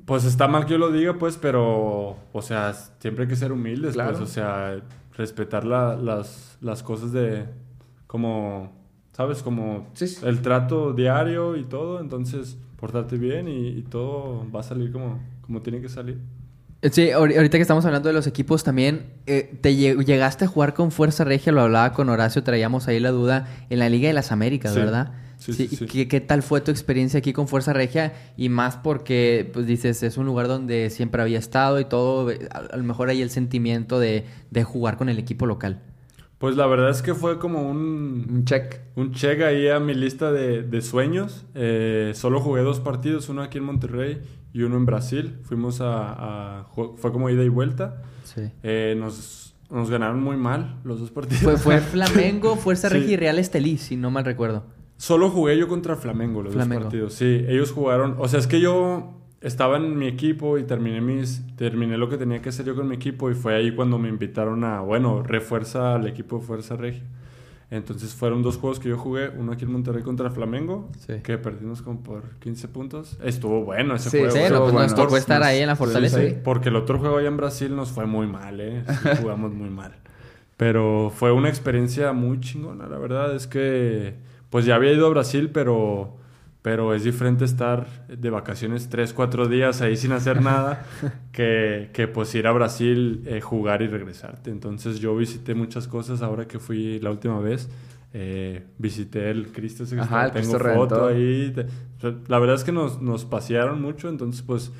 Pues 0.07 0.23
está 0.25 0.47
mal 0.47 0.65
que 0.65 0.71
yo 0.71 0.77
lo 0.79 0.91
diga, 0.91 1.13
pues, 1.19 1.37
pero... 1.37 2.15
O 2.33 2.41
sea, 2.41 2.73
siempre 2.73 3.25
hay 3.25 3.29
que 3.29 3.35
ser 3.35 3.51
humildes, 3.51 3.93
Claro. 3.93 4.11
pues. 4.17 4.23
O 4.23 4.25
sea, 4.25 4.79
respetar 5.15 5.63
la- 5.65 5.95
las, 5.95 6.57
las 6.61 6.81
cosas 6.81 7.11
de... 7.11 7.45
Como... 8.07 8.71
¿Sabes? 9.11 9.43
Como 9.43 9.87
Sí, 9.93 10.07
sí. 10.07 10.25
el 10.25 10.41
trato 10.41 10.93
diario 10.93 11.55
y 11.57 11.63
todo. 11.65 11.99
Entonces, 11.99 12.57
portarte 12.77 13.17
bien 13.17 13.47
y, 13.47 13.67
y 13.69 13.81
todo 13.83 14.45
va 14.49 14.61
a 14.61 14.63
salir 14.63 14.91
como, 14.91 15.19
como 15.41 15.61
tiene 15.61 15.81
que 15.81 15.89
salir. 15.89 16.19
Eh, 16.81 16.89
Sí, 16.91 17.07
ahori- 17.09 17.35
ahorita 17.35 17.57
que 17.57 17.61
estamos 17.63 17.85
hablando 17.85 18.07
de 18.09 18.13
los 18.13 18.27
equipos 18.27 18.63
también, 18.63 19.07
eh, 19.25 19.57
te 19.61 19.71
lle- 19.71 20.03
llegaste 20.05 20.45
a 20.45 20.47
jugar 20.47 20.73
con 20.73 20.91
Fuerza 20.91 21.23
Regia, 21.23 21.51
lo 21.51 21.61
hablaba 21.61 21.93
con 21.93 22.09
Horacio, 22.09 22.43
traíamos 22.43 22.87
ahí 22.87 22.99
la 22.99 23.11
duda, 23.11 23.47
en 23.69 23.79
la 23.79 23.89
Liga 23.89 24.07
de 24.07 24.13
las 24.13 24.31
Américas, 24.31 24.73
Sí. 24.73 24.79
¿verdad? 24.79 25.13
Sí, 25.37 25.53
sí, 25.53 25.69
¿y 25.71 25.75
sí. 25.75 25.85
¿Qué, 25.85 26.07
qué 26.07 26.19
tal 26.19 26.41
fue 26.43 26.61
tu 26.61 26.71
experiencia 26.71 27.19
aquí 27.19 27.31
con 27.33 27.47
Fuerza 27.47 27.71
Regia? 27.73 28.13
Y 28.37 28.49
más 28.49 28.75
porque, 28.77 29.49
pues 29.53 29.65
dices, 29.67 30.01
es 30.03 30.17
un 30.17 30.25
lugar 30.25 30.47
donde 30.47 30.89
siempre 30.89 31.21
había 31.21 31.37
estado 31.39 31.79
y 31.79 31.85
todo, 31.85 32.29
a, 32.51 32.57
a 32.57 32.77
lo 32.77 32.83
mejor 32.83 33.09
hay 33.09 33.21
el 33.21 33.29
sentimiento 33.29 33.99
de, 33.99 34.25
de 34.51 34.63
jugar 34.63 34.97
con 34.97 35.09
el 35.09 35.19
equipo 35.19 35.45
local. 35.45 35.79
Pues 36.39 36.55
la 36.55 36.67
verdad 36.67 36.91
es 36.91 37.01
que 37.01 37.15
fue 37.15 37.39
como 37.39 37.67
un... 37.67 38.27
Un 38.29 38.45
check. 38.45 38.79
Un 38.95 39.11
check 39.13 39.41
ahí 39.41 39.69
a 39.69 39.79
mi 39.79 39.95
lista 39.95 40.31
de, 40.31 40.61
de 40.61 40.81
sueños. 40.83 41.45
Eh, 41.55 42.11
solo 42.13 42.39
jugué 42.41 42.61
dos 42.61 42.79
partidos, 42.79 43.27
uno 43.29 43.41
aquí 43.41 43.57
en 43.57 43.63
Monterrey 43.63 44.21
y 44.53 44.63
uno 44.63 44.77
en 44.77 44.85
Brasil. 44.85 45.37
Fuimos 45.43 45.79
a... 45.81 46.65
fue 46.97 47.11
como 47.11 47.29
ida 47.29 47.43
y 47.43 47.49
vuelta. 47.49 48.01
Sí. 48.23 48.41
Eh, 48.63 48.95
nos, 48.99 49.55
nos 49.69 49.89
ganaron 49.89 50.21
muy 50.21 50.37
mal 50.37 50.77
los 50.83 50.99
dos 50.99 51.11
partidos. 51.11 51.41
Fue, 51.43 51.57
fue 51.57 51.79
Flamengo, 51.81 52.55
Fuerza 52.55 52.89
Sí. 52.89 52.95
Regia 52.95 53.13
y 53.13 53.17
Real 53.17 53.39
Estelí, 53.39 53.77
si 53.77 53.95
no 53.97 54.11
mal 54.11 54.25
recuerdo. 54.25 54.63
Solo 54.97 55.29
jugué 55.29 55.57
yo 55.57 55.67
contra 55.67 55.95
Flamengo 55.95 56.41
los 56.41 56.53
Flamengo. 56.53 56.85
dos 56.85 56.91
partidos. 56.91 57.13
Sí, 57.13 57.45
ellos 57.47 57.71
jugaron... 57.71 58.15
O 58.17 58.27
sea, 58.27 58.39
es 58.39 58.47
que 58.47 58.59
yo 58.59 59.13
estaba 59.41 59.77
en 59.77 59.97
mi 59.97 60.07
equipo 60.07 60.57
y 60.57 60.63
terminé 60.63 60.99
mis 60.99 61.43
terminé 61.55 61.95
lo 61.97 62.09
que 62.09 62.17
tenía 62.17 62.41
que 62.41 62.49
hacer 62.49 62.65
yo 62.65 62.75
con 62.75 62.87
mi 62.87 62.95
equipo 62.95 63.29
y 63.29 63.35
fue 63.35 63.53
ahí 63.55 63.75
cuando 63.75 63.99
me 63.99 64.09
invitaron 64.09 64.63
a, 64.63 64.79
bueno, 64.81 65.21
refuerza 65.21 65.93
al 65.93 66.07
equipo 66.07 66.39
de 66.39 66.45
Fuerza 66.45 66.75
Regia. 66.75 67.03
Entonces 67.69 68.13
fueron 68.15 68.43
dos 68.43 68.55
juegos 68.57 68.79
que 68.79 68.87
yo 68.87 68.97
jugué, 68.97 69.27
uno 69.29 69.51
aquí 69.51 69.65
en 69.65 69.71
Monterrey 69.73 70.01
contra 70.01 70.29
Flamengo, 70.31 70.89
Sí. 71.05 71.15
que 71.21 71.37
perdimos 71.37 71.81
como 71.81 72.01
por 72.01 72.23
15 72.39 72.69
puntos. 72.69 73.17
Estuvo 73.21 73.65
bueno 73.65 73.95
ese 73.95 74.09
Sí, 74.09 74.19
juego. 74.19 74.33
Sí, 74.33 74.39
no, 74.43 74.59
pues 74.61 74.71
bueno, 74.71 74.79
nos 74.87 74.95
tocó 74.95 75.17
estar 75.17 75.43
ahí 75.43 75.59
en 75.59 75.67
la 75.67 75.75
Fortaleza. 75.75 76.17
sí, 76.21 76.29
sí. 76.29 76.35
Porque 76.43 76.69
el 76.69 76.77
otro 76.77 76.97
juego 76.97 77.17
allá 77.17 77.27
en 77.27 77.35
Brasil 77.37 77.75
nos 77.75 77.89
fue 77.91 78.05
muy 78.05 78.25
mal, 78.25 78.61
¿eh? 78.61 78.83
Sí, 78.87 79.09
jugamos 79.21 79.53
muy 79.53 79.69
mal. 79.69 79.95
Pero 80.55 81.11
fue 81.13 81.31
una 81.33 81.49
experiencia 81.49 82.13
muy 82.13 82.39
chingona, 82.39 82.87
la 82.87 82.97
verdad. 82.97 83.35
Es 83.35 83.47
que, 83.47 84.15
pues 84.49 84.65
ya 84.65 84.75
había 84.75 84.93
ido 84.93 85.05
a 85.05 85.09
Brasil, 85.09 85.49
pero, 85.53 86.15
pero 86.67 86.93
es 86.93 87.05
diferente 87.05 87.45
estar 87.45 87.87
de 88.09 88.29
vacaciones 88.29 88.89
tres, 88.89 89.13
cuatro 89.13 89.47
días 89.47 89.79
ahí 89.79 89.95
sin 89.95 90.11
hacer 90.11 90.41
nada 90.41 90.85
que, 91.31 91.91
que 91.93 92.09
pues 92.09 92.35
ir 92.35 92.45
a 92.45 92.51
Brasil, 92.51 93.23
eh, 93.25 93.39
jugar 93.39 93.81
y 93.81 93.87
regresarte. 93.87 94.51
Entonces 94.51 94.99
yo 94.99 95.15
visité 95.15 95.55
muchas 95.55 95.87
cosas 95.87 96.21
ahora 96.21 96.45
que 96.45 96.59
fui 96.59 96.99
la 96.99 97.09
última 97.09 97.39
vez. 97.39 97.69
Eh, 98.11 98.65
visité 98.77 99.29
el 99.29 99.53
Cristo, 99.53 99.85
ese 99.85 99.97
Ajá, 99.97 100.25
el 100.25 100.31
tengo 100.33 100.57
Cristo 100.57 100.75
foto 100.75 101.07
ahí. 101.07 101.55
La 102.27 102.37
verdad 102.37 102.57
es 102.57 102.65
que 102.65 102.73
nos, 102.73 103.01
nos 103.01 103.23
pasearon 103.23 103.81
mucho, 103.81 104.09
entonces 104.09 104.41
pues 104.41 104.73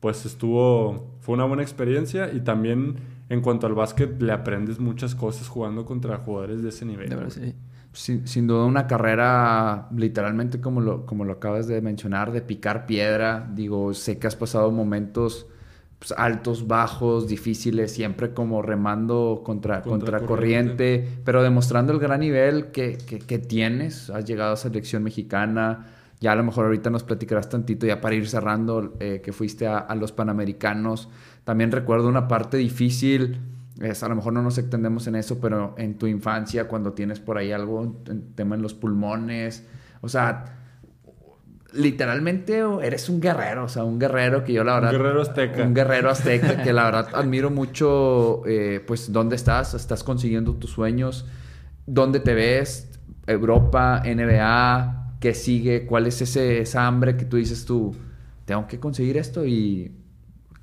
pues 0.00 0.26
estuvo, 0.26 1.14
fue 1.20 1.36
una 1.36 1.44
buena 1.44 1.62
experiencia 1.62 2.32
y 2.32 2.40
también 2.40 2.96
en 3.28 3.40
cuanto 3.40 3.68
al 3.68 3.74
básquet 3.74 4.20
le 4.20 4.32
aprendes 4.32 4.80
muchas 4.80 5.14
cosas 5.14 5.46
jugando 5.46 5.84
contra 5.84 6.16
jugadores 6.16 6.60
de 6.60 6.70
ese 6.70 6.84
nivel. 6.86 7.08
De 7.08 7.14
verdad, 7.14 7.30
sí. 7.30 7.54
Sin, 7.92 8.26
sin 8.28 8.46
duda 8.46 8.66
una 8.66 8.86
carrera 8.86 9.88
literalmente 9.96 10.60
como 10.60 10.80
lo, 10.80 11.06
como 11.06 11.24
lo 11.24 11.32
acabas 11.32 11.66
de 11.66 11.80
mencionar, 11.82 12.30
de 12.32 12.40
picar 12.40 12.86
piedra. 12.86 13.48
Digo, 13.52 13.92
sé 13.94 14.18
que 14.18 14.28
has 14.28 14.36
pasado 14.36 14.70
momentos 14.70 15.46
pues, 15.98 16.12
altos, 16.16 16.68
bajos, 16.68 17.26
difíciles, 17.26 17.92
siempre 17.92 18.32
como 18.32 18.62
remando 18.62 19.42
contra, 19.44 19.82
Contra 19.82 20.18
contra, 20.18 20.26
corriente, 20.26 21.08
pero 21.24 21.42
demostrando 21.42 21.92
el 21.92 21.98
gran 21.98 22.20
nivel 22.20 22.70
que, 22.70 22.96
que- 22.96 23.18
que 23.18 23.38
tienes. 23.38 24.08
Has 24.10 24.24
llegado 24.24 24.52
a 24.52 24.56
selección 24.56 25.02
mexicana. 25.02 25.86
Ya 26.20 26.32
a 26.32 26.36
lo 26.36 26.44
mejor 26.44 26.66
ahorita 26.66 26.90
nos 26.90 27.02
platicarás 27.02 27.48
tantito 27.48 27.86
ya 27.86 28.00
para 28.00 28.14
ir 28.14 28.28
cerrando 28.28 28.94
eh, 29.00 29.20
que 29.24 29.32
fuiste 29.32 29.66
a, 29.66 29.78
a 29.78 29.94
los 29.96 30.12
Panamericanos. 30.12 31.08
También 31.44 31.72
recuerdo 31.72 32.08
una 32.08 32.28
parte 32.28 32.56
difícil 32.58 33.40
es, 33.80 34.02
a 34.02 34.08
lo 34.08 34.14
mejor 34.14 34.32
no 34.32 34.42
nos 34.42 34.58
extendemos 34.58 35.06
en 35.06 35.16
eso, 35.16 35.40
pero 35.40 35.74
en 35.78 35.96
tu 35.96 36.06
infancia, 36.06 36.68
cuando 36.68 36.92
tienes 36.92 37.18
por 37.18 37.38
ahí 37.38 37.50
algo, 37.50 38.02
en 38.06 38.34
tema 38.34 38.54
en 38.54 38.62
los 38.62 38.74
pulmones, 38.74 39.66
o 40.02 40.08
sea, 40.08 40.56
literalmente 41.72 42.62
eres 42.82 43.08
un 43.08 43.20
guerrero, 43.20 43.64
o 43.64 43.68
sea, 43.68 43.84
un 43.84 43.98
guerrero 43.98 44.44
que 44.44 44.52
yo 44.52 44.64
la 44.64 44.74
Un 44.74 44.80
verdad... 44.80 44.92
guerrero 44.92 45.22
azteca. 45.22 45.62
Un 45.62 45.74
guerrero 45.74 46.10
azteca 46.10 46.62
que 46.62 46.72
la 46.72 46.84
verdad 46.84 47.08
admiro 47.14 47.50
mucho, 47.50 48.42
eh, 48.46 48.82
pues, 48.86 49.12
dónde 49.12 49.36
estás, 49.36 49.74
estás 49.74 50.04
consiguiendo 50.04 50.54
tus 50.54 50.70
sueños, 50.70 51.26
dónde 51.86 52.20
te 52.20 52.34
ves, 52.34 52.88
Europa, 53.26 54.02
NBA, 54.04 55.16
qué 55.20 55.34
sigue, 55.34 55.86
cuál 55.86 56.06
es 56.06 56.20
ese, 56.20 56.60
esa 56.60 56.86
hambre 56.86 57.16
que 57.16 57.24
tú 57.24 57.36
dices 57.36 57.64
tú, 57.64 57.94
tengo 58.44 58.66
que 58.66 58.78
conseguir 58.80 59.16
esto 59.16 59.46
y 59.46 59.92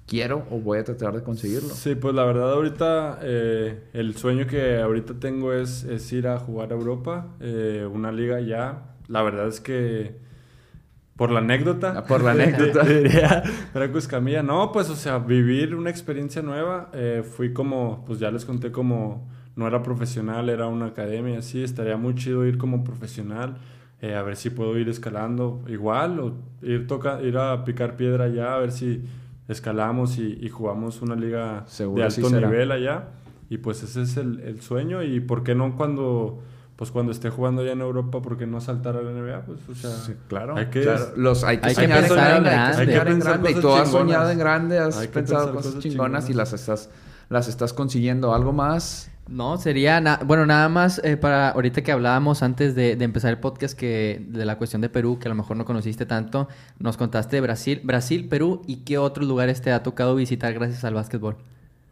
quiero 0.07 0.47
o 0.51 0.59
voy 0.59 0.79
a 0.79 0.83
tratar 0.83 1.13
de 1.15 1.23
conseguirlo. 1.23 1.75
Sí, 1.75 1.95
pues 1.95 2.15
la 2.15 2.23
verdad 2.25 2.53
ahorita 2.53 3.19
eh, 3.21 3.89
el 3.93 4.15
sueño 4.15 4.47
que 4.47 4.77
ahorita 4.81 5.19
tengo 5.19 5.53
es, 5.53 5.83
es 5.83 6.11
ir 6.13 6.27
a 6.27 6.39
jugar 6.39 6.71
a 6.71 6.75
Europa, 6.75 7.35
eh, 7.39 7.87
una 7.91 8.11
liga 8.11 8.39
ya. 8.41 8.95
La 9.07 9.21
verdad 9.21 9.47
es 9.47 9.59
que 9.61 10.17
por 11.15 11.31
la 11.31 11.39
anécdota. 11.39 11.93
Ah, 11.97 12.05
por 12.05 12.23
la 12.23 12.31
anécdota. 12.33 12.83
Diría 12.85 13.43
Franco 13.73 13.97
Escamilla. 13.97 14.43
No, 14.43 14.71
pues 14.71 14.89
o 14.89 14.95
sea, 14.95 15.17
vivir 15.19 15.75
una 15.75 15.89
experiencia 15.89 16.41
nueva. 16.41 16.89
Eh, 16.93 17.23
fui 17.23 17.53
como, 17.53 18.03
pues 18.05 18.19
ya 18.19 18.31
les 18.31 18.45
conté 18.45 18.71
como 18.71 19.27
no 19.55 19.67
era 19.67 19.81
profesional, 19.81 20.49
era 20.49 20.67
una 20.67 20.87
academia, 20.87 21.39
así. 21.39 21.63
Estaría 21.63 21.97
muy 21.97 22.15
chido 22.15 22.45
ir 22.45 22.57
como 22.57 22.83
profesional. 22.83 23.57
eh, 24.01 24.13
a 24.15 24.21
ver 24.21 24.35
si 24.35 24.51
puedo 24.51 24.77
ir 24.77 24.89
escalando 24.89 25.63
igual 25.67 26.19
o 26.19 26.33
ir, 26.61 26.85
toca, 26.87 27.19
ir 27.23 27.37
a 27.37 27.63
picar 27.65 27.97
piedra 27.97 28.27
ya, 28.27 28.53
a 28.55 28.59
ver 28.59 28.71
si 28.71 29.03
escalamos 29.47 30.17
y, 30.17 30.37
y 30.41 30.49
jugamos 30.49 31.01
una 31.01 31.15
liga 31.15 31.63
Seguro 31.67 32.01
de 32.01 32.07
alto 32.07 32.29
nivel 32.29 32.71
allá. 32.71 33.09
Y 33.49 33.59
pues 33.59 33.81
ese 33.83 34.01
es 34.01 34.17
el, 34.17 34.41
el 34.41 34.61
sueño. 34.61 35.03
Y 35.03 35.19
por 35.21 35.43
qué 35.43 35.55
no 35.55 35.75
cuando, 35.77 36.41
pues 36.75 36.91
cuando 36.91 37.11
esté 37.13 37.29
jugando 37.29 37.61
allá 37.61 37.71
en 37.71 37.81
Europa, 37.81 38.21
por 38.21 38.37
qué 38.37 38.45
no 38.45 38.59
saltar 38.59 38.97
a 38.97 39.01
la 39.01 39.11
NBA? 39.11 39.41
Pues, 39.45 39.59
o 39.69 39.75
sea, 39.75 39.89
Sí, 39.91 40.13
claro. 40.27 40.57
hay 40.57 40.65
que, 40.67 40.81
claro. 40.81 41.05
Los, 41.15 41.43
hay 41.45 41.59
que 41.59 41.67
hay 41.67 41.75
que 41.75 41.81
soñar 41.81 41.99
pensar 42.01 42.37
en 42.37 42.43
grande. 42.43 42.49
Hay 42.49 42.55
grande. 42.55 42.75
que 42.75 42.81
Hay 42.81 42.87
que 42.87 42.93
soñar 42.93 43.07
en 43.07 43.13
pensar 43.13 43.33
grande. 43.33 43.51
Y 43.51 43.53
cosas 43.53 43.61
tú 43.61 43.69
has 43.69 43.83
chingonas. 43.85 43.91
soñado 43.91 44.31
en 44.31 44.37
grande, 44.39 44.79
has 44.79 44.97
Hay 44.97 45.07
que 45.07 45.13
pensado 45.13 45.39
pensar 45.45 45.55
cosas, 45.55 45.65
cosas 45.75 45.83
chingonas, 45.83 46.23
y 46.25 46.27
chingonas. 46.27 46.51
las 46.51 46.59
estás, 46.59 46.89
las 47.29 47.47
estás 47.47 47.73
consiguiendo. 47.73 48.33
¿Algo 48.33 48.51
más? 48.53 49.09
No, 49.29 49.57
sería, 49.57 49.99
na- 49.99 50.19
bueno, 50.25 50.45
nada 50.45 50.69
más 50.69 51.01
eh, 51.03 51.17
para 51.17 51.49
ahorita 51.49 51.81
que 51.83 51.91
hablábamos 51.91 52.43
antes 52.43 52.75
de, 52.75 52.95
de 52.95 53.05
empezar 53.05 53.31
el 53.31 53.39
podcast 53.39 53.77
que 53.77 54.25
de 54.29 54.45
la 54.45 54.57
cuestión 54.57 54.81
de 54.81 54.89
Perú, 54.89 55.19
que 55.19 55.27
a 55.27 55.29
lo 55.29 55.35
mejor 55.35 55.57
no 55.57 55.65
conociste 55.65 56.05
tanto, 56.05 56.47
nos 56.79 56.95
contaste 56.97 57.35
de 57.37 57.41
Brasil, 57.41 57.81
Brasil, 57.83 58.27
Perú 58.29 58.61
y 58.67 58.77
qué 58.85 58.97
otros 58.97 59.27
lugares 59.27 59.61
te 59.61 59.71
ha 59.71 59.83
tocado 59.83 60.15
visitar 60.15 60.53
gracias 60.53 60.83
al 60.85 60.93
básquetbol. 60.93 61.35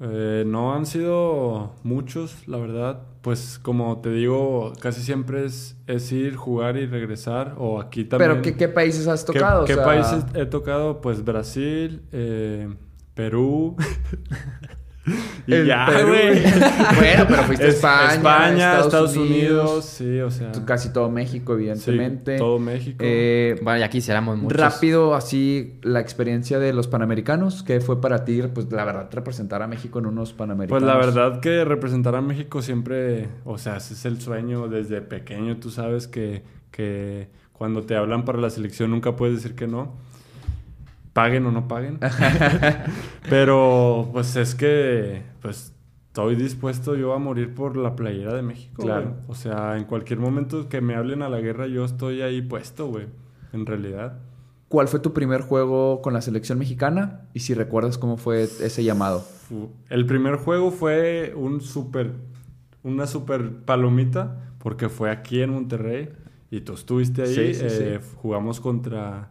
Eh, 0.02 0.44
no 0.46 0.74
han 0.76 0.86
sido 0.86 1.74
muchos, 1.84 2.48
la 2.48 2.58
verdad. 2.58 3.04
Pues 3.22 3.60
como 3.62 4.00
te 4.02 4.12
digo, 4.12 4.74
casi 4.82 5.02
siempre 5.02 5.46
es, 5.46 5.78
es 5.88 6.12
ir, 6.12 6.36
jugar 6.36 6.76
y 6.78 6.86
regresar. 6.86 7.56
O 7.58 7.80
aquí 7.80 8.04
también. 8.04 8.32
¿Pero 8.32 8.42
qué, 8.42 8.56
qué 8.58 8.68
países 8.68 9.08
has 9.08 9.24
¿Qué- 9.24 9.34
tocado? 9.34 9.64
¿Qué, 9.66 9.74
O 9.74 9.78
sea, 9.78 9.86
países 9.86 10.26
he 10.34 10.46
tocado? 10.46 11.00
Pues 11.02 11.24
Brasil, 11.24 12.02
eh, 12.12 12.74
Perú. 13.14 13.76
y 15.48 15.54
El 15.54 15.68
ya, 15.68 15.86
Perú. 15.86 16.08
güey. 16.08 16.42
bueno, 16.98 17.26
pero 17.28 17.44
fuiste 17.44 17.66
a 17.66 17.68
Es- 17.68 17.76
España, 17.76 18.14
España, 18.14 18.80
Estados, 18.80 19.16
Unidos, 19.16 19.86
Sí, 19.86 20.20
o 20.20 20.32
sea. 20.32 20.52
casi 20.66 20.92
todo 20.92 21.10
México, 21.12 21.54
evidentemente. 21.54 22.34
Sí, 22.34 22.38
todo 22.40 22.58
México. 22.60 22.98
Eh, 23.02 23.56
Bueno, 23.62 23.80
ya 23.80 23.90
quisiéramos 23.90 24.38
muchos. 24.38 24.60
Rápido, 24.60 25.14
así, 25.16 25.80
la 25.84 26.00
experiencia 26.00 26.58
de 26.60 26.74
los 26.74 26.88
Panamericanos, 26.88 27.64
¿qué 27.64 27.80
fue 27.82 28.02
para 28.02 28.26
ti? 28.26 28.42
Pues 28.54 28.72
la 28.72 28.84
verdad, 28.86 29.10
representar 29.12 29.62
a 29.62 29.68
México 29.68 30.00
en 30.00 30.08
unos 30.08 30.34
Panamericanos. 30.34 30.82
Pues 30.82 30.92
la 30.92 30.98
verdad 30.98 31.40
que 31.40 31.64
representar 31.66 32.16
a 32.16 32.22
México 32.22 32.62
siempre, 32.62 33.28
o 33.44 33.58
sea, 33.58 33.78
es 33.78 34.06
el 34.06 34.20
sueño 34.22 34.68
desde 34.68 35.02
pequeño. 35.02 35.58
Tú 35.58 35.70
sabes 35.70 36.08
que, 36.08 36.44
que 36.72 37.28
cuando 37.54 37.84
te 37.84 37.96
hablan 37.96 38.26
para 38.26 38.40
la 38.40 38.50
selección 38.50 38.92
nunca 38.92 39.16
puedes 39.16 39.36
decir 39.36 39.56
que 39.56 39.68
no. 39.68 39.94
Paguen 41.16 41.46
o 41.46 41.52
no 41.52 41.66
paguen. 41.70 41.98
Pero 43.30 44.10
pues 44.12 44.36
es 44.36 44.54
que, 44.54 45.22
pues 45.42 45.74
estoy 46.08 46.36
dispuesto 46.36 46.96
yo 46.96 47.14
a 47.14 47.20
morir 47.20 47.54
por 47.56 47.78
la 47.78 47.96
playera 47.96 48.34
de 48.34 48.42
México. 48.42 48.84
Claro. 48.84 49.12
güey. 49.12 49.24
O 49.30 49.34
sea, 49.34 49.78
en 49.78 49.86
cualquier 49.86 50.20
momento 50.20 50.68
que 50.68 50.82
me 50.82 50.94
hablen 50.94 51.22
a 51.22 51.30
la 51.30 51.40
guerra, 51.40 51.68
yo 51.68 51.86
estoy 51.86 52.22
ahí 52.22 52.42
puesto, 52.42 52.88
güey. 52.88 53.06
En 53.54 53.66
realidad. 53.66 54.20
¿Cuál 54.68 54.90
fue 54.90 55.00
tu 55.00 55.14
primer 55.14 55.40
juego 55.40 56.02
con 56.02 56.12
la 56.12 56.22
selección 56.22 56.60
mexicana? 56.60 57.30
Y 57.34 57.40
si 57.40 57.54
recuerdas 57.54 57.98
cómo 57.98 58.18
fue 58.18 58.44
ese 58.44 58.84
llamado. 58.84 59.26
El 59.90 60.06
primer 60.06 60.36
juego 60.36 60.72
fue 60.72 61.34
un 61.34 61.62
super, 61.62 62.12
una 62.84 63.08
super 63.08 63.64
palomita, 63.64 64.52
porque 64.58 64.90
fue 64.90 65.12
aquí 65.12 65.42
en 65.42 65.52
Monterrey 65.52 66.10
y 66.52 66.60
tú 66.60 66.74
estuviste 66.74 67.22
ahí. 67.22 67.36
Sí, 67.36 67.54
sí, 67.54 67.66
eh, 67.68 68.00
sí. 68.02 68.10
Jugamos 68.18 68.60
contra, 68.60 69.30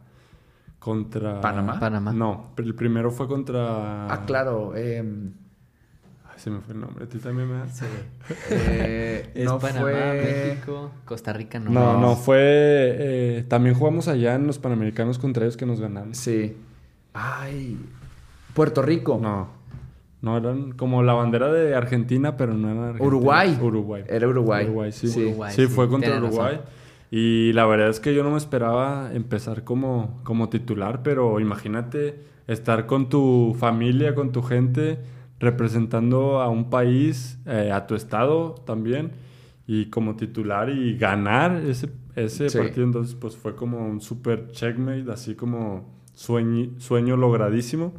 contra 0.85 1.40
¿Panamá? 1.40 1.81
Panamá. 1.81 2.12
No, 2.12 2.51
el 2.59 2.74
primero 2.74 3.11
fue 3.11 3.27
contra. 3.27 4.06
Ah, 4.12 4.24
claro. 4.27 4.77
em, 4.77 5.32
Ay, 6.31 6.35
se 6.36 6.51
me 6.51 6.61
fue 6.61 6.74
el 6.74 6.81
nombre. 6.81 7.05
¿A 7.06 7.09
ti 7.09 7.19
también 7.19 7.48
me 7.48 7.55
da? 7.59 7.66
eh, 8.51 9.31
Es 9.35 9.44
no 9.47 9.59
Panamá, 9.59 9.81
fue... 9.81 9.94
México, 10.52 10.90
Costa 11.06 11.32
Rica, 11.32 11.59
no. 11.59 11.70
No, 11.70 11.98
no, 12.01 12.16
fue. 12.16 12.36
eh, 12.40 13.44
también 13.48 13.74
jugamos 13.77 14.09
allá 14.09 14.35
en 14.35 14.47
los 14.47 14.59
Panamericanos 14.59 15.19
contra 15.19 15.44
ellos 15.44 15.56
que 15.56 15.65
nos 15.66 15.81
ganaron. 15.81 16.15
Sí. 16.15 16.56
Ay. 17.15 17.78
Puerto 18.52 18.82
Rico. 18.82 19.19
No. 19.23 19.48
No, 20.20 20.36
eran 20.39 20.73
como 20.73 21.02
la 21.02 21.12
bandera 21.12 21.52
de 21.52 21.74
Argentina, 21.74 22.36
pero 22.36 22.55
no 22.55 22.69
eran 22.69 22.82
Argentina. 22.85 23.06
Uruguay. 23.06 23.59
Uruguay. 23.61 24.05
Era 24.09 24.27
Uruguay. 24.28 24.65
Uruguay, 24.65 24.93
sí. 24.93 25.09
Sí. 25.09 25.24
Uruguay, 25.24 25.52
sí, 25.55 25.66
sí, 25.66 25.69
fue 25.73 25.89
contra 25.89 26.16
Uruguay. 26.19 26.56
razón. 26.56 26.84
Y 27.10 27.52
la 27.52 27.66
verdad 27.66 27.89
es 27.90 28.01
que 28.01 28.14
yo 28.14 28.24
no 28.24 28.31
me 28.32 28.36
esperaba 28.39 29.10
empezar 29.14 29.62
como, 29.64 30.20
como 30.24 30.48
titular, 30.48 31.02
pero 31.02 31.39
imagínate 31.40 32.18
estar 32.47 32.86
con 32.86 33.09
tu 33.09 33.55
familia, 33.59 34.14
con 34.14 34.32
tu 34.32 34.43
gente, 34.43 34.98
representando 35.39 36.40
a 36.40 36.48
un 36.48 36.70
país, 36.70 37.39
eh, 37.47 37.70
a 37.72 37.86
tu 37.86 37.94
estado 37.94 38.55
también, 38.66 39.12
y 39.66 39.86
como 39.86 40.16
titular 40.16 40.70
y 40.70 40.97
ganar 40.98 41.56
ese, 41.66 41.90
ese 42.16 42.48
Sí. 42.51 42.59
partido. 42.59 42.85
Entonces, 42.85 43.14
pues 43.14 43.36
fue 43.36 43.55
como 43.55 43.86
un 43.86 44.01
super 44.01 44.48
checkmate, 44.51 45.10
así 45.12 45.35
como 45.35 46.01
sueño, 46.14 46.70
sueño 46.78 47.16
logradísimo. 47.16 47.94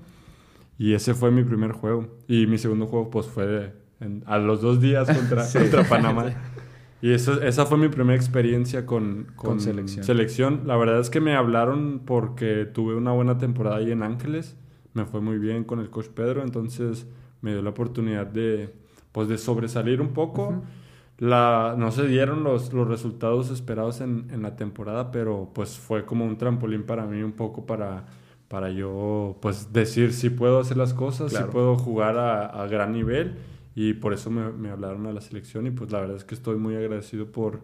Y 0.77 0.93
ese 0.93 1.13
fue 1.13 1.31
mi 1.31 1.43
primer 1.43 1.71
juego. 1.71 2.07
Y 2.27 2.47
mi 2.47 2.57
segundo 2.57 2.85
juego, 2.87 3.09
pues 3.09 3.27
fue 3.27 3.73
en- 4.01 4.23
a 4.25 4.37
los 4.37 4.61
dos 4.61 4.81
días 4.81 5.09
contra, 5.09 5.45
contra 5.53 5.83
Panamá. 5.83 6.25
Y 7.01 7.11
eso, 7.11 7.41
esa 7.41 7.65
fue 7.65 7.77
mi 7.77 7.87
primera 7.89 8.15
experiencia 8.15 8.85
con, 8.85 9.27
con, 9.35 9.51
Con 9.51 9.59
selección. 9.59 10.03
selección. 10.03 10.61
La 10.65 10.75
verdad 10.77 10.99
es 10.99 11.09
que 11.09 11.19
me 11.19 11.35
hablaron 11.35 12.01
porque 12.05 12.65
tuve 12.65 12.95
una 12.95 13.11
buena 13.11 13.37
temporada 13.37 13.77
ahí 13.77 13.91
en 13.91 14.01
Ángeles. 14.01 14.55
Me 14.93 15.05
fue 15.05 15.21
muy 15.21 15.37
bien 15.37 15.65
con 15.65 15.79
el 15.79 15.89
coach 15.89 16.07
Pedro, 16.07 16.41
entonces 16.41 17.05
me 17.41 17.51
dio 17.51 17.61
la 17.61 17.71
oportunidad 17.71 18.25
de, 18.25 18.73
pues, 19.11 19.27
de 19.27 19.37
sobresalir 19.37 20.01
un 20.01 20.13
poco. 20.13 20.63
La, 21.17 21.75
no 21.77 21.91
se 21.91 22.07
dieron 22.07 22.43
los, 22.43 22.73
los 22.73 22.87
resultados 22.87 23.51
esperados 23.51 24.01
en, 24.01 24.27
en 24.31 24.41
la 24.41 24.55
temporada, 24.55 25.11
pero 25.11 25.51
pues 25.53 25.77
fue 25.77 26.05
como 26.05 26.25
un 26.25 26.37
trampolín 26.37 26.83
para 26.83 27.05
mí 27.05 27.21
un 27.23 27.31
poco 27.33 27.65
para, 27.65 28.05
para 28.49 28.69
yo 28.69 29.37
pues 29.41 29.71
decir 29.71 30.11
si 30.11 30.29
puedo 30.29 30.59
hacer 30.59 30.75
las 30.75 30.93
cosas, 30.93 31.31
si 31.31 31.41
puedo 31.43 31.77
jugar 31.77 32.17
a, 32.17 32.45
a 32.47 32.67
gran 32.67 32.91
nivel 32.91 33.35
y 33.75 33.93
por 33.93 34.13
eso 34.13 34.31
me, 34.31 34.51
me 34.51 34.69
hablaron 34.69 35.05
a 35.05 35.13
la 35.13 35.21
selección 35.21 35.67
y 35.67 35.71
pues 35.71 35.91
la 35.91 35.99
verdad 35.99 36.15
es 36.15 36.23
que 36.23 36.33
estoy 36.33 36.55
muy 36.55 36.75
agradecido 36.75 37.31
por, 37.31 37.61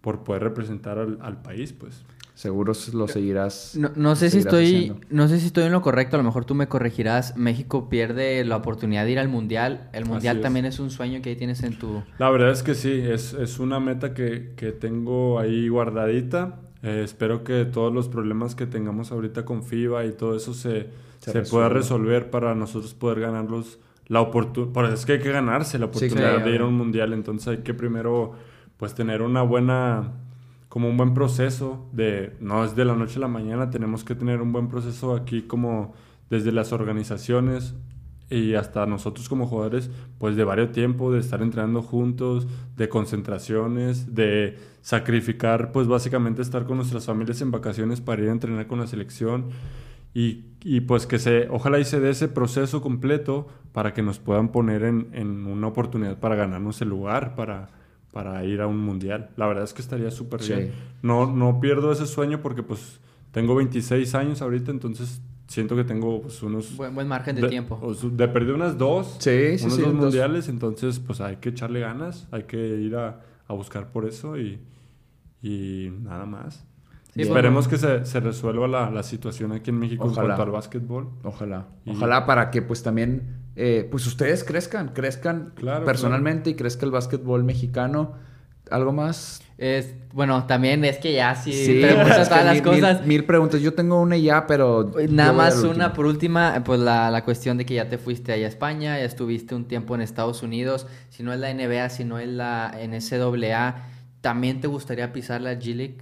por 0.00 0.24
poder 0.24 0.42
representar 0.42 0.98
al, 0.98 1.18
al 1.22 1.40
país 1.40 1.72
pues. 1.72 2.04
Seguro 2.34 2.72
lo 2.94 3.08
seguirás. 3.08 3.76
No, 3.76 3.92
no 3.94 4.16
sé 4.16 4.30
si 4.30 4.38
estoy, 4.38 4.64
haciendo. 4.64 5.00
no 5.10 5.28
sé 5.28 5.38
si 5.38 5.46
estoy 5.46 5.64
en 5.64 5.72
lo 5.72 5.82
correcto, 5.82 6.16
a 6.16 6.18
lo 6.18 6.24
mejor 6.24 6.46
tú 6.46 6.54
me 6.54 6.66
corregirás. 6.66 7.36
México 7.36 7.90
pierde 7.90 8.42
la 8.44 8.56
oportunidad 8.56 9.04
de 9.04 9.12
ir 9.12 9.18
al 9.18 9.28
mundial. 9.28 9.90
El 9.92 10.06
mundial 10.06 10.38
es. 10.38 10.42
también 10.42 10.64
es 10.64 10.80
un 10.80 10.90
sueño 10.90 11.20
que 11.20 11.30
ahí 11.30 11.36
tienes 11.36 11.62
en 11.62 11.78
tu. 11.78 12.02
La 12.18 12.30
verdad 12.30 12.50
es 12.50 12.62
que 12.62 12.74
sí, 12.74 12.90
es, 12.90 13.34
es 13.34 13.58
una 13.58 13.80
meta 13.80 14.14
que, 14.14 14.54
que 14.56 14.72
tengo 14.72 15.38
ahí 15.38 15.68
guardadita. 15.68 16.58
Eh, 16.82 17.02
espero 17.04 17.44
que 17.44 17.66
todos 17.66 17.92
los 17.92 18.08
problemas 18.08 18.54
que 18.54 18.66
tengamos 18.66 19.12
ahorita 19.12 19.44
con 19.44 19.62
FIBA 19.62 20.06
y 20.06 20.12
todo 20.12 20.34
eso 20.34 20.54
se, 20.54 20.88
Se 21.20 21.32
se, 21.32 21.42
pueda 21.42 21.68
resolver 21.68 22.30
para 22.30 22.54
nosotros 22.54 22.94
poder 22.94 23.20
ganarlos 23.20 23.78
la 24.06 24.20
oportunidad. 24.20 24.72
Por 24.72 24.84
eso 24.86 24.94
es 24.94 25.06
que 25.06 25.12
hay 25.12 25.18
que 25.20 25.32
ganarse 25.32 25.78
la 25.78 25.86
Sí, 25.86 25.90
oportunidad 25.90 26.30
claro. 26.36 26.44
de 26.48 26.54
ir 26.54 26.60
a 26.60 26.66
un 26.66 26.74
mundial. 26.74 27.12
Entonces 27.12 27.48
hay 27.48 27.58
que 27.58 27.74
primero 27.74 28.32
pues 28.76 28.94
tener 28.94 29.22
una 29.22 29.42
buena, 29.42 30.12
como 30.68 30.88
un 30.88 30.96
buen 30.96 31.14
proceso 31.14 31.88
de, 31.92 32.36
no 32.40 32.64
es 32.64 32.74
de 32.74 32.84
la 32.84 32.94
noche 32.96 33.16
a 33.18 33.20
la 33.20 33.28
mañana, 33.28 33.70
tenemos 33.70 34.02
que 34.04 34.14
tener 34.14 34.40
un 34.42 34.52
buen 34.52 34.68
proceso 34.68 35.14
aquí 35.14 35.42
como 35.42 35.94
desde 36.30 36.50
las 36.50 36.72
organizaciones 36.72 37.74
y 38.30 38.54
hasta 38.54 38.86
nosotros 38.86 39.28
como 39.28 39.46
jugadores, 39.46 39.90
pues 40.18 40.34
de 40.36 40.44
varios 40.44 40.72
tiempo, 40.72 41.12
de 41.12 41.20
estar 41.20 41.42
entrenando 41.42 41.82
juntos, 41.82 42.46
de 42.76 42.88
concentraciones, 42.88 44.14
de 44.14 44.56
sacrificar, 44.80 45.70
pues 45.72 45.86
básicamente 45.86 46.40
estar 46.42 46.64
con 46.64 46.78
nuestras 46.78 47.04
familias 47.04 47.40
en 47.42 47.50
vacaciones 47.50 48.00
para 48.00 48.22
ir 48.22 48.30
a 48.30 48.32
entrenar 48.32 48.66
con 48.66 48.80
la 48.80 48.86
selección 48.86 49.50
y, 50.14 50.44
y, 50.64 50.80
pues 50.82 51.06
que 51.06 51.18
se, 51.18 51.48
ojalá 51.50 51.78
y 51.78 51.84
se 51.84 52.00
dé 52.00 52.10
ese 52.10 52.28
proceso 52.28 52.80
completo 52.82 53.48
para 53.72 53.92
que 53.94 54.02
nos 54.02 54.18
puedan 54.18 54.52
poner 54.52 54.82
en, 54.84 55.08
en 55.12 55.46
una 55.46 55.68
oportunidad 55.68 56.18
para 56.18 56.34
ganarnos 56.36 56.80
el 56.82 56.88
lugar, 56.90 57.34
para, 57.34 57.68
para 58.12 58.44
ir 58.44 58.60
a 58.60 58.66
un 58.66 58.78
mundial. 58.78 59.30
La 59.36 59.46
verdad 59.46 59.64
es 59.64 59.72
que 59.72 59.80
estaría 59.82 60.10
súper 60.10 60.42
Sí. 60.42 60.52
bien. 60.52 60.72
No, 61.02 61.26
no 61.34 61.60
pierdo 61.60 61.90
ese 61.92 62.06
sueño 62.06 62.40
porque 62.42 62.62
pues 62.62 63.00
tengo 63.30 63.54
26 63.54 64.14
años 64.14 64.42
ahorita, 64.42 64.70
entonces 64.70 65.22
siento 65.48 65.74
que 65.76 65.84
tengo 65.84 66.20
pues, 66.20 66.42
unos... 66.42 66.76
Buen, 66.76 66.94
buen 66.94 67.08
margen 67.08 67.34
de, 67.36 67.48
tiempo. 67.48 67.78
o 67.82 67.94
su- 67.94 68.14
de 68.14 68.28
perder 68.28 68.54
unas 68.54 68.76
dos, 68.76 69.16
Sí, 69.18 69.56
sí, 69.58 69.64
unos 69.64 69.78
dos. 69.80 69.94
mundiales, 69.94 70.48
entonces 70.50 70.98
pues 71.00 71.20
hay 71.22 71.36
que 71.36 71.48
echarle 71.48 71.80
ganas, 71.80 72.28
hay 72.30 72.42
que 72.44 72.58
ir 72.58 72.94
a, 72.96 73.20
a 73.48 73.52
buscar 73.54 73.90
por 73.90 74.04
eso 74.06 74.38
y, 74.38 74.60
y 75.42 75.90
nada 76.02 76.26
más. 76.26 76.64
Sí, 77.14 77.22
Esperemos 77.22 77.68
que 77.68 77.76
se, 77.76 78.04
se 78.06 78.20
resuelva 78.20 78.66
la, 78.66 78.90
la 78.90 79.02
situación 79.02 79.52
aquí 79.52 79.68
en 79.70 79.78
México 79.78 80.04
Ojalá. 80.04 80.20
en 80.20 80.26
cuanto 80.28 80.42
al 80.44 80.50
básquetbol. 80.50 81.10
Ojalá. 81.24 81.66
Y- 81.84 81.90
Ojalá 81.90 82.24
para 82.24 82.50
que 82.50 82.62
pues 82.62 82.82
también 82.82 83.36
eh, 83.54 83.86
pues 83.90 84.06
ustedes 84.06 84.44
crezcan, 84.44 84.88
crezcan 84.94 85.52
Claro, 85.54 85.84
personalmente 85.84 86.48
y 86.50 86.54
crezca 86.54 86.86
el 86.86 86.92
básquetbol 86.92 87.44
mexicano. 87.44 88.14
¿Algo 88.70 88.92
más? 88.92 89.42
Es, 89.58 89.94
bueno, 90.14 90.46
también 90.46 90.84
es 90.86 90.96
que 90.96 91.12
ya 91.12 91.34
sí, 91.34 91.52
Sí, 91.52 91.80
preguntas 91.82 92.18
es 92.20 92.28
que 92.28 92.30
todas 92.30 92.44
las 92.46 92.54
mil, 92.54 92.62
cosas. 92.62 93.06
Mil, 93.06 93.24
preguntas. 93.26 93.60
Yo 93.60 93.74
tengo 93.74 94.00
una 94.00 94.16
y 94.16 94.22
ya, 94.22 94.46
pero... 94.46 94.90
Nada 95.10 95.32
voy 95.32 95.40
al 95.40 95.46
más 95.46 95.54
último. 95.56 95.74
una 95.74 95.92
por 95.92 96.06
última, 96.06 96.62
pues 96.64 96.80
la, 96.80 97.10
la 97.10 97.24
cuestión 97.24 97.58
de 97.58 97.66
que 97.66 97.74
ya 97.74 97.88
te 97.90 97.98
fuiste 97.98 98.32
allá 98.32 98.46
a 98.46 98.48
España, 98.48 98.96
ya 98.98 99.04
estuviste 99.04 99.54
un 99.54 99.66
tiempo 99.66 99.94
en 99.94 100.00
Estados 100.00 100.42
Unidos, 100.42 100.86
si 101.10 101.22
no 101.22 101.34
es 101.34 101.40
la 101.40 101.52
NBA, 101.52 101.90
si 101.90 102.04
no 102.04 102.18
es 102.18 102.28
la 102.28 102.72
NCAA, 102.82 103.84
¿también 104.22 104.60
te 104.62 104.68
gustaría 104.68 105.12
pisar 105.12 105.42
la 105.42 105.52
G-League? 105.54 105.98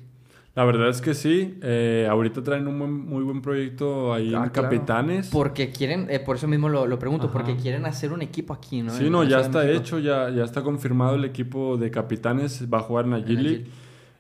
La 0.57 0.65
verdad 0.65 0.89
es 0.89 1.01
que 1.01 1.15
sí. 1.15 1.59
eh, 1.63 2.07
ahorita 2.11 2.43
traen 2.43 2.67
un 2.67 2.79
buen- 2.79 3.07
muy 3.07 3.23
buen 3.23 3.41
proyecto 3.41 4.13
ahí 4.13 4.35
Ah, 4.35 4.45
en 4.45 4.51
claro. 4.51 4.69
Capitanes. 4.69 5.29
Porque 5.31 5.71
quieren, 5.71 6.09
eh, 6.11 6.19
por 6.19 6.37
eso 6.37 6.49
mismo 6.49 6.69
lo, 6.69 6.87
lo 6.87 6.99
pregunto, 6.99 7.27
Ajá. 7.27 7.33
porque 7.33 7.57
quieren 7.57 7.87
hacer 7.87 8.13
un 8.13 8.21
equipo 8.21 8.53
aquí, 8.53 8.83
¿no? 8.83 8.91
Sí, 8.93 9.07
En 9.07 9.13
no, 9.13 9.23
ya 9.25 9.41
está 9.41 9.69
hecho, 9.71 9.99
ya, 10.01 10.29
ya 10.31 10.43
está 10.45 10.63
confirmado 10.63 11.15
el 11.15 11.25
equipo 11.25 11.77
de 11.77 11.91
capitanes, 11.93 12.67
va 12.73 12.79
a 12.79 12.83
jugar 12.83 13.05
en 13.05 13.11
la. 13.13 13.19
G-League. 13.21 13.67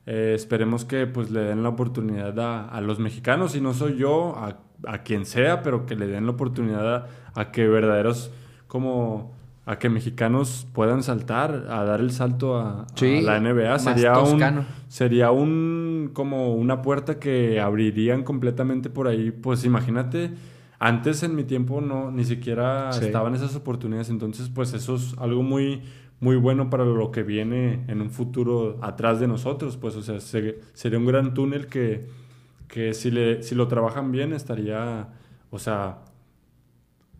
Eh, 0.06 0.32
esperemos 0.34 0.84
que 0.84 1.06
pues 1.06 1.30
le 1.30 1.40
den 1.40 1.62
la 1.62 1.68
oportunidad 1.68 2.38
a, 2.40 2.68
a 2.68 2.80
los 2.80 2.98
mexicanos, 3.00 3.54
y 3.56 3.60
no 3.60 3.74
soy 3.74 3.96
yo, 3.96 4.34
a, 4.36 4.56
a 4.86 5.02
quien 5.02 5.26
sea, 5.26 5.62
pero 5.62 5.84
que 5.84 5.94
le 5.96 6.06
den 6.06 6.24
la 6.26 6.32
oportunidad 6.32 6.94
a, 6.94 7.06
a 7.34 7.50
que 7.52 7.66
verdaderos 7.68 8.30
como 8.66 9.32
a 9.66 9.78
que 9.78 9.88
mexicanos 9.88 10.66
puedan 10.72 11.02
saltar, 11.02 11.66
a 11.70 11.84
dar 11.84 12.00
el 12.00 12.10
salto 12.12 12.56
a, 12.56 12.82
a 12.82 12.86
Sí, 12.94 13.20
la 13.20 13.36
NBA. 13.40 13.78
Sería 13.78 14.18
un, 14.18 14.66
sería 14.88 15.30
un 15.30 16.10
como 16.12 16.54
una 16.54 16.82
puerta 16.82 17.18
que 17.20 17.60
abrirían 17.60 18.24
completamente 18.24 18.90
por 18.90 19.06
ahí. 19.06 19.30
Pues 19.30 19.64
imagínate, 19.64 20.32
antes 20.78 21.22
en 21.22 21.36
mi 21.36 21.44
tiempo 21.44 21.80
no 21.80 22.10
ni 22.10 22.24
siquiera 22.24 22.90
Sí. 22.92 23.04
estaban 23.06 23.34
esas 23.34 23.54
oportunidades, 23.54 24.08
entonces 24.10 24.48
pues 24.48 24.72
eso 24.72 24.96
es 24.96 25.14
algo 25.18 25.42
muy 25.42 25.82
muy 26.20 26.36
bueno 26.36 26.68
para 26.68 26.84
lo 26.84 27.10
que 27.12 27.22
viene 27.22 27.84
en 27.88 28.02
un 28.02 28.10
futuro 28.10 28.78
atrás 28.82 29.20
de 29.20 29.26
nosotros, 29.26 29.78
pues 29.78 29.96
o 29.96 30.02
sea, 30.02 30.20
se- 30.20 30.60
sería 30.74 30.98
un 30.98 31.06
gran 31.06 31.32
túnel 31.32 31.66
que, 31.66 32.08
que 32.68 32.92
si 32.92 33.10
le 33.10 33.42
si 33.42 33.54
lo 33.54 33.68
trabajan 33.68 34.12
bien 34.12 34.34
estaría, 34.34 35.08
o 35.50 35.58
sea, 35.58 36.00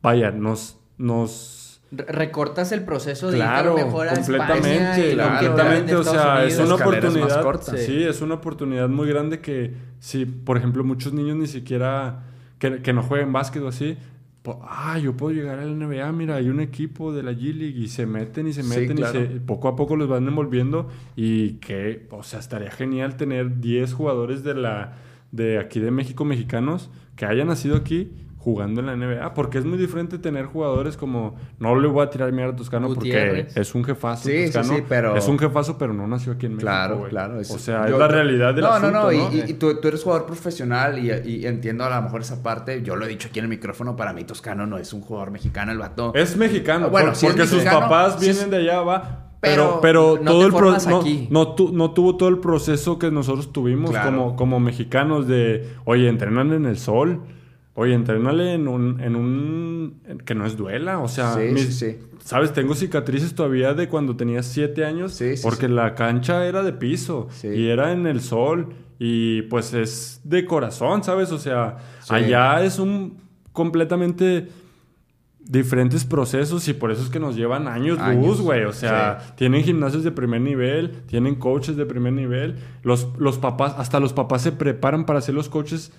vaya, 0.02 0.30
nos 0.32 0.78
nos 0.98 1.59
Recortas 1.92 2.70
el 2.72 2.84
proceso 2.84 3.30
de 3.32 3.38
ir 3.38 3.42
a 3.42 3.46
Claro, 3.46 3.76
lo 3.76 3.84
mejor 3.84 4.08
a 4.08 4.14
completamente, 4.14 4.68
España 4.70 4.98
y 5.08 5.12
claro. 5.14 5.38
te 5.40 5.46
completamente, 5.46 5.94
o 5.96 5.98
de 5.98 6.04
sea, 6.04 6.44
es 6.44 6.54
Unidos. 6.58 6.66
una 6.66 6.74
Escaleras 6.76 7.04
más 7.04 7.12
oportunidad, 7.14 7.42
cortas. 7.42 7.80
sí, 7.80 8.02
es 8.04 8.20
una 8.22 8.34
oportunidad 8.34 8.88
muy 8.88 9.08
grande 9.08 9.40
que 9.40 9.74
si, 9.98 10.24
por 10.24 10.56
ejemplo, 10.56 10.84
muchos 10.84 11.12
niños 11.12 11.36
ni 11.36 11.48
siquiera 11.48 12.22
que, 12.58 12.80
que 12.82 12.92
no 12.92 13.02
jueguen 13.02 13.32
básquet 13.32 13.60
o 13.62 13.68
así, 13.68 13.96
po- 14.42 14.60
ah, 14.62 14.98
yo 15.00 15.16
puedo 15.16 15.34
llegar 15.34 15.58
a 15.58 15.64
la 15.64 15.72
NBA, 15.74 16.12
mira, 16.12 16.36
hay 16.36 16.48
un 16.48 16.60
equipo 16.60 17.12
de 17.12 17.24
la 17.24 17.32
G 17.32 17.52
League 17.54 17.76
y 17.80 17.88
se 17.88 18.06
meten 18.06 18.46
y 18.46 18.52
se 18.52 18.62
Sí, 18.62 18.68
meten 18.68 18.96
claro. 18.96 19.18
y 19.20 19.22
se, 19.26 19.28
poco 19.40 19.66
a 19.66 19.74
poco 19.74 19.96
los 19.96 20.08
van 20.08 20.28
envolviendo 20.28 20.88
y 21.16 21.54
que, 21.54 22.06
o 22.10 22.22
sea, 22.22 22.38
estaría 22.38 22.70
genial 22.70 23.16
tener 23.16 23.60
10 23.60 23.92
jugadores 23.94 24.44
de 24.44 24.54
la 24.54 24.92
de 25.32 25.58
aquí 25.58 25.80
de 25.80 25.90
México 25.90 26.24
mexicanos 26.24 26.88
que 27.16 27.24
hayan 27.26 27.48
nacido 27.48 27.76
aquí 27.76 28.12
jugando 28.40 28.80
en 28.80 28.86
la 28.86 28.96
NBA. 28.96 29.34
Porque 29.34 29.58
es 29.58 29.64
muy 29.64 29.76
diferente 29.78 30.18
tener 30.18 30.46
jugadores 30.46 30.96
como... 30.96 31.36
No 31.58 31.78
le 31.78 31.86
voy 31.88 32.02
a 32.04 32.10
tirar 32.10 32.32
mierda 32.32 32.54
a 32.54 32.56
Toscano 32.56 32.88
Gutiérrez. 32.88 33.44
porque 33.48 33.60
es 33.60 33.74
un 33.74 33.84
jefazo. 33.84 34.24
Sí, 34.28 34.46
sí, 34.46 34.52
Toscano. 34.52 34.76
sí, 34.78 34.84
pero- 34.88 35.16
Es 35.16 35.28
un 35.28 35.38
jefazo, 35.38 35.76
pero 35.78 35.92
no 35.92 36.06
nació 36.08 36.32
aquí 36.32 36.46
en 36.46 36.52
México, 36.52 36.66
Claro, 36.66 36.98
güey. 36.98 37.10
claro. 37.10 37.36
O 37.36 37.40
es- 37.40 37.48
sea, 37.48 37.86
yo- 37.86 37.94
es 37.94 37.98
la 38.00 38.08
realidad 38.08 38.54
del 38.54 38.64
no, 38.64 38.70
asunto, 38.72 38.90
no, 38.92 39.10
no, 39.12 39.28
¿no? 39.30 39.32
Y, 39.36 39.50
y 39.50 39.54
tú, 39.54 39.78
tú 39.80 39.88
eres 39.88 40.02
jugador 40.02 40.24
profesional 40.26 40.98
y, 40.98 41.10
y 41.30 41.46
entiendo 41.46 41.84
a 41.84 41.94
lo 41.94 42.02
mejor 42.02 42.22
esa 42.22 42.42
parte. 42.42 42.82
Yo 42.82 42.96
lo 42.96 43.04
he 43.04 43.08
dicho 43.08 43.28
aquí 43.28 43.38
en 43.38 43.44
el 43.44 43.50
micrófono, 43.50 43.94
para 43.94 44.12
mí 44.14 44.24
Toscano 44.24 44.66
no 44.66 44.78
es 44.78 44.92
un 44.92 45.02
jugador 45.02 45.30
mexicano, 45.30 45.70
el 45.72 45.78
vato. 45.78 46.12
Es 46.14 46.36
mexicano, 46.36 46.88
Bueno, 46.90 47.12
por- 47.12 47.20
porque 47.20 47.46
sus 47.46 47.62
papás 47.62 48.18
vienen 48.18 48.50
de 48.50 48.56
allá, 48.56 48.80
va. 48.80 49.26
Pero 49.42 49.80
Pero, 49.80 49.80
pero 49.80 50.18
no 50.22 50.30
todo 50.32 50.40
te 50.40 50.46
el 50.46 50.52
pro- 50.52 50.76
no, 51.30 51.54
tu- 51.54 51.72
no 51.72 51.92
tuvo 51.92 52.16
todo 52.18 52.28
el 52.28 52.38
proceso 52.40 52.98
que 52.98 53.10
nosotros 53.10 53.52
tuvimos 53.54 53.90
Claro. 53.90 54.10
como, 54.10 54.36
como 54.36 54.60
mexicanos 54.60 55.26
de, 55.26 55.66
oye, 55.86 56.08
entrenan 56.10 56.52
en 56.52 56.66
el 56.66 56.76
sol, 56.76 57.22
oye, 57.80 57.94
entrenale 57.94 58.54
en 58.54 58.68
un, 58.68 59.00
en 59.00 59.16
un, 59.16 60.02
que 60.24 60.34
no 60.34 60.44
es 60.46 60.56
duela, 60.56 60.98
o 60.98 61.08
sea, 61.08 61.34
Sí, 61.34 61.40
mis- 61.52 61.64
sí, 61.66 61.72
sí. 61.72 61.98
sabes, 62.22 62.52
tengo 62.52 62.74
cicatrices 62.74 63.34
todavía 63.34 63.74
de 63.74 63.88
cuando 63.88 64.16
tenía 64.16 64.42
siete 64.42 64.84
años, 64.84 65.12
Sí, 65.14 65.36
sí, 65.36 65.42
porque 65.42 65.68
la 65.68 65.94
cancha 65.94 66.44
era 66.46 66.62
de 66.62 66.72
piso 66.72 67.28
Sí. 67.30 67.48
y 67.48 67.68
era 67.68 67.92
en 67.92 68.06
el 68.06 68.20
sol 68.20 68.68
y 68.98 69.42
pues 69.42 69.72
es 69.74 70.20
de 70.24 70.44
corazón, 70.44 71.02
sabes, 71.04 71.32
o 71.32 71.38
sea, 71.38 71.78
allá 72.08 72.62
es 72.62 72.78
un 72.78 73.16
completamente 73.52 74.48
diferentes 75.38 76.04
procesos 76.04 76.68
y 76.68 76.74
por 76.74 76.90
eso 76.92 77.02
es 77.02 77.08
que 77.08 77.18
nos 77.18 77.34
llevan 77.34 77.66
años, 77.66 77.98
Años, 77.98 78.24
luz, 78.26 78.40
güey. 78.40 78.64
O 78.64 78.72
sea, 78.72 79.20
sí. 79.26 79.32
tienen 79.36 79.64
gimnasios 79.64 80.04
de 80.04 80.12
primer 80.12 80.40
nivel, 80.42 81.02
tienen 81.06 81.34
coaches 81.36 81.76
de 81.76 81.86
primer 81.86 82.12
nivel. 82.12 82.56
Los, 82.82 83.08
los 83.18 83.38
papás, 83.38 83.74
hasta 83.78 83.98
los 83.98 84.12
papás 84.12 84.42
se 84.42 84.52
preparan 84.52 85.06
para 85.06 85.20
ser 85.20 85.34
los 85.34 85.48
coaches 85.48 85.92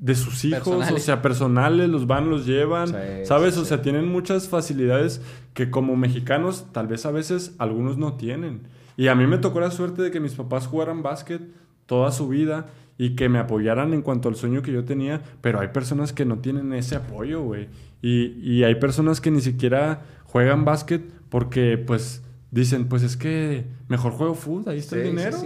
de 0.00 0.14
sus 0.14 0.44
hijos, 0.44 0.60
Personales. 0.60 0.92
o 0.94 0.98
sea, 1.04 1.22
personales, 1.22 1.88
los 1.88 2.06
van, 2.06 2.30
los 2.30 2.46
llevan, 2.46 2.88
Sí, 2.88 2.94
¿sabes? 3.24 3.54
sí, 3.54 3.60
o 3.60 3.62
sí. 3.64 3.68
sea, 3.70 3.82
tienen 3.82 4.06
muchas 4.08 4.48
facilidades 4.48 5.20
que 5.54 5.70
como 5.70 5.96
mexicanos 5.96 6.66
tal 6.72 6.86
vez 6.86 7.04
a 7.06 7.10
veces 7.10 7.54
algunos 7.58 7.98
no 7.98 8.14
tienen. 8.14 8.62
Y 8.96 9.08
a 9.08 9.14
mí 9.14 9.26
me 9.26 9.38
tocó 9.38 9.60
la 9.60 9.70
suerte 9.70 10.02
de 10.02 10.10
que 10.10 10.20
mis 10.20 10.34
papás 10.34 10.66
jugaran 10.66 11.02
básquet 11.02 11.42
toda 11.86 12.12
su 12.12 12.28
vida 12.28 12.66
y 12.96 13.14
que 13.16 13.28
me 13.28 13.38
apoyaran 13.38 13.92
en 13.94 14.02
cuanto 14.02 14.28
al 14.28 14.34
sueño 14.36 14.60
que 14.62 14.72
yo 14.72 14.84
tenía, 14.84 15.22
pero 15.40 15.60
hay 15.60 15.68
personas 15.68 16.12
que 16.12 16.24
no 16.24 16.38
tienen 16.38 16.72
ese 16.72 16.96
apoyo, 16.96 17.42
güey. 17.42 17.68
Y, 18.02 18.32
y 18.42 18.64
hay 18.64 18.74
personas 18.76 19.20
que 19.20 19.30
ni 19.30 19.40
siquiera 19.40 20.02
juegan 20.24 20.64
básquet 20.64 21.02
porque 21.28 21.78
pues 21.78 22.22
dicen, 22.50 22.88
pues 22.88 23.02
es 23.02 23.16
que 23.16 23.66
mejor 23.88 24.12
juego 24.12 24.34
fútbol, 24.34 24.72
ahí 24.72 24.78
está 24.78 24.96
el 24.96 25.02
sí, 25.02 25.08
dinero. 25.10 25.38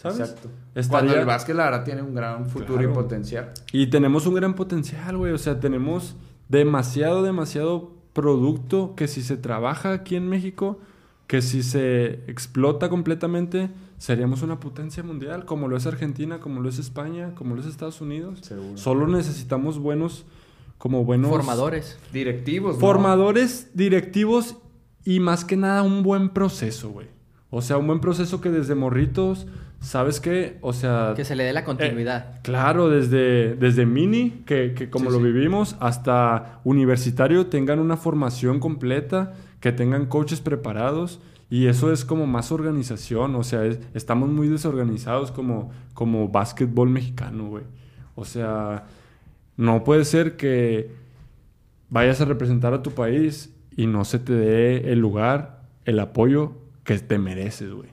¿Sabes? 0.00 0.20
Exacto. 0.20 0.48
Estaría- 0.76 0.88
Cuando 1.08 1.14
el 1.20 1.26
básquet, 1.26 1.56
la 1.56 1.64
verdad, 1.64 1.84
tiene 1.84 2.02
un 2.02 2.14
gran 2.14 2.46
futuro 2.46 2.74
Claro. 2.78 2.90
y 2.92 2.94
potencial. 2.94 3.52
Y 3.72 3.88
tenemos 3.88 4.26
un 4.26 4.34
gran 4.34 4.54
potencial, 4.54 5.16
güey. 5.16 5.32
O 5.32 5.38
sea, 5.38 5.58
tenemos 5.58 6.14
demasiado, 6.48 7.22
demasiado 7.24 7.92
producto 8.12 8.94
que 8.96 9.08
si 9.08 9.22
se 9.22 9.36
trabaja 9.36 9.92
aquí 9.92 10.14
en 10.14 10.28
México, 10.28 10.78
que 11.26 11.42
si 11.42 11.62
se 11.64 12.20
explota 12.30 12.88
completamente, 12.88 13.70
seríamos 13.98 14.42
una 14.42 14.60
potencia 14.60 15.02
mundial, 15.02 15.44
como 15.44 15.66
lo 15.66 15.76
es 15.76 15.84
Argentina, 15.86 16.38
como 16.38 16.60
lo 16.60 16.68
es 16.68 16.78
España, 16.78 17.34
como 17.34 17.54
lo 17.56 17.60
es 17.60 17.66
Estados 17.66 18.00
Unidos. 18.00 18.38
Seguro. 18.42 18.78
Solo 18.78 19.08
necesitamos 19.08 19.78
buenos, 19.80 20.24
como 20.78 21.04
buenos... 21.04 21.28
Formadores. 21.28 21.98
Directivos, 22.12 22.76
¿no? 22.76 22.80
Formadores, 22.80 23.70
directivos 23.74 24.56
y 25.04 25.18
más 25.20 25.44
que 25.44 25.56
nada 25.56 25.82
un 25.82 26.02
buen 26.04 26.28
proceso, 26.30 26.90
güey. 26.90 27.08
O 27.50 27.62
sea, 27.62 27.78
un 27.78 27.86
buen 27.86 28.00
proceso 28.00 28.40
que 28.42 28.50
desde 28.50 28.74
morritos, 28.74 29.46
¿sabes 29.80 30.20
qué? 30.20 30.58
O 30.60 30.72
sea... 30.74 31.14
Que 31.16 31.24
se 31.24 31.34
le 31.34 31.44
dé 31.44 31.52
la 31.54 31.64
continuidad. 31.64 32.34
Eh, 32.36 32.40
claro, 32.42 32.90
desde, 32.90 33.54
desde 33.56 33.86
mini, 33.86 34.42
que, 34.44 34.74
que 34.74 34.90
como 34.90 35.06
Sí, 35.10 35.16
lo 35.16 35.18
sí. 35.24 35.32
vivimos, 35.32 35.76
hasta 35.80 36.60
universitario, 36.64 37.46
tengan 37.46 37.78
una 37.78 37.96
formación 37.96 38.60
completa, 38.60 39.32
que 39.60 39.72
tengan 39.72 40.06
coaches 40.06 40.40
preparados. 40.42 41.20
Y 41.50 41.68
eso 41.68 41.90
es 41.90 42.04
como 42.04 42.26
más 42.26 42.52
organización, 42.52 43.34
o 43.34 43.42
sea, 43.42 43.64
es- 43.64 43.78
estamos 43.94 44.28
muy 44.28 44.48
desorganizados 44.48 45.32
como, 45.32 45.70
como 45.94 46.28
básquetbol 46.28 46.90
mexicano, 46.90 47.46
güey. 47.48 47.64
O 48.14 48.26
sea, 48.26 48.84
no 49.56 49.84
puede 49.84 50.04
ser 50.04 50.36
que 50.36 50.90
vayas 51.88 52.20
a 52.20 52.26
representar 52.26 52.74
a 52.74 52.82
tu 52.82 52.90
país 52.90 53.54
y 53.74 53.86
no 53.86 54.04
se 54.04 54.18
te 54.18 54.34
dé 54.34 54.92
el 54.92 54.98
lugar, 54.98 55.62
el 55.86 55.98
apoyo 56.00 56.52
que 56.88 56.98
te 57.00 57.18
mereces, 57.18 57.70
güey. 57.70 57.90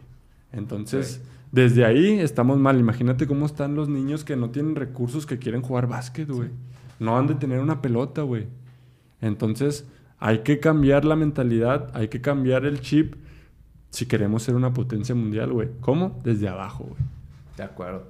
Entonces, 0.54 1.22
desde 1.52 1.84
ahí 1.84 2.18
estamos 2.22 2.58
mal. 2.60 2.80
Imagínate 2.80 3.28
cómo 3.28 3.46
están 3.46 3.76
los 3.76 3.90
niños 3.90 4.24
que 4.24 4.38
no 4.38 4.52
tienen 4.52 4.74
recursos 4.74 5.26
que 5.26 5.38
quieren 5.38 5.62
jugar 5.62 5.86
básquet, 5.86 6.30
güey. 6.30 6.48
No 6.98 7.18
han 7.18 7.28
de 7.28 7.36
tener 7.36 7.60
una 7.60 7.82
pelota, 7.82 8.22
güey. 8.22 8.48
Entonces, 9.20 9.86
hay 10.18 10.44
que 10.44 10.62
cambiar 10.62 11.04
la 11.04 11.18
mentalidad, 11.18 11.92
hay 11.94 12.08
que 12.08 12.22
cambiar 12.22 12.66
el 12.66 12.80
chip 12.80 13.16
si 13.90 14.06
queremos 14.06 14.44
ser 14.44 14.56
una 14.56 14.74
potencia 14.74 15.14
mundial, 15.14 15.52
güey. 15.52 15.72
¿Cómo? 15.82 16.22
Desde 16.24 16.48
abajo, 16.48 16.86
güey. 16.86 17.02
De 17.58 17.64
acuerdo. 17.64 18.08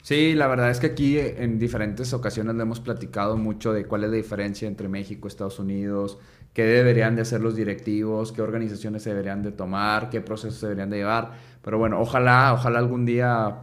Sí, 0.00 0.34
la 0.34 0.46
verdad 0.46 0.70
es 0.70 0.80
que 0.80 0.86
aquí 0.86 1.18
eh, 1.18 1.42
en 1.44 1.58
diferentes 1.58 2.14
ocasiones 2.14 2.54
le 2.54 2.62
hemos 2.62 2.80
platicado 2.80 3.36
mucho 3.36 3.74
de 3.74 3.84
cuál 3.84 4.04
es 4.04 4.10
la 4.10 4.16
diferencia 4.16 4.66
entre 4.66 4.88
México 4.88 5.26
y 5.26 5.28
Estados 5.28 5.58
Unidos, 5.58 6.18
qué 6.54 6.64
deberían 6.64 7.14
de 7.16 7.22
hacer 7.22 7.40
los 7.42 7.54
directivos, 7.56 8.32
qué 8.32 8.40
organizaciones 8.40 9.02
se 9.02 9.10
deberían 9.10 9.42
de 9.42 9.52
tomar, 9.52 10.08
qué 10.08 10.20
procesos 10.22 10.58
se 10.58 10.66
deberían 10.66 10.88
de 10.88 10.96
llevar. 10.98 11.32
Pero 11.62 11.76
bueno, 11.78 12.00
ojalá, 12.00 12.52
ojalá 12.54 12.78
algún 12.78 13.04
día 13.04 13.56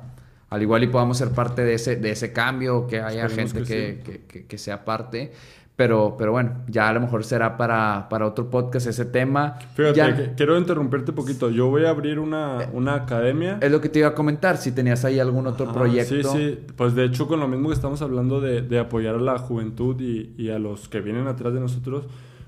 al 0.49 0.61
igual 0.61 0.83
y 0.83 0.87
podamos 0.87 1.17
ser 1.17 1.29
parte 1.29 1.63
de 1.63 1.73
ese, 1.75 1.95
de 1.95 2.11
ese 2.11 2.33
cambio, 2.33 2.85
que 2.85 2.99
haya 3.01 3.25
Esperemos 3.25 3.53
gente 3.53 3.67
que 3.73 4.01
que, 4.03 4.11
que- 4.11 4.25
que- 4.27 4.45
que 4.45 4.57
sea 4.57 4.83
parte. 4.85 5.31
Pero, 5.77 6.15
pero 6.17 6.31
bueno, 6.33 6.57
ya 6.67 6.89
a 6.89 6.93
lo 6.93 6.99
mejor 6.99 7.23
será 7.23 7.57
para, 7.57 8.07
para 8.09 8.27
otro 8.27 8.49
podcast 8.49 8.85
ese 8.87 9.05
tema. 9.05 9.57
Fíjate, 9.73 9.95
Ya- 9.97 10.35
quiero 10.35 10.57
interrumpirte 10.57 11.13
poquito. 11.13 11.49
Yo 11.49 11.69
voy 11.69 11.85
a 11.85 11.89
abrir 11.89 12.19
una, 12.19 12.69
una 12.73 12.93
academia. 12.95 13.57
es 13.61 13.71
lo 13.71 13.79
que 13.81 13.87
te 13.89 13.99
iba 13.99 14.09
a 14.09 14.13
comentar, 14.13 14.57
si 14.57 14.73
tenías 14.73 15.05
ahí 15.05 15.19
algún 15.19 15.47
otro 15.47 15.65
Ajá, 15.67 15.73
proyecto. 15.73 16.33
Sí, 16.33 16.37
sí. 16.59 16.59
Pues 16.75 16.93
de 16.93 17.05
hecho, 17.05 17.27
con 17.27 17.39
lo 17.39 17.47
mismo 17.47 17.69
que 17.69 17.75
estamos 17.75 18.01
hablando 18.01 18.41
de, 18.41 18.61
de 18.61 18.77
apoyar 18.77 19.15
a 19.15 19.19
la 19.19 19.37
juventud 19.39 19.99
y, 20.01 20.33
y 20.37 20.49
a 20.49 20.59
los 20.59 20.87
que 20.89 20.99
vienen 20.99 21.27
atrás 21.27 21.53
de 21.53 21.61
nosotros, 21.61 22.03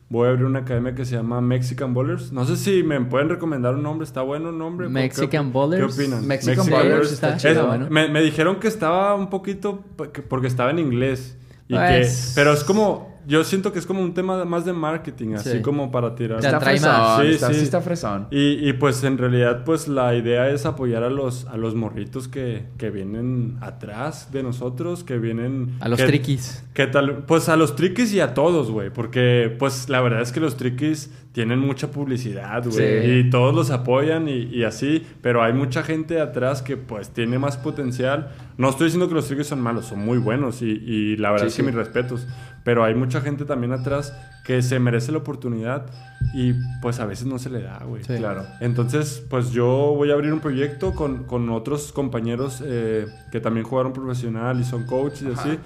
voy 0.09 0.27
a 0.27 0.31
abrir 0.31 0.45
una 0.45 0.59
academia 0.59 0.93
que 0.93 1.05
se 1.05 1.15
llama 1.15 1.41
Mexican 1.41 1.93
Bowlers. 1.93 2.31
No 2.31 2.45
sé 2.45 2.55
si 2.57 2.84
me 2.84 2.99
pueden 3.01 3.30
recomendar 3.30 3.75
un 3.75 3.84
nombre. 3.84 4.05
¿Está 4.05 4.21
bueno 4.21 4.49
el 4.49 4.57
nombre? 4.57 4.88
¿Qué- 4.88 4.93
Mexican 4.93 5.47
qué, 5.47 5.51
Bowlers. 5.51 5.95
¿Qué 5.95 6.01
opinan? 6.03 6.27
Mexican 6.27 6.69
Bowlers 6.69 7.11
está 7.11 7.38
chido, 7.38 7.67
bueno. 7.67 7.88
me, 7.89 8.07
me 8.09 8.21
dijeron 8.21 8.59
que 8.59 8.67
estaba 8.67 9.15
un 9.15 9.30
poquito... 9.30 9.84
Porque 10.30 10.47
estaba 10.47 10.71
en 10.71 10.80
inglés. 10.80 11.38
Y 11.67 11.75
Pues- 11.75 12.27
que, 12.27 12.31
pero 12.41 12.53
es 12.53 12.63
como... 12.63 13.12
Yo 13.27 13.43
siento 13.43 13.71
que 13.71 13.79
es 13.79 13.85
como 13.85 14.01
un 14.01 14.13
tema 14.13 14.43
más 14.45 14.65
de 14.65 14.73
marketing. 14.73 15.33
Así 15.35 15.51
Sí. 15.51 15.61
como 15.61 15.91
para 15.91 16.15
tirar... 16.15 16.39
Está 16.39 16.59
fresón. 16.59 16.91
Sí, 17.21 17.27
está, 17.33 17.47
sí. 17.49 17.53
sí 17.55 17.63
está 17.63 17.81
fresón. 17.81 18.27
Y, 18.31 18.67
y, 18.69 18.73
pues 18.73 19.03
en 19.03 19.17
realidad 19.17 19.63
pues 19.63 19.87
la 19.87 20.13
idea 20.15 20.49
es 20.49 20.65
apoyar 20.65 21.03
a 21.03 21.09
los, 21.09 21.45
a 21.45 21.57
los 21.57 21.75
morritos 21.75 22.27
que, 22.27 22.65
que 22.77 22.89
vienen 22.91 23.57
atrás 23.61 24.31
de 24.31 24.43
nosotros, 24.43 25.03
que 25.03 25.17
vienen... 25.17 25.75
A 25.79 25.87
los 25.89 25.99
que- 25.99 26.05
triquis. 26.07 26.63
¿Qué 26.73 26.87
tal? 26.87 27.19
Pues 27.25 27.49
a 27.49 27.55
los 27.55 27.75
triquis 27.75 28.13
y 28.13 28.19
a 28.19 28.33
todos, 28.33 28.71
güey. 28.71 28.89
Porque, 28.89 29.55
pues, 29.59 29.89
la 29.89 30.01
verdad 30.01 30.21
es 30.21 30.31
que 30.31 30.39
los 30.39 30.57
triquis 30.57 31.11
tienen 31.31 31.59
mucha 31.59 31.91
publicidad, 31.91 32.63
güey. 32.65 33.03
Sí. 33.05 33.11
Y 33.11 33.29
todos 33.29 33.53
los 33.53 33.69
apoyan 33.69 34.27
y, 34.27 34.45
y 34.51 34.63
así. 34.63 35.05
Pero 35.21 35.43
hay 35.43 35.53
mucha 35.53 35.83
gente 35.83 36.19
atrás 36.19 36.63
que, 36.63 36.75
pues, 36.75 37.09
tiene 37.11 37.37
más 37.37 37.57
potencial. 37.57 38.31
No 38.57 38.69
estoy 38.69 38.85
diciendo 38.85 39.07
que 39.07 39.13
los 39.13 39.27
triquis 39.27 39.45
son 39.47 39.61
malos, 39.61 39.85
son 39.85 39.99
muy 39.99 40.17
buenos. 40.17 40.63
Y, 40.63 40.71
y 40.71 41.15
la 41.17 41.29
verdad 41.31 41.45
Sí, 41.45 41.49
es 41.49 41.55
que 41.57 41.61
sí. 41.61 41.65
mis 41.67 41.75
respetos. 41.75 42.27
Pero 42.64 42.84
hay 42.84 42.95
mucha 42.95 43.22
gente 43.22 43.45
también 43.45 43.73
atrás 43.73 44.14
que 44.45 44.61
se 44.61 44.80
merece 44.80 45.11
la 45.11 45.19
oportunidad. 45.19 45.85
Y, 46.34 46.53
pues, 46.81 46.99
a 46.99 47.06
veces 47.06 47.26
no 47.27 47.38
se 47.38 47.49
le 47.49 47.61
da, 47.61 47.80
güey. 47.85 48.03
Sí. 48.03 48.15
Claro. 48.15 48.45
Entonces, 48.61 49.23
pues 49.30 49.52
yo 49.52 49.68
voy 49.95 50.10
a 50.10 50.14
abrir 50.14 50.34
un 50.34 50.40
proyecto 50.40 50.94
con, 50.95 51.26
con 51.26 51.49
otros 51.49 51.91
compañeros 51.91 52.64
eh, 52.65 53.06
que 53.31 53.40
también 53.40 53.65
jugaron 53.65 53.94
profesional 53.94 54.60
y 54.60 54.64
son 54.64 54.85
coaches 54.85 55.23
y 55.23 55.31
así, 55.31 55.60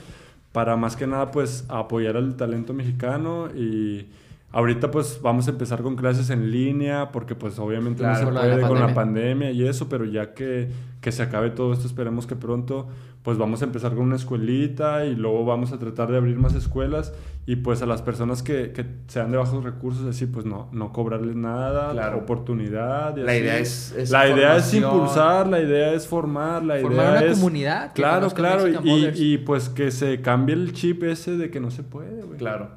para 0.51 0.75
más 0.75 0.95
que 0.95 1.07
nada, 1.07 1.31
pues 1.31 1.65
apoyar 1.69 2.17
al 2.17 2.35
talento 2.35 2.73
mexicano 2.73 3.47
y 3.55 4.07
ahorita 4.51 4.89
pues 4.91 5.19
vamos 5.21 5.47
a 5.47 5.51
empezar 5.51 5.83
con 5.83 5.95
clases 5.95 6.29
en 6.31 6.51
línea, 6.51 7.11
porque 7.11 7.35
pues 7.35 7.59
obviamente 7.59 7.99
Claro, 7.99 8.31
no 8.31 8.41
se 8.41 8.47
puede 8.47 8.61
la 8.61 8.67
con 8.67 8.79
la 8.79 8.93
pandemia. 8.93 8.95
pandemia 8.95 9.51
y 9.51 9.67
eso, 9.67 9.87
pero 9.87 10.03
ya 10.05 10.33
que, 10.33 10.69
que 10.99 11.11
se 11.11 11.21
acabe 11.21 11.51
todo 11.51 11.73
esto, 11.73 11.85
esperemos 11.87 12.25
que 12.27 12.35
pronto, 12.35 12.87
pues 13.27 13.37
vamos 13.37 13.61
a 13.61 13.65
empezar 13.65 13.91
con 13.93 14.03
una 14.05 14.15
escuelita 14.15 15.03
y 15.03 15.13
luego 15.13 15.43
vamos 15.43 15.73
a 15.73 15.77
tratar 15.77 16.09
de 16.09 16.15
abrir 16.15 16.37
más 16.37 16.55
escuelas 16.55 17.11
y 17.45 17.57
pues 17.57 17.81
a 17.81 17.85
las 17.85 18.01
personas 18.01 18.41
que, 18.41 18.71
que 18.71 18.85
sean 19.07 19.31
de 19.31 19.37
bajos 19.37 19.65
recursos, 19.65 20.05
así 20.05 20.27
pues 20.27 20.45
no, 20.45 20.69
no 20.71 20.93
cobrarles 20.93 21.35
nada, 21.35 21.91
Claro. 21.91 22.19
oportunidad. 22.19 23.17
y 23.17 23.23
La 23.23 23.33
así. 23.33 23.41
idea 23.41 23.57
es- 23.59 23.91
es 23.97 24.11
la 24.11 24.29
idea 24.29 24.55
es 24.55 24.73
impulsar, 24.73 25.45
la 25.47 25.59
idea 25.59 25.91
es 25.91 26.07
formar, 26.07 26.63
la 26.63 26.77
Formar 26.79 27.05
idea 27.17 27.19
una 27.23 27.31
es... 27.33 27.37
comunidad 27.37 27.91
que 27.91 28.01
Claro, 28.01 28.29
claro, 28.29 28.65
y, 28.65 29.11
y 29.13 29.37
pues 29.39 29.67
que 29.67 29.91
se 29.91 30.21
cambie 30.21 30.55
el 30.55 30.71
chip 30.71 31.03
ese 31.03 31.35
de 31.35 31.51
que 31.51 31.59
no 31.59 31.69
se 31.69 31.83
puede, 31.83 32.21
güey. 32.23 32.37
Claro. 32.37 32.69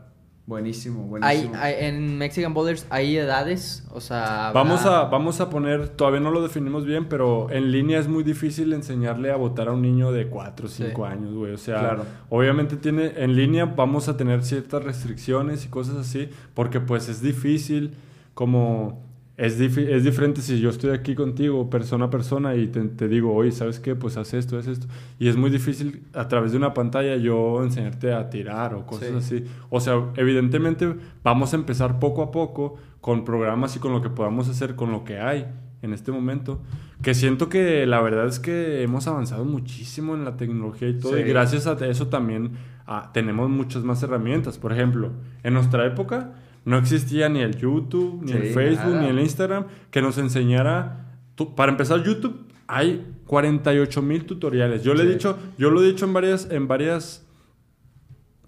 Buenísimo, 0.51 1.05
Hay, 1.05 1.09
buenísimo. 1.09 1.55
hay- 1.57 1.75
en 1.79 2.19
Mexican 2.19 2.53
Bowlers 2.53 2.85
hay 2.91 3.17
edades, 3.17 3.85
o 3.93 4.01
sea... 4.01 4.51
Vamos 4.53 4.85
a, 4.85 5.05
vamos 5.05 5.41
a 5.41 5.49
poner, 5.49 5.89
todavía 5.91 6.19
no 6.19 6.33
lo 6.33 6.43
definimos 6.43 6.85
bien, 6.85 7.09
pero 7.09 7.49
en 7.53 7.71
línea 7.71 8.01
es 8.01 8.09
muy 8.09 8.25
difícil 8.25 8.73
enseñarle 8.73 9.31
a 9.31 9.37
votar 9.37 9.69
a 9.69 9.73
un 9.73 9.81
niño 9.81 10.11
de 10.11 10.27
4 10.27 10.67
o 10.67 10.69
5 10.69 11.07
Sí. 11.07 11.13
años, 11.13 11.33
güey. 11.35 11.53
O 11.53 11.57
sea, 11.59 11.79
Claro. 11.79 12.05
obviamente 12.31 12.77
tiene, 12.77 13.13
en 13.17 13.37
línea 13.37 13.65
vamos 13.65 14.09
a 14.09 14.17
tener 14.17 14.43
ciertas 14.43 14.83
restricciones 14.83 15.65
y 15.65 15.69
cosas 15.69 15.97
así, 15.97 16.29
porque 16.55 16.81
pues 16.81 17.09
es 17.09 17.23
difícil, 17.23 17.95
como 18.35 19.09
es, 19.41 19.59
es 19.59 20.05
diferente 20.05 20.43
si 20.43 20.61
yo 20.61 20.69
estoy 20.69 20.91
aquí 20.91 21.15
contigo, 21.15 21.71
persona 21.71 22.07
a 22.07 22.11
persona, 22.11 22.55
y 22.57 22.67
te, 22.69 22.83
te 22.83 23.09
digo, 23.09 23.35
oye, 23.35 23.53
¿sabes 23.53 23.81
qué? 23.81 23.95
Pues 23.95 24.17
haz 24.19 24.35
esto, 24.35 24.59
haz 24.59 24.67
esto. 24.67 24.87
Y 25.19 25.29
es 25.29 25.37
muy 25.37 25.49
difícil 25.49 26.03
a 26.13 26.29
través 26.29 26.53
de 26.53 26.59
una 26.59 26.75
pantalla 26.75 27.17
yo 27.17 27.63
enseñarte 27.63 28.13
a 28.13 28.29
tirar 28.29 28.75
o 28.75 28.85
cosas 28.85 29.25
Sí. 29.25 29.37
así. 29.39 29.45
O 29.71 29.81
sea, 29.81 29.95
evidentemente 30.17 30.95
vamos 31.25 31.55
a 31.55 31.57
empezar 31.57 31.99
poco 31.99 32.23
a 32.23 32.31
poco 32.31 32.77
con 33.01 33.25
programas 33.25 33.75
y 33.77 33.79
con 33.79 33.93
lo 33.93 34.03
que 34.03 34.11
podamos 34.11 34.49
hacer, 34.49 34.77
con 34.77 34.93
lo 34.93 35.05
que 35.05 35.19
hay 35.19 35.47
en 35.81 35.95
este 35.95 36.13
momento. 36.13 36.61
Que 37.01 37.15
siento 37.15 37.49
que 37.49 37.87
la 37.87 38.03
verdad 38.03 38.27
es 38.27 38.41
que 38.41 38.83
hemos 38.83 39.07
avanzado 39.07 39.47
muchísimo 39.47 40.15
en 40.15 40.27
la 40.27 40.37
tecnología 40.37 40.89
y 40.89 40.99
todo. 40.99 41.15
Sí. 41.15 41.21
Y 41.21 41.25
gracias 41.25 41.67
a 41.67 41.73
eso 41.87 42.09
también 42.09 42.53
ah, 42.87 43.11
tenemos 43.15 43.49
muchas 43.49 43.85
más 43.85 44.03
herramientas. 44.03 44.59
Por 44.59 44.75
ejemplo, 44.75 45.13
en 45.43 45.55
nuestra 45.55 45.87
época 45.87 46.35
no 46.65 46.77
existía 46.79 47.29
ni 47.29 47.41
el 47.41 47.57
YouTube, 47.57 48.23
ni 48.23 48.33
el 48.33 48.53
Facebook, 48.55 48.91
nada. 48.95 49.03
ni 49.03 49.09
el 49.09 49.19
Instagram 49.21 49.67
que 49.91 50.03
nos 50.03 50.19
enseñara... 50.19 51.17
tú- 51.35 51.55
para 51.55 51.73
empezar, 51.73 52.03
YouTube 52.03 52.47
hay 52.67 53.05
48 53.27 54.03
mil 54.03 54.25
tutoriales. 54.27 54.83
Yo 54.85 54.95
le 54.95 55.05
he 55.05 55.07
dicho, 55.07 55.37
yo 55.59 55.71
lo 55.71 55.83
he 55.83 55.87
dicho 55.87 56.05
en 56.05 56.13
varias, 56.13 56.49
en 56.51 56.69
varias 56.69 57.27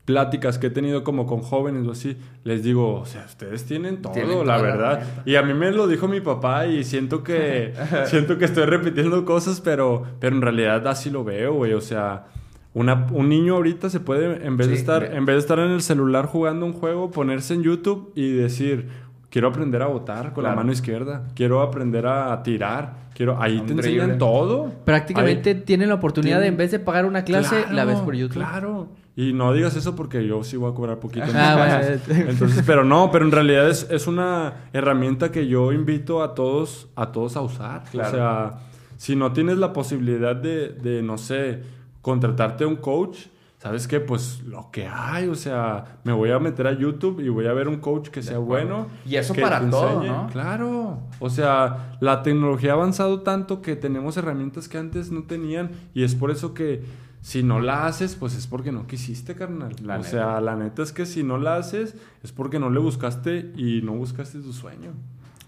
pláticas 0.05 0.59
que 0.59 0.66
he 0.66 0.70
tenido 0.70 1.05
como 1.05 1.26
con 1.26 1.40
jóvenes 1.43 1.86
o 1.86 1.93
así, 1.93 2.16
les 2.43 2.64
digo, 2.64 2.94
o 3.01 3.06
sea, 3.06 3.24
ustedes 3.24 3.64
tienen 3.64 4.02
todo, 4.02 4.12
Tienen 4.12 4.44
la 4.47 4.60
verdad. 4.60 5.22
y 5.24 5.36
a 5.36 5.43
mí 5.43 5.55
me 5.55 5.70
lo 5.70 5.86
dijo 5.86 6.09
mi 6.09 6.20
papá 6.20 6.66
y 6.66 6.82
siento 6.82 7.22
que 7.22 7.72
siento 8.06 8.36
que 8.36 8.44
estoy 8.47 8.64
repitiendo 8.66 9.24
cosas, 9.24 9.60
pero 9.60 10.02
pero 10.18 10.34
en 10.34 10.43
realidad 10.43 10.86
así 10.89 11.09
lo 11.09 11.22
veo, 11.22 11.55
güey, 11.55 11.72
o 11.72 11.80
sea, 11.80 12.26
una, 12.74 13.07
un 13.12 13.28
niño 13.28 13.57
ahorita 13.57 13.90
se 13.90 14.01
puede 14.01 14.47
en 14.47 14.57
vez 14.57 14.69
de 14.69 14.74
estar 14.74 15.05
en 15.05 15.24
vez 15.27 15.35
de 15.36 15.40
estar 15.40 15.59
en 15.59 15.70
el 15.70 15.82
celular 15.82 16.27
jugando 16.27 16.65
un 16.66 16.73
juego, 16.73 17.11
ponerse 17.11 17.55
en 17.55 17.62
YouTube 17.62 18.12
y 18.15 18.31
decir, 18.32 18.89
quiero 19.31 19.49
aprender 19.49 19.82
a 19.82 19.86
botar 19.86 20.32
con 20.32 20.44
la 20.44 20.55
mano 20.55 20.73
izquierda, 20.73 21.24
quiero 21.35 21.61
aprender 21.62 22.07
a 22.07 22.43
tirar, 22.43 22.94
quiero 23.15 23.40
ahí 23.40 23.61
te 23.61 23.73
enseñan 23.73 24.19
todo. 24.19 24.70
Prácticamente 24.85 25.51
Ahí- 25.51 25.62
tienen 25.66 25.89
la 25.90 25.97
oportunidad 25.97 26.40
de, 26.40 26.47
en 26.47 26.57
vez 26.57 26.70
de 26.70 26.78
pagar 26.78 27.05
una 27.07 27.24
clase, 27.24 27.66
la 27.70 27.85
ves 27.85 27.99
por 28.01 28.15
YouTube. 28.15 28.35
Claro. 28.43 28.89
Y 29.15 29.35
no 29.35 29.53
digas 29.53 29.77
eso 29.77 29.94
porque 29.94 30.27
yo 30.27 30.43
sí 30.43 30.57
voy 30.57 30.73
a 30.73 30.74
cobrar 30.74 30.99
poquito. 30.99 31.27
en 31.27 31.36
Ah, 31.36 31.82
bueno. 32.09 32.31
Entonces, 32.31 32.65
pero 32.66 32.82
no, 32.82 33.11
pero 33.12 33.27
en 33.27 33.31
realidad 33.32 33.69
es, 33.69 33.86
es 33.90 34.07
una 34.07 34.55
herramienta 34.73 35.31
que 35.31 35.47
yo 35.47 35.70
invito 35.73 36.23
a 36.23 36.35
todos, 36.35 36.89
a 36.97 37.12
todos 37.12 37.36
a 37.36 37.43
usar. 37.43 37.85
Claro. 37.90 38.09
O 38.09 38.12
sea, 38.12 38.51
si 38.97 39.15
no 39.15 39.32
tienes 39.35 39.59
la 39.59 39.74
posibilidad 39.74 40.35
de, 40.35 40.70
de, 40.70 41.03
no 41.03 41.19
sé, 41.19 41.61
contratarte 42.03 42.65
a 42.65 42.66
un 42.66 42.77
coach, 42.77 43.27
¿sabes 43.59 43.87
qué? 43.89 44.01
Pues 44.01 44.43
lo 44.43 44.70
que 44.70 44.87
hay, 44.87 45.29
o 45.29 45.35
sea, 45.35 46.01
me 46.05 46.12
voy 46.12 46.31
a 46.31 46.39
meter 46.39 46.66
a 46.66 46.73
YouTube 46.73 47.20
y 47.20 47.29
voy 47.29 47.47
a 47.47 47.53
ver 47.53 47.69
un 47.69 47.77
coach 47.77 48.09
que 48.09 48.23
sea 48.23 48.39
bueno. 48.39 48.89
Y 49.07 49.16
eso 49.16 49.35
para 49.35 49.70
todo. 49.70 50.03
¿no? 50.03 50.27
Claro. 50.33 50.99
O 51.20 51.31
sea, 51.31 51.97
la 52.01 52.23
tecnología 52.23 52.73
ha 52.73 52.74
avanzado 52.74 53.20
tanto 53.20 53.62
que 53.62 53.77
tenemos 53.77 54.16
herramientas 54.16 54.69
que 54.69 54.79
antes 54.79 55.11
no 55.11 55.23
tenían 55.23 55.70
y 55.95 56.03
es 56.03 56.15
por 56.15 56.31
eso 56.31 56.53
que 56.55 56.83
si 57.20 57.45
no 57.45 57.61
la 57.61 57.87
haces, 57.87 58.16
pues 58.16 58.35
es 58.35 58.49
porque 58.49 58.73
no 58.73 58.89
quisiste, 58.89 59.37
carnal. 59.37 59.77
La 59.85 59.95
o 59.95 59.99
neta. 59.99 60.11
sea, 60.11 60.41
la 60.41 60.57
neta 60.57 60.83
es 60.83 60.93
que 60.93 61.07
si 61.07 61.23
no 61.23 61.39
la 61.39 61.55
haces 61.55 61.95
es 62.24 62.33
porque 62.33 62.59
no 62.59 62.69
le 62.69 62.81
buscaste 62.81 63.53
y 63.57 63.81
no 63.83 63.93
buscaste 63.93 64.41
tu 64.41 64.53
sueño. 64.53 64.91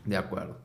De 0.05 0.17
acuerdo. 0.17 0.59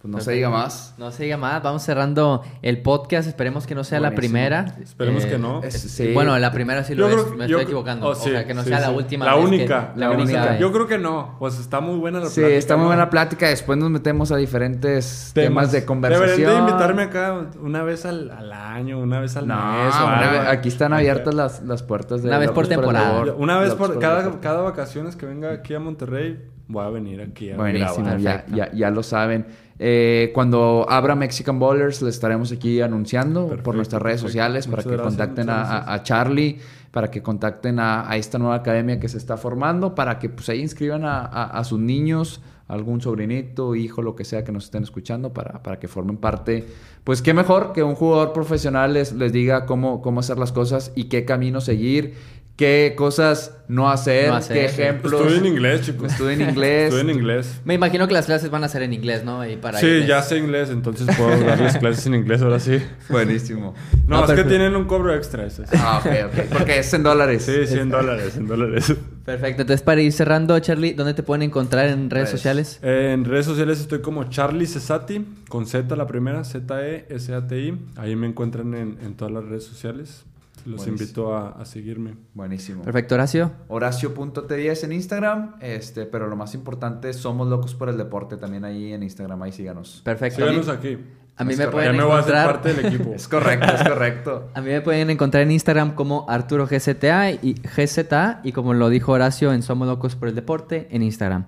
Pues 0.00 0.12
no 0.12 0.20
se 0.20 0.32
diga 0.32 0.50
más. 0.50 0.94
No 0.98 1.10
se 1.10 1.24
diga 1.24 1.36
más, 1.36 1.62
vamos 1.62 1.82
cerrando 1.82 2.42
el 2.62 2.80
podcast. 2.82 3.26
Esperemos 3.28 3.66
que 3.66 3.74
no 3.74 3.82
sea 3.82 3.98
la 3.98 4.12
primera. 4.12 4.76
Esperemos 4.80 5.24
Eh, 5.24 5.28
que 5.30 5.38
no. 5.38 5.62
Es- 5.64 5.80
sí. 5.80 6.12
Bueno, 6.12 6.38
la 6.38 6.52
primera 6.52 6.84
sí 6.84 6.94
lo 6.94 7.08
Yo 7.10 7.16
es, 7.16 7.24
creo- 7.24 7.36
me 7.36 7.48
yo- 7.48 7.56
estoy 7.56 7.64
equivocando. 7.64 8.06
oh, 8.06 8.10
o 8.10 8.14
sí, 8.14 8.30
sea, 8.30 8.46
que 8.46 8.54
no 8.54 8.62
sí, 8.62 8.68
sea 8.68 8.80
la 8.80 8.88
sí. 8.88 8.94
última 8.94 9.24
La 9.24 9.34
que- 9.34 9.38
única. 9.40 9.92
la 9.96 10.10
única. 10.10 10.58
Yo 10.58 10.70
creo 10.72 10.86
que 10.86 10.98
no. 10.98 11.34
Pues 11.38 11.58
está 11.58 11.80
muy 11.80 11.96
buena 11.98 12.20
la 12.20 12.26
Sí, 12.26 12.40
plática, 12.40 12.58
está 12.58 12.76
muy 12.76 12.82
¿no? 12.84 12.88
buena 12.90 13.10
plática. 13.10 13.48
Después 13.48 13.78
nos 13.78 13.90
metemos 13.90 14.30
a 14.30 14.36
diferentes 14.36 15.32
temas, 15.34 15.72
de 15.72 15.84
conversación. 15.84 16.36
Deberían 16.36 16.66
de 16.66 16.70
invitarme 16.70 17.02
acá 17.02 17.46
una 17.60 17.82
vez 17.82 18.04
al, 18.06 18.30
al 18.30 18.52
año, 18.52 18.98
una 19.00 19.18
vez 19.20 19.36
al 19.36 19.48
No, 19.48 19.56
mes. 19.56 20.30
vez- 20.30 20.48
aquí 20.48 20.68
están 20.68 20.92
abiertas 20.92 21.34
las, 21.34 21.62
las 21.62 21.82
puertas 21.82 22.22
de 22.22 22.28
Una 22.28 22.38
vez 22.38 22.50
por 22.50 22.68
temporada. 22.68 23.34
Una 23.36 23.58
vez 23.58 23.74
por 23.74 23.98
cada, 23.98 24.40
cada 24.40 24.60
vacaciones 24.62 25.16
que 25.16 25.26
venga 25.26 25.50
aquí 25.52 25.74
a 25.74 25.80
Monterrey, 25.80 26.40
voy 26.68 26.84
a 26.84 26.90
venir 26.90 27.20
aquí 27.22 27.50
a 27.50 27.56
Buenísimo, 27.56 28.16
ya, 28.18 28.44
ya, 28.52 28.70
ya 28.72 28.90
lo 28.90 29.02
saben. 29.02 29.46
Eh, 29.78 30.30
cuando 30.34 30.86
abra 30.88 31.14
Mexican 31.14 31.58
Bowlers, 31.58 32.00
les 32.02 32.14
estaremos 32.14 32.50
aquí 32.52 32.80
anunciando 32.80 33.48
por 33.62 33.74
nuestras 33.74 34.00
redes 34.00 34.22
perfecto. 34.22 34.28
sociales 34.28 34.66
para 34.66 34.76
Muchas 34.78 34.84
que 34.90 34.96
gracias, 34.96 35.08
contacten 35.16 35.50
a, 35.50 36.02
Charlie, 36.02 36.58
para 36.90 37.10
que 37.10 37.22
contacten 37.22 37.78
a, 37.78 38.08
a 38.10 38.16
esta 38.16 38.38
nueva 38.38 38.54
academia 38.54 38.98
que 38.98 39.08
se 39.08 39.18
está 39.18 39.36
formando, 39.36 39.94
para 39.94 40.18
que 40.18 40.30
pues 40.30 40.48
ahí 40.48 40.60
inscriban 40.62 41.04
a, 41.04 41.18
a- 41.20 41.58
a 41.58 41.64
sus 41.64 41.78
niños, 41.78 42.40
algún 42.68 43.00
sobrinito, 43.02 43.74
hijo, 43.74 44.00
lo 44.02 44.16
que 44.16 44.24
sea 44.24 44.42
que 44.44 44.50
nos 44.50 44.64
estén 44.64 44.82
escuchando, 44.82 45.32
para, 45.32 45.62
para 45.62 45.78
que 45.78 45.88
formen 45.88 46.16
parte. 46.16 46.66
Pues 47.04 47.20
qué 47.22 47.34
mejor 47.34 47.72
que 47.74 47.82
un 47.82 47.94
jugador 47.94 48.32
profesional 48.32 48.94
les, 48.94 49.12
les 49.12 49.30
diga 49.32 49.66
cómo, 49.66 50.00
cómo 50.00 50.20
hacer 50.20 50.38
las 50.38 50.52
cosas 50.52 50.90
y 50.96 51.04
qué 51.04 51.24
camino 51.26 51.60
seguir, 51.60 52.14
qué 52.56 52.94
cosas 52.96 53.52
no 53.68 53.90
hacer, 53.90 54.28
No 54.28 54.36
hacer, 54.36 54.56
qué 54.56 54.64
ejemplos. 54.66 55.12
Estudio 55.20 55.38
en 55.38 55.46
inglés, 55.46 55.82
chicos. 55.82 56.10
Estudio 56.12 56.30
en 56.30 56.40
inglés. 56.50 56.84
Estudio 56.94 57.10
en 57.10 57.10
inglés. 57.18 57.60
Me 57.64 57.74
imagino 57.74 58.06
que 58.06 58.14
las 58.14 58.26
clases 58.26 58.48
van 58.50 58.64
a 58.64 58.68
ser 58.68 58.82
en 58.82 58.92
inglés, 58.92 59.24
¿no? 59.24 59.44
Y 59.48 59.56
para 59.56 59.78
Sí, 59.78 59.86
irles- 59.86 60.06
ya 60.06 60.22
sé 60.22 60.38
inglés, 60.38 60.70
entonces 60.70 61.06
puedo 61.16 61.38
darles 61.44 61.76
clases 61.76 62.06
en 62.06 62.14
inglés 62.14 62.42
ahora 62.42 62.58
sí. 62.60 62.80
Buenísimo. 63.10 63.74
No, 64.06 64.20
No, 64.20 64.24
es 64.24 64.32
que 64.32 64.44
tienen 64.44 64.74
un 64.76 64.84
cobro 64.86 65.14
extra 65.14 65.44
eso. 65.44 65.64
sí. 65.64 65.76
Ah, 65.78 66.00
ok, 66.04 66.10
ok. 66.32 66.44
Porque 66.52 66.78
es 66.78 66.94
en 66.94 67.02
dólares. 67.02 67.42
Sí, 67.42 67.66
100 67.66 67.88
dólares, 67.90 68.32
100 68.34 68.46
dólares. 68.46 68.94
Perfecto. 69.24 69.62
Entonces, 69.62 69.82
para 69.82 70.00
ir 70.00 70.12
cerrando, 70.12 70.56
Charlie, 70.60 70.94
¿dónde 70.94 71.12
te 71.14 71.24
pueden 71.24 71.42
encontrar 71.42 71.88
en 71.88 72.08
redes 72.08 72.30
Pues, 72.30 72.40
sociales? 72.40 72.78
Eh, 72.82 73.10
en 73.12 73.24
redes 73.24 73.44
sociales 73.46 73.80
estoy 73.80 74.00
como 74.00 74.24
Charlie 74.30 74.66
Cesati, 74.66 75.26
con 75.48 75.66
Z 75.66 75.94
la 75.96 76.06
primera, 76.06 76.44
Z-E-S-A-T-I. 76.44 77.78
Ahí 77.96 78.14
me 78.16 78.28
encuentran 78.28 78.74
en, 78.74 78.98
en 79.02 79.14
todas 79.14 79.34
las 79.34 79.44
redes 79.44 79.64
sociales. 79.64 80.24
Los 80.66 80.78
Buenísimo. 80.84 80.96
invito 81.04 81.34
a, 81.36 81.50
a 81.50 81.64
seguirme. 81.64 82.16
Buenísimo. 82.34 82.82
Perfecto, 82.82 83.14
Horacio. 83.14 83.52
Horacio.t10 83.68 84.84
en 84.84 84.92
Instagram, 84.92 85.54
este, 85.60 86.06
pero 86.06 86.26
lo 86.26 86.36
más 86.36 86.54
importante, 86.54 87.12
somos 87.12 87.48
locos 87.48 87.74
por 87.74 87.88
el 87.88 87.96
deporte 87.96 88.36
también 88.36 88.64
ahí 88.64 88.92
en 88.92 89.02
Instagram, 89.02 89.40
ahí 89.42 89.52
síganos. 89.52 90.00
Perfecto. 90.04 90.40
Síganos 90.44 90.68
aquí. 90.68 90.98
a 91.36 91.44
mí 91.44 91.52
Es 91.52 91.58
me 91.58 91.64
correcto. 91.66 91.70
pueden 91.72 91.92
Ya 91.92 91.98
me 91.98 92.04
voy 92.04 92.16
a 92.16 92.18
hacer 92.20 92.34
parte 92.34 92.74
del 92.74 92.86
equipo. 92.86 93.12
Es 93.14 93.28
correcto, 93.28 93.66
es 93.74 93.82
correcto. 93.88 94.48
A 94.54 94.60
mí 94.60 94.68
me 94.70 94.80
pueden 94.80 95.08
encontrar 95.10 95.42
en 95.44 95.52
Instagram 95.52 95.94
como 95.94 96.26
Arturo 96.28 96.66
GZA 96.66 97.30
y 97.32 97.54
GZA 97.54 98.40
y 98.42 98.52
como 98.52 98.74
lo 98.74 98.88
dijo 98.88 99.12
Horacio 99.12 99.52
en 99.52 99.62
Somos 99.62 99.86
Locos 99.86 100.16
por 100.16 100.28
el 100.28 100.34
Deporte 100.34 100.88
en 100.90 101.02
Instagram. 101.02 101.46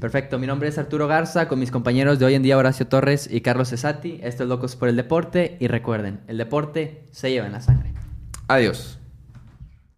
Perfecto, 0.00 0.40
mi 0.40 0.48
nombre 0.48 0.68
es 0.68 0.78
Arturo 0.78 1.06
Garza 1.06 1.46
con 1.46 1.60
mis 1.60 1.70
compañeros 1.70 2.18
de 2.18 2.24
hoy 2.24 2.34
en 2.34 2.42
día 2.42 2.58
Horacio 2.58 2.88
Torres 2.88 3.28
y 3.30 3.40
Carlos 3.42 3.68
Cesati. 3.70 4.18
Esto 4.22 4.42
es 4.42 4.48
Locos 4.48 4.74
por 4.74 4.88
el 4.88 4.96
Deporte 4.96 5.56
y 5.60 5.68
recuerden, 5.68 6.18
el 6.26 6.38
deporte 6.38 7.04
se 7.12 7.30
lleva 7.30 7.46
en 7.46 7.52
la 7.52 7.60
sangre. 7.60 7.92
Adiós. 8.48 8.98